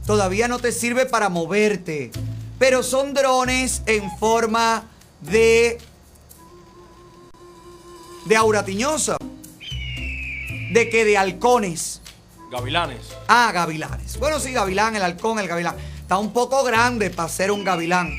Todavía 0.05 0.49
no 0.49 0.59
te 0.59 0.73
sirve 0.73 1.05
para 1.05 1.29
moverte. 1.29 2.11
Pero 2.57 2.83
son 2.83 3.13
drones 3.13 3.83
en 3.85 4.11
forma 4.17 4.83
de. 5.21 5.77
de 8.25 8.35
auratiñosa. 8.35 9.15
De 10.71 10.89
que 10.89 11.05
de 11.05 11.17
halcones. 11.17 12.01
Gavilanes. 12.51 12.99
Ah, 13.27 13.51
gavilanes. 13.53 14.17
Bueno, 14.19 14.39
sí, 14.39 14.51
gavilán, 14.51 14.95
el 14.95 15.03
halcón, 15.03 15.39
el 15.39 15.47
gavilán. 15.47 15.75
Está 16.01 16.17
un 16.17 16.33
poco 16.33 16.63
grande 16.63 17.09
para 17.09 17.29
ser 17.29 17.51
un 17.51 17.63
gavilán. 17.63 18.11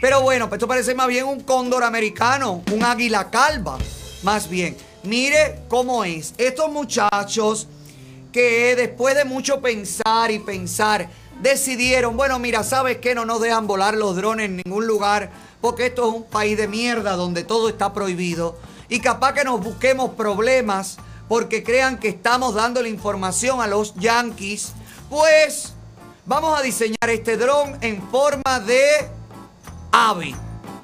Pero 0.00 0.20
bueno, 0.20 0.48
pues 0.48 0.58
esto 0.58 0.68
parece 0.68 0.94
más 0.94 1.08
bien 1.08 1.24
un 1.24 1.40
cóndor 1.40 1.82
americano, 1.82 2.62
un 2.72 2.82
águila 2.84 3.30
calva. 3.30 3.78
Más 4.22 4.48
bien, 4.48 4.76
mire 5.02 5.60
cómo 5.68 6.04
es. 6.04 6.34
Estos 6.36 6.70
muchachos 6.70 7.68
que 8.32 8.74
después 8.74 9.14
de 9.14 9.24
mucho 9.24 9.60
pensar 9.60 10.32
y 10.32 10.40
pensar, 10.40 11.08
decidieron, 11.40 12.16
bueno, 12.16 12.38
mira, 12.38 12.64
¿sabes 12.64 12.98
qué? 12.98 13.14
No 13.14 13.24
nos 13.24 13.40
dejan 13.40 13.66
volar 13.68 13.94
los 13.94 14.16
drones 14.16 14.46
en 14.46 14.56
ningún 14.56 14.86
lugar, 14.86 15.30
porque 15.60 15.86
esto 15.86 16.08
es 16.08 16.14
un 16.14 16.24
país 16.24 16.56
de 16.56 16.66
mierda 16.66 17.16
donde 17.16 17.44
todo 17.44 17.68
está 17.68 17.92
prohibido. 17.92 18.58
Y 18.88 19.00
capaz 19.00 19.34
que 19.34 19.44
nos 19.44 19.62
busquemos 19.62 20.10
problemas 20.10 20.98
porque 21.28 21.62
crean 21.62 21.98
que 21.98 22.08
estamos 22.08 22.54
dando 22.54 22.82
la 22.82 22.88
información 22.88 23.60
a 23.60 23.66
los 23.66 23.94
yankees, 23.94 24.72
pues 25.08 25.74
vamos 26.26 26.58
a 26.58 26.62
diseñar 26.62 27.08
este 27.08 27.36
dron 27.36 27.78
en 27.80 28.02
forma 28.10 28.60
de 28.60 29.08
ave. 29.92 30.34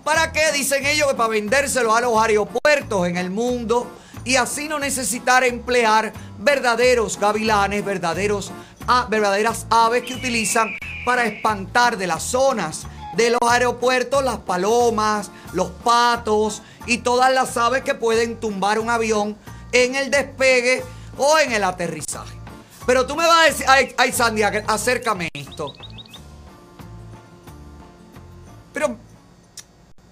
¿Para 0.04 0.32
qué? 0.32 0.52
Dicen 0.52 0.86
ellos 0.86 1.08
que 1.08 1.14
para 1.14 1.28
vendérselo 1.28 1.94
a 1.94 2.00
los 2.00 2.16
aeropuertos 2.16 3.06
en 3.06 3.16
el 3.16 3.30
mundo 3.30 3.90
y 4.24 4.36
así 4.36 4.68
no 4.68 4.78
necesitar 4.78 5.44
emplear 5.44 6.12
verdaderos 6.38 7.18
gavilanes, 7.18 7.84
verdaderos, 7.84 8.50
verdaderas 9.08 9.66
aves 9.70 10.02
que 10.04 10.14
utilizan 10.14 10.70
para 11.04 11.26
espantar 11.26 11.96
de 11.96 12.06
las 12.06 12.22
zonas 12.22 12.86
de 13.14 13.30
los 13.30 13.40
aeropuertos 13.42 14.24
las 14.24 14.38
palomas, 14.38 15.30
los 15.52 15.70
patos 15.70 16.62
y 16.86 16.98
todas 16.98 17.32
las 17.32 17.56
aves 17.56 17.82
que 17.82 17.94
pueden 17.94 18.36
tumbar 18.36 18.78
un 18.78 18.90
avión 18.90 19.36
en 19.72 19.94
el 19.94 20.10
despegue 20.10 20.82
o 21.16 21.38
en 21.38 21.52
el 21.52 21.64
aterrizaje. 21.64 22.36
Pero 22.86 23.06
tú 23.06 23.14
me 23.16 23.26
vas 23.26 23.40
a 23.46 23.50
decir, 23.50 23.66
ay, 23.68 23.94
ay 23.96 24.12
Sandy, 24.12 24.42
ac- 24.42 24.64
acércame 24.66 25.28
esto. 25.34 25.72
Pero 28.72 28.96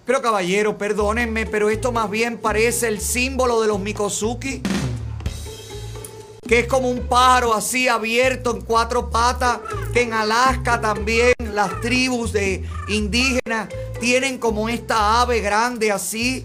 pero 0.05 0.23
caballero, 0.23 0.79
perdónenme, 0.79 1.45
pero 1.45 1.69
esto 1.69 1.93
más 1.93 2.09
bien 2.09 2.39
parece 2.39 2.89
el 2.89 2.99
símbolo 2.99 3.61
de 3.61 3.69
los 3.69 3.79
Mikosuki. 3.79 4.63
Que 6.49 6.61
es 6.61 6.67
como 6.67 6.89
un 6.89 7.01
pájaro 7.01 7.53
así 7.53 7.89
abierto 7.89 8.57
en 8.57 8.63
cuatro 8.63 9.11
patas. 9.11 9.59
Que 9.93 10.01
en 10.03 10.15
Alaska 10.15 10.81
también 10.81 11.35
las 11.53 11.83
tribus 11.83 12.33
de 12.33 12.65
indígenas 12.89 13.69
tienen 14.01 14.39
como 14.39 14.71
esta 14.71 15.21
ave 15.21 15.41
grande 15.41 15.93
así. 15.93 16.43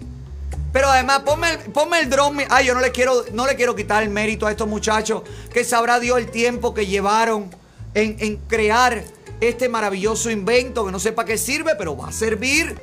Pero 0.74 0.88
además, 0.90 1.20
ponme 1.20 1.52
el, 1.52 1.58
ponme 1.70 2.00
el 2.00 2.10
dron. 2.10 2.36
Ay, 2.50 2.66
yo 2.66 2.74
no 2.74 2.80
le, 2.80 2.90
quiero, 2.90 3.24
no 3.32 3.46
le 3.46 3.54
quiero 3.54 3.76
quitar 3.76 4.02
el 4.02 4.10
mérito 4.10 4.44
a 4.44 4.50
estos 4.50 4.66
muchachos. 4.66 5.22
Que 5.52 5.62
sabrá 5.62 6.00
Dios 6.00 6.18
el 6.18 6.32
tiempo 6.32 6.74
que 6.74 6.84
llevaron 6.86 7.48
en, 7.94 8.16
en 8.18 8.36
crear 8.48 9.04
este 9.40 9.68
maravilloso 9.68 10.30
invento. 10.32 10.84
Que 10.84 10.90
no 10.90 10.98
sé 10.98 11.12
para 11.12 11.26
qué 11.26 11.38
sirve, 11.38 11.76
pero 11.76 11.96
va 11.96 12.08
a 12.08 12.12
servir. 12.12 12.82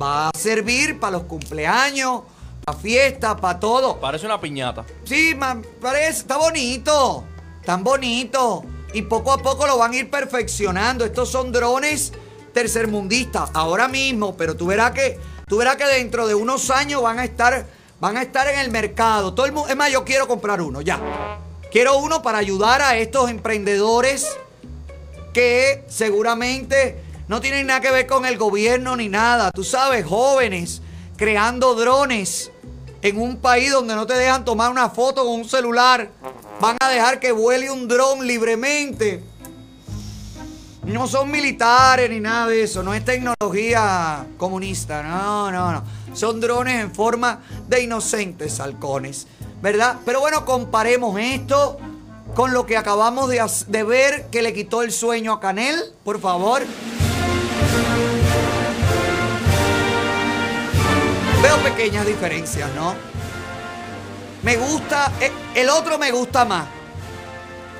Va 0.00 0.28
a 0.28 0.30
servir 0.38 0.98
para 0.98 1.12
los 1.18 1.24
cumpleaños, 1.24 2.22
para 2.64 2.78
fiestas, 2.78 3.38
para 3.38 3.60
todo. 3.60 4.00
Parece 4.00 4.24
una 4.24 4.40
piñata. 4.40 4.86
Sí, 5.04 5.34
ma- 5.36 5.60
parece, 5.78 6.20
está 6.20 6.38
bonito. 6.38 7.22
Tan 7.66 7.84
bonito. 7.84 8.64
Y 8.94 9.02
poco 9.02 9.30
a 9.32 9.38
poco 9.42 9.66
lo 9.66 9.76
van 9.76 9.92
a 9.92 9.96
ir 9.96 10.08
perfeccionando. 10.10 11.04
Estos 11.04 11.28
son 11.30 11.52
drones 11.52 12.14
tercermundistas 12.54 13.50
ahora 13.52 13.88
mismo, 13.88 14.34
pero 14.38 14.56
tú 14.56 14.64
verás 14.68 14.92
que 14.92 15.18
tú 15.48 15.58
verás 15.58 15.76
que 15.76 15.86
dentro 15.86 16.26
de 16.26 16.34
unos 16.34 16.70
años 16.70 17.00
van 17.02 17.20
a 17.20 17.24
estar 17.24 17.66
van 18.00 18.16
a 18.16 18.22
estar 18.22 18.48
en 18.48 18.58
el 18.58 18.68
mercado. 18.70 19.32
Todo 19.32 19.46
el 19.46 19.52
mundo, 19.52 19.68
es 19.70 19.76
más, 19.76 19.92
yo 19.92 20.04
quiero 20.04 20.26
comprar 20.26 20.60
uno 20.60 20.80
ya. 20.80 21.00
Quiero 21.70 21.98
uno 21.98 22.20
para 22.20 22.38
ayudar 22.38 22.82
a 22.82 22.96
estos 22.98 23.30
emprendedores 23.30 24.36
que 25.32 25.84
seguramente 25.88 27.00
no 27.28 27.40
tienen 27.40 27.68
nada 27.68 27.80
que 27.80 27.92
ver 27.92 28.08
con 28.08 28.26
el 28.26 28.36
gobierno 28.36 28.96
ni 28.96 29.08
nada. 29.08 29.52
Tú 29.52 29.62
sabes, 29.62 30.04
jóvenes 30.04 30.82
creando 31.16 31.76
drones 31.76 32.50
en 33.00 33.20
un 33.20 33.36
país 33.36 33.70
donde 33.70 33.94
no 33.94 34.04
te 34.04 34.14
dejan 34.14 34.44
tomar 34.44 34.70
una 34.72 34.90
foto 34.90 35.24
con 35.24 35.34
un 35.34 35.48
celular. 35.48 36.10
Van 36.60 36.76
a 36.80 36.88
dejar 36.88 37.20
que 37.20 37.30
vuele 37.30 37.70
un 37.70 37.86
dron 37.86 38.26
libremente. 38.26 39.22
No 40.86 41.08
son 41.08 41.32
militares 41.32 42.08
ni 42.08 42.20
nada 42.20 42.46
de 42.46 42.62
eso. 42.62 42.82
No 42.82 42.94
es 42.94 43.04
tecnología 43.04 44.24
comunista. 44.36 45.02
No, 45.02 45.50
no, 45.50 45.72
no. 45.72 45.82
Son 46.14 46.40
drones 46.40 46.80
en 46.80 46.94
forma 46.94 47.40
de 47.68 47.82
inocentes 47.82 48.60
halcones. 48.60 49.26
¿Verdad? 49.60 49.96
Pero 50.04 50.20
bueno, 50.20 50.44
comparemos 50.44 51.18
esto 51.18 51.78
con 52.36 52.52
lo 52.52 52.66
que 52.66 52.76
acabamos 52.76 53.28
de, 53.28 53.82
ver 53.82 54.26
que 54.30 54.42
le 54.42 54.52
quitó 54.52 54.82
el 54.82 54.92
sueño 54.92 55.32
a 55.32 55.40
Canel. 55.40 55.76
Por 56.04 56.20
favor. 56.20 56.62
Veo 61.42 61.56
pequeñas 61.64 62.06
diferencias, 62.06 62.70
¿no? 62.76 62.94
Me 64.42 64.56
gusta, 64.56 65.10
eh, 65.20 65.32
el 65.56 65.68
otro 65.68 65.98
me 65.98 66.12
gusta 66.12 66.44
más. 66.44 66.66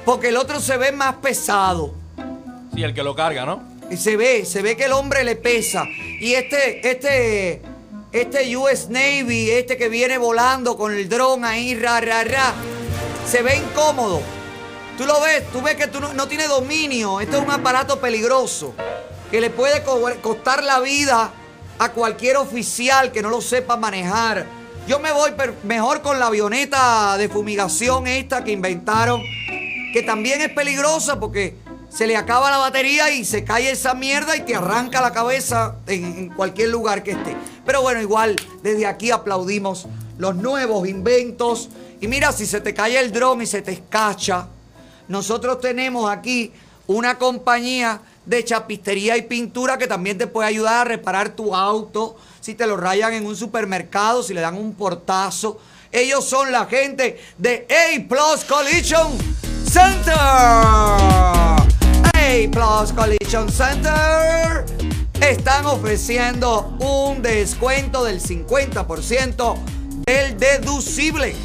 Porque 0.04 0.28
el 0.28 0.36
otro 0.36 0.58
se 0.58 0.76
ve 0.76 0.90
más 0.90 1.14
pesado. 1.16 2.05
Sí, 2.76 2.82
el 2.82 2.92
que 2.92 3.02
lo 3.02 3.14
carga, 3.16 3.46
¿no? 3.46 3.62
Se 3.96 4.18
ve, 4.18 4.44
se 4.44 4.60
ve 4.60 4.76
que 4.76 4.84
el 4.84 4.92
hombre 4.92 5.24
le 5.24 5.34
pesa. 5.34 5.84
Y 6.20 6.34
este, 6.34 6.86
este, 6.86 7.62
este 8.12 8.54
US 8.54 8.90
Navy, 8.90 9.50
este 9.50 9.78
que 9.78 9.88
viene 9.88 10.18
volando 10.18 10.76
con 10.76 10.92
el 10.92 11.08
dron 11.08 11.44
ahí, 11.46 11.74
ra, 11.74 12.02
ra, 12.02 12.22
ra, 12.24 12.52
se 13.26 13.40
ve 13.40 13.56
incómodo. 13.56 14.20
Tú 14.98 15.06
lo 15.06 15.18
ves, 15.22 15.44
tú 15.52 15.62
ves 15.62 15.76
que 15.76 15.86
tú 15.86 16.00
no, 16.00 16.28
tienes 16.28 16.48
dominio. 16.48 17.18
Este 17.20 17.36
es 17.38 17.42
un 17.42 17.50
aparato 17.50 17.98
peligroso 17.98 18.74
que 19.30 19.40
le 19.40 19.48
puede 19.48 19.82
co- 19.82 20.10
costar 20.20 20.62
la 20.62 20.80
vida 20.80 21.30
a 21.78 21.92
cualquier 21.92 22.36
oficial 22.36 23.10
que 23.10 23.22
no 23.22 23.30
lo 23.30 23.40
sepa 23.40 23.78
manejar. 23.78 24.44
Yo 24.86 24.98
me 24.98 25.12
voy 25.12 25.30
mejor 25.64 26.02
con 26.02 26.20
la 26.20 26.26
avioneta 26.26 27.16
de 27.16 27.30
fumigación 27.30 28.06
esta 28.06 28.44
que 28.44 28.52
inventaron, 28.52 29.22
que 29.94 30.02
también 30.02 30.42
es 30.42 30.50
peligrosa 30.50 31.18
porque 31.18 31.54
se 31.96 32.06
le 32.06 32.14
acaba 32.14 32.50
la 32.50 32.58
batería 32.58 33.10
y 33.10 33.24
se 33.24 33.42
cae 33.42 33.70
esa 33.70 33.94
mierda 33.94 34.36
y 34.36 34.42
te 34.42 34.54
arranca 34.54 35.00
la 35.00 35.12
cabeza 35.12 35.76
en, 35.86 36.28
cualquier 36.28 36.68
lugar 36.68 37.02
que 37.02 37.12
esté. 37.12 37.34
Pero 37.64 37.80
bueno, 37.80 38.02
igual 38.02 38.36
desde 38.62 38.86
aquí 38.86 39.10
aplaudimos 39.10 39.86
los 40.18 40.36
nuevos 40.36 40.86
inventos. 40.86 41.70
Y 42.02 42.06
mira, 42.06 42.32
si 42.32 42.44
se 42.44 42.60
te 42.60 42.74
cae 42.74 43.00
el 43.00 43.12
dron 43.12 43.40
y 43.40 43.46
se 43.46 43.62
te 43.62 43.72
escacha, 43.72 44.46
nosotros 45.08 45.58
tenemos 45.58 46.10
aquí 46.10 46.52
una 46.86 47.16
compañía 47.16 48.02
de 48.26 48.44
chapistería 48.44 49.16
y 49.16 49.22
pintura 49.22 49.78
que 49.78 49.86
también 49.86 50.18
te 50.18 50.26
puede 50.26 50.50
ayudar 50.50 50.82
a 50.82 50.84
reparar 50.84 51.30
tu 51.30 51.54
auto. 51.54 52.16
Si 52.42 52.54
te 52.54 52.66
lo 52.66 52.76
rayan 52.76 53.14
en 53.14 53.24
un 53.24 53.36
supermercado, 53.36 54.22
si 54.22 54.34
le 54.34 54.42
dan 54.42 54.58
un 54.58 54.74
portazo. 54.74 55.58
Ellos 55.90 56.26
son 56.26 56.52
la 56.52 56.66
gente 56.66 57.18
de 57.38 57.66
A 57.70 58.06
Plus 58.06 58.44
Collision 58.44 59.16
Center. 59.64 61.65
A 62.26 62.50
Plus 62.50 62.92
Collision 62.92 63.48
Center 63.48 64.64
están 65.20 65.64
ofreciendo 65.64 66.76
un 66.80 67.22
descuento 67.22 68.02
del 68.02 68.20
50% 68.20 69.56
del 70.04 70.36
deducible. 70.36 71.36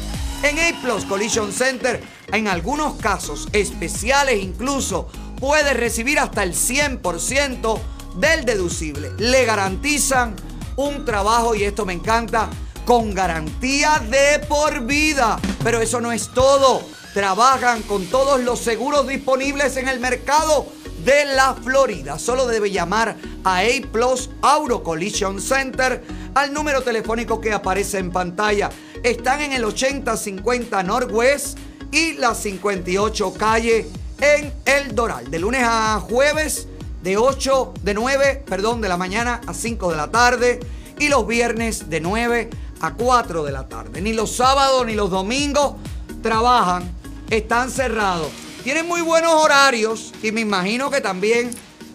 En 0.42 0.58
A 0.58 0.82
Plus 0.82 1.04
Collision 1.04 1.52
Center, 1.52 2.02
en 2.32 2.48
algunos 2.48 2.94
casos 2.94 3.48
especiales 3.52 4.42
incluso, 4.42 5.06
puedes 5.38 5.76
recibir 5.76 6.18
hasta 6.18 6.42
el 6.42 6.52
100% 6.52 7.78
del 8.16 8.44
deducible. 8.44 9.12
Le 9.18 9.44
garantizan 9.44 10.34
un 10.74 11.04
trabajo, 11.04 11.54
y 11.54 11.62
esto 11.62 11.86
me 11.86 11.92
encanta, 11.92 12.50
con 12.84 13.14
garantía 13.14 14.02
de 14.10 14.40
por 14.48 14.84
vida. 14.84 15.38
Pero 15.62 15.80
eso 15.80 16.00
no 16.00 16.10
es 16.10 16.30
todo. 16.34 16.82
Trabajan 17.14 17.82
con 17.82 18.06
todos 18.06 18.40
los 18.40 18.58
seguros 18.60 19.06
disponibles 19.06 19.76
en 19.76 19.88
el 19.88 20.00
mercado 20.00 20.66
de 21.04 21.26
la 21.26 21.54
Florida. 21.54 22.18
Solo 22.18 22.46
debe 22.46 22.70
llamar 22.70 23.16
a 23.44 23.58
A 23.58 23.64
Plus 23.90 24.30
Auto 24.40 24.82
Collision 24.82 25.40
Center 25.40 26.02
al 26.34 26.54
número 26.54 26.80
telefónico 26.80 27.38
que 27.38 27.52
aparece 27.52 27.98
en 27.98 28.10
pantalla. 28.10 28.70
Están 29.02 29.42
en 29.42 29.52
el 29.52 29.64
8050 29.64 30.82
Northwest 30.84 31.58
y 31.90 32.14
la 32.14 32.34
58 32.34 33.34
calle 33.34 33.90
en 34.18 34.50
El 34.64 34.94
Doral. 34.94 35.30
De 35.30 35.38
lunes 35.38 35.62
a 35.64 36.00
jueves, 36.00 36.66
de 37.02 37.18
8, 37.18 37.74
de 37.82 37.92
9, 37.92 38.44
perdón, 38.46 38.80
de 38.80 38.88
la 38.88 38.96
mañana 38.96 39.42
a 39.46 39.52
5 39.52 39.90
de 39.90 39.96
la 39.96 40.10
tarde. 40.10 40.60
Y 40.98 41.08
los 41.08 41.26
viernes 41.26 41.90
de 41.90 42.00
9 42.00 42.48
a 42.80 42.94
4 42.94 43.44
de 43.44 43.52
la 43.52 43.68
tarde. 43.68 44.00
Ni 44.00 44.14
los 44.14 44.34
sábados 44.34 44.86
ni 44.86 44.94
los 44.94 45.10
domingos 45.10 45.74
trabajan, 46.22 46.90
están 47.32 47.70
cerrados. 47.70 48.28
Tienen 48.62 48.86
muy 48.86 49.00
buenos 49.00 49.32
horarios 49.32 50.12
y 50.22 50.30
me 50.32 50.42
imagino 50.42 50.90
que 50.90 51.00
también 51.00 51.50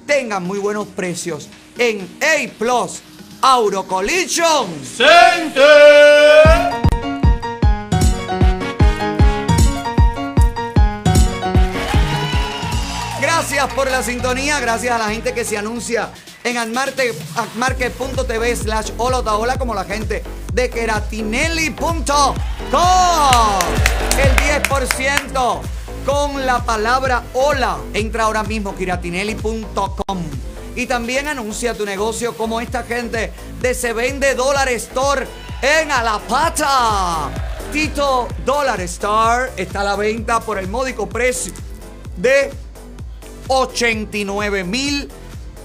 tengan 0.06 0.44
muy 0.44 0.58
buenos 0.58 0.88
precios 0.88 1.48
en 1.78 2.02
A 2.22 2.52
Plus 2.58 3.02
Auto 3.42 3.88
Collision 3.88 4.68
Center. 4.84 5.68
Gracias 13.58 13.76
por 13.76 13.90
la 13.90 14.04
sintonía, 14.04 14.60
gracias 14.60 14.94
a 14.94 15.00
la 15.00 15.10
gente 15.10 15.34
que 15.34 15.44
se 15.44 15.58
anuncia 15.58 16.12
en 16.44 16.60
admarket.tv 16.60 18.56
slash 18.56 18.92
hola 18.98 19.58
como 19.58 19.74
la 19.74 19.84
gente 19.84 20.22
de 20.54 20.70
keratinelli.com. 20.70 22.36
El 24.20 24.62
10% 24.62 25.62
con 26.06 26.46
la 26.46 26.64
palabra 26.66 27.24
hola. 27.34 27.80
Entra 27.96 28.26
ahora 28.26 28.44
mismo 28.44 28.76
keratinelli.com. 28.76 30.20
Y 30.76 30.86
también 30.86 31.28
anuncia 31.28 31.74
tu 31.74 31.84
negocio 31.84 32.38
como 32.38 32.62
esta 32.62 32.84
gente 32.84 33.34
de 33.60 33.74
Se 33.74 33.92
Vende 33.92 34.36
Dollar 34.36 34.70
Store 34.70 35.26
en 35.64 35.90
Alapata. 35.90 37.32
Tito 37.74 38.28
Dollar 38.46 38.82
Store 38.82 39.50
está 39.58 39.82
a 39.82 39.84
la 39.84 39.96
venta 39.96 40.42
por 40.42 40.60
el 40.60 40.68
módico 40.68 41.10
precio 41.10 41.54
de 42.18 42.52
89 43.48 44.64
mil 44.64 45.10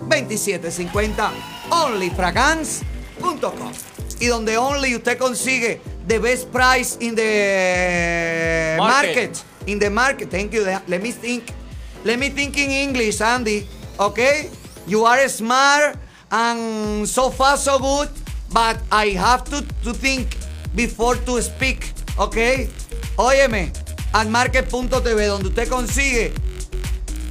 305-316-2750. 0.10 1.32
Onlyfragance.com. 1.70 3.72
Y 4.20 4.28
donde 4.28 4.58
Only 4.58 4.96
usted 4.96 5.18
consigue 5.18 5.82
the 6.08 6.20
best 6.20 6.52
price 6.52 6.98
in 7.00 7.16
the 7.16 8.76
market. 8.78 9.16
Market. 9.16 9.44
In 9.66 9.80
the 9.80 9.90
market. 9.90 10.30
Thank 10.30 10.54
you. 10.54 10.64
Let 10.64 11.02
me 11.02 11.12
think. 11.12 11.52
Let 12.04 12.20
me 12.20 12.30
think 12.30 12.58
in 12.58 12.70
English, 12.70 13.22
Andy. 13.22 13.66
Okay? 14.00 14.50
You 14.88 15.06
are 15.06 15.28
smart 15.30 15.98
and 16.32 17.08
so 17.08 17.30
far 17.30 17.58
so 17.58 17.80
good, 17.80 18.10
but 18.52 18.78
I 18.92 19.10
have 19.12 19.46
to, 19.46 19.64
to 19.84 19.94
think 19.94 20.36
before 20.76 21.16
to 21.16 21.42
speak. 21.42 21.94
Okay? 22.20 22.70
Óyeme, 23.16 23.72
admarket.tv, 24.12 25.28
donde 25.28 25.48
usted 25.48 25.70
consigue 25.70 26.34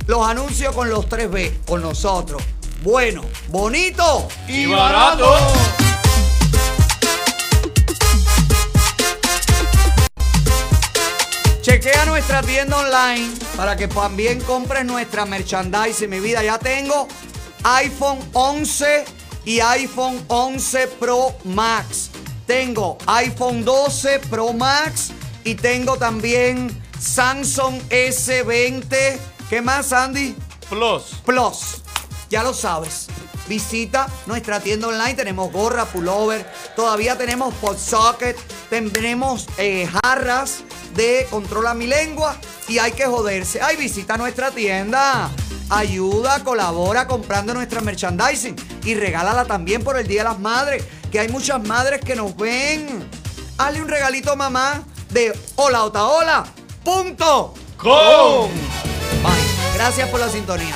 los 0.07 0.27
anuncios 0.27 0.75
con 0.75 0.89
los 0.89 1.07
3B, 1.07 1.53
con 1.67 1.83
nosotros. 1.83 2.43
Bueno, 2.83 3.23
bonito 3.47 4.27
Y 4.49 4.67
barato. 4.67 5.37
Chequea 11.61 12.07
nuestra 12.07 12.43
tienda 12.43 12.79
online 12.79 13.33
para 13.57 13.77
que 13.77 13.87
también 13.87 14.41
compres 14.41 14.85
nuestra 14.85 15.25
merchandise. 15.27 16.09
Mi 16.09 16.19
vida, 16.19 16.43
ya 16.43 16.59
tengo 16.59 17.07
iPhone 17.63 18.19
11 18.33 19.05
y 19.45 19.61
iPhone 19.61 20.21
11 20.27 20.89
Pro 20.99 21.37
Max. 21.45 22.11
Tengo 22.49 22.99
iPhone 23.07 23.65
12 23.65 24.19
Pro 24.29 24.53
Max 24.53 25.13
y 25.45 25.55
tengo 25.55 25.97
también 25.99 26.83
Samsung 26.99 27.81
S20. 27.91 29.19
¿Qué 29.49 29.63
más, 29.63 29.93
Andy? 29.93 30.35
Plus. 30.69 31.15
Plus. 31.25 31.82
Ya 32.33 32.43
lo 32.43 32.55
sabes. 32.55 33.09
Visita 33.47 34.09
nuestra 34.25 34.59
tienda 34.59 34.89
online. 34.89 35.13
Tenemos 35.13 35.53
gorra, 35.53 35.85
pullover. 35.85 36.51
Todavía 36.75 37.19
tenemos 37.19 37.53
pod 37.57 37.77
socket. 37.77 38.39
Tenemos 38.71 39.47
eh, 39.59 39.87
jarras 39.87 40.65
de 40.95 41.27
controla 41.29 41.75
mi 41.75 41.87
lengua. 41.87 42.35
Y 42.69 42.79
hay 42.79 42.93
que 42.93 43.05
joderse. 43.05 43.61
Ay, 43.61 43.77
visita 43.77 44.17
nuestra 44.17 44.51
tienda. 44.51 45.29
Ayuda, 45.69 46.43
colabora 46.43 47.07
comprando 47.07 47.53
nuestra 47.53 47.83
merchandising. 47.83 48.57
Y 48.83 48.95
regálala 48.95 49.45
también 49.45 49.85
por 49.85 49.99
el 49.99 50.07
Día 50.07 50.23
de 50.23 50.31
las 50.31 50.39
Madres. 50.39 50.87
Que 51.11 51.21
hay 51.21 51.29
muchas 51.29 51.63
madres 51.63 52.01
que 52.01 52.17
nos 52.17 52.35
ven. 52.35 53.07
Hazle 53.59 53.83
un 53.83 53.89
regalito 53.89 54.33
a 54.33 54.37
mamá 54.37 54.83
de 55.11 55.39
hola 55.57 55.85
hola 55.85 56.45
punto 56.83 57.53
com. 57.77 58.51
Bye. 59.23 59.75
Gracias 59.75 60.09
por 60.09 60.19
la 60.19 60.31
sintonía. 60.31 60.75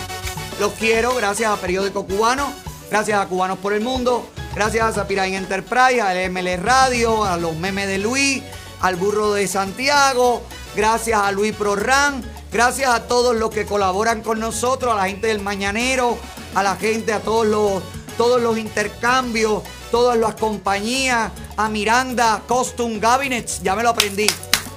Los 0.59 0.73
quiero, 0.73 1.15
gracias 1.15 1.51
a 1.51 1.57
Periódico 1.57 2.07
Cubano 2.07 2.53
Gracias 2.91 3.19
a 3.19 3.27
Cubanos 3.27 3.59
por 3.59 3.73
el 3.73 3.81
Mundo. 3.81 4.29
Gracias 4.55 4.85
a 4.85 4.93
Zapirain 4.93 5.35
Enterprise, 5.35 6.01
al 6.01 6.31
ML 6.31 6.57
Radio, 6.63 7.25
a 7.25 7.37
los 7.37 7.57
memes 7.57 7.89
de 7.89 7.99
Luis, 7.99 8.43
al 8.81 8.97
burro 8.97 9.33
de 9.33 9.49
Santiago. 9.49 10.43
Gracias 10.77 11.21
a 11.21 11.33
Luis 11.33 11.55
Prorran. 11.55 12.23
Gracias 12.53 12.89
a 12.89 13.09
todos 13.09 13.35
los 13.35 13.51
que 13.51 13.67
colaboran 13.67 14.23
con 14.23 14.39
nosotros, 14.39 14.93
a 14.93 14.97
la 14.97 15.09
gente 15.09 15.27
del 15.27 15.41
Mañanero, 15.41 16.17
a 16.55 16.63
la 16.63 16.77
gente, 16.77 17.13
a 17.13 17.21
todos 17.21 17.47
los, 17.47 17.83
todos 18.17 18.41
los 18.41 18.57
intercambios, 18.57 19.63
todas 19.91 20.17
las 20.17 20.37
compañías, 20.37 21.33
a 21.57 21.69
Miranda 21.69 22.43
Costume 22.47 23.01
Cabinets, 23.01 23.63
ya 23.63 23.75
me 23.75 23.83
lo 23.83 23.91
aprendí, 23.91 24.29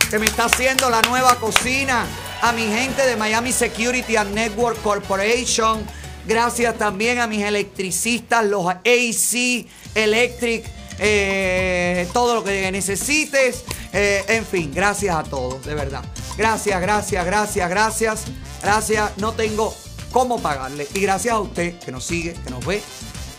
que 0.10 0.18
me 0.18 0.26
está 0.26 0.46
haciendo 0.46 0.90
la 0.90 1.02
nueva 1.04 1.36
cocina, 1.36 2.06
a 2.42 2.52
mi 2.52 2.64
gente 2.64 3.06
de 3.06 3.16
Miami 3.16 3.52
Security 3.52 4.16
and 4.16 4.34
Network 4.34 4.82
Corporation, 4.82 5.86
gracias 6.26 6.78
también 6.78 7.20
a 7.20 7.28
mis 7.28 7.44
electricistas, 7.44 8.46
los 8.46 8.66
AC 8.68 9.66
Electric, 9.96 10.66
eh, 11.00 12.08
todo 12.14 12.36
lo 12.36 12.44
que 12.44 12.72
necesites, 12.72 13.64
eh, 13.92 14.24
en 14.28 14.46
fin, 14.46 14.72
gracias 14.74 15.16
a 15.16 15.24
todos, 15.24 15.66
de 15.66 15.76
verdad. 15.76 16.04
Gracias, 16.38 16.80
gracias, 16.80 17.26
gracias, 17.26 17.70
gracias, 17.70 18.24
gracias, 18.62 19.18
no 19.18 19.34
tengo 19.34 19.74
cómo 20.12 20.42
pagarle. 20.42 20.88
Y 20.94 21.02
gracias 21.02 21.34
a 21.34 21.40
usted 21.40 21.78
que 21.80 21.92
nos 21.92 22.06
sigue, 22.06 22.34
que 22.34 22.50
nos 22.50 22.66
ve 22.66 22.82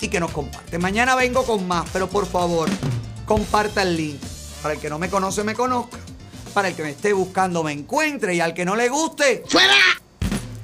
y 0.01 0.09
que 0.09 0.21
nos 0.21 0.31
comparte. 0.31 0.79
Mañana 0.79 1.15
vengo 1.15 1.45
con 1.45 1.67
más, 1.67 1.89
pero 1.93 2.09
por 2.09 2.27
favor, 2.27 2.69
comparta 3.25 3.83
el 3.83 3.97
link. 3.97 4.21
Para 4.63 4.75
el 4.75 4.81
que 4.81 4.91
no 4.91 4.99
me 4.99 5.09
conoce, 5.09 5.43
me 5.43 5.55
conozca. 5.55 5.99
Para 6.53 6.69
el 6.69 6.75
que 6.75 6.83
me 6.83 6.91
esté 6.91 7.13
buscando, 7.13 7.63
me 7.63 7.73
encuentre. 7.73 8.35
Y 8.35 8.41
al 8.41 8.55
que 8.55 8.65
no 8.65 8.77
le 8.77 8.89
guste, 8.89 9.45
¡fuera! 9.49 9.75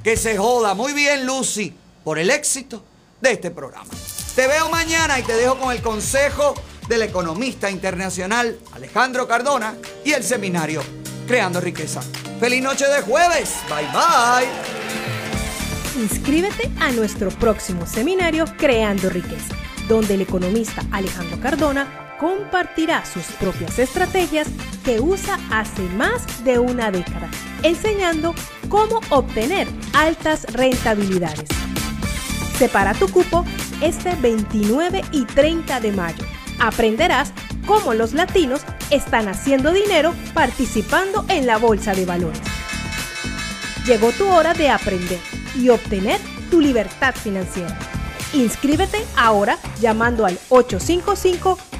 Que 0.02 0.16
se 0.16 0.36
joda. 0.36 0.74
Muy 0.74 0.92
bien, 0.92 1.26
Lucy, 1.26 1.74
por 2.04 2.18
el 2.18 2.30
éxito 2.30 2.84
de 3.20 3.32
este 3.32 3.50
programa. 3.50 3.90
Te 4.34 4.46
veo 4.46 4.68
mañana 4.68 5.18
y 5.18 5.22
te 5.22 5.34
dejo 5.34 5.58
con 5.58 5.72
el 5.72 5.80
consejo 5.80 6.54
del 6.88 7.02
economista 7.02 7.70
internacional 7.70 8.58
Alejandro 8.72 9.26
Cardona 9.26 9.74
y 10.04 10.12
el 10.12 10.22
seminario 10.22 10.82
Creando 11.26 11.60
Riqueza. 11.60 12.00
Feliz 12.38 12.62
noche 12.62 12.86
de 12.86 13.02
jueves. 13.02 13.54
Bye 13.68 13.88
bye. 13.92 14.48
Inscríbete 16.02 16.70
a 16.80 16.92
nuestro 16.92 17.30
próximo 17.30 17.86
seminario 17.86 18.44
Creando 18.58 19.08
Riqueza, 19.08 19.56
donde 19.88 20.14
el 20.14 20.20
economista 20.20 20.82
Alejandro 20.92 21.40
Cardona 21.40 22.05
compartirá 22.18 23.04
sus 23.04 23.24
propias 23.38 23.78
estrategias 23.78 24.48
que 24.84 25.00
usa 25.00 25.38
hace 25.50 25.82
más 25.96 26.44
de 26.44 26.58
una 26.58 26.90
década, 26.90 27.28
enseñando 27.62 28.34
cómo 28.68 29.00
obtener 29.10 29.68
altas 29.92 30.44
rentabilidades. 30.52 31.48
Separa 32.58 32.94
tu 32.94 33.08
cupo 33.08 33.44
este 33.80 34.14
29 34.14 35.02
y 35.12 35.24
30 35.24 35.80
de 35.80 35.92
mayo. 35.92 36.24
Aprenderás 36.58 37.32
cómo 37.66 37.92
los 37.94 38.14
latinos 38.14 38.62
están 38.90 39.28
haciendo 39.28 39.72
dinero 39.72 40.14
participando 40.32 41.24
en 41.28 41.46
la 41.46 41.58
bolsa 41.58 41.92
de 41.94 42.06
valores. 42.06 42.40
Llegó 43.84 44.10
tu 44.12 44.26
hora 44.28 44.54
de 44.54 44.70
aprender 44.70 45.20
y 45.54 45.68
obtener 45.68 46.20
tu 46.50 46.60
libertad 46.60 47.14
financiera. 47.14 47.76
Inscríbete 48.32 49.04
ahora 49.16 49.58
llamando 49.80 50.26
al 50.26 50.38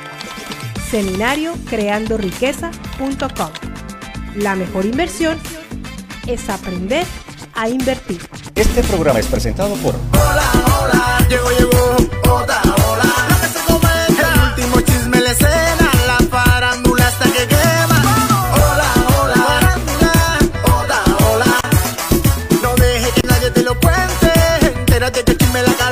Seminariocreandoriqueza.com. 0.89 3.51
La 4.35 4.55
mejor 4.55 4.85
inversión 4.85 5.37
es 6.27 6.47
aprender 6.49 7.05
a 7.55 7.67
invertir. 7.67 8.21
Este 8.55 8.83
programa 8.83 9.19
es 9.19 9.25
presentado 9.27 9.75
por 9.75 9.95
Llegó, 11.29 11.51
llegó, 11.51 11.95
otra, 12.33 12.61